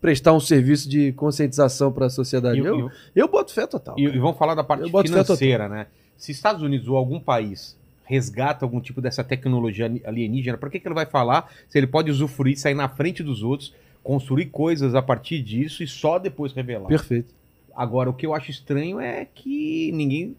prestar 0.00 0.32
um 0.32 0.40
serviço 0.40 0.88
de 0.88 1.12
conscientização 1.12 1.92
para 1.92 2.06
a 2.06 2.10
sociedade? 2.10 2.60
E- 2.60 2.64
eu, 2.64 2.88
e- 2.88 2.90
eu 3.14 3.28
boto 3.28 3.52
fé 3.52 3.66
total. 3.66 3.94
E, 3.98 4.04
e 4.04 4.18
vamos 4.18 4.38
falar 4.38 4.54
da 4.54 4.64
parte 4.64 4.82
Eu 4.82 4.90
financeira, 5.02 5.68
né? 5.68 5.86
Se 6.16 6.32
Estados 6.32 6.62
Unidos 6.62 6.88
ou 6.88 6.96
algum 6.96 7.20
país 7.20 7.76
resgata 8.04 8.64
algum 8.64 8.80
tipo 8.80 9.00
dessa 9.02 9.22
tecnologia 9.22 9.84
ali- 9.84 10.02
alienígena, 10.04 10.56
para 10.56 10.70
que, 10.70 10.80
que 10.80 10.88
ele 10.88 10.94
vai 10.94 11.04
falar 11.06 11.50
se 11.68 11.76
ele 11.78 11.86
pode 11.86 12.10
usufruir, 12.10 12.58
sair 12.58 12.74
na 12.74 12.88
frente 12.88 13.22
dos 13.22 13.42
outros, 13.42 13.74
construir 14.02 14.46
coisas 14.46 14.94
a 14.94 15.02
partir 15.02 15.42
disso 15.42 15.82
e 15.82 15.86
só 15.86 16.18
depois 16.18 16.52
revelar? 16.54 16.88
Perfeito. 16.88 17.34
Agora, 17.76 18.08
o 18.08 18.14
que 18.14 18.24
eu 18.26 18.34
acho 18.34 18.50
estranho 18.50 18.98
é 18.98 19.24
que 19.26 19.92
ninguém. 19.92 20.34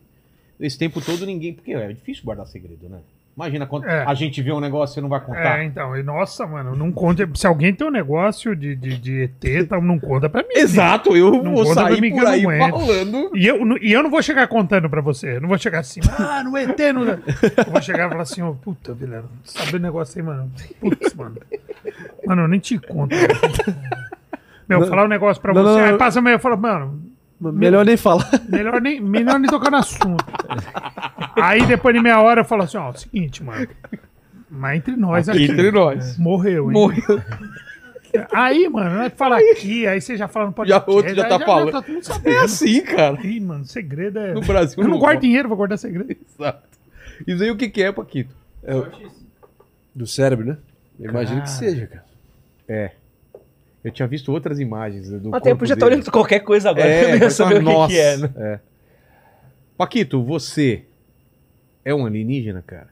Esse 0.60 0.78
tempo 0.78 1.00
todo 1.02 1.26
ninguém. 1.26 1.54
Porque 1.54 1.74
é 1.74 1.88
difícil 1.90 2.24
guardar 2.26 2.46
segredo, 2.48 2.90
né? 2.90 2.98
Imagina 3.38 3.66
quando 3.66 3.86
É. 3.86 4.04
a 4.06 4.14
gente 4.14 4.42
vê 4.42 4.52
um 4.52 4.60
negócio 4.60 4.92
e 4.92 4.96
você 4.96 5.02
não 5.02 5.08
vai 5.08 5.22
contar. 5.22 5.60
É, 5.62 5.64
então, 5.64 5.96
e 5.96 6.04
nossa, 6.04 6.46
mano, 6.46 6.76
não 6.76 6.92
conta. 6.92 7.26
Se 7.36 7.48
alguém 7.48 7.74
tem 7.74 7.88
um 7.88 7.92
negócio 7.92 8.54
de, 8.54 8.76
de, 8.76 8.98
de 8.98 9.22
ET, 9.24 9.66
tá, 9.70 9.80
não 9.80 9.98
conta 9.98 10.28
pra 10.28 10.42
mim. 10.44 10.50
Exato, 10.56 11.16
eu 11.16 11.32
Não 11.42 11.54
vou 11.54 11.66
sair 11.74 12.02
mim 12.02 12.12
por 12.12 12.26
aí 12.26 12.42
falando. 12.44 13.32
E 13.34 13.48
eu, 13.48 13.78
e 13.82 13.94
eu 13.94 14.04
não 14.04 14.10
vou 14.10 14.22
chegar 14.22 14.46
contando 14.50 14.90
pra 14.90 15.00
você. 15.00 15.38
Eu 15.38 15.42
não 15.42 15.48
vou 15.48 15.58
chegar 15.58 15.80
assim, 15.80 16.02
ah, 16.20 16.44
no 16.44 16.58
ET, 16.58 16.78
não. 16.94 17.04
Eu 17.08 17.72
vou 17.72 17.82
chegar 17.82 18.08
e 18.08 18.10
falar 18.10 18.24
assim, 18.24 18.42
ó, 18.42 18.52
puta, 18.52 18.94
Vilela, 18.94 19.30
sabe 19.46 19.78
o 19.78 19.80
negócio 19.80 20.20
aí, 20.20 20.26
mano? 20.26 20.52
Putz, 20.82 21.14
mano. 21.14 21.38
Mano, 22.26 22.42
eu 22.42 22.48
nem 22.50 22.60
te 22.60 22.78
conto. 22.78 23.16
Meu, 24.68 24.82
Não- 24.82 24.88
falar 24.88 25.06
um 25.06 25.08
negócio 25.10 25.42
pra 25.42 25.54
não, 25.54 25.64
você. 25.64 25.80
não, 25.80 25.86
aí 25.88 25.98
passa 25.98 26.22
meio, 26.22 26.36
eu 26.36 26.40
falo, 26.40 26.58
mano, 26.58 27.02
Melhor 27.40 27.86
nem 27.86 27.96
falar. 27.98 28.30
melhor 28.50 28.82
nem, 28.82 29.00
melhor 29.00 29.40
nem 29.40 29.50
tocar 29.50 29.72
no 29.72 29.78
assunto. 29.78 30.26
Aí 31.36 31.66
depois 31.66 31.96
de 31.96 32.02
meia 32.02 32.22
hora 32.22 32.42
eu 32.42 32.46
falo 32.46 32.64
assim, 32.64 32.78
ó, 32.78 32.92
seguinte, 32.94 33.44
mano. 33.44 33.68
Mas 34.50 34.78
entre 34.78 34.96
nós 34.96 35.30
aqui. 35.30 35.44
Entre 35.44 35.72
nós. 35.72 36.18
Morreu, 36.18 36.66
hein? 36.66 36.74
Morreu. 36.74 37.22
Aí, 38.34 38.68
mano, 38.68 38.96
nós 38.96 39.14
fala 39.16 39.38
aqui, 39.38 39.86
aí 39.86 40.02
você 40.02 40.18
já 40.18 40.28
fala 40.28 40.48
no 40.48 40.66
Já 40.66 40.80
podcast. 40.80 40.92
outro 40.92 41.16
já 41.16 41.24
aí 41.24 41.30
tá 41.30 41.40
falando. 41.46 41.72
tá 41.72 41.82
todo 41.82 41.94
mundo 41.94 42.04
sabendo. 42.04 42.36
É 42.36 42.40
assim, 42.40 42.82
cara. 42.82 43.22
Ih, 43.26 43.40
mano, 43.40 43.66
segredo 43.66 44.18
é. 44.20 44.34
No 44.34 44.42
Brasil 44.42 44.80
Eu 44.80 44.84
não 44.86 44.92
não 44.94 45.00
guardo 45.00 45.22
dinheiro, 45.22 45.48
vou 45.48 45.56
guardar 45.56 45.78
segredo. 45.78 46.12
Exato. 46.12 46.68
Isso 47.28 47.44
aí 47.44 47.52
o 47.52 47.56
que, 47.56 47.70
que 47.70 47.84
é, 47.84 47.92
Paquito? 47.92 48.36
Do 49.94 50.08
cérebro, 50.08 50.46
né? 50.46 50.58
Eu 51.00 51.12
imagino 51.12 51.42
que 51.42 51.50
seja, 51.50 51.88
cara. 51.88 52.06
É. 52.68 52.92
Eu 53.84 53.92
tinha 53.92 54.08
visto 54.08 54.32
outras 54.32 54.60
imagens 54.60 55.10
do 55.10 55.34
Até 55.34 55.52
corpo 55.52 55.64
eu 55.64 55.68
já 55.68 55.76
tô 55.76 55.86
dele. 55.86 55.96
olhando 56.02 56.12
qualquer 56.12 56.40
coisa 56.42 56.70
agora. 56.70 56.88
É, 56.88 57.00
eu 57.02 57.06
queria 57.06 57.20
parece 57.20 57.36
saber 57.38 57.64
o 57.64 57.88
que, 57.88 57.94
que 57.94 58.00
é, 58.00 58.18
né? 58.18 58.30
É. 58.36 58.60
Paquito, 59.78 60.22
você 60.24 60.84
é 61.86 61.94
um 61.96 62.06
alienígena, 62.06 62.62
cara? 62.66 62.90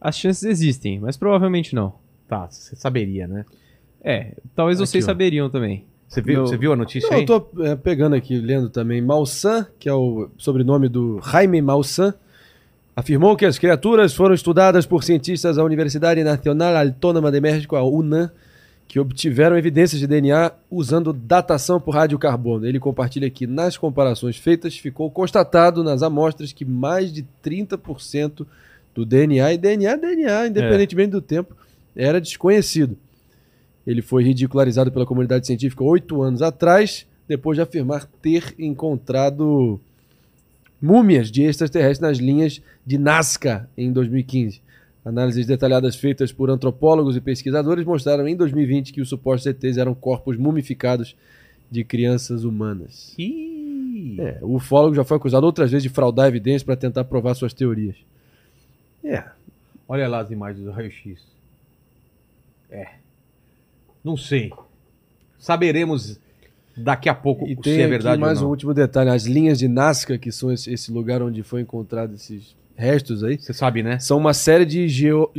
As 0.00 0.18
chances 0.18 0.42
existem, 0.42 0.98
mas 0.98 1.16
provavelmente 1.16 1.74
não. 1.74 1.94
Tá, 2.28 2.48
você 2.50 2.74
saberia, 2.74 3.26
né? 3.28 3.44
É, 4.02 4.32
talvez 4.54 4.80
Aqui, 4.80 4.88
vocês 4.90 5.04
ó. 5.04 5.06
saberiam 5.06 5.48
também. 5.48 5.84
Você 6.08 6.20
viu, 6.20 6.34
Meu- 6.34 6.46
você 6.46 6.56
viu 6.56 6.72
a 6.72 6.76
notícia 6.76 7.08
Não, 7.08 7.16
aí? 7.16 7.22
eu 7.22 7.26
tô 7.26 7.62
é, 7.64 7.74
pegando 7.76 8.14
aqui, 8.14 8.36
lendo 8.38 8.68
também. 8.68 9.00
Malsan, 9.00 9.66
que 9.78 9.88
é 9.88 9.94
o 9.94 10.28
sobrenome 10.36 10.88
do 10.88 11.20
Jaime 11.22 11.62
Malsan, 11.62 12.14
afirmou 12.94 13.36
que 13.36 13.46
as 13.46 13.58
criaturas 13.58 14.14
foram 14.14 14.34
estudadas 14.34 14.84
por 14.86 15.02
cientistas 15.04 15.56
da 15.56 15.64
Universidade 15.64 16.22
Nacional 16.22 16.76
Autônoma 16.76 17.30
de 17.32 17.40
México, 17.40 17.74
a 17.76 17.82
UNAM, 17.82 18.30
que 18.86 19.00
obtiveram 19.00 19.56
evidências 19.56 20.00
de 20.00 20.06
DNA 20.06 20.52
usando 20.70 21.12
datação 21.12 21.80
por 21.80 21.94
radiocarbono. 21.94 22.66
Ele 22.66 22.78
compartilha 22.78 23.28
que 23.30 23.46
nas 23.46 23.76
comparações 23.76 24.36
feitas 24.36 24.76
ficou 24.76 25.10
constatado 25.10 25.82
nas 25.82 26.02
amostras 26.02 26.52
que 26.52 26.64
mais 26.64 27.12
de 27.12 27.26
30% 27.42 28.46
do 28.94 29.04
DNA, 29.04 29.54
e 29.54 29.58
DNA 29.58 29.90
é 29.90 29.96
DNA, 29.96 30.46
independentemente 30.46 31.10
do 31.10 31.20
tempo, 31.20 31.56
era 31.96 32.20
desconhecido. 32.20 32.96
Ele 33.86 34.00
foi 34.00 34.24
ridicularizado 34.24 34.90
pela 34.92 35.04
comunidade 35.04 35.46
científica 35.46 35.82
oito 35.82 36.22
anos 36.22 36.40
atrás, 36.40 37.06
depois 37.26 37.56
de 37.56 37.62
afirmar 37.62 38.06
ter 38.22 38.54
encontrado 38.58 39.80
múmias 40.80 41.30
de 41.30 41.42
extraterrestres 41.42 42.00
nas 42.00 42.18
linhas 42.18 42.62
de 42.86 42.98
Nazca 42.98 43.68
em 43.76 43.92
2015. 43.92 44.62
Análises 45.04 45.46
detalhadas 45.46 45.96
feitas 45.96 46.32
por 46.32 46.50
antropólogos 46.50 47.16
e 47.16 47.20
pesquisadores 47.20 47.84
mostraram 47.84 48.26
em 48.26 48.34
2020 48.34 48.92
que 48.92 49.00
os 49.00 49.08
supostos 49.08 49.46
ETs 49.46 49.76
eram 49.76 49.94
corpos 49.94 50.36
mumificados 50.36 51.14
de 51.70 51.84
crianças 51.84 52.44
humanas. 52.44 53.14
Ih. 53.18 54.16
É, 54.18 54.38
o 54.42 54.54
ufólogo 54.56 54.94
já 54.94 55.04
foi 55.04 55.16
acusado 55.16 55.44
outras 55.44 55.70
vezes 55.70 55.82
de 55.82 55.88
fraudar 55.88 56.28
evidências 56.28 56.62
para 56.62 56.76
tentar 56.76 57.04
provar 57.04 57.34
suas 57.34 57.52
teorias. 57.52 57.96
É, 59.04 59.24
Olha 59.88 60.08
lá 60.08 60.20
as 60.20 60.30
imagens 60.30 60.64
do 60.64 60.70
raio-x. 60.70 61.22
É. 62.70 62.88
Não 64.02 64.16
sei. 64.16 64.52
Saberemos 65.38 66.18
daqui 66.76 67.08
a 67.08 67.14
pouco 67.14 67.46
E 67.46 67.56
se 67.62 67.80
é 67.80 67.86
verdade 67.86 68.14
aqui 68.14 68.20
mais 68.20 68.38
ou 68.38 68.44
um 68.44 68.46
não. 68.46 68.50
último 68.50 68.74
detalhe: 68.74 69.10
as 69.10 69.24
linhas 69.24 69.58
de 69.58 69.68
Nazca, 69.68 70.18
que 70.18 70.32
são 70.32 70.50
esse, 70.50 70.72
esse 70.72 70.90
lugar 70.90 71.22
onde 71.22 71.42
foi 71.42 71.60
encontrado 71.60 72.14
esses 72.14 72.56
restos 72.76 73.22
aí, 73.22 73.38
Você 73.38 73.52
sabe, 73.52 73.82
né? 73.82 73.98
são 73.98 74.18
uma 74.18 74.34
série 74.34 74.64
de 74.64 74.88
geo- 74.88 75.30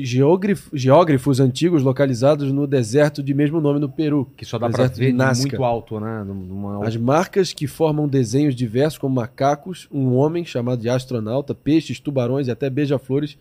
geógrafos 0.73 1.39
antigos 1.39 1.83
localizados 1.83 2.51
no 2.51 2.65
deserto 2.65 3.21
de 3.21 3.33
mesmo 3.33 3.59
nome 3.59 3.79
no 3.79 3.89
Peru. 3.89 4.27
Que 4.37 4.45
só 4.45 4.57
dá 4.57 4.67
Deserto 4.67 4.97
ver 4.97 5.13
muito 5.13 5.63
alto, 5.63 5.99
né? 5.99 6.23
Numa... 6.25 6.85
As 6.85 6.95
marcas 6.97 7.53
que 7.53 7.67
formam 7.67 8.07
desenhos 8.07 8.55
diversos, 8.55 8.97
como 8.97 9.15
macacos, 9.15 9.87
um 9.91 10.15
homem 10.15 10.45
chamado 10.45 10.81
de 10.81 10.89
astronauta, 10.89 11.53
peixes, 11.53 11.99
tubarões 11.99 12.47
e 12.47 12.51
até 12.51 12.69
beija-flores, 12.69 13.37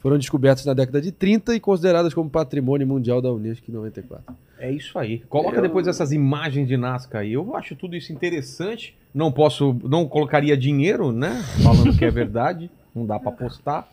foram 0.00 0.18
descobertas 0.18 0.64
na 0.64 0.74
década 0.74 1.00
de 1.00 1.10
30 1.10 1.54
e 1.56 1.60
consideradas 1.60 2.14
como 2.14 2.30
patrimônio 2.30 2.86
mundial 2.86 3.20
da 3.20 3.32
Unesco 3.32 3.70
em 3.70 3.74
94. 3.74 4.34
É 4.58 4.70
isso 4.70 4.98
aí. 4.98 5.22
Coloca 5.28 5.60
depois 5.60 5.86
essas 5.86 6.12
imagens 6.12 6.66
de 6.68 6.76
Nazca 6.76 7.18
aí. 7.18 7.32
Eu 7.32 7.56
acho 7.56 7.74
tudo 7.76 7.96
isso 7.96 8.12
interessante. 8.12 8.96
Não 9.12 9.32
posso, 9.32 9.76
não 9.84 10.06
colocaria 10.06 10.56
dinheiro, 10.56 11.12
né? 11.12 11.42
Falando 11.62 11.96
que 11.96 12.04
é 12.04 12.10
verdade. 12.10 12.70
Não 12.96 13.04
dá 13.06 13.18
pra 13.20 13.30
postar. 13.30 13.86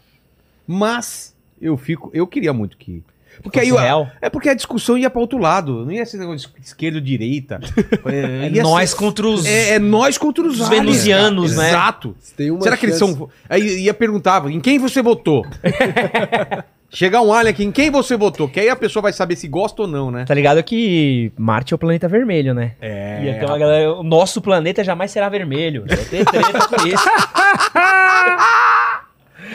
Mas 0.65 1.35
eu 1.61 1.75
fico, 1.77 2.09
eu 2.13 2.25
queria 2.25 2.53
muito 2.53 2.77
que 2.77 3.03
porque 3.41 3.59
aí 3.59 3.69
Fosse 3.71 3.81
real. 3.81 4.07
é 4.21 4.29
porque 4.29 4.47
a 4.47 4.53
discussão 4.53 4.95
ia 4.95 5.09
pra 5.09 5.19
outro 5.19 5.39
lado, 5.39 5.83
não 5.83 5.91
ia 5.91 6.05
ser 6.05 6.17
negócio 6.19 6.51
de 6.55 6.67
esquerda 6.67 6.99
ou 6.99 7.03
direita. 7.03 7.59
É, 8.05 8.45
É 8.45 8.49
ia 8.51 8.61
nós 8.61 8.91
ser- 8.91 8.95
contra 8.95 9.27
os. 9.27 9.43
é, 9.43 9.71
é 9.71 9.79
nós 9.79 10.19
contra 10.19 10.43
os, 10.45 10.59
Os 10.59 10.67
aliens, 10.67 10.81
venusianos, 10.85 11.51
cara. 11.55 11.63
né? 11.63 11.69
Exato. 11.69 12.15
Tem 12.37 12.51
uma 12.51 12.61
Será 12.61 12.77
que 12.77 12.85
eles 12.85 12.95
são. 12.95 13.27
Aí 13.49 13.79
ia 13.85 13.93
perguntar, 13.93 14.47
em 14.51 14.59
quem 14.59 14.77
você 14.77 15.01
votou? 15.01 15.43
Chegar 16.91 17.23
um 17.23 17.33
alien 17.33 17.51
aqui, 17.51 17.63
em 17.63 17.71
quem 17.71 17.89
você 17.89 18.15
votou? 18.15 18.47
Que 18.47 18.59
aí 18.59 18.69
a 18.69 18.75
pessoa 18.75 19.01
vai 19.01 19.11
saber 19.11 19.35
se 19.35 19.47
gosta 19.47 19.81
ou 19.81 19.87
não, 19.87 20.11
né? 20.11 20.25
Tá 20.25 20.33
ligado 20.35 20.61
que 20.63 21.31
Marte 21.35 21.73
é 21.73 21.75
o 21.75 21.79
planeta 21.79 22.07
vermelho, 22.07 22.53
né? 22.53 22.73
É. 22.79 23.19
E 23.23 23.29
então 23.29 23.51
a 23.51 23.57
galera, 23.57 23.93
o 23.95 24.03
nosso 24.03 24.39
planeta 24.43 24.83
jamais 24.83 25.09
será 25.09 25.27
vermelho. 25.27 25.85
Vai 25.87 25.97
ter 26.05 26.23
treta 26.23 26.67
com 26.67 26.85
isso. 26.87 27.03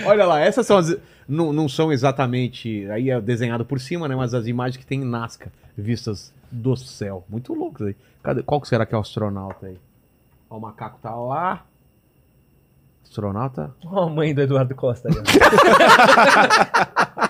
Olha 0.07 0.27
lá, 0.27 0.41
essas 0.41 0.67
são 0.67 0.79
as. 0.79 0.97
Não, 1.29 1.53
não 1.53 1.69
são 1.69 1.93
exatamente. 1.93 2.89
Aí 2.91 3.11
é 3.11 3.21
desenhado 3.21 3.65
por 3.65 3.81
cima, 3.81 4.09
né? 4.09 4.17
Mas 4.17 4.35
as 4.35 4.47
imagens 4.47 4.77
que 4.77 4.87
tem 4.87 5.03
em 5.03 5.05
Nazca, 5.05 5.53
vistas 5.77 6.33
do 6.51 6.77
céu. 6.77 7.25
Muito 7.29 7.55
loucos 7.55 7.87
aí. 7.87 7.97
Cadê, 8.23 8.43
qual 8.43 8.65
será 8.65 8.87
que 8.87 8.95
é 8.95 8.99
o 8.99 9.01
astronauta 9.01 9.67
aí? 9.67 9.77
Ó, 10.49 10.57
o 10.57 10.61
macaco 10.61 10.99
tá 11.03 11.15
lá. 11.15 11.65
Astronauta. 13.05 13.75
Ó, 13.85 14.05
a 14.05 14.11
mãe 14.11 14.35
do 14.35 14.43
Eduardo 14.43 14.75
Costa. 14.75 15.09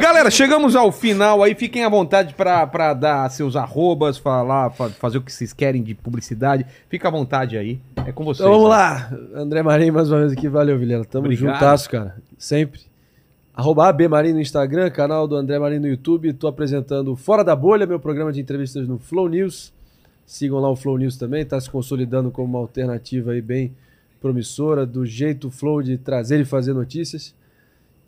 Galera, 0.00 0.30
chegamos 0.30 0.74
ao 0.74 0.90
final 0.90 1.42
aí. 1.42 1.54
Fiquem 1.54 1.84
à 1.84 1.88
vontade 1.88 2.34
pra 2.34 2.94
dar 2.94 3.28
seus 3.30 3.54
arrobas, 3.54 4.16
falar, 4.16 4.70
fa- 4.70 4.88
fazer 4.88 5.18
o 5.18 5.22
que 5.22 5.30
vocês 5.32 5.52
querem 5.52 5.82
de 5.82 5.94
publicidade. 5.94 6.64
Fica 6.88 7.08
à 7.08 7.10
vontade 7.10 7.56
aí. 7.58 7.78
É 8.06 8.10
com 8.10 8.24
vocês. 8.24 8.40
Então 8.40 8.50
vamos 8.50 8.70
né? 8.70 8.76
lá. 8.76 9.12
André 9.34 9.62
Marinho 9.62 9.92
mais 9.92 10.10
uma 10.10 10.20
vez 10.20 10.32
aqui. 10.32 10.48
Valeu, 10.48 10.78
Vilela. 10.78 11.04
Tamo 11.04 11.26
Obrigado. 11.26 11.52
juntasso, 11.54 11.90
cara. 11.90 12.16
Sempre. 12.38 12.80
Arroba 13.54 13.88
AB 13.88 14.08
Marinho 14.08 14.36
no 14.36 14.40
Instagram, 14.40 14.88
canal 14.90 15.28
do 15.28 15.36
André 15.36 15.58
Marinho 15.58 15.82
no 15.82 15.88
YouTube. 15.88 16.32
Tô 16.32 16.46
apresentando 16.48 17.14
Fora 17.14 17.44
da 17.44 17.54
Bolha, 17.54 17.86
meu 17.86 18.00
programa 18.00 18.32
de 18.32 18.40
entrevistas 18.40 18.88
no 18.88 18.98
Flow 18.98 19.28
News. 19.28 19.70
Sigam 20.24 20.60
lá 20.60 20.70
o 20.70 20.76
Flow 20.76 20.96
News 20.96 21.16
também, 21.18 21.44
tá 21.44 21.60
se 21.60 21.68
consolidando 21.68 22.30
como 22.30 22.48
uma 22.48 22.58
alternativa 22.60 23.32
aí 23.32 23.42
bem 23.42 23.74
promissora, 24.20 24.86
do 24.86 25.04
jeito 25.04 25.50
Flow 25.50 25.82
de 25.82 25.98
trazer 25.98 26.40
e 26.40 26.44
fazer 26.44 26.72
notícias. 26.72 27.34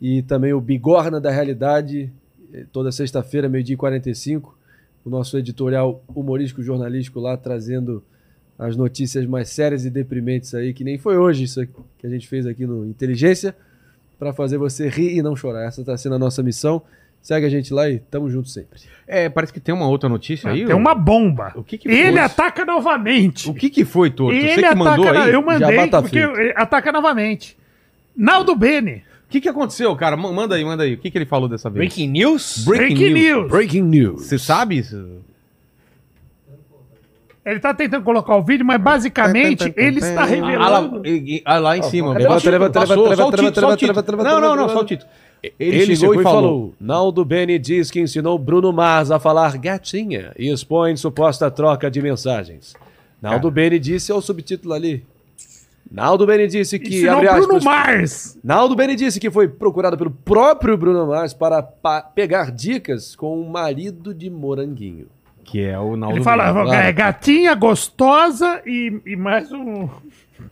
E 0.03 0.21
também 0.21 0.51
o 0.51 0.59
Bigorna 0.59 1.21
da 1.21 1.31
Realidade, 1.31 2.11
eh, 2.53 2.65
toda 2.73 2.91
sexta-feira, 2.91 3.47
meio-dia 3.47 3.75
e 3.75 3.77
45. 3.77 4.53
O 5.05 5.09
nosso 5.09 5.37
editorial 5.37 6.03
humorístico 6.13 6.61
jornalístico 6.61 7.21
lá 7.21 7.37
trazendo 7.37 8.03
as 8.59 8.75
notícias 8.75 9.25
mais 9.25 9.47
sérias 9.47 9.85
e 9.85 9.89
deprimentes 9.89 10.53
aí, 10.53 10.73
que 10.73 10.83
nem 10.83 10.97
foi 10.97 11.15
hoje 11.15 11.45
isso 11.45 11.65
que 11.97 12.05
a 12.05 12.09
gente 12.09 12.27
fez 12.27 12.45
aqui 12.45 12.65
no 12.65 12.85
Inteligência, 12.85 13.55
para 14.19 14.33
fazer 14.33 14.57
você 14.57 14.89
rir 14.89 15.15
e 15.15 15.21
não 15.21 15.37
chorar. 15.37 15.65
Essa 15.65 15.79
está 15.79 15.95
sendo 15.95 16.15
a 16.15 16.19
nossa 16.19 16.43
missão. 16.43 16.81
Segue 17.21 17.45
a 17.45 17.49
gente 17.49 17.73
lá 17.73 17.89
e 17.89 17.99
tamo 17.99 18.29
junto 18.29 18.49
sempre. 18.49 18.81
É, 19.07 19.29
parece 19.29 19.53
que 19.53 19.61
tem 19.61 19.73
uma 19.73 19.87
outra 19.87 20.09
notícia 20.09 20.51
aí. 20.51 20.65
Tem 20.65 20.75
ô. 20.75 20.77
uma 20.77 20.93
bomba. 20.93 21.53
O 21.55 21.63
que 21.63 21.77
que 21.77 21.87
Ele 21.87 22.19
ataca 22.19 22.65
novamente. 22.65 23.49
O 23.49 23.53
que 23.53 23.69
que 23.69 23.85
foi, 23.85 24.11
Torto? 24.11 24.35
Ele 24.35 24.53
Você 24.53 24.67
que 24.67 24.75
mandou 24.75 25.05
ataca. 25.07 25.23
aí? 25.23 25.33
Eu 25.33 25.41
mandei, 25.41 25.77
Já 25.77 25.87
tá 25.87 26.01
porque 26.01 26.19
ataca 26.57 26.91
novamente. 26.91 27.57
Naldo 28.13 28.53
Bene. 28.53 29.03
O 29.33 29.35
que, 29.35 29.41
que 29.41 29.49
aconteceu, 29.49 29.95
cara? 29.95 30.15
Ma- 30.15 30.31
Manda 30.31 30.53
aí, 30.53 30.63
manda 30.63 30.83
aí. 30.83 30.93
O 30.93 30.97
que, 30.99 31.09
que 31.09 31.17
ele 31.17 31.25
falou 31.25 31.49
dessa 31.49 31.67
vez? 31.67 31.79
Breaking 31.79 32.07
news? 32.07 32.63
Breaking 32.67 33.13
news. 33.13 33.49
Breaking 33.49 33.81
news. 33.81 34.21
Você 34.27 34.37
sabe 34.37 34.77
isso? 34.77 35.23
Ele 37.43 37.59
tá 37.59 37.73
tentando 37.73 38.03
colocar 38.03 38.37
o 38.37 38.43
vídeo, 38.43 38.63
mas 38.63 38.79
basicamente 38.79 39.73
ele 39.75 39.97
está 39.97 40.21
Ah, 40.21 40.25
revelando. 40.25 40.97
lá, 40.97 41.01
ah, 41.45 41.57
lá 41.57 41.75
em 41.75 41.81
cima. 41.81 42.13
levanta, 42.13 42.47
levanta, 42.51 42.79
levanta, 42.79 43.41
levanta, 43.41 44.11
Não, 44.23 44.39
não, 44.39 44.55
não, 44.55 44.69
só 44.69 44.81
o 44.81 44.85
título. 44.85 45.09
Ele, 45.59 45.77
Ele, 45.81 45.95
chegou, 45.95 46.21
e 46.21 46.23
falou. 46.23 46.75
Naldo 46.79 47.25
Bene 47.25 47.57
diz 47.57 47.89
que 47.89 47.99
ensinou 47.99 48.37
Bruno 48.37 48.71
Mars 48.71 49.09
a 49.09 49.17
falar 49.19 49.57
gatinha 49.57 50.31
e 50.37 50.47
expõe 50.53 50.95
suposta 50.95 51.49
troca 51.49 51.89
de 51.89 52.03
mensagens. 52.03 52.75
Naldo 53.19 53.49
Bene 53.49 53.79
disse, 53.79 54.11
é 54.11 54.15
o 54.15 54.21
subtítulo 54.21 54.75
ali. 54.75 55.03
Naldo 55.91 56.25
Bene 56.25 56.47
disse 56.47 56.79
que, 56.79 56.95
Ensinou 56.97 57.17
abre 57.17 57.29
Bruno 57.29 57.57
aspas, 57.57 57.63
Mars. 57.63 58.39
Naldo 58.43 58.75
Bene 58.75 58.95
disse 58.95 59.19
que 59.19 59.29
foi 59.29 59.47
procurado 59.47 59.95
pelo 59.97 60.09
próprio 60.09 60.75
Bruno 60.75 61.05
Mars 61.07 61.33
para 61.33 61.61
pa- 61.61 62.01
pegar 62.01 62.51
dicas 62.51 63.15
com 63.15 63.39
o 63.39 63.47
marido 63.49 64.13
de 64.13 64.29
Moranguinho. 64.29 65.07
Que 65.43 65.61
é 65.61 65.77
o 65.77 65.95
Naldo 65.95 66.17
Ele 66.17 66.23
fala, 66.23 66.51
Bene. 66.51 66.75
é, 66.75 66.91
gatinha, 66.91 67.53
gostosa 67.53 68.61
e, 68.65 68.99
e 69.05 69.15
mais 69.15 69.51
um. 69.51 69.87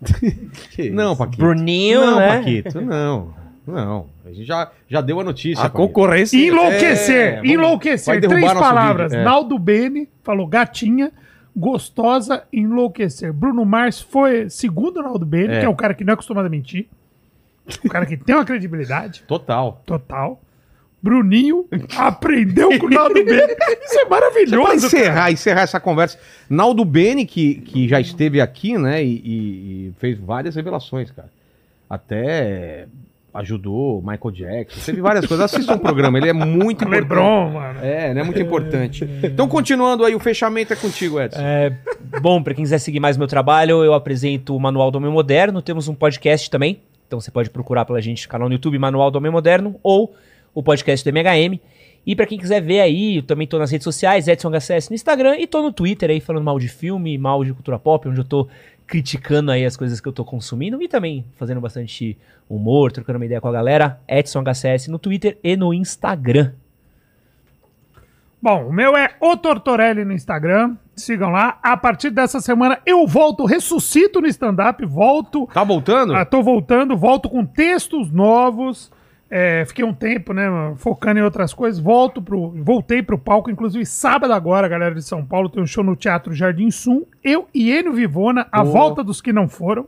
Não, 0.92 1.16
Paquito. 1.16 1.38
Bruninho, 1.42 2.02
não, 2.02 2.20
né? 2.20 2.38
Paquito, 2.38 2.82
não. 2.82 3.34
Não. 3.68 4.06
A 4.26 4.30
gente 4.32 4.46
já, 4.46 4.72
já 4.88 5.02
deu 5.02 5.20
a 5.20 5.24
notícia. 5.24 5.60
A 5.62 5.70
Paquito. 5.70 5.78
concorrência... 5.88 6.38
Enlouquecer, 6.38 7.40
É, 7.40 7.48
enlouquecer. 7.48 8.22
Três 8.22 8.54
palavras. 8.54 9.12
vídeo, 9.12 9.22
é. 9.22 9.26
Naldo 9.26 9.58
Bene 9.60 10.08
falou 10.24 10.48
gatinha, 10.48 11.12
gostosa, 11.56 12.44
enlouquecer. 12.52 13.32
Bruno 13.34 13.66
Mars 13.66 14.00
foi 14.02 14.50
segundo 14.50 15.02
Naldo 15.02 15.26
Bene, 15.26 15.54
É. 15.56 15.60
que 15.60 15.66
é 15.66 15.70
um 15.70 15.76
cara 15.76 15.94
que 15.94 16.04
não 16.04 16.12
é 16.12 16.14
acostumado 16.14 16.46
a 16.46 16.50
mentir. 16.50 16.88
Um 17.86 17.90
cara 17.90 18.06
que 18.06 18.18
tem 18.18 18.36
uma 18.36 18.46
credibilidade 18.46 19.24
Total. 19.28 19.82
total. 19.86 20.42
Bruninho 21.04 21.66
aprendeu 21.98 22.78
com 22.80 22.86
o 22.86 22.90
Naldo 22.90 23.16
Bene. 23.26 23.56
Isso 23.84 24.00
é 24.00 24.06
maravilhoso. 24.08 24.86
encerrar, 24.86 25.32
encerrar 25.32 25.62
essa 25.62 25.80
conversa, 25.80 26.20
Naldo 26.50 26.86
Bene, 26.86 27.26
que, 27.26 27.56
que 27.56 27.88
já 27.88 28.00
esteve 28.00 28.40
aqui, 28.40 28.78
né, 28.78 29.04
e- 29.04 29.88
e 29.88 29.94
fez 30.00 30.20
várias 30.20 30.56
revelações, 30.56 31.10
cara. 31.12 31.30
Até 31.90 32.88
ajudou 33.34 34.00
o 34.00 34.02
Michael 34.02 34.32
Jackson, 34.32 34.80
teve 34.86 35.02
várias 35.02 35.26
coisas. 35.26 35.46
Assista 35.46 35.74
o 35.74 35.80
programa, 35.80 36.18
ele 36.18 36.30
é 36.30 36.34
muito 36.34 36.84
importante. 36.84 37.02
Lebron, 37.02 37.50
mano. 37.52 37.80
É, 37.82 38.14
né, 38.14 38.24
muito 38.24 38.40
importante. 38.40 39.08
Então, 39.24 39.48
continuando 39.48 40.04
aí, 40.04 40.14
o 40.14 40.20
fechamento 40.20 40.74
é 40.74 40.76
contigo, 40.76 41.20
Edson. 41.20 41.40
É, 41.40 41.76
bom, 42.22 42.44
pra 42.44 42.54
quem 42.54 42.64
quiser 42.64 42.80
seguir 42.80 43.00
mais 43.00 43.18
meu 43.18 43.28
trabalho, 43.28 43.84
eu 43.84 43.94
apresento 43.94 44.56
o 44.56 44.60
Manual 44.60 44.92
do 44.92 44.98
Homem 44.98 45.12
Moderno. 45.12 45.62
Temos 45.62 45.88
um 45.88 45.96
podcast 45.96 46.50
também. 46.50 46.82
Então 47.08 47.20
você 47.20 47.32
pode 47.32 47.50
procurar 47.50 47.86
pela 47.86 48.02
gente 48.02 48.26
no 48.26 48.32
canal 48.32 48.50
no 48.50 48.56
YouTube 48.56 48.78
Manual 48.78 49.12
do 49.12 49.18
Homem 49.18 49.32
Moderno 49.32 49.76
ou 49.84 50.14
o 50.54 50.62
podcast 50.62 51.10
do 51.10 51.16
MHM. 51.16 51.60
E 52.06 52.16
pra 52.16 52.26
quem 52.26 52.38
quiser 52.38 52.62
ver 52.62 52.80
aí, 52.80 53.18
eu 53.18 53.24
também 53.24 53.46
tô 53.46 53.60
nas 53.60 53.70
redes 53.70 53.84
sociais, 53.84 54.28
Edson 54.28 54.50
HCS 54.50 54.90
no 54.90 54.96
Instagram 54.96 55.38
e 55.38 55.46
tô 55.46 55.62
no 55.62 55.72
Twitter 55.72 56.10
aí 56.10 56.20
falando 56.20 56.44
mal 56.44 56.58
de 56.58 56.68
filme, 56.68 57.18
mal 57.18 57.44
de 57.44 57.54
cultura 57.54 57.78
pop, 57.78 58.08
onde 58.10 58.20
eu 58.20 58.24
tô 58.24 58.48
criticando 58.88 59.52
aí 59.52 59.66
as 59.66 59.78
coisas 59.78 60.02
que 60.02 60.08
eu 60.08 60.12
tô 60.12 60.26
consumindo 60.26 60.82
e 60.82 60.88
também 60.88 61.24
fazendo 61.38 61.62
bastante 61.62 62.18
humor, 62.56 62.92
trocando 62.92 63.18
uma 63.18 63.26
ideia 63.26 63.42
com 63.42 63.48
a 63.48 63.52
galera. 63.52 64.00
Edson 64.08 64.44
HCS 64.44 64.88
no 64.88 65.00
Twitter 65.00 65.38
e 65.44 65.56
no 65.56 65.74
Instagram. 65.74 66.52
Bom, 68.42 68.70
o 68.70 68.74
meu 68.74 68.98
é 68.98 69.12
o 69.22 69.38
Tortorelli 69.38 70.04
no 70.04 70.14
Instagram. 70.14 70.76
Sigam 70.96 71.30
lá. 71.30 71.60
A 71.62 71.78
partir 71.78 72.10
dessa 72.10 72.42
semana 72.42 72.80
eu 72.86 73.06
volto, 73.06 73.46
ressuscito 73.46 74.20
no 74.20 74.28
stand-up, 74.28 74.84
volto. 74.86 75.48
Tá 75.54 75.64
voltando? 75.64 76.16
Ah, 76.16 76.26
tô 76.26 76.42
voltando, 76.42 76.98
volto 76.98 77.30
com 77.30 77.46
textos 77.46 78.12
novos. 78.12 78.92
É, 79.30 79.64
fiquei 79.66 79.86
um 79.86 79.94
tempo, 79.94 80.34
né, 80.34 80.44
focando 80.76 81.20
em 81.20 81.24
outras 81.24 81.54
coisas. 81.54 81.80
Volto 81.80 82.22
pro, 82.22 82.50
voltei 82.64 83.02
pro 83.02 83.18
palco, 83.18 83.50
inclusive 83.50 83.86
sábado 83.86 84.34
agora, 84.34 84.68
galera 84.68 84.94
de 84.94 85.04
São 85.04 85.24
Paulo, 85.24 85.48
tem 85.48 85.64
um 85.64 85.66
show 85.66 85.84
no 85.84 85.96
Teatro 85.96 86.34
Jardim 86.34 86.70
Sum. 86.70 87.06
Eu 87.24 87.48
e 87.54 87.72
Enio 87.72 87.94
Vivona, 87.94 88.48
a 88.52 88.62
volta 88.62 89.04
dos 89.04 89.22
que 89.22 89.32
não 89.32 89.48
foram. 89.48 89.88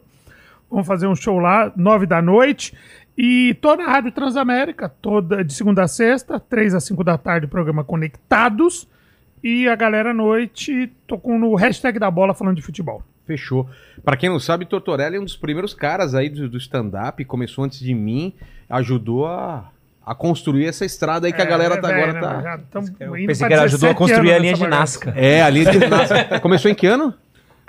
Vamos 0.74 0.88
fazer 0.88 1.06
um 1.06 1.16
show 1.16 1.38
lá, 1.38 1.72
nove 1.76 2.08
da 2.08 2.20
noite. 2.20 2.74
E 3.16 3.54
tô 3.62 3.76
na 3.76 3.86
Rádio 3.86 4.12
Transamérica, 4.12 4.90
toda 4.90 5.44
de 5.44 5.54
segunda 5.54 5.84
a 5.84 5.88
sexta, 5.88 6.40
três 6.40 6.74
a 6.74 6.80
cinco 6.80 7.04
da 7.04 7.16
tarde, 7.16 7.46
programa 7.46 7.84
Conectados. 7.84 8.88
E 9.44 9.68
a 9.68 9.76
galera 9.76 10.10
à 10.10 10.14
noite, 10.16 10.92
tô 11.06 11.20
com 11.20 11.38
no 11.38 11.54
hashtag 11.54 12.00
da 12.00 12.10
bola 12.10 12.34
falando 12.34 12.56
de 12.56 12.64
futebol. 12.64 13.04
Fechou. 13.24 13.70
Pra 14.04 14.18
quem 14.18 14.30
não 14.30 14.40
sabe, 14.40 14.66
Tortorella 14.66 15.16
é 15.16 15.20
um 15.20 15.26
dos 15.26 15.38
primeiros 15.38 15.76
caras 15.76 16.16
aí 16.16 16.28
do, 16.28 16.50
do 16.50 16.58
stand-up, 16.58 17.24
começou 17.26 17.64
antes 17.64 17.78
de 17.78 17.94
mim, 17.94 18.34
ajudou 18.68 19.28
a, 19.28 19.70
a 20.04 20.16
construir 20.16 20.66
essa 20.66 20.86
estrada 20.86 21.28
aí 21.28 21.34
que 21.34 21.42
a 21.42 21.46
galera 21.46 21.80
tá, 21.80 21.88
agora 21.88 22.14
tá. 22.20 22.60
Eu 23.00 23.12
pensei 23.12 23.48
que 23.48 23.54
ele 23.54 23.62
ajudou 23.62 23.92
a 23.92 23.94
construir 23.94 24.34
a 24.34 24.40
linha 24.40 24.56
de 24.56 24.66
Nazca. 24.66 25.14
É, 25.16 25.44
a 25.44 25.52
linha 25.52 25.72
de 25.72 25.80
ginástica. 25.80 26.40
Começou 26.42 26.72
em 26.72 26.74
que 26.74 26.88
ano? 26.88 27.14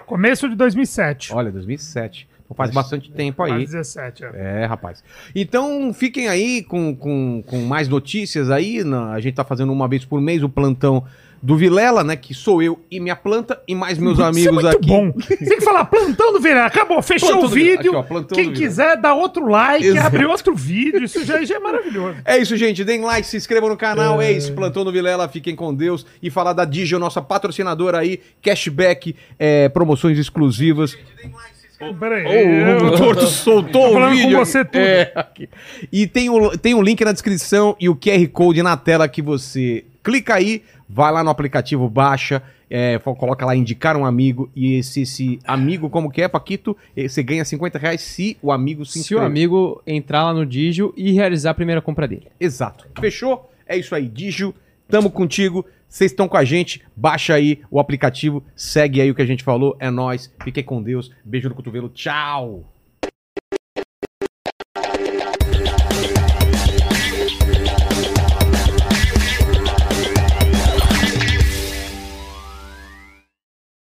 Começo 0.07 0.49
de 0.49 0.57
2007. 0.57 1.35
Olha, 1.35 1.53
2007. 1.53 2.33
Então 2.45 2.55
faz 2.57 2.71
bastante 2.71 3.11
tempo 3.11 3.43
aí. 3.43 3.51
Quase 3.51 3.65
17, 3.67 4.25
é. 4.25 4.63
É, 4.63 4.67
rapaz. 4.67 5.03
Então 5.35 5.93
fiquem 5.95 6.29
aí 6.29 6.63
com, 6.63 6.95
com, 6.95 7.43
com 7.47 7.59
mais 7.63 7.89
notícias 7.89 8.51
aí. 8.51 8.85
na- 8.85 9.13
a 9.13 9.21
gente 9.21 9.35
tá 9.35 9.45
fazendo 9.45 9.73
uma 9.73 9.89
vez 9.89 10.05
por 10.05 10.21
mês 10.21 10.43
o 10.43 10.49
plantão 10.49 11.05
do 11.43 11.57
Vilela, 11.59 12.03
né? 12.03 12.17
Que 12.17 12.33
sou 12.33 12.63
eu 12.63 12.83
e 12.91 12.99
minha 12.99 13.15
planta 13.17 13.61
e 13.69 13.75
mais 13.75 13.99
meus 13.99 14.15
Isso 14.15 14.23
é 14.23 14.29
amigos 14.29 14.53
muito 14.63 14.69
aqui. 14.69 14.87
bom. 14.87 15.13
Você 15.13 15.37
tem 15.37 15.59
que 15.59 15.61
falar 15.65 15.85
plantão 15.87 16.33
do 16.33 16.41
Vilela. 16.41 16.67
Acabou, 16.67 17.03
fechou 17.03 17.29
Plantão 17.31 17.47
o 17.47 17.53
vídeo. 17.53 17.99
Aqui, 17.99 18.15
ó, 18.15 18.23
Quem 18.35 18.51
quiser, 18.53 18.97
dá 18.99 19.13
outro 19.15 19.47
like, 19.47 19.87
Exato. 19.87 20.07
abre 20.07 20.25
outro 20.25 20.55
vídeo. 20.55 21.05
Isso 21.05 21.23
já, 21.25 21.43
já 21.45 21.57
é 21.57 21.59
maravilhoso. 21.59 22.17
É 22.25 22.39
isso, 22.39 22.57
gente. 22.57 22.83
Deem 22.83 23.01
like, 23.03 23.27
se 23.27 23.37
inscrevam 23.37 23.69
no 23.69 23.77
canal. 23.77 24.21
É 24.23 24.33
isso, 24.33 24.53
Plantão 24.55 24.85
do 24.85 24.93
Vilela. 24.93 25.29
Fiquem 25.29 25.55
com 25.55 25.75
Deus. 25.75 26.07
E 26.23 26.31
falar 26.31 26.53
da 26.55 26.65
Digio, 26.65 26.99
nossa 26.99 27.21
patrocinadora 27.21 27.99
aí. 27.99 28.21
Cashback, 28.43 29.15
é, 29.39 29.69
promoções 29.69 30.19
exclusivas. 30.19 30.97
Peraí. 31.99 32.25
Ô, 32.83 32.87
o 32.87 32.97
Torto 32.97 33.27
soltou 33.27 33.91
o 33.91 33.93
falando 33.95 34.11
com 34.11 34.17
vídeo. 34.17 34.39
você 34.39 34.65
tudo. 34.65 34.79
É, 34.79 35.13
aqui. 35.15 35.49
E 35.93 36.07
tem 36.07 36.31
o, 36.31 36.57
tem 36.57 36.75
um 36.75 36.83
link 36.83 37.05
na 37.05 37.13
descrição 37.13 37.77
e 37.81 37.89
o 37.89 37.97
QR 37.97 38.27
Code 38.29 38.63
na 38.63 38.77
tela 38.77 39.09
que 39.09 39.21
você 39.21 39.85
clica 40.03 40.35
aí, 40.35 40.63
vai 40.89 41.11
lá 41.13 41.25
no 41.25 41.31
aplicativo, 41.31 41.89
baixa, 41.89 42.43
é, 42.71 42.99
coloca 42.99 43.45
lá 43.47 43.55
indicar 43.55 43.97
um 43.97 44.05
amigo 44.05 44.51
e 44.55 44.75
esse, 44.79 45.03
esse 45.03 45.39
amigo, 45.45 45.89
como 45.91 46.11
que 46.11 46.23
é, 46.23 46.29
Paquito? 46.29 46.77
Você 46.97 47.23
ganha 47.23 47.45
50 47.45 47.79
reais 47.79 48.01
se 48.01 48.37
o 48.43 48.51
amigo 48.53 48.85
se 48.85 48.93
Se 48.93 48.99
o 48.99 49.01
inscrever. 49.01 49.27
amigo 49.27 49.83
entrar 49.87 50.25
lá 50.25 50.35
no 50.35 50.45
Digio 50.45 50.93
e 50.97 51.13
realizar 51.13 51.51
a 51.51 51.55
primeira 51.55 51.81
compra 51.81 52.07
dele. 52.09 52.29
Exato. 52.39 52.87
Fechou? 53.01 53.51
É 53.67 53.77
isso 53.77 53.95
aí, 53.95 54.07
Digio. 54.09 54.55
Tamo 54.89 55.11
contigo. 55.11 55.65
Vocês 55.95 56.11
estão 56.11 56.27
com 56.27 56.37
a 56.37 56.45
gente. 56.45 56.83
Baixa 56.97 57.35
aí 57.35 57.61
o 57.71 57.79
aplicativo. 57.79 58.43
Segue 58.57 59.01
aí 59.01 59.13
o 59.13 59.15
que 59.15 59.23
a 59.23 59.27
gente 59.27 59.45
falou. 59.45 59.77
É 59.79 59.93
nóis. 59.93 60.29
Fiquem 60.43 60.65
com 60.65 60.83
Deus. 60.83 61.13
Beijo 61.25 61.49
no 61.49 61.55
cotovelo. 61.55 61.89
Tchau. 61.89 62.74